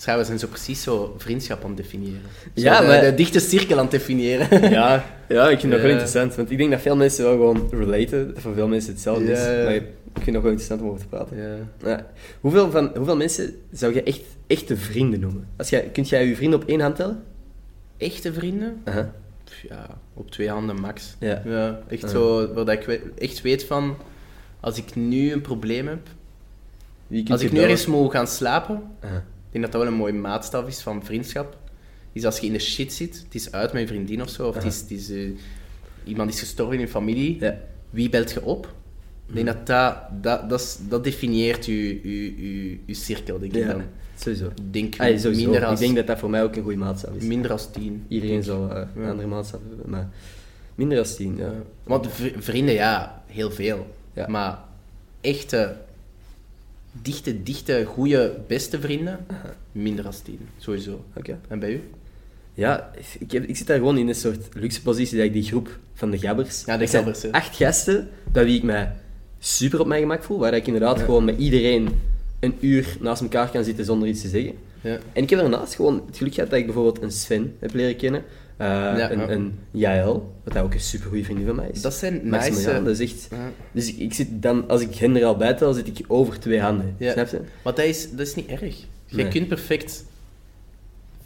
We 0.04 0.24
zijn 0.24 0.38
zo 0.38 0.46
precies 0.46 0.82
zo 0.82 1.14
vriendschap 1.18 1.62
aan 1.62 1.68
het 1.68 1.76
definiëren. 1.76 2.20
Zo 2.54 2.62
Ja, 2.62 2.80
de, 2.80 2.86
maar- 2.86 3.00
de 3.00 3.14
dichte 3.14 3.40
cirkel 3.40 3.76
aan 3.76 3.82
het 3.82 3.90
definiëren. 3.90 4.48
Ja, 4.70 5.04
ja, 5.28 5.48
ik 5.48 5.60
vind 5.60 5.72
dat 5.72 5.80
wel 5.80 5.90
interessant. 5.90 6.34
Want 6.34 6.50
ik 6.50 6.58
denk 6.58 6.70
dat 6.70 6.80
veel 6.80 6.96
mensen 6.96 7.24
wel 7.24 7.32
gewoon 7.32 7.68
relaten. 7.70 8.26
Dat 8.34 8.42
voor 8.42 8.54
veel 8.54 8.68
mensen 8.68 8.92
hetzelfde. 8.92 9.24
Ja. 9.30 9.64
Maar 9.64 9.74
ik 9.74 9.82
vind 10.12 10.24
het 10.24 10.34
nog 10.34 10.42
wel 10.42 10.50
interessant 10.50 10.80
om 10.80 10.88
over 10.88 11.00
te 11.00 11.06
praten. 11.06 11.36
Ja. 11.36 11.88
Ja. 11.88 12.06
Hoeveel, 12.40 12.70
van, 12.70 12.90
hoeveel 12.96 13.16
mensen 13.16 13.54
zou 13.72 13.94
je 13.94 14.02
echt 14.02 14.20
echte 14.46 14.76
vrienden 14.76 15.20
noemen? 15.20 15.46
Als 15.56 15.68
jij, 15.68 15.88
kunt 15.92 16.08
jij 16.08 16.26
je 16.26 16.36
vrienden 16.36 16.62
op 16.62 16.68
één 16.68 16.80
hand 16.80 16.96
tellen? 16.96 17.22
Echte 18.00 18.32
vrienden? 18.32 18.82
Ja, 19.68 19.98
op 20.14 20.30
twee 20.30 20.48
handen 20.48 20.80
max. 20.80 21.16
Ja. 21.18 21.80
echt 21.88 22.10
zo, 22.10 22.52
waar 22.52 22.68
ik 22.68 22.86
echt 23.18 23.40
weet 23.40 23.64
van... 23.64 23.96
Als 24.60 24.76
ik 24.78 24.94
nu 24.94 25.32
een 25.32 25.40
probleem 25.40 25.86
heb... 25.88 26.08
Als 27.28 27.42
ik 27.42 27.52
nu 27.52 27.60
ergens 27.60 27.86
moet 27.86 28.10
gaan 28.10 28.26
slapen... 28.26 28.76
Ik 29.02 29.56
denk 29.56 29.64
dat 29.64 29.72
dat 29.72 29.82
wel 29.82 29.90
een 29.92 29.98
mooie 29.98 30.12
maatstaf 30.12 30.66
is 30.66 30.80
van 30.80 31.04
vriendschap. 31.04 31.58
Is 32.12 32.24
als 32.24 32.38
je 32.38 32.46
in 32.46 32.52
de 32.52 32.58
shit 32.58 32.92
zit, 32.92 33.22
het 33.24 33.34
is 33.34 33.52
uit 33.52 33.72
met 33.72 33.82
je 33.82 33.88
vriendin 33.88 34.22
of 34.22 34.28
zo, 34.28 34.48
of 34.48 34.54
het 34.54 34.64
is, 34.64 34.80
het 34.80 34.90
is, 34.90 35.10
eh, 35.10 35.30
iemand 36.04 36.30
is 36.32 36.38
gestorven 36.38 36.74
in 36.74 36.80
je 36.80 36.88
familie, 36.88 37.36
Ja. 37.40 37.58
wie 37.90 38.08
belt 38.08 38.30
je 38.32 38.44
op? 38.44 38.74
Ik 39.26 39.34
denk 39.34 39.46
dat 39.46 39.66
dat, 39.66 40.48
dat, 40.48 40.80
dat, 40.88 41.04
definieert 41.04 41.66
je, 41.66 42.00
je, 42.02 42.42
je, 42.42 42.78
je 42.86 42.94
cirkel, 42.94 43.38
denk 43.38 43.52
ik 43.54 43.62
Ja, 43.62 43.72
dan. 43.72 43.82
Sowieso. 44.22 44.46
Ik 44.46 44.72
denk 44.72 44.94
sowieso. 45.18 45.30
minder, 45.30 45.64
als, 45.64 45.80
Ik 45.80 45.84
denk 45.86 45.96
dat 45.96 46.06
dat 46.06 46.18
voor 46.18 46.30
mij 46.30 46.42
ook 46.42 46.56
een 46.56 46.62
goede 46.62 46.78
maatstaf 46.78 47.14
is. 47.14 47.22
minder 47.22 47.50
als 47.52 47.70
tien. 47.70 48.04
Iedereen 48.08 48.42
zal 48.42 48.70
eh, 48.70 48.82
een 48.96 49.08
andere 49.10 49.28
maatstaf 49.28 49.60
hebben, 49.68 49.90
maar 49.90 50.08
minder 50.74 50.96
dan 50.96 51.14
tien, 51.16 51.36
ja. 51.36 51.52
Want 51.82 52.06
vri- 52.12 52.34
vrienden, 52.38 52.74
ja, 52.74 53.22
heel 53.26 53.50
veel. 53.50 53.86
Maar 54.28 54.58
echte, 55.20 55.76
dichte, 57.02 57.42
dichte, 57.42 57.84
goede, 57.86 58.36
beste 58.46 58.80
vrienden, 58.80 59.26
minder 59.72 60.06
als 60.06 60.20
tien. 60.20 60.38
Sowieso. 60.58 61.04
Oké. 61.16 61.38
En 61.48 61.58
bij 61.58 61.72
u? 61.72 61.80
Ja, 62.54 62.90
ik, 63.18 63.30
heb, 63.32 63.44
ik 63.44 63.56
zit 63.56 63.66
daar 63.66 63.76
gewoon 63.78 63.98
in 63.98 64.08
een 64.08 64.14
soort 64.14 64.48
luxe 64.54 64.82
positie 64.82 65.16
dat 65.16 65.26
ik 65.26 65.32
die 65.32 65.42
groep 65.42 65.78
van 65.94 66.10
de 66.10 66.18
gabbers... 66.18 66.62
Ja, 66.66 66.76
de 66.76 66.82
Er 66.84 66.88
gabbers, 66.90 67.30
acht 67.32 67.56
gasten, 67.56 68.08
bij 68.32 68.44
wie 68.44 68.56
ik 68.56 68.62
mij 68.62 68.92
super 69.38 69.80
op 69.80 69.86
mijn 69.86 70.00
gemak 70.00 70.22
voel, 70.22 70.38
waar 70.38 70.54
ik 70.54 70.66
inderdaad 70.66 70.98
Ja. 70.98 71.04
gewoon 71.04 71.24
met 71.24 71.38
iedereen 71.38 71.88
een 72.40 72.54
uur 72.60 72.96
naast 73.00 73.22
elkaar 73.22 73.50
kan 73.50 73.64
zitten 73.64 73.84
zonder 73.84 74.08
iets 74.08 74.20
te 74.20 74.28
zeggen. 74.28 74.52
Ja. 74.80 74.98
En 75.12 75.22
ik 75.22 75.30
heb 75.30 75.38
daarnaast 75.38 75.74
gewoon 75.74 76.02
het 76.06 76.16
geluk 76.16 76.34
gehad 76.34 76.50
dat 76.50 76.58
ik 76.58 76.64
bijvoorbeeld 76.64 77.02
een 77.02 77.10
Sven 77.12 77.56
heb 77.58 77.74
leren 77.74 77.96
kennen. 77.96 78.22
eh, 78.56 78.66
Ja, 78.66 79.10
een, 79.10 79.30
een 79.32 79.58
Jael, 79.70 80.34
wat 80.44 80.58
ook 80.58 80.74
een 80.74 80.80
super 80.80 81.08
goede 81.08 81.24
vriendin 81.24 81.46
van 81.46 81.56
mij 81.56 81.68
is. 81.72 81.82
Dat 81.82 81.94
zijn 81.94 82.20
nice... 82.24 82.82
dat 82.84 82.86
is 82.86 83.12
echt... 83.12 83.28
Ja. 83.30 83.50
Dus 83.72 83.88
ik, 83.88 83.96
ik 83.98 84.14
zit 84.14 84.28
dan, 84.30 84.68
als 84.68 84.80
ik 84.80 84.94
hen 84.94 85.16
er 85.16 85.24
al 85.24 85.36
bij 85.36 85.54
tel, 85.54 85.72
zit 85.72 85.86
ik 85.86 86.04
over 86.08 86.38
twee 86.40 86.60
handen. 86.60 86.94
Snap 86.98 87.28
je? 87.28 87.40
Maar 87.64 87.74
dat 87.74 87.84
is, 87.84 88.10
dat 88.10 88.26
is 88.26 88.34
niet 88.34 88.46
erg. 88.48 88.76
Je 89.06 89.16
Nee. 89.16 89.28
kunt 89.28 89.48
perfect 89.48 90.04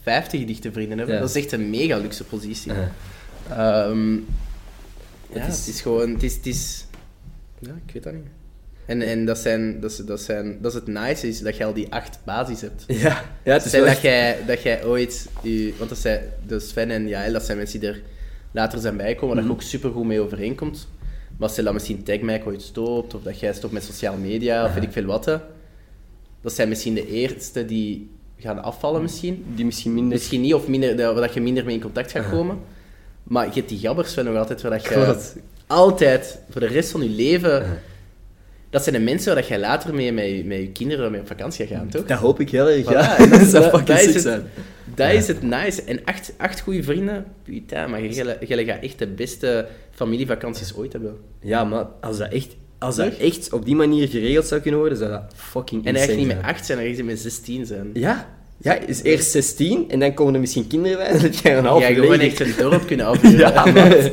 50 0.02 0.44
dichte 0.44 0.72
vrienden 0.72 0.98
hebben. 0.98 1.20
Dat 1.20 1.28
is 1.28 1.36
echt 1.42 1.52
een 1.52 1.70
mega 1.70 1.96
luxe 1.98 2.24
positie. 2.24 2.72
Eh, 2.72 2.78
Ehm, 3.50 4.12
ja, 4.14 4.20
Het 5.40 5.52
is- 5.52 5.58
het 5.58 5.74
is 5.74 5.80
gewoon... 5.80 6.10
Het 6.12 6.22
is, 6.22 6.34
het 6.34 6.46
is... 6.46 6.86
Ja, 7.58 7.70
ik 7.86 7.92
weet 7.92 8.02
dat 8.02 8.12
niet. 8.12 8.22
En, 8.86 9.02
en 9.02 9.24
dat, 9.24 9.38
zijn, 9.38 9.80
dat, 9.80 9.90
is, 9.90 9.96
dat, 9.96 10.20
zijn, 10.20 10.58
dat 10.60 10.72
is 10.72 10.78
het 10.78 10.86
nice, 10.86 11.28
is 11.28 11.40
dat 11.40 11.56
je 11.56 11.64
al 11.64 11.72
die 11.72 11.92
acht 11.92 12.18
basis 12.24 12.60
hebt. 12.60 12.84
ja, 13.04 13.24
ja, 13.44 13.52
het 13.52 13.64
is 13.64 13.72
wel 13.72 13.84
dat 13.84 14.00
jij, 14.00 14.36
dat 14.46 14.62
jij 14.62 14.84
ooit... 14.84 15.28
Je, 15.42 15.74
want 15.78 15.88
dat 15.90 15.98
zijn, 15.98 16.20
de 16.46 16.60
Sven 16.60 16.90
en 16.90 17.08
Jael, 17.08 17.32
dat 17.32 17.42
zijn 17.42 17.56
mensen 17.58 17.80
die 17.80 17.88
er 17.88 18.02
later 18.52 18.78
zijn 18.78 18.96
bijgekomen, 18.96 19.36
Mhm. 19.36 19.46
dat 19.46 19.56
je 19.56 19.62
ook 19.62 19.68
super 19.70 19.90
goed 19.90 20.04
mee 20.04 20.20
overeenkomt. 20.20 20.88
Maar 21.36 21.50
stel 21.50 21.64
dat 21.64 21.72
misschien 21.72 22.02
Tag 22.02 22.20
mij 22.20 22.42
ooit 22.46 22.62
stopt, 22.62 23.14
of 23.14 23.22
dat 23.22 23.40
jij 23.40 23.52
stopt 23.52 23.72
met 23.72 23.84
sociale 23.84 24.16
media, 24.16 24.64
of 24.64 24.74
weet 24.74 24.82
ik 24.82 24.92
veel 24.92 25.04
wat. 25.04 25.24
Dat 26.40 26.52
zijn 26.52 26.68
misschien 26.68 26.94
de 26.94 27.06
eerste 27.08 27.64
die 27.64 28.10
gaan 28.38 28.62
afvallen 28.62 29.02
misschien. 29.02 29.44
die 29.54 29.64
misschien 29.64 29.94
minder... 29.94 30.12
Misschien 30.12 30.40
niet, 30.40 30.54
of 30.54 30.68
minder, 30.68 30.96
waar 30.96 31.14
dat 31.14 31.34
je 31.34 31.40
minder 31.40 31.64
mee 31.64 31.74
in 31.74 31.80
contact 31.80 32.10
gaat 32.10 32.30
komen. 32.30 32.58
Maar 33.22 33.46
je 33.46 33.52
hebt 33.52 33.68
die 33.68 33.78
gabbers 33.78 34.14
wel 34.14 34.24
nog 34.24 34.36
altijd, 34.36 34.62
waar 34.62 34.70
dat 34.70 34.82
je 34.88 34.88
Klopt. 34.88 35.36
altijd, 35.66 36.38
voor 36.50 36.60
de 36.60 36.66
rest 36.66 36.90
van 36.90 37.02
je 37.02 37.08
leven... 37.08 37.80
Dat 38.74 38.82
zijn 38.82 38.94
de 38.94 39.00
mensen 39.00 39.26
waar 39.32 39.42
dat 39.42 39.50
je 39.50 39.58
later 39.58 39.94
mee 39.94 40.12
met, 40.12 40.24
je- 40.26 40.44
met 40.44 40.58
je 40.58 40.68
kinderen 40.72 41.10
mee 41.10 41.20
op 41.20 41.26
vakantie 41.26 41.66
gaat 41.66 41.76
gaan, 41.78 41.88
toch? 41.88 42.04
Dat 42.04 42.18
hoop 42.18 42.40
ik 42.40 42.50
heel 42.50 42.68
erg, 42.68 42.84
Voilà, 42.84 42.90
ja. 42.90 43.16
en 43.18 43.30
dat- 43.30 43.40
dat 43.40 43.48
zou 43.48 43.62
dat- 43.62 43.72
fucking 43.72 43.98
dat 43.98 44.06
is 44.06 44.12
sick 44.12 44.20
zijn. 44.20 44.42
Dat 44.94 45.06
Ja. 45.06 45.12
is 45.12 45.26
het 45.26 45.42
nice. 45.42 45.82
En 45.82 46.00
acht, 46.04 46.32
acht 46.36 46.60
goede 46.60 46.82
vrienden, 46.82 47.24
putain, 47.44 47.90
maar 47.90 48.02
jij 48.04 48.36
jij 48.46 48.64
gaat 48.64 48.82
echt 48.82 48.98
de 48.98 49.06
beste 49.06 49.66
familievakanties 49.90 50.74
ooit 50.76 50.92
hebben. 50.92 51.16
Ja, 51.40 51.64
maar 51.64 51.86
als 52.00 52.18
dat 52.18 52.32
echt... 52.32 52.56
Als 52.78 52.96
dat 52.96 53.16
echt 53.16 53.52
op 53.52 53.64
die 53.64 53.76
manier 53.76 54.08
geregeld 54.08 54.46
zou 54.46 54.60
kunnen 54.60 54.80
worden, 54.80 54.98
zou 54.98 55.10
dat 55.10 55.22
fucking 55.36 55.86
En 55.86 55.94
eigenlijk 55.96 56.26
niet 56.26 56.36
met 56.36 56.46
acht 56.46 56.66
zijn, 56.66 56.78
dan 56.78 56.86
ga 56.88 56.96
je 56.96 57.04
met 57.04 57.18
16 57.20 57.66
zijn. 57.66 57.90
Ja. 57.92 58.28
Ja, 58.56 58.74
is 58.74 59.02
eerst 59.02 59.30
16 59.30 59.90
en 59.90 60.00
dan 60.00 60.14
komen 60.14 60.34
er 60.34 60.40
misschien 60.40 60.66
kinderen 60.66 60.98
bij. 60.98 61.12
Dan 61.12 61.20
heb 61.20 61.34
je 61.34 61.50
een 61.50 61.64
half 61.64 61.80
Ja, 61.88 61.94
gewoon 61.94 62.18
echt 62.18 62.40
een 62.40 62.54
dorp 62.58 62.86
kunnen 62.90 63.06
afhuren. 63.06 64.12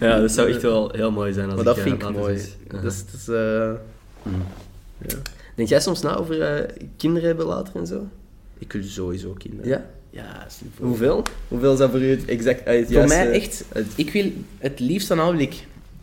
Ja, 0.00 0.20
dat 0.20 0.30
zou 0.32 0.50
echt 0.50 0.62
wel 0.62 0.90
heel 0.96 1.10
mooi 1.10 1.32
zijn. 1.32 1.46
Als 1.46 1.54
Maar 1.54 1.64
dat 1.64 1.76
eh, 1.76 1.82
vind 1.82 2.02
ik 2.02 2.10
mooi. 2.10 2.34
Dat 2.68 2.84
is, 2.84 3.04
dat 3.04 3.14
is, 3.20 3.28
eh, 3.28 3.70
Mm. 4.22 4.42
ja. 5.06 5.14
Denk 5.54 5.68
jij 5.68 5.80
soms 5.80 6.00
na 6.02 6.16
over 6.16 6.42
eh, 6.42 6.68
kinderen 6.96 7.28
hebben 7.28 7.46
later 7.46 7.76
en 7.76 7.86
zo? 7.86 8.06
Ik 8.58 8.72
wil 8.72 8.82
sowieso 8.82 9.32
kinderen. 9.38 9.68
Ja? 9.68 9.86
Ja, 10.10 10.46
is 10.46 10.58
voor- 10.76 10.86
Hoeveel? 10.86 11.22
Hoeveel 11.48 11.76
zou 11.76 11.90
voor 11.90 12.00
u 12.00 12.10
het 12.10 12.24
exact 12.24 12.66
uit 12.66 12.92
Voor 12.92 13.06
mij 13.08 13.30
echt, 13.30 13.64
ik 13.94 14.10
wil 14.12 14.32
het 14.58 14.80
liefst 14.80 15.08
dan 15.08 15.18
al 15.18 15.30
wil 15.32 15.40
ik 15.40 15.54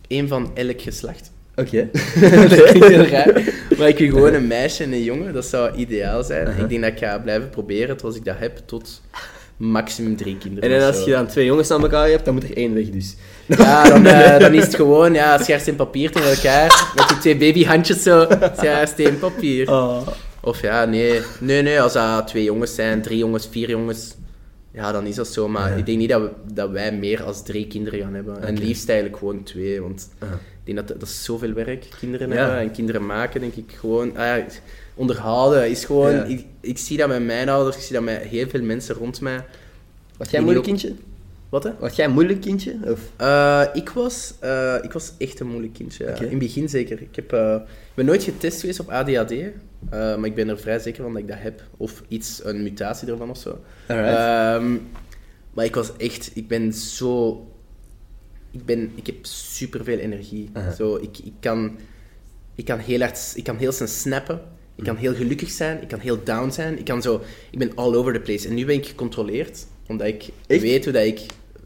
één 0.06 0.28
van 0.28 0.50
elk 0.54 0.80
geslacht. 0.80 1.32
Oké. 1.54 1.88
dat 2.20 2.62
klinkt 2.70 2.86
heel 2.88 3.04
raar. 3.06 3.42
Maar 3.78 3.88
ik 3.88 3.98
wil 3.98 4.08
gewoon 4.08 4.34
een 4.34 4.46
meisje 4.46 4.82
en 4.84 4.92
een 4.92 5.02
jongen, 5.02 5.32
dat 5.32 5.44
zou 5.44 5.74
ideaal 5.76 6.24
zijn. 6.24 6.58
Ik 6.58 6.68
denk 6.68 6.82
dat 6.82 6.92
ik 6.92 6.98
ga 6.98 7.18
blijven 7.18 7.50
proberen, 7.50 7.98
zoals 8.00 8.16
ik 8.16 8.24
dat 8.24 8.38
heb, 8.38 8.62
tot 8.66 9.00
maximum 9.56 10.16
drie 10.16 10.38
kinderen. 10.38 10.70
En 10.70 10.76
of 10.88 10.96
als 10.96 11.04
je 11.04 11.10
dan 11.10 11.26
twee 11.26 11.44
jongens 11.44 11.70
aan 11.70 11.82
elkaar 11.82 12.08
hebt, 12.08 12.24
dan 12.24 12.34
moet 12.34 12.44
er 12.44 12.56
één 12.56 12.74
weg 12.74 12.90
dus. 12.90 13.16
Ja, 13.58 13.88
dan, 13.88 14.06
eh, 14.06 14.38
dan 14.38 14.54
is 14.54 14.64
het 14.64 14.74
gewoon 14.74 15.14
ja, 15.14 15.38
schaar 15.38 15.66
en 15.66 15.76
papier 15.76 16.10
tegen 16.10 16.30
elkaar, 16.30 16.92
met 16.96 17.08
die 17.08 17.18
twee 17.18 17.36
babyhandjes 17.36 18.02
zo, 18.02 18.26
steen 18.84 19.18
papier. 19.18 19.70
Oh. 19.70 20.06
Of 20.42 20.60
ja, 20.60 20.84
nee, 20.84 21.20
nee, 21.40 21.62
nee, 21.62 21.80
als 21.80 21.92
dat 21.92 22.26
twee 22.28 22.44
jongens 22.44 22.74
zijn, 22.74 23.02
drie 23.02 23.18
jongens, 23.18 23.48
vier 23.50 23.68
jongens, 23.68 24.14
ja, 24.72 24.92
dan 24.92 25.06
is 25.06 25.14
dat 25.14 25.28
zo. 25.28 25.48
Maar 25.48 25.70
Ja. 25.70 25.76
ik 25.76 25.86
denk 25.86 25.98
niet 25.98 26.08
dat, 26.08 26.20
we, 26.20 26.30
dat 26.52 26.70
wij 26.70 26.92
meer 26.92 27.22
als 27.22 27.42
drie 27.42 27.66
kinderen 27.66 28.00
gaan 28.00 28.14
hebben. 28.14 28.42
En 28.42 28.58
liefst 28.58 28.88
eigenlijk 28.88 29.18
gewoon 29.18 29.42
twee, 29.42 29.82
want 29.82 30.08
Ah. 30.18 30.28
ik 30.30 30.36
denk 30.74 30.76
dat 30.78 31.00
dat 31.00 31.08
is 31.08 31.24
zoveel 31.24 31.52
werk, 31.52 31.86
kinderen 31.98 32.28
Ja. 32.28 32.34
hebben 32.34 32.58
en 32.58 32.70
kinderen 32.70 33.06
maken, 33.06 33.40
denk 33.40 33.54
ik 33.54 33.72
gewoon. 33.80 34.16
Ah, 34.16 34.24
ja, 34.26 34.44
onderhouden 34.94 35.70
is 35.70 35.84
gewoon, 35.84 36.12
Ja. 36.14 36.22
ik, 36.24 36.44
ik 36.60 36.78
zie 36.78 36.96
dat 36.96 37.08
met 37.08 37.24
mijn 37.24 37.48
ouders, 37.48 37.76
ik 37.76 37.82
zie 37.82 37.94
dat 37.94 38.02
met 38.04 38.22
heel 38.22 38.48
veel 38.48 38.62
mensen 38.62 38.94
rond 38.94 39.20
mij. 39.20 39.44
Was 40.16 40.30
jij 40.30 40.38
een 40.38 40.44
moeilijk 40.44 40.68
ook- 40.68 40.78
kindje? 40.78 40.96
Wat 41.50 41.64
hè? 41.64 41.70
Was 41.78 41.96
jij 41.96 42.04
een 42.04 42.12
moeilijk 42.12 42.40
kindje? 42.40 42.78
Of? 42.84 43.00
Eh, 43.16 43.64
ik, 43.72 43.88
was, 43.88 44.34
eh, 44.40 44.76
ik 44.82 44.92
was 44.92 45.12
echt 45.18 45.40
een 45.40 45.46
moeilijk 45.46 45.72
kindje. 45.72 46.04
In 46.04 46.28
het 46.28 46.38
begin 46.38 46.68
zeker. 46.68 47.02
Ik, 47.02 47.16
heb, 47.16 47.32
ik 47.32 47.94
ben 47.94 48.04
nooit 48.04 48.22
getest 48.22 48.60
geweest 48.60 48.80
op 48.80 48.88
ADHD, 48.88 49.34
maar 49.90 50.24
ik 50.24 50.34
ben 50.34 50.48
er 50.48 50.58
vrij 50.58 50.78
zeker 50.78 51.02
van 51.02 51.12
dat 51.12 51.22
ik 51.22 51.28
dat 51.28 51.38
heb. 51.40 51.62
Of 51.76 52.02
iets, 52.08 52.40
een 52.44 52.62
mutatie 52.62 53.08
ervan 53.10 53.30
of 53.30 53.38
zo. 53.38 53.58
Ehm, 53.86 54.76
maar 55.52 55.64
ik 55.64 55.74
was 55.74 55.96
echt, 55.96 56.30
ik 56.34 56.48
ben 56.48 56.72
zo. 56.72 57.44
Ik, 58.50 58.64
ben, 58.64 58.92
ik 58.94 59.06
heb 59.06 59.16
superveel 59.22 59.98
energie. 59.98 60.50
Zo, 60.76 60.96
ik, 60.96 61.18
ik, 61.18 61.32
kan, 61.40 61.78
ik, 62.54 62.64
kan 62.64 62.78
heel 62.78 63.00
hard, 63.00 63.32
ik 63.34 63.44
kan 63.44 63.56
heel 63.56 63.72
snel 63.72 63.88
snappen. 63.88 64.40
Ik 64.76 64.84
kan 64.84 64.96
heel 64.96 65.14
gelukkig 65.14 65.50
zijn. 65.50 65.82
Ik 65.82 65.88
kan 65.88 65.98
heel 65.98 66.24
down 66.24 66.50
zijn. 66.50 66.78
Ik, 66.78 66.84
kan 66.84 67.02
zo, 67.02 67.22
ik 67.50 67.58
ben 67.58 67.74
all 67.74 67.94
over 67.94 68.12
the 68.12 68.20
place. 68.20 68.48
En 68.48 68.54
nu 68.54 68.64
ben 68.64 68.74
ik 68.74 68.86
gecontroleerd, 68.86 69.66
omdat 69.86 70.06
ik 70.06 70.28
Echt? 70.46 70.60
weet 70.60 70.84
hoe 70.84 70.92
dat 70.92 71.04
ik 71.04 71.20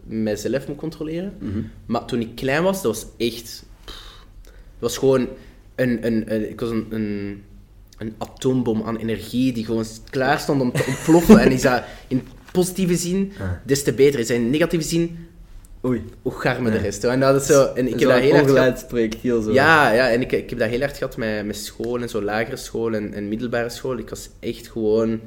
mezelf 0.07 0.69
moet 0.69 0.77
controleren. 0.77 1.35
Mhm. 1.39 1.59
Maar 1.87 2.05
toen 2.05 2.21
ik 2.21 2.35
klein 2.35 2.63
was, 2.63 2.83
dat 2.83 2.95
was 2.95 3.07
echt... 3.17 3.65
pff, 3.85 4.25
Het 4.45 4.53
was 4.79 4.99
gewoon 4.99 5.29
een... 5.75 6.07
een, 6.07 6.35
een 6.35 6.51
ik 6.51 6.61
was 6.61 6.71
een, 6.71 6.87
een, 6.91 7.43
een 7.99 8.15
atoombom 8.19 8.83
aan 8.83 8.97
energie 8.97 9.53
die 9.53 9.65
gewoon 9.65 9.85
klaar 10.11 10.39
stond 10.39 10.61
om 10.61 10.73
te 10.73 10.85
ontploffen. 10.89 11.39
en 11.39 11.53
is 11.53 11.63
dat 11.63 11.83
in 12.09 12.23
positieve 12.53 12.97
zin, 12.97 13.33
Ah. 13.41 13.51
des 13.65 13.83
te 13.83 13.93
beter. 13.93 14.21
Is 14.21 14.27
dat 14.27 14.37
in 14.37 14.51
negatieve 14.51 14.85
zin, 14.89 15.19
Oei. 15.85 16.03
hoe 16.23 16.33
garme 16.33 16.71
de 16.71 16.77
Ja. 16.77 16.83
rest. 16.83 17.03
hoor. 17.03 17.13
En 17.13 17.21
dat 17.21 17.41
is 17.41 17.47
zo... 17.47 17.65
En 17.75 17.85
ik 17.85 17.91
heb 17.91 18.01
Zo'n 18.01 18.09
dat 18.09 18.21
heel 18.21 18.33
hard 18.35 18.51
gehad. 18.51 18.87
zo. 19.43 19.53
Ja, 19.53 19.91
ja, 19.93 20.11
en 20.11 20.21
ik, 20.21 20.33
ik 20.33 20.51
heb 20.51 20.59
dat 20.59 20.69
heel 20.69 20.81
hard 20.81 20.97
gehad 20.97 21.17
met, 21.17 21.47
met 21.47 21.57
school 21.57 22.01
en 22.03 22.09
zo, 22.09 22.23
lagere 22.23 22.57
school 22.57 22.95
en, 22.95 23.13
en 23.15 23.29
middelbare 23.29 23.69
school. 23.69 23.99
Ik 23.99 24.09
was 24.09 24.29
echt 24.41 24.69
gewoon 24.69 25.21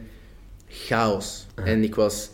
chaos. 0.70 1.46
Ah. 1.56 1.68
En 1.68 1.84
ik 1.84 1.96
was... 1.96 2.30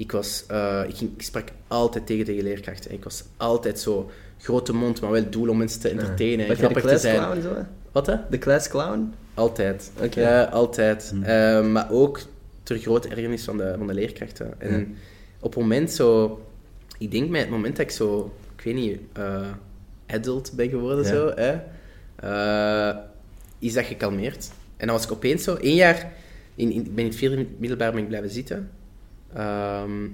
Ik, 0.00 0.12
was 0.12 0.44
eh, 0.48 0.82
ik, 0.88 0.96
ging, 0.96 1.10
ik 1.16 1.22
sprak 1.22 1.48
altijd 1.68 2.06
tegen 2.06 2.24
de 2.24 2.42
leerkrachten. 2.42 2.92
Ik 2.92 3.04
was 3.04 3.24
altijd 3.36 3.78
zo 3.80 4.10
grote 4.38 4.72
mond, 4.72 5.00
maar 5.00 5.10
wel 5.10 5.30
doel 5.30 5.48
om 5.48 5.56
mensen 5.56 5.80
te 5.80 5.88
entertainen 5.88 6.48
en 6.48 6.56
grappig 6.56 6.82
te 6.82 6.98
zijn. 6.98 7.16
klasclown 7.16 7.42
zo? 7.42 7.54
hè? 7.54 7.62
Wat 7.92 8.06
hè? 8.06 8.16
De 8.30 8.38
klasclown? 8.38 9.12
Altijd. 9.34 9.90
Oké. 10.02 10.20
Ja, 10.20 10.44
altijd. 10.44 11.12
Hm. 11.14 11.22
Eh, 11.22 11.66
maar 11.66 11.90
ook 11.90 12.20
ter 12.62 12.78
grote 12.78 13.08
ergernis 13.08 13.44
van 13.44 13.56
de, 13.56 13.74
van 13.78 13.86
de 13.86 13.94
leerkrachten. 13.94 14.60
En 14.60 14.96
op 15.40 15.54
het 15.54 15.62
moment 15.62 15.90
zo... 15.92 16.40
Ik 16.98 17.10
denk 17.10 17.28
met 17.28 17.40
het 17.40 17.50
moment 17.50 17.76
dat 17.76 17.86
ik 17.86 17.92
zo... 17.92 18.32
Ik 18.56 18.64
weet 18.64 18.74
niet... 18.74 18.98
eh, 19.12 19.48
adult 20.06 20.52
ben 20.54 20.68
geworden, 20.68 21.04
Ja. 21.04 21.10
zo, 21.10 21.32
hè, 21.34 21.60
eh, 22.16 22.96
is 23.58 23.72
dat 23.72 23.84
gekalmeerd. 23.84 24.50
En 24.76 24.86
dan 24.86 24.96
was 24.96 25.04
ik 25.04 25.12
opeens 25.12 25.44
zo... 25.44 25.54
één 25.54 25.74
jaar... 25.74 26.12
In, 26.54 26.72
in, 26.72 26.84
ik 26.84 26.94
ben 26.94 27.04
in 27.04 27.10
het 27.10 27.18
vierde 27.18 27.46
middelbaar 27.58 27.92
ben 27.92 28.00
ik 28.02 28.08
blijven 28.08 28.30
zitten. 28.30 28.70
Ehm, 29.34 30.04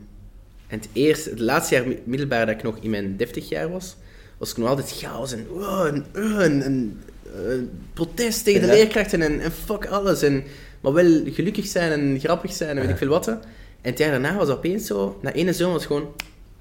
en 0.66 0.78
het, 0.78 0.88
eerste, 0.92 1.30
het 1.30 1.38
laatste 1.38 1.74
jaar 1.74 1.86
mi- 1.86 2.00
middelbaar 2.04 2.46
dat 2.46 2.54
ik 2.54 2.62
nog 2.62 2.76
in 2.80 2.90
mijn 2.90 3.16
deftig 3.16 3.48
jaar 3.48 3.70
was, 3.70 3.96
was 4.38 4.50
ik 4.50 4.56
nog 4.56 4.68
altijd 4.68 4.92
chaos 4.92 5.32
en, 5.32 5.46
oh, 5.50 5.86
en, 5.86 6.04
oh, 6.16 6.42
en, 6.42 6.62
en, 6.62 7.00
eh, 7.24 7.54
protest 7.92 8.44
tegen 8.44 8.60
de 8.60 8.66
Ja. 8.66 8.72
leerkrachten 8.72 9.22
en, 9.22 9.40
en 9.40 9.52
fuck 9.52 9.86
alles. 9.86 10.22
En, 10.22 10.44
maar 10.80 10.92
wel 10.92 11.22
gelukkig 11.26 11.66
zijn 11.66 11.92
en 11.92 12.20
grappig 12.20 12.52
zijn 12.52 12.70
en 12.70 12.76
weet 12.76 12.84
Ja. 12.84 12.90
ik 12.90 12.98
veel 12.98 13.08
wat. 13.08 13.28
En 13.28 13.40
het 13.80 13.98
jaar 13.98 14.10
daarna 14.10 14.36
was 14.36 14.48
het 14.48 14.56
opeens 14.56 14.86
zo, 14.86 15.18
na 15.22 15.32
ene 15.32 15.52
zomer 15.52 15.72
was 15.72 15.82
het 15.84 15.92
gewoon, 15.92 16.12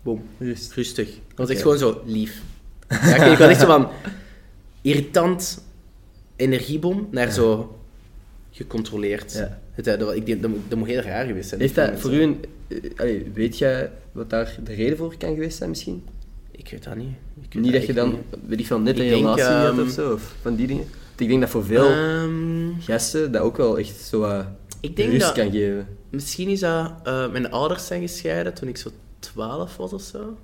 boom, 0.01 0.23
Rust. 0.37 0.73
rustig. 0.73 1.07
Het 1.07 1.37
was 1.37 1.49
echt 1.49 1.61
gewoon 1.61 1.77
zo 1.77 2.01
lief. 2.05 2.41
Ja, 2.89 3.15
ik, 3.25 3.31
ik 3.31 3.37
was 3.37 3.49
echt 3.49 3.59
zo 3.59 3.65
van 3.65 3.89
irritant 4.81 5.63
energiebom 6.35 7.07
naar 7.11 7.31
zo 7.31 7.77
gecontroleerd. 8.51 9.33
Ja. 9.33 9.59
Het, 9.75 9.87
eh, 9.87 9.99
dat, 9.99 10.15
ik 10.15 10.25
denk, 10.25 10.41
dat, 10.41 10.51
moet, 10.51 10.59
dat 10.67 10.77
moet 10.77 10.87
heel 10.87 11.01
raar 11.01 11.25
geweest 11.25 11.49
zijn. 11.49 11.61
Heeft 11.61 11.75
dat 11.75 11.99
voor 11.99 12.13
u 12.13 12.21
een... 12.21 12.45
eh, 12.67 12.77
allee, 12.95 13.31
weet 13.33 13.57
jij 13.57 13.91
wat 14.11 14.29
daar 14.29 14.57
de 14.63 14.73
reden 14.73 14.97
voor 14.97 15.15
kan 15.17 15.33
geweest 15.33 15.57
zijn 15.57 15.69
misschien? 15.69 16.03
Ik 16.51 16.69
weet 16.71 16.83
dat 16.83 16.95
niet. 16.95 17.13
Ik 17.41 17.53
weet 17.53 17.63
Niet 17.63 17.73
dat 17.73 17.85
je 17.85 17.93
dan, 17.93 18.09
niet. 18.09 18.19
weet 18.47 18.59
ik 18.59 18.67
van, 18.67 18.83
net 18.83 18.95
Ik 18.95 19.01
een 19.03 19.09
denk, 19.09 19.21
relatie 19.21 19.43
had 19.43 19.71
ehm, 19.71 19.79
of 19.81 19.89
zo, 19.89 20.13
of 20.13 20.35
van 20.41 20.55
die 20.55 20.67
dingen. 20.67 20.85
Ik 21.17 21.27
denk 21.27 21.41
dat 21.41 21.49
voor 21.49 21.65
veel 21.65 21.89
Ehm, 21.89 22.79
gasten 22.79 23.31
dat 23.31 23.41
ook 23.41 23.57
wel 23.57 23.77
echt 23.79 23.95
zo 23.95 24.19
wat 24.19 24.45
ik 24.79 24.95
denk 24.95 25.09
rust 25.11 25.21
dat... 25.25 25.33
kan 25.33 25.51
geven. 25.51 25.87
Misschien 26.09 26.47
is 26.49 26.59
dat... 26.59 26.91
eh, 27.03 27.31
mijn 27.31 27.51
ouders 27.51 27.85
zijn 27.87 28.01
gescheiden 28.01 28.53
toen 28.53 28.67
ik 28.67 28.77
zo 28.77 28.89
12 29.19 29.77
was 29.77 29.93
of 29.93 30.01
zo. 30.01 30.37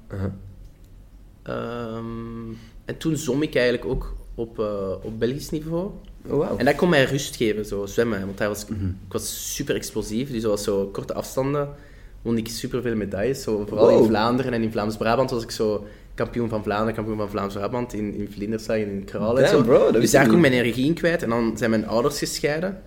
Ehm, 1.44 2.50
en 2.86 2.98
toen 2.98 3.18
zwom 3.18 3.42
ik 3.42 3.56
eigenlijk 3.56 3.86
ook 3.86 4.16
op, 4.42 4.60
eh, 4.60 4.92
op 5.02 5.20
Belgisch 5.20 5.50
niveau. 5.50 5.90
Oh, 6.28 6.38
wauw. 6.38 6.58
En 6.58 6.66
dat 6.66 6.76
kon 6.76 6.90
mij 6.90 7.04
rust 7.04 7.36
geven, 7.36 7.66
zo 7.66 7.86
zwemmen. 7.86 8.26
Want 8.26 8.38
daar 8.38 8.48
was, 8.48 8.66
Mhm. 8.68 8.86
ik 8.86 9.12
was 9.14 9.54
super 9.56 9.76
explosief. 9.76 10.32
Dus 10.32 10.42
dat 10.42 10.52
was 10.52 10.64
zo 10.64 10.86
korte 10.86 11.14
afstanden. 11.14 11.70
Won 12.22 12.38
ik 12.38 12.48
super 12.48 12.82
veel 12.82 12.96
medailles. 12.96 13.42
Zo, 13.42 13.66
vooral 13.68 13.90
Wow. 13.90 14.02
in 14.02 14.08
Vlaanderen 14.08 14.54
en 14.54 14.62
in 14.64 14.72
Vlaams-Brabant 14.72 15.30
was 15.30 15.44
ik 15.44 15.52
zo 15.52 15.86
kampioen 16.16 16.50
van 16.50 16.64
Vlaanderen, 16.64 16.94
kampioen 16.94 17.18
van 17.18 17.30
Vlaams-Brabant. 17.30 17.94
In, 17.94 18.14
in 18.16 18.30
Vlinderslag 18.32 18.78
en 18.78 18.90
in 18.92 19.04
Kraal 19.04 19.38
en 19.40 19.44
Damn, 19.44 19.58
zo. 19.58 19.64
bro, 19.64 19.92
dat 19.92 20.02
dus 20.02 20.12
daar 20.12 20.26
kon 20.26 20.36
ik 20.36 20.42
mijn 20.42 20.54
energie 20.54 20.86
in 20.86 20.94
kwijt. 20.94 21.24
En 21.24 21.30
dan 21.30 21.58
zijn 21.58 21.70
mijn 21.70 21.88
ouders 21.88 22.18
gescheiden. 22.18 22.82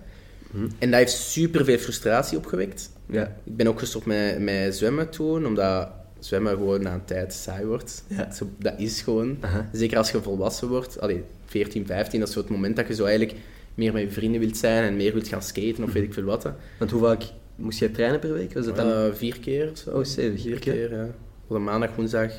En 0.79 0.89
dat 0.91 0.99
heeft 0.99 1.11
super 1.13 1.65
veel 1.65 1.77
frustratie 1.77 2.37
opgewekt. 2.37 2.89
Ja. 3.05 3.35
Ik 3.43 3.55
ben 3.55 3.67
ook 3.67 3.79
gestopt 3.79 4.05
met, 4.05 4.39
met 4.39 4.75
zwemmen 4.75 5.09
toen, 5.09 5.45
omdat 5.45 5.89
zwemmen 6.19 6.51
gewoon 6.51 6.81
na 6.81 6.93
een 6.93 7.05
tijd 7.05 7.33
saai 7.33 7.65
wordt. 7.65 8.03
Ja. 8.07 8.31
Zo, 8.31 8.47
dat 8.59 8.73
is 8.77 9.01
gewoon. 9.01 9.37
Zeker 9.71 9.97
als 9.97 10.11
je 10.11 10.21
volwassen 10.21 10.67
wordt. 10.67 10.99
Allee, 11.01 11.23
14, 11.45 11.85
15, 11.85 12.19
dat 12.19 12.27
is 12.27 12.33
zo 12.33 12.39
het 12.41 12.49
moment 12.49 12.75
dat 12.75 12.87
je 12.87 12.93
zo 12.95 13.05
eigenlijk 13.05 13.39
meer 13.75 13.93
met 13.93 14.01
je 14.01 14.11
vrienden 14.11 14.39
wilt 14.39 14.57
zijn 14.57 14.83
en 14.83 14.95
meer 14.95 15.13
wilt 15.13 15.27
gaan 15.27 15.41
skaten 15.41 15.83
of 15.83 15.93
weet 15.93 16.03
ik 16.03 16.13
veel 16.13 16.23
wat. 16.23 16.49
Want 16.79 16.91
hoe 16.91 17.01
vaak 17.01 17.23
moest 17.55 17.79
jij 17.79 17.89
trainen 17.89 18.19
per 18.19 18.33
week? 18.33 18.53
Was 18.53 18.65
het 18.65 18.75
dan... 18.75 18.91
Eh, 18.91 19.13
vier 19.13 19.39
keer 19.39 19.71
of 19.71 19.77
zo. 19.77 19.89
Oh, 19.89 20.03
stevig. 20.03 20.41
Vier 20.41 20.59
keer, 20.59 20.93
ja. 20.95 21.07
Op 21.47 21.55
een 21.55 21.63
maandag, 21.63 21.95
woensdag... 21.95 22.31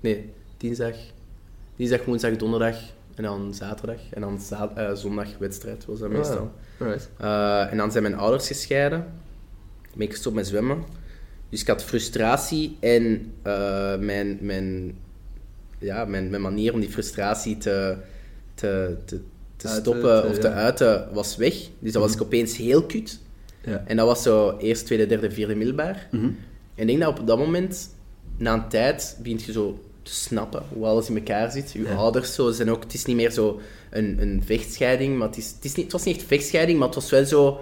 Nee, 0.00 0.30
dinsdag. 0.56 0.94
Dinsdag, 1.76 2.04
woensdag, 2.04 2.36
donderdag. 2.36 2.76
En 3.14 3.22
dan 3.22 3.54
zaterdag. 3.54 4.00
En 4.10 4.20
dan 4.20 4.40
za- 4.40 4.72
eh, 4.76 4.92
zondag 4.94 5.38
wedstrijd 5.38 5.84
was 5.84 5.98
dat 5.98 6.10
meestal. 6.10 6.52
Alright. 6.78 7.10
Eh, 7.18 7.70
en 7.72 7.76
dan 7.76 7.90
zijn 7.90 8.02
mijn 8.02 8.14
ouders 8.16 8.46
gescheiden. 8.46 9.06
Ben 9.96 10.06
ik 10.06 10.12
gestopt 10.12 10.34
met 10.36 10.46
zwemmen. 10.46 10.84
Dus 11.48 11.60
ik 11.60 11.66
had 11.66 11.84
frustratie 11.84 12.76
en 12.80 13.32
mijn, 14.04 14.38
mijn, 14.40 14.98
ja, 15.78 16.04
mijn, 16.04 16.30
mijn 16.30 16.42
manier 16.42 16.72
om 16.72 16.80
die 16.80 16.90
frustratie 16.90 17.58
te, 17.58 17.96
te, 18.60 18.96
te, 19.04 19.20
te 19.56 19.68
Uiten, 19.68 19.92
stoppen 19.92 20.22
te- 20.22 20.28
of 20.28 20.38
te 20.38 20.48
ja. 20.48 20.54
uiten 20.54 21.08
was 21.12 21.36
weg. 21.36 21.54
Dus 21.78 21.92
dat 21.92 22.02
was 22.02 22.12
ik 22.14 22.22
opeens 22.22 22.56
heel 22.56 22.82
kut. 22.82 23.18
Ja. 23.64 23.82
En 23.86 23.96
dat 23.96 24.06
was 24.06 24.22
zo 24.22 24.56
eerst, 24.58 24.86
tweede, 24.86 25.06
derde, 25.06 25.30
vierde 25.30 25.54
middelbaar. 25.54 26.08
Mhm. 26.10 26.24
En 26.24 26.32
ik 26.74 26.86
denk 26.86 27.00
dat 27.00 27.18
op 27.20 27.26
dat 27.26 27.38
moment, 27.38 27.90
na 28.36 28.52
een 28.54 28.68
tijd, 28.68 29.16
begint 29.22 29.42
je 29.42 29.52
zo 29.52 29.78
te 30.02 30.14
snappen 30.14 30.62
hoe 30.72 30.86
alles 30.86 31.08
in 31.08 31.16
elkaar 31.16 31.50
zit. 31.50 31.72
Je 31.72 31.82
Ja. 31.82 31.94
ouders 31.94 32.34
zo 32.34 32.50
zijn 32.50 32.70
ook... 32.70 32.82
Het 32.82 32.94
is 32.94 33.04
niet 33.04 33.16
meer 33.16 33.30
zo 33.30 33.60
een, 33.90 34.16
een 34.20 34.42
vechtscheiding, 34.44 35.18
maar 35.18 35.28
het, 35.28 35.36
is, 35.36 35.46
het, 35.56 35.64
is 35.64 35.74
niet, 35.74 35.84
het 35.84 35.92
was 35.92 36.04
niet 36.04 36.16
echt 36.16 36.26
vechtscheiding, 36.26 36.78
maar 36.78 36.86
het 36.86 36.96
was 36.96 37.10
wel 37.10 37.24
zo... 37.24 37.60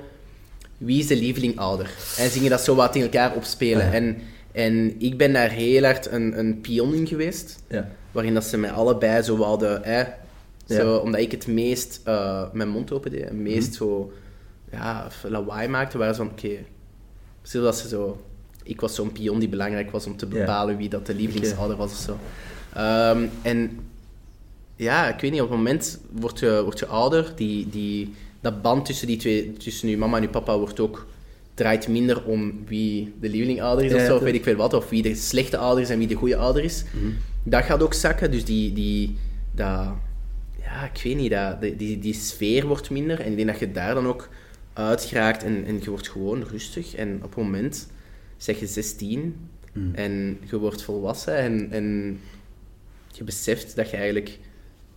Wie 0.78 0.98
is 0.98 1.06
de 1.06 1.16
lieveling 1.16 1.58
ouder? 1.58 1.90
En 2.18 2.30
zingen 2.30 2.50
dat 2.50 2.60
zo 2.60 2.74
wat 2.74 2.96
in 2.96 3.02
elkaar 3.02 3.34
opspelen. 3.36 3.92
En, 3.92 4.16
en 4.52 5.00
ik 5.00 5.16
ben 5.18 5.32
daar 5.32 5.50
heel 5.50 5.82
hard 5.84 6.10
een, 6.10 6.38
een 6.38 6.60
pion 6.60 6.94
in 6.94 7.06
geweest, 7.06 7.62
Ja. 7.68 7.88
waarin 8.12 8.34
dat 8.34 8.44
ze 8.44 8.56
mij 8.58 8.70
allebei 8.70 9.22
zo 9.22 9.36
hadden... 9.42 9.84
Zo. 10.68 10.96
Omdat 10.96 11.20
ik 11.20 11.30
het 11.30 11.46
meest 11.46 12.00
eh, 12.04 12.42
mijn 12.52 12.68
mond 12.68 12.92
open 12.92 13.10
deed, 13.10 13.24
het 13.24 13.32
meest 13.32 13.74
zo 13.74 14.12
ja, 14.70 15.08
lawaai 15.22 15.68
maakte, 15.68 15.98
waren 15.98 16.14
ze 16.14 16.20
van, 16.20 16.30
oké, 16.30 16.64
stel 17.42 17.62
dat 17.62 17.78
ze 17.78 17.88
zo... 17.88 18.20
Ik 18.62 18.80
was 18.80 18.94
zo'n 18.94 19.12
pion 19.12 19.38
die 19.38 19.48
belangrijk 19.48 19.90
was 19.90 20.06
om 20.06 20.16
te 20.16 20.26
bepalen 20.26 20.76
wie 20.76 20.88
dat 20.88 21.06
de 21.06 21.14
lievelingsouder 21.14 21.76
was 21.76 21.92
of 21.92 21.98
zo. 21.98 22.18
Ehm, 22.74 23.26
en 23.42 23.78
ja, 24.76 25.08
ik 25.14 25.20
weet 25.20 25.30
niet, 25.30 25.40
op 25.40 25.48
het 25.48 25.56
moment 25.56 26.00
word 26.10 26.38
je, 26.38 26.60
word 26.62 26.78
je 26.78 26.86
ouder, 26.86 27.32
die, 27.36 27.68
die, 27.68 28.14
dat 28.40 28.62
band 28.62 28.84
tussen 28.84 29.06
die 29.06 29.16
twee, 29.16 29.52
tussen 29.52 29.88
je 29.88 29.98
mama 29.98 30.16
en 30.16 30.22
je 30.22 30.28
papa 30.28 30.58
wordt 30.58 30.80
ook 30.80 31.06
draait 31.54 31.88
minder 31.88 32.24
om 32.24 32.64
wie 32.66 33.14
de 33.20 33.28
lievelingouder 33.28 33.84
is 33.84 33.90
Ja, 33.92 33.98
of 33.98 34.04
zo, 34.04 34.16
of 34.16 34.22
weet 34.22 34.34
ik 34.34 34.42
veel 34.42 34.56
wat, 34.56 34.74
of 34.74 34.88
wie 34.88 35.02
de 35.02 35.14
slechte 35.14 35.56
ouder 35.56 35.82
is 35.82 35.90
en 35.90 35.98
wie 35.98 36.06
de 36.06 36.14
goede 36.14 36.36
ouder 36.36 36.64
is. 36.64 36.84
Dat 37.42 37.64
gaat 37.64 37.82
ook 37.82 37.94
zakken, 37.94 38.30
dus 38.30 38.44
die, 38.44 38.72
die, 38.72 39.16
dat, 39.54 39.86
ja, 40.80 40.90
ik 40.94 41.00
weet 41.02 41.16
niet, 41.16 41.30
dat, 41.30 41.60
die, 41.60 41.76
die, 41.76 41.98
die 41.98 42.14
sfeer 42.14 42.66
wordt 42.66 42.90
minder. 42.90 43.20
En 43.20 43.30
ik 43.30 43.36
denk 43.36 43.48
dat 43.48 43.58
je 43.58 43.72
daar 43.72 43.94
dan 43.94 44.06
ook 44.06 44.28
uit 44.72 45.04
geraakt 45.04 45.42
en, 45.44 45.64
en 45.64 45.78
je 45.82 45.90
wordt 45.90 46.08
gewoon 46.08 46.42
rustig. 46.42 46.94
En 46.94 47.20
op 47.24 47.36
een 47.36 47.42
moment 47.44 47.88
zeg 48.36 48.58
je 48.60 48.66
16 48.66 49.48
en 49.94 50.38
je 50.50 50.58
wordt 50.58 50.82
volwassen 50.82 51.36
en, 51.36 51.70
en 51.70 52.20
je 53.12 53.24
beseft 53.24 53.76
dat 53.76 53.90
je 53.90 53.96
eigenlijk 53.96 54.38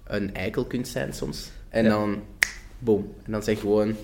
een 0.03 0.33
eikel 0.33 0.65
kunt 0.65 0.87
zijn 0.87 1.13
soms. 1.13 1.51
En 1.69 1.83
Ja. 1.83 1.89
dan, 1.89 2.23
boom. 2.79 3.13
En 3.23 3.31
dan 3.31 3.43
zeg 3.43 3.55
je 3.55 3.61
gewoon, 3.61 3.95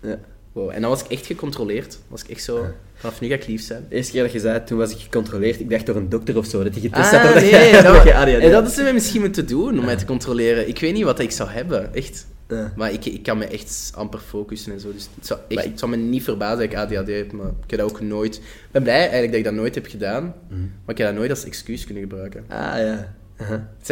Ja. 0.00 0.18
Wow. 0.52 0.70
En 0.70 0.80
dan 0.80 0.90
was 0.90 1.02
ik 1.04 1.10
echt 1.10 1.26
gecontroleerd. 1.26 1.98
Was 2.08 2.22
ik 2.22 2.28
echt 2.30 2.42
zo, 2.44 2.66
vanaf 2.94 3.20
nu 3.20 3.28
ga 3.28 3.34
ik 3.34 3.46
lief 3.46 3.62
zijn. 3.62 3.86
De 3.88 3.94
eerste 3.96 4.12
keer 4.12 4.22
dat 4.22 4.32
je 4.32 4.38
zei, 4.40 4.64
toen 4.64 4.78
was 4.78 4.90
ik 4.92 4.98
gecontroleerd. 4.98 5.60
Ik 5.60 5.70
dacht 5.70 5.86
door 5.86 5.96
een 5.96 6.08
dokter 6.08 6.36
of 6.36 6.46
zo, 6.46 6.62
dat 6.62 6.72
hij 6.72 6.80
getest 6.80 7.12
Ah, 7.12 7.22
had. 7.24 7.34
of 7.36 7.40
nee, 7.40 7.50
dat 7.50 7.60
je- 7.70 7.82
dat, 7.82 7.94
dat 7.94 8.04
je 8.04 8.14
ADHD 8.14 8.38
en 8.42 8.50
dat 8.50 8.66
is 8.66 8.74
ze 8.74 8.82
mij 8.82 8.92
misschien 8.92 9.20
moeten 9.20 9.46
doen 9.46 9.78
om 9.78 9.84
mij 9.84 9.96
te 9.96 10.04
controleren. 10.04 10.68
Ik 10.68 10.78
weet 10.80 10.92
niet 10.92 11.04
wat 11.04 11.18
ik 11.18 11.30
zou 11.30 11.48
hebben, 11.50 11.94
echt. 11.94 12.26
Ja. 12.48 12.72
Maar 12.76 12.92
ik, 12.92 13.04
ik 13.04 13.22
kan 13.22 13.38
me 13.38 13.44
echt 13.44 13.92
amper 13.94 14.18
focussen 14.20 14.72
en 14.72 14.80
zo. 14.80 14.92
Dus 14.92 15.08
het 15.14 15.26
zou, 15.26 15.40
echt, 15.48 15.64
het 15.64 15.78
zou 15.78 15.90
me 15.90 15.96
niet 15.96 16.22
verbazen 16.22 16.58
dat 16.58 16.66
ik 16.70 16.76
ADHD 16.76 17.08
heb, 17.08 17.32
maar 17.32 17.46
ik 17.46 17.70
heb 17.70 17.78
dat 17.80 17.90
ook 17.90 18.00
nooit... 18.00 18.36
Ik 18.36 18.42
ben 18.70 18.82
blij 18.82 18.98
eigenlijk 18.98 19.28
dat 19.28 19.38
ik 19.38 19.44
dat 19.44 19.54
nooit 19.54 19.74
heb 19.74 19.86
gedaan, 19.86 20.34
Mhm. 20.48 20.60
maar 20.60 20.94
ik 20.94 20.98
heb 20.98 21.06
dat 21.06 21.16
nooit 21.16 21.30
als 21.30 21.44
excuus 21.44 21.84
kunnen 21.84 22.02
gebruiken. 22.02 22.44
Ah, 22.48 22.76
ja. 22.78 23.14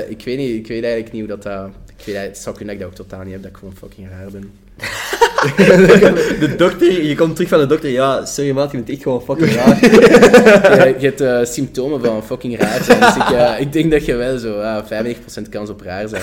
Ik 0.09 0.25
weet, 0.25 0.39
niet, 0.39 0.55
ik 0.57 0.67
weet 0.67 0.83
eigenlijk 0.83 1.13
niet 1.13 1.21
hoe 1.21 1.31
dat... 1.37 1.43
dat 1.43 1.67
ik 1.67 1.73
weet, 2.05 2.07
eigenlijk- 2.07 2.27
het 2.35 2.39
zou 2.39 2.57
kunnen 2.57 2.79
dat 2.79 2.85
ik 2.85 2.91
dat 2.91 3.01
ook 3.01 3.09
totaal 3.09 3.25
niet 3.25 3.33
heb, 3.33 3.43
dat 3.43 3.51
ik 3.51 3.57
gewoon 3.57 3.77
fucking 3.77 4.09
raar 4.09 4.31
ben. 4.31 4.51
De 5.39 6.55
dokter, 6.57 7.03
je 7.03 7.15
komt 7.15 7.35
terug 7.35 7.51
van 7.51 7.59
de 7.59 7.67
dokter. 7.67 7.91
Ja, 7.91 8.25
sorry 8.25 8.51
maat, 8.51 8.71
je 8.71 8.77
bent 8.77 8.91
echt 8.91 9.03
gewoon 9.03 9.23
fucking 9.23 9.53
raar. 9.53 9.81
je, 10.87 10.95
je 10.99 11.07
hebt 11.07 11.21
eh, 11.21 11.45
symptomen 11.45 12.01
van 12.01 12.25
fucking 12.25 12.59
raar 12.59 12.85
zijn. 12.85 13.01
Dus 13.01 13.17
ik, 13.17 13.31
eh, 13.31 13.61
ik 13.61 13.73
denk 13.73 13.91
dat 13.91 14.05
je 14.05 14.15
wel 14.15 14.39
zo 14.39 14.61
ah, 14.61 14.85
95% 14.85 15.49
kans 15.51 15.71
op 15.71 15.81
raar 15.81 16.09
zijn. 16.09 16.23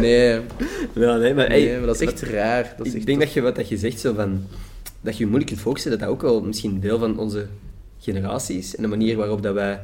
Nee, 0.00 0.40
ja, 0.94 1.16
nee, 1.16 1.34
maar, 1.34 1.48
nee 1.48 1.76
maar 1.76 1.86
dat 1.86 2.00
is 2.00 2.08
echt 2.08 2.22
raar. 2.22 2.74
Dat 2.76 2.86
is 2.86 2.92
ik 2.92 2.98
echt 2.98 3.06
denk 3.06 3.20
dat 3.20 3.32
je 3.32 3.40
wat 3.40 3.56
dat 3.56 3.68
je 3.68 3.76
zegt, 3.76 4.00
zo 4.00 4.14
van, 4.14 4.46
dat 5.00 5.12
je 5.12 5.18
je 5.18 5.26
moeilijk 5.26 5.50
kunt 5.50 5.62
focussen, 5.62 5.90
dat 5.90 6.00
dat 6.00 6.08
ook 6.08 6.22
wel 6.22 6.40
misschien 6.40 6.80
deel 6.80 6.98
van 6.98 7.18
onze 7.18 7.46
generatie 7.98 8.58
is. 8.58 8.76
En 8.76 8.82
de 8.82 8.88
manier 8.88 9.16
waarop 9.16 9.42
dat 9.42 9.54
wij 9.54 9.80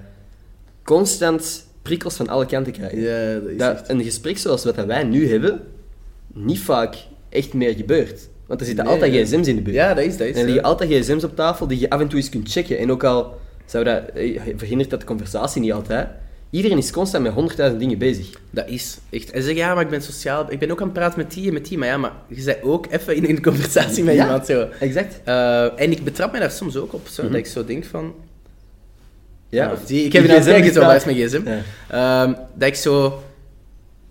constant 0.83 1.67
prikkels 1.83 2.15
van 2.17 2.29
alle 2.29 2.47
kanten 2.47 2.73
krijgen. 2.73 3.01
Ja, 3.01 3.41
dat 3.41 3.51
is 3.51 3.59
dat 3.59 3.79
echt... 3.79 3.89
een 3.89 4.03
gesprek 4.03 4.39
zoals 4.39 4.65
wat 4.65 4.75
dat 4.75 4.87
wij 4.87 5.05
nu 5.05 5.31
hebben, 5.31 5.61
niet 6.33 6.61
vaak 6.61 6.97
echt 7.35 7.53
meer 7.55 7.75
gebeurt. 7.75 8.29
Want 8.47 8.61
er 8.61 8.67
zitten 8.67 8.85
Nee, 8.85 8.95
altijd 8.95 9.13
ja. 9.15 9.25
gsm's 9.25 9.47
in 9.49 9.57
de 9.57 9.63
buurt. 9.63 9.77
Ja, 9.77 9.95
dat 9.95 10.05
is 10.05 10.17
dat. 10.17 10.27
Is, 10.27 10.33
En 10.35 10.39
er 10.41 10.45
liggen 10.45 10.63
ja. 10.63 10.69
altijd 10.69 10.91
gsm's 10.91 11.25
op 11.25 11.37
tafel 11.37 11.67
die 11.67 11.79
je 11.81 11.91
af 11.91 12.01
en 12.01 12.09
toe 12.09 12.19
eens 12.19 12.29
kunt 12.29 12.51
checken. 12.51 12.79
En 12.79 12.91
ook 12.91 13.05
al 13.05 13.41
zou 13.67 13.85
dat, 13.85 14.03
eh, 14.15 14.41
verhindert 14.57 14.91
dat 14.91 15.01
de 15.01 15.07
conversatie 15.07 15.61
niet 15.61 15.73
altijd. 15.73 16.09
Iedereen 16.51 16.79
is 16.79 16.91
constant 16.91 17.23
met 17.25 17.33
honderdduizend 17.33 17.81
dingen 17.81 17.99
bezig. 17.99 18.31
Dat 18.51 18.69
is 18.69 18.99
echt. 19.11 19.31
En 19.31 19.41
ze 19.41 19.47
zeggen, 19.47 19.65
ja, 19.65 19.75
maar 19.75 19.83
ik 19.85 19.91
ben 19.91 20.03
sociaal. 20.03 20.47
Ik 20.53 20.59
ben 20.59 20.71
ook 20.71 20.79
aan 20.81 20.85
het 20.85 20.93
praten 20.95 21.19
met 21.19 21.33
die 21.33 21.47
en 21.47 21.53
met 21.53 21.67
die. 21.67 21.79
Maar 21.79 21.89
ja, 21.89 21.97
maar 21.97 22.13
je 22.29 22.45
bent 22.45 22.63
ook 22.63 22.87
even 22.91 23.15
in 23.17 23.25
een 23.25 23.43
conversatie 23.43 24.05
met 24.05 24.15
Ja. 24.15 24.23
iemand 24.25 24.47
zo. 24.47 24.67
Exact. 24.81 25.21
Eh, 25.25 25.81
en 25.81 25.91
ik 25.93 26.05
betrap 26.05 26.33
me 26.33 26.39
daar 26.39 26.51
soms 26.51 26.77
ook 26.77 26.93
op. 26.93 27.07
Zo, 27.07 27.23
Dat 27.23 27.35
ik 27.35 27.47
zo 27.47 27.65
denk 27.65 27.85
van... 27.85 28.15
Ja, 29.49 29.73
of 29.73 29.85
die, 29.85 30.05
ik 30.05 30.13
heb 30.13 30.23
je 30.23 30.29
kijken, 30.45 30.73
zo, 30.73 30.81
waar 30.81 30.97
is 30.97 31.05
mijn 31.05 31.17
gsm? 31.17 31.41
Ja. 31.45 31.63
Ehm, 32.25 32.33
dat 32.55 32.69
ik 32.69 32.75
zo 32.75 33.23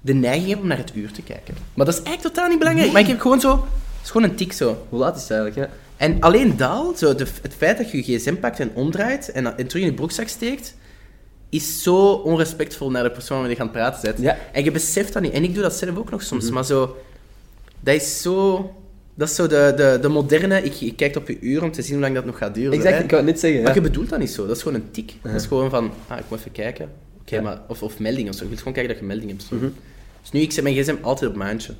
de 0.05 0.13
neiging 0.13 0.49
heb 0.49 0.59
om 0.59 0.67
naar 0.67 0.77
het 0.77 0.91
uur 0.95 1.11
te 1.11 1.21
kijken. 1.21 1.53
Maar 1.73 1.85
dat 1.85 1.95
is 1.95 2.01
eigenlijk 2.03 2.35
totaal 2.35 2.49
niet 2.49 2.59
belangrijk. 2.59 2.91
Maar 2.91 3.01
ik 3.01 3.07
heb 3.07 3.19
gewoon 3.19 3.39
zo... 3.39 3.49
Het 3.51 4.03
is 4.03 4.09
gewoon 4.11 4.29
een 4.29 4.35
tik 4.35 4.53
zo. 4.53 4.85
Hoe 4.89 4.99
laat 4.99 5.15
is 5.15 5.21
het 5.21 5.31
eigenlijk? 5.31 5.69
Ja? 5.71 5.77
En 5.97 6.19
alleen 6.19 6.57
dat, 6.57 6.97
zo 6.99 7.15
de, 7.15 7.25
het 7.41 7.53
feit 7.57 7.77
dat 7.77 7.91
je 7.91 7.97
je 8.11 8.17
gsm 8.17 8.35
pakt 8.35 8.59
en 8.59 8.71
omdraait 8.73 9.31
en, 9.31 9.43
dan- 9.43 9.57
en 9.57 9.67
terug 9.67 9.83
in 9.83 9.89
je 9.89 9.95
broekzak 9.95 10.27
steekt, 10.27 10.75
is 11.49 11.83
zo 11.83 12.11
onrespectvol 12.11 12.91
naar 12.91 13.03
de 13.03 13.11
persoon 13.11 13.37
waarmee 13.37 13.55
je 13.57 13.63
het 13.63 13.71
praten 13.71 14.01
bent. 14.01 14.19
Ja. 14.19 14.37
En 14.51 14.63
je 14.63 14.71
beseft 14.71 15.13
dat 15.13 15.21
niet. 15.21 15.31
En 15.33 15.43
ik 15.43 15.53
doe 15.53 15.63
dat 15.63 15.73
zelf 15.75 15.97
ook 15.97 16.09
nog 16.11 16.21
soms. 16.23 16.49
Maar 16.49 16.65
zo... 16.65 16.97
Dat 17.79 17.95
is 17.95 18.21
zo... 18.21 18.71
Dat 19.15 19.29
is 19.29 19.35
zo 19.35 19.47
de, 19.47 19.73
de, 19.75 19.97
de 20.01 20.07
moderne... 20.07 20.63
Ik, 20.63 20.81
ik 20.81 20.95
kijk 20.95 21.15
op 21.15 21.27
je 21.27 21.39
uur 21.39 21.63
om 21.63 21.71
te 21.71 21.81
zien 21.81 21.91
hoe 21.93 22.01
lang 22.01 22.15
dat 22.15 22.25
nog 22.25 22.37
gaat 22.37 22.53
duren. 22.53 22.73
Exact, 22.73 22.95
hè. 22.97 23.03
ik 23.03 23.09
wou 23.09 23.21
het 23.23 23.31
net 23.31 23.39
zeggen. 23.39 23.59
Ja. 23.59 23.65
Maar 23.65 23.75
je 23.75 23.81
bedoelt 23.81 24.09
dat 24.09 24.19
niet 24.19 24.29
zo. 24.31 24.47
Dat 24.47 24.55
is 24.55 24.61
gewoon 24.63 24.77
een 24.81 24.91
tik. 24.91 25.13
Dat 25.21 25.33
is 25.33 25.41
Ja. 25.41 25.47
gewoon 25.47 25.69
van... 25.69 25.91
Ah, 26.07 26.17
ik 26.19 26.23
moet 26.29 26.39
even 26.39 26.51
kijken. 26.51 26.89
Oké, 27.21 27.35
Ja. 27.35 27.41
maar... 27.41 27.61
Of, 27.67 27.83
of 27.83 27.99
melding 27.99 28.29
of 28.29 28.35
zo. 28.35 28.41
Je 28.41 28.47
wilt 28.47 28.57
gewoon 28.59 28.73
kijken 28.73 28.91
dat 28.91 29.01
je 29.01 29.07
melding 29.07 29.29
hebt. 29.29 29.43
Zo. 29.43 29.55
Mhm. 29.55 29.65
Dus 30.23 30.31
nu, 30.31 30.39
ik 30.39 30.51
zet 30.51 30.63
mijn 30.63 30.75
gsm 30.75 30.95
altijd 31.01 31.31
op 31.31 31.37
maandje. 31.37 31.73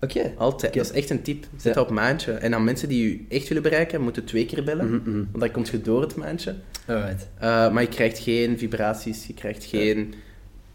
Oké. 0.00 0.32
Altijd. 0.36 0.74
Dat 0.74 0.84
is 0.84 0.90
echt 0.92 1.10
een 1.10 1.22
tip. 1.22 1.44
Zet 1.56 1.74
Ja. 1.74 1.80
op 1.80 1.90
maandje. 1.90 2.32
En 2.32 2.50
dan 2.50 2.64
mensen 2.64 2.88
die 2.88 3.08
je 3.28 3.36
echt 3.36 3.48
willen 3.48 3.62
bereiken, 3.62 4.00
moeten 4.00 4.24
twee 4.24 4.46
keer 4.46 4.64
bellen. 4.64 4.86
Mhm, 4.86 5.10
mhm. 5.10 5.16
Want 5.16 5.38
dan 5.40 5.50
komt 5.50 5.68
je 5.68 5.80
door 5.80 6.00
het 6.00 6.16
maandje. 6.16 6.54
Alright. 6.86 7.26
Eh, 7.38 7.70
maar 7.72 7.82
je 7.82 7.88
krijgt 7.88 8.18
geen 8.18 8.58
vibraties, 8.58 9.26
je 9.26 9.34
krijgt 9.34 9.64
geen 9.64 10.14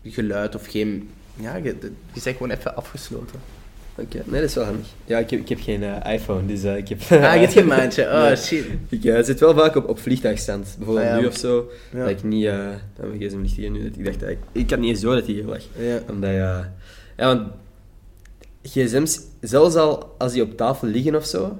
geluid 0.03 0.56
of 0.56 0.66
geen... 0.68 1.10
Ja, 1.40 1.56
je, 1.56 1.64
je 1.64 1.76
bent 2.24 2.36
gewoon 2.38 2.49
even 2.52 2.76
afgesloten. 2.76 3.36
Oké, 3.95 4.22
nee, 4.26 4.40
dat 4.41 4.49
is 4.49 4.56
wel 4.56 4.64
handig. 4.66 4.86
Ja, 5.06 5.18
ik 5.18 5.30
heb, 5.30 5.40
ik 5.40 5.49
heb 5.49 5.60
geen 5.61 5.84
eh, 5.84 6.14
iPhone, 6.14 6.45
dus 6.45 6.64
eh, 6.64 6.78
ik 6.78 6.88
heb... 6.90 7.02
Ah, 7.02 7.10
je 7.34 7.40
hebt 7.40 7.53
geen 7.53 7.68
maandje. 7.78 8.03
Oh, 8.06 8.22
Nee. 8.24 8.36
shit. 8.36 8.66
Ik 8.90 9.02
zit 9.26 9.40
wel 9.40 9.56
vaak 9.56 9.76
op, 9.76 9.90
op 9.90 9.99
vliegtuigstand. 9.99 10.76
Bijvoorbeeld 10.78 11.07
Ah, 11.07 11.14
ja. 11.14 11.20
nu 11.20 11.26
of 11.28 11.38
zo. 11.38 11.70
Ja. 11.94 11.99
Dat 11.99 12.10
ik 12.10 12.24
niet... 12.24 12.48
oh, 12.48 12.53
mijn 12.98 13.20
gsm 13.20 13.41
ligt 13.41 13.56
hier 13.56 13.70
nu. 13.70 13.84
Dat 13.90 13.98
ik 13.98 14.06
dacht, 14.06 14.22
ik, 14.32 14.38
ik 14.52 14.70
had 14.70 14.80
niet 14.80 14.90
eens 14.90 15.02
door 15.02 15.16
dat 15.16 15.26
hij 15.26 15.34
hier 15.34 15.44
lag. 15.45 15.61
Ja. 15.78 15.99
Omdat 16.10 16.30
ja... 16.34 16.74
Ja, 17.20 17.26
want... 17.26 17.41
gsm's, 18.64 19.20
zelfs 19.41 19.76
al 19.76 20.16
als 20.18 20.34
die 20.34 20.41
op 20.41 20.58
tafel 20.58 20.88
liggen 20.88 21.16
of 21.16 21.26
zo... 21.26 21.58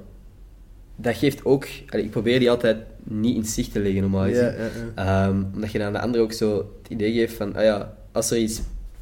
Dat 0.96 1.16
geeft 1.16 1.44
ook... 1.44 1.66
allee, 1.88 2.04
ik 2.04 2.10
probeer 2.10 2.38
die 2.38 2.50
altijd 2.50 2.76
niet 3.02 3.36
in 3.36 3.44
zicht 3.44 3.72
te 3.72 3.80
leggen, 3.80 4.00
normaal 4.00 4.24
gezien. 4.24 4.44
Ja, 4.44 4.50
ja, 4.50 4.68
ja. 4.96 5.26
Ehm, 5.26 5.42
omdat 5.54 5.72
je 5.72 5.78
dan 5.78 5.86
aan 5.86 5.92
de 5.92 6.00
andere 6.00 6.22
ook 6.22 6.32
zo 6.32 6.56
het 6.56 6.90
idee 6.90 7.12
geeft 7.12 7.34
van... 7.34 7.56
Ah 7.56 7.62
ja, 7.62 7.94
als 8.12 8.30
er 8.30 8.38
iets... 8.38 8.60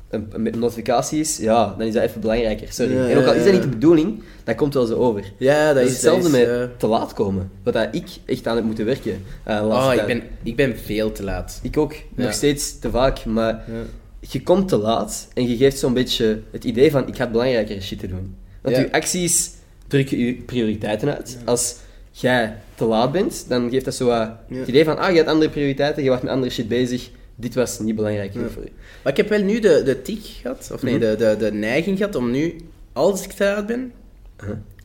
Een, 0.09 0.28
een 0.32 0.59
notificatie 0.59 1.20
is, 1.20 1.36
ja, 1.36 1.74
dan 1.78 1.86
is 1.86 1.94
dat 1.94 2.02
even 2.02 2.20
belangrijker. 2.20 2.72
Sorry. 2.72 2.94
Ja, 2.97 3.09
en 3.09 3.18
ook 3.18 3.24
al 3.26 3.32
is 3.32 3.39
ja, 3.39 3.44
dat 3.44 3.52
niet 3.52 3.62
de 3.62 3.68
bedoeling, 3.68 4.22
dat 4.44 4.55
komt 4.56 4.74
wel 4.74 4.86
zo 4.86 4.94
over. 4.94 5.32
Ja, 5.39 5.66
dat, 5.66 5.74
Dat 5.74 5.85
is 5.85 5.90
hetzelfde 5.90 6.30
dat 6.30 6.40
is, 6.40 6.47
met 6.47 6.78
te 6.78 6.86
laat 6.86 7.12
komen. 7.12 7.51
Wat 7.62 7.72
dat 7.74 7.89
ik 7.90 8.09
echt 8.24 8.47
aan 8.47 8.56
heb 8.56 8.64
moeten 8.64 8.85
werken. 8.85 9.22
eh, 9.44 9.60
de 9.60 9.66
Oh, 9.66 9.93
ik 9.94 10.06
ben, 10.06 10.22
ik 10.43 10.56
ben 10.56 10.78
veel 10.78 11.12
te 11.12 11.22
laat. 11.22 11.60
Ik 11.62 11.76
ook. 11.76 11.93
Ja. 11.93 12.24
Nog 12.24 12.32
steeds 12.32 12.78
te 12.78 12.90
vaak. 12.90 13.24
Maar 13.24 13.64
Ja. 13.66 13.82
Je 14.20 14.42
komt 14.42 14.68
te 14.68 14.76
laat 14.76 15.28
en 15.34 15.48
je 15.48 15.56
geeft 15.56 15.78
zo'n 15.78 15.92
beetje 15.94 16.40
het 16.50 16.64
idee 16.64 16.90
van 16.90 17.08
ik 17.08 17.16
had 17.16 17.30
belangrijkere 17.32 17.80
shit 17.80 17.98
te 17.98 18.06
doen. 18.08 18.34
Want 18.62 18.76
Ja. 18.76 18.82
je 18.82 18.92
acties 18.92 19.50
druk 19.86 20.08
je 20.08 20.34
prioriteiten 20.34 21.14
uit. 21.16 21.38
Als 21.44 21.76
jij 22.10 22.56
te 22.74 22.84
laat 22.84 23.12
bent, 23.12 23.44
dan 23.48 23.70
geeft 23.70 23.84
dat 23.84 23.94
zo 23.94 24.06
wat 24.06 24.30
Ja. 24.48 24.56
het 24.58 24.68
idee 24.68 24.84
van, 24.84 24.98
ah, 24.98 25.10
je 25.10 25.16
hebt 25.16 25.28
andere 25.28 25.50
prioriteiten, 25.50 26.02
je 26.02 26.10
was 26.10 26.20
met 26.20 26.30
andere 26.30 26.52
shit 26.52 26.68
bezig, 26.68 27.10
dit 27.34 27.54
was 27.54 27.78
niet 27.78 27.96
belangrijk 27.96 28.32
genoeg 28.32 28.50
voor 28.52 28.62
je. 28.62 28.70
Maar 29.02 29.12
ik 29.12 29.18
heb 29.18 29.28
wel 29.28 29.42
nu 29.42 29.60
de, 29.60 29.82
de 29.84 30.02
tik 30.02 30.20
gehad, 30.22 30.70
of 30.72 30.82
nee, 30.82 30.94
Mhm. 30.98 31.02
de, 31.02 31.16
de, 31.16 31.36
de 31.38 31.52
neiging 31.52 31.96
gehad 31.98 32.14
om 32.14 32.30
nu, 32.30 32.56
als 32.92 33.22
ik 33.24 33.30
te 33.32 33.44
laat 33.44 33.66
ben, 33.66 33.92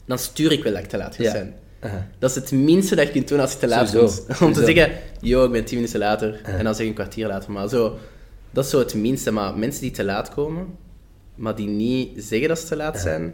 dan 0.05 0.19
stuur 0.19 0.51
ik 0.51 0.63
wel 0.63 0.73
dat 0.73 0.81
ik 0.83 0.89
te 0.89 0.97
laat 0.97 1.15
ga 1.15 1.23
zijn. 1.31 1.53
Dat 2.19 2.29
is 2.29 2.35
het 2.35 2.51
minste 2.51 2.95
dat 2.95 3.05
je 3.07 3.11
kunt 3.11 3.27
doen 3.27 3.39
als 3.39 3.51
je 3.51 3.57
te 3.57 3.67
laat 3.67 3.91
bent. 3.91 4.25
Om 4.41 4.53
te 4.53 4.65
zeggen, 4.65 4.91
yo, 5.21 5.45
ik 5.45 5.51
ben 5.51 5.65
tien 5.65 5.77
minuten 5.77 5.99
later. 5.99 6.41
En 6.43 6.63
dan 6.63 6.73
zeg 6.75 6.81
ik 6.83 6.87
een 6.89 6.93
kwartier 6.93 7.27
later. 7.27 7.51
Maar 7.51 7.69
zo, 7.69 7.97
dat 8.53 8.63
is 8.63 8.69
zo 8.69 8.79
het 8.79 8.93
minste. 8.93 9.31
Maar 9.31 9.57
mensen 9.57 9.81
die 9.81 9.91
te 9.91 10.03
laat 10.03 10.29
komen, 10.29 10.65
maar 11.35 11.55
die 11.55 11.67
niet 11.67 12.09
zeggen 12.23 12.47
dat 12.47 12.59
ze 12.59 12.67
te 12.67 12.75
laat 12.75 12.99
zijn, 12.99 13.33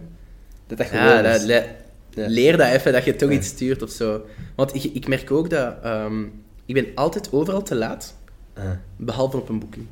Dat 0.67 0.77
dat 0.77 0.87
gewoon 0.87 1.21
le- 1.45 1.65
Ja. 2.13 2.27
leer 2.27 2.57
dat 2.57 2.67
even, 2.67 2.93
dat 2.93 3.03
je 3.03 3.15
toch 3.15 3.31
iets 3.31 3.47
stuurt 3.47 3.81
of 3.81 3.89
zo. 3.89 4.21
Want 4.55 4.75
ik, 4.75 4.83
ik 4.83 5.07
merk 5.07 5.31
ook 5.31 5.49
dat, 5.49 5.73
ehm, 5.83 6.23
ik 6.65 6.73
ben 6.73 6.85
altijd 6.95 7.31
overal 7.31 7.63
te 7.63 7.75
laat, 7.75 8.15
behalve 8.97 9.37
op 9.37 9.49
een 9.49 9.59
boeking. 9.59 9.85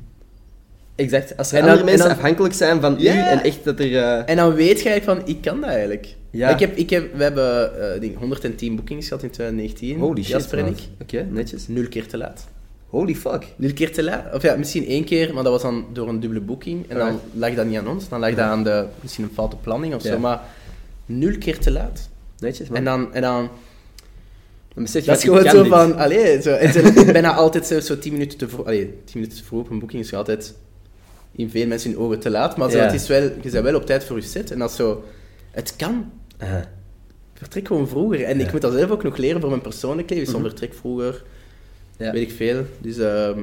Exact. 0.94 1.36
Als 1.36 1.50
er 1.52 1.54
En 1.58 1.60
dan- 1.60 1.70
andere 1.70 1.90
mensen 1.90 2.08
dan- 2.08 2.16
afhankelijk 2.16 2.54
zijn 2.54 2.80
van 2.80 2.94
Ja. 2.98 3.14
u 3.14 3.18
en 3.38 3.42
echt 3.44 3.64
dat 3.64 3.78
er... 3.80 3.96
eh, 3.96 4.28
En 4.30 4.36
dan 4.36 4.54
weet 4.54 4.80
je 4.80 4.88
eigenlijk 4.88 5.04
van, 5.20 5.34
ik 5.36 5.40
kan 5.42 5.60
dat 5.60 5.70
eigenlijk. 5.70 6.14
Ja. 6.30 6.48
Ik 6.48 6.58
heb, 6.58 6.76
ik 6.76 6.90
heb, 6.90 7.14
we 7.16 7.22
hebben 7.22 7.80
eh, 7.88 7.94
ik 7.94 8.00
denk 8.00 8.16
110 8.16 8.76
boekings 8.76 9.08
gehad 9.08 9.22
in 9.22 9.30
2019, 9.30 9.98
holy 9.98 10.22
shit, 10.22 10.30
Jasper 10.32 10.58
en 10.58 10.66
ik. 10.66 10.78
Oké, 11.02 11.26
netjes. 11.30 11.68
Nul 11.68 11.88
keer 11.88 12.06
te 12.06 12.16
laat. 12.16 12.48
Holy 12.88 13.14
fuck. 13.14 13.46
Nul 13.56 13.72
keer 13.72 13.92
te 13.92 14.02
laat. 14.02 14.34
Of 14.34 14.42
ja, 14.42 14.56
misschien 14.56 14.86
één 14.86 15.04
keer, 15.04 15.34
maar 15.34 15.42
dat 15.42 15.52
was 15.52 15.62
dan 15.62 15.86
door 15.92 16.08
een 16.08 16.20
dubbele 16.20 16.40
boeking. 16.40 16.88
En 16.88 16.98
dan 16.98 17.20
lag 17.32 17.54
dat 17.54 17.66
niet 17.66 17.78
aan 17.78 17.88
ons, 17.88 18.08
dan 18.08 18.20
lag 18.20 18.30
dat 18.30 18.38
aan 18.38 18.64
de, 18.64 18.86
misschien 19.00 19.24
een 19.24 19.30
foute 19.34 19.56
planning 19.56 19.94
of 19.94 20.02
zo. 20.02 20.18
Maar 20.18 20.40
nul 21.06 21.38
keer 21.38 21.58
te 21.58 21.70
laat. 21.70 22.08
Netjes, 22.38 22.68
man. 22.68 22.76
En 22.78 22.84
dan, 22.84 23.14
en 23.14 23.22
dan 23.22 23.48
dat 24.74 24.94
is 24.94 25.22
gewoon 25.24 25.48
zo 25.48 25.64
van, 25.64 25.96
allee, 25.96 26.42
zo, 26.42 26.50
en 26.54 26.72
ze 26.72 27.04
bijna 27.12 27.34
altijd 27.34 27.66
zelfs 27.66 27.86
zo 27.86 27.98
10 27.98 28.12
minuten 28.12 28.38
te 28.38 28.48
vroeg, 28.48 28.66
allee, 28.66 28.84
10 28.84 28.94
minuten 29.12 29.38
te 29.38 29.44
vroeg 29.44 29.60
op 29.60 29.70
een 29.70 29.78
boeking 29.78 30.02
is 30.02 30.14
altijd 30.14 30.54
in 31.32 31.50
veel 31.50 31.66
mensen 31.66 31.90
hun 31.90 31.98
ogen 32.00 32.18
te 32.18 32.30
laat. 32.30 32.56
Maar 32.56 32.70
zo, 32.70 32.76
Ja. 32.76 32.84
het 32.84 32.94
is 32.94 33.08
wel, 33.08 33.22
je 33.22 33.50
bent 33.50 33.52
wel 33.64 33.74
op 33.74 33.86
tijd 33.86 34.04
voor 34.04 34.16
je 34.16 34.22
set. 34.22 34.50
En 34.50 34.58
dat 34.58 34.72
zo, 34.72 35.04
het 35.50 35.76
kan. 35.76 36.10
Aha. 36.38 36.64
Vertrek 37.34 37.66
gewoon 37.66 37.88
vroeger. 37.88 38.24
En 38.24 38.38
Ja. 38.38 38.44
ik 38.44 38.52
moet 38.52 38.60
dat 38.60 38.72
zelf 38.72 38.90
ook 38.90 39.02
nog 39.02 39.16
leren 39.16 39.40
voor 39.40 39.50
mijn 39.50 39.62
persoonlijk 39.62 40.10
leven. 40.10 40.24
Dus 40.24 40.34
Mhm. 40.34 40.42
vertrek 40.44 40.74
vroeger, 40.74 41.22
Ja. 41.98 42.12
weet 42.12 42.22
ik 42.30 42.36
veel. 42.36 42.66
Dus 42.78 42.98
ehm, 42.98 43.40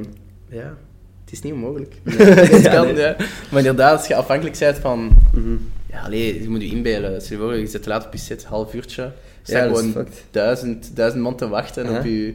ja, 0.49 0.77
het 1.23 1.31
is 1.31 1.41
niet 1.41 1.53
onmogelijk. 1.53 1.93
het 2.03 2.63
Ja, 2.63 2.73
kan, 2.73 2.85
nee. 2.85 2.95
ja. 2.95 3.15
Maar 3.49 3.59
inderdaad, 3.59 3.97
als 3.97 4.07
je 4.07 4.15
afhankelijk 4.15 4.59
bent 4.59 4.77
van... 4.77 5.17
Mhm. 5.33 5.55
Ja, 5.89 6.01
allee, 6.01 6.41
je 6.41 6.49
moet 6.49 6.61
je 6.61 6.67
inbeelden. 6.67 7.21
Stel 7.21 7.37
je 7.37 7.43
voor, 7.43 7.55
je 7.55 7.67
zit 7.67 7.83
te 7.83 7.89
laat 7.89 8.05
op 8.05 8.11
je 8.13 8.19
set, 8.19 8.43
half 8.43 8.73
uurtje. 8.73 9.11
Er 9.45 9.67
gewoon 9.67 10.07
duizend, 10.31 10.95
duizend 10.95 11.21
man 11.21 11.35
te 11.35 11.47
wachten 11.47 11.97
op 11.97 12.03
je... 12.03 12.33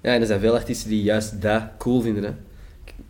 Ja, 0.00 0.14
en 0.14 0.20
er 0.20 0.26
zijn 0.26 0.40
veel 0.40 0.54
artiesten 0.54 0.88
die 0.90 1.02
juist 1.02 1.42
dat 1.42 1.62
cool 1.78 2.00
vinden, 2.00 2.22
hè. 2.24 2.30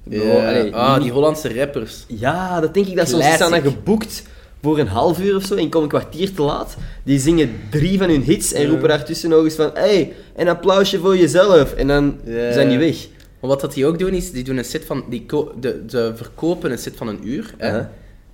Bro, 0.04 0.38
allee, 0.38 0.74
ah, 0.74 1.02
die 1.02 1.10
Hollandse 1.10 1.54
rappers. 1.54 2.04
Ja, 2.08 2.60
dat 2.60 2.74
denk 2.74 2.86
ik 2.86 2.96
dat 2.96 3.08
soms. 3.08 3.24
Die 3.24 3.32
staan 3.32 3.50
dan 3.50 3.60
Classic. 3.60 3.78
geboekt 3.78 4.22
voor 4.64 4.78
een 4.78 4.86
half 4.86 5.20
uur 5.20 5.36
of 5.36 5.44
zo 5.44 5.54
en 5.54 5.68
komen 5.68 5.94
een 5.94 6.00
kwartier 6.00 6.34
te 6.34 6.42
laat. 6.42 6.76
Die 7.02 7.18
zingen 7.18 7.50
drie 7.70 7.98
van 7.98 8.08
hun 8.08 8.22
hits 8.22 8.52
en 8.52 8.66
roepen 8.66 8.88
daartussen 8.88 9.30
nog 9.30 9.44
eens 9.44 9.54
van 9.54 9.70
hey, 9.74 10.12
een 10.36 10.48
applausje 10.48 10.98
voor 10.98 11.16
jezelf. 11.16 11.74
En 11.74 11.86
dan 11.86 12.18
zijn 12.26 12.68
die 12.68 12.78
weg. 12.78 13.06
Maar 13.40 13.50
wat 13.50 13.60
dat 13.60 13.74
die 13.74 13.86
ook 13.86 13.98
doen, 13.98 14.12
is 14.12 14.30
die 14.30 14.44
doen 14.44 14.56
een 14.56 14.64
set 14.64 14.84
van... 14.84 15.04
Die 15.08 15.26
de, 15.60 15.84
de 15.86 16.12
verkopen 16.16 16.70
een 16.70 16.78
set 16.78 16.96
van 16.96 17.08
een 17.08 17.28
uur. 17.28 17.54
Hè. 17.58 17.82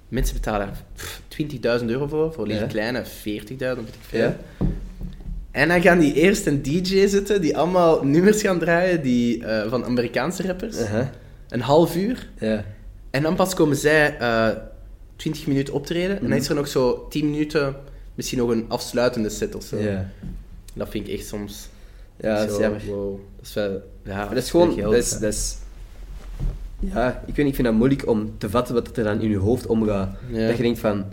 Mensen 0.09 0.35
betalen 0.35 0.66
daar 0.66 0.82
pff, 0.94 1.20
20.000 1.81 1.86
euro 1.86 2.07
voor, 2.07 2.32
voor 2.32 2.48
die 2.48 2.66
kleine 2.66 3.05
40.000, 3.05 3.09
weet 3.59 3.78
ik 3.78 4.01
veel. 4.01 4.35
En 5.51 5.69
dan 5.69 5.82
gaan 5.82 5.98
die 5.98 6.15
eerst 6.15 6.47
een 6.47 6.62
DJ 6.62 7.07
zetten 7.07 7.40
die 7.40 7.57
allemaal 7.57 8.05
nummers 8.05 8.43
gaan 8.43 8.59
draaien 8.59 9.02
die, 9.02 9.44
eh, 9.44 9.70
van 9.70 9.85
Amerikaanse 9.85 10.47
rappers. 10.47 10.77
Een 11.48 11.61
half 11.61 11.97
uur. 11.97 12.28
En 13.11 13.23
dan 13.23 13.35
pas 13.35 13.55
komen 13.55 13.77
zij 13.77 14.16
eh 14.19 14.48
20 15.20 15.47
minuten 15.47 15.74
optreden. 15.74 16.10
En 16.16 16.22
Mhm. 16.22 16.30
dan 16.30 16.38
is 16.38 16.48
er 16.48 16.55
nog 16.55 16.68
zo 16.68 17.06
10 17.09 17.30
minuten, 17.30 17.74
misschien 18.14 18.38
nog 18.38 18.51
een 18.51 18.64
afsluitende 18.68 19.28
set 19.28 19.55
of 19.55 19.62
zo. 19.64 19.76
Dat 20.74 20.88
vind 20.88 21.09
ik 21.09 21.14
echt 21.14 21.26
soms. 21.26 21.68
Ja, 22.16 22.38
dat 22.38 22.51
is 22.51 22.59
jammer. 22.59 22.82
wow. 22.86 23.18
Dat 23.36 23.47
is 23.47 23.55
wel. 23.55 23.82
Ja, 24.05 24.26
dat 24.28 24.36
is 24.36 24.51
gewoon, 24.51 24.76
dat 24.76 24.94
is, 24.94 25.10
dat 25.10 25.32
is... 25.32 25.56
Ja, 26.78 27.22
ik 27.26 27.34
weet 27.36 27.47
ik 27.47 27.55
vind 27.55 27.66
dat 27.66 27.76
moeilijk 27.76 28.06
om 28.09 28.32
te 28.38 28.51
vatten 28.51 28.74
wat 28.74 28.97
er 28.97 29.05
dan 29.05 29.20
in 29.20 29.30
je 29.30 29.36
hoofd 29.36 29.66
omgaat. 29.66 30.16
Dat 30.32 30.56
je 30.56 30.62
denkt 30.62 30.78
van, 30.78 31.05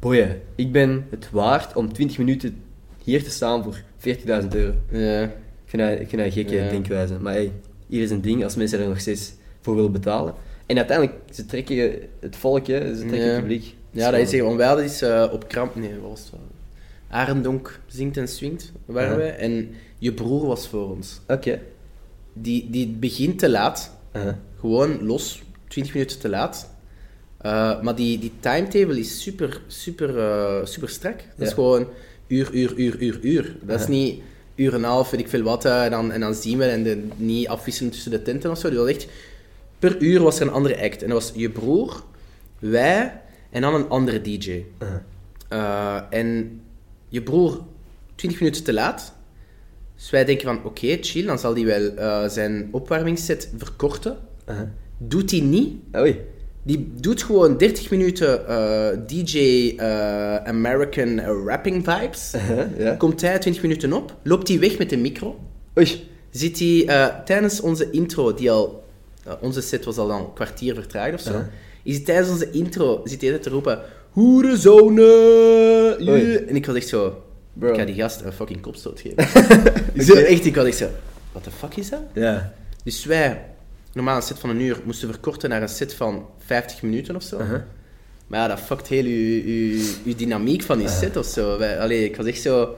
boeien, 0.00 0.40
ik 0.54 0.72
ben 0.72 1.06
het 1.10 1.28
waard 1.30 1.76
om 1.76 1.92
20 1.92 2.18
minuten 2.18 2.62
hier 3.04 3.24
te 3.24 3.30
staan 3.30 3.62
voor 3.62 3.80
40.000 3.98 4.54
euro. 4.54 4.74
Ja. 4.90 5.22
Ik 5.22 5.30
vind 5.64 5.82
dat, 5.82 6.00
ik 6.00 6.08
vind 6.08 6.22
dat 6.22 6.24
een 6.26 6.32
gekke 6.32 6.68
denkwijze. 6.70 7.18
Maar 7.20 7.32
hey, 7.32 7.52
hier 7.86 8.02
is 8.02 8.10
een 8.10 8.20
ding 8.20 8.44
als 8.44 8.56
mensen 8.56 8.80
er 8.80 8.88
nog 8.88 9.00
steeds 9.00 9.32
voor 9.60 9.74
willen 9.74 9.92
betalen. 9.92 10.34
En 10.74 10.80
uiteindelijk, 10.86 11.18
ze 11.34 11.46
trekken 11.46 11.92
het 12.20 12.36
volk, 12.36 12.66
hè, 12.66 12.94
ze 12.96 13.06
trekken 13.06 13.28
het 13.32 13.40
publiek. 13.40 13.74
Ja, 13.90 14.10
dat 14.10 14.20
is 14.20 14.30
hier, 14.32 14.44
want 14.44 14.56
wij 14.56 14.66
hadden 14.66 14.84
eens 14.84 15.02
eh, 15.02 15.28
op 15.32 15.48
Kramp, 15.48 15.74
nee, 15.74 15.94
wat 16.00 16.10
was 16.10 16.20
het? 16.20 16.30
wel? 16.30 16.40
Arendonk 17.08 17.80
zingt 17.86 18.16
en 18.16 18.28
swingt, 18.28 18.72
waren 18.84 19.10
Ja. 19.10 19.16
wij. 19.16 19.36
En 19.36 19.68
je 19.98 20.12
broer 20.12 20.46
was 20.46 20.68
voor 20.68 20.90
ons. 20.90 21.20
Oké. 21.28 21.60
Die, 22.32 22.70
die 22.70 22.86
begint 22.88 23.38
te 23.38 23.50
laat, 23.50 23.96
Aha. 24.12 24.38
gewoon 24.60 25.02
los, 25.04 25.42
20 25.68 25.94
minuten 25.94 26.18
te 26.18 26.28
laat. 26.28 26.70
Eh, 27.40 27.80
maar 27.82 27.94
die, 27.94 28.18
die 28.18 28.32
timetable 28.40 28.98
is 28.98 29.22
super, 29.22 29.60
super, 29.66 30.18
eh, 30.18 30.64
super 30.64 30.88
strak. 30.88 31.16
Dat 31.36 31.46
is 31.46 31.52
gewoon 31.52 31.86
uur, 32.26 32.52
uur, 32.52 32.72
uur, 32.76 32.96
uur, 33.02 33.18
uur. 33.22 33.56
Dat 33.62 33.80
is 33.80 33.86
Ja. 33.86 33.90
niet 33.92 34.20
uur 34.54 34.70
en 34.72 34.78
een 34.78 34.84
half, 34.84 35.10
weet 35.10 35.20
ik 35.20 35.28
veel 35.28 35.42
wat, 35.42 35.64
en 35.64 35.90
dan, 35.90 36.12
en 36.12 36.20
dan 36.20 36.34
zien 36.34 36.58
we 36.58 36.64
en 36.64 36.82
de, 36.82 37.06
niet 37.16 37.48
afwisselen 37.48 37.90
tussen 37.92 38.10
de 38.10 38.22
tenten 38.22 38.50
of 38.50 38.58
zo. 38.58 38.68
Dus 38.68 38.78
dat 38.78 38.88
echt, 38.88 39.06
per 39.84 40.02
uur 40.02 40.22
was 40.22 40.40
er 40.40 40.46
een 40.46 40.52
andere 40.52 40.82
act. 40.82 41.02
En 41.02 41.08
dat 41.08 41.22
was 41.22 41.32
je 41.34 41.50
broer, 41.50 42.02
wij 42.58 43.20
en 43.50 43.60
dan 43.60 43.74
een 43.74 43.88
andere 43.88 44.20
DJ. 44.20 44.64
Eh, 45.48 46.00
en 46.10 46.60
je 47.08 47.22
broer 47.22 47.60
20 48.14 48.40
minuten 48.40 48.64
te 48.64 48.72
laat. 48.72 49.14
Dus 49.96 50.10
wij 50.10 50.24
denken 50.24 50.46
van, 50.46 50.64
oké, 50.64 50.98
chill, 51.00 51.26
dan 51.26 51.38
zal 51.38 51.54
hij 51.54 51.64
wel 51.64 51.94
eh, 51.94 52.28
zijn 52.28 52.68
opwarmingsset 52.70 53.50
verkorten. 53.56 54.16
Doet 54.98 55.30
hij 55.30 55.40
niet. 55.40 55.72
Oei. 55.96 56.20
Die 56.62 56.92
doet 57.00 57.22
gewoon 57.22 57.56
30 57.56 57.90
minuten 57.90 58.48
eh, 58.48 58.98
DJ 59.06 59.74
American 60.44 61.20
rapping 61.20 61.84
vibes. 61.84 62.34
Komt 62.98 63.20
hij 63.20 63.38
20 63.38 63.62
minuten 63.62 63.92
op, 63.92 64.16
loopt 64.22 64.48
hij 64.48 64.58
weg 64.58 64.78
met 64.78 64.90
de 64.90 64.96
micro. 64.96 65.38
Oei. 65.78 66.08
Zit 66.30 66.58
hij 66.58 67.22
tijdens 67.24 67.60
onze 67.60 67.90
intro, 67.90 68.34
die 68.34 68.50
al... 68.50 68.83
eh, 69.24 69.32
onze 69.40 69.60
set 69.60 69.84
was 69.84 69.96
al 69.96 70.06
dan 70.06 70.20
een 70.20 70.32
kwartier 70.32 70.74
vertraagd 70.74 71.14
of 71.14 71.20
zo. 71.20 71.32
Ja. 71.32 71.50
Is 71.82 71.96
hij 71.96 72.04
tijdens 72.04 72.28
onze 72.28 72.50
intro 72.50 73.00
zit 73.04 73.20
hij 73.20 73.38
te 73.38 73.50
roepen... 73.50 73.80
Hoerenzonen! 74.10 76.08
Oei. 76.08 76.36
En 76.36 76.56
ik 76.56 76.66
was 76.66 76.76
echt 76.76 76.88
zo... 76.88 77.22
Bro. 77.52 77.68
Ik 77.68 77.78
ga 77.78 77.84
die 77.84 77.94
gast 77.94 78.20
een 78.20 78.32
fucking 78.32 78.60
kopstoot 78.60 79.00
geven. 79.00 79.24
Zo, 80.06 80.14
echt, 80.14 80.44
ik 80.44 80.54
was 80.54 80.66
echt 80.66 80.76
zo... 80.76 80.88
Wat 81.32 81.44
de 81.44 81.50
fuck 81.50 81.76
is 81.76 81.90
dat? 81.90 82.00
Ja. 82.12 82.52
Dus 82.84 83.04
wij, 83.04 83.44
normaal 83.92 84.16
een 84.16 84.22
set 84.22 84.38
van 84.38 84.50
een 84.50 84.60
uur, 84.60 84.80
moesten 84.84 85.08
verkorten 85.08 85.48
naar 85.48 85.62
een 85.62 85.68
set 85.68 85.94
van 85.94 86.26
50 86.38 86.82
minuten 86.82 87.16
of 87.16 87.22
zo. 87.22 87.38
Maar 88.26 88.40
ja, 88.40 88.48
dat 88.48 88.60
fuckt 88.60 88.88
heel 88.88 89.04
uw, 89.04 89.42
uw, 89.44 89.82
uw 90.04 90.14
dynamiek 90.14 90.62
van 90.62 90.80
je 90.80 90.88
set 90.88 91.16
of 91.16 91.26
zo. 91.26 91.58
Wij, 91.58 91.80
allee, 91.80 92.04
ik 92.04 92.16
was 92.16 92.26
echt 92.26 92.40
zo... 92.40 92.76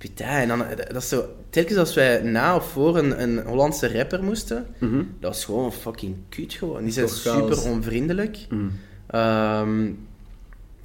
Putain, 0.00 0.50
en 0.50 0.58
dan, 0.58 0.64
dat 0.92 1.02
is 1.02 1.08
zo... 1.08 1.24
Telkens 1.50 1.76
als 1.78 1.94
wij 1.94 2.22
na 2.22 2.56
of 2.56 2.70
voor 2.70 2.98
een, 2.98 3.22
een 3.22 3.38
Hollandse 3.46 3.92
rapper 3.98 4.24
moesten, 4.24 4.66
Mhm. 4.78 4.96
dat 5.20 5.30
was 5.32 5.44
gewoon 5.44 5.72
fucking 5.72 6.16
kut 6.28 6.52
gewoon. 6.52 6.82
Die 6.82 6.92
zijn 6.92 7.06
Toch 7.06 7.20
chaos. 7.20 7.38
super 7.60 7.70
onvriendelijk. 7.72 8.38
Mhm. 8.50 8.68
Ehm, 9.06 9.86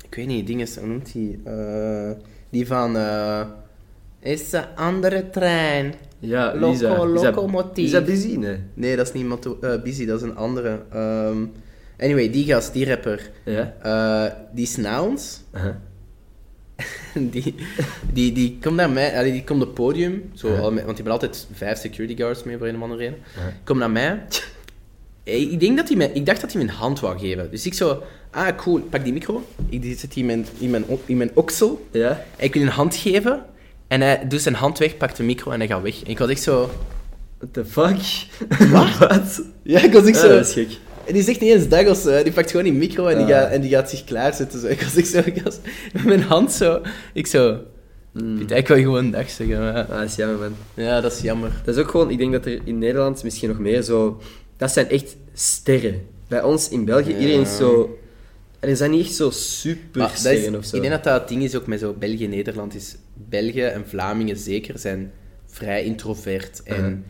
ik 0.08 0.16
weet 0.16 0.28
niet, 0.28 0.48
dingen, 0.48 0.68
hoe 0.80 0.88
noemt 0.88 1.14
die? 1.14 1.40
Eh, 1.44 2.12
die 2.50 2.68
van... 2.68 2.98
eh 2.98 3.42
is 4.20 4.50
de 4.50 4.76
andere 4.76 5.30
trein. 5.30 5.94
Ja, 6.20 6.54
Loco- 6.56 6.72
Lisa. 6.72 6.92
Is 7.14 7.22
dat- 7.22 7.36
locomotief. 7.36 7.86
Is 7.86 7.92
dat 7.92 8.06
busy? 8.06 8.36
Nee. 8.36 8.58
Nee, 8.74 8.96
dat 8.96 9.08
is 9.08 9.14
niet 9.14 9.46
eh, 9.62 9.82
Busy, 9.82 10.06
dat 10.06 10.22
is 10.22 10.28
een 10.30 10.36
andere. 10.36 10.82
Ehm, 10.92 11.38
anyway, 12.00 12.30
die 12.32 12.46
gast, 12.46 12.74
die 12.74 12.86
rapper, 12.86 13.32
Ja. 13.46 13.74
eh, 13.82 14.34
die 14.54 14.64
is 14.64 14.76
na 14.78 15.04
ons. 15.04 15.42
die, 17.32 17.56
die, 18.14 18.32
die 18.32 18.58
komt 18.62 18.76
naar 18.76 18.90
mij, 18.90 19.18
allee, 19.18 19.32
die 19.32 19.44
komt 19.44 19.62
op 19.62 19.66
het 19.68 19.76
podium, 19.76 20.32
zo, 20.34 20.48
Ja. 20.48 20.60
al 20.60 20.72
met- 20.72 20.84
want 20.86 20.98
die 20.98 21.06
hebben 21.06 21.14
altijd 21.14 21.48
vijf 21.54 21.80
security 21.80 22.16
guards 22.16 22.44
mee 22.44 22.58
voor 22.58 22.68
een 22.68 22.76
of 22.76 22.82
andere 22.82 23.00
reden. 23.02 23.18
Ja. 23.36 23.54
Komt 23.64 23.80
naar 23.80 23.92
mij. 23.92 24.22
Ik, 25.24 25.60
denk 25.60 25.78
dat 25.78 25.88
hij 25.88 25.98
mij, 25.98 26.10
ik 26.14 26.26
dacht 26.26 26.42
dat 26.42 26.52
hij 26.54 26.64
me 26.64 26.68
een 26.70 26.76
hand 26.76 27.00
wou 27.00 27.20
geven. 27.20 27.52
Dus 27.52 27.66
ik 27.66 27.74
zo, 27.74 28.04
ah 28.32 28.56
cool, 28.58 28.80
pak 28.80 29.04
die 29.04 29.14
micro. 29.14 29.44
Ik 29.70 29.82
die 29.82 29.98
in 30.14 30.26
mijn, 30.26 30.46
in 30.58 30.70
mijn, 30.70 30.86
in 31.06 31.18
mijn 31.18 31.32
oksel. 31.34 31.88
Ja. 31.92 32.10
En 32.38 32.46
ik 32.46 32.54
wil 32.54 32.62
een 32.64 32.68
hand 32.68 32.96
geven. 32.96 33.46
En 33.88 34.02
hij 34.02 34.28
doet 34.28 34.42
zijn 34.42 34.56
hand 34.56 34.78
weg, 34.78 34.98
pakt 34.98 35.18
de 35.18 35.24
micro 35.24 35.52
en 35.52 35.60
hij 35.60 35.68
gaat 35.68 35.82
weg. 35.82 36.04
En 36.04 36.10
ik 36.10 36.18
was 36.18 36.30
echt 36.30 36.42
zo... 36.42 36.70
What 37.38 37.54
the 37.54 37.66
fuck? 37.66 38.28
Wat? 38.72 39.42
Ja, 39.64 39.80
ik 39.84 39.94
was 39.94 40.06
echt 40.06 40.16
Ja, 40.16 40.22
zo... 40.22 40.28
dat 40.28 40.48
is 40.48 40.54
gek. 40.54 40.70
En 41.08 41.14
die 41.14 41.24
zegt 41.24 41.40
niet 41.42 41.52
eens 41.52 41.68
dag 41.68 41.88
of 41.88 41.98
zo. 41.98 42.10
hè. 42.10 42.24
Die 42.24 42.32
pakt 42.34 42.50
gewoon 42.52 42.66
die 42.66 42.74
micro 42.74 43.08
en 43.08 43.18
die, 43.26 43.36
Ah. 43.36 43.42
gaat, 43.42 43.52
en 43.52 43.62
die 43.62 43.70
gaat 43.70 43.90
zich 43.90 44.04
klaarzetten. 44.04 44.60
Zo. 44.60 44.68
Ik 44.68 44.82
was 44.82 45.10
zo, 45.10 45.20
ik 45.26 45.42
was 45.44 45.58
met 45.94 46.04
mijn 46.06 46.22
hand 46.22 46.52
zo. 46.52 46.82
Ik 47.14 47.28
zo. 47.28 47.60
Mm. 48.14 48.38
Piet, 48.38 48.52
ik 48.52 48.68
wil 48.68 48.78
gewoon 48.78 49.12
dag 49.12 49.30
zeggen. 49.30 49.60
Maar, 49.60 49.74
Ah, 49.84 49.90
dat 50.00 50.10
is 50.10 50.16
jammer, 50.16 50.38
man. 50.40 50.56
ja, 50.86 51.02
dat 51.02 51.12
is 51.14 51.22
jammer. 51.22 51.52
Dat 51.66 51.76
is 51.76 51.82
ook 51.82 51.90
gewoon, 51.90 52.10
ik 52.12 52.18
denk 52.18 52.32
dat 52.32 52.46
er 52.46 52.60
in 52.64 52.78
Nederland 52.78 53.24
misschien 53.24 53.50
nog 53.50 53.60
meer 53.60 53.82
zo... 53.82 54.22
Dat 54.58 54.72
zijn 54.72 54.90
echt 54.90 55.16
sterren. 55.34 56.02
Bij 56.28 56.44
ons 56.44 56.70
in 56.70 56.86
België, 56.86 57.12
Ja. 57.12 57.18
iedereen 57.18 57.42
is 57.42 57.56
zo... 57.58 57.98
Er 58.60 58.76
zijn 58.76 58.92
niet 58.92 59.06
echt 59.06 59.14
zo 59.16 59.30
super 59.30 60.10
sterren 60.14 60.56
of 60.56 60.66
zo. 60.66 60.76
ik 60.76 60.82
denk 60.82 60.94
dat 60.94 61.04
dat 61.04 61.20
het 61.20 61.30
ding 61.30 61.44
is 61.44 61.56
ook 61.56 61.68
met 61.68 61.80
zo 61.80 61.94
België-Nederland. 62.00 62.76
is 62.76 62.96
België 63.30 63.62
en 63.62 63.84
Vlamingen 63.88 64.38
zeker 64.38 64.80
zijn 64.80 65.12
vrij 65.46 65.84
introvert. 65.84 66.62
En. 66.64 67.06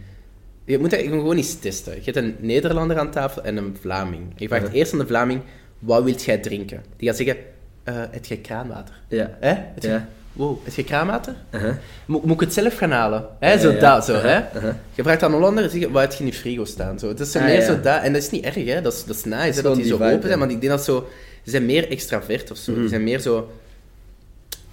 Je 0.65 0.79
moet 0.79 0.89
dat 0.91 0.99
gewoon 0.99 1.37
eens 1.37 1.55
testen. 1.59 1.93
Je 1.95 2.01
hebt 2.03 2.17
een 2.17 2.35
Nederlander 2.39 2.97
aan 2.99 3.11
tafel 3.11 3.43
en 3.43 3.57
een 3.57 3.77
Vlaming. 3.81 4.23
Je 4.35 4.47
vraagt 4.47 4.71
eerst 4.71 4.93
aan 4.93 4.99
de 4.99 5.07
Vlaming, 5.07 5.41
wat 5.79 6.03
wilt 6.03 6.23
jij 6.23 6.37
drinken? 6.37 6.83
Die 6.97 7.07
gaat 7.07 7.17
zeggen, 7.17 7.37
eh 7.83 7.95
heb 8.11 8.25
jij 8.25 8.37
kraanwater? 8.37 8.95
Ja. 9.07 9.37
Hè? 9.39 9.49
Je- 9.49 9.87
Ja. 9.87 10.07
Wow, 10.33 10.57
heb 10.63 10.73
je 10.73 10.83
kraanwater? 10.83 11.35
Uh-huh. 11.51 11.73
Mo- 12.05 12.21
moet 12.23 12.33
ik 12.33 12.39
het 12.39 12.53
zelf 12.53 12.77
gaan 12.77 12.91
halen? 12.91 13.25
Hè? 13.39 13.51
Ja, 13.51 13.57
zo 13.59 13.71
ja. 13.71 13.79
dat, 13.79 14.05
zo, 14.05 14.13
Uh-huh, 14.13 14.31
hè? 14.31 14.57
uh-huh. 14.57 14.73
Je 14.95 15.03
vraagt 15.03 15.23
aan 15.23 15.31
Hollander, 15.31 15.69
zeg 15.69 15.79
je, 15.79 15.91
wat 15.91 16.01
heb 16.01 16.11
je 16.11 16.19
in 16.19 16.25
je 16.25 16.33
frigo 16.33 16.65
staan? 16.65 16.99
Zo. 16.99 17.07
Het 17.07 17.19
is 17.19 17.35
Ah, 17.35 17.43
meer 17.43 17.61
zo 17.61 17.79
dat, 17.81 18.01
en 18.01 18.13
dat 18.13 18.21
is 18.21 18.29
niet 18.29 18.43
erg, 18.45 18.55
hè? 18.65 18.81
Dat 18.81 18.93
is, 18.93 19.05
dat 19.05 19.15
is 19.15 19.23
nice, 19.23 19.37
hè, 19.55 19.61
dat 19.61 19.75
die 19.75 19.85
zo 19.85 19.97
vibe, 19.97 20.11
open 20.13 20.27
zijn, 20.27 20.39
maar 20.39 20.49
ik 20.49 20.59
denk 20.61 20.71
dat 20.71 20.83
zo... 20.83 21.07
Ze 21.43 21.49
zijn 21.51 21.65
meer 21.65 21.89
extravert 21.89 22.51
of 22.51 22.57
zo. 22.57 22.71
Mhm. 22.71 22.79
Die 22.79 22.89
zijn 22.89 23.03
meer 23.03 23.19
zo... 23.19 23.49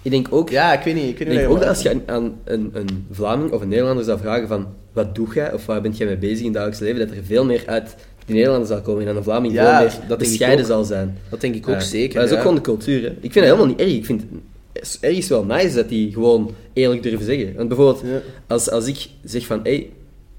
Ik 0.01 0.11
denk 0.11 0.27
ook... 0.29 0.49
Ja, 0.49 0.73
ik 0.73 0.83
weet 0.83 0.93
niet. 0.95 1.03
Ik, 1.09 1.17
weet 1.17 1.19
Ik 1.21 1.27
niet 1.27 1.37
denk 1.37 1.49
ook 1.51 1.55
dat 1.61 1.63
je- 1.63 1.69
als 1.69 1.81
je 1.81 1.89
aan, 1.89 2.15
aan 2.15 2.35
een, 2.43 2.69
een 2.73 3.07
Vlaming 3.11 3.51
of 3.51 3.61
een 3.61 3.67
Nederlander 3.67 4.03
zou 4.05 4.19
vragen 4.19 4.47
van 4.47 4.67
wat 4.93 5.15
doe 5.15 5.27
jij 5.33 5.53
of 5.53 5.65
waar 5.65 5.81
ben 5.81 5.91
jij 5.91 6.07
mee 6.07 6.17
bezig 6.17 6.37
in 6.39 6.43
het 6.45 6.53
dagelijks 6.53 6.79
leven, 6.79 6.99
dat 7.07 7.17
er 7.17 7.23
veel 7.23 7.45
meer 7.45 7.63
uit 7.65 7.95
die 8.25 8.35
Nederlander 8.35 8.67
zal 8.67 8.81
komen 8.81 8.99
en 9.01 9.07
dan 9.07 9.15
een 9.15 9.23
Vlaming 9.23 9.53
Ja, 9.53 9.79
veel 9.89 9.89
dat 9.99 10.01
meer 10.07 10.11
ik 10.11 10.17
bescheiden 10.17 10.65
zal 10.65 10.83
zijn. 10.83 11.17
Dat 11.29 11.41
denk 11.41 11.55
ik 11.55 11.67
ook 11.67 11.73
Ja. 11.75 11.79
zeker. 11.79 12.19
Dat 12.19 12.29
is 12.29 12.33
ook 12.35 12.41
gewoon 12.41 12.55
de 12.55 12.61
cultuur. 12.61 13.01
Hè. 13.01 13.07
Ik 13.09 13.31
vind 13.31 13.33
dat 13.33 13.43
helemaal 13.43 13.65
niet 13.65 13.79
erg. 13.79 13.91
Ik 13.93 14.05
vind 14.05 14.21
het 14.73 14.97
ergens 15.01 15.27
wel 15.27 15.45
nice 15.45 15.75
dat 15.75 15.89
die 15.89 16.13
gewoon 16.13 16.51
eerlijk 16.73 17.03
durven 17.03 17.25
zeggen. 17.25 17.53
Want 17.55 17.67
bijvoorbeeld, 17.67 18.03
als, 18.47 18.69
als 18.69 18.87
ik 18.87 19.07
zeg 19.23 19.45
van, 19.45 19.59
hey, 19.63 19.89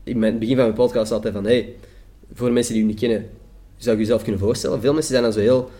in 0.05 0.23
het 0.23 0.39
begin 0.39 0.55
van 0.55 0.65
mijn 0.65 0.77
podcast 0.77 1.13
altijd 1.13 1.35
van, 1.35 1.45
hey, 1.45 1.69
voor 2.35 2.47
de 2.47 2.53
mensen 2.53 2.75
die 2.75 2.83
u 2.83 2.87
niet 2.87 2.99
kennen, 2.99 3.27
zou 3.77 3.97
je 3.97 4.03
jezelf 4.03 4.23
kunnen 4.23 4.41
voorstellen? 4.41 4.81
Veel 4.81 4.93
mensen 4.93 5.11
zijn 5.11 5.23
dan 5.23 5.33
zo 5.33 5.41
heel 5.41 5.71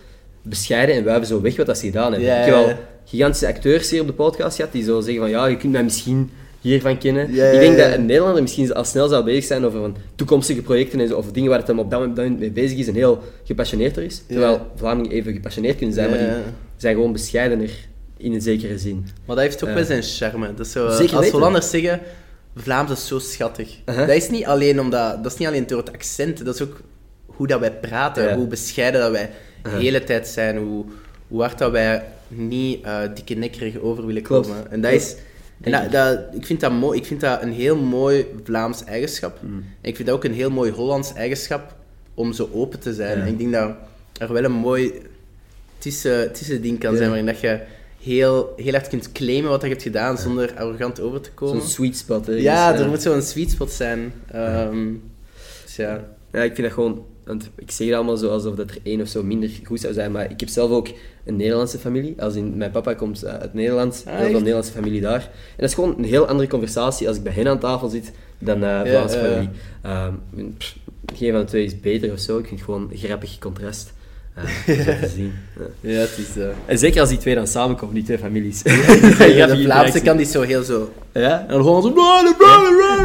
bescheiden 0.43 0.95
en 0.95 1.05
wuiven 1.05 1.27
zo 1.27 1.41
weg 1.41 1.57
wat 1.57 1.67
dat 1.67 1.79
ze 1.79 1.87
gedaan 1.87 2.11
hebben. 2.13 2.29
Ja, 2.29 2.39
ik 2.39 2.45
heb 2.45 2.55
wel 2.55 2.75
gigantische 3.05 3.47
acteurs 3.47 3.91
hier 3.91 4.01
op 4.01 4.07
de 4.07 4.13
podcast 4.13 4.57
gehad 4.57 4.73
die 4.73 4.83
zo 4.83 5.01
zeggen 5.01 5.21
van, 5.23 5.31
ja, 5.31 5.47
je 5.47 5.57
kunt 5.57 5.73
mij 5.73 5.83
misschien 5.85 6.31
hiervan 6.69 6.99
kennen. 6.99 7.33
Ja, 7.35 7.45
ja, 7.45 7.51
ik 7.51 7.61
denk 7.61 7.79
dat 7.79 7.93
een 7.93 8.07
Nederlander 8.07 8.43
misschien 8.43 8.75
al 8.75 8.85
snel 8.85 9.09
zou 9.09 9.25
bezig 9.25 9.45
zijn 9.45 9.65
over 9.65 9.81
van 9.81 9.97
toekomstige 10.15 10.63
projecten 10.63 11.01
en 11.01 11.09
zo, 11.09 11.17
of 11.17 11.31
dingen 11.33 11.49
waar 11.51 11.59
het 11.59 11.67
hem 11.69 11.79
op 11.79 11.91
dat 11.91 12.01
moment 12.01 12.39
mee 12.39 12.51
bezig 12.51 12.79
is 12.79 12.89
en 12.89 12.95
heel 12.95 13.23
gepassioneerd 13.45 13.97
er 13.97 14.03
is. 14.03 14.23
Terwijl 14.29 14.67
Vlamingen 14.77 15.11
even 15.11 15.33
gepassioneerd 15.33 15.77
kunnen 15.77 15.95
zijn, 15.95 16.11
maar 16.11 16.19
die 16.19 16.29
zijn 16.77 16.95
gewoon 16.95 17.13
bescheidener 17.13 17.71
in 18.17 18.33
een 18.33 18.41
zekere 18.43 18.79
zin. 18.79 19.07
Maar 19.25 19.37
dat 19.37 19.45
heeft 19.45 19.65
ook 19.65 19.75
wel 19.75 19.85
zijn 19.85 20.03
charme. 20.03 20.55
Dat 20.55 20.67
zo, 20.67 20.91
Zeker 20.91 21.17
als. 21.17 21.31
Hollanders 21.31 21.71
zeggen, 21.71 22.01
Vlaams 22.57 22.91
is 22.91 23.07
zo 23.07 23.19
schattig. 23.19 23.69
Uh-huh. 23.87 24.07
Dat 24.07 24.17
is 24.17 24.31
niet 24.31 24.45
alleen 24.45 24.81
omdat, 24.81 25.23
dat 25.23 25.33
is 25.33 25.39
niet 25.39 25.49
alleen 25.49 25.67
door 25.67 25.79
het 25.79 25.93
accent, 25.93 26.45
dat 26.45 26.55
is 26.55 26.63
ook 26.63 26.81
hoe 27.27 27.47
dat 27.47 27.61
wij 27.61 27.73
praten, 27.73 28.35
hoe 28.35 28.47
bescheiden 28.47 29.01
dat 29.01 29.11
wij 29.11 29.27
de 29.63 29.69
Uh-huh. 29.69 29.83
hele 29.83 30.05
tijd 30.05 30.29
zijn, 30.29 30.59
hoe, 30.59 30.85
hoe 31.29 31.41
hard 31.41 31.59
dat 31.59 31.71
wij 31.71 32.05
niet 32.29 32.85
eh, 32.85 32.99
dikke 33.15 33.35
nekkerig 33.35 33.79
over 33.79 34.07
willen 34.07 34.23
Klopt. 34.23 34.47
komen. 34.47 34.71
En 34.71 34.81
dat 34.81 34.93
is... 34.93 35.15
En 35.65 35.71
Denk 35.71 35.93
dat, 35.93 36.13
ik. 36.13 36.19
dat, 36.31 36.41
ik, 36.41 36.47
vind 36.47 36.61
dat 36.61 36.73
mooi, 36.73 36.99
ik 36.99 37.07
vind 37.07 37.21
dat 37.21 37.43
een 37.43 37.53
heel 37.53 37.77
mooi 37.77 38.27
Vlaams 38.45 38.85
eigenschap. 38.85 39.39
Mm. 39.43 39.65
En 39.81 39.89
ik 39.89 39.97
vind 39.97 40.09
dat 40.09 40.17
ook 40.17 40.25
een 40.25 40.33
heel 40.33 40.51
mooi 40.51 40.71
Hollands 40.71 41.13
eigenschap 41.13 41.75
om 42.15 42.33
zo 42.33 42.49
open 42.53 42.81
te 42.81 42.95
zijn. 42.95 43.19
Ja. 43.19 43.25
En 43.25 43.29
ik 43.31 43.39
denk 43.39 43.53
dat 43.53 43.75
er 44.19 44.33
wel 44.33 44.45
een 44.45 44.53
mooi 44.53 44.93
tussen, 45.79 46.33
tussen 46.33 46.63
ding 46.63 46.79
kan 46.79 46.91
Ja. 46.91 46.97
zijn 46.97 47.09
waarin 47.09 47.27
dat 47.27 47.41
je 47.41 47.61
heel, 48.03 48.53
heel 48.57 48.73
hard 48.73 48.89
kunt 48.89 49.13
claimen 49.13 49.51
wat 49.51 49.63
je 49.63 49.69
hebt 49.69 49.83
gedaan 49.83 50.19
zonder 50.19 50.55
arrogant 50.57 51.01
over 51.01 51.21
te 51.21 51.31
komen. 51.31 51.61
Zo'n 51.61 51.71
sweet 51.71 51.97
spot. 51.97 52.27
Hè, 52.27 52.33
ja, 52.33 52.73
Dus, 52.73 52.81
er 52.81 52.89
moet 52.89 53.03
zo'n 53.03 53.23
sweet 53.23 53.51
spot 53.51 53.71
zijn. 53.71 54.13
Ehm, 54.33 54.93
dus 55.65 55.77
ja. 55.77 56.05
Ja, 56.33 56.43
ik 56.43 56.55
vind 56.55 56.67
dat 56.67 56.73
gewoon... 56.73 57.05
Want 57.25 57.51
ik 57.57 57.71
zeg 57.71 57.87
het 57.87 57.97
allemaal 57.97 58.17
zo 58.17 58.29
alsof 58.29 58.55
dat 58.55 58.71
er 58.71 58.79
één 58.83 59.01
of 59.01 59.09
zo 59.09 59.23
minder 59.23 59.51
goed 59.65 59.81
zou 59.81 59.93
zijn, 59.93 60.13
maar 60.13 60.31
ik 60.31 60.41
heb 60.41 60.49
zelf 60.49 60.71
ook 60.71 60.89
een 61.25 61.37
Nederlandse 61.37 61.79
familie. 61.79 62.23
Als 62.23 62.35
in, 62.35 62.57
mijn 62.57 62.71
papa 62.71 62.95
komt 62.95 63.23
eh, 63.23 63.35
uit 63.35 63.55
Nederland, 63.55 64.05
Ah, 64.07 64.17
heel 64.17 64.27
veel? 64.27 64.39
Nederlandse 64.39 64.73
familie 64.73 65.01
daar. 65.01 65.21
En 65.21 65.57
dat 65.57 65.69
is 65.69 65.75
gewoon 65.75 65.95
een 65.99 66.05
heel 66.05 66.27
andere 66.27 66.49
conversatie 66.49 67.09
als 67.09 67.17
ik 67.17 67.23
bij 67.23 67.33
hen 67.33 67.49
aan 67.49 67.59
tafel 67.59 67.89
zit 67.89 68.13
dan 68.39 68.65
eh 68.65 68.81
Vlaamse 68.81 69.17
ja, 69.17 69.25
familie. 69.25 69.49
Ehm, 69.83 70.15
pff, 70.59 70.77
geen 71.15 71.31
van 71.33 71.41
de 71.41 71.47
twee 71.47 71.65
is 71.65 71.81
beter 71.81 72.13
of 72.13 72.19
zo. 72.19 72.39
Ik 72.39 72.47
vind 72.47 72.61
het 72.61 72.69
gewoon 72.69 72.89
een 72.91 72.99
grappig 72.99 73.39
contrast. 73.39 73.93
Zo 74.67 74.73
te 74.75 75.11
zien. 75.15 75.33
Ja. 75.81 75.91
ja, 75.91 75.99
het 76.01 76.19
is... 76.19 76.43
eh, 76.43 76.49
En 76.67 76.79
zeker 76.79 77.01
als 77.01 77.09
die 77.09 77.19
twee 77.19 77.35
dan 77.35 77.47
samenkomen, 77.47 77.95
die 77.95 78.05
twee 78.05 78.19
families. 78.19 78.63
ja, 78.65 78.73
de 78.73 79.23
Vlaamse 79.25 79.57
interactie. 79.57 80.01
kan 80.03 80.17
die 80.17 80.27
zo 80.27 80.41
heel 80.43 80.63
zo... 80.63 80.93
Ja? 81.13 81.41
En 81.41 81.47
dan 81.49 81.63
gewoon 81.63 81.83
zo... 81.83 81.89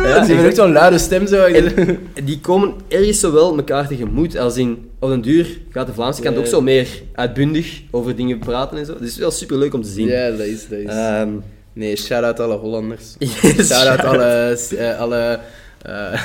Ja, 0.03 0.19
die 0.19 0.33
hebben 0.33 0.45
ook 0.45 0.55
zo'n 0.55 0.71
luide 0.71 0.97
stem 0.97 1.27
zo. 1.27 1.43
En 1.43 1.73
die 2.25 2.39
komen 2.39 2.73
ergens 2.87 3.19
zo 3.19 3.31
wel 3.33 3.57
elkaar 3.57 3.87
tegemoet. 3.87 4.37
Als 4.37 4.57
in, 4.57 4.89
op 4.99 5.09
een 5.09 5.21
duur 5.21 5.59
gaat 5.71 5.87
de 5.87 5.93
Vlaamse 5.93 6.21
kant 6.21 6.35
Ja. 6.35 6.41
ook 6.41 6.47
zo 6.47 6.61
meer 6.61 6.87
uitbundig 7.13 7.81
over 7.91 8.15
dingen 8.15 8.39
praten 8.39 8.77
en 8.77 8.85
zo. 8.85 8.91
Dus 8.91 9.01
het 9.01 9.09
is 9.09 9.17
wel 9.17 9.31
super 9.31 9.57
leuk 9.57 9.73
om 9.73 9.81
te 9.81 9.89
zien. 9.89 10.07
ja, 10.07 10.29
dat 10.29 10.39
is... 10.39 10.67
Dat 10.67 10.79
is. 10.79 10.85
Ehm, 10.85 11.29
nee, 11.73 11.95
shout-out 11.95 12.39
alle 12.39 12.55
Hollanders. 12.57 13.15
yes, 13.19 13.67
Shout-out 13.67 14.03
alle, 14.03 14.57
eh, 14.77 14.99
alle 14.99 15.39
eh, 15.81 16.21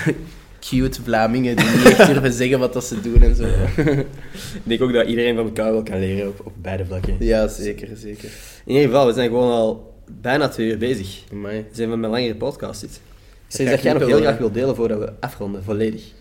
cute 0.69 1.03
Vlamingen 1.03 1.57
die 1.57 1.67
niet 1.67 1.85
echt 1.85 2.07
durven 2.13 2.33
zeggen 2.33 2.59
wat 2.59 2.73
dat 2.73 2.85
ze 2.85 3.01
doen 3.01 3.23
en 3.23 3.35
zo. 3.37 3.45
Ik 3.45 4.63
denk 4.63 4.83
ook 4.83 4.93
dat 4.93 5.07
iedereen 5.07 5.37
van 5.37 5.45
elkaar 5.45 5.73
wel 5.73 5.83
kan 5.83 5.99
leren 5.99 6.29
op, 6.29 6.41
op 6.47 6.53
beide 6.63 6.87
vlakken. 6.87 7.17
Ja, 7.19 7.49
zeker, 7.49 7.89
zeker. 7.97 8.31
In 8.65 8.73
ieder 8.75 8.89
geval, 8.89 9.07
we 9.07 9.13
zijn 9.13 9.29
gewoon 9.29 9.51
al 9.53 9.95
bijna 10.21 10.49
twee 10.49 10.71
uur 10.71 10.79
bezig. 10.79 11.23
Amai. 11.33 11.65
We 11.69 11.75
zijn 11.77 11.89
met 11.89 12.03
een 12.03 12.11
langere 12.11 12.35
podcast 12.35 12.81
zit. 12.81 13.01
Ik 13.49 13.57
zeg 13.61 13.71
dat 13.71 13.83
jij 13.83 13.93
nog 13.93 14.07
heel 14.07 14.21
graag 14.21 14.39
wil 14.39 14.53
delen 14.53 14.77
voordat 14.77 14.99
we 14.99 15.13
afronden, 15.21 15.65
volledig. 15.65 16.13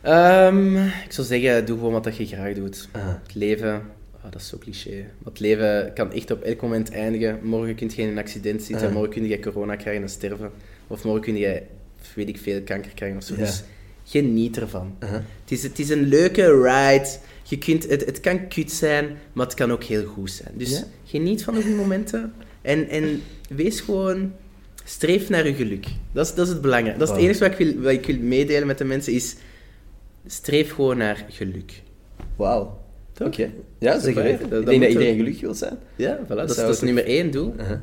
Ehm, 0.00 0.76
ik 0.76 1.12
zou 1.12 1.26
zeggen, 1.26 1.66
doe 1.66 1.76
gewoon 1.76 1.92
wat 1.92 2.04
dat 2.04 2.16
je 2.16 2.26
graag 2.26 2.54
doet. 2.54 2.88
Ah. 2.92 3.02
Het 3.22 3.34
leven, 3.34 3.82
oh, 4.16 4.30
dat 4.30 4.40
is 4.40 4.48
zo 4.48 4.58
cliché. 4.58 4.96
Maar 4.96 5.32
het 5.32 5.40
leven 5.40 5.92
kan 5.94 6.12
echt 6.12 6.30
op 6.30 6.42
elk 6.42 6.62
moment 6.62 6.90
eindigen. 6.90 7.38
Morgen 7.42 7.74
kun 7.74 7.90
je 7.96 8.02
in 8.02 8.08
een 8.08 8.18
accident 8.18 8.62
zitten, 8.62 8.86
Ah. 8.86 8.92
morgen 8.92 9.10
kun 9.12 9.28
je 9.28 9.40
corona 9.40 9.76
krijgen 9.76 10.02
en 10.02 10.08
sterven. 10.08 10.50
Of 10.86 11.04
morgen 11.04 11.22
kun 11.22 11.36
je, 11.36 11.62
weet 12.14 12.28
ik 12.28 12.38
veel, 12.38 12.62
kanker 12.62 12.90
krijgen 12.94 13.16
of 13.18 13.24
zo. 13.24 13.34
Ja. 13.34 13.40
Dus 13.40 13.62
geniet 14.04 14.56
ervan. 14.60 14.94
Aha. 14.98 15.14
Het 15.42 15.50
is, 15.52 15.62
het 15.62 15.78
is 15.78 15.88
een 15.88 16.02
leuke 16.08 16.62
ride. 16.62 17.08
Je 17.42 17.58
kunt, 17.58 17.88
het, 17.88 18.04
het 18.04 18.20
kan 18.20 18.48
kut 18.48 18.70
zijn, 18.72 19.16
maar 19.32 19.46
het 19.46 19.54
kan 19.54 19.72
ook 19.72 19.84
heel 19.84 20.04
goed 20.04 20.30
zijn. 20.30 20.52
Dus 20.56 20.70
Ja. 20.70 20.84
geniet 21.04 21.44
van 21.44 21.54
de 21.54 21.60
goede 21.62 21.76
momenten. 21.76 22.32
En, 22.62 22.88
en 22.88 23.22
wees 23.48 23.80
gewoon... 23.80 24.32
Streef 24.84 25.28
naar 25.28 25.46
je 25.46 25.54
geluk. 25.54 25.86
Dat 26.12 26.26
is, 26.26 26.34
dat 26.34 26.46
is 26.46 26.52
het 26.52 26.62
belangrijke. 26.62 26.98
Dat 26.98 27.08
is 27.08 27.14
het 27.14 27.24
enige 27.24 27.38
wat 27.48 27.50
ik, 27.50 27.56
wil, 27.74 27.82
wat 27.82 27.92
ik 27.92 28.06
wil 28.06 28.18
meedelen 28.18 28.66
met 28.66 28.78
de 28.78 28.84
mensen, 28.84 29.12
is... 29.12 29.36
Streef 30.26 30.72
gewoon 30.72 30.96
naar 30.96 31.24
geluk. 31.28 31.82
Wauw. 32.36 32.80
Oké. 33.24 33.50
Ja, 33.78 33.98
zeker 33.98 34.22
weten. 34.22 34.44
Ik 34.44 34.50
denk 34.66 34.80
dat 34.80 34.90
iedereen 34.90 35.16
gelukkig 35.16 35.40
wil 35.40 35.54
zijn. 35.54 35.78
Ja, 35.96 36.18
voilà. 36.24 36.28
Dat, 36.28 36.48
is- 36.50 36.54
zou 36.54 36.66
dat 36.66 36.74
is 36.74 36.76
toch- 36.76 36.84
nummer 36.84 37.04
één 37.04 37.30
doel. 37.30 37.54
Aha. 37.58 37.82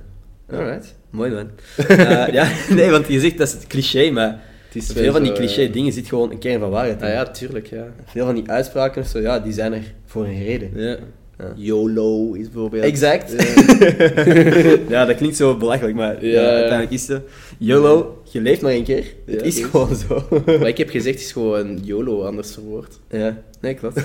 Alright. 0.51 0.95
Mooi 1.09 1.31
man. 1.31 1.49
Eh, 1.87 2.27
ja, 2.33 2.47
nee, 2.75 2.89
want 2.89 3.07
je 3.07 3.19
zegt 3.19 3.37
dat 3.37 3.47
is 3.47 3.53
het 3.53 3.67
cliché, 3.67 4.11
maar 4.11 4.39
Het 4.67 4.75
is 4.75 4.91
veel 4.91 5.11
van 5.11 5.23
die 5.23 5.31
cliché 5.31 5.69
dingen 5.69 5.93
zit 5.93 6.07
gewoon 6.07 6.31
een 6.31 6.39
kern 6.39 6.59
van 6.59 6.69
waarheid 6.69 7.01
in. 7.01 7.07
Ah 7.07 7.13
ja, 7.13 7.25
tuurlijk, 7.25 7.67
ja. 7.67 7.85
Veel 8.05 8.25
van 8.25 8.35
die 8.35 8.49
uitspraken 8.49 9.05
zo, 9.05 9.19
ja, 9.19 9.39
die 9.39 9.53
zijn 9.53 9.73
er 9.73 9.93
voor 10.05 10.25
een 10.25 10.43
reden. 10.43 10.71
ja. 10.75 10.97
Ja. 11.39 11.53
YOLO 11.55 12.33
is 12.33 12.49
bijvoorbeeld... 12.49 12.83
Exact. 12.83 13.31
Ja. 13.31 14.77
ja, 14.99 15.05
dat 15.05 15.15
klinkt 15.15 15.35
zo 15.35 15.57
belachelijk, 15.57 15.95
maar 15.95 16.25
ja, 16.25 16.41
uiteindelijk 16.41 16.91
is 16.91 17.07
het. 17.07 17.21
YOLO, 17.57 18.21
je 18.31 18.41
leeft 18.41 18.61
maar 18.61 18.71
één 18.71 18.83
keer. 18.83 19.13
Het 19.25 19.41
is 19.41 19.59
gewoon 19.59 19.95
zo. 19.95 20.27
Wat 20.45 20.67
ik 20.67 20.77
heb 20.77 20.89
gezegd 20.89 21.19
is 21.19 21.31
gewoon 21.31 21.79
YOLO, 21.83 22.23
anders 22.23 22.53
verwoord. 22.53 22.99
ja, 23.09 23.37
nee, 23.61 23.73
klopt. 23.73 24.01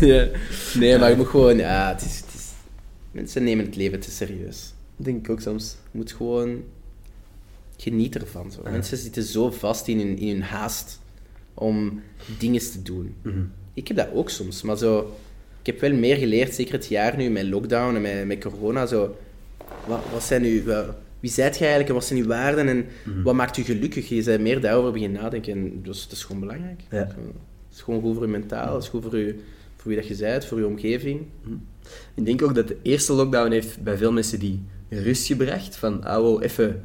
ja. 0.00 0.26
Nee, 0.78 0.98
maar 0.98 1.10
je 1.10 1.16
moet 1.16 1.26
gewoon... 1.26 1.56
Ja, 1.56 1.92
het 1.92 2.00
is, 2.00 2.16
het 2.16 2.34
is... 2.34 2.48
Mensen 3.12 3.44
nemen 3.44 3.64
het 3.64 3.76
leven 3.76 4.00
te 4.00 4.10
serieus. 4.10 4.72
Denk 5.04 5.24
ik 5.26 5.30
ook 5.30 5.40
soms. 5.40 5.76
Je 5.90 5.98
moet 5.98 6.12
gewoon 6.12 6.62
genieten 7.76 8.20
ervan. 8.20 8.52
Zo. 8.52 8.60
Mensen 8.62 8.96
zitten 8.96 9.22
zo 9.22 9.50
vast 9.50 9.88
in 9.88 9.98
hun, 9.98 10.18
in 10.18 10.28
hun 10.28 10.42
haast 10.42 11.00
om 11.54 12.00
dingen 12.38 12.60
te 12.60 12.82
doen. 12.82 13.14
Mhm. 13.22 13.40
Ik 13.74 13.88
heb 13.88 13.96
dat 13.96 14.08
ook 14.12 14.30
soms, 14.30 14.62
maar 14.62 14.76
zo... 14.78 15.16
Ik 15.60 15.66
heb 15.66 15.80
wel 15.80 15.94
meer 15.94 16.16
geleerd, 16.16 16.54
zeker 16.54 16.72
het 16.72 16.86
jaar 16.86 17.16
nu, 17.16 17.30
met 17.30 17.44
lockdown 17.44 17.94
en 17.94 18.02
met, 18.02 18.26
met 18.26 18.40
corona, 18.40 18.86
zo... 18.86 19.16
Wat, 19.86 20.00
wat 20.12 20.22
zijn 20.22 20.64
wat- 20.64 20.94
wie 21.20 21.30
zijt 21.30 21.52
je 21.54 21.58
eigenlijk 21.60 21.88
en 21.88 21.94
wat 21.94 22.04
zijn 22.04 22.18
uw 22.20 22.26
waarden 22.26 22.68
en 22.68 22.86
Mhm. 23.04 23.22
wat 23.22 23.34
maakt 23.34 23.56
u 23.56 23.62
gelukkig? 23.62 24.08
Je 24.08 24.22
bent 24.22 24.40
meer 24.42 24.60
daarover 24.60 24.92
beginnen 24.92 25.22
nadenken 25.22 25.52
en 25.52 25.82
dus, 25.82 26.02
dat 26.02 26.12
is 26.12 26.24
gewoon 26.24 26.40
belangrijk. 26.40 26.80
Ja. 26.90 26.96
Het 26.98 27.16
is 27.74 27.80
gewoon 27.80 28.00
goed 28.00 28.14
voor 28.14 28.24
je 28.24 28.30
mentaal, 28.30 28.74
het 28.74 28.82
is 28.82 28.88
goed 28.88 29.02
voor, 29.02 29.18
je, 29.18 29.38
voor 29.76 29.88
wie 29.92 29.96
dat 30.00 30.06
je 30.08 30.16
bent, 30.16 30.44
voor 30.44 30.58
je 30.58 30.66
omgeving. 30.66 31.20
Ik 32.14 32.24
denk 32.24 32.42
ook 32.42 32.54
dat 32.54 32.68
de 32.68 32.76
eerste 32.82 33.12
lockdown 33.12 33.50
heeft 33.50 33.82
bij 33.82 33.96
veel 33.96 34.12
mensen 34.12 34.38
die 34.38 34.62
rust 34.90 35.26
gebracht. 35.26 35.76
Van, 35.76 36.04
ah, 36.04 36.16
wow, 36.20 36.42
even 36.42 36.82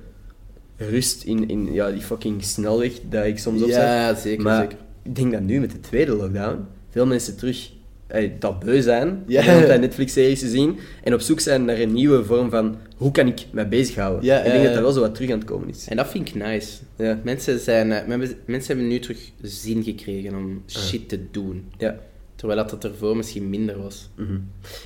rust 0.77 1.23
in, 1.23 1.49
in 1.49 1.73
ja, 1.73 1.91
die 1.91 2.01
fucking 2.01 2.43
snelweg 2.43 2.91
dat 3.09 3.25
ik 3.25 3.37
soms 3.39 3.61
op 3.61 3.69
zat. 3.69 3.77
Ja, 3.81 4.15
zeker, 4.15 4.43
maar 4.43 4.61
zeker. 4.61 4.77
ik 5.03 5.15
denk 5.15 5.31
dat 5.31 5.41
nu 5.41 5.59
met 5.59 5.71
de 5.71 5.79
tweede 5.79 6.15
lockdown 6.15 6.65
veel 6.89 7.05
mensen 7.05 7.37
terug 7.37 7.71
eh, 8.07 8.31
dat 8.39 8.59
beu 8.59 8.81
zijn 8.81 9.23
Ja. 9.27 9.73
om 9.73 9.79
Netflix-series 9.79 10.39
te 10.39 10.47
zien 10.49 10.77
en 11.03 11.13
op 11.13 11.19
zoek 11.21 11.39
zijn 11.39 11.65
naar 11.65 11.79
een 11.79 11.93
nieuwe 11.93 12.23
vorm 12.25 12.49
van 12.49 12.77
hoe 12.97 13.11
kan 13.11 13.27
ik 13.27 13.45
mij 13.51 13.67
bezighouden. 13.67 14.23
Ja, 14.25 14.37
ik 14.43 14.51
denk 14.51 14.63
dat 14.63 14.73
dat 14.73 14.81
wel 14.83 14.91
zo 14.91 14.99
wat 14.99 15.15
terug 15.15 15.31
aan 15.31 15.37
het 15.39 15.47
komen 15.47 15.69
is. 15.69 15.87
En 15.87 15.97
dat 15.97 16.07
vind 16.07 16.27
ik 16.29 16.35
nice. 16.35 16.77
Ja. 16.97 17.19
Mensen, 17.23 17.59
zijn, 17.59 17.91
eh, 17.91 18.07
men- 18.07 18.19
mensen 18.45 18.67
hebben 18.67 18.87
nu 18.87 18.99
terug 18.99 19.31
zin 19.41 19.83
gekregen 19.83 20.35
om 20.35 20.63
shit 20.67 21.09
te 21.09 21.19
doen. 21.31 21.65
Ja. 21.77 21.99
Terwijl 22.35 22.59
dat, 22.59 22.69
dat 22.69 22.83
ervoor 22.91 23.17
misschien 23.17 23.49
minder 23.49 23.77
was. 23.81 24.09
Mhm. 24.15 24.37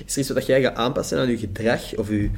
Is 0.06 0.14
er 0.14 0.20
iets 0.20 0.30
wat 0.30 0.46
jij 0.46 0.62
gaat 0.62 0.74
aanpassen 0.74 1.18
aan 1.18 1.30
je 1.30 1.38
gedrag 1.38 1.96
of 1.96 2.08
je 2.10 2.30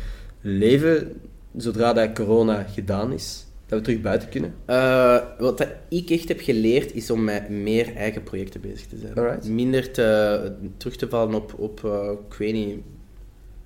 leven 0.43 1.21
zodra 1.57 1.93
dat 1.93 2.13
corona 2.13 2.63
gedaan 2.63 3.13
is? 3.13 3.47
Dat 3.67 3.79
we 3.79 3.85
terug 3.85 4.01
buiten 4.01 4.29
kunnen? 4.29 4.55
Eh, 4.65 5.19
wat 5.39 5.59
dat 5.59 5.69
ik 5.89 6.11
echt 6.11 6.29
heb 6.29 6.41
geleerd, 6.41 6.95
is 6.95 7.11
om 7.11 7.25
met 7.25 7.49
meer 7.49 7.97
eigen 7.97 8.23
projecten 8.23 8.61
bezig 8.61 8.87
te 8.87 8.97
zijn. 8.99 9.15
Alright. 9.15 9.49
Minder 9.49 9.91
te, 9.91 10.53
terug 10.77 10.97
te 10.97 11.09
vallen 11.09 11.35
op, 11.35 11.55
op 11.59 11.85
eh, 11.85 12.11
ik 12.31 12.35
weet 12.35 12.53
niet, 12.53 12.77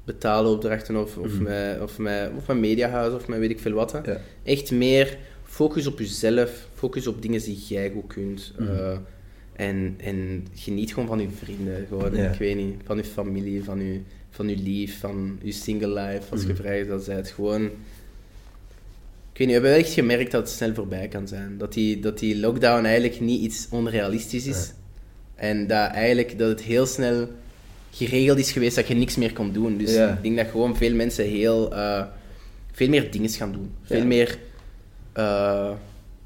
betalen 0.04 0.50
opdrachten 0.50 0.96
of, 0.96 1.16
of, 1.16 1.40
met, 1.40 1.80
of, 1.80 1.98
met, 1.98 2.30
of 2.36 2.46
met 2.46 2.56
mediahuis 2.58 3.12
of 3.14 3.28
met 3.28 3.38
weet 3.38 3.50
ik 3.50 3.60
veel 3.60 3.72
wat. 3.72 4.00
Ja. 4.04 4.20
Echt 4.42 4.72
meer 4.72 5.18
focus 5.42 5.86
op 5.86 5.98
jezelf, 5.98 6.68
focus 6.74 7.06
op 7.06 7.22
dingen 7.22 7.40
die 7.40 7.58
jij 7.68 7.90
goed 7.90 8.06
kunt. 8.06 8.52
eh, 8.58 8.96
en, 9.52 9.94
en 9.98 10.46
geniet 10.54 10.92
gewoon 10.92 11.08
van 11.08 11.20
je 11.20 11.28
vrienden, 11.30 11.86
gewoon, 11.88 12.14
Ja. 12.14 12.30
ik 12.30 12.38
weet 12.38 12.56
niet, 12.56 12.74
van 12.84 12.96
je 12.96 13.04
familie, 13.04 13.64
van 13.64 13.78
je, 13.78 14.00
van 14.36 14.48
je 14.48 14.56
lief, 14.56 14.98
van 15.00 15.38
je 15.42 15.52
single 15.52 16.00
life, 16.00 16.22
als 16.32 16.42
je 16.42 16.54
vrijgezel 16.54 17.14
bent. 17.14 17.28
Gewoon, 17.28 17.64
ik 17.64 19.38
weet 19.38 19.46
niet, 19.46 19.46
we 19.46 19.52
hebben 19.52 19.74
echt 19.74 19.92
gemerkt 19.92 20.30
dat 20.30 20.40
het 20.40 20.50
snel 20.50 20.74
voorbij 20.74 21.08
kan 21.08 21.28
zijn. 21.28 21.58
Dat 21.58 21.72
die, 21.72 22.00
dat 22.00 22.18
die 22.18 22.38
lockdown 22.38 22.84
eigenlijk 22.84 23.20
niet 23.20 23.40
iets 23.40 23.66
onrealistisch 23.70 24.46
is. 24.46 24.72
En 25.34 25.66
dat 25.66 25.90
eigenlijk 25.90 26.38
dat 26.38 26.48
het 26.48 26.60
heel 26.62 26.86
snel 26.86 27.28
geregeld 27.90 28.38
is 28.38 28.52
geweest 28.52 28.76
dat 28.76 28.88
je 28.88 28.94
niks 28.94 29.16
meer 29.16 29.32
kon 29.32 29.52
doen. 29.52 29.76
Dus 29.76 29.94
Ja. 29.94 30.12
ik 30.16 30.22
denk 30.22 30.36
dat 30.36 30.46
gewoon 30.46 30.76
veel 30.76 30.94
mensen 30.94 31.24
heel, 31.24 31.74
eh, 31.74 32.04
veel 32.72 32.88
meer 32.88 33.10
dingen 33.10 33.30
gaan 33.30 33.52
doen. 33.52 33.70
Veel 33.82 33.98
Ja. 33.98 34.04
meer 34.04 34.38
eh, 35.12 35.70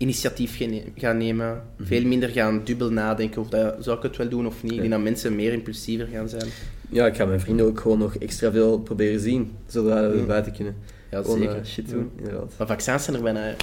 initiatief 0.01 0.57
gaan 0.57 0.71
ne- 0.71 0.83
gaan 0.97 1.17
nemen. 1.17 1.63
Veel 1.81 2.03
minder 2.05 2.29
gaan 2.29 2.61
dubbel 2.65 2.91
nadenken 2.91 3.41
of 3.43 3.49
dat, 3.49 3.77
zou 3.81 3.97
ik 3.97 4.03
het 4.03 4.17
wel 4.17 4.29
doen 4.29 4.47
of 4.47 4.63
niet. 4.63 4.73
Ik 4.73 4.79
denk 4.79 4.91
dat 4.91 5.01
mensen 5.01 5.37
meer 5.37 5.53
impulsiever 5.53 6.09
gaan 6.13 6.29
zijn. 6.29 6.47
Ja, 6.91 7.07
ik 7.07 7.17
ga 7.17 7.25
mijn 7.25 7.41
vrienden 7.41 7.67
ook 7.67 7.81
gewoon 7.81 7.99
nog 7.99 8.17
extra 8.17 8.51
veel 8.53 8.79
proberen 8.79 9.21
zien, 9.21 9.51
zodra 9.67 10.09
we 10.11 10.17
Mm. 10.17 10.27
buiten 10.27 10.53
kunnen. 10.53 10.75
Ja, 11.11 11.23
Gewoon 11.23 11.39
zeker. 11.39 11.57
eh, 11.57 11.65
shit 11.65 11.89
doen, 11.91 12.11
inderdaad. 12.19 12.53
Maar 12.59 12.67
vaccins 12.67 13.05
zijn 13.05 13.17
er 13.17 13.23
bijna. 13.23 13.55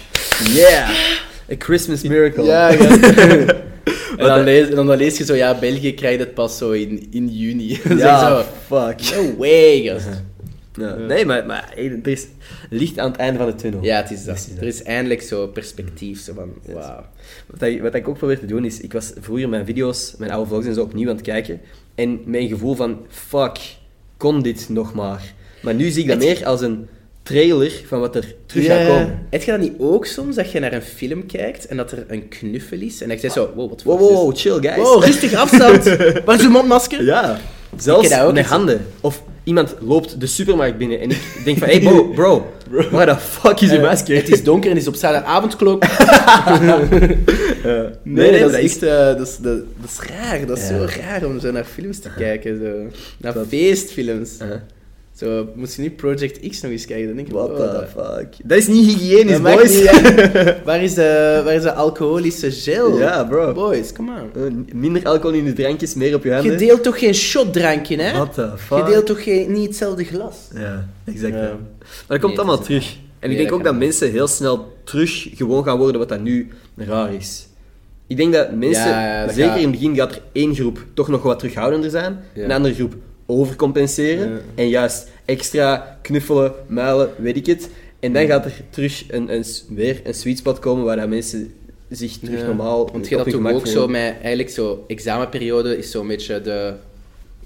Yeah! 0.54 0.90
A 1.52 1.56
Christmas 1.58 2.02
miracle. 2.02 2.44
Ja, 2.44 2.70
ja. 2.72 2.80
en, 4.18 4.26
dan 4.28 4.44
lees, 4.44 4.70
en 4.70 4.76
dan 4.76 4.98
lees 4.98 5.18
je 5.18 5.24
zo, 5.26 5.34
ja, 5.36 5.60
België 5.60 5.94
krijgt 5.94 6.20
het 6.20 6.34
pas 6.34 6.58
zo 6.58 6.72
in, 6.72 7.08
in 7.12 7.28
juni. 7.30 7.68
Ja, 7.98 8.38
je 8.38 8.44
fuck. 8.68 9.00
zo, 9.02 9.24
no 9.24 9.36
way, 9.38 9.82
gast. 9.82 10.08
Ja. 10.78 10.96
Nee, 10.96 11.26
maar, 11.26 11.46
maar 11.46 11.74
er 11.78 12.08
is 12.08 12.28
licht 12.70 13.00
aan 13.00 13.12
het 13.12 13.20
einde 13.20 13.38
van 13.40 13.48
de 13.48 13.56
tunnel. 13.56 13.84
Ja, 13.84 13.98
het 14.02 14.12
is 14.12 14.24
dat. 14.26 14.50
Er 14.60 14.68
is 14.68 14.84
eindelijk 14.84 15.22
zo 15.22 15.48
perspectief. 15.48 16.22
Zo 16.22 16.34
van, 16.34 16.54
wauw. 16.74 17.06
Wat, 17.48 17.62
ik, 17.62 17.82
wat 17.82 17.94
ik 17.96 18.08
ook 18.08 18.18
probeer 18.18 18.40
te 18.40 18.46
doen 18.46 18.66
is, 18.66 18.80
ik 18.82 18.94
was 18.94 19.12
vroeger 19.20 19.50
mijn 19.50 19.66
video's, 19.66 20.16
mijn 20.18 20.32
oude 20.32 20.48
vlogs 20.50 20.66
en 20.66 20.74
zo 20.74 20.82
opnieuw 20.82 21.10
aan 21.10 21.16
het 21.16 21.26
kijken. 21.26 21.62
En 21.96 22.22
een 22.32 22.48
gevoel 22.48 22.76
van, 22.76 23.06
fuck, 23.10 23.60
kon 24.18 24.42
dit 24.42 24.70
nog 24.70 24.94
maar. 24.94 25.34
Maar 25.62 25.74
nu 25.76 25.90
zie 25.90 26.02
ik 26.02 26.08
dat 26.08 26.24
Het- 26.24 26.38
meer 26.38 26.46
als 26.48 26.62
een 26.62 26.88
trailer 27.28 27.72
van 27.88 28.00
wat 28.00 28.16
er 28.16 28.36
terug 28.46 28.66
Ja. 28.66 28.78
gaat 28.78 28.88
komen. 28.88 29.20
Heb 29.30 29.44
je 29.44 29.52
dat 29.52 29.60
niet 29.60 29.74
ook 29.80 30.06
soms, 30.06 30.36
dat 30.36 30.52
je 30.52 30.60
naar 30.60 30.74
een 30.74 30.82
film 30.82 31.26
kijkt 31.26 31.66
en 31.68 31.78
dat 31.78 31.92
er 31.92 32.06
een 32.08 32.28
knuffel 32.28 32.80
is 32.80 33.02
en 33.02 33.08
dat 33.10 33.22
je 33.22 33.30
zegt 33.30 33.34
zo, 33.34 33.52
wow, 33.56 33.70
wat 33.70 33.84
Wow, 33.84 34.02
is 34.02 34.08
wow, 34.16 34.36
chill 34.38 34.70
guys. 34.72 34.88
Wow, 34.88 35.04
rustig 35.04 35.34
afstand. 35.34 35.84
Waar 36.26 36.36
is 36.40 36.44
uw 36.44 36.50
mondmasker? 36.50 37.04
Ja, 37.04 37.40
zelfs 37.78 38.10
met 38.10 38.38
eens- 38.38 38.48
handen. 38.48 38.86
Of 39.02 39.24
iemand 39.44 39.76
loopt 39.80 40.20
de 40.20 40.26
supermarkt 40.28 40.78
binnen 40.78 41.00
en 41.00 41.10
ik 41.10 41.42
denk 41.46 41.58
van, 41.58 41.68
hey 41.68 41.80
bro, 41.80 42.04
bro, 42.20 42.46
waar 42.92 43.06
de 43.06 43.16
fuck 43.18 43.60
is 43.62 43.70
uw 43.72 43.76
Eh, 43.78 43.82
masker? 43.84 44.16
Het 44.16 44.30
is 44.30 44.44
donker 44.44 44.70
en 44.70 44.76
het 44.76 44.82
is 44.86 44.90
op 44.92 44.96
staat 44.96 45.16
een 45.16 45.24
avondklok. 45.24 45.84
nee, 46.88 47.18
Nee, 48.04 48.32
nee, 48.32 48.40
dat, 48.40 48.54
is 48.54 48.72
echt, 48.74 48.84
eh, 48.84 48.90
dat, 49.18 49.28
is, 49.28 49.38
dat, 49.38 49.58
dat 49.82 49.90
is 49.90 50.00
raar. 50.10 50.46
Dat 50.46 50.58
is 50.58 50.70
Ja. 50.70 50.78
zo 50.78 50.88
raar 51.02 51.26
om 51.26 51.40
zo 51.40 51.52
naar 51.52 51.64
films 51.66 52.00
te 52.00 52.10
kijken. 52.18 52.58
Zo. 52.60 52.98
Naar 53.18 53.34
Dat- 53.34 53.48
feestfilms. 53.48 54.30
Uh, 54.42 54.48
Zo, 55.18 55.48
moest 55.56 55.76
je 55.76 55.82
nu 55.82 55.90
Project 55.92 56.50
X 56.50 56.62
nog 56.62 56.72
eens 56.72 56.86
kijken, 56.86 57.08
dan 57.08 57.16
denk 57.16 57.28
ik, 57.28 57.34
what 57.34 57.50
oh, 57.50 57.56
the 57.56 57.62
dat- 57.62 57.90
fuck. 58.18 58.28
Dat 58.44 58.58
is 58.58 58.68
niet 58.68 58.86
hygiënisch, 58.86 59.42
boys. 59.42 59.74
niet 59.82 60.56
waar, 60.66 60.84
is 60.84 60.94
de, 60.94 61.42
waar 61.44 61.54
is 61.54 61.62
de 61.62 61.74
alcoholische 61.74 62.52
gel? 62.52 62.98
Ja, 62.98 63.24
bro. 63.24 63.54
Boys, 63.54 63.92
come 63.94 64.12
on. 64.12 64.42
Eh, 64.44 64.74
Minder 64.76 65.04
alcohol 65.06 65.38
in 65.38 65.46
de 65.46 65.54
drankjes, 65.54 65.94
meer 65.96 66.16
op 66.16 66.24
je 66.24 66.34
handen. 66.34 66.52
Je 66.52 66.58
deelt 66.58 66.84
toch 66.84 67.00
geen 67.00 67.14
shotdrankje, 67.14 67.98
hè? 68.02 68.12
What 68.18 68.34
the 68.34 68.50
fuck? 68.58 68.78
Je 68.78 68.84
deelt 68.92 69.06
toch 69.06 69.24
geen, 69.24 69.52
niet 69.52 69.68
hetzelfde 69.68 70.04
glas? 70.04 70.36
Ja, 70.56 70.90
exact. 71.06 71.34
Ja. 71.34 71.40
Maar 71.42 71.58
dat 72.08 72.20
komt 72.20 72.32
Nee, 72.36 72.38
allemaal 72.38 72.64
terug. 72.64 72.96
En 73.20 73.32
ik 73.32 73.38
denk 73.38 73.52
ook 73.52 73.64
dat 73.64 73.76
mensen 73.78 74.12
heel 74.12 74.28
snel 74.28 74.74
terug 74.84 75.28
gewoon 75.36 75.64
gaan 75.64 75.78
worden 75.78 76.00
wat 76.00 76.10
dat 76.10 76.22
nu 76.22 76.50
raar 76.76 77.14
is. 77.14 77.48
Ik 78.08 78.18
denk 78.18 78.34
dat 78.34 78.52
mensen, 78.52 78.88
Ja, 78.90 79.20
ja, 79.20 79.26
dat 79.26 79.36
zeker 79.36 79.50
gaat- 79.50 79.58
in 79.60 79.64
het 79.64 79.72
begin 79.72 79.96
gaat 79.96 80.12
er 80.12 80.22
één 80.32 80.56
groep 80.56 80.86
toch 80.94 81.08
nog 81.08 81.22
wat 81.24 81.40
terughoudender 81.40 81.90
zijn, 81.90 82.20
Ja. 82.34 82.44
een 82.44 82.52
andere 82.52 82.74
groep 82.74 82.94
overcompenseren 83.28 84.30
Ja. 84.32 84.40
en 84.56 84.70
juist 84.70 85.08
extra 85.26 85.98
knuffelen, 86.02 86.54
muilen, 86.68 87.10
weet 87.18 87.36
ik 87.36 87.46
het. 87.46 87.70
En 88.00 88.14
dan 88.14 88.26
gaat 88.26 88.46
er 88.46 88.62
terug 88.70 89.04
een, 89.08 89.34
een, 89.34 89.46
weer 89.70 90.02
een 90.04 90.14
sweet 90.14 90.38
spot 90.38 90.60
komen 90.60 90.86
waar 90.86 90.96
dat 90.96 91.10
mensen 91.10 91.54
zich 91.90 92.18
terug 92.18 92.40
Ja. 92.40 92.46
normaal 92.46 92.90
Want 92.92 93.08
je 93.08 93.16
dat 93.18 93.34
ook 93.54 93.68
zo 93.68 93.88
met, 93.88 94.14
eigenlijk 94.20 94.50
zo, 94.50 94.84
examenperiode 94.88 95.78
is 95.78 95.92
zo'n 95.92 96.08
beetje 96.08 96.42
de, 96.42 96.74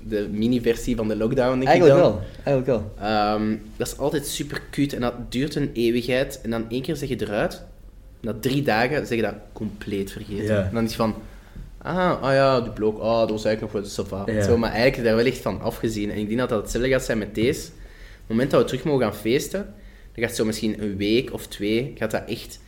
de 0.08 0.28
mini-versie 0.32 0.96
van 0.96 1.08
de 1.08 1.16
lockdown, 1.16 1.56
denk 1.60 1.68
Eigenlijk 1.68 1.98
ik 2.00 2.04
dan. 2.04 2.12
wel, 2.12 2.22
eigenlijk 2.44 2.66
wel. 2.68 2.92
Ehm, 3.08 3.56
dat 3.78 3.88
is 3.88 3.98
altijd 3.98 4.28
super 4.28 4.62
cute 4.72 4.96
en 4.96 5.02
dat 5.02 5.14
duurt 5.30 5.56
een 5.56 5.70
eeuwigheid. 5.74 6.40
En 6.44 6.50
dan 6.50 6.66
één 6.70 6.82
keer 6.82 6.96
zeg 6.96 7.10
je 7.10 7.22
eruit, 7.22 7.64
na 8.22 8.34
drie 8.40 8.62
dagen 8.62 9.08
zeg 9.08 9.18
je 9.18 9.24
dat 9.24 9.36
compleet 9.54 10.12
vergeten. 10.12 10.44
Ja. 10.46 10.64
En 10.64 10.70
dan 10.74 10.84
is 10.84 10.88
het 10.90 10.98
van, 10.98 11.16
ah, 11.82 12.22
ah 12.22 12.34
ja, 12.34 12.62
die 12.62 12.72
blok, 12.72 13.00
ah, 13.00 13.20
dat 13.20 13.30
was 13.30 13.46
eigenlijk 13.46 13.74
nog 13.74 13.82
wel 13.84 13.92
sava. 13.92 14.32
Ja. 14.32 14.42
Zo, 14.44 14.58
maar 14.58 14.70
eigenlijk 14.70 14.98
is 14.98 15.04
daar 15.04 15.16
wel 15.16 15.26
echt 15.26 15.38
van 15.38 15.62
afgezien. 15.62 16.12
En 16.12 16.18
ik 16.18 16.28
denk 16.28 16.40
dat 16.40 16.50
dat 16.50 16.62
hetzelfde 16.62 16.90
gaat 16.90 17.04
zijn 17.04 17.18
met 17.18 17.36
deze. 17.36 17.68
Op 17.68 17.68
het 18.18 18.28
moment 18.28 18.52
dat 18.52 18.62
we 18.62 18.68
terug 18.68 18.84
mogen 18.84 19.04
gaan 19.04 19.16
feesten, 19.16 19.74
dan 20.14 20.24
gaat 20.26 20.36
zo 20.36 20.46
misschien 20.46 20.84
een 20.84 20.98
week 20.98 21.34
of 21.34 21.48
twee, 21.48 21.92
gaat 21.98 22.12
dat 22.12 22.24
echt... 22.28 22.60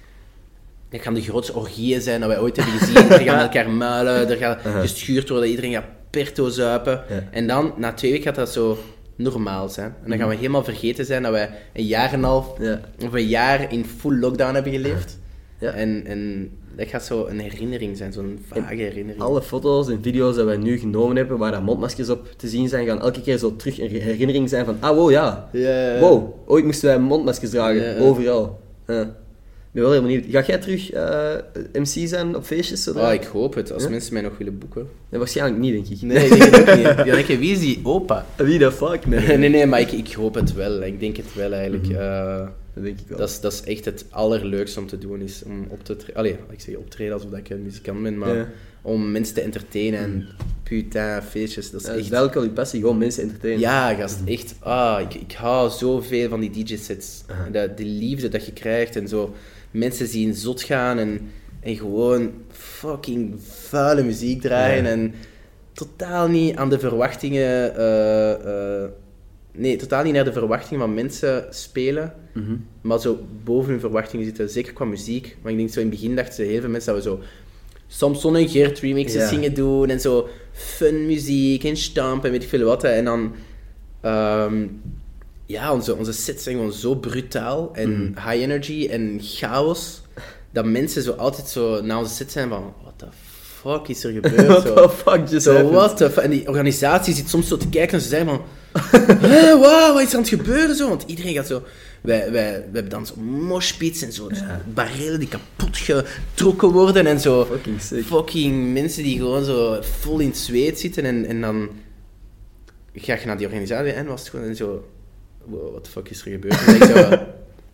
Dat 0.89 1.01
gaan 1.01 1.13
de 1.13 1.21
grootste 1.21 1.53
orgieën 1.53 2.01
zijn 2.01 2.19
dat 2.19 2.29
wij 2.29 2.39
ooit 2.39 2.55
hebben 2.55 2.73
gezien. 2.73 2.95
Er 3.11 3.19
gaan 3.19 3.39
elkaar 3.39 3.69
muilen, 3.69 4.29
er 4.29 4.37
gaat 4.37 4.61
gestuurd 4.61 5.29
worden, 5.29 5.49
iedereen 5.49 5.73
gaat 5.73 5.85
perto 6.09 6.49
zuipen. 6.49 7.03
Ja. 7.09 7.23
En 7.31 7.47
dan, 7.47 7.73
na 7.77 7.93
twee 7.93 8.11
weken, 8.11 8.25
gaat 8.25 8.35
dat 8.35 8.51
zo 8.51 8.77
normaal 9.15 9.69
zijn. 9.69 9.95
En 10.03 10.09
dan 10.09 10.17
gaan 10.17 10.29
we 10.29 10.35
helemaal 10.35 10.63
vergeten 10.63 11.05
zijn 11.05 11.23
dat 11.23 11.31
wij 11.31 11.49
een 11.73 11.85
jaar 11.85 12.07
en 12.11 12.17
een 12.17 12.23
half 12.23 12.47
Ja. 12.59 12.81
of 13.05 13.13
een 13.13 13.27
jaar 13.27 13.71
in 13.71 13.85
full 13.85 14.19
lockdown 14.19 14.53
hebben 14.53 14.71
geleefd. 14.71 15.19
Ja. 15.59 15.71
En, 15.71 16.03
en 16.05 16.51
dat 16.75 16.87
gaat 16.87 17.05
zo 17.05 17.25
een 17.25 17.39
herinnering 17.39 17.97
zijn, 17.97 18.13
zo'n 18.13 18.39
vage 18.47 18.75
herinnering. 18.75 19.23
Alle 19.23 19.41
foto's 19.41 19.89
en 19.89 19.99
video's 20.01 20.35
die 20.35 20.43
wij 20.43 20.57
nu 20.57 20.77
genomen 20.79 21.15
hebben, 21.15 21.37
waar 21.37 21.51
daar 21.51 21.63
mondmaskers 21.63 22.09
op 22.09 22.27
te 22.37 22.47
zien 22.47 22.69
zijn, 22.69 22.85
gaan 22.85 23.01
elke 23.01 23.21
keer 23.21 23.37
zo 23.37 23.55
terug 23.55 23.79
een 23.79 23.89
herinnering 23.89 24.49
zijn 24.49 24.65
van, 24.65 24.77
ah 24.79 24.95
wow, 24.95 25.11
ja. 25.11 25.49
Wow, 25.99 26.33
ooit 26.45 26.65
moesten 26.65 26.87
wij 26.89 26.99
mondmaskers 26.99 27.51
dragen, 27.51 27.97
overal. 27.99 28.59
Ja. 28.87 29.01
Ik 29.01 29.79
ben 29.81 29.87
wel 29.89 29.91
heel 29.99 30.01
benieuwd. 30.01 30.25
Ga 30.29 30.43
jij 30.45 30.57
terug 30.57 30.91
eh, 30.91 31.35
MC 31.73 32.07
zijn 32.07 32.35
op 32.35 32.43
feestjes? 32.43 32.83
Zodra? 32.83 33.07
Oh, 33.07 33.13
ik 33.13 33.23
hoop 33.23 33.53
het, 33.55 33.71
als 33.73 33.83
Ja? 33.83 33.89
mensen 33.89 34.13
mij 34.13 34.21
nog 34.21 34.37
willen 34.37 34.57
boeken. 34.57 34.87
Nee, 35.09 35.19
waarschijnlijk 35.19 35.59
niet, 35.61 35.73
denk 35.73 35.87
ik. 35.87 36.01
Nee, 36.07 36.25
ik 36.25 36.29
denk 36.39 36.55
het 36.55 36.69
ook 36.69 36.75
niet. 36.75 36.97
Dan 36.97 37.05
denk 37.15 37.25
je, 37.25 37.37
wie 37.37 37.51
is 37.51 37.59
die 37.59 37.79
opa? 37.83 38.25
Wie 38.37 38.59
de 38.59 38.71
fuck? 38.71 39.05
Nee, 39.07 39.37
Nee, 39.37 39.49
nee, 39.49 39.65
maar 39.65 39.79
ik, 39.79 39.91
ik 39.91 40.11
hoop 40.11 40.33
het 40.35 40.53
wel. 40.53 40.81
Ik 40.83 40.99
denk 40.99 41.17
het 41.17 41.33
wel 41.35 41.51
eigenlijk. 41.53 41.87
Eh, 41.87 42.47
Dat 42.73 42.83
denk 42.83 42.99
ik 42.99 43.07
wel. 43.07 43.17
dat, 43.17 43.29
is, 43.29 43.39
dat 43.39 43.53
is 43.53 43.61
echt 43.61 43.85
het 43.85 44.05
allerleukste 44.09 44.79
om 44.79 44.87
te 44.87 44.97
doen, 44.97 45.21
is 45.21 45.43
om 45.45 45.65
op 45.69 45.83
te 45.83 45.95
treden. 45.95 46.15
Allee, 46.15 46.35
ik 46.51 46.61
zeg 46.61 46.75
optreden 46.75 47.13
alsof 47.13 47.31
ik 47.31 47.49
een 47.49 47.63
muzikant 47.63 48.03
ben, 48.03 48.17
maar 48.17 48.35
Ja. 48.35 48.47
om 48.81 49.11
mensen 49.11 49.35
te 49.35 49.41
entertainen 49.41 49.99
en 49.99 50.27
putain, 50.63 51.21
feestjes, 51.23 51.71
dat 51.71 51.79
is 51.81 51.85
Ja, 51.85 51.91
dat 51.91 51.97
is 51.97 52.01
echt... 52.01 52.11
duidelijk 52.11 52.39
wel 52.39 52.49
je 52.49 52.55
passie, 52.55 52.79
gewoon 52.79 52.97
mensen 52.97 53.23
entertainen. 53.23 53.59
Ja, 53.59 53.93
gast, 53.93 54.19
echt. 54.25 54.55
Ah, 54.59 55.01
ik, 55.01 55.13
ik 55.13 55.31
hou 55.31 55.69
zoveel 55.69 56.29
van 56.29 56.39
die 56.39 56.49
DJ-sets. 56.65 57.23
De, 57.51 57.71
de 57.75 57.85
liefde 57.85 58.29
dat 58.29 58.45
je 58.45 58.53
krijgt 58.53 58.95
en 58.95 59.07
zo. 59.07 59.33
Mensen 59.71 60.07
zien 60.07 60.33
zot 60.33 60.61
gaan 60.61 60.97
en, 60.97 61.19
en 61.59 61.75
gewoon 61.75 62.31
fucking 62.51 63.35
vuile 63.41 64.03
muziek 64.03 64.41
draaien. 64.41 64.83
Ja. 64.83 64.89
En 64.89 65.13
totaal 65.73 66.27
niet 66.27 66.55
aan 66.55 66.69
de 66.69 66.79
verwachtingen. 66.79 67.75
eh, 67.75 68.83
eh, 68.83 68.89
nee, 69.51 69.75
totaal 69.75 70.03
niet 70.03 70.13
naar 70.13 70.25
de 70.25 70.33
verwachtingen 70.33 70.79
van 70.79 70.93
mensen 70.93 71.45
spelen. 71.49 72.13
Mhm. 72.33 72.55
Maar 72.81 72.99
zo 72.99 73.19
boven 73.43 73.71
hun 73.71 73.79
verwachtingen 73.79 74.25
zitten, 74.25 74.49
zeker 74.49 74.73
qua 74.73 74.85
muziek. 74.85 75.37
Maar 75.41 75.51
ik 75.51 75.57
denk 75.57 75.69
zo 75.69 75.79
in 75.79 75.85
het 75.89 75.95
begin 75.95 76.15
dachten 76.15 76.45
heel 76.45 76.61
veel 76.61 76.69
mensen 76.69 76.93
dat 76.93 77.03
we 77.03 77.09
zo 77.09 77.19
Samson 77.87 78.35
en 78.35 78.49
Geert 78.49 78.79
remixes 78.79 79.21
Ja. 79.21 79.27
gingen 79.27 79.53
doen 79.53 79.89
en 79.89 79.99
zo 80.01 80.27
fun 80.51 81.05
muziek 81.05 81.63
en 81.63 81.77
stamp 81.77 82.25
en 82.25 82.31
weet 82.31 82.43
ik 82.43 82.49
veel 82.49 82.63
wat. 82.65 82.81
hè. 82.81 82.87
En 82.89 83.05
dan, 83.05 83.33
ehm, 84.01 84.67
ja, 85.45 85.73
onze, 85.73 85.95
onze 85.95 86.13
sets 86.13 86.43
zijn 86.43 86.55
gewoon 86.55 86.73
zo 86.73 86.95
brutaal 86.95 87.69
en 87.73 87.91
Mhm. 87.91 88.29
high 88.29 88.41
energy 88.43 88.87
en 88.91 89.19
chaos. 89.21 90.01
Dat 90.51 90.65
mensen 90.65 91.01
zo 91.01 91.11
altijd 91.11 91.47
zo 91.47 91.81
na 91.81 91.97
onze 91.99 92.13
set 92.13 92.31
zijn 92.31 92.49
van, 92.49 92.73
what 92.81 92.93
the 92.97 93.05
fuck 93.61 93.87
is 93.87 94.03
er 94.03 94.11
gebeurd? 94.11 94.47
What 94.47 94.67
zo. 94.67 94.73
the 94.73 94.89
fuck 94.89 95.29
just 95.29 95.43
Zo, 95.45 95.69
what 95.71 95.97
the 95.97 96.21
En 96.21 96.29
die 96.29 96.47
organisatie 96.47 97.13
zit 97.13 97.29
soms 97.29 97.47
zo 97.47 97.57
te 97.57 97.69
kijken 97.69 97.93
en 97.97 98.01
ze 98.03 98.07
zeggen 98.09 98.27
van... 98.29 98.41
Wauw, 99.59 99.93
wat 99.93 100.01
is 100.01 100.09
er 100.09 100.15
aan 100.15 100.19
het 100.21 100.29
gebeuren 100.29 100.75
zo? 100.75 100.89
Want 100.89 101.03
iedereen 101.07 101.33
gaat 101.33 101.47
zo... 101.47 101.63
Wij, 102.03 102.19
wij, 102.31 102.31
wij 102.31 102.51
hebben 102.73 102.89
dan 102.89 103.05
zo 103.05 103.15
moshpits 103.21 104.01
en 104.01 104.11
zo, 104.11 104.29
zo 104.33 104.43
barrelen 104.73 105.19
die 105.19 105.27
kapot 105.27 105.77
getrokken 105.77 106.71
worden 106.71 107.05
en 107.05 107.19
zo... 107.19 107.45
Fucking 107.45 107.81
sick. 107.81 108.03
Fucking 108.05 108.73
mensen 108.73 109.03
die 109.03 109.17
gewoon 109.17 109.43
zo 109.43 109.77
vol 109.81 110.19
in 110.19 110.27
het 110.27 110.37
zweet 110.37 110.79
zitten 110.79 111.05
en, 111.05 111.25
en 111.25 111.41
dan... 111.41 111.69
Ga 112.95 113.13
je 113.13 113.25
naar 113.25 113.37
die 113.37 113.45
organisatie 113.47 113.91
en 113.91 114.05
was 114.05 114.19
het 114.19 114.29
gewoon 114.29 114.45
en 114.45 114.55
zo... 114.55 114.89
Wow, 115.45 115.71
what 115.71 115.83
the 115.83 115.89
fuck 115.89 116.09
is 116.09 116.25
er 116.25 116.31
gebeurd? 116.31 116.65
En 116.65 116.75
ik 116.75 116.83
zo... 116.83 117.17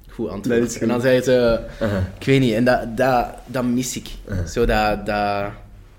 Goed 0.10 0.30
antwoord. 0.30 0.78
En 0.78 0.88
dan 0.88 1.02
zei 1.02 1.22
ze... 1.22 1.60
Ik 2.20 2.26
weet 2.26 2.40
niet, 2.40 2.54
en 2.54 2.64
dat, 2.64 2.98
dat, 2.98 3.28
dat 3.46 3.64
mis 3.64 3.96
ik. 3.98 4.08
Zo 4.48 4.66
dat, 4.66 5.06
dat... 5.06 5.52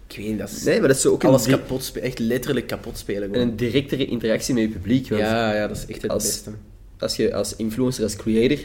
Ik 0.09 0.17
weet 0.17 0.27
niet, 0.27 0.39
dat 0.39 0.51
is... 0.51 0.63
Nee, 0.65 0.79
maar 0.79 0.89
dat 0.89 0.97
is 0.97 1.03
zo 1.03 1.13
ook 1.13 1.25
alles 1.25 1.47
kapot 1.47 1.85
spelen. 1.85 2.09
Echt 2.09 2.19
letterlijk 2.19 2.67
kapot 2.67 2.99
spelen. 2.99 3.23
en 3.23 3.33
Gewoon. 3.33 3.49
een 3.49 3.57
directere 3.57 4.07
interactie 4.07 4.55
met 4.55 4.63
je 4.63 4.69
publiek. 4.69 5.09
Want 5.09 5.21
Ja, 5.23 5.55
ja, 5.55 5.67
dat 5.67 5.77
is 5.77 5.87
echt 5.87 6.03
het 6.03 6.11
als- 6.11 6.25
beste. 6.25 6.51
Als 7.01 7.17
je 7.17 7.35
als 7.35 7.57
influencer, 7.57 8.05
als 8.05 8.17
creator, 8.17 8.59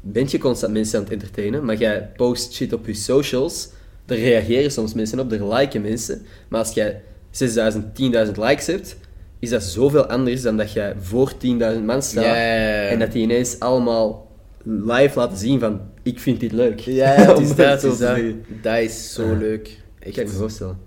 bent 0.00 0.30
je 0.30 0.38
constant 0.38 0.72
mensen 0.72 0.98
aan 0.98 1.04
het 1.04 1.12
entertainen, 1.12 1.64
maar 1.64 1.76
jij 1.76 2.10
post 2.16 2.52
shit 2.52 2.72
op 2.72 2.86
je 2.86 2.94
socials, 2.94 3.68
daar 4.04 4.18
reageren 4.18 4.70
soms 4.70 4.94
mensen 4.94 5.20
op, 5.20 5.30
daar 5.30 5.58
liken 5.58 5.82
mensen. 5.82 6.26
Maar 6.48 6.60
als 6.60 6.72
jij 6.72 7.02
6000, 7.30 7.84
10.000 8.26 8.32
likes 8.34 8.66
hebt, 8.66 8.96
is 9.38 9.50
dat 9.50 9.62
zoveel 9.62 10.06
anders 10.06 10.42
dan 10.42 10.56
dat 10.56 10.72
jij 10.72 10.94
voor 11.00 11.32
10.000 11.32 11.38
man 11.84 12.02
staat 12.02 12.24
Ja, 12.24 12.36
ja, 12.36 12.82
ja. 12.82 12.88
en 12.88 12.98
dat 12.98 13.12
die 13.12 13.22
ineens 13.22 13.58
allemaal 13.58 14.30
live 14.64 15.18
laten 15.18 15.36
zien 15.36 15.60
van 15.60 15.80
ik 16.02 16.20
vind 16.20 16.40
dit 16.40 16.52
leuk. 16.52 16.78
Ja, 16.80 17.06
het 17.28 17.38
is 17.38 17.54
dat, 17.54 17.74
is 17.74 17.80
te 17.80 17.86
dat. 17.86 17.96
zeggen. 17.96 18.44
Dat 18.62 18.78
is 18.78 19.12
zo 19.12 19.36
leuk. 19.36 19.78
Ik 19.98 20.12
kan 20.12 20.24
me 20.24 20.30
voorstellen. 20.30 20.78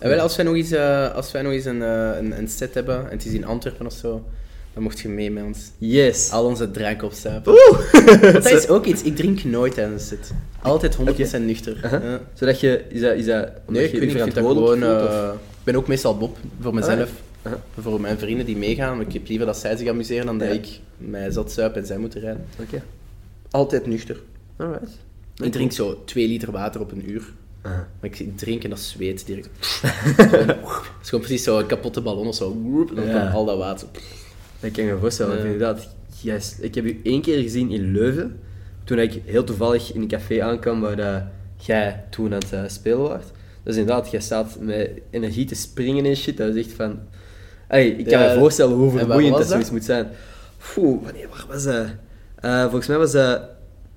En 0.00 0.08
wel, 0.08 0.20
als 0.20 0.36
wij 0.36 0.44
nog 0.44 0.54
eens, 0.54 0.70
eh, 0.70 1.14
als 1.14 1.32
wij 1.32 1.42
nog 1.42 1.52
eens 1.52 1.64
een, 1.64 1.82
eh, 1.82 2.10
een, 2.18 2.38
een 2.38 2.48
set 2.48 2.74
hebben, 2.74 3.04
en 3.04 3.10
het 3.10 3.24
is 3.24 3.32
in 3.32 3.44
Antwerpen 3.44 3.86
of 3.86 3.92
zo, 3.92 4.24
dan 4.78 4.86
mocht 4.86 5.00
je 5.00 5.08
mee 5.08 5.30
met 5.30 5.44
ons. 5.44 5.70
Yes. 5.78 6.30
Al 6.30 6.44
onze 6.44 6.70
drank 6.70 7.02
opzuipen. 7.02 7.52
Oeh! 7.52 7.78
Dat 8.32 8.50
is 8.50 8.68
ook 8.68 8.84
iets, 8.84 9.02
ik 9.02 9.16
drink 9.16 9.44
nooit 9.44 9.74
tijdens 9.74 10.10
het. 10.10 10.32
Altijd 10.62 10.96
100% 10.96 11.00
nuchter. 11.40 11.78
Ja. 12.02 12.20
Zodat 12.34 12.60
je, 12.60 12.84
is 12.88 13.00
dat, 13.00 13.14
is 13.16 13.24
dat 13.26 13.48
Nee, 13.66 13.84
ik, 13.84 13.92
je 13.92 13.98
weet 14.00 14.14
niet, 14.14 14.26
ik 14.26 14.32
gewoon... 14.32 14.82
eh, 14.82 15.30
ik 15.34 15.64
ben 15.64 15.76
ook 15.76 15.86
meestal 15.88 16.16
Bob, 16.18 16.36
voor 16.60 16.74
mezelf. 16.74 17.10
Aha. 17.42 17.60
Voor 17.80 18.00
mijn 18.00 18.18
vrienden 18.18 18.46
die 18.46 18.56
meegaan. 18.56 19.00
Ik 19.00 19.12
heb 19.12 19.28
liever 19.28 19.46
dat 19.46 19.56
zij 19.56 19.76
zich 19.76 19.88
amuseren 19.88 20.26
dan 20.26 20.38
dat 20.38 20.52
ik 20.52 20.66
mij 20.96 21.30
zat 21.30 21.52
zuip 21.52 21.76
en 21.76 21.86
zij 21.86 21.98
moeten 21.98 22.20
rijden. 22.20 22.44
Oké. 22.60 22.82
Altijd 23.50 23.86
nuchter. 23.86 24.20
Alright. 24.56 24.90
Ik 25.36 25.52
drink 25.52 25.72
zo 25.72 26.02
2 26.04 26.28
liter 26.28 26.52
water 26.52 26.80
op 26.80 26.92
een 26.92 27.10
uur. 27.10 27.32
Maar 27.62 27.86
ik 28.00 28.38
drink 28.38 28.64
en 28.64 28.70
dat 28.70 28.80
zweet 28.80 29.26
direct. 29.26 29.48
Het 29.82 30.56
is 31.02 31.08
gewoon 31.08 31.24
precies 31.24 31.42
zo'n 31.44 31.66
kapotte 31.66 32.00
ballon 32.00 32.26
of 32.26 32.34
zo. 32.34 32.56
En 32.88 32.94
dan 32.94 33.06
Ja. 33.06 33.30
al 33.30 33.44
dat 33.44 33.58
water. 33.58 33.88
Dat 34.60 34.70
kan 34.70 34.84
ik 34.84 34.90
me 34.90 34.98
voorstellen, 34.98 35.36
Ja. 35.38 35.44
inderdaad. 35.44 35.88
Yes, 36.20 36.56
ik 36.60 36.74
heb 36.74 36.84
u 36.84 37.00
één 37.04 37.22
keer 37.22 37.42
gezien 37.42 37.70
in 37.70 37.92
Leuven, 37.92 38.40
toen 38.84 38.98
ik 38.98 39.20
heel 39.24 39.44
toevallig 39.44 39.92
in 39.94 40.00
een 40.00 40.08
café 40.08 40.42
aankwam 40.42 40.80
waar 40.80 40.96
dat 40.96 41.22
jij 41.56 42.04
toen 42.10 42.26
aan 42.32 42.38
het 42.38 42.52
eh, 42.52 42.62
spelen 42.66 42.98
was. 42.98 43.22
Dus 43.62 43.76
inderdaad, 43.76 44.10
jij 44.10 44.20
staat 44.20 44.56
met 44.60 44.90
energie 45.10 45.44
te 45.44 45.54
springen 45.54 46.04
en 46.04 46.16
shit. 46.16 46.36
Dat 46.36 46.54
is 46.54 46.64
echt 46.66 46.74
van... 46.74 46.98
Ey, 47.68 47.86
ik 47.88 48.06
kan 48.06 48.20
Ja, 48.20 48.32
me 48.34 48.38
voorstellen 48.38 48.76
hoe 48.76 48.90
vermoeiend 48.98 49.36
dat 49.36 49.46
zoiets 49.48 49.70
moet 49.70 49.84
zijn. 49.84 50.08
Oeh, 50.76 51.04
wanneer 51.04 51.28
waar 51.28 51.44
was 51.48 51.64
dat? 51.64 51.86
Eh, 52.40 52.62
volgens 52.62 52.86
mij 52.86 52.96
was 52.98 53.12
dat 53.12 53.40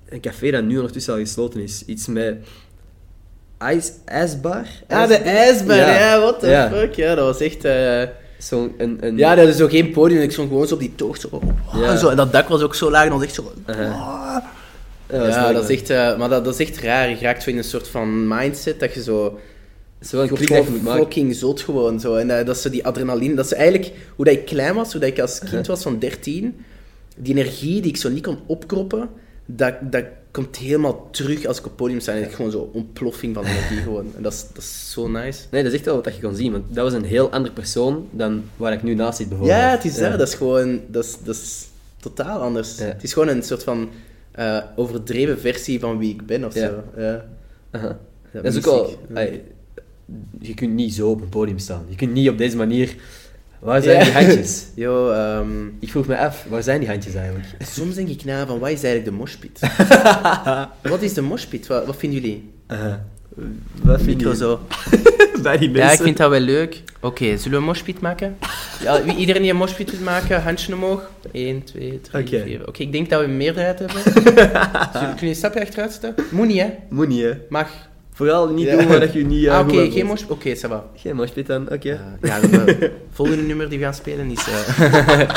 een 0.08 0.20
café 0.20 0.50
dat 0.50 0.64
nu 0.64 0.76
ondertussen 0.76 1.12
al 1.14 1.18
gesloten 1.18 1.60
is. 1.60 1.84
Iets 1.84 2.06
met... 2.06 2.36
Ice, 3.72 3.92
ijsbar? 4.04 4.66
Ah, 4.88 5.08
de 5.08 5.16
ijsbar, 5.16 5.76
Ja. 5.76 5.98
ja, 5.98 6.20
what 6.20 6.40
the 6.40 6.46
Ja. 6.48 6.70
fuck. 6.70 6.94
Ja, 6.94 7.14
dat 7.14 7.24
was 7.24 7.40
echt... 7.40 7.64
eh, 7.64 8.02
Zo'n... 8.42 8.74
Een, 8.78 8.98
een, 9.00 9.16
Ja, 9.16 9.34
dat 9.34 9.48
is 9.48 9.56
zo 9.56 9.68
geen 9.68 9.90
podium. 9.90 10.20
Ik 10.20 10.32
stond 10.32 10.48
gewoon 10.48 10.66
zo 10.66 10.74
op 10.74 10.80
die 10.80 10.94
tocht. 10.94 11.20
Zo, 11.20 11.28
oh, 11.30 11.42
Ja. 11.74 11.96
zo, 11.96 12.08
en 12.08 12.16
dat 12.16 12.32
dak 12.32 12.48
was 12.48 12.62
ook 12.62 12.74
zo 12.74 12.90
laag. 12.90 13.04
En 13.04 13.12
was 13.12 13.22
echt 13.22 13.34
zo... 13.34 13.52
Oh. 13.68 14.36
Ja, 15.12 15.52
dat 15.52 15.70
is 15.70 15.76
echt, 15.76 15.90
eh, 15.90 16.18
maar 16.18 16.28
dat, 16.28 16.44
dat 16.44 16.60
is 16.60 16.68
echt 16.68 16.78
raar. 16.80 17.08
Je 17.08 17.16
raakt 17.16 17.42
zo 17.42 17.50
in 17.50 17.56
een 17.56 17.64
soort 17.64 17.88
van 17.88 18.28
mindset 18.28 18.80
dat 18.80 18.94
je 18.94 19.02
zo... 19.02 19.38
Wel 20.10 20.22
een 20.22 20.28
klik 20.28 20.48
dat 20.48 20.66
je 20.66 20.80
fucking 20.84 21.34
zot 21.34 21.60
gewoon 21.60 22.00
zo. 22.00 22.14
En 22.14 22.38
eh, 22.38 22.46
dat 22.46 22.58
zo 22.58 22.70
die 22.70 22.86
adrenaline. 22.86 23.34
Dat 23.34 23.44
is 23.44 23.52
eigenlijk 23.52 23.92
hoe 24.16 24.24
dat 24.24 24.34
ik 24.34 24.44
klein 24.44 24.74
was, 24.74 24.92
hoe 24.92 25.00
dat 25.00 25.10
ik 25.10 25.20
als 25.20 25.38
kind 25.38 25.66
was 25.66 25.82
van 25.82 25.98
13. 25.98 26.64
Die 27.16 27.34
energie 27.34 27.80
die 27.80 27.90
ik 27.90 27.96
zo 27.96 28.08
niet 28.08 28.22
kon 28.22 28.38
opkroppen, 28.46 29.08
dat, 29.46 29.74
dat 29.80 30.04
komt 30.32 30.56
helemaal 30.56 31.08
terug 31.10 31.44
als 31.46 31.58
ik 31.58 31.62
op 31.64 31.68
het 31.70 31.76
podium 31.80 32.00
sta. 32.00 32.12
En 32.12 32.22
ik 32.22 32.32
gewoon 32.32 32.50
zo 32.50 32.70
ontploffing 32.72 33.34
van 33.34 33.44
energie 33.44 33.76
gewoon. 33.76 34.06
En 34.16 34.22
dat 34.22 34.32
is, 34.32 34.44
dat 34.52 34.62
is 34.62 34.90
zo 34.90 35.08
nice. 35.08 35.40
Nee, 35.50 35.62
dat 35.62 35.72
is 35.72 35.78
echt 35.78 35.86
wel 35.86 36.02
wat 36.02 36.14
je 36.16 36.22
kon 36.22 36.34
zien, 36.34 36.52
want 36.52 36.64
dat 36.68 36.84
was 36.84 36.92
een 36.92 37.04
heel 37.04 37.30
andere 37.30 37.54
persoon 37.54 38.08
dan 38.10 38.42
waar 38.56 38.72
ik 38.72 38.82
nu 38.82 38.94
naast 38.94 39.18
zit, 39.18 39.28
bijvoorbeeld. 39.28 39.58
Ja, 39.58 39.70
het 39.70 39.84
is 39.84 39.96
dat. 39.96 40.18
Dat 40.18 40.28
is 40.28 40.34
gewoon... 40.34 40.80
Dat 40.86 41.04
is, 41.04 41.16
dat 41.24 41.34
is 41.34 41.66
totaal 42.00 42.40
anders. 42.40 42.78
Ja. 42.78 42.84
Het 42.84 43.02
is 43.02 43.12
gewoon 43.12 43.28
een 43.28 43.42
soort 43.42 43.62
van 43.62 43.88
eh, 44.32 44.58
overdreven 44.76 45.38
versie 45.40 45.80
van 45.80 45.98
wie 45.98 46.10
ik 46.14 46.26
ben 46.26 46.44
of 46.44 46.54
Ja. 46.54 46.66
zo. 46.68 47.00
Ja. 47.00 47.24
Dat 48.32 48.42
Dat 48.42 48.54
is 48.54 48.66
ook. 48.66 48.88
Ja. 49.08 49.14
ey, 49.14 49.42
je 50.40 50.54
kunt 50.54 50.72
niet 50.72 50.94
zo 50.94 51.10
op 51.10 51.20
een 51.20 51.28
podium 51.28 51.58
staan. 51.58 51.84
Je 51.88 51.96
kunt 51.96 52.12
niet 52.12 52.28
op 52.28 52.38
deze 52.38 52.56
manier... 52.56 52.94
Waar 53.62 53.82
zijn 53.82 53.98
Ja. 53.98 54.04
die 54.04 54.12
handjes? 54.12 54.66
Yo, 54.74 55.10
ehm, 55.10 55.66
Ik 55.80 55.90
vroeg 55.90 56.06
me 56.06 56.18
af, 56.18 56.44
waar 56.48 56.62
zijn 56.62 56.80
die 56.80 56.88
handjes 56.88 57.14
eigenlijk? 57.14 57.46
soms 57.76 57.94
denk 57.94 58.08
ik 58.08 58.24
na 58.24 58.46
van, 58.46 58.58
wat 58.58 58.70
is 58.70 58.82
eigenlijk 58.82 59.04
de 59.04 59.10
moshpit? 59.10 59.60
wat 60.92 61.02
is 61.02 61.14
de 61.14 61.22
moshpit? 61.22 61.66
Wat, 61.66 61.86
wat 61.86 61.96
vinden 61.96 62.20
jullie? 62.20 62.50
Aha. 62.66 63.04
Wat 63.82 64.00
vind 64.02 64.16
Micro 64.16 64.30
je 64.30 64.36
zo. 64.36 64.60
bij 65.42 65.58
die 65.58 65.70
Ja, 65.70 65.90
ik 65.92 66.00
vind 66.00 66.16
dat 66.16 66.30
wel 66.30 66.40
leuk. 66.40 66.82
Oké, 67.00 67.24
zullen 67.36 67.50
we 67.50 67.56
een 67.56 67.62
moshpit 67.62 68.00
maken? 68.00 68.38
Ja, 68.82 69.02
wie- 69.04 69.16
iedereen 69.16 69.42
die 69.42 69.50
een 69.50 69.56
moshpit 69.56 69.90
wil 69.90 70.00
maken, 70.00 70.42
handje 70.42 70.74
omhoog. 70.74 71.10
1, 71.32 71.64
2, 71.64 72.00
3, 72.00 72.22
Oké. 72.24 72.42
4. 72.42 72.68
Oké, 72.68 72.82
ik 72.82 72.92
denk 72.92 73.10
dat 73.10 73.20
we 73.20 73.26
een 73.26 73.36
meerderheid 73.36 73.78
hebben. 73.78 74.02
Zullen, 74.02 75.14
kun 75.16 75.16
je 75.20 75.26
een 75.26 75.34
stapje 75.34 75.60
achteruit 75.60 75.92
zetten? 76.00 76.24
Moet 76.30 76.46
niet, 76.46 76.58
hè? 76.60 76.68
Moet 76.88 77.08
niet, 77.08 77.22
hè. 77.22 77.32
Mag. 77.48 77.68
Vooral 78.14 78.48
niet 78.48 78.66
Ja. 78.66 78.76
doen 78.76 78.88
waar 78.88 79.00
dat 79.00 79.12
je 79.12 79.24
niet... 79.24 79.46
eh, 79.46 79.58
Ah, 79.58 79.68
oké, 79.68 79.90
geen 79.90 80.06
moshpit. 80.06 80.30
Oké, 80.30 80.56
ça 80.56 80.68
va. 80.68 80.84
Geen 80.96 81.16
moshpit 81.16 81.46
dan, 81.46 81.62
oké. 81.72 82.00
Ja, 82.22 82.40
de 82.40 82.90
volgende 83.12 83.42
nummer 83.42 83.68
die 83.68 83.78
we 83.78 83.84
gaan 83.84 83.94
spelen 83.94 84.30
is... 84.30 84.46
eh, 84.48 85.30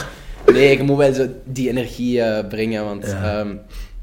nee, 0.54 0.78
je 0.78 0.84
moet 0.84 0.98
wel 0.98 1.14
zo 1.14 1.28
die 1.44 1.70
energie 1.70 2.22
eh, 2.22 2.48
brengen, 2.48 2.84
want 2.84 3.06
Ja. 3.06 3.40
ehm, 3.40 3.56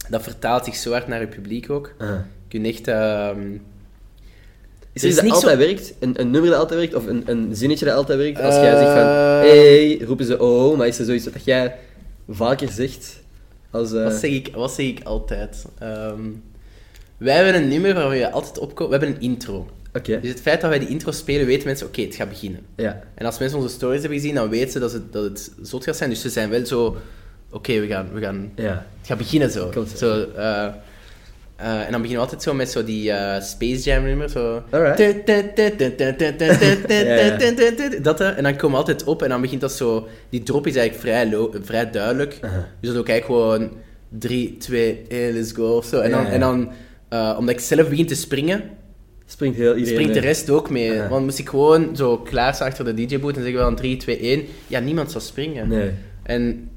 dat 0.08 0.22
vertaalt 0.22 0.64
zich 0.64 0.74
zo 0.76 0.90
hard 0.90 1.08
naar 1.08 1.20
je 1.20 1.26
publiek 1.26 1.70
ook. 1.70 1.92
Aha. 1.98 2.26
Je 2.48 2.58
kunt 2.58 2.66
echt... 2.74 2.88
ehm, 2.88 3.40
Is 4.92 5.02
Er 5.02 5.08
iets 5.08 5.16
dat 5.16 5.24
niet 5.24 5.34
altijd 5.34 5.58
werkt? 5.58 5.94
Een, 5.98 6.20
een 6.20 6.30
nummer 6.30 6.50
dat 6.50 6.58
altijd 6.58 6.78
werkt? 6.80 6.94
Of 6.94 7.06
een, 7.06 7.22
een 7.26 7.48
zinnetje 7.56 7.84
dat 7.84 7.94
altijd 7.94 8.18
werkt? 8.18 8.40
Als 8.40 8.54
jij 8.54 8.76
zegt 8.76 8.90
van... 8.92 9.02
Eh. 9.02 9.38
Hey, 9.40 9.98
roepen 10.04 10.24
ze 10.26 10.40
oh, 10.40 10.76
maar 10.78 10.86
is 10.86 10.98
er 10.98 11.04
zoiets 11.04 11.24
dat 11.24 11.44
jij 11.44 11.74
vaker 12.28 12.68
zegt? 12.68 13.20
Als, 13.70 13.92
eh, 13.92 14.02
Wat 14.02 14.12
zeg 14.12 14.30
ik, 14.30 14.50
wat 14.54 14.72
zeg 14.72 14.86
ik 14.86 15.00
altijd? 15.04 15.64
Ehm, 15.78 16.20
wij 17.22 17.34
hebben 17.34 17.54
een 17.62 17.68
nummer 17.68 17.94
waar 17.94 18.16
je 18.16 18.30
altijd 18.30 18.58
opkomt. 18.58 18.90
We 18.90 18.96
hebben 18.96 19.14
een 19.14 19.20
intro. 19.20 19.68
Oké, 19.94 20.20
Dus 20.20 20.30
het 20.30 20.40
feit 20.40 20.60
dat 20.60 20.70
wij 20.70 20.78
die 20.78 20.88
intro 20.88 21.10
spelen, 21.10 21.46
weten 21.46 21.66
mensen, 21.66 21.86
oké, 21.86 22.02
het 22.02 22.14
gaat 22.14 22.28
beginnen. 22.28 22.60
ja. 22.76 23.02
En 23.14 23.26
als 23.26 23.38
mensen 23.38 23.58
onze 23.58 23.74
stories 23.74 24.00
hebben 24.00 24.18
gezien, 24.18 24.34
dan 24.34 24.48
weten 24.48 24.70
ze 24.70 24.78
dat, 24.78 24.90
ze, 24.90 25.10
dat 25.10 25.24
het 25.24 25.52
zot 25.62 25.84
gaat 25.84 25.96
zijn. 25.96 26.10
Dus 26.10 26.20
ze 26.20 26.28
zijn 26.28 26.50
wel 26.50 26.66
zo, 26.66 26.96
oké, 27.50 27.80
we, 27.80 27.86
gaan, 27.86 28.08
we 28.12 28.20
gaan... 28.20 28.52
Ja. 28.56 28.86
Het 28.98 29.06
gaat 29.06 29.18
beginnen 29.18 29.50
zo. 29.50 29.68
Klopt. 29.68 29.98
zo 29.98 30.26
eh, 30.36 30.64
eh, 30.64 31.86
en 31.86 31.90
dan 31.92 32.00
beginnen 32.02 32.10
we 32.10 32.18
altijd 32.18 32.42
zo 32.42 32.54
met 32.54 32.70
zo 32.70 32.84
die 32.84 33.12
eh, 33.12 33.42
Space 33.42 33.82
Jam 33.82 34.04
nummer. 34.04 34.28
Zo. 34.28 34.62
Alright. 34.70 35.26
Dat, 38.02 38.20
en 38.20 38.42
dan 38.42 38.56
komen 38.56 38.70
we 38.70 38.76
altijd 38.76 39.04
op 39.04 39.22
en 39.22 39.28
dan 39.28 39.40
begint 39.40 39.60
dat 39.60 39.72
zo... 39.72 40.08
Die 40.28 40.42
drop 40.42 40.66
is 40.66 40.76
eigenlijk 40.76 41.30
vrij, 41.30 41.60
vrij 41.62 41.90
duidelijk. 41.90 42.30
Dus 42.30 42.50
dat 42.80 42.92
is 42.92 42.96
ook 42.96 43.08
eigenlijk 43.08 43.40
gewoon 43.40 43.70
3, 44.08 44.56
2, 44.56 45.02
1, 45.08 45.32
let's 45.32 45.52
go 45.52 45.76
of 45.76 45.84
zo. 45.84 46.00
En 46.00 46.10
dan, 46.10 46.26
en 46.26 46.40
dan 46.40 46.72
eh, 47.12 47.36
omdat 47.38 47.54
ik 47.54 47.60
zelf 47.60 47.88
begin 47.88 48.06
te 48.06 48.14
springen, 48.14 48.62
Springt 49.26 49.56
heel 49.56 49.66
iedereen 49.76 49.92
springt 49.92 50.14
de 50.14 50.20
mee. 50.20 50.28
rest 50.28 50.50
ook 50.50 50.70
mee. 50.70 51.00
Aha. 51.00 51.08
Want 51.08 51.24
moest 51.24 51.38
ik 51.38 51.48
gewoon 51.48 51.96
zo 51.96 52.18
klaarstaan 52.18 52.68
achter 52.68 52.84
de 52.84 52.94
DJ-boot 53.06 53.36
en 53.36 53.42
zeggen 53.42 53.58
we 53.58 53.64
dan 53.64 53.76
3, 53.76 53.96
2, 53.96 54.18
1. 54.18 54.44
Ja, 54.66 54.80
niemand 54.80 55.10
zou 55.10 55.24
springen. 55.24 55.68
Nee. 55.68 55.90
En 56.22 56.68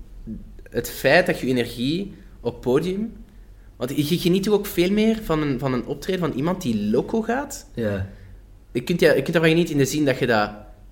het 0.70 0.90
feit 0.90 1.26
dat 1.26 1.40
je 1.40 1.48
energie 1.48 2.14
op 2.41 2.62
podium... 2.62 3.14
Want 3.78 4.07
je 4.10 4.18
geniet 4.18 4.49
ook 4.49 4.66
veel 4.66 4.91
meer 4.91 5.20
van 5.24 5.41
een, 5.41 5.60
van 5.60 5.74
een 5.74 5.86
optreden 5.86 6.20
van 6.22 6.32
iemand 6.32 6.62
die 6.62 6.90
loco 6.90 7.22
gaat. 7.22 7.70
Ja. 7.74 8.07
Je 8.72 8.82
kunt, 8.82 8.99
ja, 8.99 9.07
je 9.10 9.22
kunt 9.22 9.32
daarvan 9.34 9.49
genieten 9.49 9.74
in 9.74 9.80
de 9.80 9.86
zin 9.86 10.06
dat 10.06 10.20
je 10.20 10.28
dat 10.28 10.49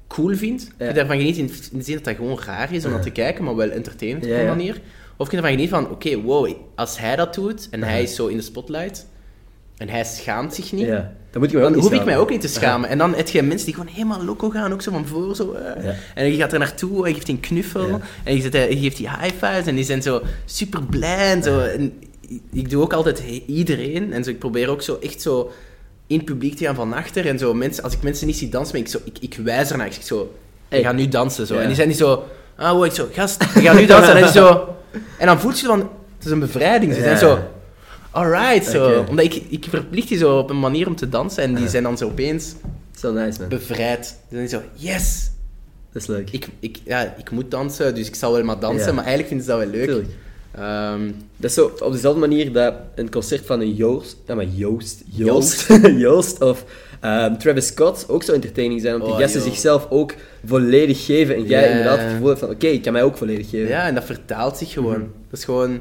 cool 0.07 0.36
vindt. 0.36 0.61
Je 0.64 0.70
Ja. 0.78 0.84
kunt 0.84 0.95
daarvan 0.95 1.18
genieten 1.18 1.41
in, 1.41 1.52
de 1.78 1.84
zin 1.84 1.95
dat 1.95 2.03
dat 2.03 2.15
gewoon 2.15 2.40
raar 2.45 2.74
is 2.74 2.84
om 2.86 2.90
Ja. 2.90 2.95
dat 2.95 3.06
te 3.06 3.11
kijken, 3.11 3.44
maar 3.44 3.56
wel 3.56 3.70
entertainend 3.70 4.24
op 4.24 4.30
Ja, 4.30 4.40
een 4.40 4.45
manier. 4.48 4.82
Of 5.18 5.32
je 5.32 5.38
kunt 5.38 5.44
ervan 5.44 5.49
genieten 5.49 5.78
van, 5.82 5.90
oké, 5.91 6.22
wow, 6.22 6.52
als 6.76 6.99
hij 6.99 7.15
dat 7.15 7.34
doet 7.34 7.68
en 7.72 7.84
hij 7.84 8.03
is 8.03 8.15
zo 8.15 8.28
in 8.28 8.38
de 8.38 8.44
spotlight 8.44 9.07
en 9.84 9.89
hij 9.89 10.03
schaamt 10.03 10.53
zich 10.53 10.72
niet, 10.72 10.85
ja. 10.85 11.11
Dan 11.31 11.41
moet 11.41 11.51
je 11.51 11.57
wel 11.57 11.72
dan 11.72 11.80
hoef 11.81 11.91
ik 11.91 12.05
mij 12.05 12.18
ook 12.18 12.30
niet 12.30 12.41
te 12.41 12.47
schamen. 12.47 12.89
En 12.89 12.97
dan 12.97 13.15
heb 13.15 13.27
je 13.27 13.41
mensen 13.41 13.65
die 13.65 13.76
gewoon 13.76 13.93
helemaal 13.93 14.23
loco 14.23 14.49
gaan, 14.49 14.73
ook 14.73 14.81
zo 14.81 14.91
van 14.91 15.07
voor. 15.07 15.35
Zo, 15.35 15.51
eh. 15.51 15.84
Ja. 15.84 15.95
En 16.15 16.31
je 16.31 16.38
gaat 16.38 16.53
er 16.53 16.60
naartoe 16.60 17.03
en 17.03 17.10
je 17.10 17.15
geeft 17.15 17.30
een 17.30 17.39
knuffel. 17.39 17.88
Ja. 17.88 17.99
En 18.23 18.35
je, 18.35 18.41
zet, 18.41 18.53
je 18.53 18.77
geeft 18.77 18.97
die 18.97 19.10
high 19.10 19.34
fives 19.45 19.65
en 19.65 19.76
die 19.76 19.84
zijn 19.84 20.01
zo 20.01 20.22
super 20.45 20.84
blij. 20.84 21.31
En, 21.31 21.43
zo. 21.43 21.60
en 21.60 21.93
ik 22.51 22.69
doe 22.69 22.84
ook 22.84 22.93
altijd 22.93 23.23
iedereen. 23.45 24.14
En 24.14 24.23
zo, 24.23 24.30
ik 24.30 24.39
probeer 24.39 24.69
ook 24.69 24.81
zo 24.81 24.97
echt 25.01 25.22
zo 25.22 25.51
in 26.07 26.18
het 26.18 26.26
publiek 26.26 26.55
te 26.55 26.65
gaan 26.65 26.76
van 26.76 26.93
achter. 26.93 27.27
En 27.27 27.39
zo, 27.39 27.53
mensen, 27.53 27.84
als 27.84 27.93
ik 27.93 28.01
mensen 28.01 28.27
niet 28.27 28.38
zie 28.38 28.49
dansen, 28.49 28.73
ben 28.73 28.81
ik 28.81 28.88
zo, 28.88 28.99
ik, 29.03 29.18
ik 29.19 29.39
wijs 29.43 29.72
ernaar. 29.72 29.88
Ik 29.88 29.93
zeg 29.93 30.03
zo, 30.03 30.35
ik 30.69 30.84
ga 30.84 30.91
nu 30.91 31.07
dansen. 31.07 31.47
Zo. 31.47 31.55
Ja. 31.55 31.61
En 31.61 31.68
die 31.68 31.76
zijn 31.76 31.88
niet 31.88 31.97
zo, 31.97 32.23
ah, 32.55 32.72
wow, 32.72 32.85
ik 32.85 32.91
zo, 32.91 33.07
gast, 33.11 33.41
ik 33.41 33.49
ga 33.68 33.73
nu 33.73 33.85
dansen. 33.85 34.15
en, 34.15 34.30
zo, 34.30 34.76
en 35.19 35.26
dan 35.27 35.39
voelt 35.39 35.60
je 35.60 35.65
van, 35.65 35.80
het 36.18 36.26
is 36.26 36.31
een 36.31 36.39
bevrijding. 36.39 36.93
Ze 36.93 37.01
zijn 37.01 37.18
zo, 37.18 37.39
alright. 38.14 38.65
Zo. 38.65 39.06
Omdat 39.10 39.26
ik, 39.26 39.41
ik 39.49 39.65
verplicht 39.69 40.07
die 40.07 40.18
zo 40.18 40.38
op 40.38 40.49
een 40.49 40.60
manier 40.60 40.88
om 40.88 40.95
te 40.95 41.10
dansen. 41.10 41.44
En 41.44 41.56
die 41.56 41.68
zijn 41.68 41.84
dan 41.84 41.98
zo 41.98 42.06
opeens 42.06 42.56
nice, 43.02 43.40
man. 43.40 43.49
bevrijd. 43.49 44.06
Ze 44.06 44.35
zijn 44.35 44.49
zo, 44.49 44.61
yes, 44.73 45.31
Dat 45.91 46.02
is 46.02 46.07
leuk. 46.07 46.30
ik, 46.31 46.48
ik, 46.60 46.77
ja, 46.84 47.15
ik 47.18 47.31
moet 47.31 47.52
dansen, 47.52 47.95
dus 47.95 48.07
ik 48.07 48.15
zal 48.15 48.34
wel 48.34 48.44
maar 48.44 48.60
dansen. 48.60 48.88
Ja. 48.88 48.94
Maar 48.94 49.06
eigenlijk 49.06 49.27
vinden 49.27 49.45
ze 49.45 49.52
dat 49.52 49.60
wel 49.60 49.69
leuk. 49.85 50.06
Ehm, 50.52 51.11
Dat 51.38 51.49
is 51.49 51.53
zo 51.53 51.72
op 51.80 51.91
dezelfde 51.91 52.19
manier 52.19 52.52
dat 52.52 52.73
een 52.95 53.10
concert 53.10 53.45
van 53.45 53.60
een 53.60 53.73
Joost... 53.73 54.18
Ja, 54.27 54.35
maar 54.35 54.45
Joost. 54.45 55.03
Joost. 55.06 55.68
Joost. 55.68 55.88
Joost 56.06 56.41
of 56.41 56.65
ehm, 56.99 57.38
Travis 57.38 57.68
Scott 57.68 58.06
ook 58.10 58.23
zo 58.23 58.34
entertaining 58.34 58.81
zijn. 58.81 58.99
Die 58.99 59.10
Oh, 59.10 59.18
gasten 59.18 59.40
joh. 59.41 59.49
zichzelf 59.49 59.88
ook 59.90 60.14
volledig 60.45 61.06
geven. 61.06 61.35
En 61.35 61.44
jij 61.45 61.69
inderdaad 61.69 61.99
het 61.99 62.11
gevoel 62.11 62.27
hebt 62.27 62.40
van... 62.40 62.49
Oké, 62.49 62.68
ik 62.68 62.81
kan 62.81 62.94
mij 62.94 63.03
ook 63.03 63.18
volledig 63.18 63.49
geven. 63.49 63.68
Ja, 63.68 63.88
en 63.88 63.95
dat 63.95 64.03
vertaalt 64.03 64.57
zich 64.57 64.72
gewoon. 64.72 64.99
Mhm. 64.99 65.07
Dat 65.30 65.40
is 65.40 65.45
gewoon... 65.45 65.80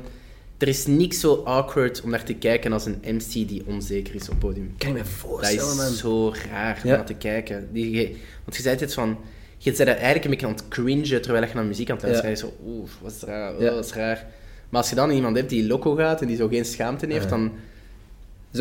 Er 0.63 0.69
is 0.69 0.87
niks 0.87 1.21
zo 1.21 1.43
awkward 1.45 2.01
om 2.03 2.11
naar 2.11 2.25
te 2.25 2.35
kijken 2.35 2.73
als 2.73 2.87
een 2.87 3.01
MC 3.05 3.33
die 3.33 3.63
onzeker 3.67 4.15
is 4.15 4.29
op 4.29 4.39
podium. 4.39 4.75
Kan 4.79 4.89
je 4.89 4.95
me 4.95 5.01
Dat 5.03 5.09
voorstellen, 5.13 5.77
man. 5.77 5.87
is 5.93 5.99
zo 5.99 6.33
raar 6.51 6.81
om 6.85 6.89
Ja. 6.91 6.97
naar 6.97 7.07
te 7.07 7.15
kijken. 7.15 7.69
Die, 7.73 7.91
je- 7.91 8.17
want 8.45 8.57
je 8.57 8.63
zei 8.63 8.77
het 8.77 8.95
van... 8.95 9.19
Je 9.59 9.71
bent 9.73 9.81
er 9.89 9.89
eigenlijk 9.89 10.25
een 10.25 10.31
beetje 10.31 10.47
aan 10.47 10.53
het 10.53 10.69
cringen 10.69 11.23
terwijl 11.23 11.47
je 11.47 11.55
naar 11.55 11.65
muziek 11.65 11.91
aan 11.91 11.97
het 11.97 12.05
luisteren 12.05 12.31
bent. 12.35 12.45
Zo, 12.45 12.53
oeh, 12.67 12.89
wat 13.01 13.13
is 13.13 13.21
raar, 13.23 13.57
oh, 13.57 13.75
wat 13.75 13.85
is 13.85 13.93
raar. 13.93 14.27
Maar 14.69 14.81
als 14.81 14.91
je 14.91 14.97
dan 14.97 15.11
iemand 15.11 15.37
hebt 15.37 15.51
die 15.51 15.67
loco 15.67 15.95
gaat 15.95 16.21
en 16.21 16.27
die 16.27 16.37
zo 16.37 16.49
geen 16.49 16.65
schaamte 16.65 17.07
heeft, 17.07 17.29
dan 17.29 17.43
Dat 17.43 17.53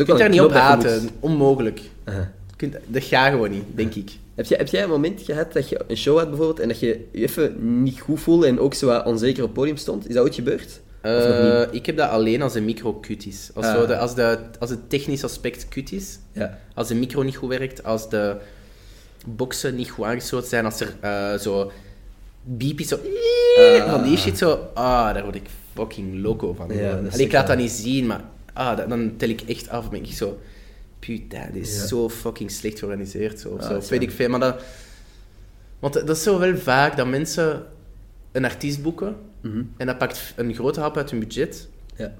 ook 0.00 0.06
je 0.16 0.22
daar 0.22 0.28
niet 0.32 0.40
op 0.40 0.48
dat 0.48 0.56
je 0.56 0.62
haten. 0.62 1.02
moet- 1.02 1.12
Onmogelijk. 1.20 1.80
Je 2.04 2.12
kunt, 2.56 2.76
dat 2.86 3.02
gaat 3.04 3.30
gewoon 3.30 3.50
niet, 3.50 3.64
denk 3.74 3.94
ik. 3.94 4.10
Heb 4.34 4.46
jij, 4.46 4.58
heb 4.58 4.68
jij 4.68 4.82
een 4.82 4.88
moment 4.88 5.20
gehad 5.22 5.52
dat 5.52 5.68
je 5.68 5.80
een 5.88 5.96
show 5.96 6.18
had 6.18 6.28
bijvoorbeeld 6.28 6.60
en 6.60 6.68
dat 6.68 6.80
je 6.80 6.86
je 7.12 7.22
even 7.22 7.82
niet 7.82 8.00
goed 8.00 8.20
voelde 8.20 8.46
en 8.46 8.58
ook 8.58 8.74
zo 8.74 8.86
wat 8.86 9.04
onzeker 9.06 9.42
op 9.42 9.48
het 9.48 9.58
podium 9.58 9.76
stond? 9.76 10.08
Is 10.08 10.14
dat 10.14 10.24
ooit 10.24 10.34
gebeurd? 10.34 10.80
Eh, 11.02 11.62
ik 11.70 11.86
heb 11.86 11.96
dat 11.96 12.10
alleen 12.10 12.42
als 12.42 12.52
de 12.52 12.60
micro 12.60 12.92
kut 12.94 13.26
is. 13.26 13.50
Als, 13.54 13.66
Ah. 13.66 13.86
de, 13.86 13.96
als, 13.98 14.14
de, 14.14 14.38
als 14.58 14.70
het 14.70 14.90
technisch 14.90 15.24
aspect 15.24 15.68
kut 15.68 15.92
is, 15.92 16.18
Ja. 16.32 16.58
als 16.74 16.88
de 16.88 16.94
micro 16.94 17.22
niet 17.22 17.36
goed 17.36 17.48
werkt, 17.48 17.84
als 17.84 18.08
de 18.08 18.36
boxen 19.26 19.74
niet 19.74 19.90
goed 19.90 20.04
aangesloten 20.04 20.48
zijn, 20.48 20.64
als 20.64 20.80
er 20.80 20.94
eh, 21.00 21.34
zo 21.38 21.72
beepjes 22.42 22.88
zo... 22.88 22.98
Ah. 23.58 23.90
Van 23.90 24.02
die 24.02 24.16
shit 24.16 24.38
zo... 24.38 24.68
Ah, 24.74 25.14
daar 25.14 25.22
word 25.22 25.34
ik 25.34 25.46
fucking 25.74 26.22
loco 26.22 26.52
van. 26.54 26.68
Ja, 26.74 26.96
is 26.96 27.12
Allee, 27.12 27.26
ik 27.26 27.32
laat 27.32 27.46
dat 27.46 27.56
niet 27.56 27.70
zien, 27.70 28.06
maar 28.06 28.24
ah, 28.52 28.76
dat- 28.76 28.88
dan 28.88 29.14
tel 29.16 29.28
ik 29.28 29.40
echt 29.40 29.68
af. 29.68 29.90
Ben 29.90 30.04
ik 30.04 30.12
zo... 30.12 30.38
Putain, 30.98 31.52
dit 31.52 31.66
is 31.66 31.76
Ja. 31.80 31.86
zo 31.86 32.08
fucking 32.08 32.50
slecht 32.50 32.78
georganiseerd. 32.78 33.40
Zo, 33.40 33.56
Ah, 33.56 33.62
zo. 33.62 33.68
dat 33.68 33.76
Of 33.76 33.82
is 33.84 33.90
weet 33.90 34.02
ik 34.02 34.10
veel. 34.10 34.28
Maar 34.28 34.40
dat... 34.40 34.62
Want 35.78 35.94
dat 35.94 36.10
is 36.16 36.22
zo 36.22 36.38
wel 36.38 36.56
vaak 36.56 36.96
dat 36.96 37.06
mensen 37.06 37.62
een 38.32 38.44
artiest 38.44 38.82
boeken 38.82 39.16
Mhm. 39.42 39.62
en 39.76 39.86
dat 39.86 39.98
pakt 39.98 40.32
een 40.36 40.54
grote 40.54 40.80
hap 40.80 40.96
uit 40.96 41.10
hun 41.10 41.20
budget 41.20 41.68
Ja. 41.96 42.12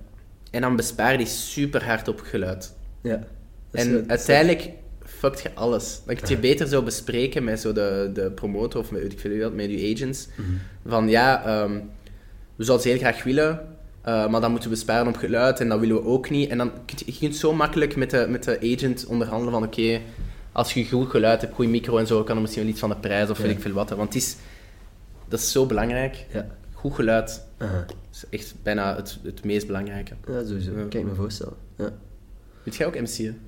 en 0.51 0.61
dan 0.61 0.77
bespaar 0.77 1.17
die 1.17 1.27
super 1.27 1.85
hard 1.85 2.09
op 2.09 2.21
geluid. 2.21 2.75
Ja. 3.03 3.25
En 3.71 4.05
uiteindelijk 4.09 4.69
fuckt 5.05 5.43
je 5.43 5.51
alles. 5.55 6.01
Dan 6.07 6.15
kun 6.17 6.29
je 6.29 6.39
beter 6.39 6.67
zo 6.67 6.83
bespreken 6.83 7.45
met 7.45 7.61
zo 7.61 7.73
de, 7.73 8.11
de 8.15 8.31
promotor 8.31 8.81
of 8.81 8.91
met, 8.91 9.03
weet 9.03 9.13
ik 9.13 9.21
veel 9.21 9.31
wie 9.31 9.41
dat, 9.41 9.53
met 9.55 9.71
je 9.71 9.93
agents. 9.95 10.29
Mhm. 10.37 10.49
Van 10.87 11.09
ja, 11.09 11.45
ehm, 11.45 11.73
we 12.57 12.65
zouden 12.65 12.89
het 12.91 12.99
heel 13.01 13.11
graag 13.11 13.25
willen, 13.25 13.61
eh, 14.03 14.29
maar 14.29 14.41
dan 14.41 14.51
moeten 14.51 14.71
we 14.71 14.77
sparen 14.77 15.07
op 15.07 15.17
geluid 15.17 15.61
en 15.61 15.69
dat 15.69 15.81
willen 15.81 15.97
we 15.97 16.05
ook 16.05 16.31
niet. 16.31 16.51
En 16.51 16.59
dan 16.59 16.71
kun 16.87 16.97
je, 16.99 17.13
je 17.13 17.19
kunt 17.19 17.37
zo 17.37 17.53
makkelijk 17.55 17.97
met 17.97 18.11
de, 18.11 18.27
met 18.29 18.45
de 18.45 18.59
agent 18.75 19.07
onderhandelen 19.07 19.53
van 19.53 19.63
oké, 19.65 20.01
als 20.53 20.75
je 20.75 20.85
goed 20.89 21.11
geluid 21.11 21.41
hebt, 21.41 21.55
goede 21.55 21.71
micro 21.71 21.99
en 21.99 22.07
zo, 22.07 22.23
kan 22.25 22.35
er 22.37 22.41
misschien 22.43 22.63
wel 22.63 22.71
iets 22.71 22.81
van 22.81 22.89
de 22.91 22.97
prijs 22.97 23.31
of 23.31 23.37
Ja. 23.39 23.43
weet 23.45 23.53
ik 23.57 23.63
veel 23.63 23.73
wat. 23.73 23.91
Want 23.91 24.15
het 24.15 24.23
is, 24.23 24.37
dat 25.29 25.39
is 25.41 25.53
zo 25.53 25.67
belangrijk. 25.67 26.27
Ja. 26.33 26.47
Goed 26.83 26.95
geluid 26.95 27.43
Aha. 27.59 27.85
is 28.13 28.25
echt 28.31 28.55
bijna 28.63 28.97
het, 28.97 29.19
het 29.23 29.45
meest 29.45 29.67
belangrijke. 29.67 30.15
Ja, 30.29 30.45
sowieso. 30.47 30.71
Kan 30.73 31.01
ik 31.01 31.07
me 31.07 31.15
voorstellen. 31.15 31.55
Ja. 31.79 31.93
Weet 32.63 32.77
jij 32.77 32.87
ook 32.87 33.01
MC'en? 33.01 33.39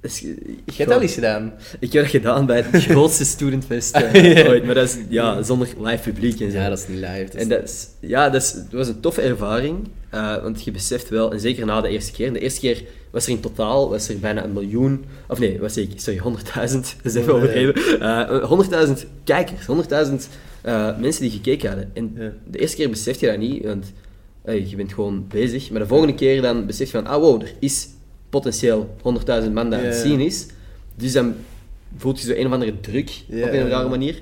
Dus, 0.00 0.22
ik 0.22 0.36
Je 0.64 0.72
hebt 0.76 0.88
dat 0.90 1.00
eens 1.00 1.14
gedaan. 1.14 1.52
Ik 1.80 1.92
heb 1.92 2.02
dat 2.02 2.10
gedaan 2.10 2.46
bij 2.46 2.60
het 2.60 2.82
grootste 2.90 3.24
studentfest 3.24 3.94
eh, 3.96 4.48
ooit, 4.50 4.64
maar 4.64 4.74
dat 4.74 4.84
is 4.88 4.96
ja, 5.08 5.42
zonder 5.42 5.68
live 5.80 6.10
publiek 6.10 6.40
en 6.40 6.50
zo. 6.50 6.58
Ja, 6.58 6.68
dat 6.68 6.78
is 6.78 6.88
niet 6.88 6.98
live. 6.98 7.24
dat 7.24 7.34
is- 7.34 7.40
En 7.42 7.48
dat, 7.48 7.62
is, 7.62 7.88
ja, 8.00 8.30
dat, 8.30 8.42
is, 8.42 8.52
dat 8.52 8.70
was 8.70 8.88
een 8.88 9.00
toffe 9.00 9.20
ervaring, 9.22 9.88
eh, 10.10 10.42
want 10.42 10.64
je 10.64 10.70
beseft 10.70 11.08
wel, 11.08 11.32
en 11.32 11.40
zeker 11.40 11.66
na 11.66 11.80
de 11.80 11.88
eerste 11.88 12.12
keer, 12.12 12.32
de 12.32 12.38
eerste 12.40 12.60
keer 12.60 12.84
was 13.10 13.24
er 13.26 13.30
in 13.32 13.40
totaal 13.40 13.88
was 13.90 14.08
er 14.08 14.18
bijna 14.18 14.44
een 14.44 14.52
miljoen, 14.52 15.04
of 15.28 15.38
nee, 15.38 15.60
was 15.60 15.76
ik, 15.76 15.90
sorry, 16.00 16.18
100.000, 16.18 16.52
dat 16.54 16.96
is 17.02 17.14
even 17.14 17.32
Oh, 17.34 17.36
overdreven, 17.42 18.00
Eh, 18.00 18.86
100.000 19.02 19.06
kijkers, 19.24 19.66
100.000 20.10 20.28
eh, 20.62 20.98
mensen 20.98 21.22
die 21.22 21.30
gekeken 21.30 21.68
hadden. 21.68 21.90
En 21.94 22.12
Ja. 22.16 22.32
de 22.50 22.58
eerste 22.58 22.76
keer 22.76 22.90
besef 22.90 23.20
je 23.20 23.26
dat 23.26 23.38
niet, 23.38 23.64
want 23.64 23.92
je 24.68 24.76
bent 24.76 24.92
gewoon 24.92 25.24
bezig, 25.28 25.70
maar 25.70 25.80
de 25.80 25.86
volgende 25.86 26.14
keer 26.14 26.42
dan 26.42 26.66
besef 26.66 26.90
je 26.90 26.96
van, 26.96 27.06
ah 27.06 27.20
wow, 27.20 27.42
er 27.42 27.52
is 27.58 27.88
potentieel 28.30 28.94
100.000 29.02 29.52
man 29.52 29.70
dat 29.70 29.78
aan 29.80 29.84
het 29.86 29.94
zien 29.94 30.20
is, 30.20 30.46
dus 30.96 31.12
dan 31.12 31.34
voelt 31.96 32.20
je 32.20 32.26
zo 32.26 32.32
een 32.40 32.46
of 32.46 32.52
andere 32.52 32.80
druk 32.80 33.10
op 33.30 33.32
een 33.52 33.68
rare 33.68 33.88
manier. 33.88 34.12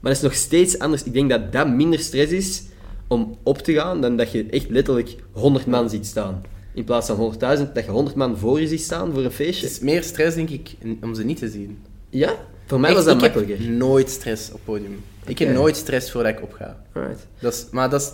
Maar 0.00 0.12
dat 0.12 0.22
is 0.22 0.28
nog 0.28 0.34
steeds 0.34 0.78
anders. 0.78 1.04
Ik 1.04 1.12
denk 1.12 1.30
dat 1.30 1.52
dat 1.52 1.68
minder 1.68 1.98
stress 1.98 2.32
is 2.32 2.62
om 3.08 3.36
op 3.42 3.58
te 3.58 3.72
gaan 3.72 4.00
dan 4.00 4.16
dat 4.16 4.32
je 4.32 4.46
echt 4.50 4.70
letterlijk 4.70 5.16
100 5.32 5.66
man 5.66 5.90
ziet 5.90 6.06
staan. 6.06 6.42
In 6.74 6.84
plaats 6.84 7.06
van 7.06 7.16
100.000, 7.16 7.72
dat 7.74 7.84
je 7.84 7.90
100 7.90 8.16
man 8.16 8.38
voor 8.38 8.60
je 8.60 8.68
ziet 8.68 8.80
staan 8.80 9.08
voor 9.10 9.18
een 9.18 9.24
Het 9.24 9.34
feestje. 9.34 9.66
is 9.66 9.78
meer 9.80 10.02
stress, 10.02 10.36
denk 10.36 10.50
ik, 10.50 10.70
om 11.02 11.14
ze 11.14 11.24
niet 11.24 11.38
te 11.38 11.48
zien. 11.48 11.78
Ja, 12.10 12.34
voor 12.66 12.80
mij 12.80 12.94
was 12.94 13.04
dat 13.04 13.14
ik 13.14 13.20
makkelijker. 13.20 13.58
heb 13.58 13.68
nooit 13.68 14.10
stress 14.10 14.52
op 14.52 14.60
podium. 14.64 15.00
Ik 15.26 15.38
heb 15.38 15.48
nooit 15.48 15.76
stress 15.76 16.10
voordat 16.10 16.32
ik 16.32 16.42
opga. 16.42 16.76
Alright. 16.92 17.26
Dat 17.38 17.52
is, 17.52 17.66
maar 17.70 17.90
dat 17.90 18.00
is... 18.00 18.10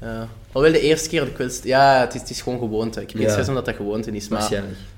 ja. 0.00 0.28
alhoewel 0.52 0.80
de 0.80 0.86
eerste 0.86 1.08
keer 1.08 1.20
dat 1.20 1.28
ik 1.28 1.36
wel... 1.36 1.50
st- 1.50 1.64
Ja, 1.64 2.00
het 2.00 2.14
is, 2.14 2.20
het 2.20 2.30
is 2.30 2.40
gewoon 2.40 2.58
gewoonte. 2.58 3.00
Ik 3.00 3.06
heb 3.08 3.16
geen 3.16 3.26
Ja. 3.26 3.30
stress 3.30 3.48
omdat 3.48 3.64
dat 3.64 3.74
gewoonte 3.76 4.10
is, 4.10 4.28
maar... 4.28 4.52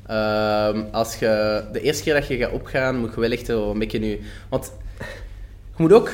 Ehm, 0.07 0.85
als 0.93 1.15
je... 1.15 1.63
De 1.73 1.81
eerste 1.81 2.03
keer 2.03 2.15
dat 2.15 2.27
je 2.27 2.37
gaat 2.37 2.53
opgaan, 2.53 2.97
moet 2.97 3.15
je 3.15 3.21
wel 3.21 3.31
echt 3.31 3.49
een 3.49 3.79
beetje 3.79 3.99
nu... 3.99 4.19
Want 4.49 4.73
je 5.77 5.83
moet 5.83 5.93
ook 5.93 6.11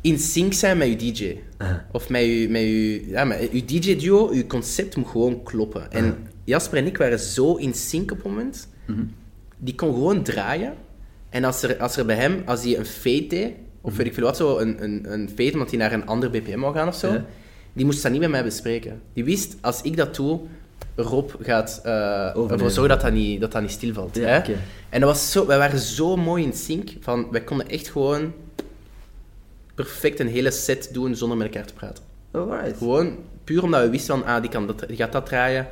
in 0.00 0.18
sync 0.18 0.52
zijn 0.52 0.78
met 0.78 0.88
je 0.88 0.96
DJ. 1.12 1.36
Aha. 1.56 1.86
Of 1.92 2.08
met 2.08 2.22
je, 2.22 2.46
met 2.50 2.60
je, 2.60 3.08
ja, 3.08 3.24
met 3.24 3.48
je 3.52 3.64
DJ-duo, 3.64 4.34
je 4.34 4.46
concept 4.46 4.96
moet 4.96 5.08
gewoon 5.08 5.42
kloppen. 5.42 5.92
En 5.92 6.04
Aha. 6.04 6.14
Jasper 6.44 6.78
en 6.78 6.86
ik 6.86 6.96
waren 6.96 7.18
zo 7.18 7.54
in 7.54 7.74
sync 7.74 8.10
op 8.10 8.16
het 8.16 8.26
moment. 8.26 8.68
Mhm. 8.86 9.02
Die 9.58 9.74
kon 9.74 9.92
gewoon 9.94 10.22
draaien. 10.22 10.74
En 11.30 11.44
als 11.44 11.62
er, 11.62 11.76
als 11.78 11.96
er 11.96 12.04
bij 12.06 12.16
hem, 12.16 12.42
als 12.46 12.62
hij 12.62 12.78
een 12.78 12.86
fade 12.86 13.26
deed, 13.26 13.52
of 13.86 13.96
weet 13.96 14.06
ik 14.06 14.14
veel 14.14 14.24
wat, 14.24 14.36
zo, 14.36 14.58
een, 14.58 14.82
een, 14.82 15.12
een 15.12 15.28
fade 15.28 15.52
omdat 15.52 15.68
hij 15.70 15.78
naar 15.78 15.92
een 15.92 16.06
ander 16.06 16.30
BPM 16.30 16.60
wou 16.60 16.74
gaan 16.74 16.88
of 16.88 16.94
zo, 16.94 17.12
Ja. 17.12 17.24
die 17.72 17.84
moest 17.84 18.02
dat 18.02 18.12
niet 18.12 18.20
met 18.20 18.30
mij 18.30 18.44
bespreken. 18.44 19.00
Die 19.12 19.24
wist, 19.24 19.56
als 19.60 19.82
ik 19.82 19.96
dat 19.96 20.14
doe, 20.16 20.40
Rob 20.96 21.30
gaat 21.40 21.80
eh 21.84 22.36
ervoor 22.50 22.70
zorgen 22.70 22.88
dat 22.88 23.00
dat 23.00 23.12
niet, 23.12 23.40
dat 23.40 23.52
dat 23.52 23.62
niet 23.62 23.70
stilvalt. 23.70 24.16
Ja, 24.16 24.22
hè? 24.26 24.52
En 24.88 25.00
dat 25.00 25.08
was 25.10 25.30
zo, 25.32 25.46
wij 25.46 25.58
waren 25.58 25.78
zo 25.78 26.16
mooi 26.16 26.44
in 26.44 26.52
sync, 26.52 26.90
van, 27.00 27.26
wij 27.30 27.40
konden 27.40 27.68
echt 27.68 27.88
gewoon 27.88 28.32
perfect 29.74 30.20
een 30.20 30.28
hele 30.28 30.50
set 30.50 30.88
doen 30.92 31.16
zonder 31.16 31.36
met 31.38 31.46
elkaar 31.46 31.66
te 31.66 31.74
praten. 31.74 32.04
Alright. 32.30 32.76
Gewoon 32.78 33.16
puur 33.44 33.62
omdat 33.62 33.82
we 33.82 33.90
wisten 33.90 34.18
van, 34.18 34.26
ah, 34.26 34.40
die, 34.40 34.50
kan 34.50 34.66
dat, 34.66 34.84
die 34.88 34.96
gaat 34.96 35.12
dat 35.12 35.26
draaien. 35.26 35.66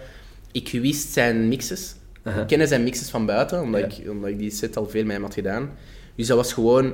Ik 0.52 0.68
wist 0.70 1.12
zijn 1.12 1.48
mixes. 1.48 1.94
Aha. 2.22 2.40
Ik 2.40 2.46
kende 2.46 2.66
zijn 2.66 2.82
mixes 2.82 3.10
van 3.10 3.26
buiten, 3.26 3.60
omdat, 3.62 3.80
Ja. 3.80 4.02
ik, 4.04 4.10
omdat 4.10 4.30
ik 4.30 4.38
die 4.38 4.50
set 4.50 4.76
al 4.76 4.88
veel 4.88 5.02
met 5.04 5.12
hem 5.12 5.22
had 5.22 5.34
gedaan. 5.34 5.70
Dus 6.14 6.26
dat 6.26 6.36
was 6.36 6.52
gewoon... 6.52 6.92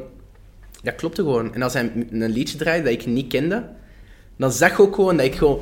Dat 0.83 0.95
klopte 0.95 1.23
gewoon. 1.23 1.55
En 1.55 1.63
als 1.63 1.73
hij 1.73 1.93
een 2.11 2.31
liedje 2.31 2.59
draaide 2.59 2.85
dat 2.85 2.93
ik 2.93 3.07
niet 3.07 3.29
kende, 3.29 3.65
dan 4.37 4.53
zag 4.53 4.77
je 4.77 4.83
ook 4.83 4.95
gewoon 4.95 5.17
dat 5.17 5.27
ik 5.27 5.35
gewoon... 5.35 5.61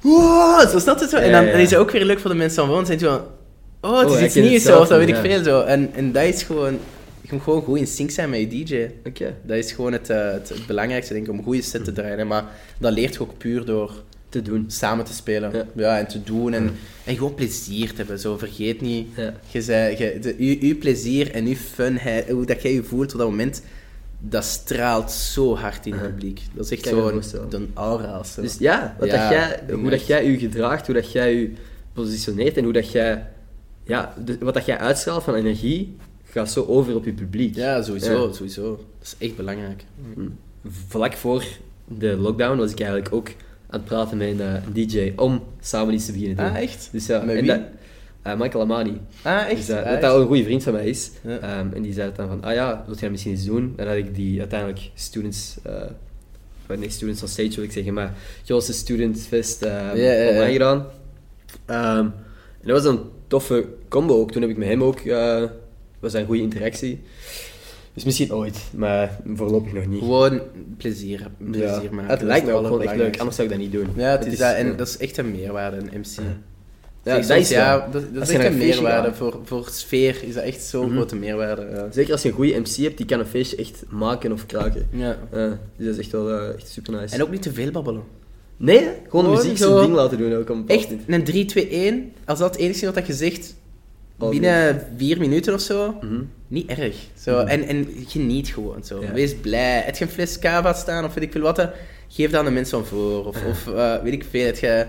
Wow, 0.00 0.68
zo 0.68 0.78
snap 0.78 0.96
je 0.96 1.02
het 1.02 1.10
zo? 1.10 1.16
En 1.16 1.32
dan, 1.32 1.44
is 1.44 1.70
het 1.70 1.78
ook 1.78 1.90
weer 1.90 2.04
leuk 2.04 2.20
voor 2.20 2.30
de 2.30 2.36
mensen 2.36 2.56
van 2.62 2.68
wonen. 2.68 2.86
Zijn 2.86 2.98
zo 2.98 3.08
van, 3.08 3.90
oh, 3.90 3.98
het 3.98 4.10
Oh, 4.10 4.16
is 4.16 4.22
iets 4.24 4.34
nieuws, 4.34 4.66
of 4.66 4.88
dat 4.88 4.98
weet 4.98 5.08
ik 5.08 5.16
veel. 5.16 5.42
Zo. 5.44 5.60
En, 5.62 5.90
en 5.94 6.12
dat 6.12 6.24
is 6.24 6.42
gewoon... 6.42 6.78
Je 7.20 7.28
moet 7.32 7.42
gewoon 7.42 7.62
goed 7.62 7.78
in 7.78 7.86
sync 7.86 8.10
zijn 8.10 8.30
met 8.30 8.40
je 8.40 8.64
DJ. 8.64 8.90
Oké. 9.04 9.34
Dat 9.42 9.56
is 9.56 9.72
gewoon 9.72 9.92
het, 9.92 10.10
eh, 10.10 10.32
het, 10.32 10.48
het 10.48 10.66
belangrijkste, 10.66 11.12
denk 11.12 11.24
ik, 11.24 11.32
om 11.32 11.38
een 11.38 11.44
goede 11.44 11.62
set 11.62 11.84
te 11.84 11.92
draaien. 11.92 12.26
Maar 12.26 12.44
dat 12.78 12.92
leert 12.92 13.14
je 13.14 13.20
ook 13.20 13.38
puur 13.38 13.64
door 13.64 13.92
Te 14.28 14.42
doen. 14.42 14.64
samen 14.68 15.04
te 15.04 15.12
spelen. 15.12 15.52
Ja. 15.52 15.64
Ja, 15.74 15.98
en 15.98 16.06
te 16.06 16.22
doen. 16.22 16.52
En, 16.52 16.70
en 17.04 17.16
gewoon 17.16 17.34
plezier 17.34 17.88
te 17.88 17.96
hebben. 17.96 18.18
Zo, 18.18 18.36
vergeet 18.38 18.80
niet. 18.80 19.08
Ja. 19.16 19.34
Je 19.50 19.62
zei, 19.62 19.96
je, 19.98 20.18
de, 20.18 20.58
uw 20.60 20.78
plezier 20.78 21.32
en 21.34 21.46
uw 21.46 21.54
funheid, 21.54 22.30
hoe 22.30 22.46
dat 22.46 22.62
jij 22.62 22.72
je 22.72 22.82
voelt 22.82 23.12
op 23.12 23.18
dat 23.18 23.28
moment, 23.28 23.62
dat 24.28 24.44
straalt 24.44 25.10
zo 25.10 25.56
hard 25.56 25.86
in 25.86 25.92
het 25.92 26.02
publiek. 26.02 26.40
Dat 26.52 26.64
is 26.64 26.70
echt 26.70 26.86
zo'n 26.88 27.22
een 27.50 27.70
aura. 27.74 28.22
zo. 28.24 28.40
Dus 28.42 28.58
ja, 28.58 28.96
wat 28.98 29.08
Ja, 29.08 29.20
dat 29.22 29.30
jij, 29.38 29.74
hoe 29.76 29.90
dat 29.90 30.06
jij 30.06 30.30
je 30.30 30.38
gedraagt, 30.38 30.86
hoe 30.86 30.94
dat 30.94 31.12
jij 31.12 31.34
je 31.34 31.52
positioneert 31.92 32.56
en 32.56 32.64
hoe 32.64 32.72
dat 32.72 32.90
jij... 32.92 33.26
Ja, 33.84 34.14
de- 34.24 34.38
wat 34.40 34.54
dat 34.54 34.64
jij 34.66 34.78
uitstraalt 34.78 35.22
van 35.22 35.34
energie, 35.34 35.96
gaat 36.24 36.50
zo 36.50 36.64
over 36.64 36.94
op 36.94 37.04
je 37.04 37.12
publiek. 37.12 37.54
ja, 37.56 37.82
sowieso, 37.82 38.26
Ja. 38.26 38.32
sowieso. 38.32 38.70
Dat 38.98 39.06
is 39.18 39.26
echt 39.26 39.36
belangrijk. 39.36 39.84
Vlak 40.88 41.12
voor 41.12 41.44
de 41.88 42.16
lockdown 42.16 42.58
was 42.58 42.70
ik 42.70 42.80
eigenlijk 42.80 43.14
ook 43.14 43.28
aan 43.70 43.78
het 43.80 43.84
praten 43.84 44.16
met 44.16 44.28
een, 44.28 44.40
eh, 44.40 44.54
DJ 44.72 45.12
om 45.16 45.42
samen 45.60 45.94
iets 45.94 46.06
te 46.06 46.12
beginnen 46.12 46.36
doen. 46.36 46.46
Ah, 46.46 46.56
echt? 46.62 46.88
Dus 46.92 47.06
ja, 47.06 47.18
Met 47.20 47.28
en 47.36 47.40
wie? 47.42 47.50
dat- 47.50 47.60
Eh, 48.24 48.38
Michael 48.38 48.62
Amani. 48.62 49.00
Ah, 49.22 49.48
echt? 49.50 49.66
Dus, 49.66 49.76
Ah, 49.76 49.84
dat 49.90 50.00
dat 50.00 50.10
al 50.12 50.20
een 50.20 50.26
goede 50.26 50.44
vriend 50.44 50.62
van 50.62 50.72
mij 50.72 50.86
is. 50.86 51.10
Ja. 51.22 51.38
Ehm, 51.38 51.66
en 51.74 51.82
die 51.82 51.92
zei 51.92 52.10
dan 52.16 52.28
van, 52.28 52.42
ah 52.42 52.54
ja, 52.54 52.84
wil 52.86 52.96
jij 52.96 53.10
misschien 53.10 53.32
iets 53.32 53.44
doen? 53.44 53.62
En 53.62 53.72
dan 53.76 53.86
had 53.86 53.96
ik 53.96 54.14
die 54.14 54.38
uiteindelijk 54.40 54.90
students... 54.94 55.56
eh 55.62 55.82
eh, 56.66 56.78
nee, 56.78 56.90
students 56.90 57.22
on 57.22 57.28
stage 57.28 57.54
wil 57.54 57.64
ik 57.64 57.72
zeggen, 57.72 57.94
maar 57.94 58.14
grootste 58.44 58.72
studentfest 58.72 59.62
eh 59.62 59.70
Ja, 59.72 59.94
ja, 59.94 60.12
ja. 60.12 60.28
online 60.30 60.52
gedaan. 60.52 60.86
Ehm, 61.66 61.98
en 62.60 62.66
dat 62.70 62.82
was 62.82 62.92
een 62.92 63.00
toffe 63.26 63.66
combo 63.88 64.20
ook. 64.20 64.30
Toen 64.32 64.42
heb 64.42 64.50
ik 64.50 64.56
met 64.56 64.68
hem 64.68 64.82
ook... 64.82 65.00
eh 65.00 65.42
was 66.00 66.12
een 66.12 66.26
goede 66.26 66.42
interactie. 66.42 67.00
Dus 67.94 68.04
misschien 68.04 68.32
ooit, 68.34 68.58
maar 68.76 69.18
voorlopig 69.34 69.72
nog 69.72 69.86
niet. 69.86 69.98
Gewoon 69.98 70.40
plezier, 70.76 71.26
plezier 71.38 71.66
Ja, 71.82 71.90
maken. 71.90 72.10
het 72.10 72.18
Dat 72.20 72.22
lijkt 72.28 72.46
is 72.46 72.52
me 72.52 72.58
ook 72.58 72.66
gewoon 72.66 72.82
echt 72.82 72.96
leuk, 72.96 73.18
anders 73.18 73.36
zou 73.36 73.48
ik 73.48 73.54
dat 73.54 73.62
niet 73.64 73.72
doen. 73.72 73.88
Ja, 73.96 74.10
het 74.10 74.18
Het 74.18 74.26
is 74.26 74.32
is- 74.32 74.38
dat, 74.38 74.54
en 74.54 74.66
ja. 74.66 74.72
dat 74.72 74.88
is 74.88 74.96
echt 74.96 75.16
een 75.16 75.30
meerwaarde, 75.30 75.76
een 75.76 76.00
MC. 76.00 76.06
Ja, 76.16 76.22
Zeg 77.04 77.26
dat 77.26 77.36
is 77.38 77.48
ja, 77.48 77.88
dat, 77.92 78.14
dat 78.14 78.22
is 78.22 78.28
echt 78.34 78.44
een 78.44 78.52
een 78.52 78.58
meerwaarde. 78.58 79.08
gaat. 79.08 79.16
Voor, 79.16 79.40
voor 79.44 79.68
sfeer 79.70 80.16
is 80.22 80.34
dat 80.34 80.42
echt 80.44 80.62
zo'n 80.62 80.84
Mhm. 80.86 80.94
grote 80.94 81.16
meerwaarde. 81.16 81.66
Ja. 81.74 81.86
Zeker 81.90 82.12
als 82.12 82.22
je 82.22 82.28
een 82.28 82.34
goede 82.34 82.58
MC 82.60 82.76
hebt, 82.76 82.96
die 82.96 83.06
kan 83.06 83.18
een 83.18 83.26
feestje 83.26 83.56
echt 83.56 83.82
maken 83.88 84.32
of 84.32 84.46
kraken. 84.46 84.88
Ja. 84.92 85.16
Ja, 85.32 85.58
dus 85.76 85.86
dat 85.86 85.94
is 85.94 85.98
echt 85.98 86.12
wel 86.12 86.30
eh, 86.30 86.54
echt 86.54 86.68
super 86.68 86.92
nice. 86.92 87.14
En 87.14 87.22
ook 87.22 87.30
niet 87.30 87.42
te 87.42 87.52
veel 87.52 87.70
babbelen. 87.70 88.02
Nee, 88.56 88.78
hè? 88.78 88.90
gewoon, 89.08 89.30
muziek 89.30 89.56
zijn 89.58 89.74
ding 89.80 89.92
laten 89.92 90.18
doen 90.18 90.34
ook. 90.34 90.50
Om 90.50 90.64
Echt, 90.66 90.88
een 91.06 91.24
3-2-1, 91.24 92.12
als 92.24 92.38
dat 92.38 92.50
het 92.52 92.60
enige 92.60 92.86
is 92.86 92.92
wat 92.92 93.06
je 93.06 93.12
zegt, 93.12 93.54
binnen 94.18 94.86
vier 94.96 95.18
minuten 95.18 95.54
of 95.54 95.60
zo, 95.60 95.94
Mhm. 96.00 96.20
niet 96.48 96.70
erg. 96.70 96.96
Zo, 97.20 97.38
Mhm. 97.38 97.46
en, 97.46 97.62
en 97.66 97.88
geniet 98.06 98.48
gewoon. 98.48 98.84
Zo. 98.84 99.00
Ja. 99.02 99.12
Wees 99.12 99.34
blij. 99.34 99.82
Heb 99.84 99.96
je 99.96 100.04
een 100.04 100.10
fles 100.10 100.38
cava 100.38 100.72
staan 100.72 101.04
of 101.04 101.14
weet 101.14 101.24
ik 101.24 101.32
veel 101.32 101.40
wat, 101.40 101.68
geef 102.08 102.30
dat 102.30 102.38
aan 102.40 102.44
de 102.44 102.50
mensen 102.50 102.78
van 102.78 102.86
voor. 102.98 103.26
Of, 103.26 103.36
of 103.48 103.66
eh, 103.74 104.02
weet 104.02 104.12
ik 104.12 104.24
veel, 104.30 104.44
heb 104.46 104.56
je 104.56 104.86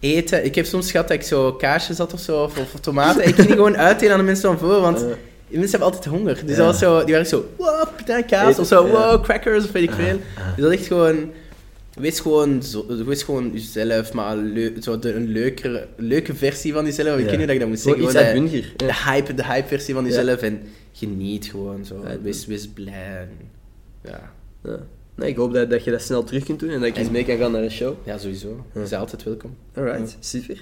eten. 0.00 0.44
Ik 0.44 0.54
heb 0.54 0.66
soms 0.66 0.90
gehad 0.90 1.08
dat 1.08 1.16
ik 1.16 1.22
zo 1.22 1.52
kaasjes 1.52 1.98
had 1.98 2.12
of 2.12 2.20
zo, 2.20 2.42
of, 2.42 2.58
of 2.58 2.80
tomaten. 2.80 3.26
ik 3.28 3.34
ging 3.34 3.46
die 3.46 3.56
gewoon 3.56 3.76
uitdelen 3.76 4.12
aan 4.12 4.18
de 4.18 4.24
mensen 4.24 4.48
van 4.48 4.58
voor, 4.58 4.80
want 4.80 4.98
die 5.48 5.58
mensen 5.58 5.78
hebben 5.78 5.88
altijd 5.96 6.04
honger. 6.14 6.34
Dus 6.46 6.56
dat 6.56 6.66
was 6.66 6.78
zo, 6.78 7.04
die 7.04 7.12
waren 7.14 7.26
zo, 7.28 7.44
wow, 7.56 7.88
kaas, 8.26 8.58
of 8.58 8.66
zo, 8.66 8.86
wow, 8.86 9.22
crackers, 9.22 9.64
of 9.64 9.72
weet 9.72 9.82
ik 9.82 9.90
veel. 9.90 10.18
ah. 10.38 10.44
Dus 10.56 10.64
dat 10.64 10.72
is 10.72 10.78
echt 10.78 10.86
gewoon... 10.86 11.30
Wees 12.00 12.20
gewoon, 12.20 12.62
zo, 12.62 12.86
wees 13.04 13.22
gewoon 13.22 13.50
jezelf, 13.52 14.12
maar 14.12 14.36
leu- 14.36 14.80
zo 14.80 14.98
de, 14.98 15.14
een 15.14 15.28
leukere, 15.28 15.86
leuke 15.96 16.34
versie 16.34 16.72
van 16.72 16.84
jezelf. 16.84 17.18
Ik 17.18 17.24
weet 17.24 17.38
niet 17.38 17.44
hoe 17.44 17.52
ik 17.54 17.60
dat 17.60 17.68
moet 17.68 17.78
zeggen. 17.80 18.02
gewoon 18.12 18.24
de- 18.76 18.94
hype, 19.10 19.34
de 19.34 19.44
hype 19.44 19.68
versie 19.68 19.94
van 19.94 20.04
jezelf 20.04 20.40
en 20.42 20.62
geniet 20.92 21.46
gewoon 21.46 21.84
zo. 21.84 21.94
Wees, 22.22 22.46
wees 22.46 22.68
blij. 22.68 23.28
en- 24.02 24.10
Ja. 24.64 24.78
Nee, 25.18 25.28
ik 25.28 25.36
hoop 25.36 25.52
dat, 25.52 25.70
dat 25.70 25.84
je 25.84 25.90
dat 25.90 26.02
snel 26.02 26.24
terug 26.24 26.44
kunt 26.44 26.60
doen 26.60 26.70
en 26.70 26.78
dat 26.80 26.88
ik 26.88 26.96
eens 26.96 27.06
En- 27.06 27.12
mee 27.12 27.24
kan 27.24 27.36
gaan 27.36 27.52
naar 27.52 27.62
een 27.62 27.70
show. 27.70 27.94
ja, 28.04 28.18
sowieso. 28.18 28.48
Je 28.72 28.78
bent 28.80 28.92
altijd 28.92 29.22
welkom. 29.24 29.56
Alright, 29.74 30.16
super. 30.20 30.60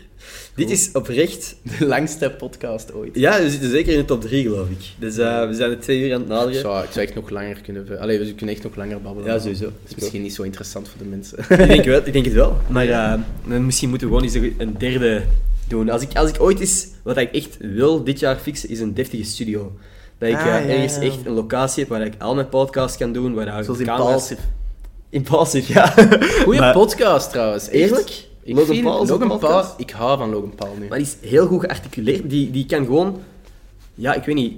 Dit 0.54 0.70
is 0.70 0.90
oprecht... 0.92 1.56
De 1.78 1.86
langste 1.86 2.30
podcast 2.38 2.92
ooit. 2.94 3.10
Ja, 3.14 3.42
we 3.42 3.50
zitten 3.50 3.70
zeker 3.70 3.92
in 3.92 3.98
de 3.98 4.04
top 4.04 4.20
3, 4.20 4.42
geloof 4.42 4.68
ik. 4.70 4.78
Dus 4.98 5.18
eh, 5.18 5.46
we 5.48 5.54
zijn 5.54 5.70
de 5.70 5.78
twee 5.78 6.00
uur 6.00 6.14
aan 6.14 6.20
het 6.20 6.28
naderen. 6.28 6.60
zou, 6.60 6.84
ik 6.84 6.90
zou 6.90 7.06
echt 7.06 7.14
nog 7.14 7.30
langer 7.30 7.60
kunnen... 7.60 7.98
Allee, 8.00 8.18
we 8.18 8.34
kunnen 8.34 8.54
echt 8.54 8.64
nog 8.64 8.76
langer 8.76 9.00
babbelen. 9.00 9.32
Ja, 9.32 9.38
sowieso. 9.38 9.64
Dat 9.64 9.72
is 9.88 9.94
misschien 9.94 10.22
niet 10.22 10.34
zo 10.34 10.42
interessant 10.42 10.88
voor 10.88 10.98
de 10.98 11.04
mensen. 11.08 11.38
ik, 11.62 11.68
denk 11.68 11.84
wel, 11.84 12.00
ik 12.04 12.12
denk 12.12 12.24
het 12.24 12.34
wel. 12.34 12.56
Maar 12.68 12.88
eh, 12.88 13.20
dan 13.48 13.64
misschien 13.66 13.88
moeten 13.88 14.08
we 14.08 14.14
gewoon 14.18 14.32
eens 14.34 14.54
een 14.58 14.74
derde 14.78 15.22
doen. 15.68 15.88
Als 15.90 16.02
ik, 16.02 16.16
als 16.16 16.30
ik 16.30 16.40
ooit 16.42 16.60
eens... 16.60 16.86
Wat 17.02 17.16
ik 17.16 17.32
echt 17.32 17.56
wil 17.60 18.04
dit 18.04 18.18
jaar 18.18 18.36
fixen, 18.36 18.68
is 18.68 18.80
een 18.80 18.94
deftige 18.94 19.24
studio. 19.24 19.76
Dat 20.18 20.28
ik 20.28 20.34
Ah, 20.34 20.40
eh, 20.40 20.46
ja, 20.46 20.74
ergens 20.74 20.94
ja. 20.94 21.00
echt 21.00 21.26
een 21.26 21.32
locatie 21.32 21.80
heb 21.82 21.88
waar 21.92 22.00
ik 22.06 22.14
al 22.18 22.34
mijn 22.34 22.48
podcasts 22.48 22.96
kan 22.98 23.12
doen. 23.12 23.34
Waar 23.34 23.64
Zoals. 23.64 23.78
Impulsive. 23.80 24.40
Impulsive, 25.10 25.72
ja. 25.72 25.86
Goeie 26.42 26.60
Maar- 26.60 26.72
podcast 26.72 27.30
trouwens. 27.30 27.68
Eerlijk? 27.68 28.24
Ik 28.42 28.54
Logan 28.54 28.74
vind 28.74 28.84
Paul 28.84 29.06
Logan 29.06 29.38
Paul... 29.38 29.64
Ik 29.76 29.90
hou 29.90 30.18
van 30.18 30.30
Logan 30.30 30.54
Paul 30.54 30.74
nu. 30.78 30.88
Maar 30.88 30.98
die 30.98 31.06
is 31.06 31.28
heel 31.30 31.46
goed 31.46 31.60
gearticuleerd. 31.60 32.30
Die, 32.30 32.50
die 32.50 32.66
kan 32.66 32.84
gewoon... 32.84 33.20
Ja, 33.94 34.14
ik 34.14 34.24
weet 34.24 34.34
niet. 34.34 34.54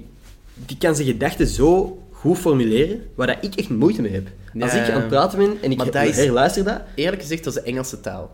Die 0.53 0.77
kan 0.77 0.95
zijn 0.95 1.07
gedachten 1.07 1.47
zo 1.47 1.97
goed 2.11 2.37
formuleren, 2.37 3.03
waar 3.15 3.27
dat 3.27 3.37
ik 3.41 3.55
echt 3.55 3.69
moeite 3.69 4.01
mee 4.01 4.11
heb. 4.11 4.27
Als 4.61 4.73
ik 4.73 4.89
aan 4.89 4.99
het 4.99 5.07
praten 5.07 5.37
ben 5.37 5.57
en 5.61 5.71
ik 5.71 5.81
is- 5.95 6.15
herluister 6.17 6.63
dat, 6.63 6.81
Eerlijk 6.95 7.21
gezegd, 7.21 7.43
dat 7.43 7.55
is 7.55 7.61
de 7.63 7.67
Engelse 7.67 7.99
taal. 7.99 8.31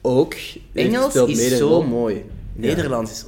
ook... 0.00 0.34
Engels 0.72 1.10
speelt 1.10 1.28
mede 1.28 1.42
is 1.42 1.56
zo 1.58 1.68
rol. 1.68 1.82
mooi. 1.82 2.24
Nederlands 2.52 3.10
is... 3.10 3.24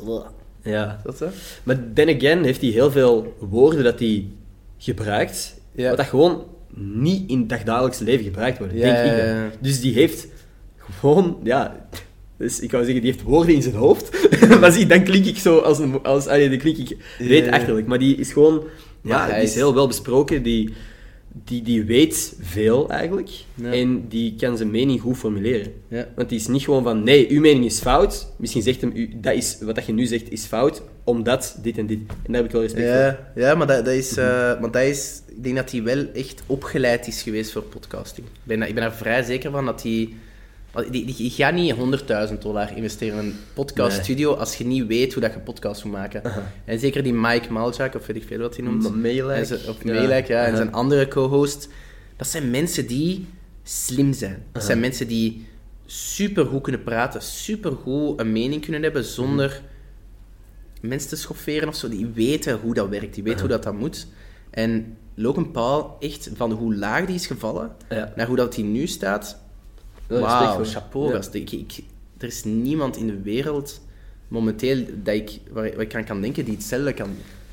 Ja. 0.64 1.00
Dat 1.04 1.16
zo? 1.16 1.28
Maar 1.62 1.78
then 1.94 2.08
again 2.16 2.44
heeft 2.44 2.60
hij 2.60 2.70
heel 2.70 2.90
veel 2.90 3.34
woorden 3.38 3.84
dat 3.84 3.98
hij 3.98 4.26
gebruikt, 4.78 5.54
Ja. 5.72 5.88
wat 5.88 5.96
dat 5.96 6.06
gewoon 6.06 6.44
niet 6.76 7.30
in 7.30 7.38
het 7.38 7.48
dagdagelijkse 7.48 8.04
leven 8.04 8.24
gebruikt 8.24 8.58
worden, 8.58 8.76
Ja, 8.76 8.82
denk 9.02 9.12
ik. 9.12 9.26
dan. 9.26 9.50
Dus 9.60 9.80
die 9.80 9.92
heeft 9.94 10.26
gewoon, 10.78 11.38
ja... 11.42 11.86
Dus 12.36 12.60
ik 12.60 12.70
wou 12.70 12.84
zeggen, 12.84 13.02
die 13.02 13.12
heeft 13.12 13.24
woorden 13.24 13.54
in 13.54 13.62
zijn 13.62 13.74
hoofd. 13.74 14.28
maar 14.60 14.72
zie, 14.72 14.86
dan 14.86 15.04
klink 15.04 15.24
ik 15.24 15.36
zo 15.36 15.58
als 15.58 15.78
een... 15.78 16.02
Als, 16.02 16.26
allee, 16.26 16.48
dan 16.48 16.58
klink 16.58 16.76
ik 16.76 16.96
weet 17.18 17.50
achterlijk. 17.50 17.86
Maar 17.86 17.98
die 17.98 18.16
is 18.16 18.32
gewoon... 18.32 18.62
Ja, 19.02 19.26
die 19.26 19.34
is 19.36 19.42
is- 19.42 19.54
heel 19.54 19.74
wel 19.74 19.86
besproken. 19.86 20.42
Die, 20.42 20.74
die, 21.42 21.62
die 21.62 21.84
weet 21.84 22.36
veel, 22.40 22.90
eigenlijk. 22.90 23.30
Ja. 23.54 23.72
En 23.72 24.08
die 24.08 24.34
kan 24.36 24.56
zijn 24.56 24.70
mening 24.70 25.00
goed 25.00 25.16
formuleren. 25.16 25.72
Ja. 25.88 26.08
Want 26.16 26.28
die 26.28 26.38
is 26.38 26.46
niet 26.46 26.62
gewoon 26.62 26.82
van, 26.82 27.02
nee, 27.02 27.30
uw 27.30 27.40
mening 27.40 27.64
is 27.64 27.80
fout. 27.80 28.32
Misschien 28.36 28.62
zegt 28.62 28.80
hem, 28.80 28.92
u, 28.94 29.10
dat 29.16 29.34
is, 29.34 29.58
wat 29.60 29.74
dat 29.74 29.86
je 29.86 29.92
nu 29.92 30.06
zegt 30.06 30.30
is 30.30 30.44
fout, 30.44 30.82
omdat 31.04 31.58
dit 31.62 31.78
en 31.78 31.86
dit. 31.86 31.98
En 31.98 32.32
daar 32.32 32.36
heb 32.36 32.44
ik 32.44 32.50
wel 32.50 32.60
respect 32.60 32.86
voor. 32.86 32.96
Ja, 32.96 33.32
ja 33.34 33.54
maar, 33.54 33.66
dat, 33.66 33.84
dat 33.84 33.94
is, 33.94 34.16
eh, 34.16 34.60
maar 34.60 34.70
dat 34.70 34.82
is... 34.82 35.22
Ik 35.36 35.42
denk 35.42 35.56
dat 35.56 35.70
hij 35.70 35.82
wel 35.82 36.06
echt 36.12 36.42
opgeleid 36.46 37.06
is 37.06 37.22
geweest 37.22 37.52
voor 37.52 37.62
podcasting. 37.62 38.26
Ik 38.26 38.32
ben, 38.42 38.62
ik 38.62 38.74
ben 38.74 38.84
er 38.84 38.92
vrij 38.92 39.22
zeker 39.22 39.50
van 39.50 39.64
dat 39.64 39.82
hij... 39.82 40.12
die 40.90 41.30
gaat 41.30 41.54
niet 41.54 41.74
100.000 42.32 42.38
dollar 42.38 42.76
investeren 42.76 43.18
in 43.18 43.24
een 43.24 43.36
podcaststudio 43.54 44.34
als 44.34 44.56
je 44.56 44.64
niet 44.66 44.86
weet 44.86 45.12
hoe 45.12 45.22
dat 45.22 45.32
je 45.32 45.38
podcast 45.38 45.84
moet 45.84 45.92
maken. 45.92 46.22
En 46.64 46.78
zeker 46.78 47.02
die 47.02 47.12
Mike 47.14 47.52
Maljak, 47.52 47.94
of 47.94 48.06
weet 48.06 48.16
ik 48.16 48.24
veel 48.26 48.38
wat 48.38 48.56
hij 48.56 48.64
noemt. 48.64 48.82
M- 48.94 49.00
Meelijk. 49.00 49.38
En 49.38 49.46
ze- 49.46 49.64
Of 49.68 49.84
Ja. 49.84 49.92
Ja. 50.28 50.44
En 50.44 50.56
zijn 50.56 50.72
andere 50.72 51.08
co-host. 51.08 51.68
Dat 52.16 52.26
zijn 52.28 52.50
mensen 52.50 52.86
die 52.86 53.26
slim 53.62 54.12
zijn. 54.12 54.42
Dat 54.52 54.64
zijn 54.64 54.80
mensen 54.80 55.08
die 55.08 55.46
super 55.86 56.46
goed 56.46 56.62
kunnen 56.62 56.82
praten, 56.82 57.22
super 57.22 57.72
goed 57.72 58.20
een 58.20 58.32
mening 58.32 58.62
kunnen 58.62 58.82
hebben 58.82 59.04
zonder 59.04 59.62
mensen 60.80 61.08
te 61.08 61.16
schofferen 61.16 61.68
of 61.68 61.74
zo. 61.74 61.88
Die 61.88 62.06
weten 62.14 62.58
hoe 62.58 62.74
dat 62.74 62.88
werkt, 62.88 63.14
die 63.14 63.22
weten 63.22 63.40
hoe 63.40 63.48
dat, 63.48 63.62
dat 63.62 63.74
moet. 63.74 64.06
En 64.50 64.96
Logan 65.14 65.50
Paul, 65.50 65.96
echt 66.00 66.30
van 66.34 66.52
hoe 66.52 66.74
laag 66.74 67.04
die 67.06 67.14
is 67.14 67.26
gevallen 67.26 67.70
naar 68.16 68.26
hoe 68.26 68.36
dat 68.36 68.54
hij 68.54 68.64
nu 68.64 68.86
staat. 68.86 69.42
Wauw, 70.06 70.54
voor. 70.54 70.64
chapeau. 70.64 71.08
Ja. 71.08 71.14
gast. 71.16 71.34
Ik, 71.34 71.50
ik, 71.52 71.72
er 72.18 72.26
is 72.26 72.44
niemand 72.44 72.96
in 72.96 73.06
de 73.06 73.20
wereld 73.22 73.80
momenteel 74.28 74.84
dat 75.02 75.14
ik, 75.14 75.30
waar, 75.50 75.70
waar 75.72 75.80
ik 75.80 75.94
aan 75.94 76.04
kan 76.04 76.20
denken 76.20 76.44
die 76.44 76.54
hetzelfde 76.54 76.92
kan 76.92 77.08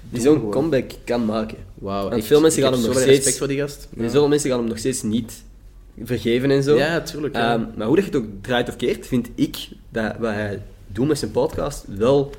Die 0.09 0.21
zo'n 0.21 0.49
comeback 0.49 0.91
kan 1.03 1.25
maken. 1.25 1.57
Wauw, 1.73 2.09
echt. 2.09 2.25
veel 2.25 2.41
mensen 2.41 2.61
gaan 2.61 2.73
hem 2.73 2.81
nog 2.81 2.91
steeds- 2.93 3.07
respect 3.07 3.37
voor 3.37 3.47
die 3.47 3.59
gast. 3.59 3.87
En 3.97 4.03
Zoveel 4.09 4.27
mensen 4.27 4.49
gaan 4.49 4.59
hem 4.59 4.67
nog 4.67 4.77
steeds 4.77 5.01
niet 5.01 5.43
vergeven 6.03 6.51
en 6.51 6.63
zo. 6.63 6.77
Ja, 6.77 7.01
tuurlijk. 7.01 7.35
ja. 7.35 7.53
Ehm, 7.53 7.65
maar 7.75 7.87
hoe 7.87 7.95
dat 7.95 8.05
je 8.05 8.11
het 8.11 8.19
ook 8.21 8.29
draait 8.41 8.69
of 8.69 8.75
keert, 8.75 9.07
vind 9.07 9.29
ik 9.35 9.67
dat 9.89 10.17
wat 10.19 10.33
hij 10.33 10.61
doet 10.87 11.07
met 11.07 11.17
zijn 11.19 11.31
podcast 11.31 11.85
wel 11.97 12.31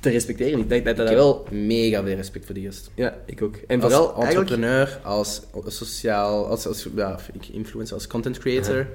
te 0.00 0.10
respecteren. 0.10 0.58
Ik 0.58 0.68
denk 0.68 0.84
dat 0.84 0.96
dat 0.96 1.08
wel... 1.08 1.46
mega 1.50 2.02
veel 2.02 2.16
respect 2.16 2.44
voor 2.46 2.54
die 2.54 2.64
gast. 2.64 2.90
Ja, 2.94 3.16
ik 3.26 3.42
ook. 3.42 3.56
En 3.66 3.80
Als 3.82 3.92
vooral 3.92 4.14
eigenlijk... 4.22 4.50
entrepreneur, 4.50 4.98
als 5.02 5.42
sociaal, 5.66 6.46
als, 6.46 6.66
als 6.66 6.88
ja, 6.96 7.18
ik 7.32 7.48
influencer, 7.48 7.94
als 7.94 8.06
content 8.06 8.38
creator. 8.38 8.78
En 8.78 8.88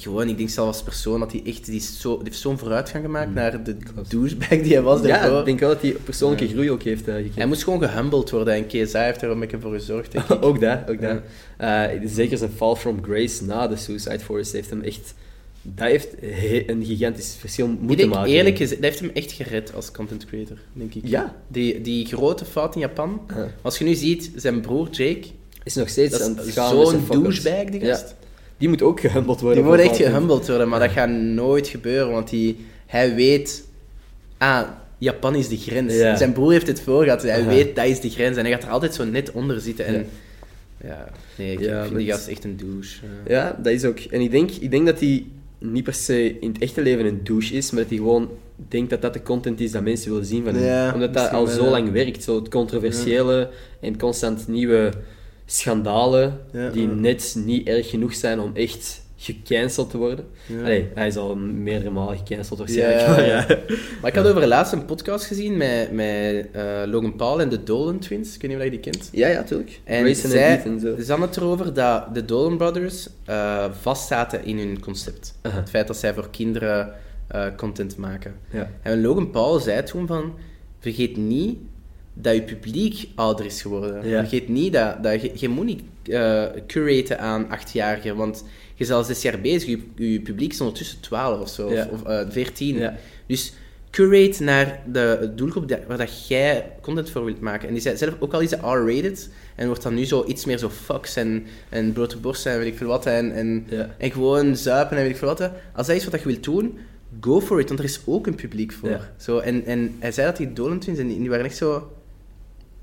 gewoon, 0.00 0.28
ik 0.28 0.36
denk 0.36 0.48
zelf 0.48 0.66
als 0.66 0.82
persoon 0.82 1.20
dat 1.20 1.32
hij 1.32 1.42
echt, 1.44 1.64
die, 1.66 1.74
is 1.76 2.00
zo, 2.00 2.14
die 2.16 2.24
heeft 2.24 2.38
zo'n 2.38 2.58
vooruitgang 2.58 3.04
gemaakt 3.04 3.34
naar 3.34 3.64
de 3.64 3.76
douchebag 4.08 4.48
die 4.48 4.72
hij 4.72 4.82
was 4.82 5.00
Mm. 5.00 5.06
Ja, 5.06 5.38
ik 5.38 5.44
denk 5.44 5.60
wel 5.60 5.68
dat 5.68 5.82
hij 5.82 5.90
persoonlijke 6.04 6.48
groei 6.48 6.70
ook 6.70 6.82
heeft 6.82 7.00
eh, 7.08 7.14
gekregen. 7.14 7.36
Hij 7.36 7.46
moest 7.46 7.64
gewoon 7.64 7.82
gehumbled 7.82 8.30
worden 8.30 8.54
en 8.54 8.66
KSI 8.66 8.98
heeft 8.98 9.22
er 9.22 9.30
een 9.30 9.40
beetje 9.40 9.60
voor 9.60 9.72
gezorgd, 9.72 10.12
denk 10.12 10.28
ik. 10.28 10.44
ook 10.48 10.60
dat, 10.60 10.78
ook 10.90 11.00
dat. 11.00 11.20
Eh, 11.56 11.82
zeker 12.04 12.38
zijn 12.38 12.50
fall 12.50 12.74
from 12.74 13.02
grace 13.04 13.44
na 13.44 13.68
de 13.68 13.76
Suicide 13.76 14.18
Forest 14.20 14.52
heeft 14.52 14.70
hem 14.70 14.82
echt... 14.82 15.14
Dat 15.62 15.88
heeft 15.88 16.08
he- 16.20 16.62
een 16.66 16.84
gigantisch 16.84 17.36
verschil 17.38 17.66
Ik 17.66 17.78
moeten 17.78 17.96
denk 17.96 18.10
maken. 18.14 18.30
eerlijk 18.32 18.56
gezegd, 18.56 18.80
dat 18.82 18.90
heeft 18.90 19.00
hem 19.02 19.10
echt 19.14 19.32
gered 19.32 19.74
als 19.74 19.90
content 19.90 20.24
creator, 20.26 20.56
denk 20.72 20.94
ik. 20.94 21.02
Ja. 21.06 21.34
Die, 21.48 21.80
die 21.80 22.06
grote 22.06 22.44
fout 22.44 22.74
in 22.74 22.80
Japan, 22.80 23.20
Ja. 23.28 23.48
als 23.62 23.78
je 23.78 23.84
nu 23.84 23.94
ziet, 23.94 24.30
zijn 24.36 24.60
broer 24.60 24.88
Jake, 24.90 25.26
Is 25.64 25.74
nog 25.74 25.88
steeds 25.88 26.16
zo'n 26.18 27.04
douchebag, 27.10 27.64
die 27.64 27.84
Ja. 27.84 28.00
Die 28.58 28.68
moet 28.68 28.82
ook 28.82 29.00
gehumbled 29.00 29.40
worden. 29.40 29.62
Die 29.62 29.72
moet 29.72 29.80
echt 29.80 29.96
gehumbled 29.96 30.48
worden, 30.48 30.68
maar 30.68 30.80
dat 30.80 30.90
gaat 30.90 31.08
nooit 31.10 31.68
gebeuren, 31.68 32.10
want 32.10 32.30
die, 32.30 32.56
hij 32.86 33.14
weet... 33.14 33.64
Ah, 34.38 34.62
Japan 34.98 35.34
is 35.34 35.48
de 35.48 35.56
grens. 35.56 35.94
Ja. 35.94 36.16
Zijn 36.16 36.32
broer 36.32 36.52
heeft 36.52 36.66
het 36.66 36.80
voor 36.80 37.04
gehad, 37.04 37.22
hij 37.22 37.40
Aha. 37.40 37.48
weet 37.48 37.76
dat 37.76 37.84
is 37.86 38.00
de 38.00 38.10
grens. 38.10 38.36
En 38.36 38.42
hij 38.44 38.52
gaat 38.52 38.62
er 38.62 38.70
altijd 38.70 38.94
zo 38.94 39.04
net 39.04 39.30
onder 39.30 39.60
zitten. 39.60 39.86
En, 39.86 39.94
Ja. 39.94 40.88
ja. 40.88 41.08
nee, 41.36 41.52
ik 41.52 41.58
vind 41.58 41.96
die 41.96 42.10
gast 42.10 42.28
echt 42.28 42.44
een 42.44 42.56
douche. 42.56 42.98
Ja, 43.26 43.58
dat 43.62 43.72
is 43.72 43.84
ook. 43.84 43.98
En 43.98 44.20
ik 44.20 44.30
denk, 44.30 44.50
ik 44.50 44.70
denk 44.70 44.86
dat 44.86 45.00
hij 45.00 45.26
niet 45.58 45.84
per 45.84 45.94
se 45.94 46.38
in 46.40 46.52
het 46.52 46.62
echte 46.62 46.82
leven 46.82 47.04
een 47.06 47.20
douche 47.24 47.54
is, 47.54 47.70
maar 47.70 47.80
dat 47.80 47.88
hij 47.88 47.98
gewoon 47.98 48.28
denkt 48.68 48.90
dat 48.90 49.02
dat 49.02 49.12
de 49.12 49.22
content 49.22 49.60
is 49.60 49.70
dat 49.70 49.82
mensen 49.82 50.10
willen 50.10 50.26
zien 50.26 50.44
van 50.44 50.54
hem. 50.54 50.94
Omdat 50.94 51.14
dat 51.14 51.30
al 51.30 51.46
zo 51.46 51.70
lang 51.70 51.92
werkt. 51.92 52.22
Zo 52.22 52.36
het 52.36 52.48
controversiële 52.48 53.50
en 53.80 53.98
constant 53.98 54.48
nieuwe 54.48 54.92
schandalen 55.46 56.40
Ja, 56.52 56.70
die 56.70 56.88
ja. 56.88 56.94
net 56.94 57.36
niet 57.44 57.68
erg 57.68 57.90
genoeg 57.90 58.14
zijn 58.14 58.40
om 58.40 58.50
echt 58.54 59.04
gecanceld 59.16 59.90
te 59.90 59.98
worden. 59.98 60.24
Ja. 60.46 60.60
Allee, 60.60 60.88
hij 60.94 61.06
is 61.06 61.16
al 61.16 61.36
meerdere 61.36 61.90
malen 61.90 62.18
gecanceld 62.18 62.58
waarschijnlijk. 62.58 63.00
Ja, 63.00 63.08
maar 63.08 63.26
ja. 63.26 63.44
ja. 63.48 63.58
Maar 64.00 64.10
ik 64.10 64.16
had 64.16 64.26
over 64.26 64.46
laatst 64.46 64.72
een 64.72 64.84
podcast 64.84 65.24
gezien 65.24 65.56
met, 65.56 65.92
met 65.92 66.48
eh, 66.52 66.82
Logan 66.86 67.16
Paul 67.16 67.40
en 67.40 67.48
de 67.48 67.62
Dolan 67.62 67.98
Twins. 67.98 68.34
Ik 68.34 68.40
weet 68.40 68.50
niet 68.50 68.58
of 68.58 68.64
je 68.64 68.70
die 68.70 68.80
kent. 68.80 69.08
Ja, 69.12 69.28
ja, 69.28 69.42
tuurlijk. 69.42 69.80
En 69.84 70.16
zij, 70.16 70.48
en 70.48 70.58
Ethan, 70.58 70.80
zo. 70.80 71.02
ze 71.02 71.10
hadden 71.10 71.28
het 71.28 71.36
erover 71.36 71.74
dat 71.74 72.14
de 72.14 72.24
Dolan 72.24 72.56
Brothers 72.56 73.08
eh 73.24 73.64
vastzaten 73.80 74.44
in 74.44 74.58
hun 74.58 74.80
concept. 74.80 75.34
Het 75.48 75.70
feit 75.70 75.86
dat 75.86 75.96
zij 75.96 76.14
voor 76.14 76.30
kinderen 76.30 76.92
eh, 77.28 77.46
content 77.56 77.96
maken. 77.96 78.34
Ja. 78.50 78.70
En 78.82 79.00
Logan 79.00 79.30
Paul 79.30 79.58
zei 79.58 79.82
toen 79.82 80.06
van... 80.06 80.34
Vergeet 80.78 81.16
niet 81.16 81.58
dat 82.18 82.34
je 82.34 82.42
publiek 82.42 83.08
ouder 83.14 83.44
is 83.46 83.62
geworden. 83.62 84.08
Ja. 84.08 84.18
Vergeet 84.20 84.48
niet 84.48 84.72
dat, 84.72 85.02
dat 85.02 85.22
je, 85.22 85.30
je 85.34 85.48
moet 85.48 85.66
niet 85.66 85.82
eh 86.02 86.44
curaten 86.66 87.18
aan 87.18 87.48
achtjarigen, 87.50 88.16
want 88.16 88.44
je 88.74 88.84
bent 88.86 88.90
al 88.96 89.04
zes 89.04 89.22
jaar 89.22 89.40
bezig. 89.40 89.68
Je, 89.96 90.10
je 90.10 90.20
publiek 90.20 90.52
is 90.52 90.60
ondertussen 90.60 91.00
12 91.00 91.40
of 91.40 91.48
zo, 91.48 91.72
Ja. 91.72 91.88
of, 91.92 92.00
of 92.00 92.06
eh, 92.08 92.20
14. 92.28 92.76
Ja. 92.78 92.96
Dus 93.26 93.52
curate 93.90 94.42
naar 94.42 94.82
de 94.92 95.32
doelgroep 95.36 95.68
dat- 95.68 95.80
waar 95.86 95.98
dat 95.98 96.28
jij 96.28 96.72
content 96.82 97.10
voor 97.10 97.24
wilt 97.24 97.40
maken. 97.40 97.66
En 97.68 97.74
die 97.74 97.82
zei 97.82 97.96
zelf 97.96 98.14
ook 98.18 98.32
al 98.32 98.40
is 98.40 98.50
het 98.50 98.60
R-rated 98.60 99.30
en 99.54 99.66
wordt 99.66 99.82
dan 99.82 99.94
nu 99.94 100.04
zo 100.04 100.24
iets 100.26 100.44
meer 100.44 100.58
zo 100.58 100.68
fucks 100.68 101.16
en, 101.16 101.44
en 101.68 101.92
blote 101.92 102.16
borsten 102.18 102.52
en 102.52 102.58
weet 102.58 102.66
ik 102.72 102.76
veel 102.78 102.86
wat. 102.86 103.06
En, 103.06 103.32
en, 103.32 103.66
en 103.98 104.10
gewoon 104.10 104.56
zuipen 104.56 104.96
en 104.96 105.02
weet 105.02 105.12
ik 105.12 105.18
veel 105.18 105.28
wat. 105.28 105.40
Als 105.74 105.86
dat 105.86 105.96
is 105.96 106.04
wat 106.04 106.20
je 106.20 106.26
wilt 106.26 106.44
doen, 106.44 106.78
go 107.20 107.40
for 107.40 107.60
it, 107.60 107.66
want 107.68 107.78
er 107.78 107.84
is 107.84 108.00
ook 108.04 108.26
een 108.26 108.34
publiek 108.34 108.72
voor. 108.72 109.08
Zo, 109.16 109.38
en, 109.38 109.64
en 109.64 109.94
hij 109.98 110.12
zei 110.12 110.26
dat 110.26 110.36
die 110.36 110.52
Twins, 110.78 110.98
en 110.98 111.08
die 111.08 111.30
waren 111.30 111.44
echt 111.44 111.56
zo... 111.56 111.90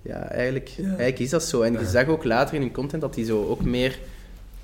Ja, 0.04 0.30
eigenlijk, 0.30 0.68
Ja. 0.68 0.84
eigenlijk 0.88 1.20
is 1.20 1.30
dat 1.30 1.44
zo. 1.44 1.62
En 1.62 1.74
je 1.74 1.86
zag 1.86 2.08
ook 2.08 2.24
later 2.24 2.56
in 2.56 2.62
hun 2.62 2.72
content 2.72 3.02
dat 3.02 3.14
die 3.14 3.26
zo 3.26 3.46
ook 3.50 3.62
meer 3.64 3.98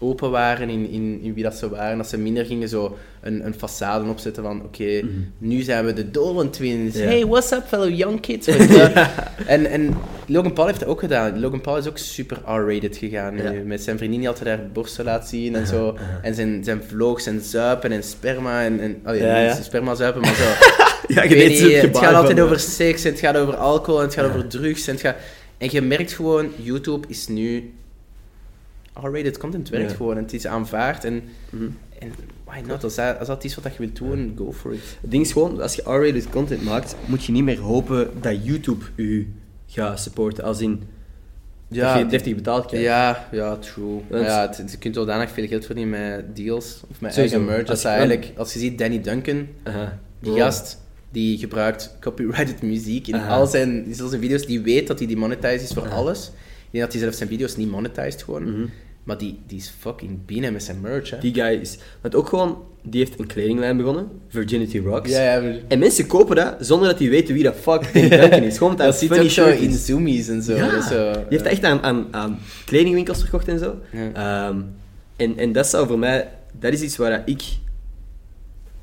open 0.02 0.32
waren 0.32 0.70
in, 0.70 0.90
in, 0.90 1.20
in 1.24 1.34
wie 1.34 1.44
dat 1.44 1.56
ze 1.56 1.70
waren. 1.70 1.98
Dat 1.98 2.08
ze 2.10 2.18
minder 2.18 2.46
gingen 2.46 2.70
zo 2.70 2.98
een, 3.22 3.46
een 3.46 3.54
façade 3.54 4.10
opzetten 4.10 4.44
van 4.44 4.62
oké, 4.64 4.84
Mhm. 5.04 5.08
nu 5.38 5.62
zijn 5.62 5.86
we 5.86 5.94
de 5.94 6.12
Dolan 6.12 6.50
Twins. 6.50 6.96
Ja. 6.98 7.04
Hey, 7.04 7.26
what's 7.26 7.52
up 7.52 7.64
fellow 7.68 7.90
young 7.96 8.20
kids? 8.22 8.48
En, 9.46 9.66
en 9.66 9.94
Logan 10.26 10.54
Paul 10.54 10.68
heeft 10.68 10.80
dat 10.80 10.90
ook 10.90 11.00
gedaan. 11.00 11.40
Logan 11.40 11.62
Paul 11.62 11.78
is 11.78 11.88
ook 11.88 11.98
super 11.98 12.38
R-rated 12.46 12.98
gegaan. 12.98 13.36
nu. 13.36 13.44
Ja. 13.44 13.52
Met 13.66 13.82
zijn 13.84 13.98
vriendin 13.98 14.20
die 14.20 14.28
altijd 14.28 14.48
haar 14.48 14.68
borsten 14.74 15.06
laat 15.06 15.28
zien 15.28 15.56
en 15.56 15.68
zo. 15.68 15.98
En 16.22 16.36
zijn, 16.36 16.64
zijn 16.64 16.82
vlogs 16.88 17.26
en 17.26 17.42
zuipen 17.42 17.92
en 17.92 18.04
sperma 18.04 18.64
en... 18.64 18.80
en 18.80 19.00
allee, 19.04 19.22
Ja, 19.22 19.38
ja. 19.40 19.56
niet 19.56 19.64
sperma 19.66 19.96
zuipen, 19.96 20.22
maar 20.22 20.36
zo. 20.36 20.44
Ja, 21.16 21.24
je 21.24 21.36
weet 21.36 21.62
niet, 21.62 21.82
het 21.82 21.98
gaat 21.98 22.14
altijd 22.14 22.40
over 22.40 22.56
ja. 22.56 22.62
seks, 22.62 23.04
en 23.04 23.12
het 23.12 23.20
gaat 23.20 23.38
over 23.38 23.56
alcohol, 23.56 24.00
en 24.00 24.06
het 24.06 24.14
gaat 24.14 24.26
Ja. 24.26 24.32
over 24.32 24.48
drugs. 24.48 24.88
En, 24.88 24.94
het 24.94 25.02
gaat... 25.02 25.16
en 25.58 25.68
je 25.72 25.82
merkt 25.82 26.12
gewoon, 26.14 26.50
YouTube 26.56 27.08
is 27.08 27.28
nu... 27.28 27.74
R-rated 28.94 29.38
content 29.38 29.70
werkt 29.70 29.90
Ja. 29.92 29.96
gewoon 29.98 30.18
en 30.18 30.24
het 30.24 30.34
is 30.34 30.48
aanvaard. 30.48 31.04
En, 31.06 31.24
Mhm. 31.50 31.64
en 32.00 32.12
why 32.44 32.60
not? 32.68 32.84
Als 32.84 32.96
dat, 32.96 33.20
als 33.20 33.28
dat 33.28 33.44
is 33.44 33.56
wat 33.56 33.64
je 33.74 33.80
wilt 33.80 33.96
doen, 33.98 34.34
go 34.38 34.52
for 34.52 34.74
it. 34.74 34.80
Het 35.02 35.12
ding 35.12 35.24
is 35.26 35.32
gewoon, 35.32 35.62
als 35.62 35.76
je 35.76 35.82
R-rated 35.82 36.30
content 36.30 36.64
maakt, 36.64 36.96
moet 37.06 37.24
je 37.26 37.32
niet 37.32 37.44
meer 37.44 37.60
hopen 37.60 38.10
dat 38.22 38.46
YouTube 38.46 38.86
u 38.96 39.34
gaat 39.68 40.00
supporten. 40.00 40.44
Als 40.44 40.60
in, 40.62 40.84
dat 41.68 41.98
je 41.98 42.06
deftig 42.06 42.36
betaald 42.36 42.66
krijgt. 42.66 42.86
Ja, 42.86 43.28
ja, 43.32 43.56
true. 43.58 44.02
Want- 44.10 44.26
ja, 44.26 44.48
het, 44.56 44.72
je 44.72 44.78
kunt 44.78 44.96
zodanig 44.96 45.32
veel 45.32 45.48
geld 45.48 45.66
verdienen 45.66 46.00
met 46.00 46.36
deals 46.36 46.82
of 46.92 47.02
met 47.02 47.14
Sowieso. 47.14 47.36
eigen 47.36 47.56
merch. 47.56 47.70
Als 47.70 47.82
je- 47.82 47.88
eigenlijk, 47.88 48.32
als 48.38 48.54
je 48.54 48.60
ziet 48.60 48.78
Danny 48.78 49.02
Duncan, 49.02 49.48
die 50.20 50.34
gast 50.36 50.78
die 51.12 51.38
gebruikt 51.38 51.98
copyrighted 52.02 52.62
muziek 52.62 53.08
in 53.08 53.16
Aha. 53.16 53.36
al 53.36 53.48
zijn, 53.48 53.86
in 53.86 53.96
zijn 53.96 54.10
video's, 54.22 54.46
die 54.46 54.62
weet 54.62 54.88
dat 54.88 55.00
hij 55.00 55.08
demonetized 55.08 55.62
is 55.62 55.74
voor 55.74 55.86
Aha. 55.86 55.96
alles. 55.96 56.28
Ik 56.28 56.72
denk 56.72 56.84
dat 56.84 56.94
hij 56.94 57.02
zelf 57.02 57.14
zijn 57.14 57.30
video's 57.30 57.56
niet 57.56 57.70
monetized 57.70 58.24
gewoon. 58.24 58.44
Mhm. 58.52 58.66
Maar 59.04 59.18
die, 59.18 59.40
die 59.48 59.58
is 59.58 59.74
fucking 59.80 60.26
binnen 60.26 60.54
met 60.54 60.64
zijn 60.64 60.82
merch, 60.82 61.10
hè. 61.10 61.18
Die 61.20 61.34
guy 61.34 61.60
is... 61.62 61.78
Want 62.02 62.16
ook 62.16 62.28
gewoon, 62.28 62.58
die 62.84 63.00
heeft 63.06 63.20
een 63.20 63.28
kledinglijn 63.28 63.78
begonnen, 63.78 64.08
Virginity 64.28 64.80
Rocks. 64.80 65.10
ja, 65.10 65.34
ja, 65.34 65.42
maar- 65.42 65.56
En 65.68 65.80
mensen 65.80 66.08
kopen 66.08 66.36
dat 66.36 66.56
zonder 66.60 66.88
dat 66.88 66.98
die 66.98 67.10
weten 67.10 67.34
wie 67.34 67.44
dat 67.44 67.56
fuck 67.56 67.94
Duncan 67.94 68.44
is. 68.50 68.58
Gewoon 68.58 68.76
dat 68.76 68.80
hij 68.88 68.92
zit 68.92 69.02
een 69.02 69.16
funny 69.16 69.26
ook 69.26 69.56
zo 69.58 69.64
in 69.64 69.74
zoomies 69.74 70.28
en 70.28 70.42
zo. 70.44 70.56
Ja, 70.56 70.72
Dat 70.72 70.90
die 71.14 71.38
heeft 71.38 71.44
echt 71.50 71.64
aan, 71.64 71.82
aan, 71.82 72.08
aan 72.12 72.40
kledingwinkels 72.66 73.20
verkocht 73.20 73.48
en 73.48 73.60
zo. 73.60 73.76
Ja. 73.92 74.48
Ehm, 74.50 74.62
en, 75.16 75.38
en 75.38 75.52
dat 75.52 75.68
zou 75.68 75.88
voor 75.88 76.00
mij... 76.00 76.30
Dat 76.60 76.74
is 76.74 76.82
iets 76.82 76.98
waar 76.98 77.22
ik 77.26 77.44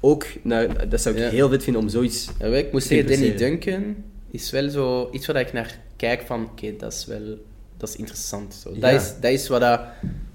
ook 0.00 0.26
naar... 0.42 0.88
Dat 0.88 1.00
zou 1.00 1.14
ik 1.14 1.20
Ja. 1.22 1.28
heel 1.28 1.48
vet 1.48 1.62
vinden 1.62 1.82
om 1.82 1.88
zoiets... 1.88 2.28
Ja, 2.38 2.46
ik 2.46 2.72
moet 2.72 2.80
te 2.80 2.86
zeggen, 2.86 3.08
Danny. 3.08 3.36
Duncan 3.36 3.96
is 4.30 4.50
wel 4.50 4.70
zo 4.70 5.08
iets 5.12 5.26
waar 5.26 5.40
ik 5.40 5.52
naar 5.52 5.78
kijk 5.96 6.22
van, 6.22 6.44
oké, 6.44 6.76
dat 6.78 6.92
is 6.92 7.06
wel 7.06 7.38
dat 7.76 7.88
is 7.88 7.96
interessant. 7.96 8.54
Zo. 8.54 8.78
Dat, 8.78 8.92
is, 8.92 9.12
dat 9.20 9.30
is 9.30 9.48
wat 9.48 9.60
dat 9.60 9.80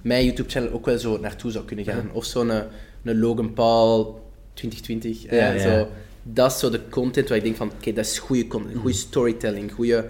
mijn 0.02 0.26
YouTube-channel 0.26 0.72
ook 0.72 0.86
wel 0.86 0.98
zo 0.98 1.18
naartoe 1.20 1.52
zou 1.52 1.66
kunnen 1.66 1.86
gaan. 1.86 2.10
Of 2.14 2.26
zo'n 2.26 2.50
een, 2.50 2.64
een 3.04 3.20
Logan 3.20 3.54
Paul 3.54 4.22
2020. 4.54 5.26
eh, 5.26 5.38
Ja, 5.40 5.52
ja. 5.52 5.60
Zo. 5.80 5.88
Dat 6.24 6.52
is 6.52 6.60
zo 6.60 6.70
de 6.70 6.90
content 6.90 7.28
waar 7.30 7.38
ik 7.38 7.44
denk 7.44 7.56
van, 7.56 7.72
oké, 7.80 7.94
dat 7.94 8.06
is 8.06 8.20
goede 8.20 8.48
content, 8.48 8.78
goede 8.78 8.96
storytelling, 8.96 9.72
goede, 9.72 10.06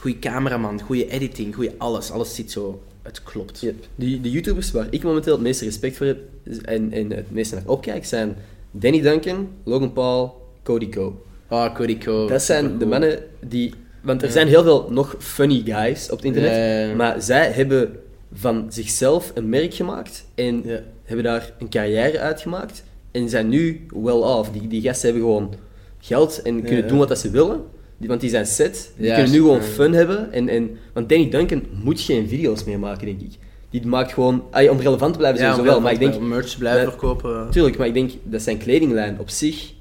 goede 0.00 0.18
cameraman, 0.18 0.80
goede 0.80 1.08
editing, 1.08 1.54
goede 1.54 1.72
alles. 1.78 2.10
Alles 2.10 2.34
zit 2.34 2.50
zo, 2.50 2.82
het 3.02 3.22
klopt. 3.22 3.60
Yep. 3.60 3.86
Die, 3.94 4.20
de 4.20 4.30
YouTubers 4.30 4.70
waar 4.70 4.86
ik 4.90 5.02
momenteel 5.02 5.32
het 5.32 5.42
meeste 5.42 5.64
respect 5.64 5.96
voor 5.96 6.06
heb 6.06 6.18
en, 6.62 6.92
en 6.92 7.10
het 7.10 7.30
meeste 7.30 7.54
naar 7.54 7.64
opkijk 7.66 8.04
zijn 8.04 8.36
Danny 8.70 9.00
Duncan, 9.00 9.48
Logan 9.64 9.92
Paul, 9.92 10.42
Cody 10.62 10.88
Co. 10.88 11.22
Ah, 11.48 11.74
Cody 11.74 11.98
Co. 11.98 12.26
dat 12.26 12.42
zijn 12.42 12.78
de 12.78 12.86
mannen 12.86 13.18
die... 13.40 13.74
Want 14.02 14.20
er 14.22 14.26
Ja. 14.26 14.32
zijn 14.34 14.48
heel 14.48 14.62
veel 14.62 14.88
nog 14.90 15.14
funny 15.18 15.62
guys 15.64 16.10
op 16.10 16.16
het 16.16 16.26
internet, 16.26 16.88
Ja, 16.88 16.94
maar 16.94 17.22
zij 17.22 17.50
hebben 17.50 17.96
van 18.32 18.66
zichzelf 18.68 19.32
een 19.34 19.48
merk 19.48 19.74
gemaakt 19.74 20.26
en 20.34 20.64
hebben 21.04 21.24
daar 21.24 21.52
een 21.58 21.68
carrière 21.68 22.18
uitgemaakt 22.18 22.84
en 23.10 23.28
zijn 23.28 23.48
nu 23.48 23.86
well 24.02 24.12
off. 24.12 24.50
Die, 24.50 24.68
die 24.68 24.82
gasten 24.82 25.10
hebben 25.10 25.28
gewoon 25.28 25.54
geld 25.98 26.42
en 26.42 26.62
kunnen 26.62 26.88
doen 26.88 26.98
wat 26.98 27.08
dat 27.08 27.18
ze 27.18 27.30
willen. 27.30 27.60
Die, 27.96 28.08
want 28.08 28.20
die 28.20 28.30
zijn 28.30 28.46
set, 28.46 28.92
die 28.96 29.12
kunnen 29.14 29.30
nu 29.30 29.36
gewoon 29.38 29.62
fun 29.62 29.92
hebben. 29.92 30.32
En, 30.32 30.48
en, 30.48 30.78
want 30.92 31.08
Danny 31.08 31.28
Duncan 31.28 31.62
moet 31.82 32.00
geen 32.00 32.28
video's 32.28 32.64
meer 32.64 32.78
maken, 32.78 33.06
denk 33.06 33.20
ik. 33.20 33.32
Die 33.70 33.86
maakt 33.86 34.12
gewoon... 34.12 34.44
ay, 34.50 34.68
om 34.68 34.80
relevant 34.80 35.12
te 35.12 35.18
blijven 35.18 35.40
Ja, 35.40 35.50
sowieso 35.50 35.70
wel, 35.72 35.80
maar 35.80 35.92
ik 35.92 35.98
denk... 35.98 36.20
merch 36.20 36.58
blijven 36.58 36.88
verkopen. 36.88 37.50
Tuurlijk, 37.50 37.78
maar 37.78 37.86
ik 37.86 37.94
denk 37.94 38.10
dat 38.22 38.42
zijn 38.42 38.58
kledinglijn 38.58 39.18
op 39.20 39.28
zich 39.28 39.72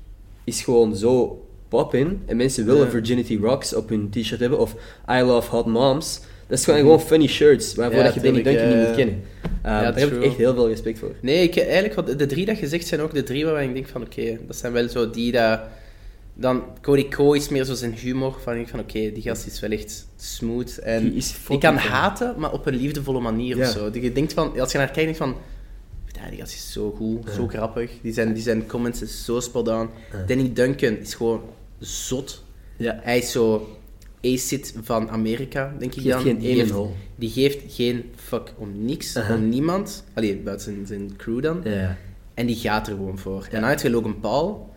is 0.44 0.62
gewoon 0.62 0.96
zo 0.96 1.46
pop-in. 1.68 2.22
En 2.26 2.38
mensen 2.38 2.66
willen 2.66 2.86
Ja. 2.86 2.90
Virginity 2.90 3.38
Rocks 3.42 3.76
op 3.76 3.90
hun 3.90 4.10
t-shirt 4.10 4.40
hebben. 4.40 4.60
Of 4.60 4.76
I 5.12 5.22
Love 5.22 5.56
Hot 5.56 5.66
Moms. 5.66 6.22
Dat 6.48 6.58
is 6.58 6.64
gewoon, 6.64 6.80
gewoon 6.80 7.02
funny 7.02 7.28
shirts, 7.28 7.76
waarvoor 7.76 7.98
Ja, 7.98 8.04
dat 8.04 8.14
je 8.14 8.20
Danny 8.20 8.42
tuurlijk, 8.42 8.58
Duncan 8.58 8.78
niet 8.78 8.88
ja. 8.88 8.88
moet 8.88 8.98
kennen. 8.98 9.24
Uh, 9.66 9.82
daar 9.82 10.00
heb 10.00 10.12
ik 10.12 10.24
echt 10.24 10.38
heel 10.38 10.54
veel 10.54 10.68
respect 10.68 11.00
voor. 11.00 11.12
Nee, 11.22 11.44
ik, 11.44 11.58
eigenlijk, 11.58 12.18
de 12.18 12.26
drie 12.26 12.46
dat 12.46 12.60
je 12.60 12.68
zegt 12.68 12.88
zijn 12.88 13.02
ook 13.02 13.14
de 13.14 13.24
drie 13.24 13.46
waarvan 13.46 13.64
ik 13.64 13.74
denk 13.74 13.88
van, 13.88 14.02
oké, 14.02 14.38
dat 14.48 14.56
zijn 14.56 14.74
wel 14.74 14.90
zo 14.90 15.10
die 15.10 15.32
dat... 15.32 15.60
Dan, 16.40 16.64
Cody 16.82 17.08
Co 17.10 17.34
is 17.34 17.50
meer 17.50 17.64
zo 17.64 17.74
zijn 17.74 17.94
humor, 17.94 18.40
van 18.42 18.56
ik 18.56 18.68
van, 18.68 18.80
oké, 18.80 19.12
die 19.12 19.22
gast 19.22 19.46
is 19.46 19.60
wel 19.60 19.72
echt 19.72 20.08
smooth. 20.18 20.78
En 20.78 21.04
Die 21.04 21.14
is 21.14 21.30
je 21.30 21.34
fucking 21.36 21.62
kan 21.62 21.76
haten, 21.76 22.36
maar 22.38 22.52
op 22.52 22.66
een 22.66 22.76
liefdevolle 22.76 23.20
manier 23.20 23.58
Ja. 23.58 23.66
of 23.68 23.72
zo. 23.72 23.90
Je 23.94 24.12
denkt 24.12 24.34
van, 24.34 24.60
als 24.60 24.72
je 24.72 24.78
naar 24.78 24.92
kijkt, 24.92 24.96
denk 24.96 25.18
je 25.18 25.24
van... 25.24 25.36
Ja, 26.24 26.30
die 26.30 26.40
gast 26.40 26.54
is 26.54 26.72
zo 26.72 26.92
goed, 26.92 27.30
zo 27.36 27.48
grappig. 27.48 27.92
Die 28.02 28.14
zijn, 28.14 28.34
die 28.34 28.44
zijn 28.44 28.68
comments 28.68 29.02
is 29.02 29.26
zo 29.26 29.40
spot. 29.40 29.66
Danny 30.28 30.54
Duncan 30.54 30.98
is 30.98 31.14
gewoon 31.14 31.42
zot. 31.80 32.44
Ja. 32.78 33.00
Hij 33.04 33.18
is 33.18 33.32
zo 33.32 33.78
acid 34.24 34.74
van 34.82 35.10
Amerika, 35.10 35.74
denk 35.80 35.96
ik 35.96 36.04
dan. 36.08 36.22
geen 36.22 36.38
die, 36.38 36.56
geeft, 36.56 36.72
hol. 36.72 36.96
die 37.16 37.30
geeft 37.30 37.74
geen 37.74 38.12
fuck 38.16 38.54
om 38.58 38.86
niks, 38.86 39.16
Aha. 39.16 39.36
om 39.36 39.50
niemand. 39.50 40.04
Allee, 40.14 40.38
buiten 40.38 40.66
zijn, 40.66 40.86
zijn 40.88 41.16
crew 41.18 41.42
dan. 41.42 41.62
Ja. 41.64 41.98
En 42.34 42.46
die 42.46 42.56
gaat 42.56 42.88
er 42.88 42.94
gewoon 42.96 43.18
voor. 43.18 43.48
En 43.52 43.62
dan 43.62 43.78
je 43.82 43.90
Logan 43.90 44.20
Paul, 44.20 44.69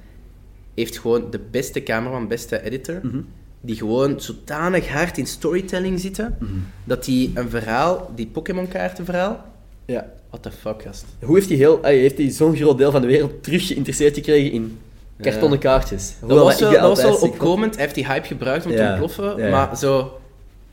heeft 0.75 0.99
gewoon 0.99 1.31
de 1.31 1.41
beste 1.51 1.83
cameraman, 1.83 2.29
beste 2.29 2.63
editor, 2.63 2.99
Mhm. 3.03 3.19
die 3.61 3.77
gewoon 3.77 4.21
zodanig 4.21 4.89
hard 4.89 5.19
in 5.19 5.27
storytelling 5.27 6.01
zitten, 6.01 6.37
Mhm. 6.41 6.51
dat 6.85 7.05
die 7.05 7.31
een 7.35 7.51
verhaal, 7.51 8.11
die 8.15 8.27
Pokémon 8.27 8.69
kaartenverhaal, 8.69 9.45
ja. 9.87 10.13
what 10.31 10.43
the 10.43 10.51
fuck, 10.51 10.83
gast. 10.83 11.05
Hoe 11.25 11.35
heeft 11.35 11.49
hij, 11.49 11.57
heel, 11.59 11.79
heeft 11.83 12.19
hij 12.19 12.31
zo'n 12.31 12.57
groot 12.57 12.79
deel 12.79 12.91
van 12.91 13.01
de 13.01 13.07
wereld 13.07 13.43
terug 13.43 13.67
geïnteresseerd 13.67 14.15
gekregen 14.15 14.53
in 14.53 14.79
kartonnen 15.21 15.59
kaartjes? 15.59 16.15
Dat 16.21 16.39
was, 16.39 16.61
wel, 16.61 16.73
dat 16.73 17.03
was 17.03 17.21
opkomend, 17.21 17.75
hij 17.75 17.83
heeft 17.83 17.95
die 17.95 18.07
hype 18.07 18.27
gebruikt 18.27 18.67
om 18.67 18.73
te 18.77 18.83
ontploffen, 18.89 19.37
ja. 19.37 19.51
maar 19.51 19.77
zo... 19.77 20.17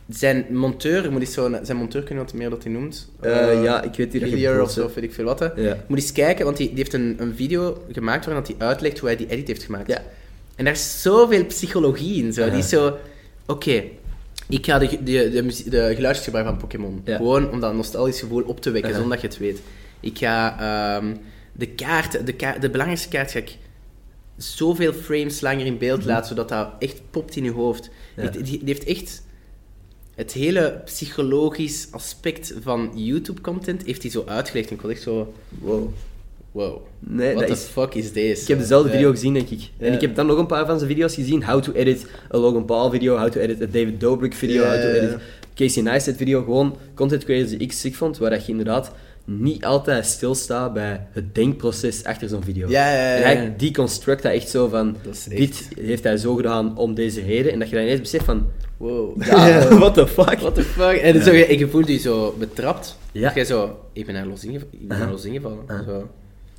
Zijn 0.10 0.45
monteur, 0.49 1.11
moet 1.11 1.22
eens 1.22 1.34
zo, 1.34 1.60
zijn 1.64 1.77
monteur 1.77 2.03
kunnen 2.03 2.23
wat 2.23 2.34
meer 2.34 2.49
dat 2.49 2.64
hij 2.64 2.72
noemt. 2.72 3.10
Eh, 3.19 3.64
ja, 3.64 3.81
ik 3.84 3.95
weet 3.95 4.14
Hillier 4.14 4.49
bedoelt, 4.49 4.68
of 4.68 4.72
zo, 4.72 4.91
weet 4.95 5.03
ik 5.03 5.14
veel 5.14 5.26
wat. 5.26 5.40
hè. 5.40 5.76
Moet 5.88 5.98
eens 5.98 6.11
kijken, 6.11 6.45
want 6.45 6.57
die, 6.57 6.68
die 6.68 6.77
heeft 6.77 6.94
een, 6.94 7.15
een 7.19 7.36
video 7.36 7.84
gemaakt 7.91 8.26
waarin 8.26 8.44
dat 8.44 8.57
hij 8.57 8.68
uitlegt 8.68 8.99
hoe 8.99 9.07
hij 9.10 9.18
die 9.18 9.30
edit 9.30 9.48
heeft 9.48 9.64
gemaakt. 9.64 9.88
Ja. 9.88 10.02
En 10.56 10.65
daar 10.65 10.73
is 10.73 11.02
zoveel 11.02 11.45
psychologie 11.45 12.23
in. 12.23 12.34
Zo. 12.34 12.49
Die 12.49 12.60
is 12.60 12.69
zo... 12.69 12.98
Oké, 13.45 13.84
ik 14.49 14.65
ga 14.65 14.80
de, 14.80 14.88
de, 15.03 15.30
de, 15.30 15.69
de 15.69 15.91
geluidjes 15.95 16.23
gebruiken 16.26 16.53
van 16.60 16.68
Pokémon. 16.69 17.02
Gewoon 17.06 17.52
om 17.52 17.60
dat 17.60 17.73
nostalgisch 17.73 18.19
gevoel 18.19 18.44
op 18.44 18.61
te 18.61 18.72
wekken, 18.72 18.94
zonder 18.94 19.11
dat 19.11 19.22
je 19.22 19.27
het 19.27 19.38
weet. 19.38 19.61
Ik 19.99 20.18
ga 20.18 20.60
ehm, 20.98 21.15
de 21.53 21.68
kaart, 21.68 22.26
de, 22.26 22.34
kaart, 22.34 22.61
de 22.61 22.69
belangrijkste 22.69 23.10
kaart 23.10 23.31
ga 23.31 23.40
ik 23.40 23.57
zoveel 24.38 24.94
frames 24.94 25.41
langer 25.41 25.65
in 25.65 25.77
beeld 25.77 26.06
laten, 26.06 26.27
zodat 26.27 26.49
dat 26.49 26.69
echt 26.80 27.02
popt 27.11 27.36
in 27.36 27.44
je 27.44 27.52
hoofd. 27.52 27.90
Mhm. 28.15 28.31
Die, 28.31 28.44
die 28.44 28.61
heeft 28.65 28.84
echt... 28.84 29.22
Het 30.20 30.32
hele 30.34 30.82
psychologisch 30.86 31.88
aspect 31.91 32.54
van 32.62 32.91
YouTube-content 32.96 33.86
heeft 33.86 34.02
hij 34.02 34.12
zo 34.12 34.24
uitgelegd. 34.28 34.70
En 34.70 34.76
ik 34.76 34.82
was 34.82 34.91
echt 34.91 35.02
zo... 35.02 35.34
Wow. 35.62 35.88
Wow. 36.52 36.82
Nee, 37.00 37.34
What 37.34 37.46
the 37.48 37.52
is- 37.54 37.64
fuck 37.64 37.94
is 37.94 38.12
deze? 38.12 38.41
Ik 38.41 38.48
heb 38.48 38.60
dezelfde 38.60 38.90
Ja. 38.90 38.96
video 38.96 39.12
gezien, 39.12 39.34
denk 39.34 39.50
ik. 39.50 39.70
En 39.78 39.88
Ja. 39.88 39.94
ik 39.94 40.02
heb 40.02 40.16
dan 40.16 40.26
nog 40.26 40.38
een 40.38 40.46
paar 40.46 40.66
van 40.66 40.78
zijn 40.78 40.90
video's 40.90 41.14
gezien. 41.14 41.44
How 41.44 41.62
to 41.64 41.72
edit 41.72 42.06
a 42.34 42.38
Logan 42.38 42.66
Paul 42.66 42.90
video, 42.90 43.18
how 43.18 43.30
to 43.32 43.40
edit 43.40 43.62
a 43.62 43.66
David 43.66 44.00
Dobrik 44.00 44.34
video, 44.34 44.62
Ja, 44.64 44.70
how 44.70 44.82
to 44.82 44.88
edit 44.88 45.18
Casey 45.56 45.82
Neistat 45.84 46.16
video. 46.16 46.44
Gewoon 46.44 46.76
content 46.94 47.24
creators 47.24 47.50
die 47.50 47.60
ik 47.60 47.72
sick 47.72 47.96
vond, 47.96 48.18
waar 48.18 48.34
je 48.34 48.44
inderdaad 48.48 48.91
niet 49.38 49.66
altijd 49.66 50.06
stilstaat 50.06 50.74
bij 50.74 51.08
het 51.12 51.36
denkproces 51.36 52.04
achter 52.04 52.30
zo'n 52.30 52.44
video. 52.44 52.70
Ja, 52.70 52.92
ja, 52.94 53.16
ja, 53.16 53.16
En 53.16 53.38
hij 53.38 53.54
deconstruct 53.58 54.24
dat 54.24 54.32
echt 54.34 54.50
zo 54.50 54.68
van, 54.68 54.96
echt- 55.08 55.30
dit 55.30 55.70
heeft 55.80 56.04
hij 56.04 56.18
zo 56.18 56.36
gedaan 56.36 56.78
om 56.78 56.94
deze 56.94 57.22
reden. 57.22 57.52
En 57.52 57.60
dat 57.60 57.70
je 57.70 57.76
dan 57.76 57.84
ineens 57.84 58.00
beseft 58.02 58.26
van, 58.26 58.48
Wow. 58.78 59.24
ja, 59.24 59.68
what 59.78 59.94
the 59.94 60.08
fuck? 60.08 60.40
What 60.40 60.56
the 60.56 60.62
fuck? 60.64 60.98
En 60.98 61.24
zo, 61.24 61.32
je, 61.34 61.58
je 61.60 61.68
voelt 61.68 61.88
je 61.88 61.98
zo 61.98 62.36
betrapt. 62.40 62.98
Ja. 63.12 63.22
Dat 63.22 63.34
jij 63.36 63.46
zo, 63.46 63.80
ik 63.94 64.06
ben 64.06 64.16
naar 64.16 64.26
los 64.28 64.44
ingevallen. 64.44 64.74
Ik 64.82 64.88
ben 64.88 64.96
Aha. 64.98 65.04
naar 65.06 65.14
los 65.14 65.26
ingevallen. 65.26 65.64
Aha. 65.68 65.84
Zo. 65.84 66.10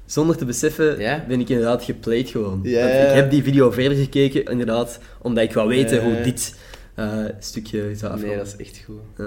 Zonder 0.06 0.36
te 0.36 0.44
beseffen 0.44 0.96
ben 1.28 1.40
ik 1.40 1.48
inderdaad 1.48 1.84
geplayed 1.84 2.28
gewoon. 2.30 2.50
Want 2.62 2.66
ik 2.66 3.10
heb 3.14 3.30
die 3.30 3.42
video 3.42 3.70
verder 3.70 3.98
gekeken, 3.98 4.44
inderdaad, 4.44 4.98
omdat 5.22 5.44
ik 5.44 5.52
wou 5.52 5.68
weten 5.68 6.02
hoe 6.04 6.20
dit 6.22 6.54
eh, 6.94 7.24
stukje 7.38 7.90
zou 7.94 8.12
aflopen. 8.12 8.28
Nee, 8.36 8.36
dat 8.44 8.54
is 8.58 8.66
echt 8.66 8.82
goed. 8.86 9.26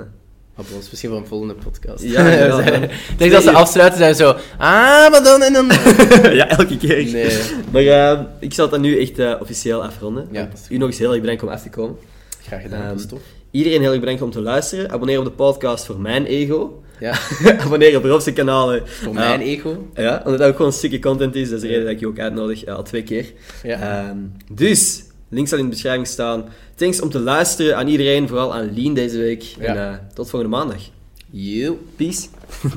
Abons, 0.55 0.89
misschien 0.89 1.09
voor 1.09 1.19
een 1.19 1.25
volgende 1.25 1.53
podcast. 1.53 2.03
Ja, 2.03 2.27
ja, 2.27 2.61
ik 2.63 3.17
denk 3.17 3.31
dat 3.31 3.43
ze 3.43 3.51
afsluiten 3.51 3.99
zijn 3.99 4.15
zo. 4.15 4.30
Ah, 4.57 5.11
maar 5.11 5.23
dan 5.23 5.41
en 5.41 5.53
dan. 5.53 5.67
ja, 6.39 6.47
elke 6.47 6.77
keer. 6.77 7.11
Nee. 7.11 7.39
Maar 7.71 7.81
eh, 7.81 8.19
ik 8.39 8.53
zal 8.53 8.63
het 8.65 8.73
dan 8.73 8.81
nu 8.81 8.99
echt 8.99 9.19
eh, 9.19 9.35
officieel 9.39 9.84
afronden. 9.84 10.27
Ja, 10.31 10.45
dat 10.51 10.67
U 10.69 10.77
nog 10.77 10.89
eens 10.89 10.97
heel 10.97 11.11
erg 11.11 11.21
bedankt 11.21 11.43
om 11.43 11.49
af 11.49 11.61
te 11.61 11.69
komen. 11.69 11.97
Graag 12.45 12.61
gedaan, 12.61 12.88
dat 12.88 12.99
is 12.99 13.05
tof. 13.05 13.21
Iedereen 13.51 13.81
heel 13.81 13.91
erg 13.91 13.99
bedankt 13.99 14.21
om 14.21 14.31
te 14.31 14.41
luisteren. 14.41 14.91
Abonneer 14.91 15.19
op 15.19 15.25
de 15.25 15.31
podcast 15.31 15.85
voor 15.85 15.99
mijn 15.99 16.25
ego. 16.25 16.84
Ja, 16.99 17.17
Abonneer 17.65 17.97
op 17.97 18.03
Rob's 18.03 18.34
kanalen. 18.34 18.81
voor 18.85 19.13
mijn 19.13 19.41
ego. 19.41 19.88
Ja, 19.95 20.21
omdat 20.25 20.39
dat 20.39 20.47
ook 20.47 20.55
gewoon 20.55 20.71
een 20.71 20.77
stukje 20.77 20.99
content 20.99 21.35
is. 21.35 21.49
Dat 21.49 21.55
is 21.55 21.61
de 21.61 21.67
reden 21.67 21.84
dat 21.84 21.93
ik 21.93 21.99
je 21.99 22.07
ook 22.07 22.19
uitnodig, 22.19 22.63
eh, 22.63 22.75
al 22.75 22.84
twee 22.84 23.03
keer. 23.03 23.25
Ja. 23.63 23.80
Ehm, 23.80 24.17
dus, 24.51 25.03
link 25.34 25.47
zal 25.47 25.57
in 25.57 25.64
de 25.64 25.69
beschrijving 25.69 26.07
staan. 26.07 26.45
Thanks 26.76 27.01
om 27.01 27.10
te 27.10 27.19
luisteren 27.19 27.77
aan 27.77 27.88
iedereen, 27.88 28.27
vooral 28.27 28.53
aan 28.53 28.73
Lien 28.73 28.93
deze 28.93 29.18
week. 29.18 29.55
En 29.60 29.77
eh, 29.77 29.95
tot 30.14 30.30
volgende 30.30 30.55
maandag. 30.55 30.81
You. 31.30 31.77
Peace. 31.95 32.27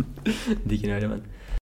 Dikke 0.63 0.87
naar 0.87 1.09
man. 1.09 1.23